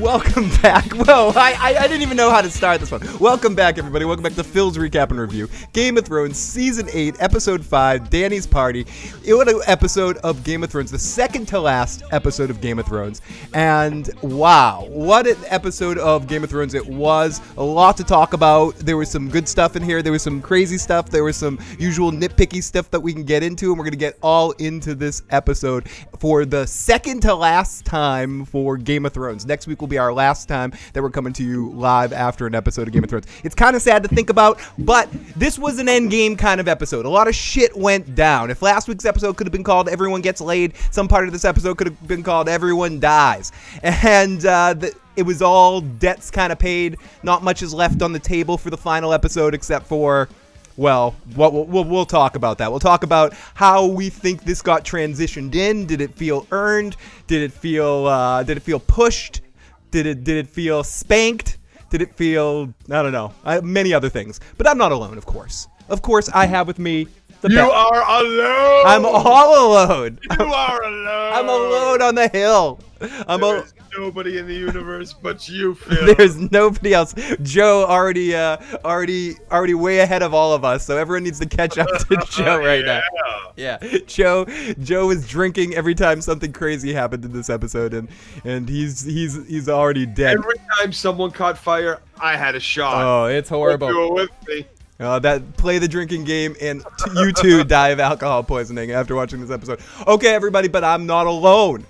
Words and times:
Welcome 0.00 0.48
back. 0.62 0.90
Whoa, 0.92 1.30
I, 1.36 1.54
I, 1.58 1.76
I 1.80 1.86
didn't 1.86 2.00
even 2.00 2.16
know 2.16 2.30
how 2.30 2.40
to 2.40 2.48
start 2.48 2.80
this 2.80 2.90
one. 2.90 3.02
Welcome 3.18 3.54
back, 3.54 3.76
everybody. 3.76 4.06
Welcome 4.06 4.22
back 4.22 4.32
to 4.36 4.42
Phil's 4.42 4.78
Recap 4.78 5.10
and 5.10 5.20
Review. 5.20 5.46
Game 5.74 5.98
of 5.98 6.06
Thrones, 6.06 6.38
Season 6.38 6.88
8, 6.90 7.16
Episode 7.18 7.62
5, 7.62 8.08
Danny's 8.08 8.46
Party. 8.46 8.86
It 9.26 9.34
was 9.34 9.46
an 9.46 9.60
episode 9.66 10.16
of 10.18 10.42
Game 10.42 10.64
of 10.64 10.70
Thrones, 10.70 10.90
the 10.90 10.98
second 10.98 11.48
to 11.48 11.60
last 11.60 12.02
episode 12.12 12.48
of 12.48 12.62
Game 12.62 12.78
of 12.78 12.86
Thrones. 12.86 13.20
And 13.52 14.08
wow, 14.22 14.86
what 14.88 15.26
an 15.26 15.36
episode 15.48 15.98
of 15.98 16.26
Game 16.26 16.44
of 16.44 16.48
Thrones 16.48 16.72
it 16.72 16.86
was. 16.86 17.42
A 17.58 17.62
lot 17.62 17.98
to 17.98 18.04
talk 18.04 18.32
about. 18.32 18.76
There 18.76 18.96
was 18.96 19.10
some 19.10 19.28
good 19.28 19.46
stuff 19.46 19.76
in 19.76 19.82
here, 19.82 20.00
there 20.00 20.12
was 20.12 20.22
some 20.22 20.40
crazy 20.40 20.78
stuff, 20.78 21.10
there 21.10 21.24
was 21.24 21.36
some 21.36 21.58
usual 21.78 22.10
nitpicky 22.10 22.62
stuff 22.62 22.90
that 22.90 23.00
we 23.00 23.12
can 23.12 23.24
get 23.24 23.42
into, 23.42 23.66
and 23.66 23.78
we're 23.78 23.84
going 23.84 23.92
to 23.92 23.98
get 23.98 24.16
all 24.22 24.52
into 24.52 24.94
this 24.94 25.24
episode 25.28 25.90
for 26.20 26.46
the 26.46 26.66
second 26.66 27.20
to 27.20 27.34
last 27.34 27.84
time 27.84 28.46
for 28.46 28.78
Game 28.78 29.04
of 29.04 29.12
Thrones. 29.12 29.44
Next 29.44 29.66
week 29.66 29.82
will 29.82 29.89
be 29.90 29.98
our 29.98 30.12
last 30.12 30.48
time 30.48 30.72
that 30.92 31.02
we're 31.02 31.10
coming 31.10 31.32
to 31.34 31.44
you 31.44 31.70
live 31.72 32.12
after 32.12 32.46
an 32.46 32.54
episode 32.54 32.86
of 32.88 32.94
Game 32.94 33.04
of 33.04 33.10
Thrones. 33.10 33.26
It's 33.44 33.54
kind 33.54 33.76
of 33.76 33.82
sad 33.82 34.02
to 34.04 34.08
think 34.08 34.30
about, 34.30 34.60
but 34.78 35.10
this 35.36 35.58
was 35.58 35.78
an 35.78 35.88
end 35.88 36.10
game 36.10 36.36
kind 36.36 36.60
of 36.60 36.68
episode. 36.68 37.04
A 37.04 37.10
lot 37.10 37.28
of 37.28 37.34
shit 37.34 37.76
went 37.76 38.14
down. 38.14 38.50
If 38.50 38.62
last 38.62 38.88
week's 38.88 39.04
episode 39.04 39.36
could 39.36 39.46
have 39.46 39.52
been 39.52 39.64
called 39.64 39.88
Everyone 39.88 40.20
Gets 40.20 40.40
Laid, 40.40 40.74
some 40.90 41.08
part 41.08 41.26
of 41.26 41.32
this 41.32 41.44
episode 41.44 41.76
could 41.76 41.88
have 41.88 42.08
been 42.08 42.22
called 42.22 42.48
Everyone 42.48 43.00
Dies. 43.00 43.52
And 43.82 44.44
uh, 44.46 44.74
the, 44.74 44.94
it 45.16 45.24
was 45.24 45.42
all 45.42 45.80
debts 45.80 46.30
kind 46.30 46.52
of 46.52 46.58
paid. 46.58 46.96
Not 47.22 47.42
much 47.42 47.62
is 47.62 47.74
left 47.74 48.00
on 48.00 48.12
the 48.12 48.18
table 48.18 48.56
for 48.56 48.70
the 48.70 48.76
final 48.76 49.12
episode 49.12 49.54
except 49.54 49.86
for 49.86 50.28
well, 50.76 51.14
we'll, 51.36 51.66
we'll, 51.66 52.06
talk 52.06 52.36
about 52.36 52.56
that. 52.58 52.70
We'll 52.70 52.80
talk 52.80 53.02
about 53.02 53.34
how 53.52 53.86
we 53.86 54.08
think 54.08 54.44
this 54.44 54.62
got 54.62 54.82
transitioned 54.82 55.54
in. 55.54 55.84
Did 55.84 56.00
it 56.00 56.14
feel 56.14 56.46
earned? 56.52 56.96
Did 57.26 57.42
it 57.42 57.52
feel 57.52 58.06
uh, 58.06 58.44
did 58.44 58.56
it 58.56 58.60
feel 58.60 58.80
pushed? 58.80 59.39
Did 59.90 60.06
it 60.06 60.24
did 60.24 60.36
it 60.36 60.48
feel 60.48 60.84
spanked? 60.84 61.58
Did 61.90 62.02
it 62.02 62.14
feel 62.14 62.72
I 62.90 63.02
don't 63.02 63.12
know 63.12 63.32
uh, 63.44 63.60
many 63.62 63.92
other 63.92 64.08
things? 64.08 64.40
But 64.56 64.68
I'm 64.68 64.78
not 64.78 64.92
alone, 64.92 65.18
of 65.18 65.26
course. 65.26 65.66
Of 65.88 66.02
course, 66.02 66.28
I 66.28 66.46
have 66.46 66.68
with 66.68 66.78
me 66.78 67.08
you 67.48 67.60
are 67.60 68.22
alone. 68.22 68.82
I'm 68.86 69.06
all 69.06 69.68
alone. 69.68 70.18
You 70.22 70.44
are 70.44 70.82
alone. 70.82 71.32
I'm 71.32 71.48
alone 71.48 72.02
on 72.02 72.14
the 72.14 72.28
hill. 72.28 72.80
I'm 73.26 73.42
a 73.42 73.64
nobody 73.98 74.38
in 74.38 74.46
the 74.46 74.54
universe 74.54 75.12
but 75.12 75.48
you, 75.48 75.74
Phil. 75.76 76.14
There's 76.14 76.38
nobody 76.38 76.94
else. 76.94 77.14
Joe 77.42 77.84
already, 77.86 78.34
uh, 78.34 78.58
already, 78.84 79.34
already 79.50 79.74
way 79.74 80.00
ahead 80.00 80.22
of 80.22 80.34
all 80.34 80.52
of 80.52 80.64
us. 80.64 80.84
So 80.84 80.96
everyone 80.96 81.24
needs 81.24 81.38
to 81.40 81.46
catch 81.46 81.78
up 81.78 81.88
to 81.88 82.16
Joe 82.30 82.58
right 82.58 82.84
yeah. 82.84 83.02
now. 83.24 83.52
Yeah, 83.56 83.78
Joe. 84.06 84.44
Joe 84.80 85.10
is 85.10 85.28
drinking 85.28 85.74
every 85.74 85.94
time 85.94 86.20
something 86.20 86.52
crazy 86.52 86.92
happened 86.92 87.24
in 87.24 87.32
this 87.32 87.50
episode, 87.50 87.94
and 87.94 88.08
and 88.44 88.68
he's 88.68 89.02
he's 89.02 89.46
he's 89.46 89.68
already 89.68 90.06
dead. 90.06 90.38
Every 90.38 90.56
time 90.78 90.92
someone 90.92 91.30
caught 91.30 91.58
fire, 91.58 92.00
I 92.20 92.36
had 92.36 92.54
a 92.54 92.60
shot. 92.60 93.04
Oh, 93.04 93.26
it's 93.26 93.48
horrible. 93.48 94.26
Do 95.00 95.06
it 95.06 95.14
with 95.14 95.24
me. 95.24 95.30
Uh, 95.30 95.38
that 95.40 95.56
play 95.56 95.78
the 95.78 95.88
drinking 95.88 96.24
game 96.24 96.56
and 96.60 96.82
t- 96.98 97.10
you 97.14 97.32
too 97.32 97.64
die 97.64 97.88
of 97.88 98.00
alcohol 98.00 98.42
poisoning 98.42 98.92
after 98.92 99.14
watching 99.14 99.40
this 99.40 99.50
episode. 99.50 99.80
Okay, 100.06 100.34
everybody, 100.34 100.68
but 100.68 100.84
I'm 100.84 101.06
not 101.06 101.26
alone. 101.26 101.86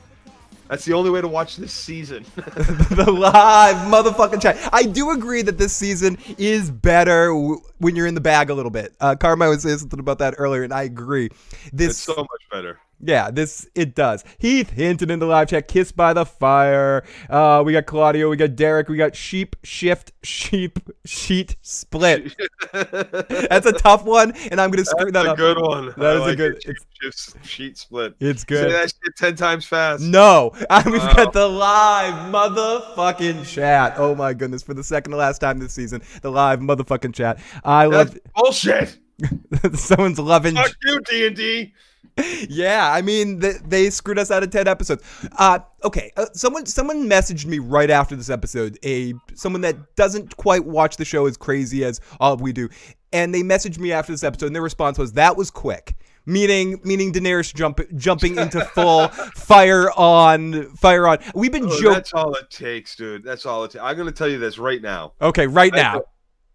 That's 0.68 0.84
the 0.84 0.92
only 0.92 1.10
way 1.10 1.20
to 1.20 1.26
watch 1.26 1.56
this 1.56 1.72
season. 1.72 2.24
the 2.36 3.10
live 3.10 3.76
motherfucking 3.92 4.40
chat. 4.40 4.56
I 4.72 4.84
do 4.84 5.10
agree 5.10 5.42
that 5.42 5.58
this 5.58 5.72
season 5.72 6.16
is 6.38 6.70
better 6.70 7.28
w- 7.30 7.60
when 7.78 7.96
you're 7.96 8.06
in 8.06 8.14
the 8.14 8.20
bag 8.20 8.50
a 8.50 8.54
little 8.54 8.70
bit. 8.70 8.94
Uh, 9.00 9.16
Carmine 9.16 9.48
was 9.48 9.62
saying 9.62 9.78
something 9.78 9.98
about 9.98 10.20
that 10.20 10.36
earlier, 10.38 10.62
and 10.62 10.72
I 10.72 10.84
agree. 10.84 11.30
This 11.72 11.90
it's 11.90 11.98
so 11.98 12.14
much 12.14 12.50
better. 12.52 12.78
Yeah, 13.02 13.30
this 13.30 13.66
it 13.74 13.94
does. 13.94 14.24
Heath 14.38 14.70
hinted 14.70 15.10
in 15.10 15.18
the 15.20 15.26
live 15.26 15.48
chat, 15.48 15.68
kissed 15.68 15.96
by 15.96 16.12
the 16.12 16.26
fire. 16.26 17.02
Uh, 17.30 17.62
we 17.64 17.72
got 17.72 17.86
Claudio, 17.86 18.28
we 18.28 18.36
got 18.36 18.56
Derek, 18.56 18.88
we 18.88 18.96
got 18.98 19.16
sheep 19.16 19.56
shift 19.64 20.12
sheep 20.22 20.78
sheet 21.06 21.56
split. 21.62 22.36
That's 22.72 23.66
a 23.66 23.72
tough 23.72 24.04
one, 24.04 24.32
and 24.50 24.60
I'm 24.60 24.70
gonna 24.70 24.84
screw 24.84 25.10
That's 25.10 25.26
that 25.26 25.32
a 25.32 25.36
good 25.36 25.58
one. 25.58 25.94
That 25.96 26.06
I 26.06 26.14
is 26.16 26.20
like 26.20 26.32
a 26.34 26.36
good. 26.36 26.56
it. 26.66 26.76
Sheep, 27.00 27.12
sheet 27.42 27.78
split. 27.78 28.14
It's 28.20 28.42
Say 28.42 28.46
good. 28.48 28.72
that 28.72 28.90
shit 29.02 29.16
ten 29.16 29.34
times 29.36 29.64
fast. 29.64 30.02
No, 30.02 30.52
I, 30.68 30.82
we've 30.88 31.00
Wow. 31.00 31.14
got 31.14 31.32
the 31.32 31.48
live 31.48 32.30
motherfucking 32.32 33.46
chat. 33.46 33.94
Oh 33.96 34.14
my 34.14 34.34
goodness, 34.34 34.62
for 34.62 34.74
the 34.74 34.84
second 34.84 35.12
to 35.12 35.16
last 35.16 35.38
time 35.38 35.58
this 35.58 35.72
season, 35.72 36.02
the 36.22 36.30
live 36.30 36.60
motherfucking 36.60 37.14
chat. 37.14 37.38
I 37.64 37.88
That's 37.88 38.10
love. 38.10 38.18
bullshit. 38.34 38.98
Someone's 39.74 40.18
loving. 40.18 40.54
Fuck 40.54 40.72
you, 40.84 41.00
D 41.02 41.26
and 41.26 41.36
D. 41.36 41.74
yeah, 42.48 42.90
I 42.92 43.02
mean 43.02 43.38
they, 43.38 43.54
they 43.66 43.90
screwed 43.90 44.18
us 44.18 44.30
out 44.30 44.42
of 44.42 44.50
ten 44.50 44.68
episodes. 44.68 45.02
Uh, 45.38 45.60
okay, 45.84 46.12
uh, 46.16 46.26
someone 46.32 46.66
someone 46.66 47.08
messaged 47.08 47.46
me 47.46 47.58
right 47.58 47.90
after 47.90 48.16
this 48.16 48.30
episode. 48.30 48.78
A 48.84 49.14
someone 49.34 49.60
that 49.62 49.96
doesn't 49.96 50.36
quite 50.36 50.64
watch 50.64 50.96
the 50.96 51.04
show 51.04 51.26
as 51.26 51.36
crazy 51.36 51.84
as 51.84 52.00
all 52.20 52.36
we 52.36 52.52
do, 52.52 52.68
and 53.12 53.34
they 53.34 53.42
messaged 53.42 53.78
me 53.78 53.92
after 53.92 54.12
this 54.12 54.24
episode, 54.24 54.46
and 54.46 54.54
their 54.54 54.62
response 54.62 54.98
was 54.98 55.12
that 55.14 55.36
was 55.36 55.50
quick. 55.50 55.94
Meaning, 56.26 56.80
meaning 56.84 57.12
Daenerys 57.12 57.52
jump, 57.52 57.80
jumping 57.96 58.36
into 58.36 58.60
full 58.66 59.08
fire 59.34 59.90
on, 59.92 60.64
fire 60.76 61.08
on. 61.08 61.18
We've 61.34 61.50
been 61.50 61.64
Oh, 61.64 61.70
joking. 61.80 61.92
that's 61.92 62.12
all 62.12 62.34
it 62.34 62.50
takes, 62.50 62.94
dude. 62.94 63.24
That's 63.24 63.46
all 63.46 63.64
it 63.64 63.72
takes. 63.72 63.82
I'm 63.82 63.96
gonna 63.96 64.12
tell 64.12 64.28
you 64.28 64.38
this 64.38 64.58
right 64.58 64.82
now. 64.82 65.14
Okay, 65.20 65.46
right 65.46 65.72
now, 65.72 66.02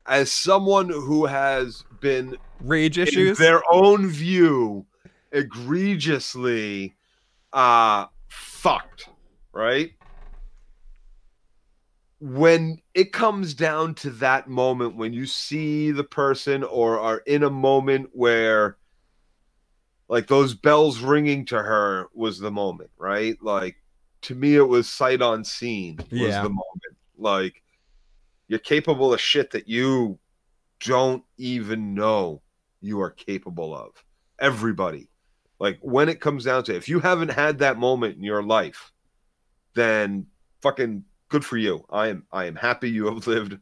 As 0.06 0.32
someone 0.32 0.88
who 0.90 1.26
has 1.26 1.84
been 2.00 2.38
rage 2.62 3.00
issues. 3.00 3.40
their 3.40 3.64
own 3.72 4.08
view 4.08 4.86
egregiously 5.36 6.96
uh 7.54 8.06
fucked 8.30 9.10
right? 9.54 9.92
When 12.20 12.80
it 12.94 13.14
comes 13.14 13.54
down 13.54 13.96
to 13.96 14.10
that 14.12 14.48
moment 14.48 14.96
when 14.96 15.14
you 15.14 15.26
see 15.26 15.92
the 15.92 16.04
person 16.04 16.64
or 16.64 17.00
are 17.00 17.20
in 17.20 17.44
a 17.44 17.50
moment 17.50 18.10
where 18.14 18.78
like 20.08 20.28
those 20.28 20.54
bells 20.54 21.00
ringing 21.00 21.46
to 21.46 21.58
her 21.58 22.08
was 22.14 22.40
the 22.40 22.52
moment 22.52 22.90
right? 22.98 23.38
Like 23.42 23.76
to 24.24 24.36
me 24.36 24.56
it 24.56 24.68
was 24.68 24.90
sight 24.90 25.22
on 25.22 25.44
scene 25.44 25.98
was 25.98 26.10
Yeah. 26.12 26.44
the 26.44 26.50
moment. 26.50 26.96
Like 27.18 27.62
you're 28.48 28.60
capable 28.60 29.14
of 29.14 29.22
shit 29.22 29.52
that 29.52 29.68
you 29.68 30.18
don't 30.82 31.24
even 31.38 31.94
know 31.94 32.42
you 32.82 33.00
are 33.02 33.12
capable 33.12 33.76
of. 33.76 33.92
Everybody 34.40 35.10
like 35.60 35.80
when 35.82 36.10
it 36.10 36.20
comes 36.20 36.46
down 36.46 36.64
to 36.64 36.74
it, 36.74 36.78
if 36.78 36.90
you 36.90 37.00
haven't 37.00 37.32
had 37.32 37.60
that 37.60 37.78
moment 37.78 38.18
in 38.18 38.24
your 38.24 38.44
life 38.44 38.92
then 39.76 40.26
fucking 40.62 41.04
good 41.30 41.46
for 41.46 41.58
you. 41.58 41.86
I 41.92 42.08
am 42.08 42.26
i 42.32 42.46
am 42.46 42.56
happy 42.56 42.90
you 42.90 43.06
have 43.06 43.28
lived 43.28 43.58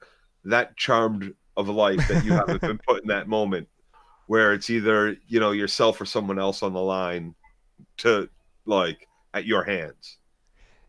that 0.46 0.78
charmed 0.78 1.34
of 1.58 1.68
a 1.68 1.72
life 1.72 2.08
that 2.08 2.24
you 2.24 2.32
haven't 2.34 2.62
been 2.62 2.80
put 2.88 3.02
in 3.02 3.10
that 3.10 3.28
moment 3.28 3.68
where 4.28 4.54
it's 4.54 4.70
either 4.70 5.18
you 5.28 5.40
know 5.40 5.52
yourself 5.52 6.00
or 6.00 6.06
someone 6.06 6.40
else 6.40 6.64
on 6.64 6.74
the 6.74 6.82
line 6.82 7.36
to 7.98 8.30
like 8.66 9.08
at 9.34 9.46
your 9.46 9.64
hands. 9.64 10.18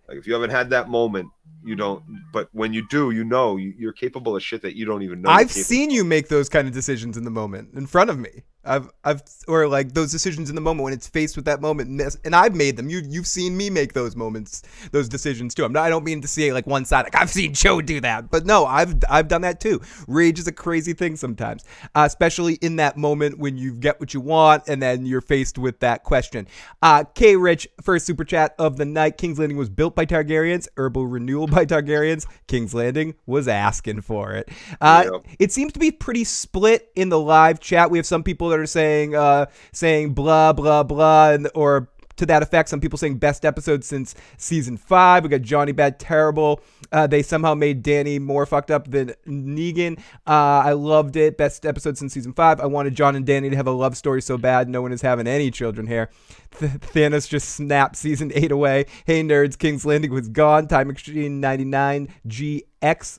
Like 0.08 0.18
if 0.18 0.26
you 0.26 0.34
haven't 0.34 0.50
had 0.50 0.70
that 0.70 0.88
moment 0.88 1.28
you 1.64 1.74
don't 1.74 2.02
but 2.32 2.48
when 2.52 2.72
you 2.74 2.86
do 2.88 3.10
you 3.10 3.24
know 3.24 3.56
you- 3.56 3.74
you're 3.78 3.92
capable 3.92 4.36
of 4.36 4.42
shit 4.42 4.60
that 4.62 4.76
you 4.76 4.84
don't 4.84 5.02
even 5.02 5.22
know 5.22 5.30
I've 5.30 5.50
seen 5.50 5.90
you 5.90 6.04
make 6.04 6.28
those 6.28 6.48
kind 6.48 6.68
of 6.68 6.74
decisions 6.74 7.16
in 7.16 7.24
the 7.24 7.30
moment 7.30 7.70
in 7.74 7.86
front 7.86 8.10
of 8.10 8.18
me. 8.18 8.42
I've, 8.66 8.90
I've, 9.04 9.22
or 9.46 9.68
like 9.68 9.92
those 9.92 10.10
decisions 10.10 10.48
in 10.48 10.54
the 10.54 10.60
moment 10.60 10.84
when 10.84 10.92
it's 10.92 11.06
faced 11.06 11.36
with 11.36 11.44
that 11.44 11.60
moment, 11.60 12.00
and, 12.24 12.34
I've 12.34 12.54
made 12.54 12.76
them. 12.76 12.88
You, 12.88 13.02
you've 13.06 13.26
seen 13.26 13.56
me 13.56 13.68
make 13.70 13.92
those 13.92 14.16
moments, 14.16 14.62
those 14.90 15.08
decisions 15.08 15.54
too. 15.54 15.64
I'm 15.64 15.72
not, 15.72 15.82
I 15.84 15.90
don't 15.90 16.04
mean 16.04 16.22
to 16.22 16.28
say 16.28 16.52
like 16.52 16.66
one 16.66 16.84
side, 16.84 17.04
like 17.04 17.14
I've 17.16 17.30
seen 17.30 17.52
Joe 17.52 17.80
do 17.80 18.00
that, 18.00 18.30
but 18.30 18.46
no, 18.46 18.64
I've, 18.64 18.94
I've 19.08 19.28
done 19.28 19.42
that 19.42 19.60
too. 19.60 19.80
Rage 20.08 20.38
is 20.38 20.46
a 20.46 20.52
crazy 20.52 20.94
thing 20.94 21.16
sometimes, 21.16 21.64
uh, 21.94 22.04
especially 22.06 22.54
in 22.54 22.76
that 22.76 22.96
moment 22.96 23.38
when 23.38 23.58
you 23.58 23.74
get 23.74 24.00
what 24.00 24.14
you 24.14 24.20
want, 24.20 24.64
and 24.66 24.80
then 24.82 25.04
you're 25.04 25.20
faced 25.20 25.58
with 25.58 25.80
that 25.80 26.02
question. 26.02 26.48
Uh, 26.82 27.04
K. 27.04 27.36
Rich, 27.36 27.68
first 27.82 28.06
super 28.06 28.24
chat 28.24 28.54
of 28.58 28.76
the 28.76 28.84
night. 28.84 29.18
King's 29.18 29.38
Landing 29.38 29.58
was 29.58 29.68
built 29.68 29.94
by 29.94 30.06
Targaryens, 30.06 30.68
herbal 30.76 31.06
renewal 31.34 31.46
by 31.48 31.64
Targaryens. 31.66 32.26
King's 32.46 32.74
Landing 32.74 33.14
was 33.26 33.48
asking 33.48 34.00
for 34.02 34.32
it. 34.32 34.48
Uh, 34.80 35.04
Yep. 35.12 35.26
it 35.38 35.52
seems 35.52 35.72
to 35.72 35.78
be 35.78 35.90
pretty 35.90 36.24
split 36.24 36.90
in 36.94 37.08
the 37.08 37.18
live 37.18 37.60
chat. 37.60 37.90
We 37.90 37.98
have 37.98 38.06
some 38.06 38.22
people 38.22 38.48
that 38.50 38.58
are 38.58 38.66
saying 38.66 39.14
uh 39.14 39.46
saying 39.72 40.14
blah 40.14 40.52
blah 40.52 40.82
blah 40.82 41.30
and 41.30 41.48
or 41.54 41.88
to 42.16 42.26
that 42.26 42.42
effect. 42.42 42.68
Some 42.68 42.80
people 42.80 42.98
saying 42.98 43.18
best 43.18 43.44
episode 43.44 43.84
since 43.84 44.14
season 44.36 44.76
five. 44.76 45.22
We 45.22 45.28
got 45.28 45.42
Johnny 45.42 45.72
Bad 45.72 45.98
Terrible. 45.98 46.60
Uh, 46.92 47.06
they 47.06 47.22
somehow 47.22 47.54
made 47.54 47.82
Danny 47.82 48.18
more 48.18 48.46
fucked 48.46 48.70
up 48.70 48.90
than 48.90 49.14
Negan. 49.26 49.98
Uh, 50.26 50.62
I 50.64 50.72
loved 50.72 51.16
it. 51.16 51.36
Best 51.36 51.66
episode 51.66 51.98
since 51.98 52.12
season 52.12 52.32
five. 52.32 52.60
I 52.60 52.66
wanted 52.66 52.94
Jon 52.94 53.16
and 53.16 53.26
Danny 53.26 53.50
to 53.50 53.56
have 53.56 53.66
a 53.66 53.72
love 53.72 53.96
story 53.96 54.22
so 54.22 54.38
bad. 54.38 54.68
No 54.68 54.82
one 54.82 54.92
is 54.92 55.02
having 55.02 55.26
any 55.26 55.50
children 55.50 55.86
here. 55.86 56.10
Th- 56.58 56.72
Thanos 56.72 57.28
just 57.28 57.50
snapped 57.50 57.96
season 57.96 58.30
eight 58.34 58.52
away. 58.52 58.86
Hey 59.04 59.22
nerds, 59.22 59.58
King's 59.58 59.84
Landing 59.84 60.12
was 60.12 60.28
gone. 60.28 60.68
Time 60.68 60.88
Machine 60.88 61.40
99 61.40 62.08
GX 62.28 63.18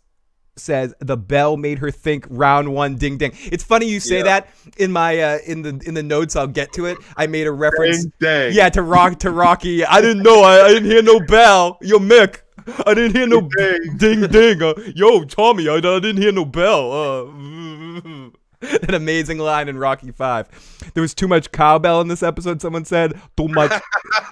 says 0.58 0.94
the 1.00 1.18
bell 1.18 1.58
made 1.58 1.80
her 1.80 1.92
think 1.92 2.26
round 2.30 2.74
one 2.74 2.96
ding 2.96 3.18
ding. 3.18 3.32
It's 3.52 3.64
funny 3.64 3.88
you 3.88 4.00
say 4.00 4.18
Yeah. 4.18 4.24
that 4.24 4.50
in 4.78 4.92
my 4.92 5.20
uh, 5.20 5.38
in 5.46 5.62
the 5.62 5.82
in 5.86 5.94
the 5.94 6.04
notes. 6.04 6.36
I'll 6.36 6.48
get 6.48 6.72
to 6.74 6.86
it. 6.86 6.98
I 7.18 7.28
made 7.28 7.48
a 7.48 7.52
reference. 7.52 8.06
Dang, 8.06 8.12
dang. 8.50 8.54
Yeah, 8.54 8.70
to 8.70 8.82
rock 8.82 9.20
to 9.20 9.32
Rocky. 9.32 9.84
I 9.86 10.02
didn't 10.02 10.24
know. 10.24 10.44
I, 10.44 10.66
I 10.66 10.68
didn't 10.70 10.90
hear 10.90 11.02
no 11.04 11.20
bell. 11.20 11.78
Yo, 11.82 12.00
Mick. 12.00 12.42
I 12.88 12.94
didn't 12.96 13.16
hear 13.16 13.28
no 13.28 13.42
Ding. 13.42 13.98
ding 13.98 14.22
ding. 14.28 14.62
Uh, 14.64 14.74
yo, 14.96 15.24
Tommy, 15.26 15.70
I, 15.70 15.76
I 15.76 15.80
didn't 15.82 16.18
hear 16.18 16.32
no 16.32 16.46
bell. 16.46 16.92
Uh, 16.92 18.30
an 18.88 18.94
amazing 18.94 19.38
line 19.38 19.68
in 19.68 19.78
Rocky 19.78 20.12
Five. 20.12 20.50
There 20.94 21.02
was 21.02 21.14
too 21.14 21.28
much 21.28 21.52
cowbell 21.52 22.02
in 22.02 22.08
this 22.08 22.24
episode. 22.24 22.62
Someone 22.62 22.86
said 22.86 23.20
too 23.38 23.48
much. 23.48 23.72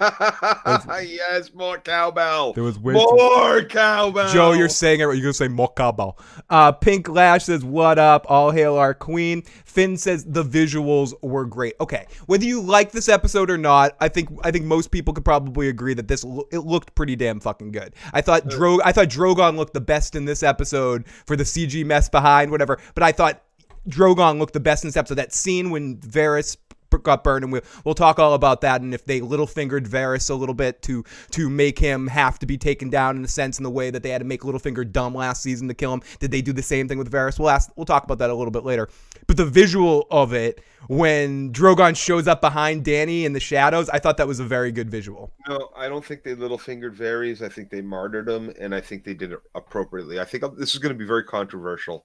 yes, 1.02 1.52
more 1.54 1.78
cowbell. 1.78 2.52
There 2.52 2.64
was 2.64 2.78
way 2.78 2.94
too 2.94 2.98
More 2.98 3.62
cowbell. 3.62 4.32
Joe, 4.32 4.52
you're 4.52 4.68
saying 4.68 5.00
it. 5.00 5.04
You're 5.04 5.16
gonna 5.16 5.32
say 5.32 5.48
Mokabo. 5.48 6.18
Uh, 6.50 6.72
Pink 6.72 7.08
Lash 7.08 7.44
says, 7.44 7.64
"What 7.64 7.98
up? 7.98 8.26
All 8.28 8.50
hail 8.50 8.76
our 8.76 8.94
queen." 8.94 9.42
Finn 9.64 9.96
says 9.96 10.24
the 10.24 10.44
visuals 10.44 11.12
were 11.22 11.44
great. 11.44 11.74
Okay, 11.80 12.06
whether 12.26 12.44
you 12.44 12.60
like 12.60 12.92
this 12.92 13.08
episode 13.08 13.50
or 13.50 13.58
not, 13.58 13.96
I 14.00 14.08
think 14.08 14.28
I 14.42 14.50
think 14.50 14.64
most 14.64 14.90
people 14.90 15.12
could 15.12 15.24
probably 15.24 15.68
agree 15.68 15.94
that 15.94 16.08
this 16.08 16.24
it 16.52 16.60
looked 16.60 16.94
pretty 16.94 17.16
damn 17.16 17.40
fucking 17.40 17.72
good. 17.72 17.94
I 18.12 18.20
thought 18.20 18.48
Dro 18.48 18.78
I 18.84 18.92
thought 18.92 19.08
Drogon 19.08 19.56
looked 19.56 19.74
the 19.74 19.80
best 19.80 20.14
in 20.14 20.24
this 20.24 20.42
episode 20.42 21.06
for 21.26 21.36
the 21.36 21.44
CG 21.44 21.84
mess 21.84 22.08
behind 22.08 22.50
whatever, 22.50 22.78
but 22.94 23.02
I 23.02 23.12
thought 23.12 23.42
Drogon 23.88 24.38
looked 24.38 24.54
the 24.54 24.60
best 24.60 24.84
in 24.84 24.88
this 24.88 24.96
episode. 24.96 25.16
That 25.16 25.32
scene 25.32 25.70
when 25.70 25.98
Varys 25.98 26.56
got 27.02 27.24
burned, 27.24 27.42
and 27.42 27.52
we'll, 27.52 27.62
we'll 27.84 27.94
talk 27.94 28.18
all 28.18 28.34
about 28.34 28.60
that. 28.60 28.80
And 28.80 28.94
if 28.94 29.04
they 29.04 29.20
little 29.20 29.46
fingered 29.46 29.86
Varys 29.86 30.30
a 30.30 30.34
little 30.34 30.54
bit 30.54 30.80
to 30.82 31.04
to 31.32 31.50
make 31.50 31.78
him 31.78 32.06
have 32.06 32.38
to 32.38 32.46
be 32.46 32.56
taken 32.56 32.90
down 32.90 33.16
in 33.16 33.24
a 33.24 33.28
sense, 33.28 33.58
in 33.58 33.64
the 33.64 33.70
way 33.70 33.90
that 33.90 34.02
they 34.02 34.10
had 34.10 34.18
to 34.18 34.24
make 34.24 34.42
Littlefinger 34.42 34.90
dumb 34.90 35.14
last 35.14 35.42
season 35.42 35.68
to 35.68 35.74
kill 35.74 35.92
him, 35.92 36.02
did 36.20 36.30
they 36.30 36.42
do 36.42 36.52
the 36.52 36.62
same 36.62 36.88
thing 36.88 36.98
with 36.98 37.10
Varys? 37.10 37.38
We'll 37.38 37.50
ask. 37.50 37.70
We'll 37.76 37.86
talk 37.86 38.04
about 38.04 38.18
that 38.18 38.30
a 38.30 38.34
little 38.34 38.52
bit 38.52 38.64
later. 38.64 38.88
But 39.26 39.36
the 39.36 39.46
visual 39.46 40.06
of 40.10 40.32
it 40.32 40.62
when 40.86 41.52
Drogon 41.52 41.96
shows 41.96 42.28
up 42.28 42.40
behind 42.40 42.84
Danny 42.84 43.24
in 43.24 43.32
the 43.32 43.40
shadows, 43.40 43.88
I 43.88 43.98
thought 43.98 44.18
that 44.18 44.28
was 44.28 44.38
a 44.38 44.44
very 44.44 44.70
good 44.70 44.90
visual. 44.90 45.32
No, 45.48 45.70
I 45.76 45.88
don't 45.88 46.04
think 46.04 46.22
they 46.22 46.34
little 46.34 46.58
fingered 46.58 46.94
Varys. 46.94 47.42
I 47.42 47.48
think 47.48 47.70
they 47.70 47.80
martyred 47.80 48.28
him, 48.28 48.52
and 48.60 48.74
I 48.74 48.80
think 48.80 49.04
they 49.04 49.14
did 49.14 49.32
it 49.32 49.40
appropriately. 49.54 50.20
I 50.20 50.24
think 50.24 50.44
this 50.58 50.74
is 50.74 50.78
going 50.78 50.92
to 50.92 50.98
be 50.98 51.06
very 51.06 51.24
controversial, 51.24 52.04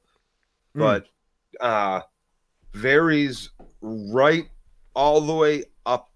Mm. 0.75 1.03
Uh 1.59 2.01
Varys 2.73 3.49
right 3.81 4.47
all 4.93 5.21
the 5.21 5.33
way 5.33 5.63
up 5.85 6.09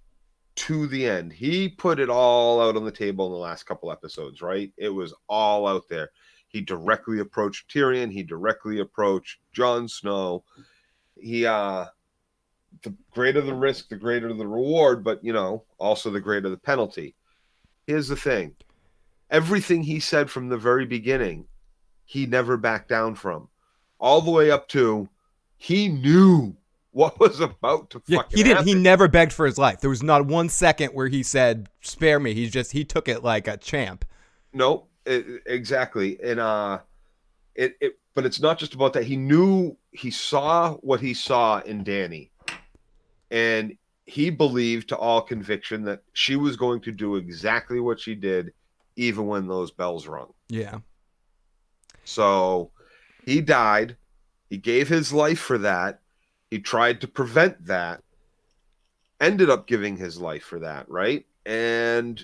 to 0.55 0.87
the 0.87 1.07
end. 1.07 1.33
He 1.33 1.69
put 1.69 1.99
it 1.99 2.09
all 2.09 2.61
out 2.61 2.75
on 2.75 2.85
the 2.85 2.91
table 2.91 3.25
in 3.27 3.31
the 3.31 3.37
last 3.37 3.63
couple 3.63 3.91
episodes, 3.91 4.41
right? 4.41 4.71
It 4.77 4.89
was 4.89 5.13
all 5.27 5.67
out 5.67 5.87
there. 5.89 6.11
He 6.47 6.61
directly 6.61 7.19
approached 7.19 7.73
Tyrion. 7.73 8.11
He 8.11 8.23
directly 8.23 8.79
approached 8.79 9.39
Jon 9.51 9.87
Snow. 9.87 10.43
He 11.15 11.45
uh 11.45 11.85
the 12.83 12.93
greater 13.11 13.41
the 13.41 13.53
risk, 13.53 13.89
the 13.89 13.95
greater 13.95 14.31
the 14.33 14.47
reward, 14.47 15.03
but 15.03 15.23
you 15.23 15.33
know, 15.33 15.63
also 15.77 16.09
the 16.09 16.21
greater 16.21 16.49
the 16.49 16.57
penalty. 16.57 17.15
Here's 17.87 18.07
the 18.07 18.15
thing. 18.15 18.55
Everything 19.29 19.81
he 19.81 19.99
said 19.99 20.29
from 20.29 20.49
the 20.49 20.57
very 20.57 20.85
beginning, 20.85 21.47
he 22.05 22.25
never 22.25 22.57
backed 22.57 22.89
down 22.89 23.15
from. 23.15 23.47
All 23.99 24.21
the 24.21 24.31
way 24.31 24.51
up 24.51 24.67
to 24.69 25.09
he 25.63 25.87
knew 25.87 26.57
what 26.91 27.17
was 27.21 27.39
about 27.39 27.89
to 27.91 28.01
Yeah, 28.05 28.23
he 28.29 28.43
didn't. 28.43 28.67
He 28.67 28.73
never 28.73 29.07
begged 29.07 29.31
for 29.31 29.45
his 29.45 29.57
life. 29.57 29.79
There 29.79 29.89
was 29.89 30.03
not 30.03 30.25
one 30.25 30.49
second 30.49 30.89
where 30.89 31.07
he 31.07 31.23
said, 31.23 31.69
"Spare 31.79 32.19
me." 32.19 32.33
He's 32.33 32.51
just 32.51 32.73
he 32.73 32.83
took 32.83 33.07
it 33.07 33.23
like 33.23 33.47
a 33.47 33.55
champ. 33.55 34.03
No, 34.51 34.87
it, 35.05 35.41
exactly. 35.45 36.19
And 36.21 36.41
uh 36.41 36.79
it, 37.55 37.77
it 37.79 37.97
but 38.13 38.25
it's 38.25 38.41
not 38.41 38.59
just 38.59 38.73
about 38.73 38.91
that. 38.93 39.05
He 39.05 39.15
knew 39.15 39.77
he 39.91 40.11
saw 40.11 40.73
what 40.75 40.99
he 40.99 41.13
saw 41.13 41.59
in 41.61 41.83
Danny. 41.83 42.29
And 43.31 43.77
he 44.05 44.29
believed 44.29 44.89
to 44.89 44.97
all 44.97 45.21
conviction 45.21 45.85
that 45.85 46.03
she 46.11 46.35
was 46.35 46.57
going 46.57 46.81
to 46.81 46.91
do 46.91 47.15
exactly 47.15 47.79
what 47.79 48.01
she 48.01 48.15
did 48.15 48.51
even 48.97 49.27
when 49.27 49.47
those 49.47 49.71
bells 49.71 50.07
rung. 50.07 50.33
Yeah. 50.49 50.79
So 52.03 52.71
he 53.25 53.39
died. 53.39 53.95
He 54.53 54.59
gave 54.59 54.87
his 54.87 55.11
life 55.11 55.39
for 55.39 55.57
that. 55.57 56.01
He 56.51 56.59
tried 56.59 57.01
to 57.01 57.07
prevent 57.07 57.65
that. 57.65 58.03
Ended 59.19 59.49
up 59.49 59.65
giving 59.65 59.97
his 59.97 60.21
life 60.21 60.43
for 60.43 60.59
that, 60.59 60.87
right? 60.87 61.25
And 61.43 62.23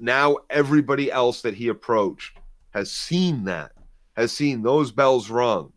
now 0.00 0.38
everybody 0.50 1.12
else 1.12 1.42
that 1.42 1.54
he 1.54 1.68
approached 1.68 2.36
has 2.70 2.90
seen 2.90 3.44
that, 3.44 3.70
has 4.16 4.32
seen 4.32 4.62
those 4.62 4.90
bells 4.90 5.30
rung, 5.30 5.72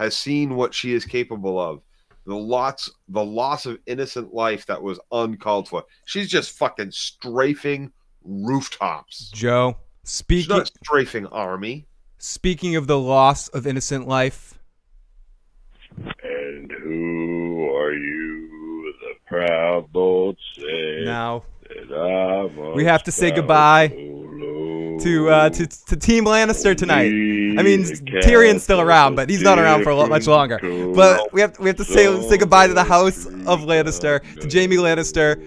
has 0.00 0.16
seen 0.16 0.56
what 0.56 0.74
she 0.74 0.94
is 0.94 1.04
capable 1.04 1.60
of. 1.60 1.80
The 2.26 2.34
lots, 2.34 2.90
the 3.06 3.24
loss 3.24 3.66
of 3.66 3.78
innocent 3.86 4.34
life 4.34 4.66
that 4.66 4.82
was 4.82 4.98
uncalled 5.12 5.68
for. 5.68 5.84
She's 6.06 6.28
just 6.28 6.58
fucking 6.58 6.90
strafing 6.90 7.92
rooftops. 8.24 9.30
Joe, 9.30 9.76
She's 10.02 10.10
speaking 10.12 10.56
not 10.56 10.72
strafing 10.82 11.26
army. 11.26 11.86
speaking 12.18 12.74
of 12.74 12.88
the 12.88 12.98
loss 12.98 13.46
of 13.46 13.64
innocent 13.64 14.08
life, 14.08 14.56
And 16.70 16.82
who 16.84 17.76
are 17.76 17.92
you? 17.92 18.94
The 19.00 19.14
proud 19.26 19.92
bold 19.92 20.36
say 20.56 21.02
now 21.04 21.44
We 22.74 22.84
have 22.84 23.02
to 23.04 23.12
say 23.12 23.30
goodbye 23.30 23.88
to 23.88 25.30
uh 25.30 25.50
to, 25.50 25.66
to 25.66 25.96
Team 25.96 26.24
Lannister 26.24 26.76
tonight. 26.76 27.06
I 27.06 27.62
mean, 27.62 27.84
Tyrion's 28.22 28.62
still 28.62 28.80
around, 28.80 29.14
but 29.14 29.30
he's 29.30 29.42
not 29.42 29.58
around 29.58 29.82
for 29.82 29.90
a 29.90 29.96
lot, 29.96 30.10
much 30.10 30.26
longer. 30.26 30.58
But 30.94 31.32
we 31.32 31.40
have 31.40 31.58
we 31.58 31.68
have 31.68 31.76
to 31.76 31.84
say 31.84 32.20
say 32.28 32.36
goodbye 32.36 32.66
to 32.66 32.74
the 32.74 32.84
house 32.84 33.26
of 33.26 33.60
Lannister, 33.60 34.20
to 34.40 34.58
Jaime 34.58 34.76
Lannister, 34.76 35.42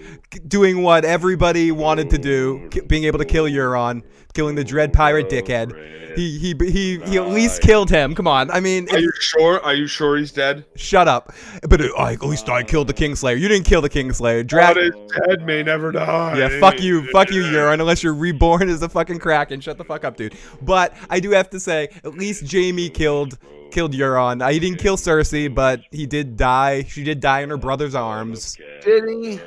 doing 0.48 0.82
what 0.82 1.04
everybody 1.04 1.70
wanted 1.70 2.10
to 2.10 2.18
do, 2.18 2.68
being 2.86 3.04
able 3.04 3.18
to 3.18 3.24
kill 3.24 3.44
Euron, 3.44 4.02
killing 4.34 4.54
the 4.56 4.64
dread 4.64 4.92
pirate 4.92 5.28
dickhead. 5.28 5.72
He 6.16 6.38
he 6.38 6.54
he 6.70 6.98
he 7.00 7.16
at 7.18 7.28
least 7.28 7.60
killed 7.60 7.90
him. 7.90 8.14
Come 8.14 8.28
on, 8.28 8.48
I 8.52 8.60
mean, 8.60 8.88
Are 8.92 8.98
you 9.00 9.10
sure? 9.18 9.60
Are 9.64 9.74
you 9.74 9.88
sure 9.88 10.16
he's 10.16 10.30
dead? 10.30 10.64
shut 10.76 11.08
up. 11.08 11.32
But 11.68 11.80
uh, 11.80 11.88
I, 11.98 12.12
at 12.12 12.22
least 12.22 12.48
I 12.48 12.62
killed 12.62 12.86
the 12.86 12.94
Kingslayer. 12.94 13.36
You 13.38 13.48
didn't 13.48 13.66
kill 13.66 13.80
the 13.80 13.90
Kingslayer. 13.90 14.46
God 14.46 14.74
Drag. 14.74 14.76
is 14.76 14.92
dead 15.26 15.44
may 15.44 15.64
never 15.64 15.90
die. 15.90 16.38
Yeah, 16.38 16.60
fuck 16.60 16.80
you, 16.80 17.10
fuck 17.10 17.32
you, 17.32 17.42
Euron. 17.42 17.80
Unless 17.80 18.04
you're 18.04 18.14
reborn 18.14 18.68
as 18.68 18.80
a 18.82 18.88
fucking 18.88 19.18
kraken, 19.18 19.60
shut 19.60 19.76
the 19.76 19.82
fuck 19.84 20.04
up, 20.04 20.16
dude. 20.16 20.36
But 20.62 20.94
I 21.10 21.18
do 21.18 21.30
have 21.32 21.50
to 21.50 21.58
say, 21.58 21.88
at 22.04 22.14
least 22.14 22.50
Jaime 22.52 22.90
killed 22.90 23.36
killed 23.72 23.92
Euron. 23.92 24.40
Uh, 24.40 24.50
he 24.50 24.60
didn't 24.60 24.78
kill 24.78 24.96
Cersei, 24.96 25.52
but 25.52 25.80
he 25.90 26.06
did 26.06 26.36
die. 26.36 26.84
She 26.84 27.02
did 27.02 27.18
die 27.18 27.40
in 27.40 27.50
her 27.50 27.56
brother's 27.56 27.96
arms. 27.96 28.56
Did 28.84 29.02
he? 29.08 29.40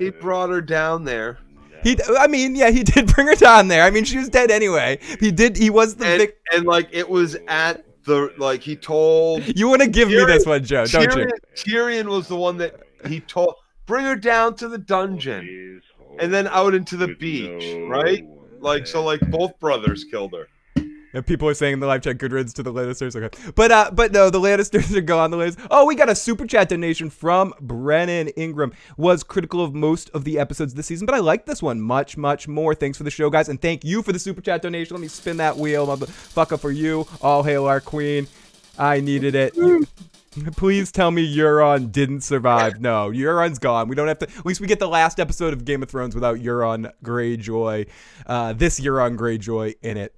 He 0.00 0.10
brought 0.10 0.50
her 0.50 0.60
down 0.62 1.04
there. 1.04 1.38
He, 1.82 1.98
I 2.18 2.26
mean, 2.26 2.54
yeah, 2.56 2.70
he 2.70 2.82
did 2.84 3.12
bring 3.14 3.26
her 3.26 3.34
down 3.34 3.68
there. 3.68 3.82
I 3.84 3.90
mean, 3.90 4.04
she 4.04 4.18
was 4.18 4.28
dead 4.28 4.50
anyway. 4.50 4.98
He 5.20 5.30
did. 5.30 5.56
He 5.56 5.70
was 5.70 5.96
the 5.96 6.06
And, 6.06 6.20
vic- 6.20 6.38
and 6.52 6.66
like 6.66 6.88
it 6.92 7.08
was 7.08 7.36
at 7.48 7.84
the 8.04 8.32
like 8.38 8.62
he 8.62 8.76
told 8.76 9.42
You 9.56 9.68
want 9.68 9.82
to 9.82 9.88
give 9.88 10.08
me 10.08 10.24
this 10.24 10.46
one, 10.46 10.64
Joe, 10.64 10.86
don't 10.86 11.02
you? 11.16 11.26
Tyrion, 11.26 11.30
Tyrion 11.54 12.06
was 12.08 12.28
the 12.28 12.36
one 12.36 12.56
that 12.58 12.80
he 13.06 13.20
told 13.20 13.54
bring 13.86 14.04
her 14.04 14.16
down 14.16 14.54
to 14.56 14.68
the 14.68 14.78
dungeon 14.78 15.82
and 16.18 16.32
then 16.32 16.46
out 16.48 16.74
into 16.74 16.96
the 16.96 17.08
beach, 17.16 17.76
right? 17.88 18.24
Like 18.60 18.86
so 18.86 19.02
like 19.02 19.20
both 19.30 19.58
brothers 19.58 20.04
killed 20.04 20.32
her. 20.34 20.48
And 21.12 21.26
people 21.26 21.48
are 21.48 21.54
saying 21.54 21.74
in 21.74 21.80
the 21.80 21.86
live 21.86 22.02
chat, 22.02 22.18
good 22.18 22.32
riddance 22.32 22.52
to 22.54 22.62
the 22.62 22.72
Lannisters. 22.72 23.16
Okay. 23.16 23.52
But 23.54 23.72
uh, 23.72 23.90
but 23.92 24.12
no, 24.12 24.30
the 24.30 24.38
Lannisters 24.38 24.94
are 24.96 25.00
gone. 25.00 25.30
The 25.30 25.38
Lannisters. 25.38 25.66
Oh, 25.70 25.86
we 25.86 25.94
got 25.94 26.08
a 26.08 26.14
super 26.14 26.46
chat 26.46 26.68
donation 26.68 27.10
from 27.10 27.52
Brennan 27.60 28.28
Ingram. 28.28 28.72
Was 28.96 29.22
critical 29.22 29.64
of 29.64 29.74
most 29.74 30.10
of 30.10 30.24
the 30.24 30.38
episodes 30.38 30.74
this 30.74 30.86
season, 30.86 31.06
but 31.06 31.14
I 31.14 31.18
like 31.18 31.46
this 31.46 31.62
one 31.62 31.80
much, 31.80 32.16
much 32.16 32.46
more. 32.46 32.74
Thanks 32.74 32.96
for 32.96 33.04
the 33.04 33.10
show, 33.10 33.28
guys, 33.30 33.48
and 33.48 33.60
thank 33.60 33.84
you 33.84 34.02
for 34.02 34.12
the 34.12 34.18
super 34.18 34.40
chat 34.40 34.62
donation. 34.62 34.94
Let 34.94 35.00
me 35.00 35.08
spin 35.08 35.36
that 35.38 35.56
wheel, 35.56 35.86
motherfucker, 35.86 36.58
for 36.58 36.70
you. 36.70 37.06
All 37.20 37.42
hail 37.42 37.66
our 37.66 37.80
queen. 37.80 38.28
I 38.78 39.00
needed 39.00 39.34
it. 39.34 39.54
Please 40.56 40.92
tell 40.92 41.10
me 41.10 41.36
Euron 41.36 41.90
didn't 41.90 42.20
survive. 42.20 42.80
No, 42.80 43.10
Euron's 43.10 43.58
gone. 43.58 43.88
We 43.88 43.96
don't 43.96 44.06
have 44.06 44.20
to. 44.20 44.28
At 44.28 44.46
least 44.46 44.60
we 44.60 44.68
get 44.68 44.78
the 44.78 44.88
last 44.88 45.18
episode 45.18 45.52
of 45.52 45.64
Game 45.64 45.82
of 45.82 45.90
Thrones 45.90 46.14
without 46.14 46.36
Euron 46.38 46.92
Greyjoy. 47.02 47.88
Uh, 48.26 48.52
this 48.52 48.78
Euron 48.78 49.16
Greyjoy 49.16 49.74
in 49.82 49.96
it. 49.96 50.14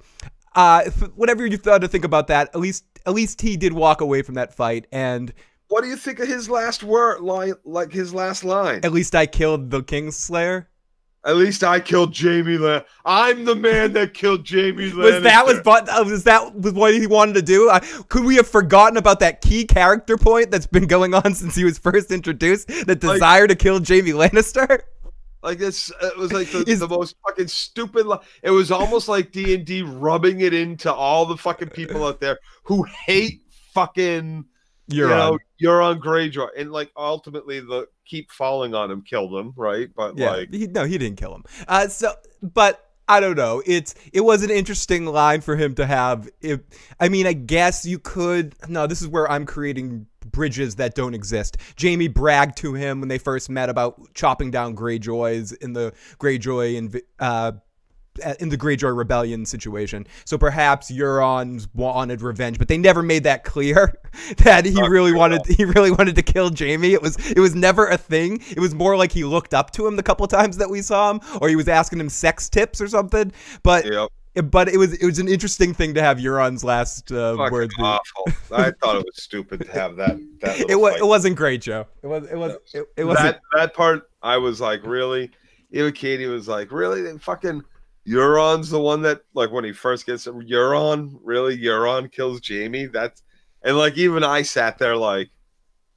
Uh, 0.55 0.85
whatever 1.15 1.47
you 1.47 1.57
thought 1.57 1.81
to 1.81 1.89
think 1.89 2.05
about 2.05 2.27
that, 2.29 2.49
at 2.55 2.61
least 2.61 2.85
at 3.07 3.15
least 3.15 3.41
he 3.41 3.57
did 3.57 3.73
walk 3.73 4.01
away 4.01 4.23
from 4.23 4.35
that 4.37 4.55
fight, 4.55 4.87
and 4.93 5.33
What 5.69 5.83
do 5.83 5.89
you 5.89 5.97
think 5.97 6.19
of 6.21 6.29
his 6.29 6.49
last 6.51 6.83
word 6.83 7.21
line 7.21 7.55
like 7.65 7.93
his 7.93 8.13
last 8.15 8.45
line? 8.45 8.81
at 8.85 8.93
least 8.93 9.15
I 9.15 9.27
killed 9.27 9.71
the 9.71 9.83
Kingslayer. 9.83 10.67
At 11.25 11.37
least 11.37 11.63
I 11.63 11.79
killed 11.79 12.19
Jaime 12.19 12.59
Lan. 12.59 12.83
I'm 13.05 13.45
the 13.45 13.55
man 13.55 13.93
that 13.93 14.13
killed 14.13 14.45
Jaime 14.49 14.91
Lannister. 14.91 14.97
Was 15.15 15.23
that 15.23 15.47
was 15.47 15.61
but 15.65 15.89
uh, 15.89 16.03
was 16.05 16.25
that 16.25 16.53
was 16.57 16.73
what 16.73 16.95
he 16.95 17.07
wanted 17.07 17.35
to 17.35 17.43
do? 17.43 17.71
Uh, 17.71 17.79
could 18.09 18.25
we 18.25 18.35
have 18.35 18.49
forgotten 18.49 18.97
about 18.97 19.21
that 19.21 19.41
key 19.41 19.65
character 19.65 20.17
point 20.19 20.51
that's 20.51 20.67
been 20.67 20.89
going 20.89 21.15
on 21.15 21.33
since 21.41 21.55
he 21.55 21.63
was 21.63 21.79
first 21.79 22.11
introduced? 22.11 22.67
The 22.87 22.97
desire 22.97 23.47
to 23.47 23.55
kill 23.55 23.75
Jaime 23.77 24.11
Lannister. 24.11 24.81
Like 25.43 25.59
this, 25.59 25.91
it 26.01 26.17
was 26.17 26.33
like 26.33 26.51
the, 26.51 26.65
Is- 26.67 26.81
the 26.81 26.89
most 26.89 27.17
fucking 27.27 27.49
stupid. 27.49 28.07
Li- 28.07 28.19
it 28.43 28.51
was 28.51 28.71
almost 28.71 29.09
like 29.09 29.33
D 29.33 29.55
and 29.55 29.65
D 29.65 29.83
rubbing 29.83 30.41
it 30.41 30.55
into 30.55 30.93
all 30.93 31.27
the 31.27 31.37
fucking 31.37 31.71
people 31.71 32.07
out 32.07 32.21
there 32.21 32.39
who 32.65 32.85
hate 32.85 33.43
fucking 33.75 34.45
You're 34.87 35.09
you 35.09 35.15
know 35.15 35.33
on. 35.33 35.39
Euron 35.61 36.01
Greyjoy, 36.01 36.49
and 36.57 36.71
like 36.71 36.91
ultimately 36.97 37.61
the 37.61 37.89
keep 38.05 38.31
falling 38.31 38.75
on 38.75 38.91
him 38.91 39.03
killed 39.03 39.35
him, 39.35 39.53
right? 39.57 39.89
But 39.95 40.17
Yeah, 40.17 40.31
like 40.31 40.53
he, 40.53 40.67
no, 40.67 40.85
he 40.85 40.99
didn't 40.99 41.19
kill 41.19 41.35
him. 41.35 41.45
Uh, 41.67 41.89
so, 41.89 42.13
but 42.43 42.85
I 43.09 43.21
don't 43.21 43.37
know. 43.37 43.63
It's 43.67 43.95
it 44.13 44.21
was 44.21 44.43
an 44.43 44.51
interesting 44.51 45.07
line 45.07 45.41
for 45.41 45.57
him 45.57 45.75
to 45.75 45.87
have. 45.87 46.29
It, 46.41 46.65
I 47.01 47.09
mean, 47.09 47.27
I 47.27 47.33
guess 47.33 47.85
you 47.85 47.99
could. 47.99 48.55
No, 48.69 48.87
this 48.87 49.03
is 49.03 49.09
where 49.09 49.31
I'm 49.31 49.45
creating 49.45 50.07
bridges 50.31 50.77
that 50.77 50.95
don't 50.95 51.15
exist. 51.15 51.57
Jaime 51.81 52.09
bragged 52.09 52.57
to 52.59 52.75
him 52.75 53.01
when 53.01 53.09
they 53.09 53.19
first 53.19 53.51
met 53.51 53.69
about 53.69 54.15
chopping 54.15 54.51
down 54.51 54.77
Greyjoys 54.77 55.57
in 55.59 55.73
the 55.73 55.93
Greyjoy 56.19 56.79
and 56.79 57.01
uh, 57.19 57.53
in 58.41 58.49
the 58.49 58.59
Greyjoy 58.59 58.97
rebellion 58.97 59.47
situation. 59.47 60.07
So 60.25 60.37
perhaps 60.37 60.91
Euron 60.91 61.67
wanted 61.75 62.23
revenge, 62.23 62.59
but 62.59 62.69
they 62.69 62.79
never 62.79 63.03
made 63.03 63.25
that 63.25 63.45
clear 63.45 63.95
that 64.39 64.65
he 64.65 64.81
really 64.81 65.13
wanted 65.13 65.47
he 65.47 65.65
really 65.65 65.91
wanted 65.91 66.17
to 66.17 66.23
kill 66.23 66.51
Jaime. 66.57 66.93
It 66.93 67.03
was 67.03 67.17
it 67.31 67.41
was 67.41 67.55
never 67.55 67.87
a 67.87 67.97
thing. 67.97 68.43
It 68.51 68.61
was 68.61 68.75
more 68.75 68.97
like 68.97 69.13
he 69.13 69.25
looked 69.25 69.55
up 69.55 69.71
to 69.73 69.87
him 69.87 69.97
the 69.97 70.03
couple 70.03 70.27
times 70.27 70.59
that 70.59 70.69
we 70.69 70.83
saw 70.83 71.11
him 71.11 71.21
or 71.41 71.49
he 71.49 71.57
was 71.57 71.69
asking 71.69 72.01
him 72.01 72.09
sex 72.09 72.49
tips 72.49 72.81
or 72.81 72.89
something. 72.89 73.33
But 73.63 73.87
Yep. 73.87 74.11
But 74.35 74.69
it 74.71 74.79
was 74.79 74.95
it 74.95 75.05
was 75.05 75.19
an 75.19 75.29
interesting 75.29 75.75
thing 75.75 75.93
to 75.95 76.03
have 76.03 76.17
Euron's 76.17 76.65
last 76.65 77.13
uh, 77.13 77.37
Fucking 77.37 77.53
words 77.53 77.75
be. 77.77 77.83
awful. 77.83 78.25
I 78.51 78.71
thought 78.71 78.97
it 78.97 79.05
was 79.05 79.23
stupid 79.23 79.61
to 79.61 79.73
have 79.73 79.97
that. 79.97 80.19
that 80.41 80.59
It 80.71 80.81
was 80.81 80.93
fight. 80.95 81.01
it 81.03 81.07
wasn't 81.07 81.37
great, 81.37 81.61
Joe. 81.61 81.87
It 82.03 82.07
was 82.07 82.27
it 82.31 82.37
was 82.37 82.57
it, 82.73 82.87
it 82.97 83.05
wasn't 83.05 83.27
that 83.27 83.41
that 83.55 83.75
part. 83.75 84.11
I 84.23 84.39
was 84.39 84.59
like, 84.61 84.85
really? 84.87 85.31
Even 85.71 85.93
Katie 85.93 86.27
was 86.27 86.49
like, 86.49 86.73
really? 86.73 87.03
They 87.03 87.17
fucking 87.19 87.63
Euron's 88.09 88.71
the 88.71 88.81
one 88.81 89.03
that 89.03 89.21
like 89.35 89.51
when 89.53 89.65
he 89.65 89.73
first 89.73 90.07
gets 90.07 90.27
Euron. 90.27 91.19
Really, 91.23 91.59
Euron 91.59 92.11
kills 92.11 92.41
Jaime. 92.49 92.87
That's 92.87 93.23
and 93.63 93.77
like 93.77 93.99
even 93.99 94.25
I 94.25 94.43
sat 94.43 94.79
there 94.79 94.97
like, 94.97 95.29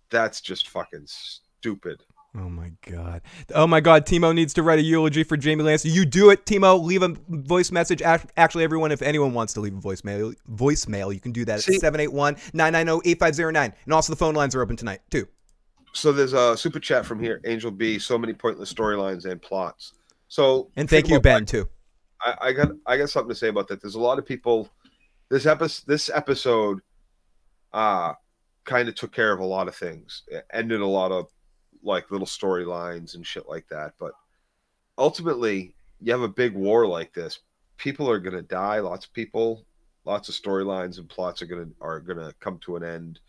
that's 0.09 0.41
just 0.41 0.67
fucking 0.69 1.05
stupid. 1.05 2.01
Oh 2.37 2.49
my 2.49 2.71
god. 2.89 3.21
Oh 3.53 3.65
my 3.65 3.79
god, 3.79 4.05
Timo 4.05 4.33
needs 4.35 4.53
to 4.55 4.63
write 4.63 4.79
a 4.79 4.81
eulogy 4.81 5.23
for 5.23 5.37
Jaime 5.41 5.63
Lannister. 5.63 5.93
You 5.93 6.05
do 6.05 6.29
it, 6.31 6.45
Timo. 6.45 6.83
Leave 6.83 7.01
a 7.01 7.15
voice 7.29 7.71
message. 7.71 8.01
Actually, 8.01 8.63
everyone, 8.65 8.91
if 8.91 9.01
anyone 9.01 9.33
wants 9.33 9.53
to 9.53 9.61
leave 9.61 9.73
a 9.73 9.79
voicemail, 9.79 10.35
voicemail, 10.51 11.13
you 11.13 11.19
can 11.21 11.31
do 11.31 11.45
that 11.45 11.61
See- 11.61 11.75
at 11.75 11.81
781-990-8509. 11.81 13.73
And 13.85 13.93
also 13.93 14.11
the 14.11 14.17
phone 14.17 14.35
lines 14.35 14.53
are 14.53 14.61
open 14.61 14.75
tonight, 14.75 14.99
too. 15.09 15.27
So 15.93 16.11
there's 16.11 16.33
a 16.33 16.57
super 16.57 16.79
chat 16.79 17.05
from 17.05 17.21
here, 17.21 17.39
Angel 17.45 17.71
B. 17.71 17.99
So 17.99 18.17
many 18.17 18.33
pointless 18.33 18.73
storylines 18.73 19.23
and 19.25 19.41
plots. 19.41 19.93
So 20.27 20.71
And 20.75 20.89
thank 20.89 21.07
you, 21.07 21.21
Ben, 21.21 21.45
too. 21.45 21.69
I, 22.21 22.35
I 22.41 22.51
got 22.51 22.71
I 22.85 22.97
got 22.97 23.09
something 23.09 23.29
to 23.29 23.35
say 23.35 23.47
about 23.47 23.69
that. 23.69 23.81
There's 23.81 23.95
a 23.95 23.99
lot 23.99 24.19
of 24.19 24.25
people. 24.25 24.69
This 25.29 25.45
episode, 25.45 25.83
this 25.87 26.09
episode, 26.13 26.81
uh 27.73 28.13
kind 28.65 28.89
of 28.89 28.95
took 28.95 29.13
care 29.13 29.31
of 29.31 29.39
a 29.39 29.45
lot 29.45 29.67
of 29.67 29.75
things. 29.75 30.23
It 30.27 30.45
ended 30.51 30.81
a 30.81 30.87
lot 30.87 31.11
of 31.11 31.27
like 31.85 32.11
little 32.11 32.27
storylines 32.27 33.15
and 33.15 33.25
shit 33.25 33.47
like 33.47 33.67
that. 33.69 33.93
But 33.99 34.13
ultimately, 34.97 35.75
you 36.01 36.11
have 36.11 36.21
a 36.21 36.27
big 36.27 36.53
war 36.53 36.85
like 36.87 37.13
this. 37.13 37.39
People 37.77 38.09
are 38.09 38.19
gonna 38.19 38.41
die. 38.41 38.79
Lots 38.79 39.05
of 39.05 39.13
people, 39.13 39.65
lots 40.05 40.29
of 40.29 40.35
storylines 40.35 40.97
and 40.97 41.09
plots 41.09 41.41
are 41.41 41.45
gonna 41.45 41.69
are 41.81 41.99
gonna 41.99 42.33
come 42.39 42.59
to 42.59 42.75
an 42.75 42.83
end. 42.83 43.19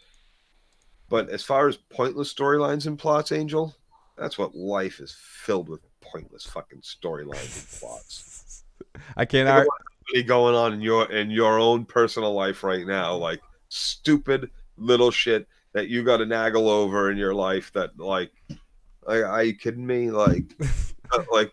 But 1.08 1.28
as 1.30 1.42
far 1.42 1.68
as 1.68 1.76
pointless 1.76 2.32
storylines 2.34 2.86
and 2.86 2.98
plots, 2.98 3.30
Angel, 3.30 3.74
that's 4.16 4.38
what 4.38 4.56
life 4.56 4.98
is 4.98 5.16
filled 5.20 5.68
with 5.68 5.80
pointless 6.00 6.44
fucking 6.44 6.80
storylines 6.80 7.58
and 7.58 7.80
plots 7.80 8.64
I 9.16 9.24
can't 9.24 9.46
Think 9.46 9.48
of 9.48 9.54
ar- 9.54 9.66
what's 9.66 10.12
really 10.12 10.22
going 10.22 10.54
on 10.54 10.72
in 10.72 10.80
your 10.80 11.10
in 11.10 11.30
your 11.30 11.58
own 11.58 11.84
personal 11.84 12.32
life 12.32 12.62
right 12.62 12.86
now, 12.86 13.14
like 13.14 13.40
stupid 13.68 14.50
little 14.76 15.10
shit 15.10 15.46
that 15.76 15.88
you 15.88 16.02
got 16.02 16.16
to 16.16 16.24
naggle 16.24 16.70
over 16.70 17.10
in 17.10 17.18
your 17.18 17.34
life. 17.34 17.70
That 17.74 17.98
like, 17.98 18.32
like 19.06 19.22
are 19.22 19.44
you 19.44 19.54
kidding 19.54 19.86
me? 19.86 20.10
Like, 20.10 20.56
uh, 21.12 21.22
like, 21.30 21.52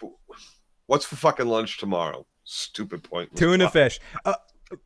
what's 0.88 1.06
for 1.06 1.18
fucking 1.18 1.46
lunch 1.46 1.77
tomorrow? 1.77 2.25
Stupid 2.46 3.03
point. 3.03 3.36
tuna 3.36 3.70
fish. 3.70 4.00
Uh, 4.24 4.34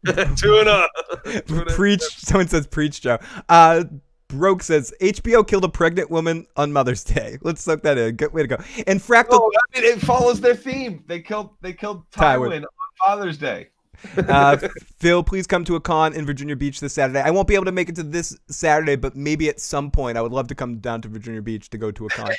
tuna. 0.35 0.87
Tuna. 1.45 1.65
preach. 1.67 2.01
Someone 2.01 2.47
says 2.47 2.65
preach, 2.65 2.99
Joe. 2.99 3.19
Uh, 3.47 3.83
Broke 4.27 4.63
says 4.63 4.91
HBO 4.99 5.47
killed 5.47 5.63
a 5.63 5.69
pregnant 5.69 6.09
woman 6.09 6.47
on 6.57 6.73
Mother's 6.73 7.03
Day. 7.03 7.37
Let's 7.43 7.61
soak 7.61 7.83
that 7.83 7.97
in. 7.99 8.15
Good 8.15 8.33
way 8.33 8.41
to 8.41 8.47
go. 8.47 8.57
And 8.87 8.99
Fractal 8.99 9.33
No, 9.33 9.51
I 9.75 9.79
mean 9.79 9.91
it 9.91 10.01
follows 10.01 10.41
their 10.41 10.55
theme. 10.55 11.03
They 11.07 11.21
killed 11.21 11.51
they 11.61 11.73
killed 11.73 12.09
Tywin. 12.09 12.49
Tywin 12.49 12.61
on 12.63 13.07
Father's 13.07 13.37
Day. 13.37 13.69
uh, 14.17 14.57
Phil, 14.99 15.23
please 15.23 15.47
come 15.47 15.63
to 15.65 15.75
a 15.75 15.79
con 15.79 16.13
in 16.13 16.25
Virginia 16.25 16.55
Beach 16.55 16.79
this 16.79 16.93
Saturday. 16.93 17.21
I 17.21 17.31
won't 17.31 17.47
be 17.47 17.55
able 17.55 17.65
to 17.65 17.71
make 17.71 17.89
it 17.89 17.95
to 17.95 18.03
this 18.03 18.37
Saturday, 18.49 18.95
but 18.95 19.15
maybe 19.15 19.49
at 19.49 19.59
some 19.59 19.91
point 19.91 20.17
I 20.17 20.21
would 20.21 20.31
love 20.31 20.47
to 20.47 20.55
come 20.55 20.77
down 20.77 21.01
to 21.01 21.07
Virginia 21.07 21.41
Beach 21.41 21.69
to 21.71 21.77
go 21.77 21.91
to 21.91 22.05
a 22.05 22.09
con. 22.09 22.31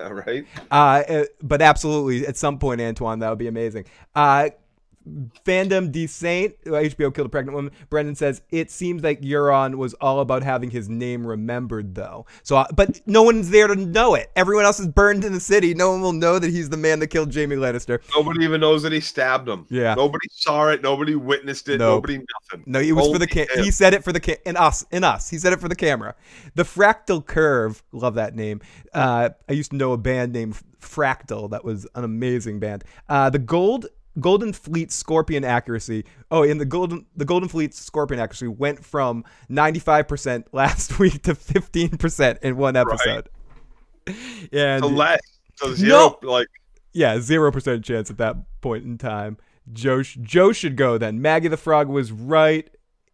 All 0.00 0.14
right. 0.14 0.46
Uh, 0.70 1.02
uh, 1.08 1.24
but 1.42 1.62
absolutely, 1.62 2.26
at 2.26 2.36
some 2.36 2.58
point, 2.58 2.80
Antoine, 2.80 3.18
that 3.20 3.28
would 3.30 3.38
be 3.38 3.48
amazing. 3.48 3.84
Uh, 4.14 4.50
Fandom 5.46 5.90
D 5.90 6.06
Saint, 6.06 6.54
HBO 6.64 7.12
killed 7.14 7.26
a 7.26 7.30
pregnant 7.30 7.54
woman. 7.56 7.72
Brendan 7.88 8.14
says 8.14 8.42
it 8.50 8.70
seems 8.70 9.02
like 9.02 9.20
Euron 9.22 9.76
was 9.76 9.94
all 9.94 10.20
about 10.20 10.42
having 10.42 10.70
his 10.70 10.88
name 10.88 11.26
remembered, 11.26 11.94
though. 11.94 12.26
So, 12.42 12.56
uh, 12.56 12.66
but 12.74 13.00
no 13.06 13.22
one's 13.22 13.48
there 13.50 13.66
to 13.66 13.74
know 13.76 14.14
it. 14.14 14.30
Everyone 14.36 14.64
else 14.66 14.78
is 14.78 14.86
burned 14.88 15.24
in 15.24 15.32
the 15.32 15.40
city. 15.40 15.72
No 15.74 15.90
one 15.90 16.02
will 16.02 16.12
know 16.12 16.38
that 16.38 16.50
he's 16.50 16.68
the 16.68 16.76
man 16.76 16.98
that 17.00 17.06
killed 17.08 17.34
Jaime 17.34 17.56
Lannister. 17.56 18.00
Nobody 18.14 18.44
even 18.44 18.60
knows 18.60 18.82
that 18.82 18.92
he 18.92 19.00
stabbed 19.00 19.48
him. 19.48 19.66
Yeah. 19.70 19.94
Nobody 19.94 20.28
saw 20.32 20.68
it. 20.68 20.82
Nobody 20.82 21.14
witnessed 21.14 21.68
it. 21.70 21.78
Nope. 21.78 22.02
Nobody 22.02 22.18
nothing. 22.18 22.64
No, 22.66 22.80
it 22.80 22.92
was 22.92 23.06
for 23.06 23.18
the 23.18 23.24
Only 23.24 23.46
ca- 23.46 23.56
him. 23.56 23.64
he 23.64 23.70
said 23.70 23.94
it 23.94 24.04
for 24.04 24.12
the 24.12 24.20
ca- 24.20 24.38
in 24.44 24.56
us 24.56 24.84
in 24.90 25.02
us. 25.02 25.30
He 25.30 25.38
said 25.38 25.52
it 25.54 25.60
for 25.60 25.68
the 25.68 25.76
camera. 25.76 26.14
The 26.54 26.64
Fractal 26.64 27.24
Curve, 27.24 27.82
love 27.92 28.14
that 28.16 28.34
name. 28.34 28.60
Uh, 28.92 29.30
I 29.48 29.52
used 29.52 29.70
to 29.70 29.76
know 29.76 29.92
a 29.92 29.98
band 29.98 30.32
named 30.32 30.56
Fractal 30.80 31.50
that 31.50 31.64
was 31.64 31.86
an 31.94 32.04
amazing 32.04 32.58
band. 32.60 32.84
Uh, 33.08 33.30
the 33.30 33.38
Gold 33.38 33.86
Golden 34.18 34.52
Fleet 34.52 34.90
Scorpion 34.90 35.44
accuracy. 35.44 36.04
Oh, 36.30 36.42
and 36.42 36.60
the 36.60 36.64
Golden 36.64 37.06
the 37.16 37.24
Golden 37.24 37.48
Fleet 37.48 37.74
Scorpion 37.74 38.20
accuracy 38.20 38.48
went 38.48 38.84
from 38.84 39.24
95% 39.50 40.46
last 40.52 40.98
week 40.98 41.22
to 41.22 41.34
15% 41.34 42.38
in 42.42 42.56
one 42.56 42.76
episode. 42.76 43.28
And 44.52 44.82
So 44.82 44.88
less. 44.88 45.20
So 45.56 45.74
zero. 45.74 46.18
Like 46.22 46.48
yeah, 46.92 47.20
zero 47.20 47.52
percent 47.52 47.84
chance 47.84 48.10
at 48.10 48.18
that 48.18 48.36
point 48.60 48.84
in 48.84 48.98
time. 48.98 49.36
Joe, 49.72 50.02
Joe 50.02 50.52
should 50.52 50.76
go 50.76 50.98
then. 50.98 51.22
Maggie 51.22 51.48
the 51.48 51.56
Frog 51.56 51.88
was 51.88 52.10
right. 52.10 52.68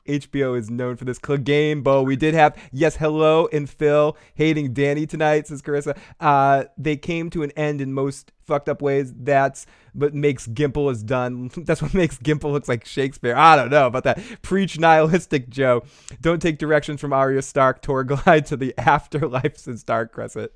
HBO 0.06 0.58
is 0.58 0.70
known 0.70 0.96
for 0.96 1.04
this 1.04 1.18
game. 1.18 1.82
Bo, 1.82 2.02
we 2.02 2.16
did 2.16 2.34
have 2.34 2.56
yes, 2.72 2.96
hello, 2.96 3.48
and 3.52 3.68
Phil 3.68 4.16
hating 4.34 4.72
Danny 4.72 5.06
tonight, 5.06 5.46
says 5.46 5.62
Carissa. 5.62 5.96
Uh, 6.20 6.64
they 6.78 6.96
came 6.96 7.30
to 7.30 7.42
an 7.42 7.50
end 7.52 7.80
in 7.80 7.92
most 7.92 8.32
fucked 8.46 8.68
up 8.68 8.80
ways. 8.80 9.12
That's 9.14 9.66
what 9.92 10.14
makes 10.14 10.46
Gimple 10.46 10.90
is 10.90 11.02
done. 11.02 11.50
That's 11.56 11.82
what 11.82 11.94
makes 11.94 12.18
Gimple 12.18 12.52
looks 12.52 12.68
like 12.68 12.84
Shakespeare. 12.84 13.36
I 13.36 13.56
don't 13.56 13.70
know 13.70 13.86
about 13.86 14.04
that. 14.04 14.20
Preach 14.42 14.78
nihilistic 14.78 15.48
Joe. 15.48 15.82
Don't 16.20 16.40
take 16.40 16.58
directions 16.58 17.00
from 17.00 17.12
Arya 17.12 17.42
Stark. 17.42 17.82
Tour 17.82 18.04
glide 18.04 18.46
to 18.46 18.56
the 18.56 18.74
afterlife, 18.78 19.56
says 19.58 19.80
Stark 19.80 20.12
Crescent. 20.12 20.52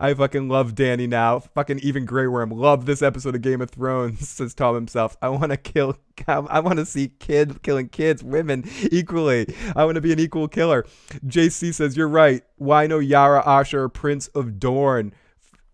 I 0.00 0.14
fucking 0.14 0.48
love 0.48 0.74
Danny 0.74 1.06
now. 1.06 1.40
Fucking 1.40 1.80
even 1.80 2.04
Grey 2.04 2.26
Worm. 2.26 2.50
Love 2.50 2.86
this 2.86 3.02
episode 3.02 3.34
of 3.34 3.42
Game 3.42 3.60
of 3.60 3.70
Thrones, 3.70 4.28
says 4.28 4.54
Tom 4.54 4.74
himself. 4.74 5.16
I 5.20 5.28
want 5.28 5.50
to 5.50 5.56
kill. 5.56 5.98
I 6.26 6.60
want 6.60 6.78
to 6.78 6.86
see 6.86 7.08
kid 7.18 7.62
killing 7.62 7.88
kids, 7.88 8.22
women 8.22 8.64
equally. 8.90 9.54
I 9.74 9.84
want 9.84 9.96
to 9.96 10.00
be 10.00 10.12
an 10.12 10.20
equal 10.20 10.48
killer. 10.48 10.84
JC 11.26 11.74
says 11.74 11.96
you're 11.96 12.08
right. 12.08 12.42
Why 12.56 12.86
no 12.86 12.98
Yara 12.98 13.46
Asher, 13.46 13.88
Prince 13.88 14.28
of 14.28 14.58
Dorne? 14.58 15.12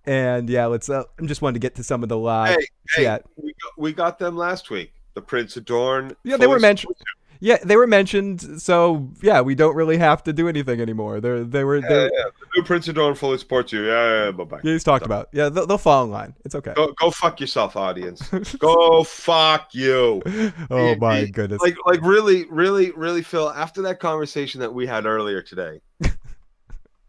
And 0.07 0.51
yeah, 0.51 0.67
let's. 0.67 0.89
Uh, 0.89 1.05
I'm 1.19 1.29
just 1.29 1.43
wanted 1.43 1.55
to 1.55 1.61
get 1.61 1.75
to 1.77 1.85
some 1.85 2.03
of 2.03 2.09
the 2.09 2.19
live 2.19 2.57
Hey, 2.59 2.67
hey, 2.97 3.05
chat. 3.05 3.25
we 3.37 3.53
got, 3.53 3.79
we 3.79 3.93
got 3.93 4.19
them 4.19 4.37
last 4.37 4.71
week. 4.71 4.93
The 5.15 5.23
Prince 5.23 5.57
of 5.57 5.65
Dorne. 5.65 6.17
Yeah, 6.25 6.37
they 6.37 6.47
were 6.47 6.59
mentioned. 6.59 6.95
Yeah, 7.45 7.59
they 7.63 7.77
were 7.77 7.87
mentioned. 7.87 8.63
So 8.63 9.11
yeah, 9.21 9.43
we 9.43 9.55
don't 9.55 9.77
really 9.77 9.99
have 9.99 10.23
to 10.23 10.33
do 10.33 10.49
anything 10.49 10.81
anymore. 10.81 11.21
They're 11.21 11.45
they 11.45 11.63
were. 11.63 11.77
Yeah, 11.77 11.89
They're, 11.91 12.05
yeah. 12.05 12.25
The 12.41 12.47
new 12.57 12.63
Prince 12.65 12.89
of 12.89 12.95
Dorne 12.95 13.15
fully 13.15 13.37
supports 13.37 13.71
you. 13.71 13.85
Yeah, 13.85 13.93
yeah, 13.93 14.25
yeah 14.25 14.31
bye 14.31 14.45
bye. 14.45 14.61
yeah, 14.65 14.73
he's 14.73 14.83
talked 14.83 15.05
about. 15.05 15.29
Yeah, 15.31 15.51
they'll, 15.51 15.67
they'll 15.67 15.77
fall 15.77 16.05
in 16.05 16.11
line. 16.11 16.35
It's 16.47 16.55
okay. 16.55 16.73
Go, 16.75 16.95
go 16.99 17.11
fuck 17.11 17.41
yourself, 17.41 17.77
audience. 17.77 18.27
go 18.59 19.05
fuck 19.05 19.75
you. 19.75 20.23
oh 20.71 20.97
my 20.97 21.27
goodness. 21.27 21.61
Like, 21.61 21.77
like 21.85 22.01
really, 22.01 22.47
really, 22.47 22.93
really, 22.93 23.21
Phil. 23.21 23.51
After 23.51 23.83
that 23.83 24.01
conversation 24.01 24.63
that 24.63 24.73
we 24.73 24.87
had 24.87 25.05
earlier 25.05 25.43
today, 25.43 25.83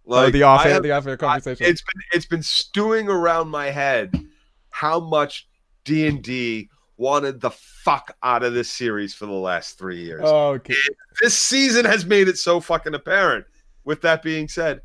oh, 0.05 0.29
the 0.31 0.43
off 0.43 0.65
air, 0.65 0.81
the 0.81 0.91
off 0.91 1.07
air 1.07 1.13
I- 1.13 1.15
conversation. 1.15 1.65
it's 1.65 1.81
been 1.81 2.01
it's 2.11 2.25
been 2.25 2.43
stewing 2.43 3.07
around 3.07 3.47
my 3.47 3.67
head 3.67 4.11
how 4.69 4.99
much 4.99 5.47
D 5.85 6.07
and 6.07 6.21
D 6.21 6.69
wanted 6.97 7.41
the 7.41 7.51
fuck 7.51 8.15
out 8.23 8.43
of 8.43 8.53
this 8.53 8.69
series 8.69 9.13
for 9.13 9.25
the 9.25 9.31
last 9.31 9.77
three 9.77 10.01
years. 10.03 10.21
Oh, 10.23 10.49
okay. 10.51 10.75
this 11.21 11.37
season 11.37 11.85
has 11.85 12.05
made 12.05 12.27
it 12.27 12.37
so 12.37 12.59
fucking 12.59 12.93
apparent. 12.93 13.45
With 13.83 14.01
that 14.01 14.23
being 14.23 14.47
said, 14.47 14.81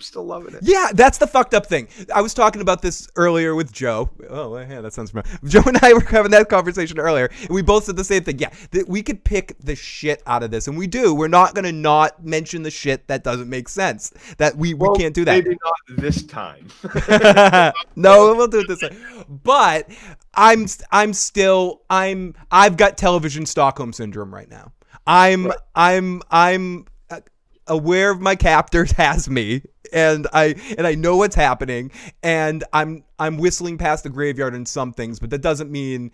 I'm 0.00 0.04
still 0.04 0.24
loving 0.24 0.54
it. 0.54 0.60
Yeah, 0.62 0.88
that's 0.94 1.18
the 1.18 1.26
fucked 1.26 1.52
up 1.52 1.66
thing. 1.66 1.86
I 2.14 2.22
was 2.22 2.32
talking 2.32 2.62
about 2.62 2.80
this 2.80 3.06
earlier 3.16 3.54
with 3.54 3.70
Joe. 3.70 4.08
Oh, 4.30 4.56
yeah, 4.56 4.80
that 4.80 4.94
sounds 4.94 5.10
familiar. 5.10 5.30
Joe 5.44 5.62
and 5.66 5.76
I 5.82 5.92
were 5.92 6.00
having 6.00 6.30
that 6.30 6.48
conversation 6.48 6.98
earlier, 6.98 7.28
and 7.42 7.50
we 7.50 7.60
both 7.60 7.84
said 7.84 7.96
the 7.96 8.04
same 8.04 8.24
thing. 8.24 8.38
Yeah, 8.38 8.48
that 8.70 8.88
we 8.88 9.02
could 9.02 9.22
pick 9.24 9.58
the 9.60 9.76
shit 9.76 10.22
out 10.26 10.42
of 10.42 10.50
this, 10.50 10.68
and 10.68 10.78
we 10.78 10.86
do. 10.86 11.14
We're 11.14 11.28
not 11.28 11.54
going 11.54 11.66
to 11.66 11.72
not 11.72 12.24
mention 12.24 12.62
the 12.62 12.70
shit 12.70 13.08
that 13.08 13.24
doesn't 13.24 13.50
make 13.50 13.68
sense. 13.68 14.10
That 14.38 14.56
we, 14.56 14.72
Well, 14.72 14.92
we 14.92 14.98
can't 15.00 15.14
do 15.14 15.26
that. 15.26 15.44
Maybe 15.44 15.58
not 15.62 16.00
this 16.00 16.22
time. 16.22 16.68
no, 17.94 18.34
we'll 18.34 18.48
do 18.48 18.60
it 18.60 18.68
this 18.68 18.80
way. 18.80 18.96
But 19.28 19.86
I'm 20.34 20.66
I'm 20.90 21.12
still 21.12 21.82
I'm 21.90 22.34
I've 22.50 22.76
got 22.76 22.96
television 22.96 23.46
Stockholm 23.46 23.92
syndrome 23.92 24.32
right 24.32 24.48
now. 24.48 24.72
I'm 25.06 25.46
Right. 25.46 25.58
I'm 25.74 26.22
I'm 26.30 26.86
uh, 27.10 27.20
aware 27.66 28.10
of 28.10 28.20
my 28.20 28.36
captors 28.36 28.92
has 28.96 29.28
me 29.28 29.62
and 29.92 30.26
I 30.32 30.54
and 30.78 30.86
I 30.86 30.94
know 30.94 31.16
what's 31.16 31.34
happening 31.34 31.90
and 32.22 32.64
I'm 32.72 33.04
I'm 33.18 33.38
whistling 33.38 33.78
past 33.78 34.04
the 34.04 34.10
graveyard 34.10 34.54
in 34.54 34.66
some 34.66 34.92
things, 34.92 35.18
but 35.18 35.30
that 35.30 35.42
doesn't 35.42 35.70
mean 35.70 36.12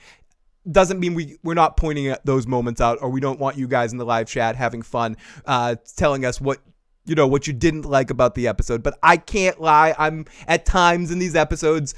doesn't 0.71 0.99
mean 0.99 1.15
we 1.15 1.37
we're 1.43 1.55
not 1.55 1.77
pointing 1.77 2.09
at 2.09 2.25
those 2.27 2.47
moments 2.47 2.81
out 2.81 2.99
or 3.01 3.09
we 3.09 3.21
don't 3.21 3.39
want 3.39 3.57
you 3.57 3.69
guys 3.69 3.93
in 3.93 3.99
the 3.99 4.05
live 4.05 4.27
chat 4.27 4.57
having 4.57 4.83
fun 4.83 5.17
uh 5.47 5.77
telling 5.97 6.25
us 6.25 6.41
what 6.41 6.59
you 7.05 7.15
know 7.15 7.27
what 7.27 7.47
you 7.47 7.53
didn't 7.53 7.85
like 7.85 8.11
about 8.11 8.35
the 8.35 8.49
episode 8.49 8.83
but 8.83 8.99
i 9.03 9.17
can't 9.17 9.61
lie 9.61 9.95
i'm 9.97 10.25
at 10.49 10.67
times 10.67 11.13
in 11.13 11.19
these 11.19 11.37
episodes 11.37 11.95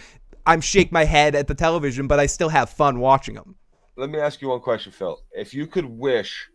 i'm 0.49 0.61
shake 0.61 0.91
my 0.91 1.05
head 1.05 1.35
at 1.35 1.47
the 1.47 1.55
television 1.55 2.09
but 2.09 2.19
i 2.19 2.27
still 2.27 2.49
have 2.49 2.69
fun 2.69 2.99
watching 2.99 3.35
them 3.35 3.55
Let 3.97 4.11
me 4.11 4.21
ask 4.21 4.41
you 4.41 4.49
one 4.49 4.61
question, 4.61 4.93
Phil. 4.93 5.21
If 5.33 5.53
you 5.53 5.67
could 5.67 5.85
wish 5.85 6.49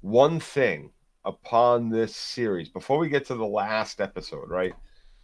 one 0.00 0.40
thing 0.40 0.90
upon 1.24 1.90
this 1.90 2.16
series 2.16 2.68
before 2.68 2.98
we 2.98 3.08
get 3.08 3.24
to 3.26 3.36
the 3.36 3.46
last 3.46 4.00
episode, 4.00 4.48
right? 4.48 4.74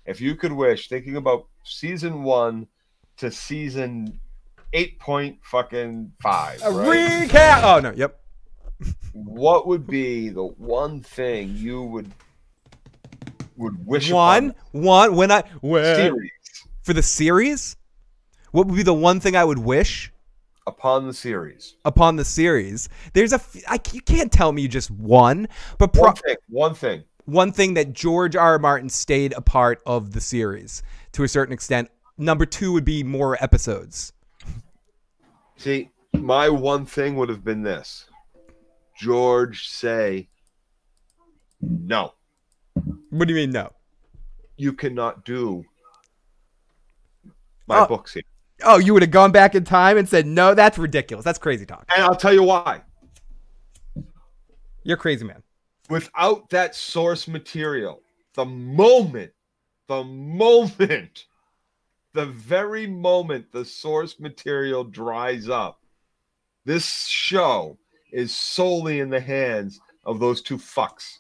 If 0.07 0.21
you 0.21 0.37
could 0.37 0.53
wish, 0.53 0.89
thinking 0.89 1.17
about 1.17 1.47
season 1.65 2.23
one 2.23 2.69
to 3.17 3.31
season 3.31 4.21
eight 4.73 5.01
point 5.01 5.39
fucking 5.43 6.13
five, 6.23 6.61
a 6.63 6.71
right? 6.71 7.29
recap! 7.29 7.63
Oh 7.65 7.81
no 7.81 7.93
yep. 7.97 8.21
What 9.13 9.67
would 9.67 9.87
be 9.87 10.29
the 10.29 10.45
one 10.45 11.01
thing 11.01 11.57
you 11.57 11.83
would 11.83 12.13
would 13.57 13.85
wish 13.85 14.13
one? 14.13 14.55
One? 14.71 15.17
When 15.17 15.33
i 15.33 15.43
when, 15.61 15.97
series. 15.97 16.31
For 16.83 16.93
the 16.93 17.03
series 17.03 17.77
what 18.55 18.69
would 18.69 18.77
be 18.77 18.83
the 18.85 18.95
one 18.95 19.19
thing 19.19 19.35
i 19.35 19.45
would 19.45 19.59
wish 19.59 20.13
upon 20.67 21.07
the 21.07 21.13
series? 21.13 21.75
upon 21.85 22.15
the 22.17 22.25
series 22.25 22.89
there's 23.13 23.33
a 23.33 23.37
f- 23.37 23.57
I, 23.69 23.81
you 23.93 24.01
can't 24.01 24.31
tell 24.31 24.53
me 24.53 24.69
just 24.69 24.91
one 24.91 25.49
but 25.79 25.93
pro- 25.93 26.05
One 26.05 26.15
thing. 26.17 26.37
One 26.49 26.75
thing. 26.75 27.05
one 27.25 27.53
thing 27.53 27.75
that 27.75 27.93
George 27.93 28.37
R. 28.37 28.53
R. 28.53 28.59
Martin 28.61 28.89
stayed 28.89 29.33
a 29.33 29.41
part 29.41 29.83
of 29.87 30.13
the 30.13 30.21
series 30.21 30.83
to 31.13 31.25
a 31.25 31.29
certain 31.29 31.53
extent. 31.53 31.91
Number 32.17 32.47
two 32.47 32.73
would 32.73 32.85
be 32.85 33.03
more 33.03 33.37
episodes. 33.43 34.13
See, 35.57 35.91
my 36.13 36.49
one 36.49 36.87
thing 36.87 37.17
would 37.17 37.29
have 37.29 37.43
been 37.45 37.63
this: 37.63 38.07
George 38.97 39.69
say, 39.69 40.29
"No, 41.61 42.15
What 43.11 43.27
do 43.27 43.35
you 43.35 43.41
mean 43.41 43.51
no? 43.51 43.73
you 44.57 44.73
cannot 44.73 45.25
do 45.25 45.65
my 47.67 47.81
Oh. 47.81 47.87
books 47.87 48.15
here." 48.15 48.23
Oh, 48.63 48.79
you 48.79 48.93
would 48.93 49.03
have 49.03 49.11
gone 49.11 49.33
back 49.33 49.55
in 49.55 49.65
time 49.65 49.97
and 49.97 50.09
said 50.09 50.27
no. 50.27 50.55
That's 50.55 50.79
ridiculous. 50.79 51.25
That's 51.25 51.39
crazy 51.39 51.67
talk. 51.67 51.91
And 51.95 52.05
I'll 52.05 52.15
tell 52.15 52.33
you 52.33 52.43
why. 52.43 52.83
You're 54.85 54.97
crazy, 54.97 55.25
man. 55.25 55.43
Without 55.91 56.51
that 56.51 56.75
source 56.75 57.27
material, 57.27 58.03
the 58.35 58.45
moment, 58.45 59.33
the 59.89 60.05
moment, 60.05 61.27
the 62.13 62.27
very 62.27 62.87
moment 62.87 63.51
the 63.53 63.65
source 63.65 64.21
material 64.21 64.85
dries 64.85 65.49
up, 65.49 65.81
this 66.65 67.07
show 67.07 67.79
is 68.13 68.35
solely 68.35 69.01
in 69.01 69.11
the 69.11 69.21
hands 69.21 69.81
of 70.05 70.21
those 70.21 70.41
two 70.41 70.57
fucks. 70.57 71.19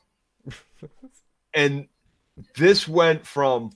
and 1.54 1.88
this 2.56 2.88
went 2.88 3.26
from, 3.26 3.70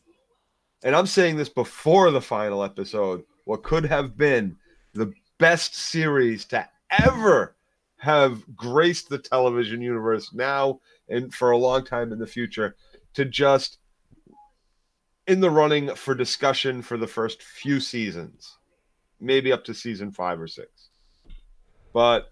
and 0.83 0.95
I'm 0.95 1.07
saying 1.07 1.37
this 1.37 1.49
before 1.49 2.11
the 2.11 2.21
final 2.21 2.63
episode, 2.63 3.25
what 3.49 3.63
could 3.63 3.87
have 3.87 4.15
been 4.15 4.55
the 4.93 5.11
best 5.39 5.75
series 5.75 6.45
to 6.45 6.69
ever 7.03 7.57
have 7.97 8.45
graced 8.55 9.09
the 9.09 9.17
television 9.17 9.81
universe 9.81 10.35
now 10.35 10.79
and 11.09 11.33
for 11.33 11.53
a 11.53 11.57
long 11.57 11.83
time 11.83 12.13
in 12.13 12.19
the 12.19 12.27
future 12.27 12.77
to 13.15 13.25
just 13.25 13.79
in 15.27 15.41
the 15.41 15.49
running 15.49 15.95
for 15.95 16.15
discussion 16.15 16.83
for 16.83 16.99
the 16.99 17.07
first 17.07 17.43
few 17.43 17.81
seasons, 17.81 18.59
maybe 19.19 19.51
up 19.51 19.65
to 19.65 19.73
season 19.73 20.13
five 20.13 20.39
or 20.39 20.47
six. 20.47 20.91
But 21.95 22.29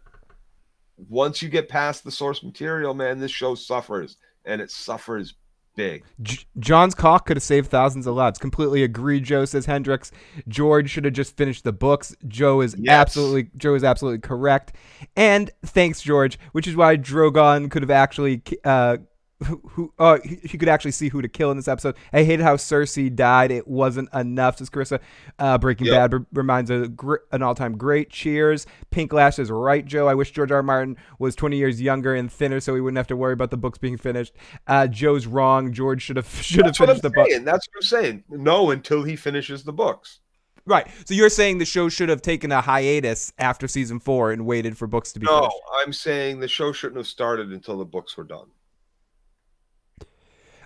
once 1.08 1.40
you 1.40 1.48
get 1.48 1.70
past 1.70 2.04
the 2.04 2.10
source 2.10 2.42
material, 2.42 2.92
man, 2.92 3.20
this 3.20 3.30
show 3.30 3.54
suffers 3.54 4.18
and 4.44 4.60
it 4.60 4.70
suffers 4.70 5.32
big. 5.76 6.02
J- 6.22 6.44
Jon's 6.58 6.94
cock 6.94 7.26
could 7.26 7.36
have 7.36 7.44
saved 7.44 7.70
thousands 7.70 8.06
of 8.06 8.14
lives. 8.16 8.38
Completely 8.38 8.82
agree, 8.82 9.20
Joe 9.20 9.44
says 9.44 9.66
Hendrix. 9.66 10.10
George 10.48 10.90
should 10.90 11.04
have 11.04 11.14
just 11.14 11.36
finished 11.36 11.62
the 11.64 11.72
books. 11.72 12.16
Joe 12.26 12.62
is 12.62 12.74
Yes. 12.78 12.92
absolutely 12.92 13.50
Joe 13.56 13.74
is 13.74 13.84
absolutely 13.84 14.18
correct. 14.20 14.72
And 15.14 15.50
thanks, 15.64 16.00
George, 16.02 16.38
which 16.52 16.66
is 16.66 16.74
why 16.74 16.96
Drogon 16.96 17.70
could 17.70 17.82
have 17.82 17.90
actually 17.90 18.42
uh 18.64 18.96
who, 19.44 19.60
who 19.68 19.92
uh 19.98 20.18
could 20.48 20.68
actually 20.68 20.92
see 20.92 21.08
who 21.08 21.20
to 21.20 21.28
kill 21.28 21.50
in 21.50 21.56
this 21.56 21.68
episode. 21.68 21.96
I 22.12 22.24
hated 22.24 22.42
how 22.42 22.56
Cersei 22.56 23.14
died. 23.14 23.50
It 23.50 23.68
wasn't 23.68 24.08
enough. 24.14 24.58
Says 24.58 24.70
Carissa. 24.70 25.00
Uh, 25.38 25.58
Breaking 25.58 25.88
Yep. 25.88 25.94
Bad 25.94 26.12
re- 26.14 26.26
reminds 26.32 26.70
a 26.70 26.88
gr- 26.88 27.16
an 27.32 27.42
all 27.42 27.54
time 27.54 27.76
great. 27.76 28.08
Cheers. 28.10 28.66
Pink 28.90 29.12
Lash 29.12 29.38
is 29.38 29.50
right, 29.50 29.84
Joe. 29.84 30.08
I 30.08 30.14
wish 30.14 30.30
George 30.30 30.50
R. 30.50 30.56
R. 30.58 30.62
Martin 30.62 30.96
was 31.18 31.36
20 31.36 31.56
years 31.58 31.80
younger 31.82 32.14
and 32.14 32.32
thinner, 32.32 32.60
so 32.60 32.74
he 32.74 32.80
wouldn't 32.80 32.96
have 32.96 33.06
to 33.08 33.16
worry 33.16 33.34
about 33.34 33.50
the 33.50 33.56
books 33.58 33.78
being 33.78 33.98
finished. 33.98 34.32
Uh, 34.66 34.86
Joe's 34.86 35.26
wrong. 35.26 35.72
George 35.72 36.02
should 36.02 36.16
have 36.16 36.28
should 36.28 36.64
have 36.64 36.66
That's 36.66 36.80
what 36.80 36.88
I'm 36.90 36.96
finished 36.96 37.02
the 37.02 37.10
book. 37.10 37.44
That's 37.44 37.66
what 37.68 37.76
I'm 37.76 37.82
saying. 37.82 38.24
No, 38.30 38.70
until 38.70 39.02
he 39.02 39.16
finishes 39.16 39.64
the 39.64 39.72
books. 39.72 40.20
Right. 40.64 40.88
So 41.04 41.14
you're 41.14 41.28
saying 41.28 41.58
the 41.58 41.64
show 41.64 41.88
should 41.88 42.08
have 42.08 42.22
taken 42.22 42.50
a 42.50 42.60
hiatus 42.60 43.32
after 43.38 43.68
season 43.68 44.00
four 44.00 44.32
and 44.32 44.44
waited 44.46 44.76
for 44.76 44.88
books 44.88 45.12
to 45.12 45.20
be 45.20 45.26
No, 45.26 45.40
finished. 45.42 45.56
I'm 45.80 45.92
saying 45.92 46.40
the 46.40 46.48
show 46.48 46.72
shouldn't 46.72 46.96
have 46.96 47.06
started 47.06 47.52
until 47.52 47.78
the 47.78 47.84
books 47.84 48.16
were 48.16 48.24
done. 48.24 48.46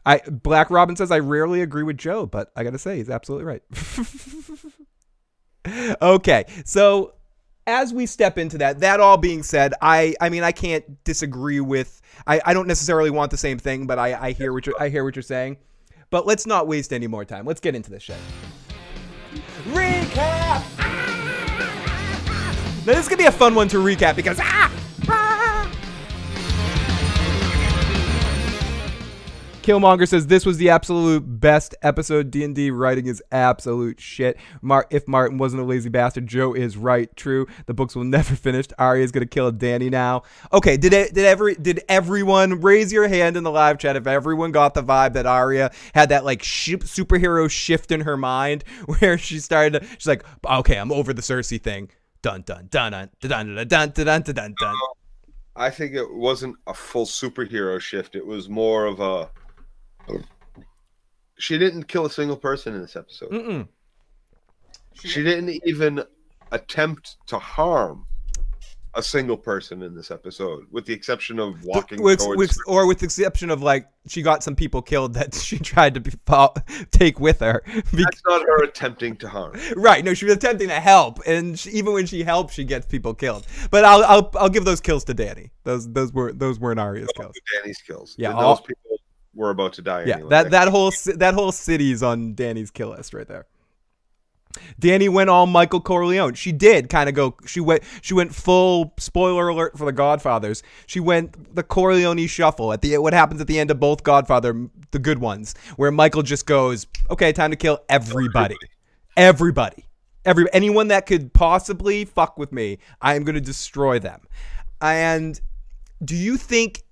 I 0.05 0.21
Black 0.29 0.71
Robin 0.71 0.97
says 0.97 1.11
I 1.11 1.19
rarely 1.19 1.63
agree 1.63 1.83
with 1.83 1.99
Joe, 1.99 2.27
but 2.27 2.51
I 2.57 2.65
gotta 2.65 2.79
say 2.79 2.97
he's 2.97 3.11
absolutely 3.11 3.45
right. 3.45 3.63
okay, 6.03 6.45
so 6.65 7.15
as 7.67 7.93
we 7.93 8.07
step 8.07 8.39
into 8.39 8.59
that, 8.59 8.81
that 8.81 9.01
all 9.01 9.17
being 9.17 9.43
said, 9.43 9.75
I 9.81 10.15
I 10.21 10.29
mean 10.29 10.43
I 10.43 10.53
can't 10.53 11.03
disagree 11.05 11.61
with 11.61 12.01
I, 12.27 12.41
I 12.45 12.55
don't 12.55 12.67
necessarily 12.67 13.11
want 13.11 13.31
the 13.31 13.37
same 13.37 13.59
thing, 13.59 13.87
but 13.87 13.99
I, 13.99 14.29
I 14.29 14.33
hear 14.33 14.53
what 14.53 14.67
you're 14.67 14.81
I 14.81 14.89
hear 14.89 15.05
what 15.05 15.17
you're 15.17 15.23
saying. 15.23 15.59
But 16.11 16.27
let's 16.27 16.47
not 16.47 16.67
waste 16.67 16.93
any 16.93 17.07
more 17.07 17.25
time. 17.25 17.47
Let's 17.47 17.61
get 17.61 17.77
into 17.77 17.91
this 17.91 18.03
shit. 18.03 18.17
Recap. 19.69 20.65
Now 22.87 22.95
this 22.95 23.01
is 23.01 23.09
gonna 23.09 23.19
be 23.19 23.27
a 23.27 23.33
fun 23.33 23.55
one 23.55 23.69
to 23.69 23.77
recap 23.77 24.17
because 24.17 24.39
ah, 24.41 24.73
ah. 25.09 25.40
Killmonger 29.71 30.09
says 30.09 30.27
this 30.27 30.45
was 30.45 30.59
the 30.59 30.69
absolute 30.69 31.21
best 31.21 31.77
episode. 31.81 32.33
D 32.33 32.43
and 32.43 32.57
D 32.57 32.73
writing 32.73 33.07
is 33.07 33.23
absolute 33.31 34.01
shit. 34.01 34.37
Mar- 34.63 34.89
if 34.91 35.07
Martin 35.07 35.39
wasn't 35.39 35.63
a 35.63 35.65
lazy 35.65 35.89
bastard, 35.89 36.27
Joe 36.27 36.55
is 36.55 36.77
right. 36.77 37.15
True, 37.15 37.47
the 37.67 37.75
books 37.75 37.95
will 37.95 38.03
never 38.19 38.35
finish. 38.35 38.67
Arya 38.81 39.05
is 39.05 39.13
gonna 39.13 39.27
kill 39.27 39.53
Danny 39.53 39.89
now. 39.89 40.25
Okay, 40.53 40.77
did 40.77 40.93
it? 40.93 41.15
Did 41.15 41.25
every? 41.25 41.55
Did 41.55 41.85
everyone 41.89 42.61
raise 42.61 42.93
your 42.93 43.07
hand 43.07 43.37
in 43.37 43.45
the 43.45 43.51
live 43.53 43.79
chat 43.79 43.95
if 43.95 44.09
everyone 44.09 44.51
got 44.51 44.75
the 44.75 44.83
vibe 44.83 45.13
that 45.13 45.25
Arya 45.25 45.71
had 45.95 46.09
that 46.09 46.25
like 46.25 46.43
sh- 46.43 46.71
superhero 46.71 47.49
shift 47.49 47.93
in 47.93 48.01
her 48.01 48.17
mind 48.17 48.65
where 48.99 49.19
she 49.19 49.39
started? 49.39 49.83
To, 49.83 49.87
she's 49.87 50.09
like, 50.09 50.25
okay, 50.45 50.79
I'm 50.79 50.91
over 50.91 51.13
the 51.13 51.23
Cersei 51.23 51.63
thing. 51.63 51.91
Dun 52.23 52.43
dun 52.43 52.67
dun 52.73 52.91
dun 52.91 53.11
dun 53.21 53.55
dun 53.55 53.69
dun 53.69 53.93
dun 53.95 54.23
dun 54.23 54.35
dun 54.35 54.55
dun. 54.59 54.75
I 55.55 55.71
think 55.71 55.95
it 55.95 56.13
wasn't 56.13 56.57
a 56.67 56.75
full 56.75 57.07
superhero 57.07 57.81
shift. 57.81 58.17
It 58.17 58.27
was 58.27 58.49
more 58.49 58.87
of 58.87 58.99
a. 58.99 59.31
She 61.39 61.57
didn't 61.59 61.85
kill 61.85 62.07
a 62.07 62.11
single 62.11 62.37
person 62.37 62.75
in 62.75 62.83
this 62.83 62.97
episode. 62.97 63.31
Mm-mm. 63.31 63.69
She 64.95 65.23
didn't 65.23 65.49
even 65.65 66.05
attempt 66.53 67.17
to 67.29 67.39
harm 67.39 68.07
a 68.95 69.03
single 69.03 69.37
person 69.37 69.83
in 69.83 69.95
this 69.95 70.11
episode, 70.11 70.65
with 70.73 70.85
the 70.85 70.93
exception 70.93 71.39
of 71.39 71.63
walking 71.65 72.03
with, 72.03 72.19
towards. 72.19 72.37
with- 72.37 72.57
or 72.67 72.87
with 72.89 72.99
the 72.99 73.05
exception 73.05 73.49
of 73.49 73.63
like 73.63 73.87
she 74.09 74.21
got 74.21 74.43
some 74.43 74.57
people 74.57 74.83
killed 74.83 75.15
that 75.15 75.33
she 75.47 75.59
tried 75.59 75.95
to 75.95 76.01
be, 76.01 76.11
uh, 76.27 76.49
take 76.91 77.21
with 77.21 77.39
her. 77.39 77.63
Be- 77.95 78.03
That's 78.03 78.21
not 78.27 78.43
her 78.43 78.65
attempting 78.65 79.17
to 79.19 79.29
harm. 79.29 79.57
right? 79.77 80.05
No, 80.05 80.13
she 80.13 80.25
was 80.25 80.35
attempting 80.35 80.69
to 80.69 80.81
help, 80.81 81.21
and 81.25 81.57
she, 81.59 81.71
even 81.71 81.93
when 81.93 82.07
she 82.07 82.25
helps, 82.25 82.53
she 82.55 82.65
gets 82.65 82.85
people 82.85 83.15
killed. 83.15 83.47
But 83.71 83.85
I'll 83.85 84.05
I'll, 84.05 84.31
I'll 84.39 84.49
give 84.51 84.65
those 84.65 84.81
kills 84.81 85.05
to 85.05 85.15
Danny. 85.15 85.53
Those 85.63 85.91
those 85.91 86.13
were 86.13 86.33
those 86.33 86.59
weren't 86.59 86.81
Arya's 86.81 87.09
kills. 87.17 87.35
Danny's 87.63 87.79
kills. 87.81 88.17
Yeah, 88.19 88.31
And 88.31 88.39
all- 88.41 88.57
those 88.57 88.67
people 88.67 88.99
were 89.35 89.51
about 89.51 89.75
to 89.75 89.83
die. 89.83 90.05
Yeah, 90.05 90.15
anyway. 90.15 90.31
that 90.31 90.51
that 90.51 90.69
whole 90.69 90.93
that 91.17 91.35
whole 91.35 91.53
city's 91.53 92.03
on 92.03 92.35
Danny's 92.35 92.71
kill 92.71 92.91
list 92.91 93.15
right 93.15 93.27
there. 93.27 93.47
Danny 94.79 95.09
went 95.09 95.31
all 95.31 95.47
Michael 95.47 95.81
Corleone. 95.81 96.35
She 96.35 96.51
did 96.51 96.89
kind 96.89 97.09
of 97.09 97.15
go. 97.15 97.37
She 97.47 97.61
went. 97.61 97.83
She 98.03 98.15
went 98.15 98.35
full 98.35 98.93
spoiler 98.99 99.49
alert 99.49 99.79
for 99.79 99.85
the 99.85 99.93
Godfathers. 99.93 100.63
She 100.87 100.99
went 100.99 101.55
the 101.55 101.63
Corleone 101.63 102.27
shuffle 102.27 102.73
at 102.73 102.83
the 102.83 102.99
what 102.99 103.13
happens 103.13 103.41
at 103.41 103.47
the 103.47 103.61
end 103.61 103.71
of 103.71 103.79
both 103.79 104.03
Godfather, 104.03 104.69
the 104.91 104.99
good 104.99 105.19
ones, 105.19 105.55
where 105.77 105.93
Michael 105.93 106.23
just 106.23 106.47
goes, 106.47 106.87
"Okay, 107.11 107.33
time 107.33 107.51
to 107.51 107.57
kill 107.57 107.79
everybody, 107.89 108.57
everybody." 109.17 109.87
Every 110.25 110.47
anyone 110.53 110.89
that 110.89 111.07
could 111.07 111.33
possibly 111.33 112.05
fuck 112.05 112.37
with 112.37 112.53
me, 112.53 112.79
I 113.01 113.15
am 113.15 113.25
going 113.25 113.37
to 113.37 113.41
destroy 113.41 113.99
them. 113.99 114.21
And 114.81 115.41
do 116.05 116.17
you 116.17 116.37
think? 116.37 116.83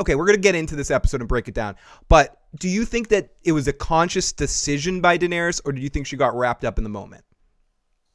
Okay, 0.00 0.14
we're 0.14 0.26
going 0.26 0.36
to 0.36 0.42
get 0.42 0.54
into 0.54 0.76
this 0.76 0.90
episode 0.90 1.20
and 1.20 1.28
break 1.28 1.48
it 1.48 1.54
down. 1.54 1.76
But 2.08 2.40
do 2.56 2.68
you 2.68 2.84
think 2.84 3.08
that 3.08 3.30
it 3.44 3.52
was 3.52 3.68
a 3.68 3.72
conscious 3.72 4.32
decision 4.32 5.00
by 5.00 5.18
Daenerys, 5.18 5.60
or 5.64 5.72
do 5.72 5.80
you 5.80 5.88
think 5.88 6.06
she 6.06 6.16
got 6.16 6.36
wrapped 6.36 6.64
up 6.64 6.78
in 6.78 6.84
the 6.84 6.90
moment? 6.90 7.24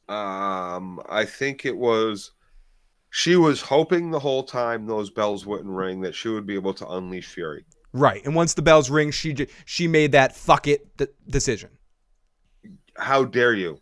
Um, 0.08 1.00
I 1.08 1.24
think 1.24 1.64
it 1.64 1.76
was. 1.76 2.32
She 3.10 3.36
was 3.36 3.60
hoping 3.60 4.10
the 4.10 4.18
whole 4.18 4.42
time 4.42 4.86
those 4.86 5.08
bells 5.08 5.46
wouldn't 5.46 5.70
ring 5.70 6.00
that 6.00 6.14
she 6.14 6.28
would 6.28 6.46
be 6.46 6.54
able 6.54 6.74
to 6.74 6.88
unleash 6.88 7.28
fury. 7.28 7.64
Right. 7.92 8.24
And 8.24 8.34
once 8.34 8.54
the 8.54 8.62
bells 8.62 8.90
ring, 8.90 9.12
she 9.12 9.46
she 9.64 9.86
made 9.86 10.12
that 10.12 10.34
fuck 10.34 10.66
it 10.66 10.96
d- 10.96 11.06
decision. 11.28 11.70
How 12.96 13.24
dare 13.24 13.54
you? 13.54 13.78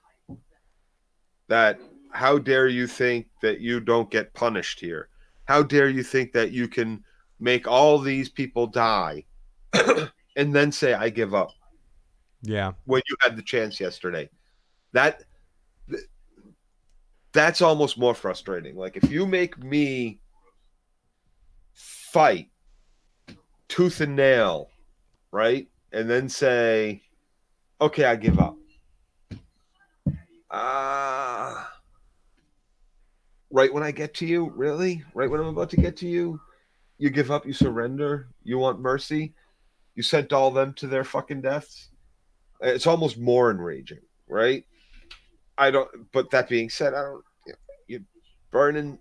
That 1.48 1.80
how 2.12 2.36
dare 2.38 2.68
you 2.68 2.86
think 2.86 3.28
that 3.40 3.60
you 3.60 3.80
don't 3.80 4.10
get 4.10 4.34
punished 4.34 4.80
here? 4.80 5.08
How 5.46 5.62
dare 5.62 5.88
you 5.88 6.02
think 6.02 6.32
that 6.32 6.52
you 6.52 6.68
can 6.68 7.02
make 7.42 7.66
all 7.66 7.98
these 7.98 8.28
people 8.28 8.68
die 8.68 9.24
and 10.36 10.54
then 10.54 10.70
say 10.70 10.94
I 10.94 11.08
give 11.10 11.34
up 11.34 11.50
Yeah. 12.42 12.72
when 12.84 13.02
you 13.08 13.16
had 13.20 13.36
the 13.36 13.42
chance 13.42 13.80
yesterday? 13.80 14.30
That 14.92 15.24
that's 17.32 17.60
almost 17.62 17.98
more 17.98 18.14
frustrating. 18.14 18.76
Like 18.76 18.96
if 18.96 19.10
you 19.10 19.26
make 19.26 19.58
me 19.62 20.20
fight 21.74 22.50
tooth 23.68 24.00
and 24.00 24.14
nail, 24.14 24.68
right? 25.32 25.66
And 25.92 26.08
then 26.08 26.28
say, 26.28 27.02
okay, 27.80 28.04
I 28.04 28.16
give 28.16 28.38
up. 28.38 28.56
Ah. 30.50 31.72
right 33.50 33.72
when 33.72 33.82
I 33.82 33.90
get 33.90 34.12
to 34.14 34.26
you, 34.26 34.50
really? 34.54 35.02
Right 35.14 35.30
when 35.30 35.40
I'm 35.40 35.46
about 35.46 35.70
to 35.70 35.76
get 35.78 35.96
to 35.98 36.06
you, 36.08 36.38
you 37.02 37.10
give 37.10 37.32
up, 37.32 37.44
you 37.44 37.52
surrender, 37.52 38.28
you 38.44 38.58
want 38.58 38.78
mercy, 38.78 39.34
you 39.96 40.04
sent 40.04 40.32
all 40.32 40.52
them 40.52 40.72
to 40.74 40.86
their 40.86 41.02
fucking 41.02 41.40
deaths. 41.40 41.88
It's 42.60 42.86
almost 42.86 43.18
more 43.18 43.50
enraging, 43.50 43.98
right? 44.28 44.64
I 45.58 45.72
don't. 45.72 45.90
But 46.12 46.30
that 46.30 46.48
being 46.48 46.70
said, 46.70 46.94
I 46.94 47.02
don't. 47.02 47.24
You're 47.88 48.02
burning 48.52 49.00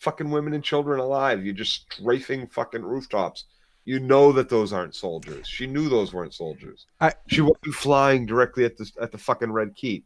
fucking 0.00 0.28
women 0.28 0.54
and 0.54 0.64
children 0.64 0.98
alive. 0.98 1.44
You're 1.44 1.54
just 1.54 1.86
strafing 1.92 2.48
fucking 2.48 2.82
rooftops. 2.82 3.44
You 3.84 4.00
know 4.00 4.32
that 4.32 4.48
those 4.48 4.72
aren't 4.72 4.96
soldiers. 4.96 5.46
She 5.46 5.68
knew 5.68 5.88
those 5.88 6.12
weren't 6.12 6.34
soldiers. 6.34 6.86
I- 7.00 7.14
she 7.28 7.42
wasn't 7.42 7.76
flying 7.76 8.26
directly 8.26 8.64
at 8.64 8.76
the 8.76 8.90
at 9.00 9.12
the 9.12 9.18
fucking 9.18 9.52
red 9.52 9.76
keep. 9.76 10.04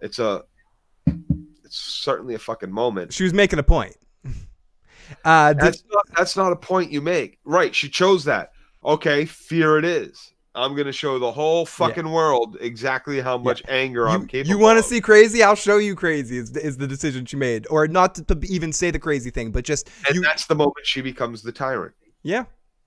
It's 0.00 0.18
a. 0.18 0.42
It's 1.06 1.76
certainly 1.78 2.34
a 2.34 2.40
fucking 2.40 2.72
moment. 2.72 3.12
She 3.12 3.22
was 3.22 3.32
making 3.34 3.60
a 3.60 3.62
point. 3.62 3.94
Uh, 5.24 5.52
did- 5.52 5.62
That's 5.62 5.84
not 5.90 6.04
that's 6.16 6.36
not 6.36 6.52
a 6.52 6.56
point 6.56 6.90
you 6.92 7.00
make. 7.00 7.38
Right. 7.44 7.74
She 7.74 7.88
chose 7.88 8.24
that. 8.24 8.52
Okay, 8.84 9.24
fear 9.24 9.78
it 9.78 9.84
is. 9.84 10.32
I'm 10.54 10.74
gonna 10.74 10.92
show 10.92 11.18
the 11.18 11.30
whole 11.30 11.64
fucking 11.66 12.10
world 12.10 12.56
exactly 12.60 13.20
how 13.20 13.38
much 13.38 13.62
anger 13.68 14.08
I'm 14.08 14.22
you, 14.22 14.26
capable. 14.26 14.50
you 14.50 14.58
want 14.58 14.78
to 14.78 14.82
see 14.82 15.00
crazy? 15.00 15.42
I'll 15.42 15.54
show 15.54 15.78
you 15.78 15.94
crazy. 15.94 16.38
Is, 16.38 16.50
is 16.56 16.76
the 16.76 16.86
decision 16.86 17.26
she 17.26 17.36
made, 17.36 17.66
or 17.70 17.86
not 17.86 18.16
to, 18.16 18.24
to 18.24 18.40
even 18.48 18.72
say 18.72 18.90
the 18.90 18.98
crazy 18.98 19.30
thing, 19.30 19.52
but 19.52 19.64
just 19.64 19.88
and 20.06 20.16
you. 20.16 20.20
that's 20.22 20.46
the 20.46 20.56
moment 20.56 20.84
she 20.84 21.00
becomes 21.00 21.42
the 21.42 21.52
tyrant. 21.52 21.94
Yeah. 22.22 22.44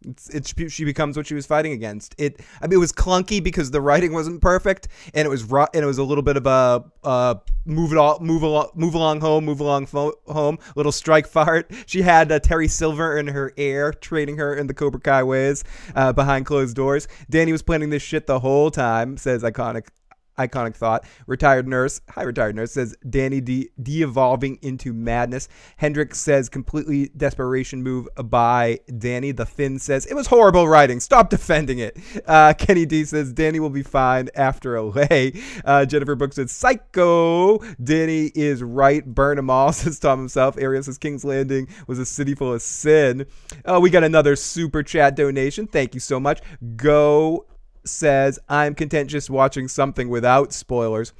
It's, 0.08 0.30
it's 0.30 0.74
she 0.74 0.86
becomes 0.86 1.16
what 1.16 1.28
she 1.28 1.34
was 1.34 1.46
fighting 1.46 1.74
against. 1.74 2.16
It 2.18 2.42
I 2.62 2.68
mean 2.68 2.74
it 2.74 2.80
was 2.80 2.92
clunky 2.92 3.44
because 3.44 3.72
the 3.72 3.82
writing 3.82 4.14
wasn't 4.14 4.42
perfect 4.42 4.88
and 5.14 5.26
it 5.26 5.30
was 5.30 5.44
ru- 5.44 5.68
and 5.74 5.84
it 5.84 5.86
was 5.86 5.98
a 5.98 6.04
little 6.04 6.24
bit 6.24 6.38
of 6.38 6.48
a 6.48 6.84
uh 7.04 7.36
move 7.66 7.92
it 7.92 7.98
all 7.98 8.20
move 8.20 8.44
along 8.44 8.70
move 8.76 8.96
along 8.96 9.22
home 9.22 9.46
move 9.46 9.60
along 9.60 9.88
home 9.88 10.58
little 10.76 10.92
strike 10.92 11.28
fart. 11.28 11.72
She 11.86 12.02
had 12.02 12.32
uh, 12.32 12.40
Terry 12.40 12.68
Silver 12.68 13.18
in 13.18 13.28
her 13.28 13.54
ear 13.58 13.94
training 13.94 14.38
her 14.38 14.56
in 14.56 14.68
the 14.68 14.74
Cobra 14.74 15.00
Kai 15.00 15.24
ways 15.24 15.64
uh, 15.96 16.14
behind 16.14 16.46
closed 16.46 16.76
doors. 16.76 17.08
Danny 17.30 17.52
was 17.52 17.62
planning 17.62 17.90
this 17.90 18.04
shit 18.04 18.28
the 18.28 18.40
whole 18.40 18.72
time. 18.72 19.18
Says 19.18 19.44
iconic 19.44 19.88
iconic 20.47 20.75
thought. 20.75 21.06
Retired 21.27 21.67
nurse, 21.67 22.01
hi 22.10 22.23
retired 22.23 22.56
nurse 22.56 22.71
says 22.71 22.95
Danny 23.10 23.41
de 23.41 23.69
de-evolving 23.82 24.60
into 24.62 24.93
madness. 24.93 25.47
Hendrik 25.77 26.15
says 26.15 26.49
completely 26.49 27.12
desperation 27.15 27.84
move 27.84 28.08
by 28.25 28.80
Danny. 28.97 29.32
The 29.32 29.45
Finn 29.45 29.80
says 29.80 30.06
it 30.06 30.13
was 30.13 30.27
horrible 30.27 30.67
writing. 30.67 30.99
Stop 30.99 31.30
defending 31.30 31.80
it. 31.80 31.97
Uh, 32.25 32.54
Kenny 32.58 32.86
D 32.86 33.06
says 33.06 33.34
Danny 33.34 33.60
will 33.60 33.69
be 33.69 33.84
fine 33.84 34.30
after 34.36 34.75
a 34.75 34.84
lay. 34.84 35.34
Uh, 35.63 35.86
Jennifer 35.86 36.15
Brooks 36.15 36.36
says 36.36 36.51
psycho. 36.51 37.60
Danny 37.84 38.32
is 38.36 38.63
right. 38.63 39.06
Burn 39.06 39.38
them 39.38 39.49
all 39.49 39.73
says 39.73 39.99
Tom 39.99 40.19
himself. 40.19 40.58
Ariel 40.58 40.84
says 40.84 40.97
King's 40.97 41.23
Landing 41.23 41.67
was 41.88 41.99
a 41.99 42.06
city 42.06 42.36
full 42.36 42.54
of 42.54 42.62
sin. 42.62 43.25
Uh, 43.65 43.80
we 43.82 43.89
got 43.89 44.04
another 44.04 44.36
super 44.36 44.84
chat 44.84 45.15
donation. 45.15 45.67
Thank 45.67 45.93
you 45.93 45.99
so 45.99 46.19
much. 46.19 46.41
Go 46.75 47.45
says, 47.86 48.39
I'm 48.50 48.76
content 48.76 49.10
just 49.10 49.30
watching 49.30 49.67
something 49.67 50.10
without 50.10 50.54
spoilers. 50.54 51.13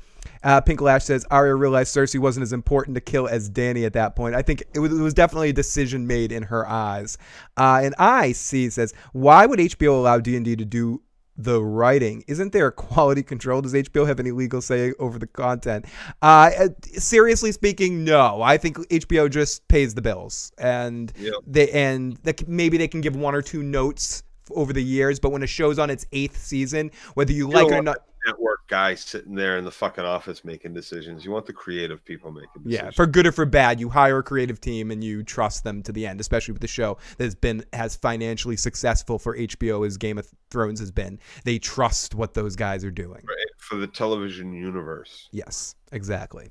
Uh, 0.44 0.62
Pink 0.62 0.82
Lash 0.82 1.06
says, 1.06 1.26
Arya 1.32 1.56
realized 1.56 1.96
Cersei 1.96 2.20
wasn't 2.20 2.44
as 2.44 2.54
important 2.54 2.96
to 2.96 3.02
kill 3.02 3.28
as 3.28 3.50
Danny 3.50 3.86
at 3.86 3.94
that 3.94 4.16
point. 4.16 4.36
I 4.36 4.42
think 4.42 4.64
it 4.74 4.80
was, 4.80 4.92
it 4.92 5.02
was 5.02 5.14
definitely 5.14 5.50
a 5.50 5.54
decision 5.54 6.06
made 6.08 6.32
in 6.32 6.44
her 6.44 6.68
eyes. 6.68 7.18
Uh, 7.58 7.82
and 7.84 7.96
I 7.98 8.32
see 8.32 8.70
says, 8.70 8.94
why 9.14 9.46
would 9.46 9.60
HBO 9.60 9.94
allow 9.96 10.20
D&D 10.20 10.56
to 10.56 10.66
do 10.66 11.02
the 11.38 11.62
writing? 11.64 12.24
Isn't 12.28 12.54
there 12.54 12.70
quality 12.72 13.24
control? 13.24 13.62
Does 13.62 13.74
HBO 13.74 14.06
have 14.06 14.20
any 14.20 14.32
legal 14.32 14.62
say 14.62 14.94
over 15.00 15.18
the 15.18 15.28
content? 15.28 15.86
Uh, 16.22 16.52
uh, 16.60 16.68
seriously 16.94 17.52
speaking, 17.52 18.04
no. 18.04 18.42
I 18.42 18.58
think 18.58 18.78
HBO 18.90 19.30
just 19.30 19.68
pays 19.68 19.96
the 19.96 20.02
bills, 20.02 20.52
and 20.58 21.12
Yep. 21.18 21.34
they 21.48 21.72
and 21.72 22.20
maybe 22.48 22.78
they 22.78 22.88
can 22.88 23.02
give 23.02 23.16
one 23.16 23.34
or 23.34 23.42
two 23.42 23.64
notes 23.64 24.24
over 24.56 24.74
the 24.74 24.84
years, 24.84 25.20
but 25.20 25.32
when 25.32 25.44
a 25.44 25.48
show's 25.48 25.80
on 25.80 25.90
its 25.90 26.06
eighth 26.12 26.38
season, 26.38 26.92
whether 27.14 27.32
you, 27.32 27.48
You 27.48 27.54
like 27.54 27.68
it 27.68 27.74
or 27.74 27.82
not, 27.82 27.98
network 28.26 28.68
guy 28.68 28.96
sitting 28.96 29.36
there 29.36 29.58
in 29.58 29.66
the 29.66 29.72
fucking 29.72 30.04
office 30.04 30.46
making 30.46 30.74
decisions. 30.74 31.26
You 31.26 31.32
want 31.32 31.46
the 31.46 31.54
creative 31.54 32.04
people 32.06 32.32
making 32.32 32.64
decisions. 32.64 32.84
yeah, 32.86 32.92
for 32.92 33.06
good 33.06 33.28
or 33.28 33.32
for 33.32 33.46
bad, 33.46 33.80
you 33.80 33.90
hire 33.90 34.20
a 34.20 34.24
creative 34.24 34.62
team 34.62 34.92
and 34.92 35.04
you 35.04 35.24
trust 35.24 35.64
them 35.64 35.82
to 35.84 35.92
the 35.92 36.06
end, 36.06 36.20
especially 36.20 36.54
with 36.54 36.62
the 36.62 36.68
show 36.68 36.98
that's 37.18 37.36
been 37.36 37.66
as 37.74 37.96
financially 37.96 38.56
successful 38.56 39.20
for 39.20 39.38
HBO 39.38 39.86
as 39.86 39.98
Game 39.98 40.18
of 40.18 40.28
Thrones 40.50 40.80
has 40.80 40.92
been. 40.92 41.20
They 41.44 41.60
trust 41.60 42.16
what 42.16 42.34
those 42.34 42.56
guys 42.56 42.84
are 42.86 42.92
doing. 42.92 43.22
Right, 43.24 43.38
for 43.58 43.76
the 43.76 43.88
television 43.88 44.54
universe. 44.54 45.30
Yes, 45.32 45.76
exactly. 45.92 46.50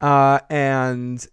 Uh, 0.00 0.40
and 0.50 1.26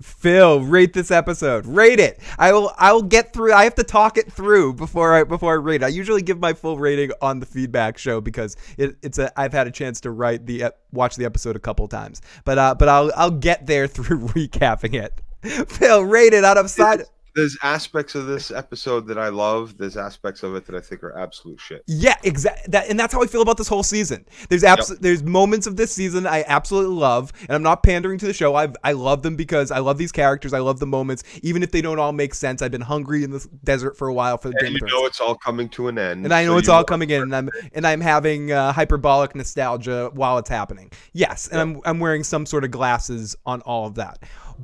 Phil, 0.00 0.60
rate 0.60 0.92
this 0.92 1.10
episode. 1.10 1.66
Rate 1.66 2.00
it. 2.00 2.20
I 2.38 2.52
will. 2.52 2.72
I 2.76 2.92
will 2.92 3.02
get 3.02 3.32
through. 3.32 3.52
I 3.52 3.64
have 3.64 3.74
to 3.76 3.84
talk 3.84 4.18
it 4.18 4.30
through 4.30 4.74
before 4.74 5.14
I 5.14 5.24
before 5.24 5.52
I 5.52 5.56
rate. 5.56 5.82
it. 5.82 5.86
I 5.86 5.88
usually 5.88 6.22
give 6.22 6.38
my 6.38 6.52
full 6.52 6.78
rating 6.78 7.12
on 7.22 7.40
the 7.40 7.46
feedback 7.46 7.96
show 7.98 8.20
because 8.20 8.56
it, 8.76 8.96
it's 9.02 9.18
a. 9.18 9.38
I've 9.38 9.52
had 9.52 9.66
a 9.66 9.70
chance 9.70 10.00
to 10.02 10.10
write 10.10 10.46
the 10.46 10.72
watch 10.92 11.16
the 11.16 11.24
episode 11.24 11.56
a 11.56 11.60
couple 11.60 11.88
times, 11.88 12.20
but 12.44 12.58
uh, 12.58 12.74
but 12.74 12.88
I'll 12.88 13.10
I'll 13.16 13.30
get 13.30 13.66
there 13.66 13.86
through 13.86 14.20
recapping 14.28 14.94
it. 14.94 15.20
Phil, 15.68 16.02
rate 16.02 16.32
it 16.32 16.44
out 16.44 16.58
of 16.58 16.68
side. 16.68 17.04
There's 17.36 17.58
aspects 17.62 18.14
of 18.14 18.26
this 18.26 18.50
episode 18.50 19.06
that 19.08 19.18
I 19.18 19.28
love. 19.28 19.76
There's 19.76 19.98
aspects 19.98 20.42
of 20.42 20.54
it 20.54 20.64
that 20.66 20.74
I 20.74 20.80
think 20.80 21.04
are 21.04 21.16
absolute 21.18 21.60
shit. 21.60 21.82
Yeah, 21.86 22.16
exactly. 22.24 22.64
That 22.72 22.88
and 22.88 22.98
that's 22.98 23.12
how 23.12 23.22
I 23.22 23.26
feel 23.26 23.42
about 23.42 23.58
this 23.58 23.68
whole 23.68 23.82
season. 23.82 24.24
There's 24.48 24.64
abs- 24.64 24.98
there's 25.00 25.22
moments 25.22 25.66
of 25.66 25.76
this 25.76 25.92
season 25.92 26.26
I 26.26 26.44
absolutely 26.48 26.96
love, 26.96 27.34
and 27.42 27.50
I'm 27.50 27.62
not 27.62 27.82
pandering 27.82 28.18
to 28.20 28.26
the 28.26 28.32
show. 28.32 28.54
I 28.54 28.68
I 28.82 28.92
love 28.92 29.22
them 29.22 29.36
because 29.36 29.70
I 29.70 29.80
love 29.80 29.98
these 29.98 30.12
characters. 30.12 30.54
I 30.54 30.60
love 30.60 30.80
the 30.80 30.86
moments, 30.86 31.24
even 31.42 31.62
if 31.62 31.72
they 31.72 31.82
don't 31.82 31.98
all 31.98 32.12
make 32.12 32.34
sense. 32.34 32.62
I've 32.62 32.70
been 32.70 32.80
hungry 32.80 33.22
in 33.22 33.32
the 33.32 33.46
desert 33.64 33.98
for 33.98 34.08
a 34.08 34.14
while 34.14 34.38
for 34.38 34.48
the 34.48 34.56
And 34.60 34.68
Game 34.68 34.78
you 34.80 34.86
know 34.86 35.04
it's 35.04 35.20
all 35.20 35.34
coming 35.34 35.68
to 35.70 35.88
an 35.88 35.98
end. 35.98 36.24
And 36.24 36.32
I 36.32 36.44
know 36.44 36.52
so 36.52 36.58
it's 36.58 36.68
all 36.70 36.84
coming 36.84 37.10
in, 37.10 37.20
and 37.20 37.36
I'm 37.36 37.50
and 37.74 37.86
I'm 37.86 38.00
having 38.00 38.50
uh, 38.50 38.72
hyperbolic 38.72 39.34
nostalgia 39.34 40.10
while 40.14 40.38
it's 40.38 40.48
happening. 40.48 40.90
Yes, 41.12 41.48
and 41.48 41.60
I'm 41.60 41.82
I'm 41.84 42.00
wearing 42.00 42.24
some 42.24 42.46
sort 42.46 42.64
of 42.64 42.70
glasses 42.70 43.36
on 43.44 43.60
all 43.60 43.86
of 43.86 43.96
that, 43.96 44.22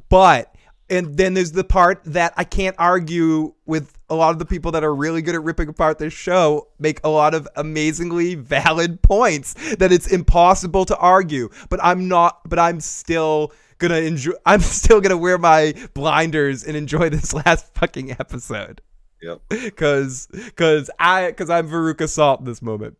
but 0.09 0.55
and 0.93 1.17
then 1.17 1.33
there's 1.33 1.53
the 1.53 1.65
part 1.65 2.03
that 2.05 2.35
I 2.37 2.45
can't 2.45 2.77
argue 2.79 3.55
with 3.65 3.99
a 4.11 4.15
lot 4.15 4.31
of 4.33 4.39
the 4.39 4.45
people 4.45 4.73
that 4.73 4.85
are 4.85 4.95
really 4.95 5.23
good 5.23 5.35
at 5.35 5.43
ripping 5.43 5.69
apart 5.69 5.99
this 5.99 6.13
show 6.13 6.69
make 6.79 7.01
a 7.03 7.09
lot 7.09 7.33
of 7.33 7.49
amazingly 7.57 8.35
valid 8.35 9.01
points 9.01 9.55
that 9.77 9.91
it's 9.91 10.07
impossible 10.07 10.85
to 10.85 10.97
argue. 10.99 11.49
But 11.71 11.81
I'm 11.83 12.09
not. 12.09 12.47
But 12.47 12.59
I'm 12.59 12.81
still 12.81 13.53
gonna 13.79 13.97
enjoy. 13.97 14.33
I'm 14.47 14.61
still 14.61 15.01
gonna 15.01 15.17
wear 15.17 15.39
my 15.39 15.75
blinders 15.95 16.63
and 16.63 16.77
enjoy 16.77 17.09
this 17.09 17.33
last 17.47 17.75
fucking 17.75 18.11
episode 18.13 18.83
Yep. 19.23 19.41
cause 19.77 20.29
cause 20.57 20.91
I 20.99 21.33
cause 21.33 21.49
I'm 21.49 21.69
Veruca 21.69 22.09
Salt 22.09 22.41
in 22.41 22.47
this 22.47 22.61
moment. 22.61 22.99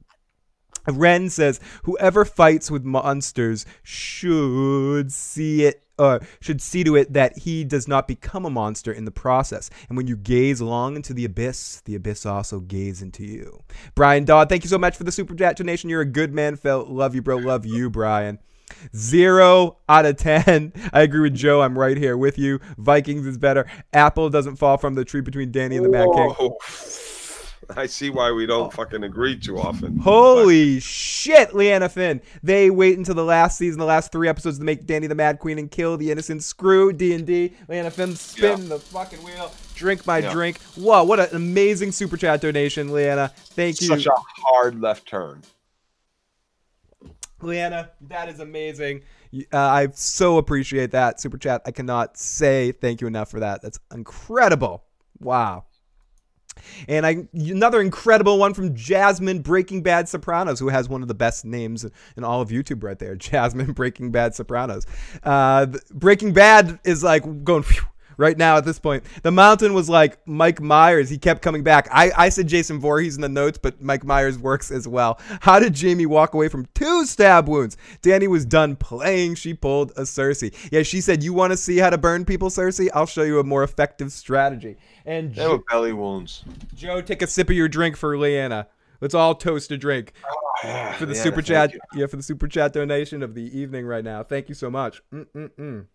Ren 0.89 1.29
says, 1.29 1.61
"Whoever 1.85 2.25
fights 2.25 2.71
with 2.71 2.85
monsters 2.85 3.67
should 3.83 5.13
see 5.13 5.65
it 5.65 5.83
uh, 6.03 6.19
should 6.41 6.61
see 6.61 6.83
to 6.85 6.97
it 6.97 7.13
that 7.13 7.39
he 7.39 7.65
does 7.65 7.87
not 7.87 8.09
become 8.09 8.45
a 8.45 8.51
monster 8.51 8.93
in 8.93 9.05
the 9.05 9.11
process. 9.11 9.71
And 9.89 9.97
when 9.97 10.07
you 10.07 10.17
gaze 10.17 10.61
long 10.61 10.97
into 10.97 11.15
the 11.15 11.25
abyss, 11.25 11.81
the 11.85 11.95
abyss 11.95 12.27
also 12.27 12.61
gaze 12.61 13.03
into 13.03 13.25
you. 13.25 13.63
Brian 13.95 14.25
Dodd, 14.25 14.49
thank 14.49 14.65
you 14.65 14.69
so 14.69 14.79
much 14.79 14.97
for 14.97 15.05
the 15.05 15.13
super 15.13 15.35
chat 15.35 15.57
donation. 15.57 15.89
You're 15.91 16.01
a 16.01 16.07
good 16.07 16.35
man, 16.35 16.57
Phil. 16.57 16.85
Love 16.85 17.15
you, 17.15 17.23
bro. 17.23 17.37
Love 17.37 17.65
you, 17.65 17.89
Brian. 17.89 18.39
Zero 18.97 19.79
out 19.89 20.07
of 20.07 20.17
ten. 20.17 20.73
I 20.93 21.03
agree 21.03 21.21
with 21.21 21.35
Joe. 21.35 21.63
I'm 21.63 21.79
right 21.79 21.97
here 21.97 22.17
with 22.17 22.39
you. 22.39 22.59
Vikings 22.79 23.27
is 23.27 23.39
better. 23.39 23.67
Apple 23.93 24.31
doesn't 24.31 24.57
fall 24.57 24.79
from 24.79 24.95
the 24.95 25.05
tree 25.05 25.21
between 25.21 25.53
Danny 25.53 25.77
and 25.77 25.85
the 25.85 25.91
Mad 25.91 26.09
King. 26.15 26.53
I 27.77 27.87
see 27.87 28.11
why 28.11 28.31
we 28.33 28.47
don't 28.47 28.73
fucking 28.73 29.03
agree 29.05 29.39
too 29.39 29.59
often. 29.59 29.99
Holy 29.99 30.81
shit, 30.81 31.55
Leanna 31.55 31.89
Finn. 31.89 32.21
They 32.43 32.71
wait 32.71 32.99
until 32.99 33.15
the 33.15 33.25
last 33.25 33.59
season, 33.59 33.79
the 33.79 33.85
last 33.85 34.13
three 34.13 34.29
episodes 34.29 34.59
to 34.59 34.65
make 34.65 34.87
Danny 34.87 35.07
the 35.07 35.15
Mad 35.15 35.39
Queen 35.39 35.59
and 35.59 35.71
kill 35.71 35.97
the 35.97 36.11
innocent 36.11 36.43
screw 36.43 36.93
D&D. 36.93 37.53
Leanna 37.69 37.91
Finn 37.91 38.15
spin 38.17 38.63
Yeah. 38.63 38.69
the 38.69 38.79
fucking 38.79 39.23
wheel. 39.23 39.53
Drink 39.75 40.07
my 40.07 40.19
Yeah. 40.19 40.33
drink. 40.33 40.61
Whoa, 40.77 41.05
what 41.05 41.21
an 41.21 41.29
amazing 41.35 41.93
super 41.93 42.17
chat 42.17 42.41
donation, 42.41 42.93
Leanna. 42.93 43.33
Thank 43.37 43.81
you. 43.81 43.89
Such 43.89 44.07
a 44.07 44.13
hard 44.17 44.81
left 44.81 45.07
turn. 45.07 45.43
Leanna, 47.41 47.91
that 48.03 48.29
is 48.29 48.41
amazing. 48.41 49.03
Uh, 49.53 49.59
I 49.59 49.89
so 49.95 50.37
appreciate 50.39 50.91
that 50.93 51.21
super 51.21 51.39
chat. 51.39 51.63
I 51.67 51.71
cannot 51.73 52.17
say 52.17 52.73
thank 52.73 53.01
you 53.01 53.07
enough 53.07 53.31
for 53.31 53.41
that. 53.41 53.63
That's 53.63 53.81
incredible. 53.93 54.85
Wow. 55.19 55.65
And 56.89 57.07
I 57.07 57.27
another 57.35 57.81
incredible 57.81 58.39
one 58.39 58.55
from 58.55 58.75
Jasmine 58.75 59.41
Breaking 59.41 59.83
Bad 59.83 60.09
Sopranos, 60.09 60.59
who 60.59 60.69
has 60.69 60.89
one 60.89 61.03
of 61.03 61.09
the 61.09 61.15
best 61.15 61.45
names 61.45 61.87
in 62.17 62.25
all 62.25 62.41
of 62.41 62.51
YouTube 62.51 62.83
right 62.83 62.99
there. 62.99 63.15
Jasmine 63.23 63.73
Breaking 63.73 64.11
Bad 64.11 64.35
Sopranos. 64.35 64.87
Uh, 65.23 65.67
Breaking 65.91 66.33
Bad 66.33 66.81
is 66.85 67.03
like 67.03 67.45
going 67.45 67.63
phew, 67.63 67.83
right 68.17 68.37
now 68.37 68.57
at 68.57 68.65
this 68.65 68.79
point. 68.79 69.05
The 69.23 69.31
Mountain 69.31 69.75
was 69.75 69.89
like 69.89 70.27
Mike 70.27 70.61
Myers. 70.61 71.11
He 71.11 71.19
kept 71.19 71.43
coming 71.43 71.63
back. 71.63 71.89
I, 71.91 72.11
I 72.17 72.29
said 72.29 72.47
Jason 72.47 72.81
Voorhees 72.81 73.17
in 73.17 73.23
the 73.23 73.29
notes, 73.29 73.59
but 73.59 73.81
Mike 73.83 74.05
Myers 74.05 74.39
works 74.39 74.71
as 74.71 74.87
well. 74.89 75.21
How 75.41 75.59
did 75.59 75.81
Jaime 75.81 76.07
walk 76.07 76.35
away 76.35 76.49
from 76.49 76.67
two 76.75 77.05
stab 77.07 77.49
wounds? 77.49 77.77
Danny 78.03 78.29
was 78.29 78.45
done 78.45 78.77
playing. 78.77 79.35
She 79.37 79.55
pulled 79.55 79.91
a 79.93 80.03
Cersei. 80.03 80.55
Yeah, 80.71 80.83
she 80.83 81.01
said, 81.01 81.23
You 81.23 81.33
want 81.33 81.53
to 81.53 81.57
see 81.57 81.79
how 81.79 81.91
to 81.91 81.99
burn 81.99 82.25
people, 82.25 82.49
Cersei? 82.51 82.89
I'll 82.95 83.07
show 83.07 83.23
you 83.23 83.39
a 83.39 83.45
more 83.45 83.63
effective 83.63 84.13
strategy. 84.13 84.77
And 85.05 85.35
They 85.35 85.43
have 85.43 85.61
belly 85.71 85.93
wounds. 85.93 86.45
Joe, 86.75 87.01
take 87.01 87.23
a 87.23 87.27
sip 87.27 87.51
of 87.51 87.57
your 87.57 87.69
drink 87.69 87.97
for 87.97 88.17
Leanna. 88.17 88.69
Let's 89.01 89.15
all 89.15 89.35
toast 89.35 89.73
a 89.73 89.77
drink 89.77 90.13
oh, 90.65 90.93
for 90.97 91.07
the 91.07 91.15
Yeah, 91.15 91.23
super 91.23 91.43
chat. 91.43 91.73
you. 91.73 91.81
Yeah, 91.95 92.07
for 92.07 92.17
the 92.17 92.23
super 92.23 92.47
chat 92.47 92.73
donation 92.73 93.25
of 93.25 93.35
the 93.35 93.59
evening 93.59 93.85
right 93.85 94.05
now. 94.05 94.23
Thank 94.23 94.49
you 94.49 94.55
so 94.55 94.71
much. 94.71 95.03
Mm-mm-mm. 95.13 95.87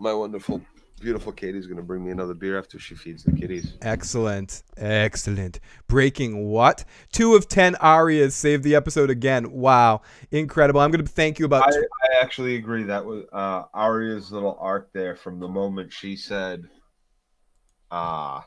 My 0.00 0.12
wonderful, 0.12 0.60
beautiful 1.00 1.32
Katie's 1.32 1.66
gonna 1.66 1.82
bring 1.82 2.04
me 2.04 2.10
another 2.10 2.34
beer 2.34 2.58
after 2.58 2.78
she 2.78 2.94
feeds 2.94 3.22
the 3.24 3.32
kitties. 3.32 3.74
Excellent, 3.82 4.62
excellent. 4.76 5.60
Breaking 5.88 6.46
what? 6.46 6.84
Two 7.12 7.34
of 7.34 7.48
ten 7.48 7.74
arias 7.76 8.34
saved 8.34 8.64
the 8.64 8.74
episode 8.74 9.10
again. 9.10 9.50
Wow, 9.50 10.02
incredible. 10.30 10.80
I'm 10.80 10.90
gonna 10.90 11.04
thank 11.04 11.38
you 11.38 11.44
about. 11.44 11.72
I, 11.72 11.78
I 11.78 12.22
actually 12.22 12.56
agree. 12.56 12.84
That 12.84 13.04
was 13.04 13.24
uh, 13.32 13.64
Arya's 13.74 14.32
little 14.32 14.56
arc 14.60 14.92
there 14.92 15.16
from 15.16 15.40
the 15.40 15.48
moment 15.48 15.92
she 15.92 16.16
said, 16.16 16.64
uh, 17.90 18.40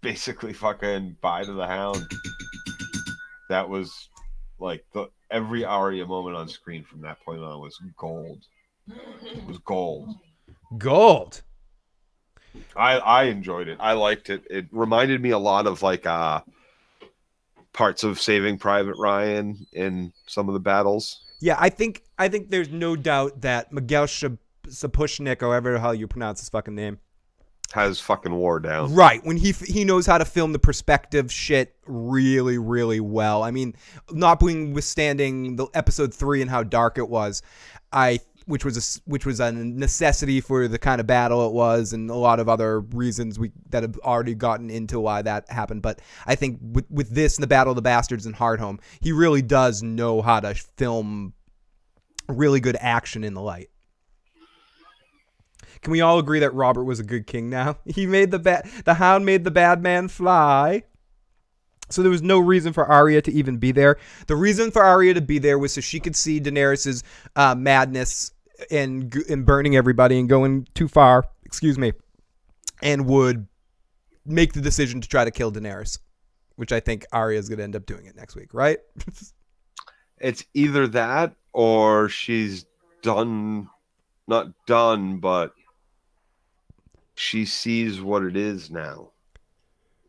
basically 0.00 0.52
fucking 0.52 1.16
bye 1.20 1.44
to 1.44 1.52
the 1.52 1.66
hound. 1.66 2.04
That 3.48 3.68
was 3.68 4.08
like 4.58 4.84
the 4.92 5.08
every 5.30 5.64
Arya 5.64 6.06
moment 6.06 6.36
on 6.36 6.48
screen 6.48 6.84
from 6.84 7.02
that 7.02 7.20
point 7.24 7.40
on 7.40 7.60
was 7.60 7.78
gold. 7.96 8.44
It 8.88 9.46
was 9.46 9.58
gold. 9.58 10.14
Gold. 10.78 11.42
I 12.76 12.98
I 12.98 13.22
enjoyed 13.24 13.68
it. 13.68 13.78
I 13.80 13.92
liked 13.92 14.30
it. 14.30 14.44
It 14.50 14.66
reminded 14.70 15.20
me 15.20 15.30
a 15.30 15.38
lot 15.38 15.66
of 15.66 15.82
like 15.82 16.06
uh 16.06 16.40
parts 17.72 18.04
of 18.04 18.20
Saving 18.20 18.58
Private 18.58 18.96
Ryan 18.98 19.66
in 19.72 20.12
some 20.26 20.48
of 20.48 20.54
the 20.54 20.60
battles. 20.60 21.20
Yeah, 21.40 21.56
I 21.58 21.68
think 21.68 22.02
I 22.18 22.28
think 22.28 22.50
there's 22.50 22.70
no 22.70 22.96
doubt 22.96 23.42
that 23.42 23.72
Miguel 23.72 24.06
Sapochnik, 24.06 25.42
or 25.42 25.46
however 25.46 25.78
hell 25.78 25.94
you 25.94 26.06
pronounce 26.06 26.40
his 26.40 26.48
fucking 26.48 26.74
name, 26.74 27.00
Has 27.72 28.00
fucking 28.00 28.32
wore 28.32 28.60
down. 28.60 28.94
Right, 28.94 29.22
when 29.24 29.36
he 29.36 29.50
f- 29.50 29.60
he 29.60 29.84
knows 29.84 30.06
how 30.06 30.18
to 30.18 30.24
film 30.24 30.52
the 30.52 30.58
perspective 30.58 31.30
shit 31.32 31.74
really 31.86 32.56
really 32.58 33.00
well. 33.00 33.42
I 33.42 33.50
mean, 33.50 33.74
not 34.10 34.40
being 34.40 34.72
withstanding 34.72 35.56
the 35.56 35.66
episode 35.74 36.14
3 36.14 36.42
and 36.42 36.50
how 36.50 36.62
dark 36.62 36.96
it 36.96 37.08
was, 37.08 37.42
I 37.92 38.20
which 38.46 38.64
was 38.64 38.76
a 38.76 39.10
which 39.10 39.24
was 39.24 39.40
a 39.40 39.52
necessity 39.52 40.40
for 40.40 40.68
the 40.68 40.78
kind 40.78 41.00
of 41.00 41.06
battle 41.06 41.46
it 41.46 41.52
was 41.52 41.92
and 41.92 42.10
a 42.10 42.14
lot 42.14 42.40
of 42.40 42.48
other 42.48 42.80
reasons 42.80 43.38
we 43.38 43.50
that 43.70 43.82
have 43.82 43.98
already 44.00 44.34
gotten 44.34 44.70
into 44.70 45.00
why 45.00 45.22
that 45.22 45.48
happened, 45.50 45.82
but 45.82 46.00
I 46.26 46.34
think 46.34 46.58
with 46.62 46.90
with 46.90 47.10
this 47.10 47.36
and 47.36 47.42
the 47.42 47.48
Battle 47.48 47.72
of 47.72 47.76
the 47.76 47.82
Bastards 47.82 48.26
and 48.26 48.34
Hardhome, 48.34 48.80
he 49.00 49.12
really 49.12 49.42
does 49.42 49.82
know 49.82 50.22
how 50.22 50.40
to 50.40 50.54
film 50.54 51.32
really 52.28 52.60
good 52.60 52.76
action 52.80 53.24
in 53.24 53.34
the 53.34 53.42
light. 53.42 53.70
Can 55.82 55.90
we 55.90 56.00
all 56.00 56.18
agree 56.18 56.40
that 56.40 56.54
Robert 56.54 56.84
was 56.84 56.98
a 56.98 57.04
good 57.04 57.26
king 57.26 57.50
now? 57.50 57.76
He 57.86 58.06
made 58.06 58.30
the 58.30 58.38
bad 58.38 58.68
the 58.84 58.94
hound 58.94 59.24
made 59.24 59.44
the 59.44 59.50
bad 59.50 59.82
man 59.82 60.08
fly. 60.08 60.84
So 61.90 62.02
there 62.02 62.10
was 62.10 62.22
no 62.22 62.38
reason 62.38 62.72
for 62.72 62.86
Arya 62.86 63.22
to 63.22 63.32
even 63.32 63.58
be 63.58 63.70
there. 63.70 63.98
The 64.26 64.36
reason 64.36 64.70
for 64.70 64.82
Arya 64.82 65.14
to 65.14 65.20
be 65.20 65.38
there 65.38 65.58
was 65.58 65.74
so 65.74 65.82
she 65.82 66.00
could 66.00 66.16
see 66.16 66.40
Daenerys's 66.40 67.04
uh, 67.36 67.54
madness 67.54 68.32
and 68.70 69.14
and 69.28 69.44
burning 69.44 69.76
everybody 69.76 70.18
and 70.18 70.28
going 70.28 70.66
too 70.74 70.88
far. 70.88 71.24
Excuse 71.44 71.78
me, 71.78 71.92
and 72.82 73.06
would 73.06 73.46
make 74.26 74.52
the 74.52 74.60
decision 74.60 75.00
to 75.00 75.08
try 75.08 75.24
to 75.24 75.30
kill 75.30 75.52
Daenerys, 75.52 75.98
which 76.56 76.72
I 76.72 76.80
think 76.80 77.04
Arya 77.12 77.38
is 77.38 77.48
going 77.48 77.58
to 77.58 77.64
end 77.64 77.76
up 77.76 77.86
doing 77.86 78.06
it 78.06 78.16
next 78.16 78.36
week, 78.36 78.54
right? 78.54 78.78
It's 80.16 80.44
either 80.54 80.86
that 80.86 81.34
or 81.52 82.08
she's 82.08 82.64
done 83.02 83.68
not 84.26 84.48
done, 84.66 85.18
but 85.18 85.52
she 87.14 87.44
sees 87.44 88.00
what 88.00 88.22
it 88.22 88.36
is 88.36 88.70
now. 88.70 89.10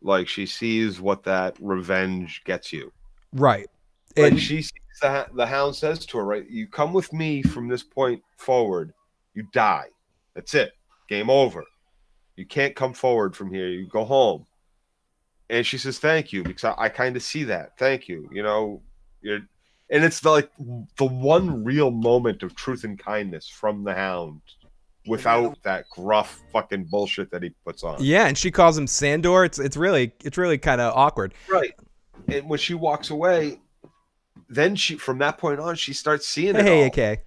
Like 0.02 0.28
she 0.28 0.46
sees 0.46 1.00
what 1.00 1.24
that 1.24 1.56
revenge 1.60 2.42
gets 2.44 2.72
you. 2.72 2.92
right. 3.32 3.68
Like 4.16 4.32
And 4.32 4.40
she 4.40 4.62
sees 4.62 4.72
the, 5.00 5.26
the 5.34 5.46
hound 5.46 5.74
says 5.74 6.04
to 6.06 6.18
her, 6.18 6.24
right, 6.24 6.48
you 6.48 6.66
come 6.66 6.92
with 6.92 7.12
me 7.12 7.42
from 7.42 7.68
this 7.68 7.82
point 7.82 8.22
forward, 8.36 8.92
you 9.34 9.44
die. 9.52 9.86
That's 10.34 10.54
it. 10.54 10.72
Game 11.08 11.30
over. 11.30 11.64
You 12.36 12.46
can't 12.46 12.74
come 12.76 12.92
forward 12.92 13.34
from 13.34 13.52
here. 13.52 13.68
You 13.68 13.86
go 13.88 14.04
home. 14.04 14.46
And 15.48 15.64
she 15.64 15.78
says, 15.78 15.98
Thank 15.98 16.32
you, 16.32 16.42
because 16.42 16.64
I, 16.64 16.74
I 16.76 16.88
kind 16.88 17.16
of 17.16 17.22
see 17.22 17.44
that. 17.44 17.78
Thank 17.78 18.08
you. 18.08 18.28
You 18.32 18.42
know, 18.42 18.82
you're 19.22 19.40
and 19.90 20.04
it's 20.04 20.20
the, 20.20 20.30
like 20.30 20.50
the 20.96 21.04
one 21.04 21.62
real 21.62 21.90
moment 21.90 22.42
of 22.42 22.54
truth 22.56 22.84
and 22.84 22.98
kindness 22.98 23.48
from 23.48 23.84
the 23.84 23.94
hound 23.94 24.40
without 25.06 25.56
that 25.62 25.88
gruff 25.90 26.42
fucking 26.52 26.84
bullshit 26.84 27.30
that 27.30 27.42
he 27.42 27.50
puts 27.64 27.84
on. 27.84 27.96
yeah, 28.02 28.26
and 28.26 28.36
she 28.36 28.50
calls 28.50 28.76
him 28.76 28.86
Sandor. 28.88 29.44
It's 29.44 29.58
it's 29.58 29.76
really 29.76 30.12
it's 30.24 30.36
really 30.36 30.58
kind 30.58 30.80
of 30.80 30.92
awkward. 30.96 31.34
Right. 31.48 31.72
And 32.28 32.48
when 32.48 32.58
she 32.58 32.74
walks 32.74 33.10
away, 33.10 33.60
then 34.48 34.76
she 34.76 34.96
from 34.96 35.18
that 35.18 35.38
point 35.38 35.60
on, 35.60 35.74
she 35.74 35.92
starts 35.92 36.26
seeing 36.26 36.56
it. 36.56 36.64
Hey, 36.64 36.82
all. 36.82 36.88
okay. 36.88 37.20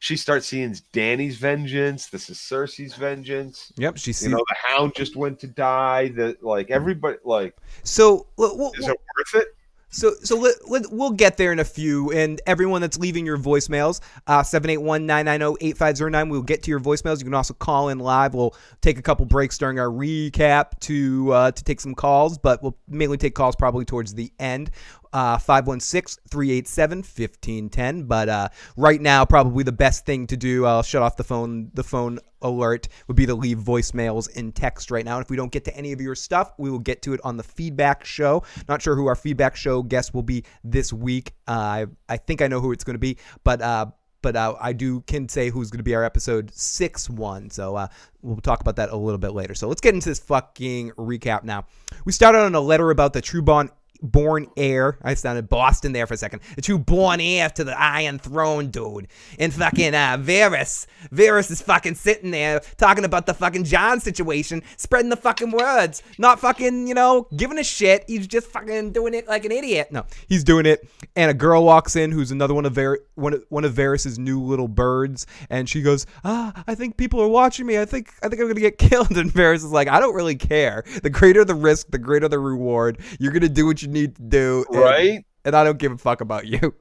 She 0.00 0.16
starts 0.16 0.46
seeing 0.46 0.76
Danny's 0.92 1.36
vengeance. 1.38 2.06
This 2.06 2.30
is 2.30 2.38
Cersei's 2.38 2.94
vengeance. 2.94 3.72
Yep, 3.76 3.96
she 3.98 4.12
sees. 4.12 4.28
You 4.28 4.36
know, 4.36 4.44
the 4.48 4.56
hound 4.62 4.92
just 4.94 5.16
went 5.16 5.40
to 5.40 5.48
die. 5.48 6.08
That 6.10 6.42
like 6.42 6.70
everybody 6.70 7.18
like 7.24 7.56
so 7.82 8.28
well, 8.36 8.56
well, 8.56 8.72
is 8.78 8.86
it 8.86 8.96
worth 9.16 9.42
it? 9.42 9.48
So 9.90 10.12
so 10.22 10.36
let, 10.36 10.54
let, 10.68 10.92
we'll 10.92 11.10
get 11.10 11.36
there 11.36 11.50
in 11.50 11.58
a 11.58 11.64
few. 11.64 12.12
And 12.12 12.40
everyone 12.46 12.80
that's 12.80 12.98
leaving 12.98 13.24
your 13.24 13.38
voicemails, 13.38 14.00
uh, 14.26 14.42
781-990-8509, 14.42 16.30
we'll 16.30 16.42
get 16.42 16.62
to 16.64 16.70
your 16.70 16.80
voicemails. 16.80 17.18
You 17.18 17.24
can 17.24 17.34
also 17.34 17.54
call 17.54 17.88
in 17.88 17.98
live. 17.98 18.34
We'll 18.34 18.54
take 18.82 18.98
a 18.98 19.02
couple 19.02 19.24
breaks 19.24 19.56
during 19.56 19.80
our 19.80 19.88
recap 19.88 20.78
to 20.80 21.32
uh, 21.32 21.50
to 21.52 21.64
take 21.64 21.80
some 21.80 21.94
calls, 21.94 22.38
but 22.38 22.62
we'll 22.62 22.76
mainly 22.86 23.16
take 23.16 23.34
calls 23.34 23.56
probably 23.56 23.84
towards 23.84 24.14
the 24.14 24.30
end. 24.38 24.70
Uh, 25.12 25.38
516-387-1510. 25.38 28.08
But 28.08 28.28
uh, 28.28 28.48
right 28.76 29.00
now, 29.00 29.24
probably 29.24 29.64
the 29.64 29.72
best 29.72 30.04
thing 30.04 30.26
to 30.26 30.36
do, 30.36 30.66
I'll 30.66 30.82
shut 30.82 31.02
off 31.02 31.16
the 31.16 31.24
phone 31.24 31.70
the 31.74 31.84
phone 31.84 32.18
alert, 32.42 32.88
would 33.06 33.16
be 33.16 33.26
to 33.26 33.34
leave 33.34 33.58
voicemails 33.58 34.30
in 34.30 34.52
text 34.52 34.90
right 34.90 35.04
now. 35.04 35.16
And 35.16 35.24
if 35.24 35.30
we 35.30 35.36
don't 35.36 35.52
get 35.52 35.64
to 35.64 35.76
any 35.76 35.92
of 35.92 36.00
your 36.00 36.14
stuff, 36.14 36.52
we 36.58 36.70
will 36.70 36.78
get 36.78 37.02
to 37.02 37.14
it 37.14 37.20
on 37.24 37.36
the 37.36 37.42
feedback 37.42 38.04
show. 38.04 38.42
Not 38.68 38.82
sure 38.82 38.96
who 38.96 39.06
our 39.06 39.16
feedback 39.16 39.56
show 39.56 39.82
guest 39.82 40.14
will 40.14 40.22
be 40.22 40.44
this 40.62 40.92
week. 40.92 41.32
Uh, 41.46 41.52
I, 41.52 41.86
I 42.08 42.16
think 42.16 42.42
I 42.42 42.48
know 42.48 42.60
who 42.60 42.72
it's 42.72 42.84
going 42.84 42.94
to 42.94 43.00
be, 43.00 43.18
but 43.44 43.62
uh, 43.62 43.86
but 44.22 44.36
uh, 44.36 44.56
I 44.60 44.72
do 44.72 45.00
can 45.02 45.28
say 45.28 45.50
who's 45.50 45.70
going 45.70 45.78
to 45.78 45.84
be 45.84 45.94
our 45.94 46.04
episode 46.04 46.52
six 46.52 47.08
one. 47.08 47.50
So 47.50 47.76
uh, 47.76 47.88
we'll 48.22 48.36
talk 48.38 48.60
about 48.60 48.76
that 48.76 48.90
a 48.90 48.96
little 48.96 49.18
bit 49.18 49.32
later. 49.32 49.54
So 49.54 49.68
let's 49.68 49.80
get 49.80 49.94
into 49.94 50.08
this 50.08 50.18
fucking 50.18 50.92
recap 50.92 51.44
now. 51.44 51.66
We 52.04 52.12
started 52.12 52.40
on 52.40 52.54
a 52.54 52.60
letter 52.60 52.90
about 52.90 53.12
the 53.12 53.22
Trubon 53.22 53.70
born 54.02 54.48
heir. 54.56 54.98
I 55.02 55.14
sounded 55.14 55.48
Boston 55.48 55.92
there 55.92 56.06
for 56.06 56.14
a 56.14 56.16
second. 56.16 56.40
The 56.56 56.62
true 56.62 56.78
born 56.78 57.20
heir 57.20 57.48
to 57.50 57.64
the 57.64 57.78
Iron 57.80 58.18
Throne, 58.18 58.70
dude. 58.70 59.08
And 59.38 59.52
fucking 59.52 59.94
uh, 59.94 60.18
Varys. 60.18 60.86
Varys 61.12 61.50
is 61.50 61.62
fucking 61.62 61.94
sitting 61.94 62.30
there 62.30 62.60
talking 62.76 63.04
about 63.04 63.26
the 63.26 63.34
fucking 63.34 63.64
Jon 63.64 64.00
situation, 64.00 64.62
spreading 64.76 65.10
the 65.10 65.16
fucking 65.16 65.50
words, 65.50 66.02
not 66.18 66.40
fucking, 66.40 66.86
you 66.86 66.94
know, 66.94 67.26
giving 67.36 67.58
a 67.58 67.64
shit. 67.64 68.04
He's 68.06 68.26
just 68.26 68.48
fucking 68.48 68.92
doing 68.92 69.14
it 69.14 69.26
like 69.28 69.44
an 69.44 69.52
idiot. 69.52 69.88
No, 69.90 70.04
he's 70.28 70.44
doing 70.44 70.66
it. 70.66 70.88
And 71.16 71.30
a 71.30 71.34
girl 71.34 71.64
walks 71.64 71.96
in 71.96 72.12
who's 72.12 72.30
another 72.30 72.54
one 72.54 72.66
of 72.66 72.72
Var- 72.74 73.00
one 73.14 73.34
of, 73.34 73.44
one 73.48 73.64
of 73.64 73.74
Varys's 73.74 74.18
new 74.18 74.40
little 74.42 74.68
birds, 74.68 75.26
and 75.50 75.68
she 75.68 75.82
goes, 75.82 76.06
"Ah, 76.24 76.64
I 76.66 76.74
think 76.74 76.96
people 76.96 77.20
are 77.20 77.28
watching 77.28 77.66
me. 77.66 77.78
I 77.78 77.84
think 77.84 78.12
I 78.22 78.28
think 78.28 78.40
I'm 78.40 78.48
gonna 78.48 78.60
get 78.60 78.78
killed." 78.78 79.16
And 79.16 79.30
Varys 79.32 79.56
is 79.56 79.64
like, 79.72 79.88
"I 79.88 79.98
don't 80.00 80.14
really 80.14 80.36
care. 80.36 80.84
The 81.02 81.10
greater 81.10 81.44
the 81.44 81.54
risk, 81.54 81.90
the 81.90 81.98
greater 81.98 82.28
the 82.28 82.38
reward. 82.38 82.98
You're 83.18 83.32
gonna 83.32 83.48
do 83.48 83.66
what 83.66 83.82
you 83.88 84.02
need 84.02 84.16
to 84.16 84.22
do, 84.22 84.64
and- 84.70 84.80
Right? 84.80 85.24
And, 85.44 85.56
I 85.56 85.64
don't 85.64 85.78
give 85.78 85.92
a 85.92 85.98
fuck 85.98 86.20
about 86.20 86.46
you. 86.46 86.74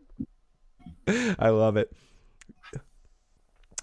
I 1.39 1.49
love 1.49 1.77
it. 1.77 1.91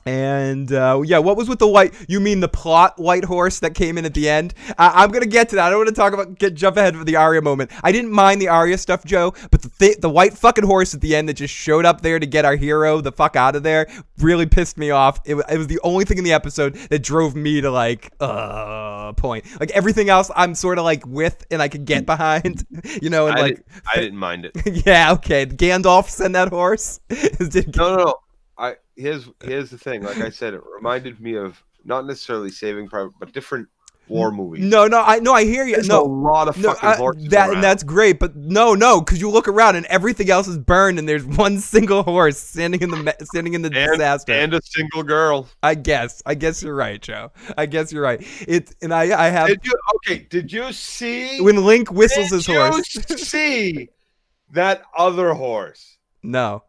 And 0.07 0.71
uh, 0.73 1.01
yeah, 1.05 1.19
what 1.19 1.37
was 1.37 1.49
with 1.49 1.59
the 1.59 1.69
white? 1.69 1.95
You 2.09 2.21
mean 2.21 2.40
the 2.40 2.49
plot 2.49 2.99
white 2.99 3.25
horse 3.25 3.61
that 3.61 3.75
came 3.75 3.97
in 3.97 4.05
at 4.05 4.12
the 4.14 4.29
end? 4.29 4.53
Uh, 4.71 4.93
I'm 4.95 5.11
gonna 5.11 5.25
get 5.27 5.49
to 5.51 5.57
that. 5.57 5.67
I 5.67 5.71
don't 5.71 5.79
want 5.79 5.88
to 5.88 5.95
talk 5.95 6.12
about 6.12 6.38
get 6.38 6.55
jump 6.55 6.77
ahead 6.77 6.95
of 6.95 7.07
the 7.07 7.17
Arya 7.17 7.40
moment. 7.40 7.71
I 7.83 7.90
didn't 7.90 8.11
mind 8.11 8.40
the 8.40 8.49
Arya 8.49 8.77
stuff, 8.79 9.05
Joe, 9.05 9.33
but 9.51 9.62
the 9.62 9.71
th- 9.71 9.99
the 9.99 10.11
white 10.11 10.35
fucking 10.35 10.64
horse 10.64 10.93
at 10.95 11.01
the 11.01 11.17
end 11.17 11.29
that 11.29 11.35
just 11.35 11.55
showed 11.55 11.87
up 11.87 12.03
there 12.03 12.19
to 12.19 12.27
get 12.27 12.45
our 12.45 12.57
hero 12.57 13.01
the 13.01 13.12
fuck 13.12 13.35
out 13.37 13.57
of 13.57 13.62
there 13.62 13.87
really 14.19 14.47
pissed 14.47 14.77
me 14.77 14.90
off. 14.90 15.21
It, 15.25 15.37
wa- 15.37 15.45
it 15.51 15.57
was 15.59 15.69
the 15.69 15.81
only 15.83 16.05
thing 16.05 16.19
in 16.19 16.25
the 16.25 16.33
episode 16.35 16.75
that 16.90 17.03
drove 17.03 17.35
me 17.35 17.61
to 17.62 17.71
like 17.71 18.12
uh 18.21 19.12
point. 19.14 19.45
Like 19.59 19.71
everything 19.71 20.11
else, 20.11 20.31
I'm 20.37 20.55
sort 20.55 20.79
of 20.79 20.85
like 20.85 21.07
with 21.07 21.47
and 21.51 21.62
I 21.62 21.69
could 21.69 21.85
get 21.87 22.05
behind, 22.05 22.67
you 23.03 23.09
know, 23.11 23.27
and 23.29 23.37
I, 23.38 23.40
like 23.40 23.57
didn't, 23.57 23.67
I 23.90 23.97
didn't 24.01 24.19
mind 24.19 24.45
it. 24.45 24.53
yeah, 24.87 25.12
okay. 25.12 25.47
Gandalf 25.47 26.09
send 26.11 26.35
that 26.35 26.49
horse. 26.49 27.01
Did- 27.09 27.75
No, 27.77 27.97
no, 27.97 28.05
no. 28.05 28.14
I 28.59 28.77
here's 28.97 29.29
here's 29.43 29.71
the 29.71 29.79
thing. 29.79 30.03
Like 30.03 30.19
I 30.21 30.31
said, 30.31 30.55
it 30.55 30.62
reminded 30.75 31.21
me 31.21 31.35
of 31.37 31.62
not 31.85 32.07
necessarily 32.07 32.51
Saving 32.51 32.88
Private, 32.88 33.12
but 33.19 33.33
different 33.33 33.69
war 34.07 34.31
movies. 34.31 34.62
no, 34.62 34.87
no, 34.87 35.01
I 35.03 35.19
no, 35.19 35.33
I 35.33 35.45
hear 35.45 35.64
you. 35.64 35.75
There's 35.77 35.87
a 35.87 35.93
No, 35.93 36.05
lot 36.05 36.47
of 36.47 36.59
no, 36.59 36.75
fucking 36.75 36.88
I- 36.90 36.97
horses 36.97 37.29
that 37.31 37.47
around. 37.49 37.55
and 37.57 37.64
that's 37.64 37.83
great, 37.83 38.19
but 38.19 38.37
no, 38.37 38.75
no, 38.75 39.01
because 39.01 39.19
you 39.21 39.31
look 39.31 39.49
around 39.49 39.77
and 39.77 39.87
everything 39.87 40.29
else 40.31 40.47
is 40.47 40.59
burned, 40.59 40.99
and 40.99 41.09
there's 41.09 41.25
one 41.25 41.59
single 41.59 42.03
horse 42.03 42.38
standing 42.38 42.83
in 42.83 42.90
the 42.90 43.17
standing 43.23 43.55
in 43.55 43.62
the 43.62 43.69
and, 43.75 43.93
disaster. 43.93 44.33
and 44.35 44.53
a 44.55 44.61
single 44.62 45.03
girl. 45.03 45.49
I 45.62 45.75
guess, 45.75 46.23
I 46.27 46.35
guess 46.35 46.62
you're 46.62 46.75
right, 46.77 47.01
Joe. 47.01 47.33
I 47.57 47.64
guess 47.67 47.93
you're 47.93 48.03
right. 48.03 48.23
It 48.47 48.75
and 48.83 48.93
I, 48.93 49.27
I 49.27 49.29
have 49.31 49.49
Did 49.49 49.61
you 49.64 49.73
okay? 49.97 50.27
Did 50.29 50.53
you 50.53 50.71
see 50.73 51.40
when 51.40 51.64
Link 51.64 51.90
whistles 51.90 52.29
his 52.31 52.47
horse? 52.47 52.77
did 52.93 53.09
his 53.09 53.11
you 53.11 53.17
horse. 53.17 53.29
see 53.29 53.88
that 54.53 54.83
other 54.97 55.33
horse? 55.33 55.97
no, 56.23 56.62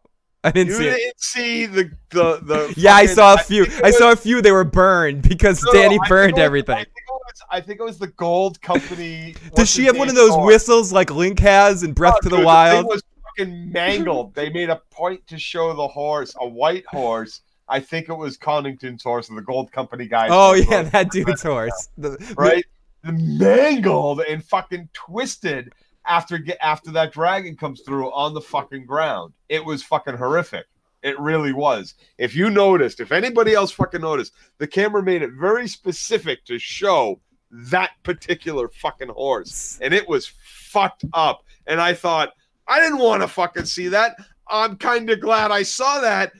I 0.46 0.50
didn't 0.52 0.68
You 0.68 0.78
see 0.78 0.86
it. 0.88 0.96
didn't 0.96 1.20
see 1.20 1.66
the 1.66 1.90
the 2.10 2.36
the. 2.42 2.74
Yeah, 2.80 2.94
I 2.94 3.06
saw 3.06 3.34
a 3.34 3.38
few. 3.38 3.64
it 3.64 3.84
I 3.84 3.90
saw 3.90 4.12
a 4.12 4.16
few. 4.16 4.40
They 4.40 4.52
were 4.52 4.64
burned 4.64 5.28
because 5.28 5.62
no, 5.64 5.72
Danny 5.72 5.98
burned 6.08 6.30
it 6.30 6.34
was- 6.36 6.40
I 6.40 6.44
everything. 6.44 6.76
think, 6.76 6.88
was, 7.10 7.42
I 7.50 7.60
think 7.60 7.80
it 7.80 7.82
was 7.82 7.98
the 7.98 8.06
gold 8.08 8.60
company. 8.62 9.34
Does 9.56 9.70
she 9.70 9.84
have 9.84 9.98
one 9.98 10.08
of 10.08 10.14
those 10.14 10.36
whistles 10.46 10.92
like 10.92 11.10
Link 11.10 11.38
has 11.40 11.82
in 11.82 11.92
Breath 11.92 12.14
oh, 12.18 12.20
to 12.22 12.28
the 12.28 12.36
dude, 12.36 12.44
Wild? 12.46 12.84
thing 12.84 12.86
was 12.88 13.02
fucking 13.38 13.72
mangled. 13.72 14.34
they 14.34 14.48
made 14.50 14.70
a 14.70 14.80
point 14.90 15.26
to 15.26 15.38
show 15.38 15.74
the 15.74 15.88
horse, 15.88 16.34
a 16.40 16.46
white 16.48 16.86
horse. 16.86 17.40
I 17.68 17.80
think 17.80 18.08
it 18.08 18.14
was 18.14 18.36
Connington's 18.36 19.02
horse, 19.02 19.28
or 19.28 19.34
the 19.34 19.42
gold 19.42 19.72
company 19.72 20.06
guy. 20.06 20.28
Oh 20.30 20.54
yeah, 20.54 20.82
that 20.82 21.10
dude's 21.16 21.42
horse. 21.42 21.88
The- 21.98 22.16
right? 22.38 22.64
Mangled 23.02 24.20
and 24.20 24.42
fucking 24.44 24.88
twisted 24.92 25.72
after 26.06 26.42
after 26.60 26.90
that 26.92 27.12
dragon 27.12 27.56
comes 27.56 27.82
through 27.82 28.12
on 28.12 28.34
the 28.34 28.40
fucking 28.40 28.86
ground. 28.86 29.32
It 29.48 29.64
was 29.64 29.82
fucking 29.82 30.16
horrific. 30.16 30.66
It 31.02 31.18
really 31.20 31.52
was. 31.52 31.94
If 32.18 32.34
you 32.34 32.50
noticed, 32.50 33.00
if 33.00 33.12
anybody 33.12 33.54
else 33.54 33.70
fucking 33.70 34.00
noticed, 34.00 34.32
the 34.58 34.66
camera 34.66 35.02
made 35.02 35.22
it 35.22 35.30
very 35.38 35.68
specific 35.68 36.44
to 36.46 36.58
show 36.58 37.20
that 37.50 37.92
particular 38.02 38.68
fucking 38.68 39.10
horse, 39.10 39.78
and 39.80 39.94
it 39.94 40.08
was 40.08 40.32
fucked 40.42 41.04
up. 41.12 41.44
And 41.66 41.80
I 41.80 41.94
thought, 41.94 42.32
I 42.66 42.80
didn't 42.80 42.98
want 42.98 43.22
to 43.22 43.28
fucking 43.28 43.66
see 43.66 43.88
that. 43.88 44.16
I'm 44.48 44.76
kind 44.76 45.08
of 45.10 45.20
glad 45.20 45.50
I 45.50 45.62
saw 45.62 46.00
that, 46.00 46.32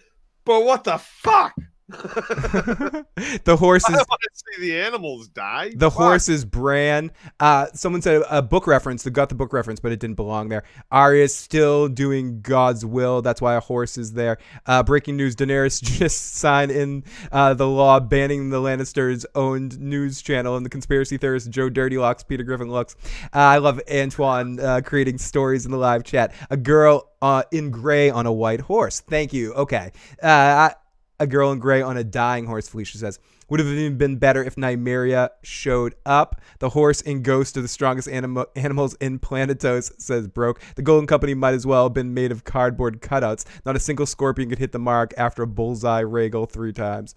but 0.44 0.64
what 0.64 0.84
the 0.84 0.98
fuck? 0.98 1.54
the 1.88 3.56
horse 3.58 3.84
I 3.88 3.92
is 3.92 3.98
want 3.98 4.20
to 4.22 4.28
see 4.34 4.60
the 4.60 4.80
animals 4.80 5.28
die. 5.28 5.70
the 5.76 5.88
Fuck. 5.88 5.98
horse 5.98 6.28
is 6.28 6.44
Bran. 6.44 7.12
Uh, 7.38 7.66
someone 7.74 8.02
said 8.02 8.24
a 8.28 8.42
book 8.42 8.66
reference. 8.66 9.04
They 9.04 9.10
got 9.10 9.28
the 9.28 9.36
book 9.36 9.52
reference, 9.52 9.78
but 9.78 9.92
it 9.92 10.00
didn't 10.00 10.16
belong 10.16 10.48
there. 10.48 10.64
Arya's 10.90 11.34
still 11.34 11.86
doing 11.86 12.40
God's 12.40 12.84
will. 12.84 13.22
That's 13.22 13.40
why 13.40 13.54
a 13.54 13.60
horse 13.60 13.98
is 13.98 14.14
there. 14.14 14.38
Uh, 14.66 14.82
breaking 14.82 15.16
news: 15.16 15.36
Daenerys 15.36 15.80
just 15.98 16.34
signed 16.34 16.72
in 16.72 17.04
uh, 17.30 17.54
the 17.54 17.68
law 17.68 18.00
banning 18.00 18.50
the 18.50 18.60
Lannisters' 18.60 19.24
owned 19.36 19.78
news 19.78 20.20
channel, 20.22 20.56
and 20.56 20.66
the 20.66 20.70
conspiracy 20.70 21.18
theorist 21.18 21.50
Joe 21.50 21.68
Dirty 21.68 21.98
Locks, 21.98 22.24
Peter 22.24 22.42
Griffin 22.42 22.68
looks. 22.68 22.96
Uh, 23.26 23.38
I 23.38 23.58
love 23.58 23.80
Antoine 23.88 24.58
uh, 24.58 24.80
creating 24.84 25.18
stories 25.18 25.64
in 25.64 25.70
the 25.70 25.78
live 25.78 26.02
chat. 26.02 26.34
A 26.50 26.56
girl 26.56 27.12
uh, 27.22 27.44
in 27.52 27.70
gray 27.70 28.10
on 28.10 28.26
a 28.26 28.32
white 28.32 28.60
horse. 28.60 29.00
Thank 29.00 29.32
you. 29.32 29.52
Okay. 29.54 29.92
Uh, 30.20 30.26
I, 30.26 30.74
a 31.18 31.26
girl 31.26 31.52
in 31.52 31.58
gray 31.58 31.82
on 31.82 31.96
a 31.96 32.04
dying 32.04 32.46
horse, 32.46 32.68
Felicia 32.68 32.98
says. 32.98 33.18
Would 33.48 33.60
have 33.60 33.68
even 33.68 33.96
been 33.96 34.16
better 34.16 34.42
if 34.42 34.56
Nymeria 34.56 35.30
showed 35.42 35.94
up. 36.04 36.40
The 36.58 36.70
horse 36.70 37.00
and 37.02 37.22
ghost 37.22 37.56
are 37.56 37.62
the 37.62 37.68
strongest 37.68 38.08
animo- 38.08 38.46
animals 38.56 38.94
in 38.94 39.20
Planetos, 39.20 39.92
says 40.00 40.26
Broke. 40.26 40.60
The 40.74 40.82
Golden 40.82 41.06
Company 41.06 41.34
might 41.34 41.54
as 41.54 41.64
well 41.64 41.84
have 41.84 41.94
been 41.94 42.12
made 42.12 42.32
of 42.32 42.42
cardboard 42.42 43.00
cutouts. 43.00 43.44
Not 43.64 43.76
a 43.76 43.80
single 43.80 44.06
scorpion 44.06 44.48
could 44.48 44.58
hit 44.58 44.72
the 44.72 44.80
mark 44.80 45.14
after 45.16 45.44
a 45.44 45.46
bullseye 45.46 46.02
Rhaegal 46.02 46.50
three 46.50 46.72
times. 46.72 47.14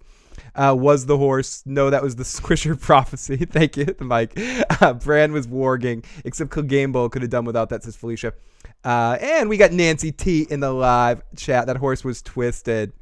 Uh, 0.54 0.74
was 0.78 1.06
the 1.06 1.18
horse? 1.18 1.62
No, 1.66 1.90
that 1.90 2.02
was 2.02 2.16
the 2.16 2.22
Squisher 2.24 2.80
prophecy. 2.80 3.36
Thank 3.50 3.76
you, 3.76 3.94
Mike. 4.00 4.38
Uh, 4.80 4.94
Bran 4.94 5.32
was 5.32 5.48
warging, 5.48 6.04
except 6.24 6.50
Clegane 6.50 7.10
could 7.10 7.22
have 7.22 7.30
done 7.30 7.44
without 7.44 7.70
that, 7.70 7.82
says 7.82 7.96
Felicia. 7.96 8.34
Uh, 8.84 9.18
and 9.20 9.48
we 9.48 9.56
got 9.56 9.72
Nancy 9.72 10.12
T 10.12 10.46
in 10.48 10.60
the 10.60 10.72
live 10.72 11.22
chat. 11.36 11.66
That 11.66 11.76
horse 11.76 12.04
was 12.04 12.22
twisted. 12.22 12.92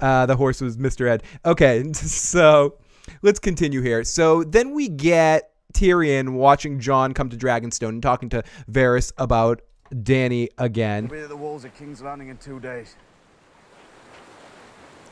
Uh, 0.00 0.26
the 0.26 0.36
horse 0.36 0.60
was 0.60 0.76
Mr. 0.76 1.08
Ed. 1.08 1.22
Okay, 1.44 1.92
so 1.92 2.76
let's 3.22 3.38
continue 3.38 3.82
here. 3.82 4.04
So 4.04 4.44
then 4.44 4.72
we 4.72 4.88
get 4.88 5.52
Tyrion 5.72 6.32
watching 6.34 6.80
Jon 6.80 7.14
come 7.14 7.28
to 7.30 7.36
Dragonstone 7.36 7.90
and 7.90 8.02
talking 8.02 8.28
to 8.30 8.42
Varys 8.70 9.12
about 9.18 9.62
Danny 10.02 10.48
again. 10.58 11.08
We'll 11.08 11.20
be 11.20 11.24
at 11.24 11.28
the 11.28 11.36
walls 11.36 11.64
of 11.64 11.74
King's 11.76 12.02
Landing 12.02 12.28
in 12.28 12.36
two 12.36 12.60
days. 12.60 12.96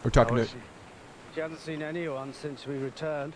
We're 0.04 0.10
talking 0.10 0.36
to 0.36 0.42
is 0.42 0.50
she? 0.50 0.56
She 1.34 1.40
hasn't 1.40 1.60
seen 1.60 1.82
anyone 1.82 2.32
since 2.32 2.66
we 2.66 2.76
returned. 2.76 3.34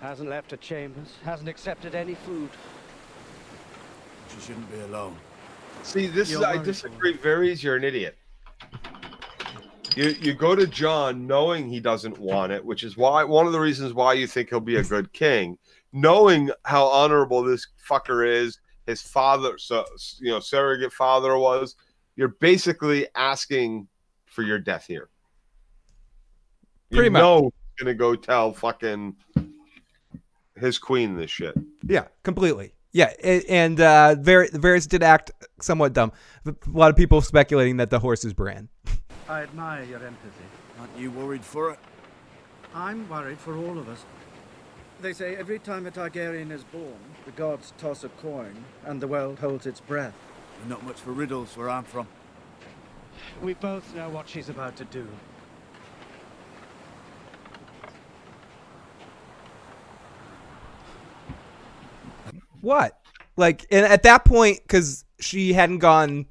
Hasn't 0.00 0.28
left 0.28 0.50
her 0.50 0.56
chambers. 0.56 1.14
Hasn't 1.24 1.48
accepted 1.48 1.94
any 1.94 2.14
food. 2.14 2.50
She 4.28 4.40
shouldn't 4.40 4.70
be 4.70 4.80
alone. 4.80 5.16
See, 5.82 6.06
this 6.06 6.30
You're 6.30 6.46
I 6.46 6.58
disagree. 6.58 7.16
Varys, 7.16 7.62
you're 7.62 7.76
an 7.76 7.84
idiot. 7.84 8.16
You 9.96 10.14
you 10.20 10.34
go 10.34 10.54
to 10.54 10.66
Jon 10.66 11.26
knowing 11.26 11.68
he 11.68 11.80
doesn't 11.80 12.18
want 12.18 12.52
it, 12.52 12.64
which 12.64 12.82
is 12.82 12.96
why 12.96 13.24
one 13.24 13.46
of 13.46 13.52
the 13.52 13.60
reasons 13.60 13.92
why 13.92 14.14
you 14.14 14.26
think 14.26 14.48
he'll 14.48 14.60
be 14.60 14.76
a 14.76 14.84
good 14.84 15.12
king, 15.12 15.58
knowing 15.92 16.50
how 16.64 16.86
honorable 16.86 17.42
this 17.42 17.66
fucker 17.88 18.26
is, 18.26 18.58
his 18.86 19.02
father, 19.02 19.58
so 19.58 19.84
you 20.20 20.30
know, 20.30 20.40
surrogate 20.40 20.92
father 20.92 21.36
was. 21.36 21.76
You're 22.16 22.28
basically 22.28 23.06
asking 23.14 23.88
for 24.26 24.42
your 24.42 24.58
death 24.58 24.86
here. 24.86 25.08
You 26.90 26.96
Pretty 26.98 27.10
much. 27.10 27.20
know 27.20 27.52
gonna 27.78 27.94
go 27.94 28.14
tell 28.14 28.52
fucking 28.52 29.16
his 30.56 30.78
queen 30.78 31.16
this 31.16 31.30
shit. 31.30 31.54
Yeah, 31.86 32.06
completely. 32.22 32.74
Yeah, 32.92 33.12
and 33.48 33.80
uh, 33.80 34.16
Var- 34.16 34.48
Varys 34.48 34.86
did 34.86 35.02
act 35.02 35.30
somewhat 35.62 35.94
dumb. 35.94 36.12
A 36.46 36.54
lot 36.70 36.90
of 36.90 36.96
people 36.96 37.22
speculating 37.22 37.78
that 37.78 37.88
the 37.88 37.98
horse 37.98 38.24
is 38.24 38.34
Bran. 38.34 38.68
I 39.28 39.42
admire 39.42 39.84
your 39.84 40.04
empathy. 40.04 40.44
Aren't 40.78 40.96
you 40.98 41.10
worried 41.10 41.44
for 41.44 41.70
it? 41.70 41.78
I'm 42.74 43.08
worried 43.08 43.38
for 43.38 43.56
all 43.56 43.78
of 43.78 43.88
us. 43.88 44.04
They 45.00 45.12
say 45.12 45.36
every 45.36 45.58
time 45.58 45.86
a 45.86 45.90
Targaryen 45.90 46.50
is 46.50 46.64
born, 46.64 46.98
the 47.24 47.32
gods 47.32 47.72
toss 47.78 48.04
a 48.04 48.08
coin 48.08 48.64
and 48.84 49.00
the 49.00 49.06
world 49.06 49.38
holds 49.38 49.66
its 49.66 49.80
breath. 49.80 50.14
You're 50.60 50.68
not 50.68 50.84
much 50.84 50.96
for 50.96 51.12
riddles 51.12 51.56
where 51.56 51.68
I'm 51.68 51.84
from. 51.84 52.06
We 53.42 53.54
both 53.54 53.94
know 53.94 54.08
what 54.08 54.28
she's 54.28 54.48
about 54.48 54.76
to 54.76 54.84
do. 54.84 55.06
What? 62.60 63.00
Like, 63.36 63.66
and 63.70 63.84
at 63.84 64.04
that 64.04 64.24
point, 64.24 64.60
because 64.62 65.04
she 65.18 65.52
hadn't 65.52 65.78
gone, 65.78 66.26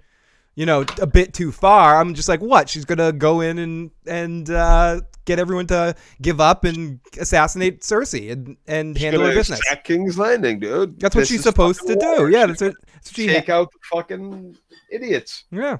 you 0.55 0.65
know, 0.65 0.85
a 1.01 1.07
bit 1.07 1.33
too 1.33 1.51
far, 1.51 1.99
I'm 1.99 2.13
just 2.13 2.27
like, 2.29 2.41
what? 2.41 2.69
She's 2.69 2.85
gonna 2.85 3.11
go 3.11 3.41
in 3.41 3.57
and 3.59 3.91
and 4.05 4.49
uh, 4.49 5.01
get 5.25 5.39
everyone 5.39 5.67
to 5.67 5.95
give 6.21 6.41
up 6.41 6.63
and 6.63 6.99
assassinate 7.19 7.81
Cersei 7.81 8.31
and, 8.31 8.57
and 8.67 8.95
She's 8.95 9.03
handle 9.03 9.25
her 9.25 9.33
business. 9.33 9.61
sack 9.67 9.83
King's 9.83 10.17
Landing, 10.17 10.59
dude. 10.59 10.99
That's 10.99 11.15
what 11.15 11.21
This 11.21 11.29
she's 11.29 11.43
supposed 11.43 11.81
to 11.87 11.93
fucking 11.93 11.99
do. 11.99 12.29
Yeah, 12.29 12.47
She's 12.47 12.59
that's 12.59 12.61
what, 12.61 12.73
that's 12.93 13.09
what 13.09 13.15
she 13.15 13.27
take 13.27 13.49
out 13.49 13.71
the 13.71 13.79
fucking 13.91 14.57
idiots. 14.91 15.45
Yeah. 15.51 15.77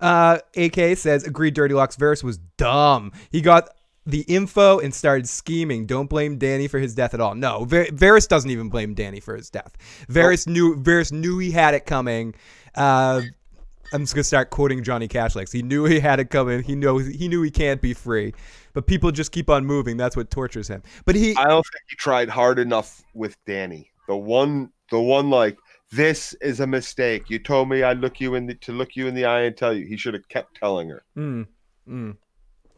Uh, 0.00 0.38
AK 0.56 0.96
says, 0.98 1.24
agreed, 1.24 1.54
Dirty 1.54 1.74
Locks. 1.74 1.96
Varys 1.96 2.22
was 2.24 2.38
dumb. 2.56 3.12
He 3.30 3.40
got 3.40 3.68
the 4.06 4.22
info 4.22 4.80
and 4.80 4.92
started 4.92 5.28
scheming. 5.28 5.86
Don't 5.86 6.10
blame 6.10 6.36
Danny 6.38 6.66
for 6.68 6.78
his 6.78 6.94
death 6.94 7.14
at 7.14 7.20
all. 7.20 7.34
No, 7.34 7.64
Var- 7.64 7.86
Varys 7.86 8.26
doesn't 8.28 8.50
even 8.50 8.68
blame 8.68 8.94
Danny 8.94 9.20
for 9.20 9.36
his 9.36 9.50
death. 9.50 9.76
Varys 10.10 10.46
knew 10.46 10.76
Varys 10.76 11.12
knew 11.12 11.38
he 11.38 11.50
had 11.52 11.74
it 11.74 11.86
coming. 11.86 12.34
Uh, 12.74 13.22
I'm 13.92 14.02
just 14.02 14.14
gonna 14.14 14.24
start 14.24 14.50
quoting 14.50 14.82
Johnny 14.82 15.08
Cash 15.08 15.34
like 15.34 15.50
he 15.50 15.62
knew 15.62 15.84
he 15.84 16.00
had 16.00 16.20
it 16.20 16.30
coming. 16.30 16.62
He 16.62 16.74
knows 16.74 17.06
he 17.06 17.28
knew 17.28 17.42
he 17.42 17.50
can't 17.50 17.80
be 17.80 17.94
free, 17.94 18.34
but 18.72 18.86
people 18.86 19.10
just 19.10 19.32
keep 19.32 19.50
on 19.50 19.66
moving. 19.66 19.96
That's 19.96 20.16
what 20.16 20.30
tortures 20.30 20.68
him. 20.68 20.82
But 21.04 21.16
he 21.16 21.34
I 21.36 21.44
don't 21.44 21.64
think 21.64 21.82
he 21.88 21.96
tried 21.96 22.28
hard 22.28 22.58
enough 22.58 23.02
with 23.14 23.36
Danny. 23.46 23.90
The 24.08 24.16
one, 24.16 24.70
the 24.90 25.00
one 25.00 25.30
like 25.30 25.56
this 25.92 26.34
is 26.34 26.60
a 26.60 26.66
mistake. 26.66 27.28
You 27.28 27.38
told 27.38 27.68
me 27.68 27.82
I'd 27.82 27.98
look 27.98 28.20
you 28.20 28.34
in 28.34 28.46
the, 28.46 28.54
to 28.56 28.72
look 28.72 28.96
you 28.96 29.08
in 29.08 29.14
the 29.14 29.24
eye 29.24 29.42
and 29.42 29.56
tell 29.56 29.72
you. 29.72 29.86
He 29.86 29.96
should 29.96 30.14
have 30.14 30.28
kept 30.28 30.56
telling 30.56 30.88
her. 30.88 31.04
Mm, 31.16 31.46
mm. 31.88 32.16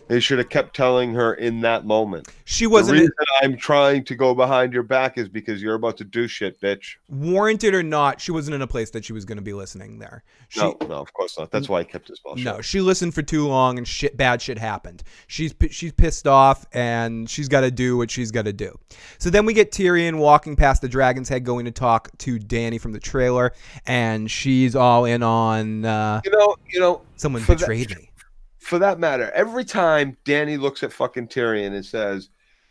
He 0.08 0.20
should 0.20 0.38
have 0.38 0.48
kept 0.48 0.74
telling 0.76 1.14
her 1.14 1.34
in 1.34 1.60
that 1.62 1.86
moment. 1.86 2.28
she 2.44 2.66
wasn't 2.66 2.96
The 2.96 3.00
reason 3.02 3.14
I'm 3.42 3.56
trying 3.56 4.04
to 4.04 4.14
go 4.14 4.34
behind 4.34 4.72
your 4.72 4.82
back 4.82 5.16
is 5.18 5.28
because 5.28 5.62
you're 5.62 5.74
about 5.74 5.96
to 5.98 6.04
do 6.04 6.28
shit, 6.28 6.60
bitch. 6.60 6.96
warranted 7.08 7.74
or 7.74 7.82
not. 7.82 8.20
She 8.20 8.30
wasn't 8.32 8.54
in 8.54 8.62
a 8.62 8.66
place 8.66 8.90
that 8.90 9.04
she 9.04 9.12
was 9.12 9.24
gonna 9.24 9.42
be 9.42 9.52
listening 9.54 9.98
there. 9.98 10.22
She, 10.48 10.60
no, 10.60 10.76
no, 10.82 10.94
of 10.96 11.12
course 11.14 11.38
not. 11.38 11.50
That's 11.50 11.68
why 11.68 11.80
I 11.80 11.84
kept 11.84 12.08
his 12.08 12.20
shut. 12.24 12.38
No, 12.38 12.60
she 12.60 12.80
listened 12.80 13.14
for 13.14 13.22
too 13.22 13.46
long 13.48 13.78
and 13.78 13.88
shit 13.88 14.16
bad 14.16 14.42
shit 14.42 14.58
happened. 14.58 15.02
She's 15.26 15.54
she's 15.70 15.92
pissed 15.92 16.26
off 16.26 16.66
and 16.72 17.28
she's 17.30 17.48
got 17.48 17.62
to 17.62 17.70
do 17.70 17.96
what 17.96 18.10
she's 18.10 18.30
got 18.30 18.44
to 18.44 18.52
do. 18.52 18.78
So 19.18 19.30
then 19.30 19.46
we 19.46 19.54
get 19.54 19.72
Tyrion 19.72 20.18
walking 20.18 20.56
past 20.56 20.82
the 20.82 20.88
Dragon's 20.88 21.28
Head 21.30 21.44
going 21.44 21.64
to 21.64 21.70
talk 21.70 22.10
to 22.18 22.38
Danny 22.38 22.76
from 22.78 22.92
the 22.92 23.00
trailer 23.00 23.52
and 23.86 24.30
she's 24.30 24.76
all 24.76 25.04
in 25.06 25.22
on 25.22 25.84
uh, 25.86 26.20
You 26.24 26.30
know, 26.32 26.56
you 26.70 26.80
know, 26.80 27.00
someone 27.16 27.42
For 27.42 27.54
that- 27.54 27.60
betrayed 27.60 27.90
me. 27.96 28.10
For 28.62 28.78
that 28.78 28.98
matter, 28.98 29.30
every 29.34 29.64
time 29.64 30.16
Danny 30.24 30.56
looks 30.56 30.82
at 30.82 30.92
fucking 30.92 31.28
Tyrion 31.28 31.74
and 31.74 31.84
says, 31.84 32.28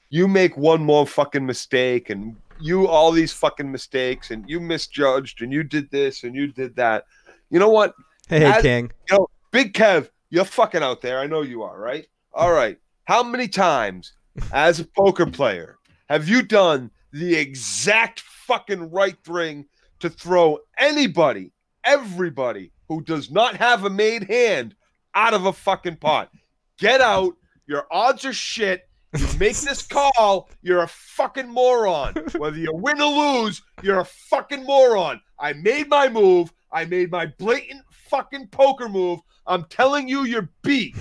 "You 0.10 0.28
make 0.28 0.56
one 0.58 0.84
more 0.84 1.06
fucking 1.06 1.46
mistake, 1.46 2.10
and 2.10 2.36
you 2.60 2.88
all 2.88 3.12
these 3.12 3.34
fucking 3.34 3.72
mistakes, 3.72 4.32
and 4.32 4.50
you 4.50 4.60
misjudged, 4.60 5.42
and 5.42 5.52
you 5.52 5.64
did 5.64 5.92
this, 5.92 6.24
and 6.24 6.36
you 6.36 6.48
did 6.48 6.76
that," 6.78 7.06
you 7.50 7.60
know 7.60 7.70
what? 7.70 7.94
Hey, 8.30 8.46
as- 8.46 8.62
King. 8.62 8.92
You 9.10 9.18
know, 9.18 9.28
Big 9.52 9.74
Kev, 9.74 10.10
you're 10.30 10.46
fucking 10.46 10.82
out 10.82 11.02
there. 11.02 11.20
I 11.20 11.28
know 11.28 11.42
you 11.42 11.64
are, 11.64 11.78
right? 11.78 12.08
All 12.34 12.54
right. 12.54 12.78
How 13.04 13.22
many 13.22 13.50
times, 13.50 14.14
as 14.54 14.80
a 14.80 14.86
poker 14.86 15.26
player, 15.26 15.78
have 16.10 16.30
you 16.30 16.42
done 16.42 16.90
the 17.12 17.36
exact 17.36 18.22
fucking 18.22 18.90
right 18.92 19.18
thing 19.26 19.66
to 20.00 20.10
throw 20.10 20.60
anybody, 20.78 21.52
everybody 21.84 22.72
who 22.88 23.02
does 23.02 23.30
not 23.30 23.58
have 23.58 23.84
a 23.84 23.90
made 23.90 24.24
hand 24.24 24.76
out 25.16 25.34
of 25.34 25.46
a 25.46 25.54
fucking 25.54 25.98
pot? 25.98 26.32
Get 26.78 27.02
out. 27.02 27.34
Your 27.68 27.86
odds 27.92 28.26
are 28.26 28.34
shit. 28.34 28.88
You 29.18 29.28
make 29.40 29.58
this 29.58 29.82
call, 29.88 30.50
you're 30.62 30.84
a 30.84 30.88
fucking 30.88 31.50
moron. 31.50 32.14
Whether 32.38 32.58
you 32.58 32.72
win 32.74 33.02
or 33.02 33.44
lose, 33.44 33.62
you're 33.82 34.00
a 34.00 34.06
fucking 34.06 34.66
moron. 34.66 35.22
I 35.40 35.54
made 35.54 35.90
my 35.90 36.08
move. 36.08 36.52
I 36.72 36.86
made 36.86 37.12
my 37.12 37.26
blatant 37.26 37.84
fucking 37.90 38.48
poker 38.48 38.88
move. 38.88 39.20
I'm 39.46 39.66
telling 39.66 40.08
you, 40.08 40.24
you're 40.24 40.50
beat. 40.64 40.96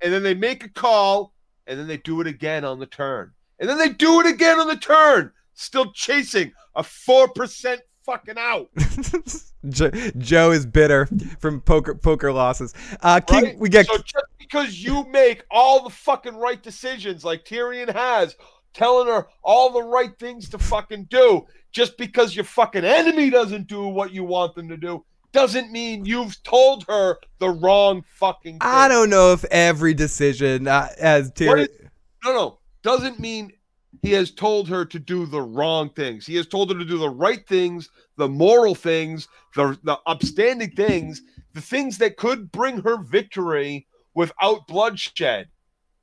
And 0.00 0.12
then 0.12 0.22
they 0.22 0.34
make 0.34 0.64
a 0.64 0.68
call, 0.68 1.34
and 1.66 1.78
then 1.78 1.86
they 1.86 1.96
do 1.96 2.20
it 2.20 2.26
again 2.26 2.64
on 2.64 2.78
the 2.78 2.86
turn. 2.86 3.32
And 3.58 3.68
then 3.68 3.78
they 3.78 3.90
do 3.90 4.20
it 4.20 4.26
again 4.26 4.58
on 4.58 4.66
the 4.66 4.76
turn, 4.76 5.32
still 5.54 5.92
chasing 5.92 6.52
a 6.74 6.82
4% 6.82 7.78
fucking 8.04 8.38
out. 8.38 8.70
Jo- 9.68 9.90
Joe 10.18 10.50
is 10.50 10.66
bitter 10.66 11.08
from 11.38 11.60
poker 11.60 11.94
poker 11.94 12.32
losses. 12.32 12.74
Uh, 13.00 13.20
King, 13.20 13.44
Right? 13.44 13.58
we 13.58 13.68
get 13.68 13.86
so 13.86 13.96
just 13.98 14.24
because 14.38 14.82
you 14.82 15.04
make 15.08 15.44
all 15.50 15.84
the 15.84 15.90
fucking 15.90 16.34
right 16.36 16.62
decisions 16.62 17.24
like 17.24 17.44
Tyrion 17.44 17.92
has, 17.92 18.36
telling 18.74 19.06
her 19.08 19.26
all 19.42 19.70
the 19.72 19.82
right 19.82 20.18
things 20.18 20.48
to 20.50 20.58
fucking 20.58 21.04
do, 21.04 21.46
just 21.70 21.96
because 21.96 22.34
your 22.34 22.44
fucking 22.44 22.84
enemy 22.84 23.30
doesn't 23.30 23.66
do 23.68 23.86
what 23.86 24.12
you 24.12 24.24
want 24.24 24.54
them 24.54 24.68
to 24.68 24.76
do, 24.76 25.04
doesn't 25.32 25.70
mean 25.72 26.04
you've 26.04 26.42
told 26.42 26.84
her 26.88 27.18
the 27.38 27.48
wrong 27.48 28.02
fucking 28.16 28.54
thing. 28.54 28.58
I 28.60 28.88
don't 28.88 29.10
know 29.10 29.32
if 29.32 29.44
every 29.46 29.94
decision 29.94 30.66
uh, 30.68 30.88
as 30.98 31.30
Tyrion. 31.30 31.62
is- 31.68 31.78
no, 32.24 32.32
no, 32.34 32.58
doesn't 32.82 33.18
mean 33.18 33.52
he 34.00 34.12
has 34.12 34.30
told 34.30 34.68
her 34.68 34.84
to 34.84 34.98
do 34.98 35.26
the 35.26 35.42
wrong 35.42 35.90
things. 35.90 36.26
He 36.26 36.36
has 36.36 36.46
told 36.46 36.72
her 36.72 36.78
to 36.78 36.84
do 36.84 36.98
the 36.98 37.10
right 37.10 37.46
things, 37.46 37.90
the 38.16 38.28
moral 38.28 38.74
things, 38.74 39.28
the 39.54 39.78
the 39.82 39.98
upstanding 40.06 40.70
things, 40.70 41.22
the 41.52 41.60
things 41.60 41.98
that 41.98 42.16
could 42.16 42.50
bring 42.50 42.78
her 42.82 42.96
victory 43.02 43.86
without 44.14 44.66
bloodshed. 44.66 45.48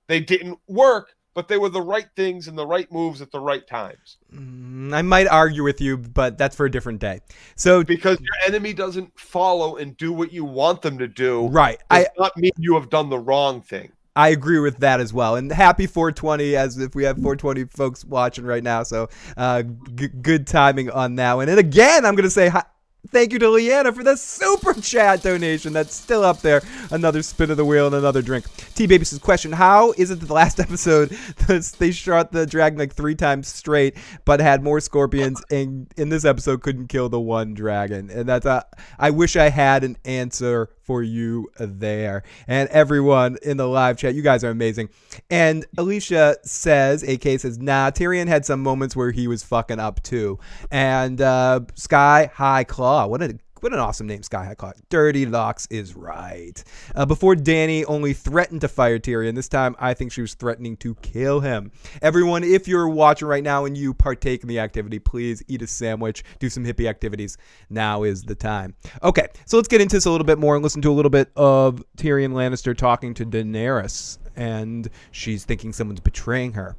They 0.08 0.20
didn't 0.20 0.60
work, 0.68 1.14
but 1.34 1.48
they 1.48 1.58
were 1.58 1.70
the 1.70 1.82
right 1.82 2.08
things 2.16 2.48
and 2.48 2.58
the 2.58 2.66
right 2.66 2.92
moves 2.92 3.22
at 3.22 3.32
the 3.32 3.40
right 3.40 3.66
times. 3.68 4.18
Mm, 4.34 4.94
I 4.94 5.02
might 5.02 5.28
argue 5.28 5.64
with 5.64 5.82
you, 5.82 5.98
but 5.98 6.38
that's 6.38 6.56
for 6.56 6.66
a 6.66 6.72
different 6.72 7.00
day. 7.00 7.22
So 7.56 7.84
Because 7.84 8.20
your 8.20 8.48
enemy 8.48 8.74
doesn't 8.74 9.18
follow 9.20 9.78
and 9.78 9.96
do 9.98 10.12
what 10.12 10.34
you 10.34 10.46
want 10.46 10.82
them 10.82 10.98
to 10.98 11.08
do, 11.08 11.48
right, 11.48 11.80
does 11.92 12.06
I 12.06 12.08
not 12.18 12.36
mean 12.38 12.52
you 12.58 12.76
have 12.76 12.90
done 12.90 13.10
the 13.10 13.20
wrong 13.20 13.62
thing. 13.62 13.92
I 14.16 14.30
agree 14.30 14.60
with 14.60 14.78
that 14.80 15.00
as 15.00 15.14
well. 15.14 15.36
And 15.36 15.52
happy 15.52 15.88
420, 15.88 16.56
as 16.56 16.78
if 16.78 16.96
we 16.96 17.04
have 17.04 17.16
420 17.18 17.66
folks 17.66 18.04
watching 18.04 18.46
right 18.46 18.64
now. 18.64 18.84
So 18.84 19.08
uh, 19.38 19.64
g- 19.96 20.08
good 20.08 20.48
timing 20.48 20.90
on 20.90 21.16
that 21.16 21.34
one. 21.36 21.48
And 21.50 21.60
again, 21.60 22.06
I'm 22.06 22.16
going 22.16 22.24
to 22.26 22.30
say 22.30 22.50
hi- 22.50 22.66
thank 23.08 23.34
you 23.34 23.40
to 23.40 23.50
Leanna 23.50 23.92
for 23.94 24.04
the 24.04 24.16
super 24.16 24.74
chat 24.74 25.22
donation. 25.22 25.74
That's 25.74 25.96
still 25.96 26.24
up 26.24 26.42
there. 26.42 26.62
Another 26.92 27.22
spin 27.24 27.52
of 27.52 27.58
the 27.58 27.66
wheel 27.66 27.88
and 27.88 27.96
another 27.96 28.22
drink. 28.22 28.46
T 28.76 28.88
Baby 28.88 29.06
says, 29.06 29.20
question 29.20 29.52
How 29.52 29.94
is 29.98 30.12
it 30.12 30.20
that 30.20 30.26
the 30.26 30.34
last 30.34 30.60
episode 30.60 31.10
they 31.80 31.92
shot 31.92 32.32
the 32.32 32.46
dragon 32.46 32.78
like 32.78 32.94
three 32.94 33.16
times 33.16 33.48
straight, 33.48 33.98
but 34.26 34.40
had 34.40 34.64
more 34.64 34.80
scorpions, 34.80 35.42
and 35.50 35.92
in 35.98 36.10
this 36.10 36.26
episode 36.26 36.62
couldn't 36.62 36.88
kill 36.88 37.10
the 37.10 37.20
one 37.20 37.54
dragon? 37.54 38.10
And 38.10 38.28
that's 38.28 38.46
a, 38.46 38.66
I 38.98 39.10
wish 39.12 39.36
I 39.36 39.50
had 39.50 39.84
an 39.84 39.98
answer 40.06 40.70
for 40.90 41.04
you 41.04 41.48
there. 41.60 42.24
And 42.48 42.68
everyone 42.70 43.38
in 43.44 43.58
the 43.58 43.68
live 43.68 43.96
chat, 43.96 44.16
you 44.16 44.24
guys 44.24 44.44
are 44.44 44.50
amazing. 44.50 44.90
And 45.30 45.64
Alicia 45.78 46.38
says, 46.44 47.04
AK 47.04 47.40
says, 47.40 47.60
nah, 47.60 47.92
Tyrion 47.92 48.28
had 48.28 48.44
some 48.44 48.64
moments 48.64 48.96
where 48.96 49.12
he 49.12 49.28
was 49.28 49.44
fucking 49.44 49.80
up 49.80 50.02
too. 50.02 50.40
And 50.72 51.22
uh, 51.22 51.60
Sky 51.76 52.32
High 52.34 52.64
Claw, 52.90 53.06
what 53.06 53.22
a 53.22 53.38
what 53.60 53.72
an 53.72 53.78
awesome 53.78 54.08
name, 54.08 54.24
Sky 54.24 54.46
High 54.46 54.56
Claw. 54.56 54.72
Dirty 54.90 55.28
Locks 55.28 55.68
is 55.70 55.96
right. 55.96 56.64
Uh, 56.96 57.06
before 57.06 57.36
Danny 57.36 57.86
only 57.86 58.14
threatened 58.14 58.62
to 58.62 58.68
fire 58.68 58.98
Tyrion, 58.98 59.36
this 59.36 59.48
time 59.48 59.76
I 59.78 59.94
think 59.94 60.12
she 60.12 60.22
was 60.22 60.34
threatening 60.34 60.76
to 60.78 60.96
kill 60.96 61.40
him. 61.42 61.72
Everyone, 62.02 62.44
if 62.44 62.68
you're 62.68 62.90
watching 62.90 63.28
right 63.28 63.44
now 63.44 63.66
and 63.66 63.78
you 63.78 63.94
partake 63.94 64.42
in 64.42 64.50
the 64.50 64.58
activity, 64.58 64.98
please 64.98 65.44
eat 65.48 65.62
a 65.62 65.68
sandwich, 65.68 66.24
do 66.40 66.50
some 66.50 66.66
hippie 66.66 66.90
activities. 66.90 67.38
Now 67.70 68.02
is 68.02 68.24
the 68.24 68.34
time. 68.34 68.74
Okay, 69.04 69.28
so 69.46 69.58
let's 69.58 69.68
get 69.68 69.82
into 69.82 69.98
this 69.98 70.06
a 70.06 70.12
little 70.12 70.26
bit 70.26 70.40
more 70.40 70.56
and 70.56 70.64
listen 70.64 70.82
to 70.82 70.90
a 70.90 70.98
little 70.98 71.12
bit 71.12 71.30
of 71.36 71.84
Tyrion 71.96 72.32
Lannister 72.32 72.76
talking 72.76 73.14
to 73.14 73.24
Daenerys. 73.26 74.18
And 74.36 74.90
she's 75.12 75.46
thinking 75.46 75.74
someone's 75.74 76.00
betraying 76.00 76.54
her. 76.54 76.76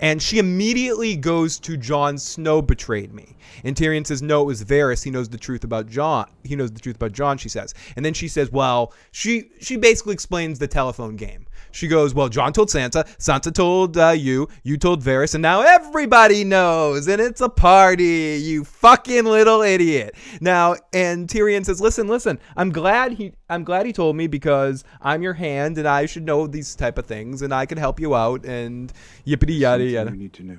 And 0.00 0.22
she 0.22 0.38
immediately 0.38 1.16
goes 1.16 1.58
to 1.60 1.76
Jon 1.76 2.18
Snow 2.18 2.62
betrayed 2.62 3.12
me. 3.12 3.36
And 3.62 3.76
Tyrion 3.76 4.06
says, 4.06 4.22
No, 4.22 4.42
it 4.42 4.46
was 4.46 4.64
Varys. 4.64 5.04
He 5.04 5.10
knows 5.10 5.28
the 5.28 5.38
truth 5.38 5.64
about 5.64 5.88
Jon. 5.88 6.28
He 6.42 6.56
knows 6.56 6.72
the 6.72 6.80
truth 6.80 6.96
about 6.96 7.12
Jon, 7.12 7.38
she 7.38 7.48
says. 7.48 7.74
And 7.96 8.04
then 8.04 8.14
she 8.14 8.28
says, 8.28 8.50
Well, 8.50 8.92
she 9.12 9.50
she 9.60 9.76
basically 9.76 10.14
explains 10.14 10.58
the 10.58 10.68
telephone 10.68 11.16
game. 11.16 11.46
She 11.74 11.88
goes, 11.88 12.14
Well, 12.14 12.28
John 12.28 12.52
told 12.52 12.68
Sansa, 12.68 13.04
Sansa 13.18 13.52
told 13.52 13.98
uh, 13.98 14.10
you, 14.10 14.48
you 14.62 14.76
told 14.76 15.02
Varys, 15.02 15.34
and 15.34 15.42
now 15.42 15.60
everybody 15.60 16.44
knows, 16.44 17.08
and 17.08 17.20
it's 17.20 17.40
a 17.40 17.48
party, 17.48 18.40
you 18.40 18.62
fucking 18.64 19.24
little 19.24 19.60
idiot. 19.60 20.14
Now, 20.40 20.76
and 20.92 21.28
Tyrion 21.28 21.64
says, 21.64 21.80
Listen, 21.80 22.06
listen, 22.06 22.38
I'm 22.56 22.70
glad 22.70 23.12
he 23.14 23.32
I'm 23.50 23.64
glad 23.64 23.86
he 23.86 23.92
told 23.92 24.14
me 24.14 24.28
because 24.28 24.84
I'm 25.02 25.20
your 25.20 25.32
hand 25.34 25.76
and 25.76 25.88
I 25.88 26.06
should 26.06 26.24
know 26.24 26.46
these 26.46 26.76
type 26.76 26.96
of 26.96 27.06
things 27.06 27.42
and 27.42 27.52
I 27.52 27.66
can 27.66 27.76
help 27.76 27.98
you 27.98 28.14
out 28.14 28.44
and 28.44 28.92
yippity 29.26 29.58
yada 29.58 29.82
Something 29.82 29.94
yada. 29.94 30.10
we 30.12 30.16
need 30.16 30.32
to 30.34 30.42
know. 30.44 30.58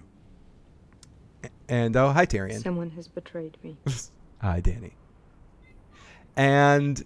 And 1.70 1.95
oh, 1.95 2.11
hi 2.11 2.26
Tyrion. 2.26 2.61
Someone 2.61 2.89
has 2.91 3.07
betrayed 3.07 3.57
me. 3.63 3.78
Hi, 4.41 4.59
Danny. 4.59 4.93
And 6.36 7.03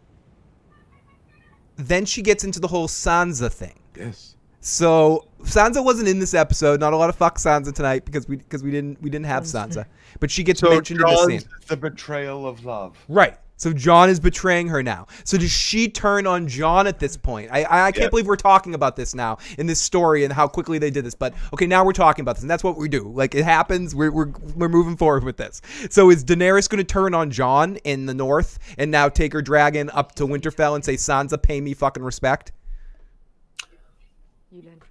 then 1.77 2.05
she 2.05 2.21
gets 2.21 2.43
into 2.43 2.59
the 2.59 2.67
whole 2.67 2.87
Sansa 2.89 3.49
thing. 3.51 3.78
Yes. 3.97 4.35
So 4.61 5.25
Sansa 5.43 5.83
wasn't 5.83 6.09
in 6.09 6.19
this 6.19 6.33
episode. 6.33 6.79
Not 6.79 6.91
a 6.93 6.97
lot 6.97 7.09
of 7.09 7.15
fuck 7.15 7.37
Sansa 7.37 7.73
tonight 7.73 8.03
because 8.05 8.27
we 8.27 8.35
because 8.37 8.61
we 8.63 8.71
didn't 8.71 9.01
we 9.01 9.09
didn't 9.09 9.25
have 9.27 9.43
Sansa. 9.43 9.85
But 10.19 10.29
she 10.29 10.43
gets 10.43 10.59
So 10.59 10.69
mentioned 10.69 10.99
in 10.99 11.05
the 11.05 11.11
Jon's 11.15 11.27
scene. 11.43 11.51
the 11.67 11.77
betrayal 11.77 12.45
of 12.47 12.65
love. 12.65 12.97
Right. 13.07 13.37
So 13.55 13.73
Jon 13.73 14.09
is 14.09 14.21
betraying 14.21 14.69
her 14.69 14.81
now. 14.81 15.07
So 15.25 15.37
does 15.37 15.51
she 15.51 15.89
turn 15.89 16.25
on 16.27 16.47
Jon 16.47 16.87
at 16.87 16.99
this 16.99 17.15
point? 17.17 17.49
I 17.51 17.63
I, 17.63 17.85
I 17.87 17.91
can't 17.91 18.03
Yeah. 18.05 18.09
believe 18.09 18.27
we're 18.27 18.35
talking 18.37 18.73
about 18.73 18.95
this 18.97 19.15
now 19.15 19.37
in 19.57 19.65
this 19.65 19.81
story 19.81 20.23
and 20.25 20.31
how 20.33 20.47
quickly 20.47 20.77
they 20.77 20.89
did 20.91 21.05
this. 21.05 21.15
But 21.15 21.33
okay, 21.53 21.65
now 21.65 21.83
we're 21.85 21.91
talking 21.93 22.21
about 22.23 22.35
this, 22.35 22.43
and 22.43 22.49
that's 22.51 22.63
what 22.63 22.77
we 22.77 22.89
do. 22.89 23.09
Like 23.13 23.35
it 23.35 23.43
happens. 23.45 23.95
We're 23.95 24.11
we're, 24.11 24.29
we're 24.55 24.69
moving 24.69 24.97
forward 24.97 25.23
with 25.23 25.37
this. 25.37 25.61
So 25.89 26.09
is 26.09 26.23
Daenerys 26.25 26.69
going 26.69 26.77
to 26.79 26.83
turn 26.83 27.13
on 27.13 27.31
Jon 27.31 27.77
in 27.85 28.05
the 28.07 28.13
north 28.13 28.59
and 28.77 28.91
now 28.91 29.07
take 29.09 29.31
her 29.33 29.41
dragon 29.41 29.89
up 29.91 30.15
to 30.15 30.25
Winterfell 30.27 30.75
and 30.75 30.83
say, 30.83 30.95
"Sansa, 30.95 31.41
pay 31.41 31.59
me 31.61 31.73
fucking 31.73 32.03
respect"? 32.03 32.51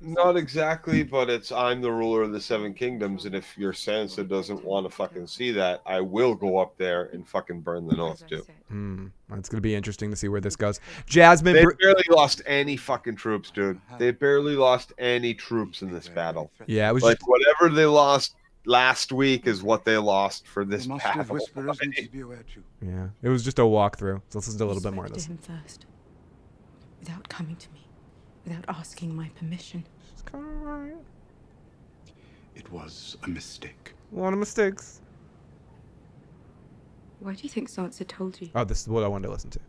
You 0.01 0.07
learn 0.09 0.15
from 0.17 0.25
Not 0.25 0.37
exactly, 0.37 1.03
but 1.03 1.29
it's 1.31 1.51
I'm 1.53 1.81
the 1.81 1.91
ruler 1.93 2.23
of 2.23 2.33
the 2.33 2.41
Seven 2.41 2.75
Kingdoms, 2.75 3.25
and 3.25 3.35
if 3.35 3.57
your 3.59 3.73
Sansa 3.73 4.29
doesn't 4.29 4.65
want 4.65 4.87
to 4.89 4.91
fucking 4.95 5.27
see 5.27 5.51
that, 5.53 5.83
I 5.87 6.01
will 6.01 6.35
go 6.35 6.59
up 6.59 6.77
there 6.77 7.05
and 7.13 7.27
fucking 7.27 7.61
burn 7.63 7.87
the 7.89 7.97
North 7.97 8.27
too. 8.27 8.47
Hmm, 8.69 9.07
it's 9.33 9.49
going 9.49 9.59
to 9.59 9.63
be 9.63 9.75
interesting 9.75 10.11
to 10.11 10.17
see 10.17 10.29
where 10.29 10.41
this 10.41 10.57
goes. 10.57 10.81
Jasmine, 11.07 11.55
They 11.55 11.65
barely 11.81 12.05
lost 12.11 12.43
any 12.47 12.77
fucking 12.77 13.17
troops, 13.17 13.51
dude. 13.51 13.81
They 13.99 14.11
barely 14.13 14.57
lost 14.57 14.93
any 14.99 15.35
troops 15.35 15.83
in 15.83 15.91
this 15.93 16.09
battle. 16.09 16.51
yeah, 16.67 16.89
it 16.89 16.93
was 16.93 17.03
Like 17.03 17.19
just, 17.19 17.29
whatever 17.29 17.75
they 17.75 17.87
lost 17.87 18.35
last 18.67 19.13
week 19.13 19.47
is 19.47 19.63
what 19.63 19.85
they 19.85 19.97
lost 19.97 20.47
for 20.47 20.65
this 20.65 20.87
There 20.87 20.99
battle. 20.99 21.35
whisperers 21.37 21.79
need 21.83 21.93
to 22.05 22.11
be 22.11 22.21
aware 22.21 22.45
too. 22.53 22.63
yeah, 22.83 23.09
it 23.23 23.29
was 23.31 23.43
just 23.43 23.59
a 23.59 23.63
walkthrough. 23.63 24.19
So 24.29 24.39
let's 24.39 24.47
listen 24.49 24.59
to 24.59 24.65
a 24.65 24.67
little 24.67 24.83
bit 24.83 24.93
more 24.93 25.07
of 25.07 25.13
this. 25.15 25.25
to 25.25 25.31
him 25.31 25.39
first, 25.39 25.87
without 27.01 27.29
coming 27.29 27.57
to 27.57 27.71
me, 27.73 27.81
without 28.49 28.65
asking 28.69 29.15
my 29.15 29.29
permission. 29.39 29.85
It 32.57 32.71
was 32.73 33.17
a 33.25 33.29
mistake. 33.29 33.95
A 34.17 34.19
lot 34.21 34.33
of 34.33 34.39
mistakes. 34.39 35.01
Why 37.21 37.35
do 37.35 37.41
you 37.43 37.49
think 37.49 37.69
Sansa 37.71 38.07
told 38.07 38.41
you? 38.41 38.49
Oh, 38.55 38.65
this 38.65 38.83
is 38.83 38.89
what 38.89 39.05
I 39.05 39.09
wanted 39.09 39.27
to 39.27 39.33
listen 39.33 39.51
to. 39.51 39.61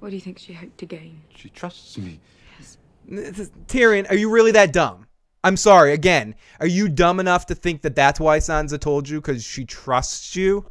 What 0.00 0.10
do 0.10 0.16
you 0.16 0.20
think 0.20 0.38
she 0.38 0.52
hoped 0.52 0.78
to 0.78 0.86
gain? 0.86 1.22
She 1.34 1.48
trusts 1.50 1.96
me. 1.98 2.20
Yes. 2.58 2.78
This 3.06 3.38
is- 3.38 3.50
Tyrion, 3.66 4.10
are 4.10 4.16
you 4.16 4.30
really 4.30 4.52
that 4.52 4.72
dumb? 4.72 5.06
I'm 5.42 5.56
sorry. 5.56 5.92
Again, 5.92 6.34
are 6.58 6.66
you 6.66 6.88
dumb 6.88 7.20
enough 7.20 7.46
to 7.46 7.54
think 7.54 7.82
that 7.82 7.94
that's 7.96 8.20
why 8.20 8.38
Sansa 8.38 8.78
told 8.78 9.08
you 9.08 9.20
because 9.20 9.42
she 9.44 9.64
trusts 9.64 10.36
you? 10.36 10.66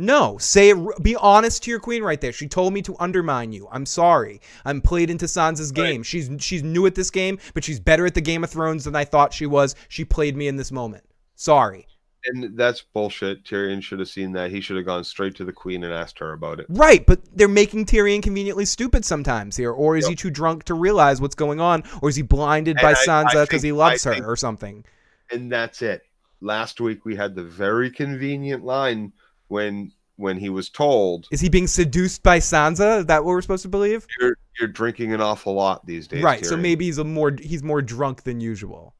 No, 0.00 0.38
say 0.38 0.70
it. 0.70 1.02
Be 1.02 1.14
honest 1.16 1.62
to 1.64 1.70
your 1.70 1.78
queen 1.78 2.02
right 2.02 2.18
there. 2.20 2.32
She 2.32 2.48
told 2.48 2.72
me 2.72 2.80
to 2.82 2.96
undermine 2.98 3.52
you. 3.52 3.68
I'm 3.70 3.84
sorry. 3.84 4.40
I'm 4.64 4.80
played 4.80 5.10
into 5.10 5.26
Sansa's 5.26 5.70
game. 5.72 6.02
She's 6.02 6.30
she's 6.38 6.62
new 6.62 6.86
at 6.86 6.94
this 6.94 7.10
game, 7.10 7.38
but 7.52 7.62
she's 7.62 7.78
better 7.78 8.06
at 8.06 8.14
the 8.14 8.22
Game 8.22 8.42
of 8.42 8.48
Thrones 8.50 8.84
than 8.84 8.96
I 8.96 9.04
thought 9.04 9.34
she 9.34 9.44
was. 9.44 9.74
She 9.88 10.06
played 10.06 10.36
me 10.36 10.48
in 10.48 10.56
this 10.56 10.72
moment. 10.72 11.04
Sorry. 11.34 11.86
And 12.26 12.56
that's 12.56 12.80
bullshit. 12.82 13.44
Tyrion 13.44 13.82
should 13.82 13.98
have 13.98 14.08
seen 14.08 14.32
that. 14.32 14.50
He 14.50 14.60
should 14.62 14.76
have 14.76 14.86
gone 14.86 15.04
straight 15.04 15.34
to 15.36 15.44
the 15.44 15.52
queen 15.52 15.84
and 15.84 15.92
asked 15.92 16.18
her 16.18 16.32
about 16.32 16.60
it. 16.60 16.66
Right, 16.68 17.04
but 17.06 17.20
they're 17.34 17.48
making 17.48 17.86
Tyrion 17.86 18.22
conveniently 18.22 18.64
stupid 18.66 19.04
sometimes 19.04 19.56
here. 19.56 19.70
Or 19.72 19.96
is 19.98 20.04
Yep. 20.04 20.10
he 20.10 20.16
too 20.16 20.30
drunk 20.30 20.64
to 20.64 20.74
realize 20.74 21.20
what's 21.20 21.34
going 21.34 21.60
on? 21.60 21.82
Or 22.02 22.08
is 22.10 22.16
he 22.16 22.22
blinded 22.22 22.76
And 22.78 22.82
by 22.82 22.92
I 22.92 22.94
Sansa 23.06 23.44
because 23.46 23.62
he 23.62 23.72
loves 23.72 24.04
I 24.06 24.10
her 24.10 24.14
think- 24.16 24.26
or 24.26 24.36
something? 24.36 24.84
And 25.30 25.50
that's 25.52 25.80
it. 25.82 26.02
Last 26.42 26.80
week 26.80 27.04
we 27.06 27.16
had 27.16 27.34
the 27.34 27.44
very 27.44 27.90
convenient 27.90 28.64
line 28.64 29.12
when 29.50 29.92
when 30.16 30.36
he 30.36 30.48
was 30.50 30.68
told 30.68 31.26
Is 31.30 31.40
he 31.40 31.48
being 31.48 31.66
seduced 31.66 32.22
by 32.22 32.38
Sansa? 32.38 33.00
Is 33.00 33.06
that 33.06 33.24
what 33.24 33.30
we're 33.30 33.42
supposed 33.42 33.62
to 33.62 33.68
believe? 33.68 34.06
you're 34.20 34.36
you're 34.58 34.68
drinking 34.68 35.12
an 35.12 35.20
awful 35.20 35.54
lot 35.54 35.86
these 35.86 36.06
days. 36.06 36.22
right. 36.22 36.44
So 36.44 36.56
maybe 36.56 36.84
he's 36.86 36.98
a 36.98 37.04
more 37.04 37.36
he's 37.40 37.62
more 37.62 37.80
drunk 37.82 38.22
than 38.24 38.40
usual. 38.40 38.94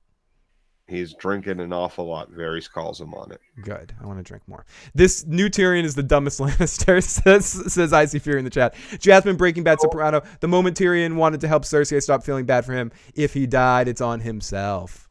he's 0.88 1.14
drinking 1.14 1.60
an 1.60 1.72
awful 1.72 2.06
lot. 2.06 2.32
Varys 2.32 2.68
calls 2.70 3.00
him 3.00 3.14
on 3.14 3.30
it. 3.32 3.40
Good. 3.62 3.94
I 4.02 4.06
want 4.06 4.18
to 4.18 4.22
drink 4.24 4.42
more. 4.48 4.64
This 4.94 5.24
new 5.26 5.48
Tyrion 5.50 5.84
is 5.84 5.94
the 5.94 6.02
dumbest 6.02 6.40
Lannister, 6.40 7.02
says, 7.02 7.46
says 7.72 7.92
I 7.92 8.06
see 8.06 8.18
fear 8.18 8.38
in 8.38 8.44
the 8.44 8.50
chat. 8.50 8.74
Jasmine 8.98 9.36
Breaking 9.36 9.62
Bad 9.62 9.80
Soprano. 9.80 10.22
The 10.40 10.48
moment 10.48 10.76
Tyrion 10.78 11.14
wanted 11.16 11.42
to 11.42 11.48
help 11.48 11.64
Cersei, 11.64 11.96
I 11.96 12.00
stopped 12.00 12.24
feeling 12.24 12.46
bad 12.46 12.64
for 12.64 12.72
him. 12.72 12.90
If 13.14 13.34
he 13.34 13.46
died, 13.46 13.86
it's 13.86 14.00
on 14.00 14.20
himself. 14.20 15.08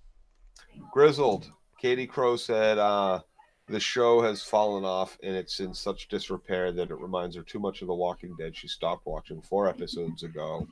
Grizzled. 0.92 1.52
Katie 1.80 2.08
Crow 2.08 2.36
said, 2.36 2.78
uh, 2.78 3.22
the 3.70 3.80
show 3.80 4.22
has 4.22 4.42
fallen 4.42 4.84
off 4.84 5.18
and 5.22 5.36
it's 5.36 5.60
in 5.60 5.74
such 5.74 6.08
disrepair 6.08 6.72
that 6.72 6.90
it 6.90 7.00
reminds 7.00 7.36
her 7.36 7.44
too 7.44 7.60
much 7.60 7.82
of 7.82 7.88
The 7.88 7.94
Walking 7.94 8.36
Dead. 8.38 8.56
She 8.56 8.68
stopped 8.68 9.06
watching 9.06 9.42
four 9.42 9.68
episodes 9.68 10.24
ago 10.24 10.68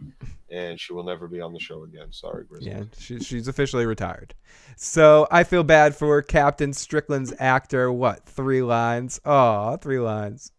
and 0.49 0.79
she 0.79 0.93
will 0.93 1.03
never 1.03 1.27
be 1.27 1.39
on 1.39 1.53
the 1.53 1.59
show 1.59 1.83
again. 1.83 2.11
Sorry, 2.11 2.43
Grizzled. 2.45 2.67
Yeah, 2.67 2.83
she, 2.97 3.19
she's 3.19 3.47
officially 3.47 3.85
retired. 3.85 4.33
So 4.75 5.27
I 5.29 5.43
feel 5.43 5.63
bad 5.63 5.95
for 5.95 6.21
Captain 6.21 6.73
Strickland's 6.73 7.33
actor. 7.39 7.91
What? 7.91 8.25
Three 8.25 8.63
lines? 8.63 9.21
Oh, 9.23 9.77
three 9.77 9.99
lines. 9.99 10.51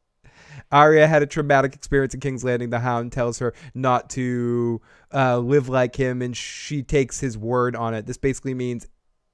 Arya 0.71 1.07
had 1.07 1.23
a 1.23 1.27
traumatic 1.27 1.75
experience 1.75 2.15
in 2.15 2.21
King's 2.21 2.45
Landing. 2.45 2.71
The 2.71 2.81
Hound 2.81 3.13
tells 3.13 3.39
her 3.39 3.55
not 3.75 4.11
to 4.11 4.81
uh, 5.13 5.39
live 5.39 5.69
like 5.69 5.97
him, 5.97 6.21
and 6.21 6.37
she 6.37 6.83
takes 6.83 7.21
his 7.21 7.39
word 7.39 7.75
on 7.75 7.95
it. 7.95 8.07
This 8.07 8.19
basically 8.19 8.55
means 8.55 8.87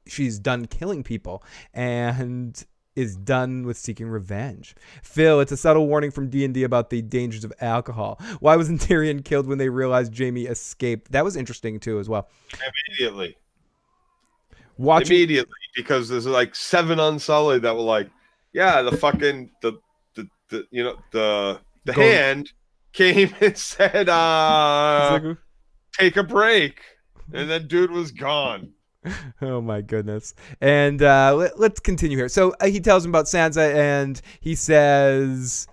she's 0.07 0.39
done 0.39 0.67
killing 0.67 1.03
people 1.03 1.43
and 1.73 2.65
is 2.97 3.17
done 3.17 3.67
with 3.67 3.77
seeking 3.77 4.09
revenge. 4.09 4.75
Phil, 5.03 5.41
it's 5.41 5.53
a 5.53 5.57
subtle 5.57 5.87
warning 5.87 6.11
from 6.11 6.29
D&D 6.29 6.63
about 6.63 6.91
the 6.91 7.03
dangers 7.03 7.45
of 7.45 7.53
alcohol. 7.61 8.21
Why 8.41 8.57
wasn't 8.57 8.81
Tyrion 8.89 9.25
killed 9.25 9.47
when 9.47 9.59
they 9.59 9.69
realized 9.69 10.17
Jaime 10.17 10.47
escaped? 10.47 11.13
That 11.13 11.25
was 11.25 11.37
interesting 11.37 11.81
too 11.81 11.99
as 11.99 12.09
well. 12.09 12.29
Immediately. 12.89 13.37
Watching 14.77 15.17
Immediately. 15.17 15.53
Because 15.77 16.09
there's 16.09 16.27
like 16.27 16.55
seven 16.55 17.01
unsullied 17.01 17.63
that 17.63 17.75
were 17.75 17.83
like, 17.83 18.09
yeah, 18.53 18.83
the 18.83 18.97
fucking, 18.97 19.51
the, 19.61 19.73
the, 20.15 20.29
the 20.49 20.65
you 20.71 20.85
know, 20.85 20.97
the, 21.11 21.61
the 21.85 21.93
Go- 21.93 22.03
hand 22.03 22.53
came 22.93 23.35
and 23.41 23.59
said, 23.59 24.09
uh, 24.09 25.21
like, 25.23 25.37
take 25.99 26.17
a 26.17 26.23
break. 26.23 26.81
And 27.33 27.51
then 27.51 27.67
dude 27.67 27.91
was 27.91 28.13
gone. 28.13 28.74
oh 29.43 29.61
my 29.61 29.81
goodness. 29.81 30.35
And 30.61 31.03
uh, 31.03 31.35
let, 31.37 31.59
let's 31.59 31.81
continue 31.81 32.17
here. 32.17 32.29
So 32.29 32.55
uh, 32.61 32.67
he 32.67 32.81
tells 32.81 33.05
him 33.05 33.11
about 33.11 33.27
Sansa, 33.27 33.75
and 33.75 34.21
he 34.41 34.55
says, 34.55 35.67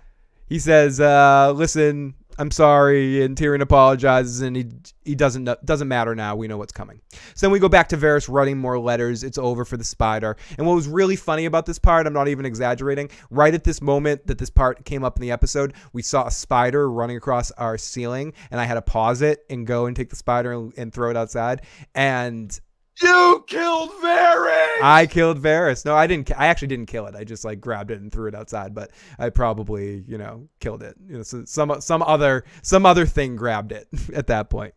he 0.46 0.58
says, 0.58 1.00
uh, 1.00 1.52
"Listen, 1.54 2.14
I'm 2.38 2.50
sorry." 2.50 3.22
And 3.22 3.36
Tyrion 3.36 3.62
apologizes, 3.62 4.42
and 4.42 4.54
he 4.54 4.66
he 5.04 5.14
doesn't 5.14 5.48
doesn't 5.64 5.88
matter 5.88 6.14
now. 6.14 6.36
We 6.36 6.46
know 6.46 6.58
what's 6.58 6.72
coming. 6.72 7.00
So 7.34 7.46
then 7.46 7.52
we 7.52 7.58
go 7.58 7.70
back 7.70 7.88
to 7.88 7.96
Varys 7.96 8.28
writing 8.28 8.58
more 8.58 8.78
letters. 8.78 9.24
It's 9.24 9.38
over 9.38 9.64
for 9.64 9.78
the 9.78 9.84
spider. 9.84 10.36
And 10.58 10.66
what 10.66 10.74
was 10.74 10.88
really 10.88 11.16
funny 11.16 11.46
about 11.46 11.64
this 11.64 11.78
part, 11.78 12.06
I'm 12.06 12.12
not 12.12 12.28
even 12.28 12.44
exaggerating. 12.44 13.08
Right 13.30 13.54
at 13.54 13.64
this 13.64 13.80
moment 13.80 14.26
that 14.26 14.36
this 14.36 14.50
part 14.50 14.84
came 14.84 15.04
up 15.04 15.16
in 15.16 15.22
the 15.22 15.30
episode, 15.30 15.72
we 15.94 16.02
saw 16.02 16.26
a 16.26 16.30
spider 16.30 16.90
running 16.90 17.16
across 17.16 17.50
our 17.52 17.78
ceiling, 17.78 18.34
and 18.50 18.60
I 18.60 18.64
had 18.64 18.74
to 18.74 18.82
pause 18.82 19.22
it 19.22 19.46
and 19.48 19.66
go 19.66 19.86
and 19.86 19.96
take 19.96 20.10
the 20.10 20.16
spider 20.16 20.52
and, 20.52 20.74
and 20.76 20.92
throw 20.92 21.08
it 21.08 21.16
outside. 21.16 21.62
And 21.94 22.60
You 23.00 23.44
killed 23.46 23.90
Varys! 23.90 24.82
I 24.82 25.08
killed 25.10 25.40
Varys. 25.40 25.84
No, 25.84 25.94
I 25.94 26.06
didn't. 26.06 26.30
I 26.38 26.46
actually 26.46 26.68
didn't 26.68 26.86
kill 26.86 27.06
it. 27.06 27.14
I 27.14 27.24
just 27.24 27.44
like 27.44 27.60
grabbed 27.60 27.90
it 27.90 28.00
and 28.00 28.12
threw 28.12 28.28
it 28.28 28.34
outside. 28.34 28.74
But 28.74 28.90
I 29.18 29.30
probably, 29.30 30.04
you 30.06 30.18
know, 30.18 30.48
killed 30.60 30.82
it. 30.82 30.96
You 31.08 31.18
know, 31.18 31.22
so 31.22 31.44
some 31.46 31.80
some 31.80 32.02
other 32.02 32.44
some 32.62 32.84
other 32.84 33.06
thing 33.06 33.36
grabbed 33.36 33.72
it 33.72 33.88
at 34.14 34.26
that 34.26 34.50
point. 34.50 34.74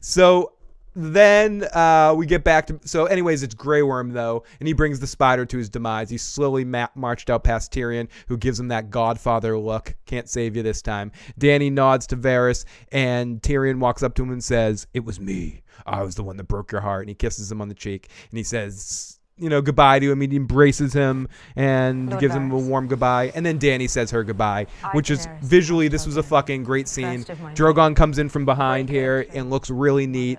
So 0.00 0.52
then 0.96 1.64
uh, 1.72 2.14
we 2.16 2.26
get 2.26 2.44
back 2.44 2.66
to. 2.68 2.80
So, 2.84 3.06
anyways, 3.06 3.42
it's 3.42 3.54
Grey 3.54 3.82
Worm 3.82 4.12
though, 4.12 4.44
and 4.60 4.66
he 4.66 4.72
brings 4.72 5.00
the 5.00 5.06
spider 5.06 5.44
to 5.44 5.58
his 5.58 5.68
demise. 5.68 6.08
He's 6.08 6.22
slowly 6.22 6.64
ma- 6.64 6.88
marched 6.94 7.30
out 7.30 7.44
past 7.44 7.72
Tyrion, 7.72 8.08
who 8.28 8.36
gives 8.36 8.60
him 8.60 8.68
that 8.68 8.90
Godfather 8.90 9.58
look. 9.58 9.96
Can't 10.06 10.28
save 10.28 10.56
you 10.56 10.62
this 10.62 10.82
time. 10.82 11.10
Danny 11.36 11.68
nods 11.68 12.06
to 12.08 12.16
Varys, 12.16 12.64
and 12.92 13.42
Tyrion 13.42 13.80
walks 13.80 14.02
up 14.02 14.14
to 14.14 14.22
him 14.22 14.30
and 14.30 14.42
says, 14.42 14.86
"It 14.94 15.04
was 15.04 15.18
me. 15.18 15.62
I 15.86 16.02
was 16.02 16.14
the 16.14 16.22
one 16.22 16.36
that 16.36 16.44
broke 16.44 16.72
your 16.72 16.80
heart." 16.80 17.02
And 17.02 17.08
he 17.08 17.14
kisses 17.14 17.50
him 17.50 17.60
on 17.60 17.68
the 17.68 17.74
cheek, 17.74 18.08
and 18.30 18.38
he 18.38 18.44
says. 18.44 19.18
You 19.36 19.48
know, 19.48 19.60
goodbye 19.60 19.98
to 19.98 20.12
him. 20.12 20.20
He 20.20 20.36
embraces 20.36 20.92
him 20.92 21.26
and 21.56 22.08
Lord 22.08 22.20
gives 22.20 22.36
him 22.36 22.52
a 22.52 22.56
warm 22.56 22.86
goodbye. 22.86 23.32
And 23.34 23.44
then 23.44 23.58
Danny 23.58 23.88
says 23.88 24.12
her 24.12 24.22
goodbye, 24.22 24.68
I, 24.84 24.90
which 24.90 25.10
is 25.10 25.26
visually, 25.42 25.88
this 25.88 26.06
was 26.06 26.16
a 26.16 26.22
fucking 26.22 26.62
great 26.62 26.86
scene. 26.86 27.24
first 27.24 27.30
of 27.30 27.38
Drogon 27.38 27.96
comes 27.96 28.20
in 28.20 28.28
from 28.28 28.44
behind 28.44 28.88
here 28.88 29.26
and 29.34 29.50
looks 29.50 29.70
really 29.70 30.06
neat. 30.06 30.38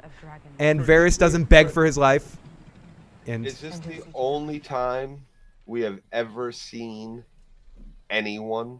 And 0.59 0.79
Varys 0.79 1.17
doesn't 1.17 1.49
beg 1.49 1.69
for 1.71 1.83
his 1.83 1.97
life. 1.97 2.37
And 3.27 3.45
Is 3.45 3.59
this 3.59 3.79
the 3.79 4.01
only 4.13 4.61
time 4.61 5.25
we 5.65 5.81
have 5.81 5.99
ever 6.13 6.53
seen 6.53 7.25
anyone 8.09 8.79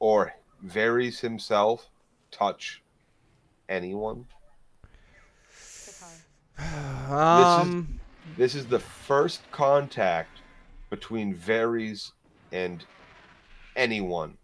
or 0.00 0.34
Varys 0.66 1.20
himself 1.20 1.88
touch 2.32 2.82
anyone? 3.68 4.26
Um, 7.08 8.00
This 8.36 8.54
is 8.54 8.66
the 8.66 8.78
first 8.78 9.42
contact 9.50 10.40
between 10.90 11.34
Varys 11.34 12.12
and 12.52 12.84
anyone. 13.76 14.36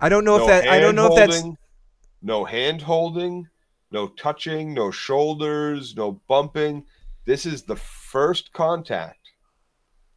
I 0.00 0.08
don't 0.08 0.24
know 0.24 0.38
no 0.38 0.42
if 0.44 0.48
that. 0.48 0.68
I 0.68 0.80
don't 0.80 0.94
know 0.96 1.08
if 1.08 1.16
that's. 1.16 1.44
no 2.22 2.44
hand 2.44 2.82
holding, 2.82 3.48
no 3.90 4.08
touching, 4.08 4.74
no 4.74 4.90
shoulders, 4.90 5.94
no 5.96 6.20
bumping. 6.28 6.84
This 7.24 7.46
is 7.46 7.62
the 7.62 7.76
first 7.76 8.52
contact, 8.52 9.30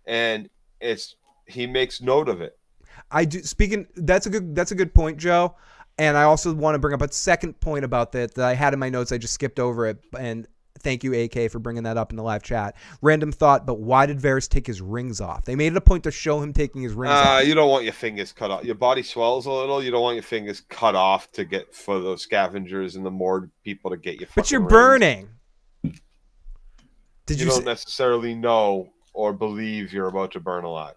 and 0.08 0.50
it's 0.82 1.16
he 1.46 1.68
makes 1.68 2.02
note 2.02 2.30
of 2.30 2.42
it. 2.42 2.58
I 3.12 3.26
do 3.26 3.44
speaking 3.44 3.86
that's 3.96 4.26
a 4.26 4.30
good 4.30 4.56
that's 4.56 4.72
a 4.72 4.76
good 4.76 4.94
point, 4.94 5.18
Joe. 5.18 5.56
And 5.98 6.18
I 6.18 6.24
also 6.24 6.54
want 6.54 6.76
to 6.76 6.80
bring 6.80 6.94
up 6.94 7.02
a 7.02 7.12
second 7.12 7.60
point 7.62 7.86
about 7.86 8.12
that 8.14 8.34
that 8.36 8.46
I 8.46 8.54
had 8.54 8.74
in 8.74 8.80
my 8.80 8.90
notes. 8.90 9.12
I 9.12 9.18
just 9.18 9.34
skipped 9.34 9.60
over 9.60 9.88
it. 9.88 9.98
And 10.18 10.48
thank 10.80 11.04
you, 11.04 11.14
AK, 11.14 11.50
for 11.52 11.60
bringing 11.60 11.84
that 11.84 11.98
up 11.98 12.12
in 12.12 12.16
the 12.18 12.24
live 12.24 12.44
chat. 12.44 12.76
Random 13.02 13.32
thought, 13.32 13.66
but 13.66 13.80
why 13.80 14.06
did 14.06 14.20
Varys 14.20 14.48
take 14.50 14.68
his 14.68 14.82
rings 14.82 15.20
off? 15.22 15.46
They 15.46 15.56
made 15.56 15.74
it 15.74 15.78
a 15.78 15.82
point 15.82 16.04
to 16.04 16.12
show 16.12 16.42
him 16.42 16.54
taking 16.54 16.82
his 16.82 16.94
rings 16.94 17.14
Uh, 17.14 17.40
off. 17.42 17.46
you 17.48 17.56
don't 17.56 17.70
want 17.70 17.84
your 17.84 17.94
fingers 17.94 18.32
cut 18.32 18.52
off. 18.52 18.64
Your 18.64 18.76
body 18.76 19.02
swells 19.04 19.46
a 19.46 19.52
little. 19.52 19.84
You 19.84 19.92
don't 19.92 20.02
want 20.02 20.16
your 20.16 20.24
fingers 20.24 20.62
cut 20.70 20.96
off 20.96 21.32
to 21.34 21.46
get 21.46 21.74
for 21.74 22.00
those 22.00 22.22
scavengers 22.22 22.96
and 22.96 23.06
the 23.06 23.12
more 23.12 23.50
people 23.64 23.92
to 23.92 23.98
get 23.98 24.20
you. 24.20 24.28
But 24.36 24.52
you're 24.52 24.62
rings. 24.62 24.72
burning. 24.72 25.30
Did 27.26 27.40
You, 27.40 27.46
you? 27.46 27.52
don't 27.52 27.62
s- 27.62 27.66
necessarily 27.66 28.36
know 28.36 28.90
or 29.14 29.34
believe 29.34 29.92
you're 29.94 30.08
about 30.08 30.32
to 30.34 30.40
burn 30.40 30.64
alive. 30.64 30.94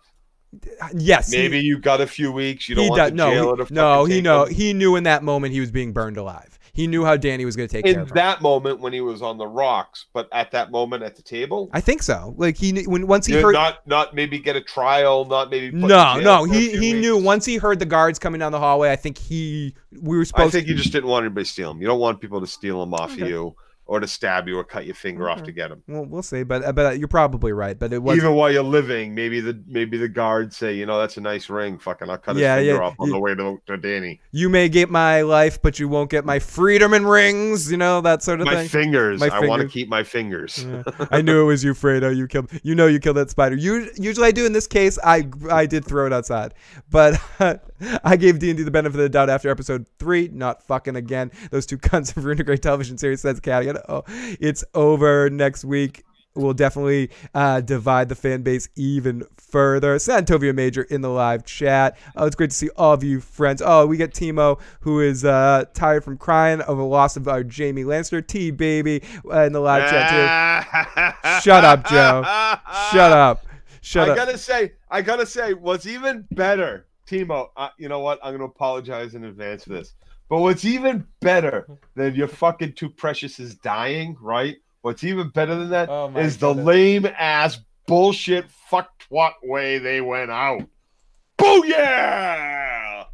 yes. 0.95 1.31
he- 1.31 1.39
Maybe 1.39 1.61
you 1.61 1.79
got 1.79 2.01
a 2.01 2.07
few 2.07 2.33
weeks. 2.33 2.69
You 2.69 2.75
don't 2.75 2.85
he 2.85 2.91
want 2.91 2.99
does. 3.01 3.11
the 3.11 3.17
No, 3.17 3.31
jailer 3.31 3.57
he, 3.57 3.65
to 3.67 3.75
no, 3.75 4.05
he 4.05 4.21
know 4.21 4.45
him. 4.45 4.55
he 4.55 4.73
knew 4.75 4.97
in 4.97 5.05
that 5.05 5.23
moment 5.23 5.55
he 5.55 5.61
was 5.61 5.71
being 5.71 5.93
burned 5.93 6.17
alive. 6.17 6.58
He 6.79 6.87
knew 6.87 7.05
how 7.05 7.17
Danny 7.17 7.45
was 7.45 7.57
going 7.57 7.69
to 7.69 7.73
take 7.73 7.85
care 7.85 8.03
in 8.03 8.09
that 8.15 8.41
moment 8.41 8.79
when 8.79 8.93
he 8.93 9.01
was 9.01 9.21
on 9.21 9.37
the 9.37 9.49
rocks, 9.49 10.07
but 10.13 10.29
at 10.31 10.53
that 10.53 10.71
moment 10.71 11.03
at 11.03 11.17
the 11.17 11.23
table, 11.23 11.69
I 11.73 11.81
think 11.81 12.05
so. 12.05 12.37
Like 12.37 12.57
he 12.57 12.71
knew 12.71 12.85
when 12.85 13.09
once 13.09 13.27
he 13.27 13.35
you 13.35 13.43
heard. 13.43 13.53
not 13.53 13.85
not 13.85 14.15
maybe 14.15 14.39
get 14.39 14.55
a 14.55 14.61
trial, 14.61 15.25
not 15.25 15.51
maybe 15.51 15.77
no, 15.77 16.21
no, 16.21 16.45
he 16.45 16.77
he 16.79 16.93
knew 16.93 17.17
once 17.17 17.45
he 17.45 17.57
heard 17.57 17.81
the 17.81 17.85
guards 17.85 18.21
coming 18.21 18.39
down 18.39 18.53
the 18.53 18.61
hallway. 18.61 18.93
I 18.93 18.97
think 18.97 19.19
he 19.19 19.75
we 20.01 20.17
were 20.17 20.25
supposed. 20.25 20.51
I 20.51 20.51
think 20.51 20.67
to, 20.67 20.71
you 20.71 20.79
just 20.79 20.93
didn't 20.93 21.11
want 21.11 21.25
anybody 21.25 21.47
to 21.47 21.51
steal 21.51 21.73
him. 21.73 21.81
You 21.81 21.89
don't 21.89 21.99
want 21.99 22.21
people 22.21 22.41
to 22.41 22.47
steal 22.47 22.81
him 22.81 22.95
off 22.95 23.11
Okay. 23.11 23.23
of 23.23 23.29
you 23.29 23.57
or 23.89 24.01
to 24.01 24.07
stab 24.07 24.47
you 24.47 24.59
or 24.59 24.65
cut 24.65 24.85
your 24.85 24.95
finger 24.95 25.31
off 25.31 25.39
to 25.39 25.45
mm-hmm. 25.45 25.57
get 25.57 25.71
him. 25.73 25.83
Well, 25.89 26.05
we'll 26.05 26.23
see, 26.23 26.43
but 26.43 26.63
uh, 26.63 26.73
but 26.73 26.87
uh, 26.87 26.91
you're 26.91 27.09
probably 27.09 27.53
right. 27.53 27.77
But 27.77 27.95
it 27.95 28.03
was 28.03 28.19
Even 28.19 28.35
while 28.35 28.53
you're 28.53 28.63
living, 28.63 29.15
maybe 29.15 29.41
the 29.41 29.61
maybe 29.67 29.97
the 29.97 30.09
guards 30.09 30.59
say, 30.59 30.75
you 30.75 30.85
know, 30.85 30.99
that's 31.01 31.17
a 31.17 31.23
nice 31.23 31.49
ring. 31.49 31.79
Fucking, 31.79 32.09
I'll 32.09 32.19
cut 32.19 32.37
his 32.37 32.43
Yeah, 32.43 32.57
finger 32.57 32.75
yeah, 32.75 32.81
off 32.81 32.97
on 32.99 33.07
you- 33.09 33.15
the 33.15 33.19
way 33.19 33.35
to, 33.35 33.61
to 33.67 33.77
Danny. 33.79 34.21
you 34.31 34.51
may 34.51 34.69
get 34.69 34.91
my 34.91 35.23
life, 35.23 35.61
but 35.63 35.79
you 35.79 35.89
won't 35.89 36.11
get 36.11 36.27
my 36.27 36.39
freedom 36.39 36.93
and 36.93 37.09
rings. 37.09 37.71
You 37.71 37.79
know 37.79 38.03
that 38.03 38.23
sort 38.23 38.41
of 38.43 38.47
My 38.47 38.57
thing. 38.57 38.69
fingers. 38.69 39.21
My 39.21 39.31
fingers. 39.31 39.45
I 39.45 39.49
want 39.49 39.63
to 39.63 39.69
keep 39.69 39.89
my 39.89 40.05
fingers. 40.05 40.65
Yeah. 40.65 40.83
I 41.11 41.23
knew 41.23 41.41
it 41.43 41.47
was 41.47 41.65
you, 41.65 41.73
Fredo. 41.73 42.15
You 42.15 42.29
killed. 42.29 42.51
You 42.63 42.75
know 42.75 42.87
you 42.87 43.01
killed 43.01 43.17
that 43.17 43.31
spider. 43.31 43.57
You, 43.57 43.91
usually 43.97 44.29
I 44.29 44.33
do. 44.33 44.45
In 44.45 44.53
this 44.53 44.67
case, 44.67 44.99
I 45.03 45.29
I 45.51 45.65
did 45.65 45.87
throw 45.87 46.07
it 46.07 46.13
outside, 46.13 46.53
but 46.91 47.19
I 48.05 48.17
gave 48.17 48.39
D 48.39 48.51
and 48.51 48.59
D 48.59 48.65
the 48.65 48.71
benefit 48.71 48.97
of 48.97 49.03
the 49.03 49.09
doubt 49.09 49.31
after 49.31 49.49
episode 49.49 49.87
three. 49.99 50.29
Not 50.31 50.63
fucking 50.63 50.97
again. 50.97 51.31
Those 51.51 51.65
two 51.65 51.79
cunts 51.89 52.15
have 52.15 52.25
ruined 52.25 52.41
a 52.41 52.45
great 52.45 52.61
television 52.61 52.99
series. 52.99 53.23
Says 53.23 53.41
Caveat. 53.41 53.78
Oh, 53.89 54.05
it's 54.09 54.65
over 54.75 55.31
next 55.31 55.65
week. 55.65 56.05
We'll 56.35 56.55
definitely 56.55 57.11
uh, 57.35 57.61
divide 57.63 58.09
the 58.09 58.15
fan 58.15 58.43
base 58.43 58.69
even 58.77 59.25
further. 59.39 59.97
Santovia 59.97 60.55
Major 60.55 60.83
in 60.83 61.01
the 61.01 61.09
live 61.09 61.45
chat. 61.45 61.99
Oh, 62.15 62.27
it's 62.27 62.37
great 62.37 62.51
to 62.51 62.57
see 62.57 62.71
all 62.77 62.93
of 62.93 63.03
you 63.03 63.21
friends. 63.21 63.61
Oh, 63.65 63.87
we 63.87 63.97
get 63.97 64.13
Timo, 64.13 64.61
who 64.81 65.01
is 65.01 65.25
uh, 65.25 65.65
tired 65.75 66.05
from 66.05 66.17
crying 66.17 66.63
over 66.63 66.81
the 66.81 66.87
loss 66.87 67.17
of 67.17 67.27
our 67.27 67.43
Jaime 67.43 67.83
Lannister. 67.83 68.25
T 68.25 68.53
Baby 68.53 69.03
uh, 69.31 69.41
in 69.43 69.53
the 69.53 69.61
live 69.61 69.91
chat 69.91 70.65
too. 70.65 71.41
Shut 71.41 71.65
up, 71.65 71.89
Joe. 71.89 72.23
Shut 72.93 73.13
up. 73.13 73.45
Shut 73.81 74.09
I 74.09 74.13
up. 74.13 74.17
gotta 74.17 74.39
say, 74.39 74.73
I 74.91 75.03
gotta 75.03 75.27
say, 75.27 75.55
what's 75.55 75.87
even 75.87 76.27
better, 76.31 76.87
Timo. 77.07 77.49
Uh, 77.57 77.71
you 77.79 77.89
know 77.89 78.01
what? 78.01 78.21
I'm 78.23 78.35
gonna 78.35 78.45
apologize 78.45 79.15
in 79.15 79.25
advance 79.25 79.65
for 79.65 79.71
this. 79.71 79.95
But 80.29 80.41
what's 80.41 80.65
even 80.65 81.07
better 81.21 81.67
than 81.95 82.15
your 82.15 82.29
fucking 82.29 82.75
too 82.75 82.91
precious 82.91 83.41
is 83.41 83.55
dying, 83.55 84.17
right? 84.21 84.57
What's 84.83 85.05
even 85.05 85.31
better 85.31 85.55
than 85.55 85.71
that 85.71 85.85
is 85.85 85.91
Oh 85.91 86.11
my 86.11 86.55
the 86.55 86.55
lame 86.55 87.07
ass 87.07 87.61
bullshit 87.87 88.51
fuck 88.51 88.91
twat 89.11 89.33
way 89.43 89.79
they 89.79 90.01
went 90.01 90.31
out. 90.31 90.63
Booyah! 91.39 93.07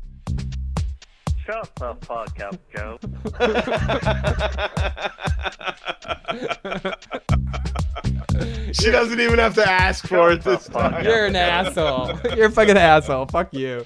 Shut 1.47 1.71
the 1.77 1.95
fuck 2.01 2.41
up, 2.41 2.59
Joe. 2.75 2.99
she 8.73 8.91
doesn't 8.91 9.21
even 9.21 9.39
have 9.39 9.55
to 9.55 9.71
ask 9.71 10.09
for 10.09 10.33
it 10.33 10.43
this 10.43 10.65
Shut 10.65 10.73
the 10.73 10.75
fuck 10.81 10.93
time. 10.93 11.05
You're 11.05 11.27
an 11.27 11.37
asshole. 11.37 12.19
You're 12.35 12.47
a 12.47 12.51
fucking 12.51 12.79
asshole. 12.79 13.27
Fuck 13.27 13.53
you. 13.53 13.85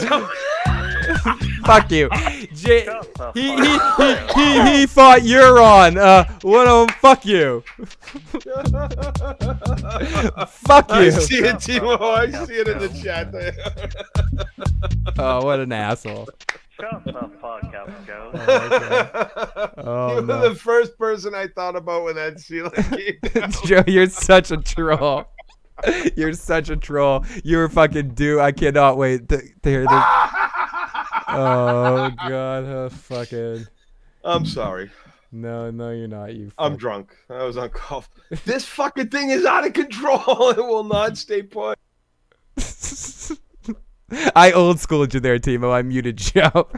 Fuck 1.64 1.90
you. 1.90 2.08
J- 2.54 2.86
he, 3.34 3.42
he, 3.42 3.78
he, 3.96 4.16
he, 4.34 4.70
he 4.70 4.86
fought 4.86 5.20
Euron. 5.20 5.96
Uh, 5.96 6.24
what 6.42 6.66
of 6.66 6.86
them, 6.86 6.96
fuck 7.00 7.24
you. 7.24 7.62
fuck 10.48 10.88
you. 10.90 10.94
I 10.94 11.02
you. 11.04 11.10
see 11.12 11.38
it, 11.38 11.56
Timo. 11.56 12.00
I 12.00 12.30
see 12.44 12.54
it 12.54 12.68
in 12.68 12.78
the 12.78 12.88
chat 13.02 13.32
there. 13.32 13.54
Oh, 15.18 15.44
what 15.44 15.60
an 15.60 15.72
asshole. 15.72 16.28
Shut 16.80 17.04
the 17.04 17.12
fuck 17.40 17.74
up, 17.74 18.06
Joe. 18.06 18.30
Oh, 19.76 20.20
you 20.20 20.26
no. 20.26 20.40
were 20.40 20.48
the 20.48 20.54
first 20.54 20.96
person 20.96 21.34
I 21.34 21.48
thought 21.48 21.76
about 21.76 22.04
when 22.04 22.14
that 22.16 22.40
ceiling 22.40 22.70
came 22.72 23.18
down. 23.34 23.52
Joe, 23.66 23.84
you're 23.86 24.08
such 24.08 24.50
a 24.50 24.56
troll. 24.56 25.26
You're 26.16 26.32
such 26.32 26.70
a 26.70 26.76
troll. 26.76 27.24
You're 27.44 27.68
fucking 27.68 28.10
due. 28.14 28.40
I 28.40 28.52
cannot 28.52 28.96
wait 28.96 29.28
to, 29.28 29.38
to 29.62 29.68
hear 29.68 29.86
this. 29.86 30.02
Oh 31.32 32.10
god, 32.28 32.64
oh, 32.64 32.88
fucking 32.88 33.64
I'm 34.24 34.44
sorry. 34.44 34.90
no, 35.30 35.70
no, 35.70 35.90
you're 35.92 36.08
not. 36.08 36.34
You. 36.34 36.50
I'm 36.58 36.76
drunk. 36.76 37.14
I 37.28 37.44
was 37.44 37.56
on 37.56 37.68
cough. 37.68 38.10
This 38.44 38.64
fucking 38.64 39.10
thing 39.10 39.30
is 39.30 39.44
out 39.44 39.64
of 39.64 39.72
control. 39.72 40.50
It 40.50 40.56
will 40.56 40.82
not 40.82 41.16
stay 41.16 41.42
put. 41.42 41.78
I 44.34 44.50
old 44.50 44.80
schooled 44.80 45.14
you 45.14 45.20
there, 45.20 45.38
Timo. 45.38 45.72
I 45.72 45.82
muted 45.82 46.16
Joe. 46.16 46.68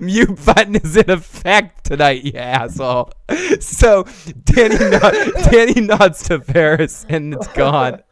Mute- 0.00 0.44
button 0.44 0.76
is 0.76 0.96
in 0.96 1.10
effect 1.10 1.84
tonight, 1.84 2.24
you 2.24 2.32
asshole. 2.34 3.12
So 3.60 4.04
Danny, 4.44 4.76
nod- 4.78 5.50
Danny 5.50 5.80
nods 5.80 6.22
to 6.24 6.38
Varys 6.38 7.06
and 7.08 7.34
it's 7.34 7.48
gone. 7.48 8.02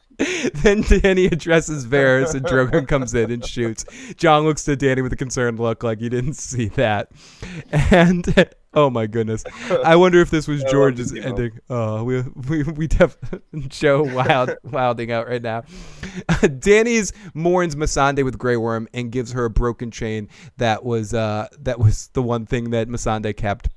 Then 0.56 0.82
Danny 0.82 1.26
addresses 1.26 1.86
Varys 1.86 2.34
and 2.34 2.44
Drogon 2.44 2.86
comes 2.86 3.14
in 3.14 3.30
and 3.30 3.44
shoots. 3.44 3.86
Jon 4.16 4.44
looks 4.44 4.64
to 4.64 4.76
Danny 4.76 5.00
with 5.02 5.12
a 5.14 5.16
concerned 5.16 5.58
look, 5.58 5.82
like 5.82 5.98
he 6.00 6.08
didn't 6.10 6.34
see 6.34 6.68
that. 6.68 7.10
And 7.72 8.26
oh 8.74 8.90
my 8.90 9.06
goodness, 9.06 9.44
I 9.84 9.96
wonder 9.96 10.20
if 10.20 10.30
this 10.30 10.46
was 10.48 10.62
George's 10.64 11.14
ending. 11.14 11.58
Oh, 11.68 12.04
we 12.04 12.22
we 12.22 12.62
we 12.62 12.86
def 12.86 13.16
Joe 13.68 14.02
wild 14.02 14.50
wilding 14.64 15.12
out 15.12 15.28
right 15.28 15.42
now. 15.42 15.62
Danny's 16.58 17.12
mourns 17.34 17.74
Missandei 17.74 18.24
with 18.24 18.38
Grey 18.38 18.56
Worm 18.56 18.88
and 18.94 19.10
gives 19.10 19.32
her 19.32 19.44
a 19.44 19.50
broken 19.50 19.90
chain 19.90 20.28
that 20.56 20.84
was 20.84 21.14
uh 21.14 21.48
that 21.58 21.78
was 21.78 22.08
the 22.12 22.22
one 22.22 22.46
thing 22.46 22.70
that 22.70 22.88
Missandei 22.88 23.36
kept. 23.36 23.68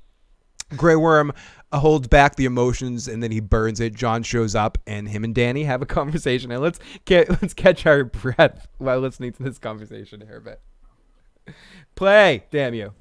Grey 0.75 0.95
Worm 0.95 1.31
holds 1.71 2.07
back 2.07 2.35
the 2.35 2.45
emotions 2.45 3.07
and 3.07 3.21
then 3.21 3.31
he 3.31 3.39
burns 3.39 3.79
it. 3.79 3.93
Jon 3.93 4.23
shows 4.23 4.55
up 4.55 4.77
and 4.87 5.07
him 5.07 5.23
and 5.23 5.35
Danny 5.35 5.63
have 5.63 5.81
a 5.81 5.85
conversation. 5.85 6.51
And 6.51 6.61
let's 6.61 6.79
get 7.05 7.29
let's 7.29 7.53
catch 7.53 7.85
our 7.85 8.03
breath 8.03 8.67
while 8.77 8.99
listening 8.99 9.33
to 9.33 9.43
this 9.43 9.59
conversation 9.59 10.21
here 10.21 10.37
a 10.37 10.41
bit. 10.41 11.55
Play, 11.95 12.45
damn 12.49 12.73
you. 12.73 12.93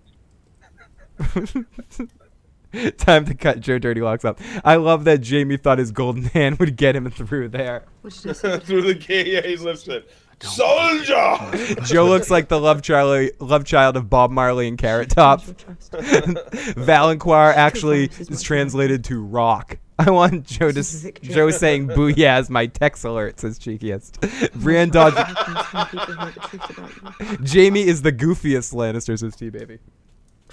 Time 2.96 3.26
to 3.26 3.34
cut 3.34 3.60
Joe 3.60 3.78
Dirty 3.78 4.00
Locks 4.00 4.24
up. 4.24 4.40
I 4.64 4.76
love 4.76 5.04
that 5.04 5.26
Jaime 5.28 5.58
thought 5.58 5.78
his 5.78 5.90
golden 5.92 6.22
hand 6.34 6.58
would 6.58 6.76
get 6.76 6.96
him 6.96 7.10
through 7.10 7.48
there. 7.50 7.84
What 8.00 8.18
did 8.22 8.34
Through 8.64 8.82
the 8.82 8.94
gate, 8.94 9.26
yeah, 9.26 9.42
he 9.42 9.56
lifts 9.56 9.88
it. 9.88 10.10
Soldier! 10.40 11.38
Joe 11.84 12.06
looks 12.06 12.28
like 12.30 12.48
the 12.48 12.58
love 12.58 12.82
child, 12.82 13.28
love 13.38 13.64
child 13.64 13.96
of 13.96 14.10
Bob 14.10 14.32
Marley 14.32 14.66
and 14.66 14.76
Carrot 14.76 15.10
Top. 15.10 15.46
Your 15.46 15.54
trust. 15.54 15.92
Valonqar 15.92 17.52
actually 17.54 18.10
is 18.18 18.42
translated 18.42 19.04
to 19.04 19.22
rock. 19.22 19.78
I 20.00 20.10
want 20.10 20.44
Joe 20.46 20.68
to 20.68 20.72
This 20.72 20.94
is 20.94 21.00
s- 21.00 21.04
victory. 21.04 21.32
Joe 21.34 21.50
saying 21.50 21.88
"booyah" 21.88 22.24
as 22.38 22.50
my 22.50 22.66
text 22.66 23.04
alert 23.04 23.38
says 23.38 23.56
cheekiest. 23.58 24.52
Brienne 24.60 24.88
Dodge. 24.90 25.14
Some 25.14 25.86
people 25.86 26.14
know 26.16 26.30
the 26.30 26.40
truth 26.40 26.78
about 26.78 27.30
you. 27.30 27.62
Jaime 27.62 27.82
is 27.86 28.02
the 28.02 28.10
goofiest 28.12 28.74
Lannister 28.74 29.16
says 29.16 29.36
T 29.36 29.48
baby. 29.50 29.78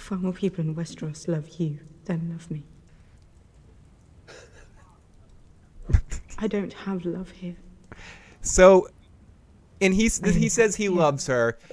Far 0.00 0.16
more 0.16 0.32
people 0.32 0.64
in 0.64 0.74
Westeros 0.74 1.28
love 1.28 1.46
you 1.60 1.78
than 2.06 2.30
love 2.30 2.50
me. 2.50 2.64
I 6.38 6.46
don't 6.46 6.72
have 6.72 7.04
love 7.04 7.30
here. 7.32 7.56
So, 8.40 8.88
and 9.82 9.92
he 9.92 10.08
he 10.24 10.48
says 10.48 10.76
he 10.76 10.88
loves 10.88 11.26
her, 11.26 11.58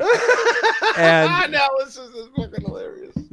and 0.97 1.53
this 1.79 1.97
is 1.97 2.27
fucking 2.35 2.65
hilarious. 2.65 3.15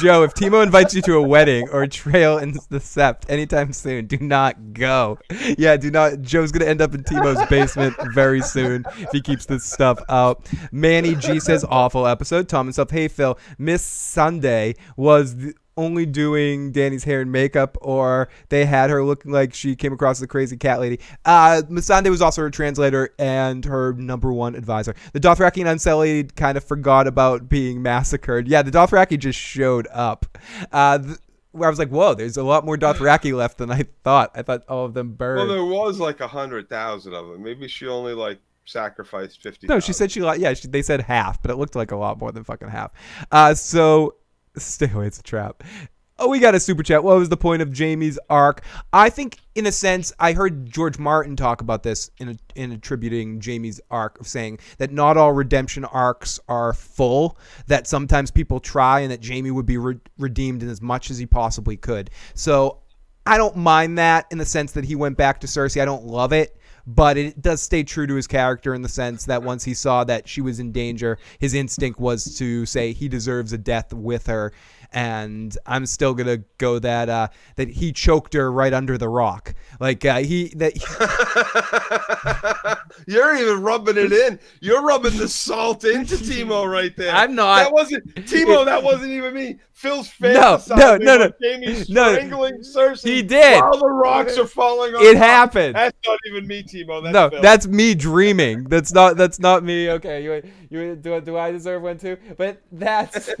Joe, 0.00 0.24
if 0.24 0.34
Timo 0.34 0.62
invites 0.62 0.94
you 0.94 1.02
to 1.02 1.14
a 1.14 1.22
wedding 1.22 1.68
or 1.70 1.82
a 1.82 1.88
trail 1.88 2.38
in 2.38 2.52
the 2.52 2.78
Sept 2.78 3.28
anytime 3.28 3.72
soon, 3.72 4.06
do 4.06 4.18
not 4.18 4.72
go. 4.72 5.18
Yeah, 5.56 5.76
do 5.76 5.90
not. 5.90 6.22
Joe's 6.22 6.52
gonna 6.52 6.66
end 6.66 6.80
up 6.80 6.94
in 6.94 7.04
Timo's 7.04 7.46
basement 7.48 7.94
very 8.12 8.40
soon 8.40 8.84
if 8.98 9.10
he 9.12 9.20
keeps 9.20 9.46
this 9.46 9.64
stuff 9.64 10.00
out. 10.08 10.48
Manny 10.72 11.14
G 11.14 11.40
says 11.40 11.64
awful 11.68 12.06
episode. 12.06 12.48
Tom 12.48 12.66
himself, 12.66 12.90
hey 12.90 13.08
Phil, 13.08 13.38
Missandei 13.58 14.76
was. 14.96 15.36
The, 15.36 15.54
only 15.76 16.06
doing 16.06 16.72
Danny's 16.72 17.04
hair 17.04 17.20
and 17.20 17.32
makeup, 17.32 17.76
or 17.80 18.28
they 18.48 18.64
had 18.64 18.90
her 18.90 19.04
looking 19.04 19.32
like 19.32 19.54
she 19.54 19.74
came 19.76 19.92
across 19.92 20.18
the 20.18 20.26
crazy 20.26 20.56
cat 20.56 20.80
lady. 20.80 21.00
Uh, 21.24 21.62
Missandei 21.68 22.10
was 22.10 22.22
also 22.22 22.42
her 22.42 22.50
translator 22.50 23.10
and 23.18 23.64
her 23.64 23.92
number 23.94 24.32
one 24.32 24.54
advisor. 24.54 24.94
The 25.12 25.20
Dothraki 25.20 25.58
and 25.58 25.68
Unsullied 25.68 26.36
kind 26.36 26.56
of 26.56 26.64
forgot 26.64 27.06
about 27.06 27.48
being 27.48 27.82
massacred. 27.82 28.48
Yeah, 28.48 28.62
the 28.62 28.70
Dothraki 28.70 29.18
just 29.18 29.38
showed 29.38 29.88
up. 29.92 30.38
Uh, 30.72 30.98
th- 30.98 31.18
where 31.52 31.68
I 31.68 31.70
was 31.70 31.78
like, 31.78 31.90
whoa, 31.90 32.14
there's 32.14 32.36
a 32.36 32.42
lot 32.42 32.64
more 32.64 32.76
Dothraki 32.76 33.32
left 33.36 33.58
than 33.58 33.70
I 33.70 33.84
thought. 34.02 34.32
I 34.34 34.42
thought 34.42 34.64
all 34.68 34.84
of 34.84 34.94
them 34.94 35.12
burned. 35.12 35.48
Well, 35.48 35.56
there 35.56 35.64
was 35.64 36.00
like 36.00 36.20
a 36.20 36.26
hundred 36.26 36.68
thousand 36.68 37.14
of 37.14 37.28
them. 37.28 37.42
Maybe 37.42 37.68
she 37.68 37.86
only 37.86 38.12
like 38.12 38.40
sacrificed 38.64 39.40
fifty. 39.40 39.68
No, 39.68 39.78
she 39.78 39.92
said 39.92 40.10
she 40.10 40.20
like 40.20 40.40
yeah. 40.40 40.54
She, 40.54 40.66
they 40.66 40.82
said 40.82 41.02
half, 41.02 41.40
but 41.40 41.50
it 41.50 41.56
looked 41.56 41.76
like 41.76 41.92
a 41.92 41.96
lot 41.96 42.18
more 42.18 42.32
than 42.32 42.42
fucking 42.42 42.68
half. 42.68 42.92
Uh, 43.30 43.54
so 43.54 44.16
stay 44.56 44.90
away. 44.90 45.06
It's 45.06 45.18
a 45.18 45.22
trap. 45.22 45.62
Oh, 46.16 46.28
we 46.28 46.38
got 46.38 46.54
a 46.54 46.60
super 46.60 46.84
chat. 46.84 47.02
What 47.02 47.18
was 47.18 47.28
the 47.28 47.36
point 47.36 47.60
of 47.60 47.76
Jaime's 47.76 48.20
arc? 48.30 48.62
I 48.92 49.10
think, 49.10 49.38
in 49.56 49.66
a 49.66 49.72
sense, 49.72 50.12
I 50.20 50.32
heard 50.32 50.70
George 50.70 50.96
Martin 50.96 51.34
talk 51.34 51.60
about 51.60 51.82
this 51.82 52.08
in 52.18 52.38
in 52.54 52.70
attributing 52.70 53.40
Jaime's 53.44 53.80
arc 53.90 54.20
of 54.20 54.28
saying 54.28 54.60
that 54.78 54.92
not 54.92 55.16
all 55.16 55.32
redemption 55.32 55.84
arcs 55.84 56.38
are 56.48 56.72
full. 56.72 57.36
That 57.66 57.88
sometimes 57.88 58.30
people 58.30 58.60
try, 58.60 59.00
and 59.00 59.10
that 59.10 59.26
Jaime 59.26 59.50
would 59.50 59.66
be 59.66 59.76
re- 59.76 59.98
redeemed 60.16 60.62
in 60.62 60.68
as 60.68 60.80
much 60.80 61.10
as 61.10 61.18
he 61.18 61.26
possibly 61.26 61.76
could. 61.76 62.10
So 62.34 62.78
I 63.26 63.36
don't 63.36 63.56
mind 63.56 63.98
that 63.98 64.26
in 64.30 64.38
the 64.38 64.46
sense 64.46 64.70
that 64.72 64.84
he 64.84 64.94
went 64.94 65.16
back 65.16 65.40
to 65.40 65.48
Cersei. 65.48 65.82
I 65.82 65.84
don't 65.84 66.04
love 66.04 66.32
it, 66.32 66.56
but 66.86 67.16
it 67.16 67.40
does 67.40 67.62
stay 67.62 67.82
true 67.82 68.06
to 68.06 68.14
his 68.14 68.26
character 68.26 68.74
in 68.74 68.82
the 68.82 68.88
sense 68.88 69.24
that 69.24 69.42
once 69.42 69.64
he 69.64 69.74
saw 69.74 70.04
that 70.04 70.28
she 70.28 70.40
was 70.40 70.60
in 70.60 70.72
danger, 70.72 71.18
his 71.38 71.54
instinct 71.54 71.98
was 71.98 72.36
to 72.38 72.66
say 72.66 72.92
he 72.92 73.08
deserves 73.08 73.52
a 73.52 73.58
death 73.58 73.92
with 73.92 74.26
her. 74.26 74.52
And 74.94 75.58
I'm 75.66 75.86
still 75.86 76.14
gonna 76.14 76.38
go 76.58 76.78
that 76.78 77.08
uh, 77.08 77.28
that 77.56 77.68
he 77.68 77.92
choked 77.92 78.32
her 78.34 78.50
right 78.52 78.72
under 78.72 78.96
the 78.96 79.08
rock, 79.08 79.52
like 79.80 80.04
uh, 80.04 80.20
he 80.20 80.52
that 80.56 80.72
You're 83.06 83.34
even 83.34 83.62
rubbing 83.62 83.96
it 83.96 84.12
in. 84.12 84.38
You're 84.60 84.82
rubbing 84.82 85.16
the 85.16 85.28
salt 85.28 85.84
into 85.84 86.14
Timo 86.14 86.70
right 86.70 86.96
there. 86.96 87.12
I'm 87.12 87.34
not. 87.34 87.64
That 87.64 87.72
wasn't 87.72 88.14
Timo. 88.14 88.64
That 88.64 88.82
wasn't 88.82 89.10
even 89.10 89.34
me. 89.34 89.58
Phil's 89.72 90.08
face. 90.08 90.34
No, 90.34 90.60
no, 90.70 90.96
no, 90.96 91.18
no. 91.18 91.32
Jaime 91.42 91.84
No. 91.88 92.16
Cersei. 92.60 93.04
He 93.04 93.22
did. 93.22 93.60
While 93.60 93.78
the 93.78 93.88
rocks 93.88 94.38
are 94.38 94.46
falling 94.46 94.94
on. 94.94 95.04
it 95.04 95.16
happened. 95.16 95.74
That's 95.74 95.96
not 96.06 96.18
even 96.28 96.46
me, 96.46 96.62
Timo. 96.62 97.02
That's 97.02 97.12
no, 97.12 97.30
Phil. 97.30 97.42
that's 97.42 97.66
me 97.66 97.94
dreaming. 97.94 98.64
That's 98.64 98.92
not. 98.92 99.16
That's 99.16 99.40
not 99.40 99.64
me. 99.64 99.90
Okay, 99.90 100.22
you 100.22 100.42
you 100.74 100.96
do 100.96 101.20
do 101.20 101.36
I 101.36 101.50
deserve 101.50 101.82
one 101.82 101.98
too? 101.98 102.16
But 102.36 102.62
that's. 102.70 103.26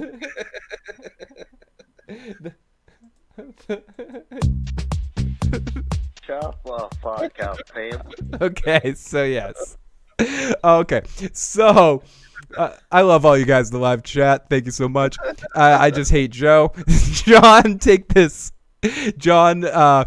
Shut 6.26 6.56
the 6.64 6.88
fuck 7.02 7.42
up, 7.42 7.58
Pam. 7.72 8.00
okay, 8.40 8.94
so 8.94 9.24
yes. 9.24 9.76
Okay, 10.62 11.02
so 11.32 12.02
uh, 12.56 12.72
I 12.90 13.02
love 13.02 13.26
all 13.26 13.36
you 13.36 13.44
guys 13.44 13.68
in 13.68 13.74
the 13.74 13.80
live 13.80 14.02
chat. 14.02 14.48
Thank 14.48 14.66
you 14.66 14.70
so 14.70 14.88
much. 14.88 15.16
Uh, 15.20 15.34
I 15.54 15.90
just 15.90 16.10
hate 16.10 16.30
Joe. 16.30 16.72
Jon, 16.88 17.78
take 17.78 18.08
this. 18.08 18.52
Jon, 19.16 19.64
uh, 19.64 20.04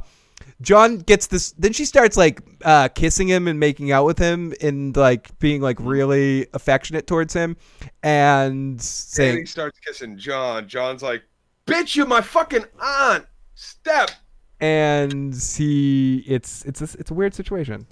Jon 0.62 0.98
gets 0.98 1.28
this. 1.28 1.52
Then 1.52 1.74
she 1.74 1.86
starts 1.86 2.18
like 2.18 2.42
uh, 2.66 2.88
kissing 2.90 3.28
him 3.28 3.48
and 3.48 3.60
making 3.60 3.92
out 3.92 4.06
with 4.06 4.18
him 4.18 4.54
and 4.62 4.96
like 4.96 5.38
being 5.40 5.62
like 5.62 5.78
really 5.80 6.48
affectionate 6.54 7.06
towards 7.08 7.34
him 7.34 7.58
and 8.04 8.80
And 9.20 9.40
he 9.40 9.46
starts 9.46 9.80
kissing 9.80 10.18
Jon. 10.18 10.68
Jon's 10.68 11.04
like, 11.04 11.24
"Bitch, 11.66 11.96
you're 11.96 12.08
my 12.08 12.22
fucking 12.22 12.66
aunt." 12.82 13.26
Step. 13.60 14.12
and 14.60 15.34
he 15.34 16.24
it's 16.28 16.64
it's 16.66 16.82
a, 16.82 17.00
it's 17.00 17.10
a 17.10 17.14
weird 17.14 17.34
situation 17.34 17.88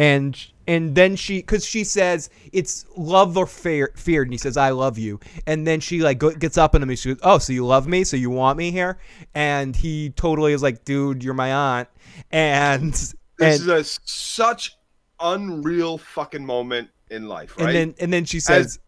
and 0.00 0.46
and 0.66 0.94
then 0.94 1.14
she 1.14 1.38
because 1.38 1.64
she 1.64 1.84
says 1.84 2.30
it's 2.52 2.86
love 2.96 3.36
or 3.36 3.46
fear 3.46 3.92
fear 3.96 4.22
and 4.22 4.32
he 4.32 4.38
says 4.38 4.56
i 4.56 4.70
love 4.70 4.96
you 4.98 5.20
and 5.46 5.66
then 5.66 5.78
she 5.78 6.00
like 6.00 6.18
go, 6.18 6.30
gets 6.30 6.56
up 6.56 6.74
on 6.74 6.82
him 6.82 6.88
and 6.88 6.98
she 6.98 7.10
goes 7.10 7.20
oh 7.22 7.38
so 7.38 7.52
you 7.52 7.66
love 7.66 7.86
me 7.86 8.02
so 8.02 8.16
you 8.16 8.30
want 8.30 8.56
me 8.56 8.70
here 8.70 8.98
and 9.34 9.76
he 9.76 10.10
totally 10.10 10.52
is 10.52 10.62
like 10.62 10.84
dude 10.84 11.22
you're 11.22 11.34
my 11.34 11.52
aunt 11.52 11.88
and 12.30 12.92
This 12.92 13.14
and, 13.40 13.48
is 13.54 13.66
a 13.68 13.84
such 14.04 14.76
unreal 15.20 15.98
fucking 15.98 16.44
moment 16.44 16.88
in 17.10 17.26
life, 17.26 17.56
right? 17.56 17.66
and 17.66 17.74
then 17.74 17.94
and 18.00 18.12
then 18.12 18.24
she 18.24 18.40
says 18.40 18.78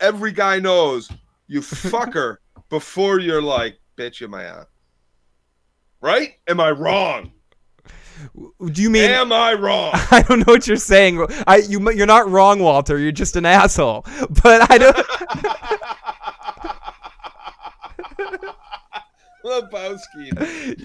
Every 0.00 0.32
guy 0.32 0.58
knows 0.58 1.10
you 1.46 1.62
fuck 1.62 2.14
her 2.14 2.40
before 2.70 3.20
you're 3.20 3.42
like, 3.42 3.78
"Bitch, 3.96 4.18
you're 4.18 4.28
my 4.28 4.44
aunt." 4.44 4.68
Right? 6.00 6.34
Am 6.48 6.58
I 6.58 6.72
wrong? 6.72 7.32
Do 8.34 8.82
you 8.82 8.90
mean 8.90 9.10
Am 9.10 9.32
I 9.32 9.54
wrong? 9.54 9.90
I 10.10 10.22
don't 10.26 10.40
know 10.40 10.52
what 10.52 10.66
you're 10.66 10.76
saying. 10.76 11.26
I 11.46 11.56
you 11.58 11.90
you're 11.92 12.06
not 12.06 12.28
wrong, 12.28 12.60
Walter. 12.60 12.98
You're 12.98 13.12
just 13.12 13.36
an 13.36 13.46
asshole. 13.46 14.04
But 14.42 14.70
I 14.70 14.78
don't. 14.78 14.96
Lebowski. 19.44 20.32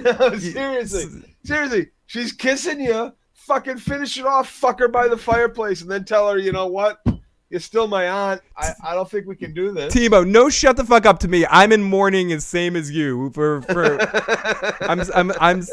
No, 0.03 0.37
seriously. 0.37 1.35
Seriously. 1.43 1.87
She's 2.07 2.31
kissing 2.31 2.79
you. 2.81 3.13
Fucking 3.33 3.77
finish 3.77 4.17
it 4.17 4.25
off. 4.25 4.49
Fuck 4.49 4.79
her 4.79 4.87
by 4.87 5.07
the 5.07 5.17
fireplace 5.17 5.81
and 5.81 5.89
then 5.89 6.03
tell 6.03 6.29
her, 6.29 6.37
you 6.37 6.51
know 6.51 6.67
what? 6.67 6.99
You're 7.49 7.61
still 7.61 7.87
my 7.87 8.09
aunt. 8.09 8.41
I, 8.57 8.73
I 8.83 8.93
don't 8.93 9.09
think 9.09 9.25
we 9.25 9.35
can 9.37 9.53
do 9.53 9.71
this. 9.71 9.93
Timo, 9.93 10.27
no, 10.27 10.49
shut 10.49 10.75
the 10.75 10.83
fuck 10.83 11.05
up 11.05 11.19
to 11.19 11.29
me. 11.29 11.45
I'm 11.49 11.71
in 11.71 11.81
mourning 11.81 12.33
as 12.33 12.45
same 12.45 12.75
as 12.75 12.91
you. 12.91 13.29
For 13.31 13.61
for, 13.61 13.97
I'm 14.83 14.99
I'm 15.15 15.31
I'm 15.39 15.63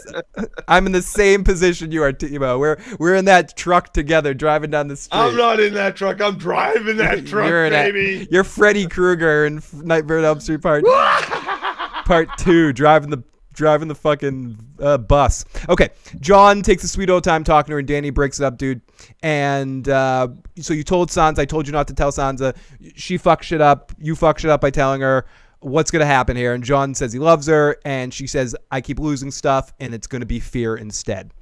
I'm 0.69 0.87
in 0.87 0.93
the 0.93 1.03
same 1.03 1.43
position 1.43 1.91
you 1.91 2.05
are, 2.05 2.13
Timo. 2.13 2.61
We're 2.61 2.77
we're 3.01 3.17
in 3.17 3.25
that 3.25 3.57
truck 3.57 3.93
together, 3.93 4.35
driving 4.35 4.71
down 4.71 4.87
the 4.87 4.97
street. 4.97 5.19
I'm 5.19 5.37
not 5.37 5.59
in 5.59 5.75
that 5.75 5.97
truck. 5.97 6.21
I'm 6.21 6.39
driving 6.39 6.97
that 6.99 7.27
truck, 7.27 7.49
you're 7.49 7.69
baby. 7.71 8.29
you're 8.31 8.45
Freddy 8.45 8.87
Krueger 8.87 9.47
in 9.47 9.61
Nightmare 9.73 10.19
on 10.19 10.25
Elm 10.25 10.41
Street 10.41 10.63
Part 10.63 10.85
Part 12.05 12.29
Two, 12.39 12.73
driving 12.73 13.11
the 13.11 13.25
driving 13.55 13.89
the 13.89 13.95
fucking 13.95 14.59
uh, 14.81 14.99
bus. 14.99 15.45
Okay, 15.69 15.89
Jon 16.21 16.63
takes 16.63 16.85
a 16.85 16.89
sweet 16.89 17.09
old 17.09 17.25
time 17.25 17.45
talking 17.45 17.71
to 17.71 17.73
her, 17.73 17.79
and 17.79 17.89
Danny 17.89 18.11
breaks 18.11 18.41
it 18.41 18.45
up, 18.45 18.59
dude. 18.59 18.83
And 19.23 19.89
uh, 19.89 20.29
so 20.61 20.75
you 20.75 20.85
told 20.85 21.09
Sansa, 21.09 21.39
I 21.39 21.45
told 21.47 21.67
you 21.67 21.73
not 21.73 21.89
to 21.89 21.95
tell 21.95 22.13
Sansa. 22.13 22.57
She 22.95 23.17
fucked 23.17 23.45
shit 23.45 23.61
up. 23.61 23.93
You 23.99 24.15
fuck 24.15 24.39
shit 24.39 24.51
up 24.51 24.61
by 24.61 24.71
telling 24.71 25.01
her 25.01 25.25
what's 25.61 25.91
gonna 25.91 26.07
happen 26.07 26.37
here. 26.37 26.53
And 26.53 26.63
Jon 26.63 26.95
says 26.95 27.13
he 27.13 27.19
loves 27.19 27.47
her, 27.47 27.79
and 27.85 28.13
she 28.13 28.27
says 28.27 28.55
I 28.71 28.81
keep 28.81 28.99
losing 28.99 29.31
stuff, 29.31 29.73
and 29.81 29.95
it's 29.95 30.07
gonna 30.07 30.27
be 30.27 30.41
fear 30.41 30.77
instead. 30.77 31.33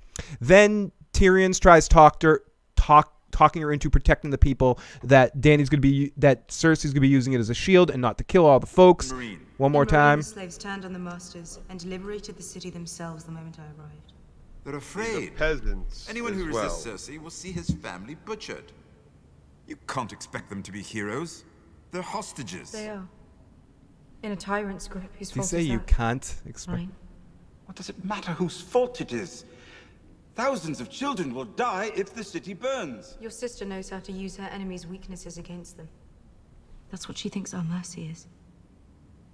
Then 0.41 0.93
Tyrion 1.13 1.59
tries 1.59 1.89
talk 1.89 2.21
to 2.21 2.27
her, 2.29 2.43
talk 2.77 3.13
talking 3.33 3.63
her 3.63 3.73
into 3.73 3.89
protecting 3.89 4.31
the 4.31 4.39
people 4.39 4.79
that 5.03 5.41
Danny's 5.41 5.69
gonna 5.69 5.81
be 5.81 6.13
that 6.19 6.49
Cersei's 6.49 6.93
gonna 6.93 7.01
be 7.01 7.09
using 7.09 7.33
it 7.33 7.39
as 7.41 7.51
a 7.51 7.55
shield 7.55 7.91
and 7.91 8.01
not 8.01 8.19
to 8.19 8.25
kill 8.25 8.47
all 8.47 8.61
the 8.61 8.67
folks. 8.67 9.13
One 9.63 9.71
more 9.71 9.87
time. 9.87 10.19
The 10.19 10.25
slaves 10.25 10.59
turned 10.59 10.85
on 10.85 10.93
the 10.93 10.99
masters 10.99 11.61
and 11.69 11.85
liberated 11.85 12.37
the 12.37 12.43
city 12.43 12.69
themselves 12.69 13.23
the 13.23 13.31
moment 13.31 13.61
I 13.61 13.81
arrived. 13.81 14.13
They're 14.65 14.75
afraid. 14.75 15.29
The 15.29 15.37
Peasants. 15.37 16.09
Anyone 16.11 16.35
who 16.35 16.49
as 16.49 16.53
well. 16.53 16.65
resists 16.65 17.09
Cersei 17.09 17.23
will 17.23 17.31
see 17.31 17.53
his 17.53 17.71
family 17.71 18.17
butchered. 18.17 18.73
You 19.69 19.77
can't 19.87 20.13
expect 20.13 20.49
them 20.49 20.65
to 20.65 20.73
be 20.73 20.83
heroes. 20.83 21.45
They're 21.93 22.03
hostages. 22.03 22.73
They 22.73 22.89
are. 22.89 23.07
In 24.25 24.33
a 24.33 24.37
tyrant's 24.37 24.89
grip, 24.89 25.15
whose 25.17 25.29
Did 25.29 25.37
you 25.37 25.43
fault 25.43 25.51
say 25.51 25.61
is 25.61 25.69
you 25.69 25.79
that? 25.79 25.87
can't 25.87 26.35
expect? 26.45 26.79
Mine. 26.79 26.93
What 27.67 27.77
does 27.77 27.89
it 27.89 28.05
matter 28.05 28.33
whose 28.33 28.61
fault 28.61 29.01
it 29.01 29.13
is? 29.13 29.45
Thousands 30.35 30.81
of 30.81 30.91
children 30.91 31.33
will 31.33 31.45
die 31.45 31.93
if 31.95 32.13
the 32.13 32.25
city 32.25 32.53
burns. 32.53 33.17
Your 33.21 33.31
sister 33.31 33.65
knows 33.65 33.89
how 33.89 34.01
to 34.01 34.11
use 34.11 34.37
her 34.39 34.49
enemies' 34.49 34.89
weaknesses 34.89 35.39
against 35.39 35.77
them. 35.77 35.89
That's 36.91 37.07
what 37.07 37.17
she 37.17 37.29
thinks 37.29 37.55
our 37.55 37.63
mercy 37.63 38.09
is. 38.11 38.27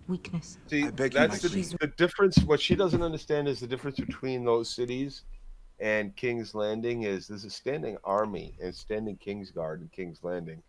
Weakness. 0.08 0.58
See, 0.68 0.84
I 0.84 0.90
beg 0.90 1.12
that's 1.12 1.42
my 1.42 1.48
the, 1.48 1.76
the 1.80 1.92
difference. 1.98 2.38
What 2.38 2.60
she 2.60 2.74
doesn't 2.74 3.02
understand 3.02 3.46
is 3.46 3.60
the 3.60 3.66
difference 3.66 3.98
between 3.98 4.44
those 4.44 4.70
cities 4.70 5.22
and 5.80 6.16
King's 6.16 6.54
Landing 6.54 7.02
is 7.04 7.28
there's 7.28 7.44
a 7.44 7.50
standing 7.50 7.96
army 8.04 8.56
and 8.60 8.74
standing 8.74 9.18
Kingsguard 9.18 9.80
and 9.80 9.92
King's 9.92 10.24
Landing. 10.24 10.62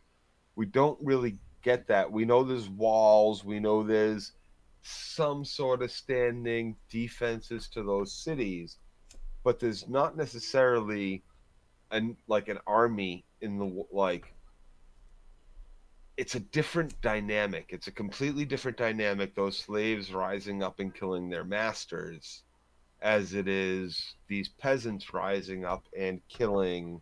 We 0.56 0.66
don't 0.66 1.00
really 1.02 1.38
get 1.64 1.88
that. 1.88 2.12
We 2.12 2.26
know 2.26 2.44
there's 2.44 2.70
walls. 2.70 3.44
We 3.44 3.60
know 3.60 3.82
there's 3.82 4.34
some 4.82 5.44
sort 5.46 5.82
of 5.82 5.92
standing 5.92 6.76
defenses 6.90 7.68
to 7.70 7.84
those 7.84 8.14
cities, 8.14 8.78
but 9.44 9.60
there's 9.60 9.88
not 9.88 10.16
necessarily 10.16 11.24
an 11.92 12.16
like 12.28 12.50
an 12.50 12.60
army 12.68 13.26
in 13.42 13.58
the 13.58 13.86
like 13.92 14.34
it's 16.20 16.36
a 16.36 16.42
different 16.42 17.00
dynamic. 17.02 17.68
It's 17.70 17.88
a 17.88 17.92
completely 17.92 18.44
different 18.44 18.76
dynamic. 18.76 19.36
Those 19.36 19.58
slaves 19.58 20.14
rising 20.14 20.62
up 20.62 20.82
and 20.82 20.94
killing 20.94 21.30
their 21.30 21.46
masters, 21.46 22.44
as 23.02 23.34
it 23.34 23.48
is 23.48 24.16
these 24.28 24.50
peasants 24.50 25.14
rising 25.14 25.64
up 25.64 25.86
and 25.98 26.20
killing 26.28 27.00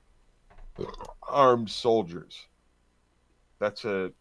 armed 1.27 1.71
soldiers. 1.71 2.45
That's 3.57 3.85
a 3.85 4.11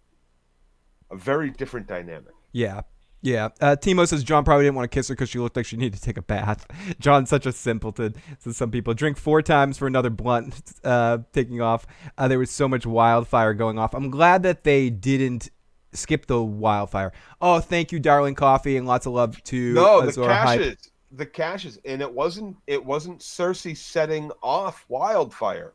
a 1.10 1.16
very 1.16 1.50
different 1.50 1.86
dynamic. 1.86 2.32
Yeah. 2.52 2.80
Yeah. 3.26 3.48
Uh, 3.60 3.74
Timo 3.74 4.06
says 4.06 4.22
Jon 4.22 4.44
probably 4.44 4.66
didn't 4.66 4.76
want 4.76 4.88
to 4.90 4.94
kiss 4.94 5.08
her 5.08 5.14
because 5.16 5.28
she 5.28 5.40
looked 5.40 5.56
like 5.56 5.66
she 5.66 5.76
needed 5.76 5.96
to 5.98 6.00
take 6.02 6.16
a 6.16 6.22
bath. 6.22 6.64
Jon's 7.00 7.28
such 7.28 7.44
a 7.44 7.50
simpleton. 7.52 8.14
Says 8.38 8.56
some 8.56 8.70
people 8.70 8.94
drink 8.94 9.16
four 9.18 9.42
times 9.42 9.76
for 9.78 9.88
another 9.88 10.10
blunt 10.10 10.54
uh, 10.84 11.18
taking 11.32 11.60
off. 11.60 11.86
Uh, 12.16 12.28
there 12.28 12.38
was 12.38 12.52
so 12.52 12.68
much 12.68 12.86
wildfire 12.86 13.52
going 13.52 13.80
off. 13.80 13.94
I'm 13.94 14.10
glad 14.10 14.44
that 14.44 14.62
they 14.62 14.90
didn't 14.90 15.50
skip 15.92 16.26
the 16.26 16.40
wildfire. 16.40 17.12
Oh, 17.40 17.58
thank 17.58 17.90
you, 17.90 17.98
darling 17.98 18.36
coffee, 18.36 18.76
and 18.76 18.86
lots 18.86 19.06
of 19.06 19.12
love 19.12 19.42
to 19.44 19.72
No, 19.72 20.02
the 20.02 20.08
Azor 20.08 20.22
Ahai. 20.22 20.44
caches, 20.58 20.90
the 21.10 21.26
caches, 21.26 21.78
and 21.84 22.00
it 22.00 22.12
wasn't 22.12 22.56
it 22.68 22.84
wasn't 22.84 23.18
Cersei 23.20 23.76
setting 23.76 24.30
off 24.40 24.84
wildfire. 24.88 25.72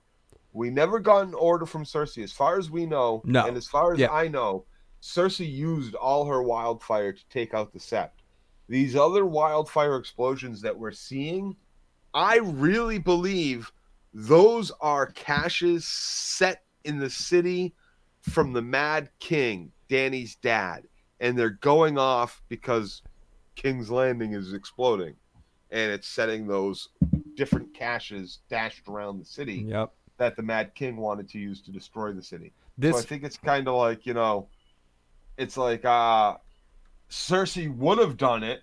We 0.54 0.70
never 0.70 1.00
got 1.00 1.28
an 1.28 1.34
order 1.34 1.66
from 1.66 1.84
Cersei, 1.84 2.24
as 2.24 2.32
far 2.32 2.58
as 2.58 2.72
we 2.72 2.86
know. 2.86 3.22
No. 3.26 3.46
and 3.46 3.58
as 3.58 3.68
far 3.68 3.94
as 3.94 4.00
Yeah. 4.00 4.12
I 4.12 4.30
know, 4.30 4.64
Cersei 5.02 5.52
used 5.52 5.96
all 5.96 6.26
her 6.26 6.44
wildfire 6.44 7.12
to 7.12 7.26
take 7.30 7.54
out 7.54 7.74
the 7.74 7.80
Sept. 7.80 8.12
These 8.68 8.96
other 8.96 9.26
wildfire 9.26 9.98
explosions 9.98 10.62
that 10.62 10.78
we're 10.78 10.92
seeing, 10.92 11.56
I 12.14 12.38
really 12.38 13.00
believe 13.00 13.72
those 14.14 14.72
are 14.82 15.08
caches 15.08 15.86
set 15.86 16.64
in 16.84 17.00
the 17.00 17.10
city 17.10 17.74
from 18.22 18.54
the 18.54 18.62
Mad 18.62 19.10
King, 19.20 19.72
Danny's 19.90 20.36
dad, 20.36 20.84
and 21.20 21.38
they're 21.38 21.50
going 21.50 21.98
off 21.98 22.42
because 22.50 23.02
King's 23.56 23.90
Landing 23.90 24.34
is 24.34 24.54
exploding, 24.54 25.16
and 25.72 25.92
it's 25.92 26.08
setting 26.08 26.48
those 26.48 26.90
different 27.36 27.74
caches 27.74 28.40
dashed 28.50 28.88
around 28.88 29.20
the 29.20 29.26
city 29.26 29.66
Yep. 29.68 29.92
that 30.18 30.36
the 30.36 30.44
Mad 30.44 30.76
King 30.76 30.98
wanted 30.98 31.28
to 31.30 31.40
use 31.40 31.62
to 31.64 31.72
destroy 31.72 32.12
the 32.12 32.22
city. 32.24 32.54
This 32.78 32.96
so 32.96 33.02
I 33.02 33.06
think 33.06 33.24
it's 33.24 33.38
kind 33.38 33.68
of 33.68 33.76
like 33.76 34.06
you 34.06 34.14
know, 34.14 34.48
it's 35.42 35.58
like 35.58 35.84
uh, 35.84 36.36
Cersei 37.10 37.76
would 37.76 37.98
have 37.98 38.16
done 38.16 38.44
it, 38.44 38.62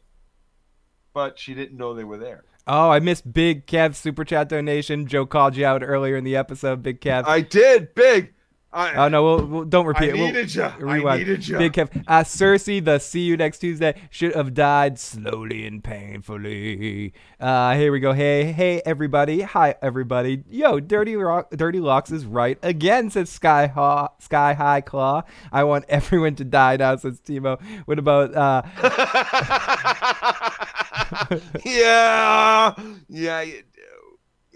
but 1.13 1.39
she 1.39 1.55
didn't 1.55 1.77
know 1.77 1.93
they 1.93 2.05
were 2.05 2.19
there. 2.19 2.45
Oh, 2.67 2.91
I 2.91 3.01
missed 3.01 3.33
Big 3.33 3.67
Kev 3.67 3.95
super 3.95 4.25
chat 4.25 4.49
donation. 4.49 5.07
Joe 5.07 5.27
called 5.27 5.57
you 5.57 5.65
out 5.67 5.83
earlier 5.83 6.17
in 6.17 6.25
the 6.25 6.37
episode. 6.37 6.83
Big 6.83 7.01
Kev. 7.01 7.27
I 7.27 7.41
did 7.41 7.95
big. 7.95 8.35
I, 8.71 8.95
Oh 8.97 9.09
no, 9.09 9.25
we'll, 9.25 9.47
we'll 9.47 9.65
don't 9.65 9.87
repeat 9.87 10.11
I 10.11 10.13
it. 10.13 10.13
We'll- 10.15 10.27
needed 10.27 10.55
ya. 10.55 10.73
I 10.87 11.17
needed 11.17 11.49
ya. 11.49 11.59
Big 11.59 11.73
Kev. 11.73 12.05
Uh, 12.07 12.23
Cersei, 12.23 12.85
the 12.85 12.99
see 12.99 13.21
you 13.21 13.37
next 13.37 13.61
Tuesday, 13.61 13.95
should 14.11 14.35
have 14.35 14.53
died 14.53 14.99
slowly 14.99 15.67
and 15.67 15.83
painfully. 15.83 17.15
Uh, 17.41 17.75
here 17.77 17.91
we 17.91 18.01
go. 18.01 18.13
Hey, 18.13 18.53
hey, 18.53 18.83
everybody. 18.85 19.41
Hi, 19.41 19.75
everybody. 19.81 20.45
Yo, 20.51 20.81
Dirty 20.81 21.17
Rock, 21.17 21.51
Dirty 21.51 21.81
Locks 21.81 22.11
is 22.11 22.27
right 22.27 22.59
again. 22.63 23.09
Says 23.11 23.31
Sky 23.31 23.69
Haw, 23.69 24.09
Sky 24.19 24.53
High 24.53 24.83
Claw. 24.83 25.23
I 25.51 25.65
want 25.65 25.87
everyone 25.89 26.35
to 26.37 26.45
die 26.45 26.77
now. 26.77 26.97
Says 26.97 27.21
Timo. 27.21 27.59
What 27.87 27.99
about 27.99 28.35
uh? 28.35 28.63
yeah, 31.65 32.75
yeah, 33.09 33.41
you. 33.41 33.63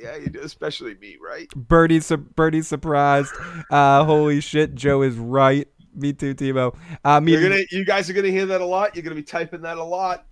Yeah, 0.03 0.17
you 0.17 0.27
do, 0.27 0.41
especially 0.41 0.97
me, 0.97 1.17
right? 1.23 1.49
Birdie, 1.55 2.01
su- 2.01 2.17
Birdie 2.17 2.63
surprised. 2.63 3.33
Uh, 3.71 4.05
holy 4.05 4.41
shit, 4.41 4.75
Joe 4.75 5.03
is 5.03 5.15
right. 5.15 5.69
Me 5.95 6.13
too, 6.13 6.35
Timo. 6.35 6.77
Uh, 7.05 7.21
me. 7.21 7.33
You're 7.33 7.43
gonna, 7.43 7.63
you 7.71 7.85
guys 7.85 8.11
are 8.11 8.13
gonna 8.13 8.29
hear 8.29 8.47
that 8.47 8.61
a 8.61 8.65
lot. 8.65 8.97
You're 8.97 9.05
gonna 9.05 9.15
be 9.15 9.23
typing 9.23 9.63
that 9.63 9.77
a 9.77 9.85
lot. 9.85 10.27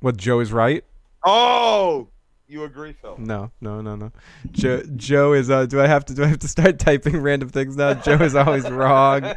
What 0.00 0.16
Joe 0.16 0.40
is 0.40 0.52
right? 0.52 0.84
Oh, 1.22 2.08
you 2.46 2.64
agree, 2.64 2.94
Phil? 2.94 3.16
No, 3.18 3.50
no, 3.60 3.82
no, 3.82 3.94
no. 3.94 4.10
Joe, 4.52 4.82
Joe 4.96 5.34
is. 5.34 5.50
Uh, 5.50 5.66
do 5.66 5.82
I 5.82 5.86
have 5.86 6.06
to? 6.06 6.14
Do 6.14 6.24
I 6.24 6.28
have 6.28 6.38
to 6.38 6.48
start 6.48 6.78
typing 6.78 7.20
random 7.20 7.50
things 7.50 7.76
now? 7.76 7.92
Joe 7.92 8.14
is 8.22 8.34
always 8.34 8.70
wrong. 8.70 9.22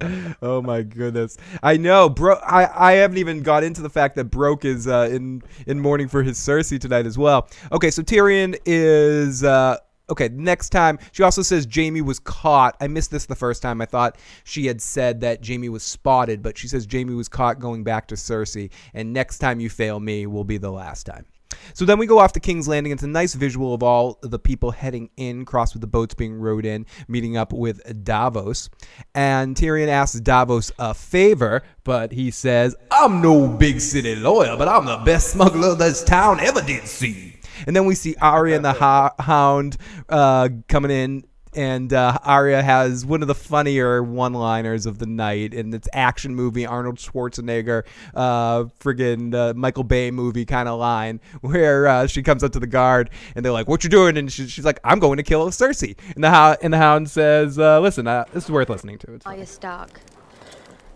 oh 0.42 0.62
my 0.62 0.82
goodness! 0.82 1.36
I 1.62 1.76
know, 1.76 2.08
bro. 2.08 2.36
I, 2.36 2.90
I 2.90 2.92
haven't 2.92 3.18
even 3.18 3.42
got 3.42 3.64
into 3.64 3.82
the 3.82 3.90
fact 3.90 4.16
that 4.16 4.24
Broke 4.24 4.64
is 4.64 4.86
uh, 4.86 5.08
in 5.10 5.42
in 5.66 5.80
mourning 5.80 6.08
for 6.08 6.22
his 6.22 6.38
Cersei 6.38 6.80
tonight 6.80 7.06
as 7.06 7.18
well. 7.18 7.48
Okay, 7.72 7.90
so 7.90 8.02
Tyrion 8.02 8.58
is. 8.64 9.44
Uh, 9.44 9.78
Okay, 10.10 10.28
next 10.28 10.70
time 10.70 10.98
she 11.12 11.22
also 11.22 11.40
says 11.40 11.68
Jaime 11.72 12.00
was 12.00 12.18
caught. 12.18 12.76
I 12.80 12.88
missed 12.88 13.12
this 13.12 13.26
the 13.26 13.36
first 13.36 13.62
time. 13.62 13.80
I 13.80 13.86
thought 13.86 14.16
she 14.42 14.66
had 14.66 14.82
said 14.82 15.20
that 15.20 15.46
Jaime 15.46 15.68
was 15.68 15.84
spotted, 15.84 16.42
but 16.42 16.58
she 16.58 16.66
says 16.66 16.84
Jaime 16.90 17.14
was 17.14 17.28
caught 17.28 17.60
going 17.60 17.84
back 17.84 18.08
to 18.08 18.16
Cersei. 18.16 18.72
And 18.92 19.12
next 19.12 19.38
time 19.38 19.60
you 19.60 19.70
fail 19.70 20.00
me 20.00 20.26
will 20.26 20.42
be 20.42 20.58
the 20.58 20.72
last 20.72 21.04
time. 21.04 21.26
So 21.74 21.84
then 21.84 21.98
we 21.98 22.06
go 22.06 22.18
off 22.18 22.32
to 22.32 22.40
King's 22.40 22.68
Landing. 22.68 22.92
It's 22.92 23.02
a 23.02 23.08
nice 23.08 23.34
visual 23.34 23.74
of 23.74 23.82
all 23.82 24.18
the 24.22 24.38
people 24.38 24.70
heading 24.70 25.10
in, 25.16 25.44
crossed 25.44 25.74
with 25.74 25.80
the 25.80 25.86
boats 25.86 26.14
being 26.14 26.34
rowed 26.34 26.64
in, 26.64 26.86
meeting 27.08 27.36
up 27.36 27.52
with 27.52 28.04
Davos. 28.04 28.70
And 29.14 29.56
Tyrion 29.56 29.88
asks 29.88 30.20
Davos 30.20 30.72
a 30.78 30.94
favor, 30.94 31.62
but 31.84 32.12
he 32.12 32.30
says, 32.30 32.74
I'm 32.90 33.20
no 33.20 33.48
big 33.48 33.80
city 33.80 34.16
lawyer, 34.16 34.56
but 34.56 34.68
I'm 34.68 34.84
the 34.84 34.98
best 34.98 35.30
smuggler 35.30 35.74
this 35.74 36.04
town 36.04 36.40
ever 36.40 36.62
did 36.62 36.86
see. 36.86 37.36
And 37.66 37.76
then 37.76 37.84
we 37.84 37.94
see 37.94 38.16
Arya 38.20 38.56
and 38.56 38.64
the 38.64 38.72
ho- 38.72 39.10
Hound 39.18 39.76
uh, 40.08 40.48
coming 40.68 40.90
in. 40.90 41.24
And 41.54 41.92
uh, 41.92 42.16
Arya 42.22 42.62
has 42.62 43.04
one 43.04 43.22
of 43.22 43.28
the 43.28 43.34
funnier 43.34 44.02
one-liners 44.04 44.86
of 44.86 44.98
the 44.98 45.06
night, 45.06 45.52
and 45.52 45.74
it's 45.74 45.88
action 45.92 46.34
movie 46.34 46.64
Arnold 46.64 46.96
Schwarzenegger, 46.98 47.84
uh, 48.14 48.64
friggin' 48.78 49.34
uh, 49.34 49.54
Michael 49.54 49.82
Bay 49.82 50.12
movie 50.12 50.44
kind 50.44 50.68
of 50.68 50.78
line, 50.78 51.20
where 51.40 51.88
uh, 51.88 52.06
she 52.06 52.22
comes 52.22 52.44
up 52.44 52.52
to 52.52 52.60
the 52.60 52.68
guard 52.68 53.10
and 53.34 53.44
they're 53.44 53.52
like, 53.52 53.66
"What 53.66 53.82
you 53.82 53.90
doing?" 53.90 54.16
And 54.16 54.30
she, 54.32 54.46
she's 54.46 54.64
like, 54.64 54.78
"I'm 54.84 55.00
going 55.00 55.16
to 55.16 55.24
kill 55.24 55.48
Cersei." 55.50 55.96
And 56.14 56.22
the 56.22 56.30
ho- 56.30 56.56
and 56.62 56.72
the 56.72 56.78
Hound 56.78 57.10
says, 57.10 57.58
uh, 57.58 57.80
"Listen, 57.80 58.06
uh, 58.06 58.26
this 58.32 58.44
is 58.44 58.50
worth 58.50 58.68
listening 58.70 58.98
to." 58.98 59.14
It's 59.14 59.26
Arya 59.26 59.46
Stark. 59.46 60.00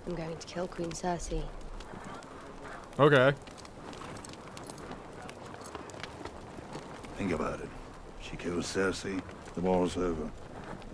I'm 0.06 0.14
going 0.14 0.36
to 0.36 0.46
kill 0.46 0.68
Queen 0.68 0.90
Cersei. 0.90 1.42
okay. 3.00 3.32
Think 7.16 7.32
about 7.32 7.60
it. 7.60 7.68
She 8.20 8.36
kills 8.36 8.66
Cersei, 8.72 9.20
the 9.54 9.60
war's 9.60 9.96
over. 9.96 10.30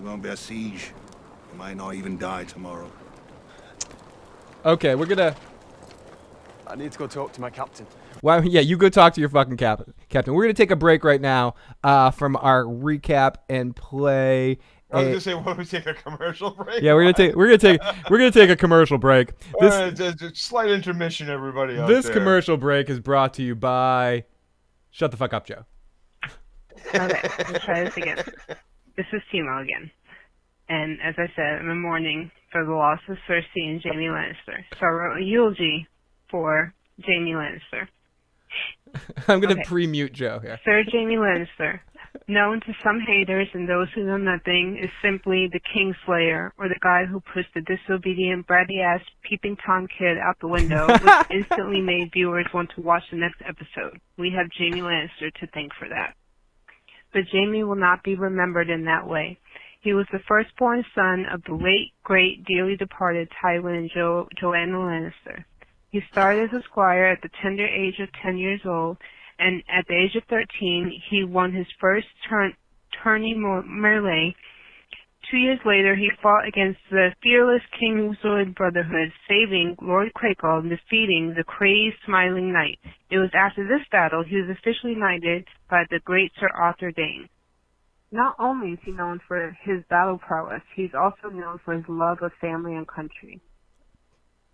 There 0.01 0.09
won't 0.09 0.23
be 0.23 0.31
a 0.31 0.37
siege. 0.37 0.93
You 1.53 1.59
might 1.59 1.77
not 1.77 1.95
even 1.95 2.17
die 2.17 2.45
tomorrow. 2.45 2.91
Okay, 4.65 4.95
we're 4.95 5.05
gonna. 5.05 5.37
I 6.67 6.75
need 6.75 6.91
to 6.93 6.99
go 6.99 7.07
talk 7.07 7.33
to 7.35 7.41
my 7.43 7.51
captain. 7.51 7.87
Well, 8.23 8.43
yeah, 8.43 8.63
you 8.63 8.79
go 8.79 8.89
talk 8.89 9.13
to 9.15 9.21
your 9.21 9.29
fucking 9.29 9.59
cap- 9.59 9.83
captain. 10.09 10.33
We're 10.33 10.45
gonna 10.45 10.55
take 10.55 10.71
a 10.71 10.77
break 10.77 11.05
right 11.05 11.21
now 11.21 11.55
uh, 11.85 12.13
from 12.13 12.37
our 12.37 12.65
recap 12.65 13.35
and 13.51 13.77
play. 13.77 14.59
I 14.91 14.97
was 14.97 15.05
a- 15.05 15.11
gonna 15.11 15.21
say, 15.21 15.35
what 15.35 15.59
we 15.59 15.65
take 15.67 15.85
a 15.85 15.93
commercial 15.93 16.51
break? 16.53 16.83
yeah, 16.83 16.95
we're 16.95 17.03
gonna 17.03 17.13
take 17.13 17.37
we're 17.37 17.47
gonna 17.49 17.59
take 17.59 17.81
we're 18.09 18.17
gonna 18.19 18.31
take 18.31 18.49
a 18.49 18.57
commercial 18.57 18.97
break. 18.97 19.33
This 19.61 19.75
right, 19.75 19.95
just- 19.95 20.19
just 20.19 20.37
slight 20.37 20.71
intermission, 20.71 21.29
everybody. 21.29 21.79
Out 21.79 21.89
this 21.89 22.07
there. 22.07 22.15
commercial 22.15 22.57
break 22.57 22.89
is 22.89 23.01
brought 23.01 23.35
to 23.35 23.43
you 23.43 23.55
by. 23.55 24.25
Shut 24.93 25.11
the 25.11 25.19
fuck 25.19 25.35
up, 25.35 25.45
Joe. 25.47 25.67
Okay, 26.95 27.21
let's 27.51 27.65
try 27.67 27.85
this 27.85 27.97
again. 27.99 28.25
This 28.97 29.07
is 29.13 29.23
Timo 29.33 29.63
again. 29.63 29.91
And 30.69 30.99
as 31.03 31.15
I 31.19 31.27
said, 31.35 31.59
I'm 31.61 31.71
in 31.71 31.81
mourning 31.83 32.31
for 32.53 32.65
the 32.65 32.73
loss 32.73 33.01
of 33.09 33.17
Cersei 33.29 33.43
and 33.69 33.83
Jaime 33.83 34.07
Lannister. 34.07 34.65
So 34.79 34.87
I 34.87 34.89
wrote 34.89 35.19
a 35.21 35.25
eulogy 35.25 35.87
for 36.31 36.73
Jaime 37.05 37.33
Lannister. 37.33 37.89
I'm 39.29 39.41
gonna 39.41 39.55
Okay. 39.55 39.63
pre-mute 39.67 40.13
Joe 40.13 40.39
here. 40.41 40.59
Sir 40.65 40.83
Jaime 40.91 41.17
Lannister, 41.17 41.81
known 42.29 42.61
to 42.61 42.73
some 42.83 43.01
haters 43.01 43.49
and 43.55 43.69
those 43.69 43.89
who 43.95 44.05
know 44.05 44.17
nothing, 44.17 44.79
is 44.83 44.91
simply 45.03 45.49
the 45.53 45.61
Kingslayer, 45.61 46.51
or 46.59 46.69
the 46.69 46.79
guy 46.83 47.05
who 47.05 47.21
pushed 47.21 47.53
the 47.55 47.61
disobedient, 47.63 48.47
bratty-ass, 48.49 49.01
peeping 49.23 49.57
Tom 49.65 49.87
kid 49.87 50.19
out 50.19 50.37
the 50.41 50.49
window, 50.49 50.87
which 50.93 51.27
instantly 51.31 51.81
made 51.81 52.13
viewers 52.13 52.47
want 52.53 52.71
to 52.75 52.81
watch 52.81 53.05
the 53.11 53.17
next 53.17 53.41
episode. 53.47 54.01
We 54.19 54.31
have 54.37 54.49
Jaime 54.59 54.81
Lannister 54.83 55.33
to 55.41 55.47
thank 55.55 55.73
for 55.75 55.89
that. 55.89 56.15
But 57.13 57.23
Jaime 57.33 57.65
will 57.65 57.77
not 57.77 58.03
be 58.03 58.15
remembered 58.15 58.71
in 58.71 58.85
that 58.85 59.07
way. 59.07 59.39
He 59.81 59.95
was 59.95 60.07
the 60.13 60.21
firstborn 60.29 60.85
son 60.95 61.27
of 61.33 61.43
the 61.45 61.55
late, 61.55 61.93
great, 62.05 62.45
dearly 62.45 62.77
departed 62.77 63.31
Tywin 63.43 63.77
and 63.79 63.91
jo- 63.91 64.29
Joanna 64.39 64.77
Lannister. 64.77 65.45
He 65.91 66.01
started 66.13 66.51
as 66.51 66.61
a 66.61 66.63
squire 66.63 67.07
at 67.07 67.23
the 67.23 67.31
tender 67.43 67.67
age 67.67 67.99
of 67.99 68.13
10 68.23 68.39
years 68.39 68.61
old, 68.65 68.99
and 69.39 69.63
at 69.69 69.87
the 69.89 69.97
age 69.97 70.15
of 70.17 70.25
13, 70.25 71.03
he 71.11 71.25
won 71.25 71.53
his 71.53 71.67
first 71.81 72.07
turn- 72.29 72.55
tourney 73.03 73.35
melee. 73.35 74.35
Two 75.31 75.37
years 75.37 75.61
later, 75.65 75.95
he 75.95 76.11
fought 76.21 76.45
against 76.45 76.81
the 76.91 77.15
fearless 77.23 77.63
King 77.79 78.09
Kingswood 78.11 78.53
Brotherhood, 78.57 79.13
saving 79.29 79.77
Lord 79.81 80.13
Crakehall 80.13 80.59
and 80.59 80.71
defeating 80.71 81.35
the 81.37 81.45
crazed 81.45 81.99
Smiling 82.05 82.53
Knight. 82.53 82.81
It 83.11 83.19
was 83.19 83.31
after 83.33 83.63
this 83.63 83.87
battle 83.93 84.25
he 84.25 84.41
was 84.41 84.51
officially 84.51 84.97
knighted 84.97 85.47
by 85.69 85.85
the 85.89 86.01
great 86.01 86.33
Sir 86.41 86.49
Arthur 86.53 86.91
Dayne. 86.91 87.29
Not 88.11 88.35
only 88.41 88.73
is 88.73 88.81
he 88.83 88.91
known 88.91 89.21
for 89.29 89.57
his 89.63 89.85
battle 89.89 90.19
prowess, 90.19 90.63
he's 90.75 90.95
also 90.99 91.29
known 91.29 91.61
for 91.65 91.75
his 91.75 91.89
love 91.89 92.19
of 92.23 92.33
family 92.41 92.75
and 92.75 92.89
country. 92.89 93.41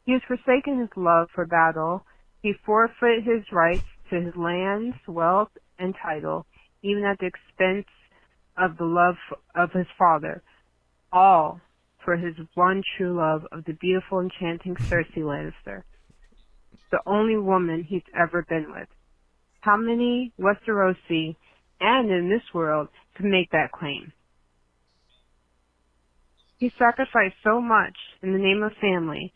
He 0.04 0.12
has 0.12 0.20
forsaken 0.28 0.78
his 0.78 0.94
love 0.94 1.30
for 1.34 1.46
battle. 1.46 2.04
He 2.42 2.52
forfeited 2.66 3.24
his 3.24 3.50
rights 3.50 3.86
to 4.10 4.20
his 4.20 4.36
lands, 4.36 4.96
wealth, 5.08 5.56
and 5.78 5.94
title, 6.02 6.44
even 6.82 7.04
at 7.04 7.18
the 7.18 7.26
expense 7.32 7.88
of 8.58 8.76
the 8.76 8.84
love 8.84 9.16
of 9.54 9.72
his 9.72 9.86
father. 9.98 10.42
All 11.12 11.60
for 12.04 12.16
his 12.16 12.34
one 12.54 12.82
true 12.96 13.16
love 13.16 13.46
of 13.52 13.64
the 13.64 13.72
beautiful, 13.74 14.20
enchanting 14.20 14.76
Cersei 14.76 15.18
Lannister. 15.18 15.82
the 16.90 17.00
only 17.06 17.36
woman 17.36 17.82
he's 17.82 18.02
ever 18.14 18.44
been 18.48 18.70
with. 18.70 18.88
How 19.60 19.76
many 19.76 20.32
Westerosi 20.38 21.34
and 21.80 22.10
in 22.10 22.28
this 22.28 22.54
world 22.54 22.88
can 23.16 23.30
make 23.30 23.50
that 23.50 23.72
claim? 23.72 24.12
He 26.58 26.72
sacrificed 26.78 27.36
so 27.42 27.60
much 27.60 27.96
in 28.22 28.32
the 28.32 28.38
name 28.38 28.62
of 28.62 28.72
family. 28.80 29.32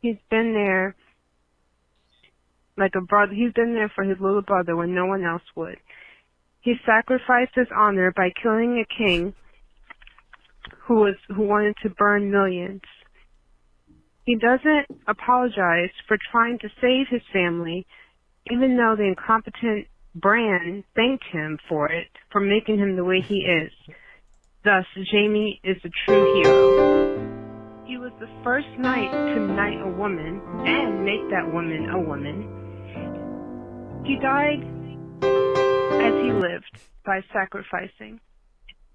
He's 0.00 0.18
been 0.30 0.52
there 0.52 0.94
like 2.76 2.94
a 2.94 3.00
brother. 3.00 3.32
He's 3.32 3.52
been 3.52 3.74
there 3.74 3.90
for 3.94 4.04
his 4.04 4.18
little 4.20 4.42
brother 4.42 4.76
when 4.76 4.94
no 4.94 5.06
one 5.06 5.24
else 5.24 5.42
would. 5.56 5.78
He 6.60 6.74
sacrificed 6.84 7.54
his 7.54 7.68
honor 7.74 8.12
by 8.14 8.30
killing 8.42 8.78
a 8.78 8.94
king 8.94 9.34
who 10.78 10.96
was 10.96 11.14
who 11.28 11.42
wanted 11.42 11.76
to 11.82 11.90
burn 11.90 12.30
millions. 12.30 12.82
He 14.24 14.36
doesn't 14.36 14.86
apologize 15.06 15.90
for 16.06 16.16
trying 16.30 16.58
to 16.60 16.68
save 16.80 17.06
his 17.08 17.22
family, 17.32 17.86
even 18.50 18.76
though 18.76 18.94
the 18.96 19.04
incompetent 19.04 19.86
Bran 20.14 20.84
thanked 20.94 21.24
him 21.32 21.58
for 21.68 21.90
it, 21.90 22.08
for 22.30 22.40
making 22.40 22.78
him 22.78 22.96
the 22.96 23.04
way 23.04 23.20
he 23.20 23.40
is. 23.40 23.72
Thus, 24.64 24.84
Jaime 25.10 25.60
is 25.64 25.76
the 25.82 25.90
true 26.04 26.42
hero. 26.42 27.84
He 27.86 27.96
was 27.96 28.12
the 28.20 28.28
first 28.44 28.68
knight 28.78 29.10
to 29.10 29.40
knight 29.40 29.80
a 29.80 29.88
woman 29.88 30.40
and 30.66 31.04
make 31.04 31.30
that 31.30 31.52
woman 31.52 31.88
a 31.90 31.98
woman. 31.98 32.60
He 34.04 34.16
died 34.16 34.62
as 35.22 36.14
he 36.22 36.32
lived 36.32 36.78
by 37.04 37.22
sacrificing, 37.32 38.20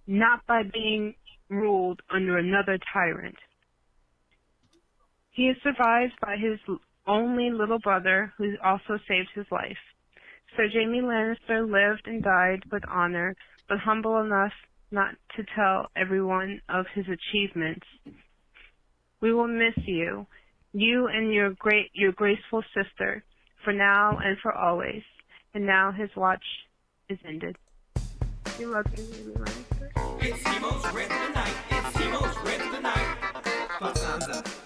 not 0.08 0.46
by 0.46 0.64
being 0.64 1.16
ruled 1.50 2.02
under 2.10 2.38
another 2.38 2.80
tyrant. 2.92 3.36
He 5.32 5.48
is 5.50 5.58
survived 5.64 6.14
by 6.22 6.38
his 6.38 6.60
only 7.08 7.52
little 7.52 7.80
brother, 7.80 8.34
who 8.38 8.56
also 8.64 8.98
saved 9.08 9.30
his 9.36 9.46
life. 9.52 9.78
Sir 10.56 10.70
Jaime 10.74 11.02
Lannister 11.02 11.70
lived 11.70 12.08
and 12.08 12.24
died 12.24 12.64
with 12.72 12.84
honor, 12.90 13.36
but 13.68 13.80
humble 13.80 14.20
enough 14.22 14.54
not 14.92 15.16
to 15.36 15.44
tell 15.56 15.88
everyone 15.96 16.62
of 16.70 16.86
his 16.94 17.06
achievements. 17.08 17.86
We 19.22 19.34
will 19.34 19.48
miss 19.48 19.76
you, 19.86 20.26
you 20.74 21.08
and 21.08 21.34
your 21.34 21.52
great, 21.52 21.92
your 21.94 22.12
graceful 22.12 22.64
sister, 22.74 23.24
for 23.64 23.74
now 23.74 24.18
and 24.24 24.38
for 24.42 24.54
always. 24.54 25.04
And 25.54 25.66
now 25.66 25.92
his 25.92 26.10
watch 26.16 26.44
is 27.10 27.20
ended. 27.28 27.58
We 28.58 28.66
love 28.66 28.86
you, 28.96 29.34
Lannister. 29.34 29.65
It's 30.28 30.42
Timo's 30.42 30.84
red 30.92 31.12
of 31.12 31.20
the 31.28 31.34
night. 31.36 31.54
It's 31.70 31.98
Timo's 31.98 32.36
red 32.44 32.60
of 32.60 32.72
the 32.72 32.82
night. 32.82 33.18
Fuck 33.80 34.65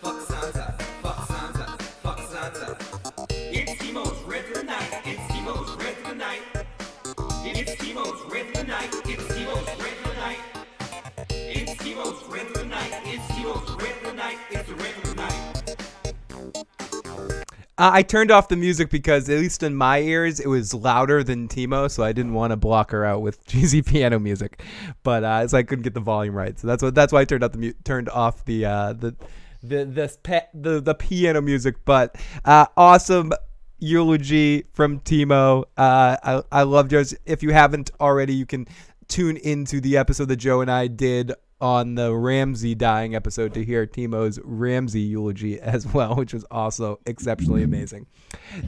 Uh, 17.80 17.92
I 17.94 18.04
turned 18.04 18.30
off 18.30 18.50
the 18.50 18.58
music 18.58 18.90
because, 18.90 19.30
at 19.30 19.40
least 19.40 19.64
in 19.64 19.74
my 19.74 20.00
ears, 20.02 20.42
it 20.42 20.48
was 20.48 20.74
louder 20.74 21.24
than 21.24 21.48
Timo, 21.48 21.90
so 21.90 22.04
I 22.04 22.12
didn't 22.12 22.34
want 22.34 22.52
to 22.52 22.58
block 22.58 22.92
her 22.92 23.06
out 23.06 23.22
with 23.22 23.46
cheesy 23.48 23.82
piano 23.82 24.20
music. 24.20 24.62
But 25.02 25.24
uh, 25.24 25.48
so 25.48 25.58
I 25.58 25.64
couldn't 25.64 25.84
get 25.84 25.94
the 25.94 26.02
volume 26.02 26.36
right, 26.36 26.60
so 26.60 26.68
that's 26.68 26.84
what 26.84 26.94
that's 26.94 27.14
why 27.14 27.22
I 27.22 27.26
turned 27.26 27.42
the 27.42 27.58
mu- 27.58 27.74
turned 27.86 28.10
off 28.10 28.44
the 28.44 28.66
uh, 28.66 28.94
the 28.94 29.16
the 29.64 29.86
the, 29.86 30.18
pe- 30.22 30.48
the 30.54 30.82
the 30.82 30.94
piano 30.94 31.42
music. 31.42 31.86
But 31.86 32.18
uh, 32.44 32.66
awesome 32.76 33.32
eulogy 33.80 34.66
from 34.74 35.00
Timo. 35.00 35.64
Uh, 35.78 36.18
I 36.22 36.44
I 36.52 36.64
love 36.64 36.92
yours. 36.92 37.16
If 37.26 37.42
you 37.44 37.52
haven't 37.52 37.92
already, 38.02 38.34
you 38.34 38.46
can 38.46 38.68
tune 39.08 39.38
into 39.38 39.80
the 39.80 39.96
episode 39.96 40.28
that 40.28 40.36
Joe 40.36 40.60
and 40.60 40.70
I 40.70 40.88
did 40.88 41.32
on 41.62 41.96
the 41.96 42.14
Ramsay 42.16 42.76
dying 42.76 43.16
episode 43.16 43.54
to 43.54 43.64
hear 43.64 43.86
Timo's 43.86 44.40
Ramsay 44.44 45.02
eulogy 45.02 45.60
as 45.62 45.86
well, 45.88 46.16
which 46.16 46.34
was 46.34 46.44
also 46.46 47.00
exceptionally 47.06 47.64
amazing. 47.64 48.08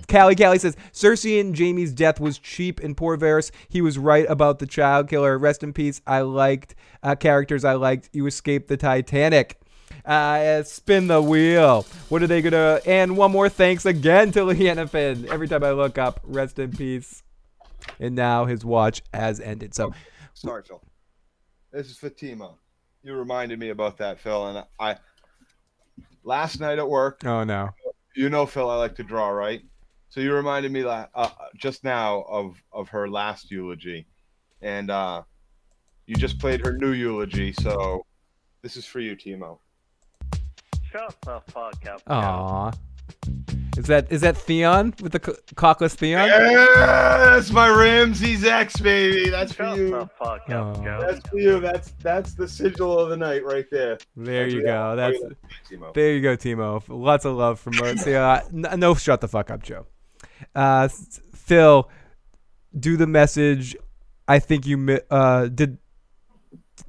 Callie 0.09 0.35
Callie 0.35 0.59
says 0.59 0.75
Cersei 0.91 1.39
and 1.39 1.57
Jaime's 1.57 1.93
death 1.93 2.19
was 2.19 2.37
cheap 2.37 2.79
and 2.79 2.95
poor 2.95 3.17
Varys. 3.17 3.51
He 3.69 3.81
was 3.81 3.97
right 3.97 4.25
about 4.29 4.59
the 4.59 4.67
child 4.67 5.09
killer. 5.09 5.37
Rest 5.37 5.63
in 5.63 5.73
peace. 5.73 6.01
I 6.05 6.21
liked 6.21 6.75
uh, 7.03 7.15
characters. 7.15 7.63
I 7.63 7.73
liked 7.73 8.09
you 8.13 8.25
escaped 8.27 8.67
the 8.67 8.77
Titanic. 8.77 9.59
Uh, 10.05 10.63
spin 10.63 11.07
the 11.07 11.21
wheel. 11.21 11.85
What 12.09 12.23
are 12.23 12.27
they 12.27 12.41
gonna? 12.41 12.81
And 12.85 13.15
one 13.17 13.31
more 13.31 13.49
thanks 13.49 13.85
again 13.85 14.31
to 14.31 14.43
Leanna 14.43 14.87
Finn. 14.87 15.27
Every 15.29 15.47
time 15.47 15.63
I 15.63 15.71
look 15.71 15.97
up, 15.97 16.19
rest 16.23 16.59
in 16.59 16.71
peace. 16.71 17.23
And 17.99 18.15
now 18.15 18.45
his 18.45 18.65
watch 18.65 19.01
has 19.13 19.39
ended. 19.39 19.75
So 19.75 19.93
Sorry, 20.33 20.63
Phil. 20.63 20.81
This 21.71 21.89
is 21.89 21.97
for 21.97 22.09
Timo. 22.09 22.55
You 23.03 23.15
reminded 23.15 23.59
me 23.59 23.69
about 23.69 23.97
that, 23.97 24.19
Phil, 24.19 24.47
and 24.47 24.65
I 24.79 24.97
last 26.23 26.59
night 26.59 26.77
at 26.79 26.87
work. 26.87 27.25
Oh 27.25 27.43
no. 27.43 27.69
You 28.15 28.29
know, 28.29 28.45
Phil, 28.45 28.69
I 28.69 28.75
like 28.75 28.95
to 28.95 29.03
draw, 29.03 29.29
right? 29.29 29.61
So 30.09 30.19
you 30.19 30.33
reminded 30.33 30.71
me 30.71 30.83
la- 30.83 31.07
uh, 31.15 31.29
just 31.57 31.83
now 31.83 32.23
of 32.23 32.61
of 32.71 32.89
her 32.89 33.09
last 33.09 33.49
eulogy, 33.49 34.05
and 34.61 34.91
uh, 34.91 35.23
you 36.05 36.15
just 36.15 36.37
played 36.37 36.63
her 36.65 36.77
new 36.77 36.91
eulogy. 36.91 37.53
So 37.53 38.05
this 38.61 38.75
is 38.75 38.85
for 38.85 38.99
you, 38.99 39.15
Timo. 39.15 39.59
Shut 40.91 41.15
the 41.21 41.41
fuck 41.47 41.85
up. 41.87 42.01
Aw. 42.07 42.71
Is 43.77 43.85
that 43.85 44.11
is 44.11 44.21
that 44.21 44.37
Theon 44.37 44.93
with 45.01 45.13
the 45.13 45.19
co- 45.19 45.35
cockless 45.55 45.93
Theon? 45.95 46.27
Yeah, 46.27 47.29
that's 47.31 47.51
my 47.51 47.69
Ramsay's 47.69 48.43
ex, 48.43 48.79
baby. 48.79 49.29
That's 49.29 49.53
for 49.53 49.75
you. 49.75 49.91
the 49.91 50.09
fuck 50.19 50.49
up, 50.49 50.77
Oh. 50.77 50.97
That's 51.01 51.27
for 51.29 51.39
you. 51.39 51.59
That's 51.59 51.93
that's 52.03 52.33
the 52.33 52.47
sigil 52.47 52.99
of 52.99 53.09
the 53.09 53.17
night 53.17 53.43
right 53.45 53.65
there. 53.71 53.97
There 54.15 54.47
you 54.47 54.63
go. 54.63 54.95
That's. 54.95 55.17
Timo. 55.69 55.93
there 55.93 56.13
you 56.13 56.21
go, 56.21 56.35
Timo. 56.35 56.83
Lots 56.89 57.25
of 57.25 57.35
love 57.35 57.59
from 57.59 57.73
us. 57.81 58.05
Yeah, 58.05 58.41
no, 58.51 58.93
shut 58.95 59.21
the 59.21 59.27
fuck 59.27 59.49
up, 59.49 59.63
Joe. 59.63 59.85
Uh, 60.53 60.87
Phil, 61.33 61.89
do 62.77 62.97
the 62.97 63.07
message. 63.07 63.75
I 64.27 64.39
think 64.39 64.65
you 64.65 64.99
uh 65.09 65.47
did. 65.47 65.77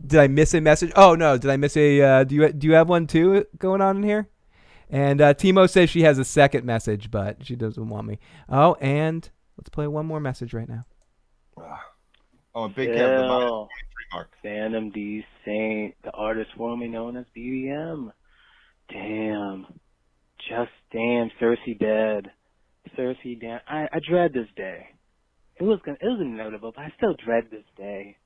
Did 0.05 0.19
I 0.19 0.27
miss 0.27 0.53
a 0.55 0.61
message? 0.61 0.91
Oh 0.97 1.15
no, 1.15 1.39
did 1.39 1.51
I 1.51 1.57
miss 1.57 1.77
a? 1.77 2.01
Uh, 2.03 2.25
do 2.25 2.35
you 2.35 2.53
do 2.53 2.67
you 2.67 2.73
have 2.75 2.89
one 2.89 3.07
too 3.07 3.47
going 3.59 3.81
on 3.81 3.99
in 3.99 4.03
here? 4.03 4.29
And 4.93 5.23
uh, 5.23 5.33
Timo 5.33 5.69
says 5.69 5.89
she 5.89 6.03
has 6.03 6.19
a 6.19 6.25
second 6.25 6.67
message, 6.67 7.11
but 7.11 7.45
she 7.47 7.57
doesn't 7.57 7.89
want 7.89 8.07
me. 8.07 8.19
Oh, 8.49 8.75
and 8.75 9.29
let's 9.57 9.71
play 9.71 9.87
one 9.87 10.05
more 10.05 10.21
message 10.21 10.55
right 10.55 10.69
now. 10.69 10.85
Oh, 12.55 12.65
a 12.65 12.69
big 12.69 12.91
Kev, 12.91 12.97
the 12.97 13.27
minus 13.27 13.49
Phil, 13.49 13.49
23 13.49 13.69
mark. 14.13 14.29
Phantom 14.43 14.91
D 14.91 15.25
Saint, 15.43 15.95
the 16.05 16.11
artist 16.11 16.51
formerly 16.55 16.91
known 16.91 17.17
as 17.17 17.25
BBM. 17.35 18.13
Damn. 18.91 19.67
Just 20.51 20.71
damn, 20.93 21.31
Cersei 21.41 21.79
dead. 21.79 22.31
Cersei 22.95 23.41
damn. 23.41 23.61
I, 23.67 23.89
I 23.91 24.01
dread 24.07 24.35
this 24.35 24.49
day. 24.55 24.85
It 25.57 25.63
was 25.63 25.81
gonna, 25.83 25.97
it 26.03 26.05
was 26.07 26.21
inevitable, 26.21 26.75
but 26.77 26.83
I 26.83 26.93
still 26.99 27.15
dread 27.25 27.45
this 27.51 27.65
day. 27.79 28.19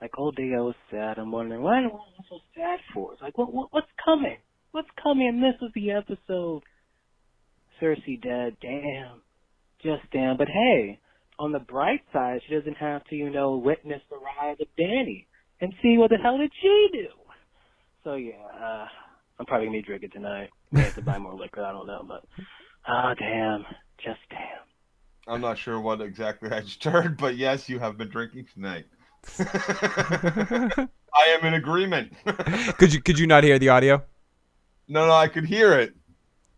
Like 0.00 0.16
all 0.16 0.30
day 0.30 0.52
I 0.56 0.60
was 0.60 0.76
sad. 0.88 1.18
I'm 1.18 1.32
wondering 1.32 1.60
why 1.60 1.80
am 1.80 1.86
I 1.86 2.22
so 2.28 2.38
sad 2.54 2.78
for? 2.94 3.14
It's 3.14 3.22
like 3.22 3.36
what, 3.36 3.52
what 3.52 3.72
what's 3.72 3.90
coming? 4.04 4.36
What's 4.72 4.88
coming? 5.02 5.28
And 5.28 5.42
this 5.42 5.60
is 5.62 5.72
the 5.74 5.92
episode. 5.92 6.62
Cersei 7.80 8.20
dead. 8.20 8.56
Damn. 8.60 9.22
Just 9.82 10.10
damn. 10.12 10.36
But 10.36 10.48
hey, 10.48 10.98
on 11.38 11.52
the 11.52 11.58
bright 11.58 12.00
side, 12.12 12.40
she 12.46 12.54
doesn't 12.54 12.76
have 12.76 13.04
to, 13.04 13.16
you 13.16 13.30
know, 13.30 13.56
witness 13.56 14.02
the 14.10 14.16
rise 14.16 14.56
of 14.60 14.66
Danny 14.76 15.26
and 15.60 15.72
see 15.82 15.96
what 15.98 16.10
the 16.10 16.16
hell 16.16 16.38
did 16.38 16.52
she 16.60 16.88
do. 16.92 17.08
So 18.04 18.14
yeah, 18.14 18.34
uh, 18.54 18.86
I'm 19.38 19.46
probably 19.46 19.66
gonna 19.66 19.78
be 19.78 19.82
drinking 19.82 20.10
tonight. 20.10 20.50
May 20.70 20.82
have 20.82 20.94
to 20.94 21.02
buy 21.02 21.18
more 21.18 21.34
liquor. 21.34 21.64
I 21.64 21.72
don't 21.72 21.86
know, 21.86 22.04
but 22.06 22.24
ah, 22.86 23.14
damn, 23.18 23.64
just 23.98 24.20
damn. 24.30 25.34
I'm 25.34 25.40
not 25.40 25.58
sure 25.58 25.80
what 25.80 26.00
exactly 26.00 26.50
I 26.50 26.60
just 26.60 26.82
heard, 26.84 27.16
but 27.16 27.36
yes, 27.36 27.68
you 27.68 27.78
have 27.80 27.98
been 27.98 28.08
drinking 28.08 28.46
tonight. 28.54 28.84
I 29.38 30.88
am 31.30 31.44
in 31.44 31.54
agreement. 31.54 32.12
Could 32.78 32.94
you 32.94 33.02
could 33.02 33.18
you 33.18 33.26
not 33.26 33.42
hear 33.42 33.58
the 33.58 33.70
audio? 33.70 34.04
No, 34.88 35.06
no, 35.06 35.12
I 35.12 35.28
could 35.28 35.44
hear 35.46 35.72
it. 35.72 35.94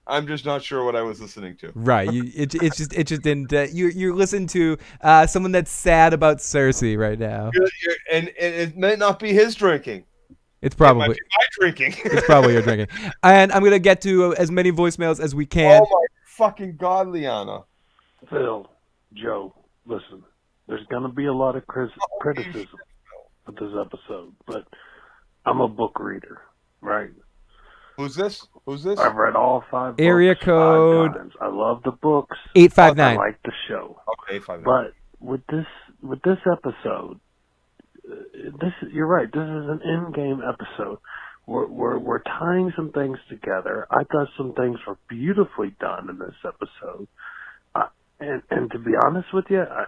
I'm 0.07 0.27
just 0.27 0.47
not 0.47 0.63
sure 0.63 0.85
what 0.85 0.97
I 0.97 1.03
was 1.03 1.21
listening 1.21 1.57
to. 1.59 1.71
Right. 1.75 2.11
You, 2.11 2.25
it, 2.35 2.55
it's 2.55 2.79
just 2.79 2.95
it 2.95 3.07
just 3.07 3.23
didn't. 3.23 3.53
Uh, 3.53 3.67
you 3.71 3.89
you 3.89 4.15
listen 4.15 4.47
to 4.49 4.79
uh, 5.03 5.27
someone 5.27 5.53
that's 5.53 5.71
sad 5.71 6.15
about 6.15 6.39
Cersei 6.39 6.97
right 6.99 7.19
now. 7.19 7.51
You're- 7.53 7.71
you're- 7.83 7.97
and, 8.11 8.29
and 8.41 8.55
it 8.55 8.77
may 8.77 8.97
not 8.97 9.19
be 9.19 9.35
his 9.35 9.55
drinking. 9.55 10.05
It's 10.63 10.75
It 10.75 10.81
might 10.81 10.87
probably 10.87 11.09
be 11.09 11.21
my 11.39 11.47
drinking. 11.53 11.95
it's 12.11 12.27
probably 12.27 12.55
your 12.55 12.63
drinking. 12.63 12.89
And 13.23 13.53
I'm 13.53 13.63
gonna 13.63 13.79
get 13.79 14.01
to 14.03 14.35
as 14.37 14.51
many 14.51 14.73
voicemails 14.73 15.21
as 15.21 15.35
we 15.35 15.45
can. 15.45 15.83
Oh 15.83 15.87
my 15.91 16.07
fucking 16.25 16.77
god, 16.77 17.09
Liana. 17.09 17.61
Phil, 18.31 18.69
Joe, 19.13 19.55
listen. 19.87 20.23
There's 20.67 20.85
going 20.89 21.03
to 21.05 21.09
be 21.09 21.25
a 21.27 21.33
lot 21.33 21.57
of 21.57 21.67
cris- 21.67 21.91
criticism 22.21 22.67
of 23.47 23.55
this 23.57 23.73
episode, 23.81 24.35
but 24.47 24.67
I'm 25.47 25.61
a 25.63 25.69
book 25.69 25.99
reader, 25.99 26.43
right? 26.83 27.09
Who's 27.99 28.15
this? 28.15 28.47
Who's 28.65 28.85
this? 28.85 29.01
I've 29.01 29.17
read 29.17 29.35
all 29.35 29.65
five. 29.73 29.97
Area 29.99 30.35
books 30.35 30.41
five 30.41 30.47
code- 30.47 31.15
times. 31.15 31.33
I 31.41 31.49
love 31.49 31.83
the 31.83 31.91
books. 31.91 32.37
859. 32.55 33.13
I 33.13 33.17
like 33.17 33.43
the 33.43 33.53
show. 33.69 34.01
Okay, 34.23 34.39
five. 34.39 34.63
But 34.63 34.93
with 35.19 35.45
this 35.49 35.67
with 36.01 36.23
this 36.23 36.39
episode, 36.51 37.19
uh, 38.09 38.15
this 38.61 38.73
you're 38.93 39.05
right. 39.09 39.27
This 39.27 39.43
is 39.43 39.69
an 39.69 39.81
in-game 39.83 40.41
episode. 40.49 40.99
We're, 41.49 41.67
we're 41.67 41.99
we're 41.99 42.23
tying 42.23 42.73
some 42.77 42.93
things 42.93 43.19
together. 43.29 43.89
I 43.91 44.05
thought 44.05 44.29
some 44.37 44.53
things 44.53 44.79
were 44.87 44.97
beautifully 45.09 45.75
done 45.81 46.09
in 46.09 46.19
this 46.21 46.37
episode, 46.47 47.09
uh, 47.75 47.89
and 48.21 48.43
and 48.49 48.71
to 48.71 48.79
be 48.79 48.93
honest 49.05 49.35
with 49.35 49.47
you, 49.51 49.63
I, 49.63 49.87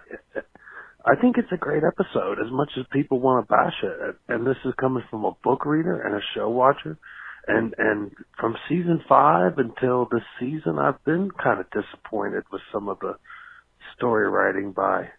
I 1.05 1.15
think 1.21 1.37
it's 1.37 1.51
a 1.53 1.57
great 1.57 1.83
episode. 1.83 2.39
As 2.45 2.51
much 2.51 2.71
as 2.77 2.85
people 2.91 3.21
want 3.21 3.47
to 3.47 3.49
bash 3.53 3.83
it, 3.83 4.17
and 4.27 4.45
this 4.45 4.57
is 4.65 4.73
coming 4.81 5.03
from 5.09 5.23
a 5.23 5.31
book 5.45 5.65
reader 5.65 6.01
and 6.01 6.15
a 6.15 6.21
show 6.35 6.49
watcher, 6.49 6.97
and 7.47 7.73
and 7.77 8.11
from 8.39 8.55
season 8.69 9.03
five 9.07 9.57
until 9.57 10.07
this 10.11 10.23
season, 10.39 10.79
I've 10.79 11.03
been 11.03 11.31
kind 11.31 11.59
of 11.59 11.67
disappointed 11.71 12.43
with 12.51 12.61
some 12.71 12.89
of 12.89 12.99
the 12.99 13.15
story 13.95 14.27
writing 14.29 14.71
by 14.71 15.09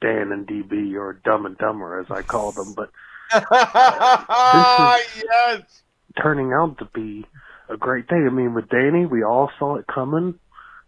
Dan 0.00 0.32
and 0.32 0.46
DB 0.46 0.94
or 0.94 1.20
Dumb 1.24 1.46
and 1.46 1.58
Dumber 1.58 2.00
as 2.00 2.06
I 2.10 2.22
call 2.22 2.52
them, 2.52 2.74
but 2.74 2.90
this 3.32 3.42
yes. 5.24 5.82
turning 6.20 6.52
out 6.52 6.78
to 6.78 6.86
be 6.94 7.26
a 7.68 7.76
great 7.76 8.08
thing. 8.08 8.26
I 8.26 8.34
mean, 8.34 8.54
with 8.54 8.68
Danny, 8.68 9.06
we 9.06 9.22
all 9.22 9.50
saw 9.58 9.76
it 9.76 9.86
coming. 9.86 10.38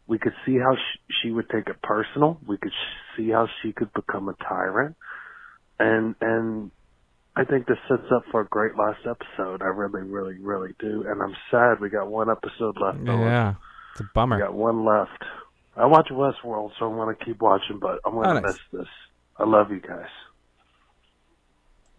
We 0.07 0.19
could 0.19 0.35
see 0.45 0.59
how 0.59 0.75
she, 0.75 0.99
she 1.23 1.31
would 1.31 1.49
take 1.49 1.69
it 1.69 1.81
personal. 1.83 2.39
We 2.47 2.57
could 2.57 2.73
see 3.17 3.31
how 3.31 3.49
she 3.63 3.73
could 3.73 3.93
become 3.93 4.29
a 4.29 4.35
tyrant, 4.35 4.97
and 5.79 6.15
and 6.21 6.71
I 7.35 7.45
think 7.45 7.67
this 7.67 7.79
sets 7.89 8.03
up 8.15 8.25
for 8.31 8.41
a 8.43 8.47
great 8.47 8.77
last 8.77 9.01
episode. 9.09 9.63
I 9.63 9.67
really, 9.67 10.03
really, 10.03 10.39
really 10.39 10.75
do. 10.79 11.05
And 11.09 11.23
I'm 11.23 11.35
sad 11.51 11.81
we 11.81 11.89
got 11.89 12.09
one 12.09 12.29
episode 12.31 12.77
left. 12.79 12.99
Yeah, 13.05 13.55
it's 13.93 14.01
a 14.01 14.05
bummer. 14.15 14.37
We 14.37 14.43
got 14.43 14.55
one 14.55 14.85
left. 14.85 15.23
I 15.75 15.87
watch 15.87 16.09
Westworld, 16.11 16.73
so 16.79 16.87
I'm 16.91 16.97
going 16.97 17.17
to 17.17 17.25
keep 17.25 17.41
watching, 17.41 17.79
but 17.79 18.01
I'm 18.05 18.13
going 18.13 18.27
Oh, 18.29 18.35
to 18.35 18.41
nice. 18.43 18.53
miss 18.53 18.81
this. 18.81 18.89
I 19.39 19.45
love 19.45 19.71
you 19.71 19.81
guys. 19.81 20.05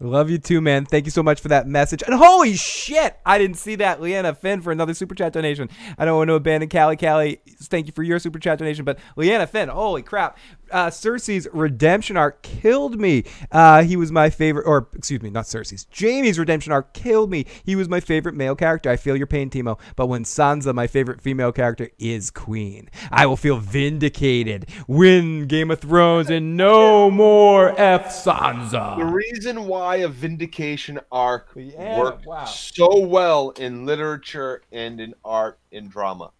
Love 0.00 0.28
you 0.28 0.38
too, 0.38 0.60
man. 0.60 0.84
Thank 0.84 1.04
you 1.06 1.10
so 1.10 1.22
much 1.22 1.40
for 1.40 1.48
that 1.48 1.66
message. 1.66 2.02
And 2.02 2.14
holy 2.14 2.54
shit, 2.54 3.16
I 3.24 3.38
didn't 3.38 3.56
see 3.56 3.76
that. 3.76 4.02
Leanna 4.02 4.34
Finn 4.34 4.60
for 4.60 4.70
another 4.72 4.92
super 4.92 5.14
chat 5.14 5.32
donation. 5.32 5.70
I 5.96 6.04
don't 6.04 6.16
want 6.18 6.28
to 6.28 6.34
abandon 6.34 6.68
Callie. 6.68 6.96
Callie, 6.96 7.40
thank 7.62 7.86
you 7.86 7.92
for 7.92 8.02
your 8.02 8.18
super 8.18 8.38
chat 8.38 8.58
donation. 8.58 8.84
But 8.84 8.98
Leanna 9.16 9.46
Finn, 9.46 9.68
holy 9.68 10.02
crap. 10.02 10.36
Uh, 10.70 10.88
Cersei's 10.88 11.46
redemption 11.52 12.16
arc 12.16 12.42
killed 12.42 12.98
me. 13.00 13.24
Uh, 13.52 13.82
he 13.82 13.96
was 13.96 14.10
my 14.10 14.30
favorite, 14.30 14.64
or 14.66 14.88
excuse 14.94 15.22
me, 15.22 15.30
not 15.30 15.44
Cersei's. 15.44 15.86
Jaime's 15.96 16.38
redemption 16.38 16.72
arc 16.72 16.92
killed 16.94 17.30
me. 17.30 17.46
He 17.64 17.76
was 17.76 17.88
my 17.88 18.00
favorite 18.00 18.34
male 18.34 18.54
character. 18.56 18.90
I 18.90 18.96
feel 18.96 19.16
your 19.16 19.26
pain, 19.26 19.50
Timo. 19.50 19.78
But 19.96 20.06
when 20.06 20.24
Sansa, 20.24 20.74
my 20.74 20.86
favorite 20.86 21.20
female 21.20 21.52
character, 21.52 21.90
is 21.98 22.30
queen, 22.30 22.88
I 23.10 23.26
will 23.26 23.36
feel 23.36 23.58
vindicated. 23.58 24.66
Win 24.88 25.46
Game 25.46 25.70
of 25.70 25.80
Thrones 25.80 26.30
and 26.30 26.56
no 26.56 27.10
more 27.10 27.78
F 27.80 28.06
Sansa. 28.06 28.96
The 28.98 29.04
reason 29.04 29.66
why 29.66 29.96
a 29.96 30.08
vindication 30.08 30.98
arc 31.12 31.50
Yeah, 31.54 31.98
worked 31.98 32.26
wow. 32.26 32.44
so 32.44 32.98
well 33.00 33.50
in 33.50 33.86
literature 33.86 34.62
and 34.72 35.00
in 35.00 35.14
art 35.24 35.58
and 35.72 35.90
drama. 35.90 36.30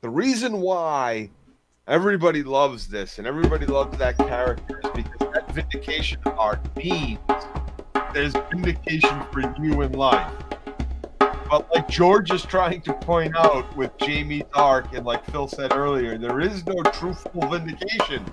The 0.00 0.10
reason 0.10 0.60
why 0.60 1.30
everybody 1.88 2.42
loves 2.42 2.88
this 2.88 3.18
and 3.18 3.26
everybody 3.26 3.64
loves 3.64 3.96
that 3.98 4.18
character 4.18 4.80
because 4.94 5.32
that 5.32 5.48
vindication 5.52 6.18
arc 6.36 6.60
means 6.76 7.20
there's 8.12 8.32
vindication 8.50 9.22
for 9.30 9.40
you 9.62 9.82
in 9.82 9.92
life. 9.92 10.32
But 11.20 11.68
like 11.72 11.88
George 11.88 12.32
is 12.32 12.42
trying 12.42 12.80
to 12.82 12.92
point 12.92 13.36
out 13.36 13.76
with 13.76 13.96
Jaime's 14.00 14.42
arc, 14.54 14.92
and 14.94 15.06
like 15.06 15.24
Phil 15.26 15.46
said 15.46 15.72
earlier, 15.72 16.18
there 16.18 16.40
is 16.40 16.66
no 16.66 16.82
truthful 16.90 17.48
vindication. 17.48 18.24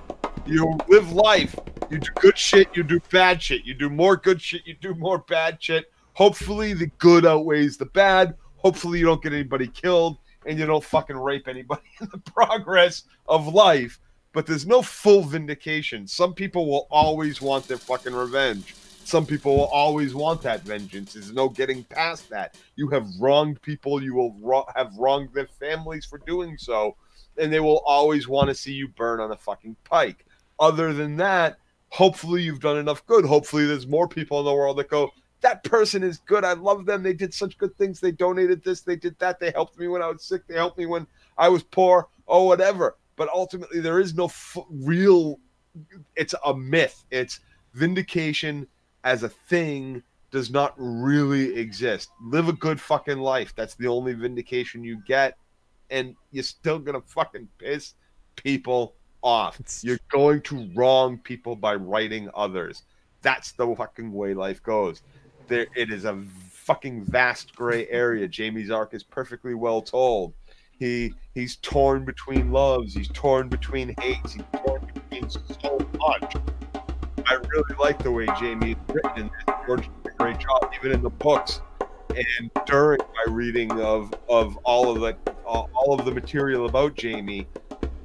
You 0.47 0.75
live 0.87 1.11
life. 1.11 1.55
You 1.91 1.99
do 1.99 2.09
good 2.15 2.37
shit, 2.37 2.69
you 2.73 2.81
do 2.81 2.99
bad 3.11 3.39
shit. 3.39 3.65
You 3.65 3.75
do 3.75 3.89
more 3.89 4.17
good 4.17 4.41
shit, 4.41 4.65
you 4.65 4.73
do 4.81 4.95
more 4.95 5.19
bad 5.19 5.61
shit. 5.61 5.91
Hopefully 6.13 6.73
the 6.73 6.87
good 6.97 7.23
outweighs 7.23 7.77
the 7.77 7.85
bad. 7.85 8.33
Hopefully 8.57 8.97
you 8.97 9.05
don't 9.05 9.21
get 9.21 9.33
anybody 9.33 9.67
killed 9.67 10.17
and 10.45 10.57
you 10.57 10.65
don't 10.65 10.83
fucking 10.83 11.17
rape 11.17 11.47
anybody 11.47 11.81
in 12.01 12.09
the 12.11 12.19
progress 12.19 13.03
of 13.27 13.47
life. 13.47 13.99
But 14.33 14.47
there's 14.47 14.65
no 14.65 14.81
full 14.81 15.21
vindication. 15.23 16.07
Some 16.07 16.33
people 16.33 16.65
will 16.67 16.87
always 16.89 17.41
want 17.41 17.67
their 17.67 17.77
fucking 17.77 18.13
revenge. 18.13 18.75
Some 19.05 19.25
people 19.25 19.57
will 19.57 19.65
always 19.65 20.15
want 20.15 20.41
that 20.43 20.63
vengeance. 20.63 21.13
There's 21.13 21.33
no 21.33 21.49
getting 21.49 21.83
past 21.83 22.29
that. 22.29 22.57
You 22.75 22.87
have 22.89 23.07
wronged 23.19 23.61
people. 23.61 24.01
You 24.01 24.15
will 24.15 24.65
have 24.75 24.95
wronged 24.97 25.29
their 25.33 25.47
families 25.47 26.05
for 26.05 26.19
doing 26.19 26.57
so, 26.57 26.95
and 27.37 27.51
they 27.51 27.59
will 27.59 27.83
always 27.85 28.27
want 28.27 28.47
to 28.47 28.55
see 28.55 28.71
you 28.71 28.87
burn 28.87 29.19
on 29.19 29.31
a 29.31 29.37
fucking 29.37 29.75
pike. 29.83 30.25
Other 30.59 30.93
than 30.93 31.17
that, 31.17 31.57
hopefully 31.89 32.41
you've 32.41 32.61
done 32.61 32.77
enough 32.77 33.05
good. 33.05 33.25
Hopefully 33.25 33.65
there's 33.65 33.87
more 33.87 34.07
people 34.07 34.39
in 34.39 34.45
the 34.45 34.53
world 34.53 34.77
that 34.77 34.89
go, 34.89 35.11
that 35.43 35.63
person 35.63 36.03
is 36.03 36.17
good. 36.17 36.43
I 36.43 36.53
love 36.53 36.85
them. 36.85 37.03
They 37.03 37.13
did 37.13 37.33
such 37.33 37.57
good 37.57 37.77
things. 37.77 37.99
They 37.99 38.11
donated 38.11 38.63
this. 38.63 38.81
They 38.81 38.95
did 38.95 39.17
that. 39.19 39.39
They 39.39 39.51
helped 39.51 39.77
me 39.77 39.87
when 39.87 40.01
I 40.01 40.07
was 40.07 40.23
sick. 40.23 40.47
They 40.47 40.55
helped 40.55 40.77
me 40.77 40.85
when 40.85 41.05
I 41.37 41.49
was 41.49 41.63
poor. 41.63 42.07
Oh, 42.27 42.43
whatever. 42.43 42.97
But 43.15 43.29
ultimately, 43.29 43.79
there 43.79 43.99
is 43.99 44.15
no 44.15 44.25
f- 44.25 44.57
real. 44.69 45.39
It's 46.15 46.33
a 46.45 46.53
myth. 46.53 47.03
It's 47.11 47.39
vindication 47.73 48.67
as 49.03 49.23
a 49.23 49.29
thing 49.29 50.01
does 50.31 50.49
not 50.49 50.73
really 50.77 51.55
exist. 51.55 52.09
Live 52.21 52.47
a 52.47 52.53
good 52.53 52.81
fucking 52.81 53.19
life. 53.19 53.53
That's 53.55 53.75
the 53.75 53.87
only 53.87 54.13
vindication 54.13 54.83
you 54.83 55.01
get, 55.05 55.37
and 55.91 56.15
you're 56.31 56.43
still 56.43 56.79
gonna 56.79 57.01
fucking 57.01 57.47
piss 57.59 57.93
people 58.35 58.95
off. 59.21 59.59
You're 59.83 59.99
going 60.11 60.41
to 60.41 60.69
wrong 60.75 61.19
people 61.19 61.55
by 61.55 61.75
writing 61.75 62.29
others. 62.33 62.83
That's 63.21 63.51
the 63.53 63.73
fucking 63.75 64.11
way 64.11 64.33
life 64.33 64.61
goes. 64.63 65.01
There, 65.47 65.67
it 65.75 65.91
is 65.91 66.05
a 66.05 66.23
fucking 66.49 67.03
vast 67.03 67.55
gray 67.55 67.87
area. 67.89 68.29
Jaime's 68.31 68.71
arc 68.71 68.93
is 68.93 69.03
perfectly 69.03 69.53
well 69.53 69.81
told. 69.81 70.33
He 70.79 71.13
he's 71.35 71.57
torn 71.57 72.05
between 72.05 72.51
loves. 72.51 72.93
He's 72.93 73.09
torn 73.09 73.49
between 73.49 73.93
hates. 73.99 74.33
He's 74.33 74.43
torn 74.65 74.89
between 74.93 75.29
so 75.29 75.77
much. 75.97 76.35
I 77.25 77.35
really 77.35 77.75
like 77.79 78.01
the 78.01 78.11
way 78.11 78.25
Jaime 78.25 78.71
is 78.71 78.77
written 78.87 79.23
in 79.23 79.23
this. 79.27 79.55
George 79.65 79.89
did 80.03 80.13
a 80.13 80.15
great 80.17 80.39
job, 80.39 80.71
even 80.77 80.91
in 80.91 81.01
the 81.01 81.09
books. 81.09 81.61
And 82.09 82.51
during 82.65 82.99
my 82.99 83.31
reading 83.31 83.71
of 83.81 84.13
of 84.29 84.57
all 84.63 84.89
of 84.89 85.01
the 85.01 85.17
all 85.45 85.69
all 85.73 85.99
of 85.99 86.05
the 86.05 86.11
material 86.11 86.65
about 86.67 87.01
Jaime, 87.01 87.47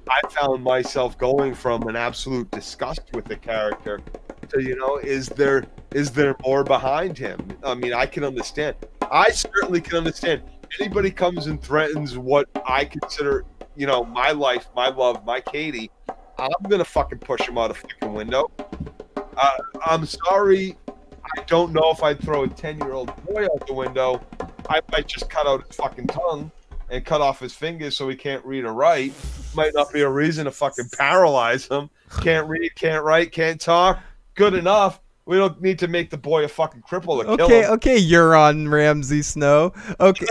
I 0.08 0.20
found 0.30 0.62
myself 0.62 1.16
going 1.18 1.54
from 1.54 1.86
an 1.88 1.96
absolute 1.96 2.50
disgust 2.50 3.02
with 3.12 3.24
the 3.24 3.36
character 3.36 4.00
to 4.50 4.62
you 4.62 4.76
know, 4.76 4.96
is 4.96 5.28
there 5.28 5.64
is 5.92 6.10
there 6.10 6.36
more 6.44 6.64
behind 6.64 7.16
him? 7.18 7.38
I 7.64 7.74
mean, 7.74 7.92
I 7.92 8.06
can 8.06 8.24
understand. 8.24 8.76
I 9.10 9.30
certainly 9.30 9.80
can 9.80 9.98
understand. 9.98 10.42
Anybody 10.80 11.10
comes 11.10 11.46
and 11.46 11.62
threatens 11.62 12.18
what 12.18 12.48
I 12.66 12.84
consider, 12.84 13.44
you 13.74 13.86
know, 13.86 14.04
my 14.04 14.32
life, 14.32 14.68
my 14.76 14.88
love, 14.88 15.24
my 15.24 15.40
Katie, 15.40 15.90
I'm 16.38 16.68
gonna 16.68 16.84
fucking 16.84 17.18
push 17.18 17.40
him 17.48 17.58
out 17.58 17.70
a 17.70 17.74
fucking 17.74 18.12
window. 18.12 18.50
Uh, 19.16 19.56
I'm 19.84 20.06
sorry. 20.06 20.76
I 20.88 21.42
don't 21.46 21.72
know 21.72 21.90
if 21.90 22.02
I'd 22.02 22.20
throw 22.20 22.44
a 22.44 22.48
10 22.48 22.78
year 22.78 22.92
old 22.92 23.14
boy 23.24 23.44
out 23.44 23.66
the 23.66 23.74
window. 23.74 24.20
I 24.68 24.80
might 24.92 25.08
just 25.08 25.28
cut 25.30 25.46
out 25.46 25.66
his 25.66 25.76
fucking 25.76 26.06
tongue 26.08 26.50
and 26.90 27.04
cut 27.04 27.20
off 27.20 27.40
his 27.40 27.54
fingers 27.54 27.96
so 27.96 28.08
he 28.08 28.16
can't 28.16 28.44
read 28.44 28.64
or 28.64 28.72
write. 28.72 29.12
Might 29.54 29.74
not 29.74 29.92
be 29.92 30.02
a 30.02 30.08
reason 30.08 30.44
to 30.44 30.50
fucking 30.50 30.88
paralyze 30.96 31.66
him. 31.66 31.90
Can't 32.22 32.48
read, 32.48 32.74
can't 32.74 33.04
write, 33.04 33.32
can't 33.32 33.60
talk. 33.60 33.98
Good 34.38 34.54
enough. 34.54 35.00
We 35.26 35.36
don't 35.36 35.60
need 35.60 35.78
to 35.80 35.88
make 35.88 36.08
the 36.08 36.16
boy 36.16 36.44
a 36.44 36.48
fucking 36.48 36.82
cripple 36.88 37.20
to 37.20 37.36
kill 37.36 37.44
Okay, 37.46 37.62
him. 37.64 37.72
okay, 37.72 38.14
on, 38.16 38.68
Ramsay 38.68 39.20
Snow. 39.20 39.74
Okay. 40.00 40.24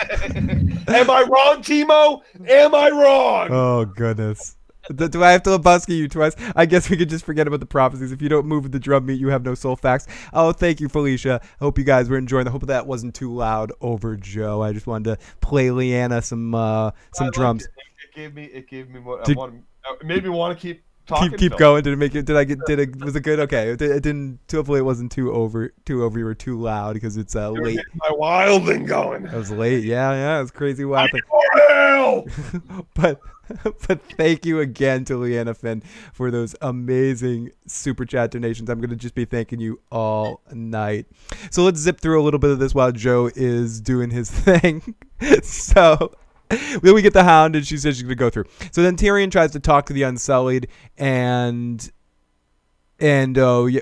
Am 0.88 1.08
I 1.10 1.22
wrong, 1.22 1.62
Timo? 1.62 2.22
Am 2.48 2.74
I 2.74 2.90
wrong? 2.90 3.48
Oh 3.52 3.84
goodness. 3.84 4.56
Do, 4.96 5.22
I 5.22 5.30
have 5.32 5.42
to 5.44 5.50
Lebowski 5.50 5.96
you 5.96 6.08
twice? 6.08 6.34
I 6.56 6.66
guess 6.66 6.90
we 6.90 6.96
could 6.96 7.10
just 7.10 7.24
forget 7.24 7.46
about 7.46 7.60
the 7.60 7.66
prophecies. 7.66 8.10
If 8.12 8.20
you 8.22 8.28
don't 8.28 8.46
move 8.46 8.64
with 8.64 8.72
the 8.72 8.80
drum 8.80 9.06
beat, 9.06 9.20
you 9.20 9.28
have 9.28 9.44
no 9.44 9.54
soul 9.54 9.76
facts. 9.76 10.06
Oh, 10.32 10.52
thank 10.52 10.80
you, 10.80 10.88
Felicia. 10.88 11.40
I 11.42 11.64
Hope 11.64 11.78
you 11.78 11.84
guys 11.84 12.08
were 12.08 12.16
enjoying. 12.18 12.48
I 12.48 12.50
hope 12.50 12.66
that 12.66 12.86
wasn't 12.86 13.14
too 13.14 13.32
loud 13.32 13.72
over 13.80 14.16
Joe. 14.16 14.62
I 14.62 14.72
just 14.72 14.86
wanted 14.88 15.16
to 15.20 15.26
play 15.40 15.70
Leanna 15.70 16.22
some 16.22 16.54
uh, 16.54 16.90
some 17.12 17.28
I 17.28 17.30
drums. 17.30 17.66
It. 17.66 17.70
It 18.08 18.14
gave 18.16 18.34
me. 18.34 18.44
It 18.46 18.68
gave 18.68 18.88
me 18.88 18.98
what 18.98 19.24
Did- 19.24 19.36
I 19.36 19.40
want. 19.40 19.62
It 20.00 20.06
made 20.06 20.24
me 20.24 20.30
want 20.30 20.58
to 20.58 20.60
keep. 20.60 20.82
Keep 21.10 21.36
keep 21.36 21.56
going. 21.56 21.82
Did 21.82 21.92
it 21.92 21.96
make 21.96 22.14
it? 22.14 22.24
Did 22.24 22.36
I 22.36 22.44
get? 22.44 22.58
Did 22.66 22.78
it? 22.78 23.04
Was 23.04 23.16
it 23.16 23.20
good? 23.20 23.40
Okay. 23.40 23.70
It, 23.70 23.78
didn't. 23.78 24.40
Hopefully, 24.50 24.80
it 24.80 24.84
wasn't 24.84 25.12
too 25.12 25.32
over, 25.32 25.72
too 25.84 26.04
over, 26.04 26.18
you 26.18 26.26
or 26.26 26.34
too 26.34 26.58
loud 26.58 26.94
because 26.94 27.16
it's 27.16 27.36
uh, 27.36 27.52
You're 27.54 27.64
late. 27.64 27.80
my 27.94 28.10
wilding 28.12 28.84
going. 28.86 29.26
It 29.26 29.34
was 29.34 29.50
late. 29.50 29.84
Yeah, 29.84 30.12
yeah. 30.12 30.38
It 30.38 30.42
was 30.42 30.50
crazy 30.50 30.84
wild. 30.84 31.10
thing. 31.10 31.20
Hell! 31.68 32.26
but 32.94 33.20
but 33.86 34.00
thank 34.16 34.44
you 34.44 34.60
again 34.60 35.04
to 35.04 35.16
Leanna 35.16 35.54
Finn 35.54 35.82
for 36.12 36.30
those 36.30 36.54
amazing 36.60 37.50
super 37.66 38.04
chat 38.04 38.30
donations. 38.30 38.68
I'm 38.68 38.80
gonna 38.80 38.96
just 38.96 39.14
be 39.14 39.24
thanking 39.24 39.60
you 39.60 39.80
all 39.90 40.40
night. 40.52 41.06
So 41.50 41.62
let's 41.64 41.80
zip 41.80 42.00
through 42.00 42.20
a 42.20 42.24
little 42.24 42.40
bit 42.40 42.50
of 42.50 42.58
this 42.58 42.74
while 42.74 42.92
Joe 42.92 43.30
is 43.34 43.80
doing 43.80 44.10
his 44.10 44.30
thing. 44.30 44.94
so 45.42 46.14
then 46.82 46.94
we 46.94 47.02
get 47.02 47.12
the 47.12 47.22
hound 47.22 47.54
and 47.54 47.66
she 47.66 47.76
says 47.76 47.96
she's 47.96 48.02
gonna 48.02 48.14
go 48.16 48.30
through. 48.30 48.44
So 48.72 48.82
then 48.82 48.96
Tyrion 48.96 49.30
tries 49.30 49.52
to 49.52 49.60
talk 49.60 49.86
to 49.86 49.92
the 49.92 50.02
Unsullied 50.02 50.68
and 50.98 51.90
and 52.98 53.38
oh 53.38 53.66
yeah. 53.66 53.80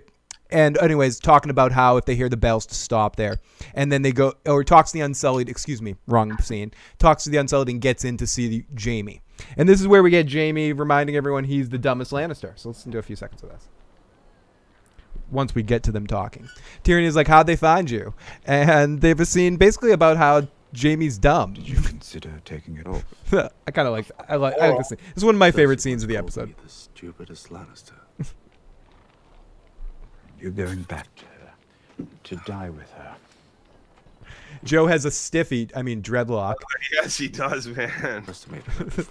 And 0.50 0.78
anyways, 0.78 1.20
talking 1.20 1.50
about 1.50 1.72
how 1.72 1.98
if 1.98 2.06
they 2.06 2.14
hear 2.14 2.30
the 2.30 2.36
bells 2.36 2.64
to 2.66 2.74
stop 2.74 3.16
there, 3.16 3.36
and 3.74 3.92
then 3.92 4.00
they 4.00 4.12
go 4.12 4.32
or 4.46 4.64
talks 4.64 4.92
to 4.92 4.98
the 4.98 5.04
Unsullied. 5.04 5.48
Excuse 5.48 5.82
me, 5.82 5.96
wrong 6.06 6.38
scene. 6.38 6.72
Talks 6.98 7.24
to 7.24 7.30
the 7.30 7.36
Unsullied 7.36 7.68
and 7.68 7.80
gets 7.80 8.04
in 8.04 8.16
to 8.16 8.26
see 8.26 8.64
Jaime. 8.82 9.20
And 9.56 9.68
this 9.68 9.80
is 9.80 9.86
where 9.86 10.02
we 10.02 10.10
get 10.10 10.30
Jaime 10.30 10.72
reminding 10.72 11.16
everyone 11.16 11.44
he's 11.44 11.68
the 11.68 11.78
dumbest 11.78 12.12
Lannister. 12.12 12.58
So 12.58 12.70
let's 12.70 12.82
to 12.82 12.98
a 12.98 13.02
few 13.02 13.16
seconds 13.16 13.42
of 13.42 13.50
this. 13.50 13.68
Once 15.30 15.54
we 15.54 15.62
get 15.62 15.82
to 15.82 15.92
them 15.92 16.06
talking, 16.06 16.48
Tyrion 16.82 17.04
is 17.04 17.14
like, 17.14 17.28
"How'd 17.28 17.46
they 17.46 17.56
find 17.56 17.90
you?" 17.90 18.14
And 18.46 19.02
they 19.02 19.08
have 19.08 19.20
a 19.20 19.26
scene 19.26 19.56
basically 19.56 19.92
about 19.92 20.16
how 20.16 20.48
Jaime's 20.74 21.18
dumb. 21.18 21.54
Did 21.54 21.68
you 21.68 21.80
consider 21.80 22.40
taking 22.44 22.76
it 22.76 22.86
off? 22.86 23.04
I 23.66 23.70
kind 23.70 23.88
of 23.88 23.92
like. 23.92 24.10
I 24.28 24.36
like. 24.36 24.58
I 24.58 24.68
like 24.68 24.78
this 24.78 24.88
scene. 24.90 24.98
This 24.98 25.18
is 25.18 25.24
one 25.24 25.34
of 25.34 25.38
my 25.38 25.50
favorite 25.50 25.80
scenes 25.80 26.02
of 26.02 26.08
the 26.08 26.16
episode. 26.16 26.54
The 26.62 26.68
stupidest 26.68 27.48
Lannister. 27.48 27.92
You're 30.40 30.50
going 30.52 30.82
back 30.82 31.08
to 31.16 31.24
her, 31.24 32.06
to 32.24 32.36
die 32.46 32.70
with 32.70 32.90
her. 32.92 33.16
Joe 34.64 34.86
has 34.86 35.04
a 35.04 35.10
stiffy. 35.10 35.68
I 35.74 35.82
mean, 35.82 36.02
dreadlock. 36.02 36.54
Yes, 36.92 37.18
he 37.18 37.28
does, 37.28 37.66
man. 37.68 38.24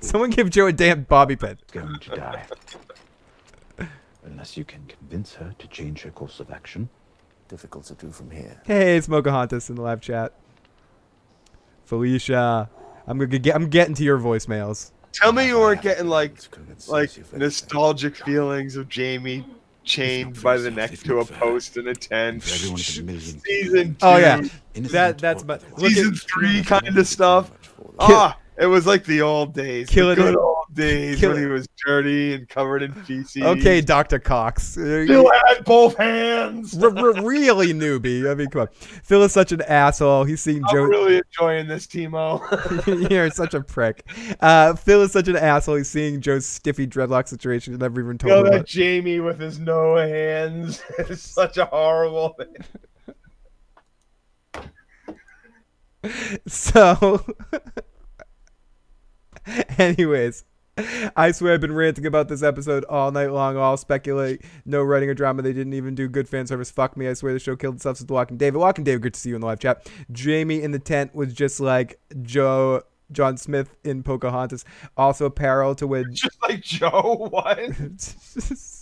Someone 0.01 0.31
give 0.31 0.49
Joe 0.49 0.65
a 0.65 0.73
damn 0.73 1.03
bobby 1.03 1.35
pin. 1.35 1.57
Going 1.71 1.99
to 1.99 2.15
die. 2.15 2.45
Unless 4.25 4.57
you 4.57 4.65
can 4.65 4.83
convince 4.87 5.35
her 5.35 5.53
to 5.59 5.67
change 5.67 6.01
her 6.01 6.09
course 6.09 6.39
of 6.39 6.49
action. 6.49 6.89
Difficult 7.49 7.85
to 7.85 7.93
do 7.93 8.09
from 8.11 8.31
here. 8.31 8.61
Hey, 8.65 8.97
it's 8.97 9.07
Pocahontas 9.07 9.69
in 9.69 9.75
the 9.75 9.83
live 9.83 10.01
chat. 10.01 10.33
Felicia, 11.87 12.69
I'm 13.07 13.17
gonna 13.17 13.39
get. 13.39 13.55
I'm 13.55 13.69
getting 13.69 13.95
to 13.95 14.03
your 14.03 14.19
voicemails. 14.19 14.91
Tell 15.13 15.31
me 15.31 15.47
you 15.47 15.57
weren't 15.57 15.81
getting 15.81 16.07
like 16.07 16.37
like 16.87 17.09
nostalgic 17.33 18.17
feelings 18.17 18.75
of 18.75 18.93
Jaime 18.93 19.45
chained 19.85 20.41
by 20.43 20.57
the 20.57 20.69
neck 20.69 20.91
to 20.99 21.19
a 21.19 21.25
post 21.25 21.77
in 21.77 21.87
a 21.87 21.95
tent. 21.95 22.43
Season 22.43 23.39
two. 23.45 23.95
Oh 24.01 24.17
yeah, 24.17 24.41
that 24.73 25.17
that's 25.17 25.45
my 25.45 25.59
season 25.77 26.13
three 26.13 26.61
kind 26.61 26.97
of 26.97 27.07
stuff. 27.07 27.51
Ah, 27.99 28.37
it 28.57 28.65
was 28.65 28.85
like 28.85 29.05
the 29.05 29.21
old 29.21 29.53
days. 29.53 29.89
Kill 29.89 30.13
the 30.13 30.33
it. 30.33 30.37
Days 30.73 31.19
Kill 31.19 31.31
when 31.33 31.39
he 31.41 31.45
was 31.47 31.67
dirty 31.85 32.33
and 32.33 32.47
covered 32.49 32.83
in 32.83 32.91
feces. 32.93 33.41
Okay, 33.41 33.79
Doctor 33.81 34.19
Cox. 34.19 34.77
Uh, 34.77 35.05
Still 35.05 35.31
had 35.47 35.63
both 35.63 35.95
hands. 35.97 36.77
r- 36.83 36.89
r- 36.97 37.23
really 37.23 37.73
newbie. 37.73 38.29
I 38.29 38.33
mean, 38.35 38.49
come 38.49 38.61
on. 38.63 38.67
Phil 39.03 39.23
is 39.23 39.31
such 39.31 39.51
an 39.51 39.61
asshole. 39.61 40.25
He's 40.25 40.41
seeing 40.41 40.61
I'm 40.65 40.75
Joe. 40.75 40.83
really 40.83 41.17
enjoying 41.17 41.67
this, 41.67 41.87
Timo. 41.87 42.41
You're 43.11 43.29
such 43.31 43.53
a 43.53 43.61
prick. 43.61 44.05
Uh, 44.41 44.75
Phil 44.75 45.01
is 45.03 45.11
such 45.11 45.27
an 45.29 45.37
asshole. 45.37 45.75
He's 45.75 45.89
seeing 45.89 46.19
Joe's 46.21 46.45
stiffy 46.45 46.85
dreadlock 46.85 47.27
situation 47.27 47.73
and 47.73 47.81
never 47.81 48.01
even 48.01 48.13
you 48.13 48.17
told 48.17 48.31
know 48.31 48.37
him 48.39 48.43
that 48.45 48.55
about. 48.55 48.71
Jaime 48.73 49.19
with 49.21 49.39
his 49.39 49.59
no 49.59 49.95
hands 49.95 50.83
is 50.99 51.21
such 51.21 51.57
a 51.57 51.65
horrible 51.65 52.29
thing. 52.29 52.55
So, 56.47 57.25
anyways, 59.77 60.45
I 61.15 61.31
swear 61.31 61.53
I've 61.53 61.61
been 61.61 61.73
ranting 61.73 62.05
about 62.05 62.27
this 62.27 62.43
episode 62.43 62.85
all 62.85 63.11
night 63.11 63.31
long. 63.31 63.57
All 63.57 63.77
speculate, 63.77 64.43
no 64.65 64.83
writing 64.83 65.09
or 65.09 65.13
drama. 65.13 65.41
They 65.41 65.53
didn't 65.53 65.73
even 65.73 65.95
do 65.95 66.07
good 66.07 66.29
fan 66.29 66.47
service. 66.47 66.69
Fuck 66.69 66.97
me. 66.97 67.07
I 67.07 67.13
swear 67.13 67.33
the 67.33 67.39
show 67.39 67.55
killed 67.55 67.75
itself 67.75 67.97
since 67.97 68.07
The 68.07 68.13
Walking 68.13 68.37
David. 68.37 68.59
Walking 68.59 68.83
David, 68.83 69.01
good 69.01 69.13
to 69.13 69.19
see 69.19 69.29
you 69.29 69.35
in 69.35 69.41
the 69.41 69.47
live 69.47 69.59
chat. 69.59 69.89
Jaime 70.15 70.61
in 70.61 70.71
the 70.71 70.79
tent 70.79 71.15
was 71.15 71.33
just 71.33 71.59
like 71.59 71.99
Joe. 72.21 72.83
John 73.09 73.37
Smith 73.37 73.73
in 73.85 74.03
Pocahontas, 74.03 74.65
also 74.97 75.29
parallel 75.29 75.75
to 75.75 75.87
when 75.87 76.05
Just 76.13 76.37
like 76.41 76.61
Joe, 76.61 77.29
what? 77.31 78.15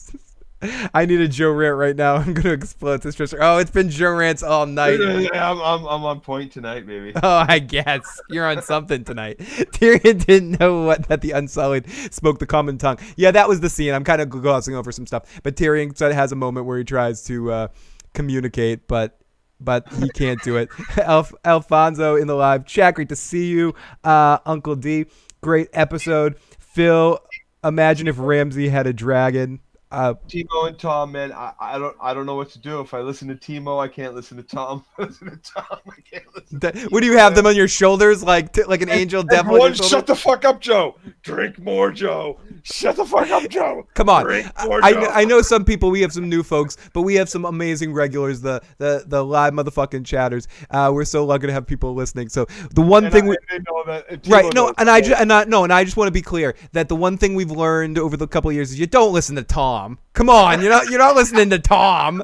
I 0.61 1.06
need 1.06 1.19
a 1.22 1.27
Joe 1.27 1.52
rant 1.52 1.76
right 1.76 1.95
now. 1.95 2.15
I'm 2.15 2.34
gonna 2.34 2.52
explode 2.52 3.02
this 3.02 3.15
dresser. 3.15 3.38
Oh, 3.41 3.57
it's 3.57 3.72
been 3.72 3.90
Joe 3.90 4.11
rants 4.14 4.44
all 4.44 4.65
night. 4.65 4.99
I'm, 5.02 5.61
I'm, 5.61 5.86
I'm 5.86 6.03
on 6.06 6.22
point 6.22 6.52
tonight, 6.52 6.86
baby. 6.86 7.14
Oh, 7.23 7.45
I 7.48 7.60
guess 7.60 8.19
you're 8.30 8.45
on 8.45 8.61
something 8.61 9.03
tonight. 9.03 9.40
Tyrion 9.40 10.23
didn't 10.26 10.60
know 10.60 10.84
what 10.84 11.07
that 11.07 11.22
the 11.22 11.32
Unsullied 11.32 11.90
spoke 12.11 12.40
the 12.40 12.45
common 12.45 12.77
tongue. 12.77 12.99
Yeah, 13.15 13.32
that 13.32 13.49
was 13.49 13.61
the 13.61 13.69
scene. 13.69 13.94
I'm 13.94 14.03
kind 14.03 14.22
of 14.22 14.30
glossing 14.30 14.76
over 14.76 14.91
some 14.91 15.07
stuff, 15.07 15.40
but 15.44 15.56
Tyrion 15.56 15.98
said 15.98 16.11
has 16.11 16.32
a 16.32 16.36
moment 16.36 16.65
where 16.65 16.77
he 16.77 16.84
tries 16.84 17.23
to 17.26 17.52
uh, 17.52 17.68
communicate, 18.14 18.88
but 18.88 19.19
but 19.60 19.91
he 19.94 20.10
can't 20.10 20.41
do 20.44 20.57
it. 20.57 20.69
Alf- 20.98 21.34
Alfonso 21.44 22.15
in 22.15 22.27
the 22.27 22.36
live 22.36 22.65
chat. 22.65 22.95
Great 22.95 23.10
to 23.10 23.15
see 23.15 23.48
you, 23.48 23.73
uh, 24.03 24.40
Uncle 24.45 24.76
D. 24.76 25.06
Great 25.41 25.69
episode. 25.73 26.38
Phil, 26.60 27.19
imagine 27.64 28.07
if 28.07 28.19
Ramsay 28.19 28.69
had 28.69 28.86
a 28.88 28.94
dragon. 28.94 29.61
Uh, 29.95 30.13
Timo 30.27 30.67
and 30.67 30.77
Tom, 30.77 31.13
man, 31.13 31.31
I, 31.31 31.53
I 31.57 31.77
don't 31.80 31.95
I 32.01 32.13
don't 32.13 32.26
know 32.26 32.35
what 32.35 32.49
to 32.49 32.59
do. 32.59 32.81
If 32.81 32.93
I 32.93 32.99
listen 32.99 33.30
to 33.30 33.35
Timo, 33.35 33.81
I 33.81 33.88
can't 33.88 34.13
listen 34.13 34.35
to 34.35 34.43
Tom. 34.43 34.84
Listen 34.99 35.30
to 35.31 35.38
Tom, 35.53 35.80
I 35.88 36.01
can't 36.01 36.26
listen. 36.35 36.59
th- 36.59 36.91
what 36.91 36.99
do 36.99 37.05
you 37.07 37.17
have 37.17 37.34
them 37.35 37.45
on 37.45 37.55
your 37.55 37.67
shoulders 37.69 38.22
like 38.23 38.51
t- 38.51 38.63
like 38.65 38.81
an 38.81 38.89
angel 38.89 39.23
devil? 39.23 39.53
on 39.61 39.73
your 39.73 39.76
shut 39.76 40.05
the 40.05 40.15
fuck 40.15 40.43
up, 40.43 40.59
Joe. 40.59 40.95
Drink 41.23 41.57
more, 41.59 41.91
Joe. 41.91 42.39
Shut 42.63 42.97
the 42.97 43.05
fuck 43.05 43.30
up, 43.30 43.47
Joe. 43.49 43.88
Come 43.93 44.09
on. 44.09 44.23
Drink 44.26 44.51
more, 44.65 44.84
I, 44.84 44.91
Joe. 44.93 45.07
I 45.13 45.23
know 45.23 45.41
some 45.41 45.63
people. 45.63 45.89
We 45.91 46.01
have 46.01 46.11
some 46.11 46.27
new 46.27 46.43
folks, 46.43 46.76
but 46.93 47.03
we 47.03 47.15
have 47.15 47.30
some 47.30 47.45
amazing 47.45 47.93
regulars. 47.93 48.41
The 48.41 48.61
the 48.80 49.05
the 49.07 49.23
live 49.23 49.53
motherfucking 49.53 50.05
chatters. 50.05 50.47
Uh, 50.69 50.91
we're 50.93 51.05
so 51.05 51.23
lucky 51.26 51.47
to 51.47 51.53
have 51.53 51.65
people 51.65 51.93
listening. 51.93 52.27
So 52.27 52.47
the 52.73 52.81
one 52.81 53.05
And 53.05 53.13
thing 53.13 53.26
I- 53.26 53.30
we 53.30 53.38
that- 53.49 54.27
right 54.27 54.53
no, 54.53 54.73
and 54.77 54.89
I 54.89 54.99
just 54.99 55.22
and 55.22 55.31
I, 55.31 55.45
no, 55.45 55.63
and 55.63 55.72
I 55.72 55.85
just 55.85 55.95
want 55.95 56.07
to 56.07 56.11
be 56.11 56.22
clear 56.22 56.53
that 56.73 56.89
the 56.89 56.95
one 56.97 57.17
thing 57.17 57.34
we've 57.35 57.51
learned 57.51 57.97
over 57.97 58.17
the 58.17 58.27
couple 58.27 58.49
of 58.49 58.55
years 58.55 58.72
is 58.72 58.80
you 58.80 58.88
don't 58.88 59.13
listen 59.13 59.35
to 59.38 59.43
Tom. 59.43 59.84
Come 60.13 60.29
on, 60.29 60.61
you're 60.61 60.71
not 60.71 60.89
you're 60.89 60.99
not 60.99 61.15
listening 61.15 61.49
to 61.51 61.59
Tom. 61.59 62.23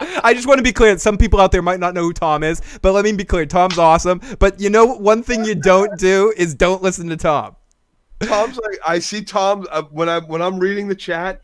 I 0.00 0.32
just 0.34 0.46
want 0.46 0.58
to 0.58 0.64
be 0.64 0.72
clear 0.72 0.94
that 0.94 1.00
some 1.00 1.18
people 1.18 1.40
out 1.40 1.52
there 1.52 1.62
might 1.62 1.80
not 1.80 1.94
know 1.94 2.02
who 2.02 2.12
Tom 2.12 2.42
is, 2.42 2.62
but 2.82 2.92
let 2.92 3.04
me 3.04 3.12
be 3.12 3.24
clear. 3.24 3.46
Tom's 3.46 3.78
awesome. 3.78 4.20
But 4.38 4.60
you 4.60 4.70
know, 4.70 4.86
one 4.86 5.22
thing 5.22 5.44
you 5.44 5.54
don't 5.54 5.98
do 5.98 6.32
is 6.36 6.54
don't 6.54 6.82
listen 6.82 7.08
to 7.08 7.16
Tom. 7.16 7.56
Tom's 8.20 8.56
like 8.56 8.78
I 8.86 8.98
see 8.98 9.22
Tom 9.22 9.66
uh, 9.70 9.82
when 9.90 10.08
I 10.08 10.20
when 10.20 10.42
I'm 10.42 10.58
reading 10.58 10.88
the 10.88 10.94
chat. 10.94 11.40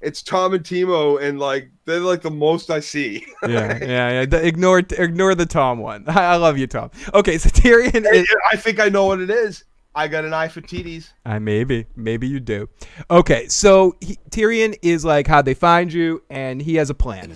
It's 0.00 0.22
Tom 0.22 0.54
and 0.54 0.62
Timo, 0.62 1.20
and 1.20 1.40
like 1.40 1.70
they're 1.84 1.98
like 1.98 2.22
the 2.22 2.30
most 2.30 2.70
I 2.70 2.78
see. 2.80 3.26
yeah, 3.42 3.78
yeah, 3.82 4.10
yeah. 4.20 4.26
The- 4.26 4.46
ignore 4.46 4.78
ignore 4.78 5.34
the 5.34 5.46
Tom 5.46 5.78
one. 5.80 6.04
I, 6.06 6.12
I 6.34 6.36
love 6.36 6.56
you, 6.56 6.66
Tom. 6.68 6.90
Okay, 7.14 7.36
so 7.36 7.48
Tyrion 7.48 8.06
is. 8.12 8.28
I 8.52 8.56
think 8.56 8.78
I 8.78 8.88
know 8.88 9.06
what 9.06 9.20
it 9.20 9.30
is. 9.30 9.64
I 9.98 10.06
got 10.06 10.24
an 10.24 10.32
eye 10.32 10.46
for 10.46 10.60
TDs. 10.60 11.10
I 11.26 11.36
uh, 11.36 11.40
maybe, 11.40 11.86
maybe 11.96 12.28
you 12.28 12.38
do. 12.38 12.68
Okay, 13.10 13.48
so 13.48 13.96
he, 14.00 14.16
Tyrion 14.30 14.78
is 14.80 15.04
like, 15.04 15.26
how'd 15.26 15.44
they 15.44 15.54
find 15.54 15.92
you? 15.92 16.22
And 16.30 16.62
he 16.62 16.76
has 16.76 16.88
a 16.88 16.94
plan. 16.94 17.34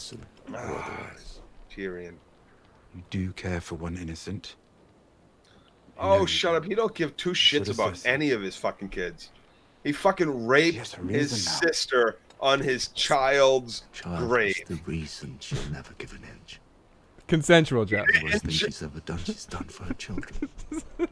Ah, 0.55 1.11
Tyrion. 1.69 2.15
You 2.95 3.03
do 3.11 3.33
care 3.33 3.61
for 3.61 3.75
one 3.75 3.97
innocent. 3.97 4.55
Oh, 5.99 6.25
shut 6.25 6.55
up! 6.55 6.65
He 6.65 6.77
don't 6.77 6.95
give 6.95 7.17
two 7.17 7.31
shits 7.31 7.69
about 7.69 7.97
said 7.97 8.13
any 8.15 8.31
of 8.31 8.41
his 8.41 8.55
fucking 8.55 8.91
kids. 8.91 9.31
He 9.83 9.91
fucking 9.91 10.47
raped 10.47 10.79
has 10.79 10.95
a 10.95 10.99
his 10.99 11.45
now. 11.45 11.53
sister 11.67 12.19
on 12.41 12.61
his 12.61 12.89
child's 12.89 13.83
Child 13.93 14.29
grave. 14.29 14.63
the 14.69 14.79
reason 14.87 15.37
she'll 15.41 15.59
never 15.73 15.93
give 15.99 16.13
an 16.13 16.23
inch. 16.39 16.61
Consensual, 17.27 17.85
Jeff. 17.87 18.07
The 18.07 18.23
worst 18.23 18.45
thing 18.45 18.51
she's 18.53 18.83
ever 18.85 19.01
done, 19.01 19.19
she's 19.19 19.47
done 19.47 19.65
for 19.65 19.83
her 19.85 19.95
children. 19.95 20.49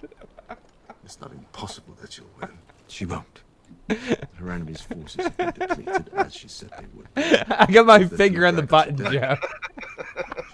it's 1.10 1.20
not 1.20 1.32
impossible 1.32 1.96
that 2.00 2.12
she'll 2.12 2.30
win. 2.40 2.50
She 2.86 3.04
won't. 3.04 3.40
Her 4.34 4.50
enemy's 4.50 4.80
forces 4.80 5.24
have 5.24 5.36
been 5.36 5.52
depleted 5.52 6.10
as 6.14 6.34
she 6.34 6.48
said 6.48 6.70
they 6.76 6.86
would. 6.94 7.12
be. 7.14 7.22
I 7.54 7.66
got 7.66 7.86
my 7.86 7.98
The 7.98 8.16
finger 8.16 8.44
on 8.46 8.56
the 8.56 8.62
button, 8.64 8.96
dragons 8.96 9.16
are 9.16 9.20
dead. 9.20 9.38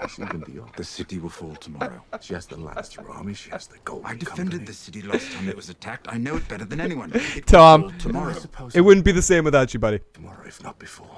Jeff. 0.00 0.10
She's 0.10 0.20
even 0.20 0.40
beyond. 0.40 0.70
The 0.76 0.84
city 0.84 1.18
will 1.18 1.30
fall 1.30 1.54
tomorrow. 1.56 2.02
She 2.20 2.34
has 2.34 2.44
the 2.46 2.56
Lannister 2.56 3.08
army. 3.08 3.32
She 3.32 3.48
has 3.50 3.66
the 3.68 3.78
Golden 3.86 4.04
I 4.06 4.14
defended 4.16 4.36
Company. 4.52 4.64
the 4.66 4.72
city 4.74 5.00
last 5.02 5.32
time 5.32 5.48
it 5.48 5.56
was 5.56 5.70
attacked. 5.70 6.08
I 6.10 6.18
know 6.18 6.36
it 6.36 6.46
better 6.46 6.66
than 6.66 6.78
anyone. 6.80 7.10
It 7.14 7.46
Tom, 7.46 7.96
tomorrow. 7.98 8.34
it 8.74 8.80
wouldn't 8.82 9.04
be 9.06 9.12
the 9.12 9.22
same 9.22 9.44
without 9.44 9.72
you, 9.72 9.80
buddy. 9.80 10.00
Tomorrow, 10.12 10.44
if 10.46 10.62
not 10.62 10.78
before. 10.78 11.16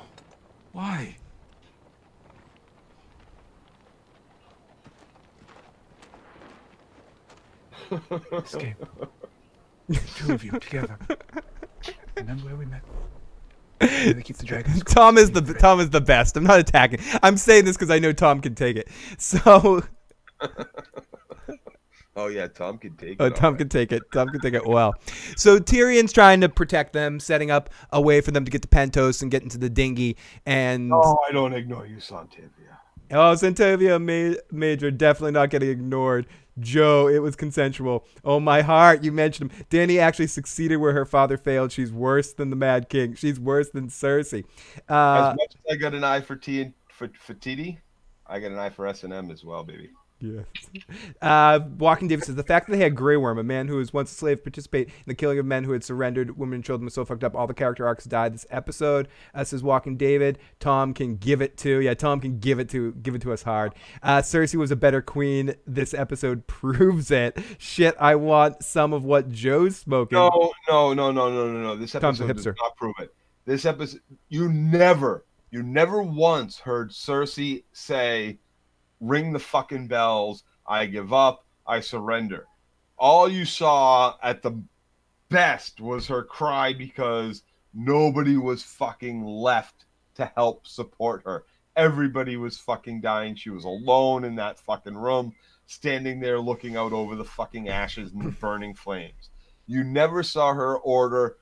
Why? 0.73 1.17
Escape. 8.33 8.77
Two 10.17 10.33
of 10.33 10.45
you 10.45 10.51
together. 10.53 10.99
Remember 12.17 12.47
where 12.47 12.57
we 12.57 12.67
met? 12.67 12.83
They 13.81 14.23
keep 14.23 14.37
the 14.37 14.45
dragons. 14.45 14.83
Tom 14.87 15.17
is 15.19 15.31
the 15.31 15.41
Tom 15.41 15.81
is 15.81 15.91
the 15.91 16.01
best. 16.01 16.37
I'm 16.37 16.45
not 16.45 16.59
attacking. 16.59 17.01
I'm 17.23 17.37
saying 17.37 17.65
this 17.65 17.77
because 17.77 17.91
I 17.91 17.99
know 17.99 18.13
Tom 18.13 18.41
can 18.41 18.55
take 18.55 18.77
it. 18.77 18.89
So, 19.19 19.83
Oh 22.17 22.27
yeah, 22.27 22.49
Tom 22.49 22.79
can 22.79 22.97
take 22.97 23.11
it. 23.13 23.17
oh, 23.21 23.31
Tom 23.31 23.53
right. 23.53 23.59
can 23.59 23.69
take 23.69 23.93
it. 23.93 24.03
Tom 24.13 24.29
can 24.29 24.41
take 24.41 24.55
it 24.55 24.67
well. 24.67 24.93
So 25.37 25.61
Tyrion's 25.61 26.13
trying 26.13 26.41
to 26.41 26.49
protect 26.49 26.93
them, 26.93 27.21
setting 27.21 27.53
up 27.53 27.71
a 27.93 28.01
way 28.01 28.21
for 28.21 28.33
them 28.33 28.45
to 28.45 28.51
get 28.51 28.61
to 28.63 28.69
Pentos 28.69 29.23
and 29.23 29.31
get 29.31 29.45
into 29.45 29.57
the 29.57 29.71
dinghy. 29.71 30.17
And 30.45 30.93
Oh, 30.93 31.19
I 31.29 31.31
don't 31.31 31.53
ignore 31.55 31.87
you, 31.87 31.99
Santavia. 31.99 32.51
Oh, 33.13 33.35
Santavia, 33.35 34.03
Ma- 34.03 34.37
Major 34.51 34.91
definitely 34.91 35.31
not 35.31 35.51
getting 35.51 35.71
ignored. 35.71 36.27
Joe, 36.61 37.09
it 37.09 37.21
was 37.21 37.37
consensual. 37.37 38.07
Oh, 38.25 38.41
my 38.41 38.63
heart, 38.63 39.05
you 39.05 39.13
mentioned 39.13 39.53
him. 39.53 39.65
Danny 39.71 39.99
actually 39.99 40.27
succeeded 40.27 40.77
where 40.77 40.93
her 40.93 41.05
father 41.05 41.37
failed. 41.37 41.73
She's 41.73 41.93
worse 41.93 42.33
than 42.33 42.51
the 42.51 42.57
Mad 42.57 42.89
King. 42.89 43.15
She's 43.15 43.39
worse 43.39 43.71
than 43.71 43.89
Cersei. 43.89 44.45
Uh, 44.89 45.33
as 45.33 45.37
much 45.37 45.55
as 45.55 45.73
I 45.73 45.77
got 45.77 45.95
an 45.95 46.05
eye 46.05 46.21
for 46.21 46.37
T 46.37 46.63
and 46.63 46.75
for 46.89 47.09
for 47.19 47.35
TD, 47.35 47.79
I 48.27 48.41
got 48.41 48.51
an 48.51 48.59
eye 48.59 48.71
for 48.71 48.87
S 48.87 49.05
and 49.05 49.13
M 49.13 49.31
as 49.31 49.45
well, 49.45 49.65
baby. 49.65 49.91
Yeah. 50.21 50.41
Uh, 51.23 51.61
Walking 51.79 52.09
David 52.09 52.25
says 52.25 52.35
the 52.35 52.43
fact 52.43 52.67
that 52.67 52.77
they 52.77 52.83
had 52.83 52.97
Grey 52.97 53.17
Worm, 53.17 53.39
a 53.39 53.45
man 53.45 53.69
who 53.69 53.77
was 53.77 53.93
once 53.93 54.11
a 54.11 54.15
slave, 54.15 54.43
participate 54.43 54.89
in 54.89 55.05
the 55.07 55.15
killing 55.15 55.39
of 55.39 55.47
men 55.47 55.65
who 55.65 55.73
had 55.73 55.85
surrendered, 55.85 56.37
women 56.37 56.57
and 56.57 56.65
children 56.65 56.87
was 56.87 56.95
so 56.95 57.05
fucked 57.05 57.23
up. 57.23 57.37
All 57.37 57.47
the 57.47 57.55
character 57.55 57.87
arcs 57.87 58.05
died 58.05 58.35
this 58.35 58.47
episode. 58.51 59.09
Uh, 59.33 59.45
says 59.45 59.63
Walking 59.63 59.97
David. 59.97 60.39
Tom 60.59 60.93
can 60.93 61.17
give 61.17 61.41
it 61.41 61.57
to 61.59 61.81
yeah. 61.81 61.95
Tom 61.95 62.21
can 62.21 62.39
give 62.39 62.59
it 62.59 62.69
to 62.71 62.93
give 62.95 63.15
it 63.15 63.23
to 63.23 63.33
us 63.33 63.43
hard. 63.43 63.75
Uh, 64.03 64.19
Cersei 64.19 64.57
was 64.57 64.71
a 64.71 64.77
better 64.77 65.01
queen. 65.01 65.55
This 65.67 65.95
episode 65.95 66.47
proves 66.47 67.11
it. 67.11 67.39
Shit, 67.59 67.95
I 68.01 68.17
want 68.17 68.65
some 68.65 68.93
of 68.93 69.05
what 69.05 69.31
Joe's 69.31 69.77
smoking. 69.77 70.17
No, 70.17 70.53
no, 70.69 70.95
no, 70.95 71.13
no, 71.13 71.31
no, 71.31 71.53
no, 71.53 71.63
no. 71.63 71.77
This 71.77 71.93
Tom's 71.93 72.21
a 72.21 72.25
episode 72.25 72.57
does 72.57 72.61
not 72.61 72.77
prove 72.77 72.95
it. 72.99 73.15
This 73.45 73.65
episode, 73.65 74.01
you 74.29 74.49
never, 74.51 75.25
you 75.51 75.63
never 75.63 76.03
once 76.03 76.59
heard 76.59 76.91
Cersei 76.91 77.63
say, 77.73 78.39
"Ring 79.01 79.33
the 79.33 79.39
fucking 79.39 79.89
bells. 79.89 80.45
I 80.67 80.87
give 80.87 81.13
up. 81.13 81.45
I 81.67 81.81
surrender." 81.81 82.47
All 82.99 83.29
you 83.29 83.45
saw 83.45 84.17
at 84.23 84.43
the 84.43 84.61
best 85.29 85.81
was 85.81 86.07
her 86.09 86.23
cry 86.23 86.73
because 86.73 87.43
nobody 87.73 88.37
was 88.37 88.63
fucking 88.63 89.25
left 89.25 89.85
to 90.15 90.27
help 90.35 90.67
support 90.67 91.23
her. 91.25 91.45
Everybody 91.77 92.37
was 92.37 92.59
fucking 92.59 93.01
dying. 93.01 93.37
She 93.37 93.51
was 93.51 93.65
alone 93.65 94.25
in 94.25 94.35
that 94.37 94.59
fucking 94.59 94.97
room, 94.97 95.33
standing 95.67 96.19
there 96.19 96.41
looking 96.41 96.77
out 96.77 96.93
over 96.93 97.15
the 97.15 97.25
fucking 97.25 97.69
ashes 97.69 98.13
and 98.13 98.23
the 98.23 98.31
burning 98.41 98.75
flames. 98.75 99.31
You 99.67 99.85
never 99.85 100.23
saw 100.23 100.55
her 100.55 100.77
order 100.79 101.37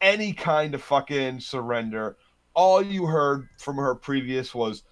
any 0.00 0.32
kind 0.32 0.74
of 0.74 0.82
fucking 0.82 1.40
surrender. 1.40 2.16
All 2.54 2.82
you 2.82 3.06
heard 3.06 3.48
from 3.58 3.76
her 3.76 3.94
previous 3.94 4.54
was 4.54 4.82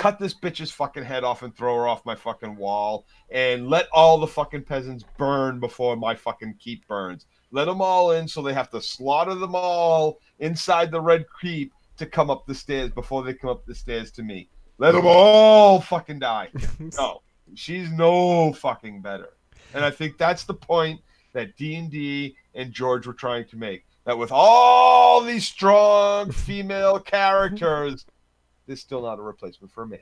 cut 0.00 0.18
this 0.18 0.32
bitch's 0.32 0.70
fucking 0.70 1.04
head 1.04 1.24
off 1.24 1.42
and 1.42 1.54
throw 1.54 1.76
her 1.76 1.86
off 1.86 2.06
my 2.06 2.14
fucking 2.14 2.56
wall 2.56 3.04
and 3.30 3.68
let 3.68 3.86
all 3.92 4.16
the 4.16 4.26
fucking 4.26 4.62
peasants 4.62 5.04
burn 5.18 5.60
before 5.60 5.94
my 5.94 6.14
fucking 6.14 6.54
keep 6.58 6.88
burns. 6.88 7.26
Let 7.50 7.66
them 7.66 7.82
all 7.82 8.12
in 8.12 8.26
so 8.26 8.40
they 8.40 8.54
have 8.54 8.70
to 8.70 8.80
slaughter 8.80 9.34
them 9.34 9.54
all 9.54 10.18
inside 10.38 10.90
the 10.90 11.02
red 11.02 11.26
keep 11.42 11.74
to 11.98 12.06
come 12.06 12.30
up 12.30 12.46
the 12.46 12.54
stairs 12.54 12.90
before 12.90 13.22
they 13.22 13.34
come 13.34 13.50
up 13.50 13.66
the 13.66 13.74
stairs 13.74 14.10
to 14.12 14.22
me. 14.22 14.48
Let 14.78 14.92
them 14.92 15.06
all 15.06 15.82
fucking 15.82 16.20
die. 16.20 16.48
No, 16.96 17.20
she's 17.54 17.90
no 17.90 18.54
fucking 18.54 19.02
better. 19.02 19.34
And 19.74 19.84
I 19.84 19.90
think 19.90 20.16
that's 20.16 20.44
the 20.44 20.54
point 20.54 20.98
that 21.34 21.58
D&D 21.58 22.34
and 22.54 22.72
George 22.72 23.06
were 23.06 23.12
trying 23.12 23.46
to 23.48 23.56
make. 23.58 23.84
That 24.06 24.16
with 24.16 24.32
all 24.32 25.20
these 25.20 25.46
strong 25.46 26.32
female 26.32 26.98
characters, 27.16 28.06
there's 28.70 28.80
still 28.80 29.02
not 29.02 29.18
a 29.18 29.22
replacement 29.22 29.72
for 29.72 29.82
a 29.82 29.86
man. 29.88 29.98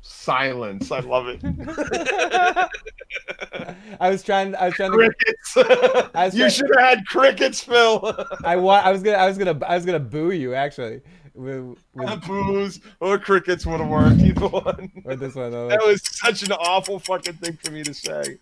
Silence. 0.00 0.92
I 0.92 1.00
love 1.00 1.26
it. 1.26 1.42
I 4.00 4.08
was 4.08 4.22
trying. 4.22 4.54
I 4.54 4.66
was 4.66 4.74
trying 4.74 4.92
to. 4.92 4.96
crickets. 4.96 5.56
You 6.36 6.48
should 6.50 6.70
have 6.76 6.98
had 6.98 7.06
crickets, 7.06 7.64
Phil. 7.64 8.14
I 8.44 8.54
wa- 8.54 8.80
I 8.84 8.92
was 8.92 9.02
gonna. 9.02 9.16
I 9.16 9.26
was 9.26 9.36
gonna. 9.36 9.58
I 9.66 9.74
was 9.74 9.84
gonna 9.84 9.98
boo 9.98 10.30
you 10.30 10.54
actually. 10.54 11.00
With, 11.34 11.76
with, 11.94 12.26
Booze 12.28 12.78
or 13.00 13.18
crickets 13.18 13.66
would 13.66 13.80
have 13.80 13.88
worked. 13.88 14.20
Either 14.20 14.46
one. 14.46 14.92
with 15.04 15.18
this 15.18 15.34
one. 15.34 15.50
That 15.50 15.82
was 15.84 16.00
such 16.04 16.44
an 16.44 16.52
awful 16.52 17.00
fucking 17.00 17.34
thing 17.34 17.58
for 17.60 17.72
me 17.72 17.82
to 17.82 17.92
say. 17.92 18.38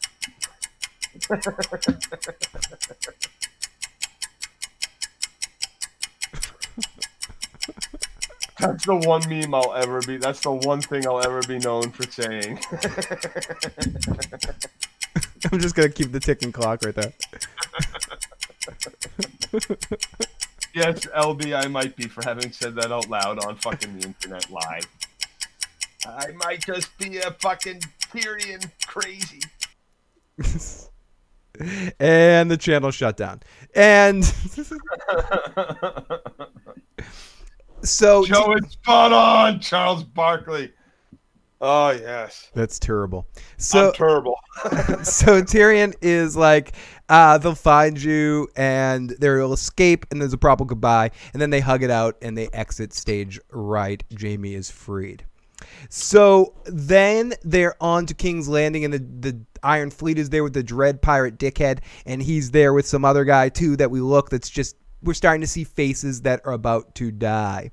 That's 8.61 8.85
the 8.85 8.97
one 8.97 9.29
meme 9.29 9.55
I'll 9.55 9.75
ever 9.75 10.01
be. 10.03 10.17
That's 10.19 10.41
the 10.41 10.53
one 10.53 10.81
thing 10.81 11.07
I'll 11.07 11.25
ever 11.25 11.43
be 11.43 11.59
known 11.59 11.91
for 11.91 12.03
saying. 12.11 12.61
I'm 15.53 15.59
just 15.59 15.75
gonna 15.75 15.89
keep 15.89 16.13
the 16.13 16.21
ticking 16.21 16.53
clock 16.53 16.85
right 16.85 16.95
there. 16.95 17.13
yes, 20.75 21.07
LB, 21.07 21.55
I 21.57 21.67
might 21.69 21.97
be 21.97 22.05
for 22.05 22.23
having 22.23 22.53
said 22.53 22.75
that 22.77 22.93
out 22.93 23.09
loud 23.09 23.43
on 23.45 23.57
fucking 23.57 23.99
the 23.99 24.07
internet 24.07 24.51
live. 24.51 24.87
I 26.07 26.33
might 26.33 26.65
just 26.65 26.97
be 26.99 27.19
a 27.19 27.31
fucking 27.33 27.81
Tyrion 28.13 28.71
crazy. 28.87 29.41
and 32.01 32.51
the 32.51 32.57
channel 32.57 32.91
shut 32.91 33.17
down. 33.17 33.41
And 33.75 34.25
so 37.83 38.25
Joe 38.25 38.55
is 38.55 38.73
spot 38.73 39.13
on, 39.13 39.61
Charles 39.61 40.05
Barkley. 40.05 40.73
Oh 41.61 41.91
yes, 41.91 42.49
that's 42.55 42.79
terrible. 42.79 43.27
So 43.59 43.89
I'm 43.89 43.93
terrible. 43.93 44.37
so 45.05 45.43
Tyrion 45.43 45.95
is 46.01 46.35
like, 46.35 46.73
uh, 47.11 47.37
they'll 47.37 47.55
find 47.55 48.03
you 48.03 48.49
and 48.57 49.11
they'll 49.11 49.53
escape, 49.53 50.07
and 50.11 50.21
there's 50.21 50.33
a 50.33 50.39
proper 50.39 50.65
goodbye, 50.65 51.11
and 51.35 51.43
then 51.43 51.51
they 51.51 51.61
hug 51.61 51.83
it 51.83 51.91
out 51.91 52.17
and 52.23 52.37
they 52.37 52.49
exit 52.55 52.95
stage 52.95 53.39
right. 53.51 54.03
Jaime 54.19 54.55
is 54.55 54.71
freed. 54.71 55.25
So 55.91 56.55
then 56.65 57.35
they're 57.43 57.77
on 57.83 58.07
to 58.07 58.15
King's 58.15 58.49
Landing, 58.49 58.87
and 58.87 58.95
the, 58.95 58.99
the 58.99 59.41
Iron 59.63 59.91
Fleet 59.91 60.19
is 60.19 60.31
there 60.31 60.43
with 60.43 60.55
the 60.55 60.63
Dread 60.63 61.03
Pirate 61.03 61.39
Dickhead, 61.39 61.81
and 62.07 62.23
he's 62.23 62.53
there 62.53 62.73
with 62.73 62.87
some 62.87 63.05
other 63.05 63.25
guy 63.25 63.51
too 63.51 63.77
that 63.77 63.91
we 63.91 64.01
look 64.01 64.31
that's 64.31 64.49
just 64.49 64.77
we're 65.03 65.15
starting 65.15 65.41
to 65.41 65.47
see 65.47 65.65
faces 65.65 66.23
that 66.23 66.41
are 66.45 66.53
about 66.53 66.95
to 66.97 67.11
die. 67.11 67.71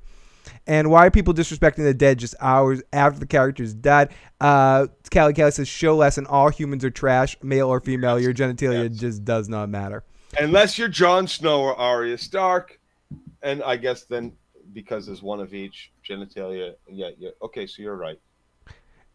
And 0.65 0.89
why 0.89 1.05
are 1.05 1.11
people 1.11 1.33
disrespecting 1.33 1.83
the 1.83 1.93
dead 1.93 2.19
just 2.19 2.35
hours 2.39 2.81
after 2.93 3.19
the 3.19 3.25
characters 3.25 3.73
died? 3.73 4.13
Uh, 4.39 4.87
Callie 5.11 5.33
Kelly 5.33 5.51
says, 5.51 5.67
show 5.67 5.95
lesson, 5.95 6.25
all 6.25 6.49
humans 6.49 6.83
are 6.83 6.89
trash, 6.89 7.37
male 7.41 7.67
or 7.67 7.79
female. 7.79 8.19
Your 8.19 8.33
genitalia 8.33 8.93
just 8.93 9.23
does 9.25 9.49
not 9.49 9.69
matter. 9.69 10.03
Unless 10.39 10.77
you're 10.77 10.89
Jon 10.89 11.27
Snow 11.27 11.61
or 11.61 11.75
Arya 11.75 12.17
Stark, 12.17 12.79
and 13.41 13.63
I 13.63 13.77
guess 13.77 14.03
then 14.03 14.33
because 14.73 15.05
there's 15.05 15.23
one 15.23 15.39
of 15.39 15.53
each 15.53 15.91
genitalia. 16.07 16.75
Yeah, 16.89 17.09
yeah. 17.17 17.29
Okay, 17.41 17.65
so 17.65 17.81
you're 17.81 17.95
right. 17.95 18.19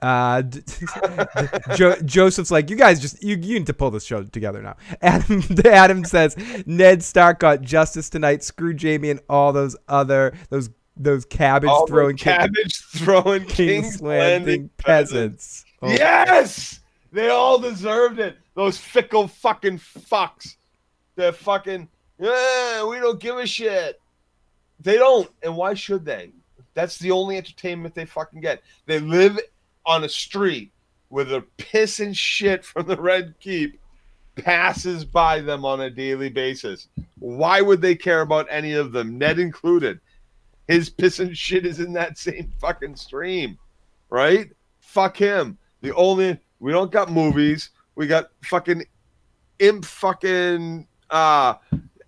Uh, 0.03 0.43
jo- 1.77 1.97
Joseph's 2.05 2.51
like, 2.51 2.69
you 2.69 2.77
guys 2.77 3.01
just 3.01 3.23
you, 3.23 3.37
you 3.37 3.59
need 3.59 3.67
to 3.67 3.73
pull 3.75 3.91
this 3.91 4.05
show 4.05 4.25
together 4.25 4.61
now. 4.61 4.77
Adam 5.03 5.43
Adam 5.65 6.05
says 6.05 6.37
Ned 6.67 7.03
Stark 7.03 7.39
got 7.39 7.63
justice 7.63 8.11
tonight. 8.11 8.43
Screw 8.43 8.77
Jaime 8.77 9.11
and 9.11 9.21
all 9.31 9.53
those 9.53 9.77
other 9.89 10.35
those 10.51 10.71
those 10.97 11.25
cabbage 11.25 11.71
All 11.71 11.87
throwing 11.87 12.17
king- 12.17 12.35
cabbage 12.35 12.81
throwing 12.97 13.45
King's 13.45 13.57
King's 13.57 14.03
Landing 14.03 14.47
Landing 14.47 14.71
peasants. 14.77 15.65
Oh. 15.81 15.89
Yes, 15.89 16.81
they 17.13 17.29
all 17.29 17.59
deserved 17.59 18.19
it. 18.19 18.37
Those 18.55 18.77
fickle 18.79 19.29
fucking 19.29 19.79
fucks. 19.79 20.57
They're 21.15 21.33
fucking. 21.33 21.89
Yeah, 22.19 22.85
we 22.87 22.97
don't 22.99 23.21
give 23.21 23.37
a 23.39 23.47
shit. 23.47 24.01
They 24.81 24.97
don't, 24.97 25.31
and 25.43 25.57
why 25.57 25.75
should 25.75 26.05
they? 26.05 26.33
That's 26.75 26.99
the 26.99 27.11
only 27.11 27.37
entertainment 27.37 27.95
they 27.95 28.05
fucking 28.05 28.41
get. 28.41 28.63
They 28.87 28.99
live 28.99 29.39
on 29.87 30.05
a 30.05 30.09
street 30.09 30.73
where 31.09 31.25
the 31.25 31.43
piss 31.59 32.01
and 32.01 32.17
shit 32.17 32.65
from 32.65 32.87
the 32.87 32.97
Red 32.97 33.35
Keep 33.41 33.79
passes 34.37 35.05
by 35.05 35.41
them 35.41 35.65
on 35.65 35.83
a 35.83 35.91
daily 35.91 36.31
basis. 36.31 36.89
Why 37.19 37.61
would 37.61 37.83
they 37.83 37.95
care 37.95 38.23
about 38.23 38.47
any 38.51 38.73
of 38.73 38.93
them, 38.93 39.19
Ned 39.19 39.39
included? 39.39 40.01
His 40.69 40.89
piss 40.89 41.19
and 41.19 41.37
shit 41.37 41.67
is 41.67 41.81
in 41.81 41.93
that 41.95 42.19
same 42.19 42.53
fucking 42.61 42.97
stream, 42.97 43.59
right? 44.11 44.51
Fuck 44.81 45.17
him. 45.17 45.59
The 45.83 45.95
only 45.95 46.39
we 46.61 46.73
don't 46.73 46.93
got 46.93 47.11
movies. 47.11 47.71
We 47.95 48.07
got 48.07 48.31
fucking 48.45 48.85
imp 49.59 49.85
fucking 49.85 50.87
uh 51.11 51.55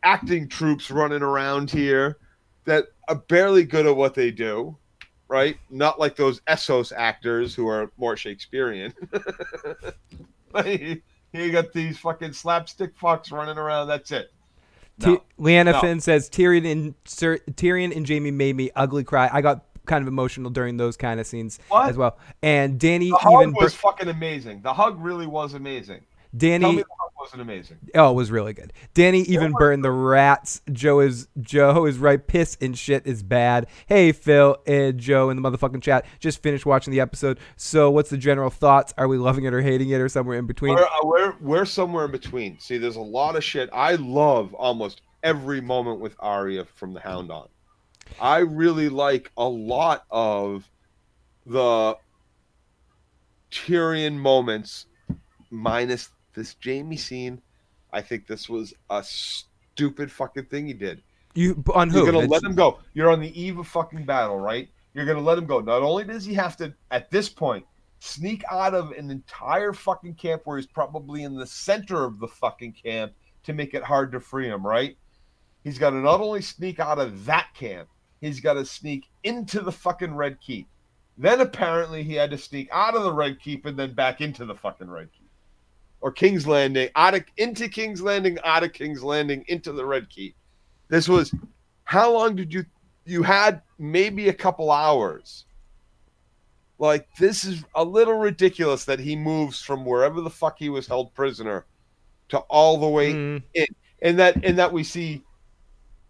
acting 0.03 0.49
troops 0.49 0.91
running 0.91 1.23
around 1.23 1.71
here 1.71 2.19
that 2.65 2.87
are 3.09 3.17
barely 3.17 3.65
good 3.65 3.87
at 3.87 3.97
what 3.97 4.15
they 4.15 4.31
do, 4.31 4.77
right? 5.29 5.57
Not 5.71 5.99
like 5.99 6.17
those 6.17 6.41
Essos 6.43 6.93
actors 6.97 7.55
who 7.55 7.67
are 7.69 7.91
more 7.97 8.17
Shakespearean. 8.17 8.93
you 11.33 11.53
got 11.53 11.73
these 11.73 11.99
fucking 11.99 12.33
slapstick 12.33 12.97
fucks 12.99 13.33
running 13.33 13.59
around. 13.59 13.89
That's 13.89 14.11
it. 14.13 14.31
No. 14.99 15.23
Leanna 15.39 15.73
No. 15.73 15.81
Finn 15.81 16.01
says 16.01 16.31
Tyrion 16.31 16.71
and 16.71 16.95
Sir, 17.05 17.39
Tyrion 17.53 17.95
and 17.97 18.09
Jaime 18.09 18.31
made 18.31 18.55
me 18.57 18.71
ugly 18.77 19.03
cry. 19.03 19.29
I 19.33 19.41
got 19.41 19.65
kind 19.87 20.01
of 20.03 20.09
emotional 20.09 20.51
during 20.51 20.77
those 20.77 20.97
kind 20.97 21.19
of 21.21 21.27
scenes 21.27 21.59
What? 21.69 21.89
as 21.91 21.97
well. 21.97 22.17
And 22.43 22.79
Danny 22.79 23.11
The 23.11 23.17
hug 23.17 23.43
even 23.43 23.55
was 23.55 23.75
bur- 23.75 23.79
fucking 23.91 24.09
amazing. 24.09 24.63
The 24.63 24.73
hug 24.73 25.03
really 25.03 25.27
was 25.27 25.55
amazing. 25.55 26.03
Danny 26.37 26.65
Tell 26.65 26.73
me 26.73 26.83
the 26.83 27.05
wasn't 27.25 27.41
amazing. 27.41 27.79
Oh, 27.95 28.11
it 28.11 28.15
was 28.15 28.31
really 28.31 28.53
good. 28.53 28.73
Danny 28.93 29.23
even 29.23 29.53
burned 29.53 29.83
the 29.83 29.91
rats. 29.91 30.61
Joe 30.71 31.01
is 31.01 31.27
Joe 31.41 31.87
is 31.87 31.97
right. 31.97 32.25
Piss 32.25 32.59
and 32.61 32.77
shit 32.77 33.07
is 33.07 33.23
bad. 33.23 33.67
Hey 33.87 34.13
Phil 34.13 34.59
and 34.67 34.99
Joe 34.99 35.31
in 35.31 35.41
the 35.41 35.51
motherfucking 35.51 35.81
chat. 35.81 36.05
Just 36.21 36.43
finished 36.43 36.67
watching 36.67 36.93
the 36.93 37.01
episode. 37.01 37.39
So 37.57 37.91
what's 37.91 38.11
the 38.11 38.19
general 38.19 38.51
thoughts? 38.51 38.93
Are 38.99 39.09
we 39.09 39.17
loving 39.17 39.45
it 39.45 39.55
or 39.55 39.63
hating 39.63 39.89
it 39.89 40.03
or 40.03 40.09
somewhere 40.11 40.39
in 40.39 40.47
between? 40.47 40.75
We're, 40.75 40.85
uh, 40.85 40.89
we're, 41.03 41.35
we're 41.41 41.65
somewhere 41.65 42.05
in 42.05 42.11
between. 42.11 42.59
See, 42.61 42.77
there's 42.77 42.97
a 42.97 43.01
lot 43.01 43.37
of 43.37 43.43
shit. 43.43 43.71
I 43.73 43.95
love 43.95 44.53
almost 44.53 45.01
every 45.23 45.63
moment 45.63 46.01
with 46.01 46.15
Arya 46.19 46.67
from 46.75 46.93
the 46.93 47.01
Hound 47.01 47.31
on. 47.31 47.49
I 48.21 48.39
really 48.41 48.91
like 48.91 49.33
a 49.39 49.49
lot 49.49 50.05
of 50.11 50.69
the 51.47 51.97
Tyrion 53.51 54.17
moments, 54.17 54.87
minus 55.51 56.11
this 56.35 56.55
Jaime 56.65 56.97
scene. 56.97 57.41
I 57.93 58.03
think 58.03 58.27
this 58.27 58.49
was 58.49 58.75
a 58.91 59.03
stupid 59.05 60.11
fucking 60.11 60.47
thing 60.47 60.67
he 60.67 60.73
did. 60.73 61.03
You 61.35 61.63
on 61.75 61.91
who? 61.91 61.99
You're 61.99 62.07
gonna 62.07 62.19
It's- 62.25 62.31
let 62.31 62.43
him 62.43 62.55
go. 62.55 62.79
You're 62.93 63.11
on 63.11 63.21
the 63.21 63.41
eve 63.41 63.59
of 63.59 63.67
fucking 63.67 64.05
battle, 64.05 64.39
right? 64.39 64.69
You're 64.93 65.07
gonna 65.07 65.21
let 65.21 65.39
him 65.39 65.47
go. 65.47 65.61
Not 65.61 65.83
only 65.83 66.05
does 66.05 66.25
he 66.25 66.35
have 66.35 66.57
to, 66.59 66.73
at 66.91 67.11
this 67.11 67.29
point, 67.29 67.67
sneak 67.99 68.45
out 68.51 68.75
of 68.75 68.93
an 68.93 69.11
entire 69.11 69.73
fucking 69.73 70.15
camp 70.15 70.43
where 70.45 70.59
he's 70.59 70.67
probably 70.67 71.23
in 71.23 71.35
the 71.35 71.47
center 71.47 72.05
of 72.05 72.19
the 72.19 72.29
fucking 72.29 72.73
camp 72.73 73.13
to 73.45 73.53
make 73.53 73.75
it 73.75 73.83
hard 73.83 74.13
to 74.13 74.21
free 74.21 74.47
him, 74.47 74.65
right? 74.67 74.97
He's 75.65 75.79
got 75.79 75.91
to 75.91 75.97
not 75.97 76.21
only 76.21 76.43
sneak 76.43 76.79
out 76.79 76.99
of 76.99 77.25
that 77.25 77.49
camp, 77.55 77.89
he's 78.21 78.41
got 78.41 78.55
to 78.55 78.65
sneak 78.67 79.09
into 79.23 79.61
the 79.61 79.73
fucking 79.73 80.15
Red 80.15 80.39
Keep. 80.41 80.69
Then 81.17 81.41
apparently 81.41 82.03
he 82.03 82.15
had 82.15 82.31
to 82.33 82.39
sneak 82.39 82.69
out 82.71 82.95
of 82.95 83.03
the 83.03 83.13
Red 83.13 83.41
Keep 83.41 83.65
and 83.67 83.79
then 83.79 83.95
back 83.95 84.21
into 84.21 84.45
the 84.45 84.55
fucking 84.55 84.91
Red 84.91 85.09
Keep. 85.13 85.24
Or 86.05 86.13
King's 86.13 86.47
Landing, 86.47 86.91
out 86.97 87.15
of 87.15 87.25
into 87.39 87.67
King's 87.67 88.03
Landing, 88.03 88.37
out 88.45 88.63
of 88.63 88.75
King's 88.75 89.03
Landing, 89.03 89.43
into 89.49 89.73
the 89.73 89.87
Red 89.87 90.11
Keep. 90.11 90.37
This 90.89 91.09
was 91.09 91.35
how 91.85 92.13
long 92.13 92.37
did 92.37 92.53
you 92.53 92.67
you 93.07 93.23
had 93.23 93.63
maybe 93.79 94.29
a 94.29 94.35
couple 94.35 94.71
hours. 94.71 95.47
Like 96.79 97.09
this 97.19 97.43
is 97.45 97.65
a 97.75 97.83
little 97.83 98.19
ridiculous 98.19 98.85
that 98.85 99.01
he 99.01 99.17
moves 99.17 99.63
from 99.63 99.87
wherever 99.87 100.21
the 100.21 100.29
fuck 100.29 100.59
he 100.59 100.69
was 100.69 100.87
held 100.87 101.15
prisoner 101.15 101.65
to 102.29 102.37
all 102.51 102.77
the 102.77 102.87
way 102.87 103.13
in. 103.55 103.67
And 104.03 104.19
that 104.19 104.45
and 104.45 104.59
that 104.59 104.75
we 104.75 104.85
see 104.85 105.25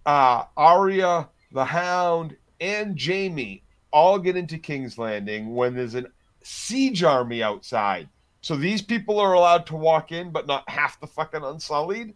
uh 0.06 0.42
Arya, 0.56 1.28
the 1.52 1.64
Hound, 1.64 2.36
and 2.60 3.00
Jaime 3.00 3.62
all 3.92 4.18
get 4.18 4.36
into 4.36 4.58
King's 4.58 4.98
Landing 4.98 5.54
when 5.54 5.76
there's 5.76 5.94
a 5.94 6.06
siege 6.42 7.04
army 7.04 7.44
outside. 7.44 8.08
So 8.44 8.56
these 8.56 8.82
people 8.82 9.18
are 9.18 9.32
allowed 9.32 9.64
to 9.68 9.74
walk 9.74 10.12
in, 10.12 10.30
but 10.30 10.46
not 10.46 10.68
half 10.68 11.00
the 11.00 11.06
fucking 11.06 11.42
unsullied. 11.42 12.12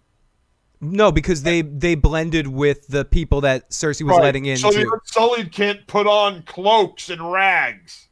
No, 0.78 1.10
because 1.10 1.42
they 1.42 1.62
they 1.62 1.94
blended 1.94 2.46
with 2.46 2.86
the 2.88 3.06
people 3.06 3.40
that 3.40 3.70
Cersei 3.70 4.02
was 4.02 4.16
Right. 4.18 4.24
letting 4.24 4.44
in 4.44 4.58
So 4.58 4.70
the 4.70 4.86
unsullied 4.92 5.50
can't 5.52 5.86
put 5.86 6.06
on 6.06 6.42
cloaks 6.42 7.08
and 7.08 7.32
rags 7.32 8.08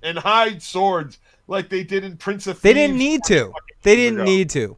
and 0.00 0.16
hide 0.16 0.62
swords 0.62 1.18
like 1.48 1.68
they 1.68 1.82
did 1.82 2.04
in 2.04 2.16
Prince 2.16 2.46
of 2.46 2.62
They 2.62 2.72
Thieves. 2.72 2.86
didn't 2.86 2.98
need 2.98 3.20
to. 3.26 3.52
They 3.82 3.96
didn't 3.96 4.24
need 4.24 4.48
to. 4.50 4.76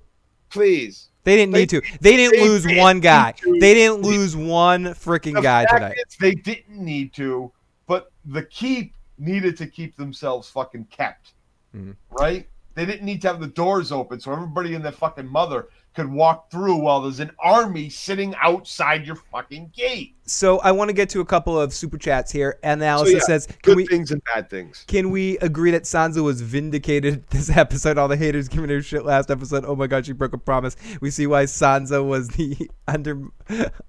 Please. 0.49 1.11
They 1.25 1.37
didn't 1.37 1.53
They- 1.53 1.61
need 1.61 1.69
to. 1.71 1.83
They 2.01 2.17
didn't 2.17 2.39
they 2.41 2.49
lose 2.49 2.63
didn't 2.63 2.79
one 2.79 3.01
guy. 3.01 3.35
They 3.61 3.75
didn't 3.75 4.01
lose 4.01 4.35
one 4.35 4.85
freaking 4.95 5.35
The 5.35 5.43
guy 5.43 5.67
tonight. 5.67 5.99
they 6.21 6.33
didn't 6.35 6.83
need 6.83 7.13
to, 7.17 7.53
but 7.87 8.11
the 8.25 8.43
keep 8.45 8.95
needed 9.19 9.59
to 9.59 9.67
keep 9.67 9.95
themselves 9.97 10.49
fucking 10.49 10.87
kept. 10.87 11.35
Mhm. 11.77 11.97
Right? 12.11 12.49
They 12.75 12.87
didn't 12.87 13.05
need 13.05 13.23
to 13.23 13.29
have 13.29 13.41
the 13.41 13.47
doors 13.47 13.93
open 13.93 14.21
so 14.21 14.33
everybody 14.33 14.75
and 14.75 14.85
their 14.85 14.93
fucking 14.93 15.29
mother 15.29 15.69
could 15.95 16.11
walk 16.11 16.51
through 16.51 16.77
while 16.77 17.03
there's 17.03 17.21
an 17.21 17.31
army 17.39 17.89
sitting 17.89 18.35
outside 18.41 19.07
your 19.07 19.17
fucking 19.17 19.73
gate. 19.75 20.15
So 20.25 20.61
I 20.61 20.71
want 20.71 20.89
to 20.89 20.93
get 20.93 21.09
to 21.11 21.21
a 21.21 21.25
couple 21.25 21.61
of 21.61 21.75
super 21.75 21.99
chats 21.99 22.31
here. 22.31 22.59
Analysis 22.63 23.11
So, 23.11 23.17
yeah, 23.17 23.25
says, 23.25 23.47
"Can 23.47 23.57
good 23.63 23.77
we 23.77 23.87
things 23.87 24.13
and 24.13 24.23
bad 24.33 24.49
things. 24.49 24.85
Can 24.87 25.11
we 25.11 25.37
agree 25.39 25.73
that 25.73 25.83
Sansa 25.83 26.23
was 26.23 26.41
vindicated 26.41 27.27
this 27.31 27.51
episode? 27.51 27.99
All 27.99 28.09
the 28.09 28.17
haters 28.17 28.49
giving 28.49 28.71
her 28.71 28.81
shit 28.81 29.05
last 29.05 29.31
episode. 29.31 29.65
Oh 29.67 29.75
my 29.75 29.89
god, 29.89 30.07
she 30.07 30.13
broke 30.13 30.33
a 30.33 30.39
promise. 30.39 30.77
We 31.01 31.11
see 31.11 31.27
why 31.27 31.45
Sansa 31.45 32.05
was 32.05 32.29
the 32.29 32.71
under 32.89 33.21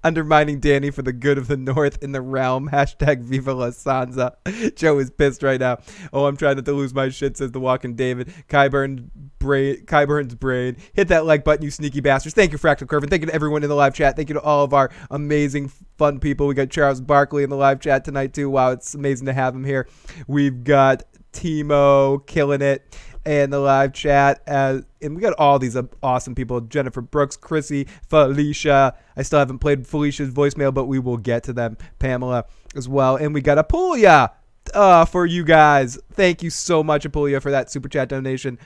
undermining 0.02 0.58
Danny 0.58 0.90
for 0.90 1.02
the 1.02 1.12
good 1.12 1.38
of 1.38 1.46
the 1.46 1.56
North 1.56 2.02
in 2.02 2.12
the 2.12 2.20
realm. 2.20 2.68
Hashtag 2.72 3.22
Viva 3.22 3.54
la 3.54 3.68
Sansa. 3.68 4.34
Joe 4.76 4.98
is 4.98 5.10
pissed 5.10 5.42
right 5.42 5.60
now. 5.60 5.78
Oh, 6.12 6.26
I'm 6.26 6.36
trying 6.36 6.56
not 6.56 6.64
to 6.64 6.72
lose 6.72 6.92
my 6.92 7.10
shit, 7.10 7.36
says 7.36 7.52
the 7.52 7.60
Walking 7.60 7.94
David. 7.94 8.32
Qyburn 8.48 9.08
brain, 9.38 9.84
Qyburn's 9.86 10.34
brain. 10.34 10.76
Hit 10.94 11.08
that 11.08 11.26
like 11.26 11.44
button, 11.44 11.64
you 11.64 11.70
sneaky 11.70 11.93
bastards. 12.00 12.34
Thank 12.34 12.52
you, 12.52 12.58
Fractal 12.58 12.88
Curve, 12.88 13.02
and 13.02 13.10
thank 13.10 13.22
you 13.22 13.26
to 13.26 13.34
everyone 13.34 13.62
in 13.62 13.68
the 13.68 13.74
live 13.74 13.94
chat. 13.94 14.16
Thank 14.16 14.28
you 14.28 14.34
to 14.34 14.40
all 14.40 14.64
of 14.64 14.74
our 14.74 14.90
amazing, 15.10 15.70
fun 15.98 16.20
people. 16.20 16.46
We 16.46 16.54
got 16.54 16.70
Charles 16.70 17.00
Barkley 17.00 17.44
in 17.44 17.50
the 17.50 17.56
live 17.56 17.80
chat 17.80 18.04
tonight 18.04 18.34
too. 18.34 18.50
Wow, 18.50 18.70
it's 18.70 18.94
amazing 18.94 19.26
to 19.26 19.32
have 19.32 19.54
him 19.54 19.64
here. 19.64 19.88
We've 20.26 20.64
got 20.64 21.02
Timo 21.32 22.26
killing 22.26 22.62
it 22.62 22.96
in 23.26 23.50
the 23.50 23.58
live 23.58 23.92
chat, 23.92 24.42
and 24.46 24.84
we 25.00 25.16
got 25.20 25.34
all 25.38 25.58
these 25.58 25.76
awesome 26.02 26.34
people: 26.34 26.60
Jennifer 26.60 27.00
Brooks, 27.00 27.36
Chrissy, 27.36 27.88
Felicia. 28.08 28.96
I 29.16 29.22
still 29.22 29.38
haven't 29.38 29.58
played 29.58 29.86
Felicia's 29.86 30.30
voicemail, 30.30 30.72
but 30.72 30.84
we 30.84 30.98
will 30.98 31.16
get 31.16 31.42
to 31.44 31.52
them. 31.52 31.76
Pamela 31.98 32.44
as 32.76 32.88
well, 32.88 33.16
and 33.16 33.32
we 33.34 33.40
got 33.40 33.58
Apulia 33.58 34.32
uh, 34.72 35.04
for 35.04 35.26
you 35.26 35.44
guys. 35.44 35.98
Thank 36.12 36.42
you 36.42 36.50
so 36.50 36.82
much, 36.82 37.04
Apulia, 37.04 37.40
for 37.40 37.50
that 37.50 37.70
super 37.70 37.88
chat 37.88 38.08
donation 38.08 38.58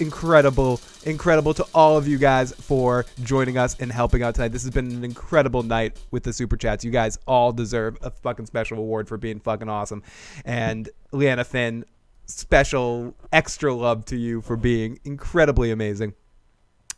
incredible, 0.00 0.80
incredible 1.04 1.54
to 1.54 1.66
all 1.74 1.96
of 1.96 2.06
you 2.06 2.18
guys 2.18 2.52
for 2.52 3.06
joining 3.22 3.58
us 3.58 3.76
and 3.80 3.90
helping 3.90 4.22
out 4.22 4.34
tonight. 4.34 4.48
This 4.48 4.62
has 4.62 4.70
been 4.70 4.90
an 4.90 5.04
incredible 5.04 5.62
night 5.62 5.98
with 6.10 6.22
the 6.22 6.32
super 6.32 6.56
chats. 6.56 6.84
You 6.84 6.90
guys 6.90 7.18
all 7.26 7.52
deserve 7.52 7.98
a 8.02 8.10
fucking 8.10 8.46
special 8.46 8.78
award 8.78 9.08
for 9.08 9.16
being 9.16 9.40
fucking 9.40 9.68
awesome. 9.68 10.02
And 10.44 10.88
Leanna 11.12 11.44
Finn, 11.44 11.84
special 12.26 13.14
extra 13.32 13.74
love 13.74 14.04
to 14.06 14.16
you 14.16 14.40
for 14.40 14.56
being 14.56 14.98
incredibly 15.04 15.70
amazing. 15.70 16.14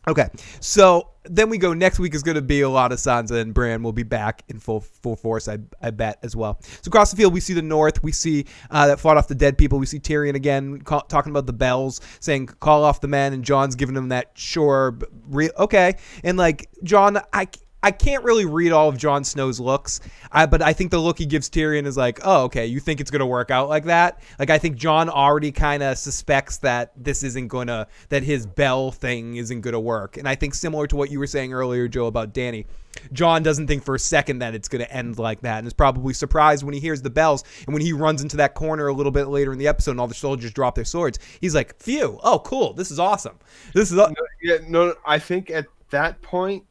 Okay, 0.07 0.29
so 0.59 1.09
then 1.23 1.49
we 1.49 1.57
go. 1.57 1.73
Next 1.73 1.97
week 1.97 2.13
is 2.13 2.21
going 2.21 2.35
to 2.35 2.41
be 2.41 2.61
a 2.61 2.69
lot 2.69 2.91
of 2.91 2.99
Sansa 2.99 3.41
and 3.41 3.53
Bran 3.53 3.81
will 3.81 3.91
be 3.91 4.03
back 4.03 4.43
in 4.47 4.59
full 4.59 4.81
full 4.81 5.15
force. 5.15 5.47
I, 5.47 5.57
I 5.81 5.89
bet 5.89 6.19
as 6.21 6.35
well. 6.35 6.59
So 6.61 6.89
across 6.89 7.11
the 7.11 7.17
field, 7.17 7.33
we 7.33 7.39
see 7.39 7.53
the 7.53 7.61
North. 7.61 8.03
We 8.03 8.11
see 8.11 8.45
uh, 8.69 8.87
that 8.87 8.99
fought 8.99 9.17
off 9.17 9.27
the 9.27 9.35
dead 9.35 9.57
people. 9.57 9.79
We 9.79 9.87
see 9.87 9.99
Tyrion 9.99 10.35
again 10.35 10.81
call, 10.81 11.01
talking 11.01 11.31
about 11.31 11.47
the 11.47 11.53
bells, 11.53 12.01
saying 12.19 12.47
call 12.47 12.83
off 12.83 13.01
the 13.01 13.07
men, 13.07 13.33
and 13.33 13.43
Jon's 13.43 13.75
giving 13.75 13.95
him 13.95 14.09
that 14.09 14.31
sure, 14.35 14.97
re- 15.27 15.49
okay, 15.57 15.95
and 16.23 16.37
like 16.37 16.69
Jon, 16.83 17.19
I. 17.33 17.47
I 17.85 17.91
can't 17.91 18.23
really 18.23 18.45
read 18.45 18.71
all 18.71 18.89
of 18.89 18.97
Jon 18.97 19.23
Snow's 19.23 19.59
looks, 19.59 19.99
I, 20.31 20.47
but 20.47 20.63
I 20.63 20.73
think 20.73 20.89
the 20.89 20.97
look 20.97 21.19
he 21.19 21.27
gives 21.27 21.51
Tyrion 21.51 21.85
is 21.85 21.95
like, 21.95 22.19
oh, 22.23 22.45
okay, 22.45 22.65
you 22.65 22.79
think 22.79 22.99
it's 22.99 23.11
gonna 23.11 23.27
work 23.27 23.51
out 23.51 23.69
like 23.69 23.83
that? 23.83 24.23
Like 24.39 24.49
I 24.49 24.57
think 24.57 24.75
Jon 24.75 25.07
already 25.07 25.51
kind 25.51 25.83
of 25.83 25.95
suspects 25.99 26.57
that 26.57 26.93
this 26.97 27.21
isn't 27.21 27.47
gonna, 27.47 27.85
that 28.09 28.23
his 28.23 28.47
bell 28.47 28.89
thing 28.91 29.35
isn't 29.35 29.61
gonna 29.61 29.79
work, 29.79 30.17
and 30.17 30.27
I 30.27 30.33
think 30.33 30.55
similar 30.55 30.87
to 30.87 30.95
what 30.95 31.11
you 31.11 31.19
were 31.19 31.27
saying 31.27 31.53
earlier, 31.53 31.87
Joe, 31.87 32.07
about 32.07 32.33
Danny, 32.33 32.65
Jon 33.13 33.43
doesn't 33.43 33.67
think 33.67 33.83
for 33.83 33.93
a 33.93 33.99
second 33.99 34.39
that 34.39 34.55
it's 34.55 34.67
gonna 34.67 34.85
end 34.85 35.19
like 35.19 35.41
that, 35.41 35.59
and 35.59 35.67
is 35.67 35.73
probably 35.73 36.15
surprised 36.15 36.63
when 36.63 36.73
he 36.73 36.79
hears 36.79 37.03
the 37.03 37.11
bells 37.11 37.43
and 37.67 37.73
when 37.75 37.83
he 37.83 37.93
runs 37.93 38.23
into 38.23 38.37
that 38.37 38.55
corner 38.55 38.87
a 38.87 38.93
little 38.93 39.11
bit 39.11 39.27
later 39.27 39.53
in 39.53 39.59
the 39.59 39.67
episode, 39.67 39.91
and 39.91 39.99
all 39.99 40.07
the 40.07 40.15
soldiers 40.15 40.51
drop 40.51 40.73
their 40.73 40.85
swords. 40.85 41.19
He's 41.39 41.53
like, 41.53 41.79
phew, 41.79 42.19
oh 42.23 42.39
cool, 42.39 42.73
this 42.73 42.89
is 42.89 42.97
awesome. 42.97 43.37
This 43.75 43.91
is. 43.91 44.01
Yeah, 44.41 44.57
no, 44.67 44.95
I 45.05 45.19
think 45.19 45.51
at 45.51 45.67
that 45.91 46.19
point 46.23 46.63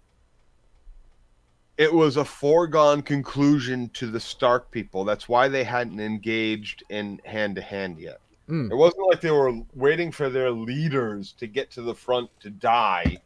it 1.77 1.93
was 1.93 2.17
a 2.17 2.25
foregone 2.25 3.03
conclusion 3.03 3.89
to 3.95 4.07
the 4.07 4.21
Stark 4.21 4.71
people. 4.71 5.05
That's 5.05 5.29
why 5.29 5.49
they 5.49 5.65
hadn't 5.65 6.01
engaged 6.01 6.85
in 6.89 7.21
hand 7.25 7.57
to 7.57 7.63
hand 7.63 7.99
yet. 7.99 8.21
Mm. 8.49 8.71
It 8.71 8.75
wasn't 8.75 9.07
like 9.09 9.21
they 9.21 9.31
were 9.31 9.61
waiting 9.75 10.13
for 10.13 10.29
their 10.29 10.51
leaders 10.51 11.33
to 11.39 11.47
get 11.47 11.71
to 11.73 11.83
the 11.83 11.95
front 11.95 12.31
to 12.41 12.51
die 12.51 13.19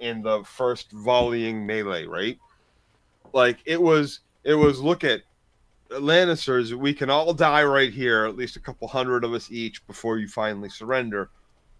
in 0.00 0.22
the 0.22 0.42
first 0.44 0.90
volleying 0.92 1.64
melee, 1.64 2.04
right? 2.04 2.38
Like 3.32 3.58
it 3.64 3.80
was 3.80 4.20
it 4.42 4.54
was 4.54 4.80
look 4.80 5.04
at 5.04 5.22
Lannisters, 5.90 6.72
we 6.72 6.92
can 6.92 7.10
all 7.10 7.32
die 7.32 7.62
right 7.64 7.92
here, 7.92 8.24
at 8.24 8.36
least 8.36 8.56
a 8.56 8.60
couple 8.60 8.88
hundred 8.88 9.24
of 9.24 9.32
us 9.32 9.50
each 9.50 9.86
before 9.86 10.18
you 10.18 10.28
finally 10.28 10.68
surrender. 10.68 11.30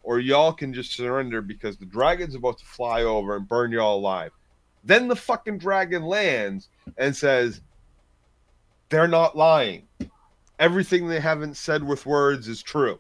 Or 0.03 0.21
y'all 0.21 0.53
can 0.53 0.73
just 0.73 0.93
surrender 0.93 1.41
because 1.41 1.79
the 1.79 1.87
dragon's 1.87 2.35
about 2.35 2.59
to 2.59 2.67
fly 2.67 3.03
over 3.03 3.37
and 3.37 3.49
burn 3.49 3.73
y'all 3.73 3.99
alive. 3.99 4.33
Then 4.85 5.09
the 5.09 5.17
fucking 5.17 5.59
dragon 5.59 6.05
lands 6.05 6.69
and 6.99 7.17
says, 7.17 7.61
They're 8.89 9.09
not 9.09 9.37
lying. 9.37 9.89
Everything 10.59 11.09
they 11.09 11.21
haven't 11.21 11.57
said 11.57 11.83
with 11.83 12.07
words 12.07 12.49
is 12.49 12.63
true. 12.63 12.99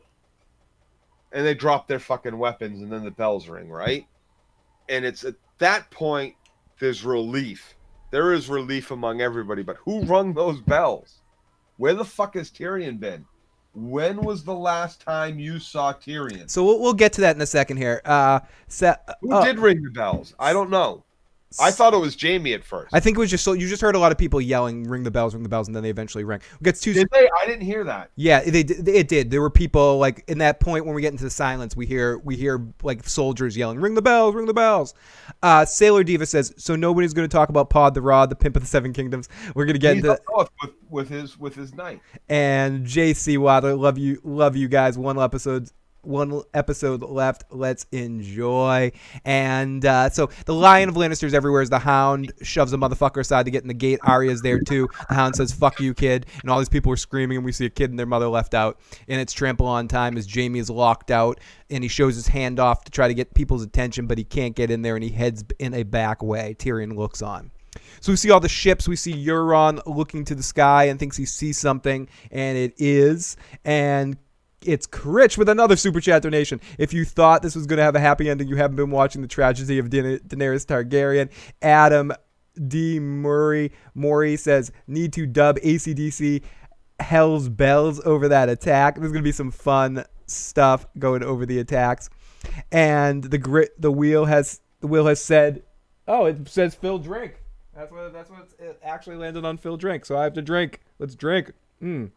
And 1.32 1.44
they 1.44 1.54
drop 1.54 1.88
their 1.88 1.98
fucking 1.98 2.36
weapons 2.36 2.80
and 2.80 2.92
then 2.92 3.04
the 3.04 3.10
bells 3.10 3.48
ring, 3.48 3.68
right? 3.68 4.06
And 4.88 5.04
it's 5.04 5.24
at 5.24 5.34
that 5.58 5.90
point 5.90 6.34
there's 6.78 7.04
relief 7.04 7.74
there 8.14 8.32
is 8.32 8.48
relief 8.48 8.92
among 8.92 9.20
everybody. 9.20 9.64
But 9.64 9.76
who 9.78 10.02
rung 10.02 10.34
those 10.34 10.60
bells? 10.60 11.20
Where 11.78 11.94
the 11.94 12.04
fuck 12.04 12.34
has 12.34 12.48
Tyrion 12.48 13.00
been? 13.00 13.26
When 13.74 14.22
was 14.22 14.44
the 14.44 14.54
last 14.54 15.00
time 15.00 15.40
you 15.40 15.58
saw 15.58 15.92
Tyrion? 15.92 16.48
So 16.48 16.62
we'll, 16.64 16.78
we'll 16.78 16.94
get 16.94 17.12
to 17.14 17.22
that 17.22 17.34
in 17.34 17.42
a 17.42 17.46
second 17.46 17.78
here. 17.78 18.00
Uh, 18.04 18.38
Sa- 18.68 18.94
Who 19.20 19.34
oh, 19.34 19.44
did 19.44 19.58
ring 19.58 19.82
the 19.82 19.90
bells? 19.90 20.32
I 20.38 20.52
don't 20.52 20.70
know. 20.70 21.04
I 21.60 21.70
thought 21.70 21.94
it 21.94 21.98
was 21.98 22.16
Jaime 22.20 22.52
at 22.54 22.64
first. 22.64 22.94
I 22.94 23.00
think 23.00 23.16
it 23.16 23.20
was 23.20 23.30
just 23.30 23.44
so 23.44 23.52
you 23.52 23.68
just 23.68 23.82
heard 23.82 23.94
a 23.94 23.98
lot 23.98 24.12
of 24.12 24.18
people 24.18 24.40
yelling, 24.40 24.84
"Ring 24.84 25.02
the 25.02 25.10
bells, 25.10 25.34
ring 25.34 25.42
the 25.42 25.48
bells," 25.48 25.68
and 25.68 25.74
then 25.76 25.82
they 25.82 25.90
eventually 25.90 26.24
rang. 26.24 26.40
We 26.60 26.64
gets 26.64 26.80
two. 26.80 26.92
Did 26.92 27.08
they? 27.10 27.28
I 27.42 27.46
didn't 27.46 27.62
hear 27.62 27.84
that. 27.84 28.10
Yeah, 28.16 28.40
they, 28.42 28.62
did- 28.62 28.86
it 28.88 29.08
did. 29.08 29.30
There 29.30 29.40
were 29.40 29.50
people 29.50 29.98
like 29.98 30.24
in 30.28 30.38
that 30.38 30.60
point 30.60 30.86
when 30.86 30.94
we 30.94 31.02
get 31.02 31.12
into 31.12 31.24
the 31.24 31.30
silence, 31.30 31.76
we 31.76 31.86
hear 31.86 32.18
we 32.18 32.36
hear 32.36 32.66
like 32.82 33.08
soldiers 33.08 33.56
yelling, 33.56 33.78
"Ring 33.80 33.94
the 33.94 34.02
bells, 34.02 34.34
ring 34.34 34.46
the 34.46 34.54
bells." 34.54 34.94
Uh, 35.42 35.64
Sailor 35.64 36.04
Diva 36.04 36.26
says, 36.26 36.52
"So 36.56 36.76
nobody's 36.76 37.14
going 37.14 37.28
to 37.28 37.32
talk 37.34 37.48
about 37.48 37.70
Pod 37.70 37.94
the 37.94 38.02
Rod, 38.02 38.30
the 38.30 38.36
Pimp 38.36 38.56
of 38.56 38.62
the 38.62 38.68
Seven 38.68 38.92
Kingdoms. 38.92 39.28
We're 39.54 39.64
going 39.64 39.74
to 39.74 39.78
get 39.80 39.96
He's 39.96 40.04
into 40.04 40.18
with, 40.62 40.72
with 40.90 41.08
his 41.08 41.38
with 41.38 41.54
his 41.54 41.74
knight. 41.74 42.00
and 42.28 42.86
JC 42.86 43.38
Waddler, 43.38 43.74
love 43.74 43.98
you, 43.98 44.20
love 44.24 44.56
you 44.56 44.68
guys. 44.68 44.96
One 44.98 45.18
episode, 45.18 45.68
one 46.06 46.42
episode 46.52 47.02
left. 47.02 47.44
Let's 47.50 47.86
enjoy. 47.92 48.92
And 49.24 49.84
uh, 49.84 50.10
so 50.10 50.30
the 50.46 50.54
Lion 50.54 50.88
of 50.88 50.94
Lannisters 50.94 51.34
everywhere 51.34 51.62
is 51.62 51.70
the 51.70 51.78
Hound 51.78 52.32
shoves 52.42 52.72
a 52.72 52.76
motherfucker 52.76 53.20
aside 53.20 53.44
to 53.44 53.50
get 53.50 53.62
in 53.62 53.68
the 53.68 53.74
gate. 53.74 54.00
Arya's 54.02 54.42
there 54.42 54.60
too. 54.60 54.88
The 55.08 55.14
Hound 55.14 55.36
says 55.36 55.52
"fuck 55.52 55.80
you, 55.80 55.94
kid," 55.94 56.26
and 56.42 56.50
all 56.50 56.58
these 56.58 56.68
people 56.68 56.92
are 56.92 56.96
screaming, 56.96 57.38
and 57.38 57.44
we 57.44 57.52
see 57.52 57.66
a 57.66 57.70
kid 57.70 57.90
and 57.90 57.98
their 57.98 58.06
mother 58.06 58.28
left 58.28 58.54
out. 58.54 58.80
And 59.08 59.20
it's 59.20 59.32
trample 59.32 59.66
on 59.66 59.88
time 59.88 60.16
as 60.16 60.32
Jaime 60.32 60.58
is 60.58 60.70
locked 60.70 61.10
out, 61.10 61.40
and 61.70 61.82
he 61.82 61.88
shows 61.88 62.14
his 62.14 62.28
hand 62.28 62.60
off 62.60 62.84
to 62.84 62.90
try 62.90 63.08
to 63.08 63.14
get 63.14 63.34
people's 63.34 63.62
attention, 63.62 64.06
but 64.06 64.18
he 64.18 64.24
can't 64.24 64.54
get 64.54 64.70
in 64.70 64.82
there, 64.82 64.96
and 64.96 65.04
he 65.04 65.10
heads 65.10 65.44
in 65.58 65.74
a 65.74 65.82
back 65.82 66.22
way. 66.22 66.56
Tyrion 66.58 66.96
looks 66.96 67.22
on. 67.22 67.50
So 68.00 68.12
we 68.12 68.16
see 68.16 68.30
all 68.30 68.40
the 68.40 68.48
ships. 68.48 68.88
We 68.88 68.96
see 68.96 69.12
Euron 69.12 69.80
looking 69.86 70.24
to 70.26 70.34
the 70.34 70.42
sky 70.42 70.84
and 70.84 70.98
thinks 70.98 71.16
he 71.16 71.26
sees 71.26 71.58
something, 71.58 72.08
and 72.30 72.58
it 72.58 72.74
is. 72.78 73.36
And 73.64 74.16
it's 74.66 74.86
Critch 74.86 75.38
with 75.38 75.48
another 75.48 75.76
super 75.76 76.00
chat 76.00 76.22
donation. 76.22 76.60
If 76.78 76.92
you 76.92 77.04
thought 77.04 77.42
this 77.42 77.54
was 77.54 77.66
going 77.66 77.78
to 77.78 77.84
have 77.84 77.94
a 77.94 78.00
happy 78.00 78.28
ending, 78.28 78.48
you 78.48 78.56
haven't 78.56 78.76
been 78.76 78.90
watching 78.90 79.22
the 79.22 79.28
tragedy 79.28 79.78
of 79.78 79.90
Daener- 79.90 80.20
Daenerys 80.20 80.66
Targaryen. 80.66 81.30
Adam 81.62 82.12
D. 82.68 83.00
Murray 83.00 83.72
Maury 83.94 84.36
says, 84.36 84.70
need 84.86 85.12
to 85.14 85.26
dub 85.26 85.58
ACDC 85.58 86.42
Hell's 87.00 87.48
Bells 87.48 88.00
over 88.04 88.28
that 88.28 88.48
attack. 88.48 88.96
There's 88.96 89.12
going 89.12 89.22
to 89.22 89.28
be 89.28 89.32
some 89.32 89.50
fun 89.50 90.04
stuff 90.26 90.86
going 90.98 91.22
over 91.22 91.44
the 91.44 91.58
attacks. 91.58 92.10
And 92.70 93.24
the 93.24 93.38
grit, 93.38 93.80
the 93.80 93.90
wheel 93.90 94.26
has 94.26 94.60
the 94.80 94.86
wheel 94.86 95.06
has 95.06 95.22
said, 95.22 95.62
oh, 96.06 96.26
it 96.26 96.48
says 96.48 96.74
Phil 96.74 96.98
drink. 96.98 97.40
That's 97.74 97.90
what 97.90 98.12
that's 98.12 98.30
what 98.30 98.48
it 98.58 98.78
actually 98.82 99.16
landed 99.16 99.44
on 99.44 99.56
Phil 99.56 99.76
drink. 99.76 100.04
So 100.04 100.16
I 100.16 100.24
have 100.24 100.34
to 100.34 100.42
drink. 100.42 100.80
Let's 100.98 101.14
drink. 101.14 101.52
Mm. 101.82 102.10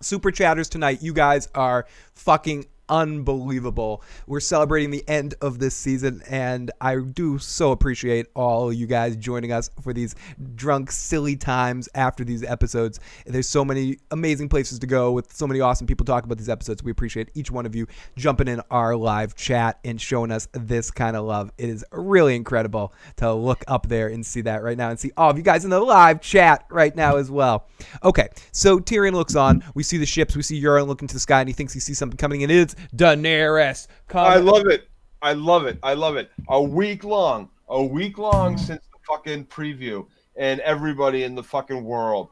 Super 0.00 0.30
chatters 0.30 0.68
tonight. 0.68 1.02
You 1.02 1.12
guys 1.12 1.48
are 1.54 1.86
fucking 2.14 2.66
unbelievable. 2.90 4.02
We're 4.26 4.40
celebrating 4.40 4.90
the 4.90 5.08
end 5.08 5.34
of 5.40 5.58
this 5.58 5.74
season, 5.74 6.22
and 6.28 6.70
I 6.80 6.96
do 6.96 7.38
so 7.38 7.70
appreciate 7.72 8.26
all 8.34 8.72
you 8.72 8.86
guys 8.86 9.16
joining 9.16 9.52
us 9.52 9.70
for 9.80 9.92
these 9.92 10.14
drunk, 10.56 10.90
silly 10.90 11.36
times 11.36 11.88
after 11.94 12.24
these 12.24 12.42
episodes. 12.42 13.00
There's 13.24 13.48
so 13.48 13.64
many 13.64 13.98
amazing 14.10 14.48
places 14.48 14.78
to 14.80 14.86
go 14.86 15.12
with 15.12 15.32
so 15.32 15.46
many 15.46 15.60
awesome 15.60 15.86
people 15.86 16.04
talking 16.04 16.26
about 16.26 16.38
these 16.38 16.48
episodes. 16.48 16.82
We 16.82 16.90
appreciate 16.90 17.30
each 17.34 17.50
one 17.50 17.64
of 17.64 17.74
you 17.74 17.86
jumping 18.16 18.48
in 18.48 18.60
our 18.70 18.96
live 18.96 19.34
chat 19.34 19.78
and 19.84 20.00
showing 20.00 20.32
us 20.32 20.48
this 20.52 20.90
kind 20.90 21.16
of 21.16 21.24
love. 21.24 21.52
It 21.56 21.68
is 21.68 21.84
really 21.92 22.34
incredible 22.34 22.92
to 23.16 23.32
look 23.32 23.64
up 23.68 23.88
there 23.88 24.08
and 24.08 24.26
see 24.26 24.40
that 24.42 24.62
right 24.62 24.76
now 24.76 24.90
and 24.90 24.98
see 24.98 25.12
all 25.16 25.30
of 25.30 25.36
you 25.36 25.44
guys 25.44 25.64
in 25.64 25.70
the 25.70 25.80
live 25.80 26.20
chat 26.20 26.66
right 26.70 26.94
now 26.94 27.16
as 27.16 27.30
well. 27.30 27.68
Okay, 28.02 28.28
so 28.52 28.78
Tyrion 28.80 29.12
looks 29.12 29.36
on. 29.36 29.62
We 29.74 29.84
see 29.84 29.96
the 29.96 30.06
ships. 30.06 30.34
We 30.34 30.42
see 30.42 30.60
Euron 30.60 30.86
looking 30.86 31.08
to 31.08 31.14
the 31.14 31.20
sky, 31.20 31.40
and 31.40 31.48
he 31.48 31.52
thinks 31.52 31.72
he 31.72 31.80
sees 31.80 31.98
something 31.98 32.16
coming, 32.16 32.42
and 32.42 32.50
it's 32.50 32.74
Daenerys. 32.94 33.86
I 34.14 34.36
love 34.36 34.66
it. 34.66 34.88
I 35.22 35.32
love 35.34 35.66
it. 35.66 35.78
I 35.82 35.94
love 35.94 36.16
it. 36.16 36.30
A 36.48 36.62
week 36.62 37.04
long, 37.04 37.50
a 37.68 37.82
week 37.82 38.18
long 38.18 38.54
mm. 38.54 38.58
since 38.58 38.82
the 38.92 38.98
fucking 39.06 39.46
preview, 39.46 40.06
and 40.36 40.60
everybody 40.60 41.24
in 41.24 41.34
the 41.34 41.42
fucking 41.42 41.84
world, 41.84 42.30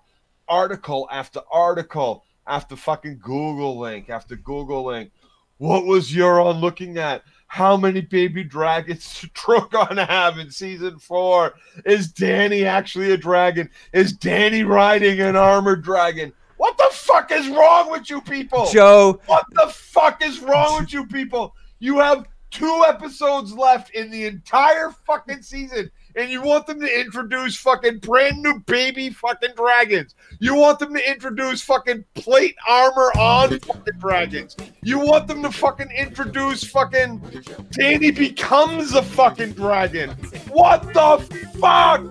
article 0.48 1.08
after 1.10 1.40
article 1.52 2.24
after 2.46 2.76
fucking 2.76 3.18
Google 3.18 3.78
link 3.78 4.08
after 4.08 4.36
Google 4.36 4.86
link. 4.86 5.10
What 5.58 5.86
was 5.86 6.12
Euron 6.12 6.60
looking 6.60 6.98
at? 6.98 7.22
How 7.48 7.76
many 7.76 8.00
baby 8.00 8.44
dragons 8.44 9.20
did 9.20 9.34
Drogon 9.34 10.06
have 10.06 10.38
in 10.38 10.50
season 10.50 10.98
four? 10.98 11.54
Is 11.84 12.12
Danny 12.12 12.64
actually 12.64 13.12
a 13.12 13.16
dragon? 13.16 13.70
Is 13.92 14.12
Danny 14.12 14.62
riding 14.62 15.20
an 15.20 15.36
armored 15.36 15.82
dragon? 15.82 16.32
What 16.68 16.90
the 16.90 16.94
fuck 16.94 17.32
is 17.32 17.48
wrong 17.48 17.90
with 17.90 18.10
you 18.10 18.20
people? 18.20 18.66
Joe. 18.70 19.20
What 19.24 19.46
the 19.52 19.68
fuck 19.72 20.22
is 20.22 20.40
wrong 20.40 20.80
with 20.80 20.92
you 20.92 21.06
people? 21.06 21.54
You 21.78 21.98
have 21.98 22.26
two 22.50 22.84
episodes 22.86 23.54
left 23.54 23.90
in 23.90 24.10
the 24.10 24.26
entire 24.26 24.90
fucking 25.06 25.40
season, 25.40 25.90
and 26.14 26.30
you 26.30 26.42
want 26.42 26.66
them 26.66 26.78
to 26.80 27.00
introduce 27.00 27.56
fucking 27.56 28.00
brand 28.00 28.42
new 28.42 28.60
baby 28.66 29.08
fucking 29.08 29.54
dragons. 29.56 30.14
You 30.40 30.56
want 30.56 30.78
them 30.78 30.92
to 30.92 31.10
introduce 31.10 31.62
fucking 31.62 32.04
plate 32.14 32.56
armor 32.68 33.12
on 33.18 33.58
fucking 33.60 33.98
dragons. 33.98 34.54
You 34.82 34.98
want 34.98 35.26
them 35.26 35.42
to 35.44 35.50
fucking 35.50 35.90
introduce 35.90 36.64
fucking 36.64 37.22
Danny 37.70 38.10
becomes 38.10 38.92
a 38.92 39.02
fucking 39.02 39.52
dragon. 39.52 40.10
What 40.50 40.82
the 40.92 41.18
fuck? 41.58 42.04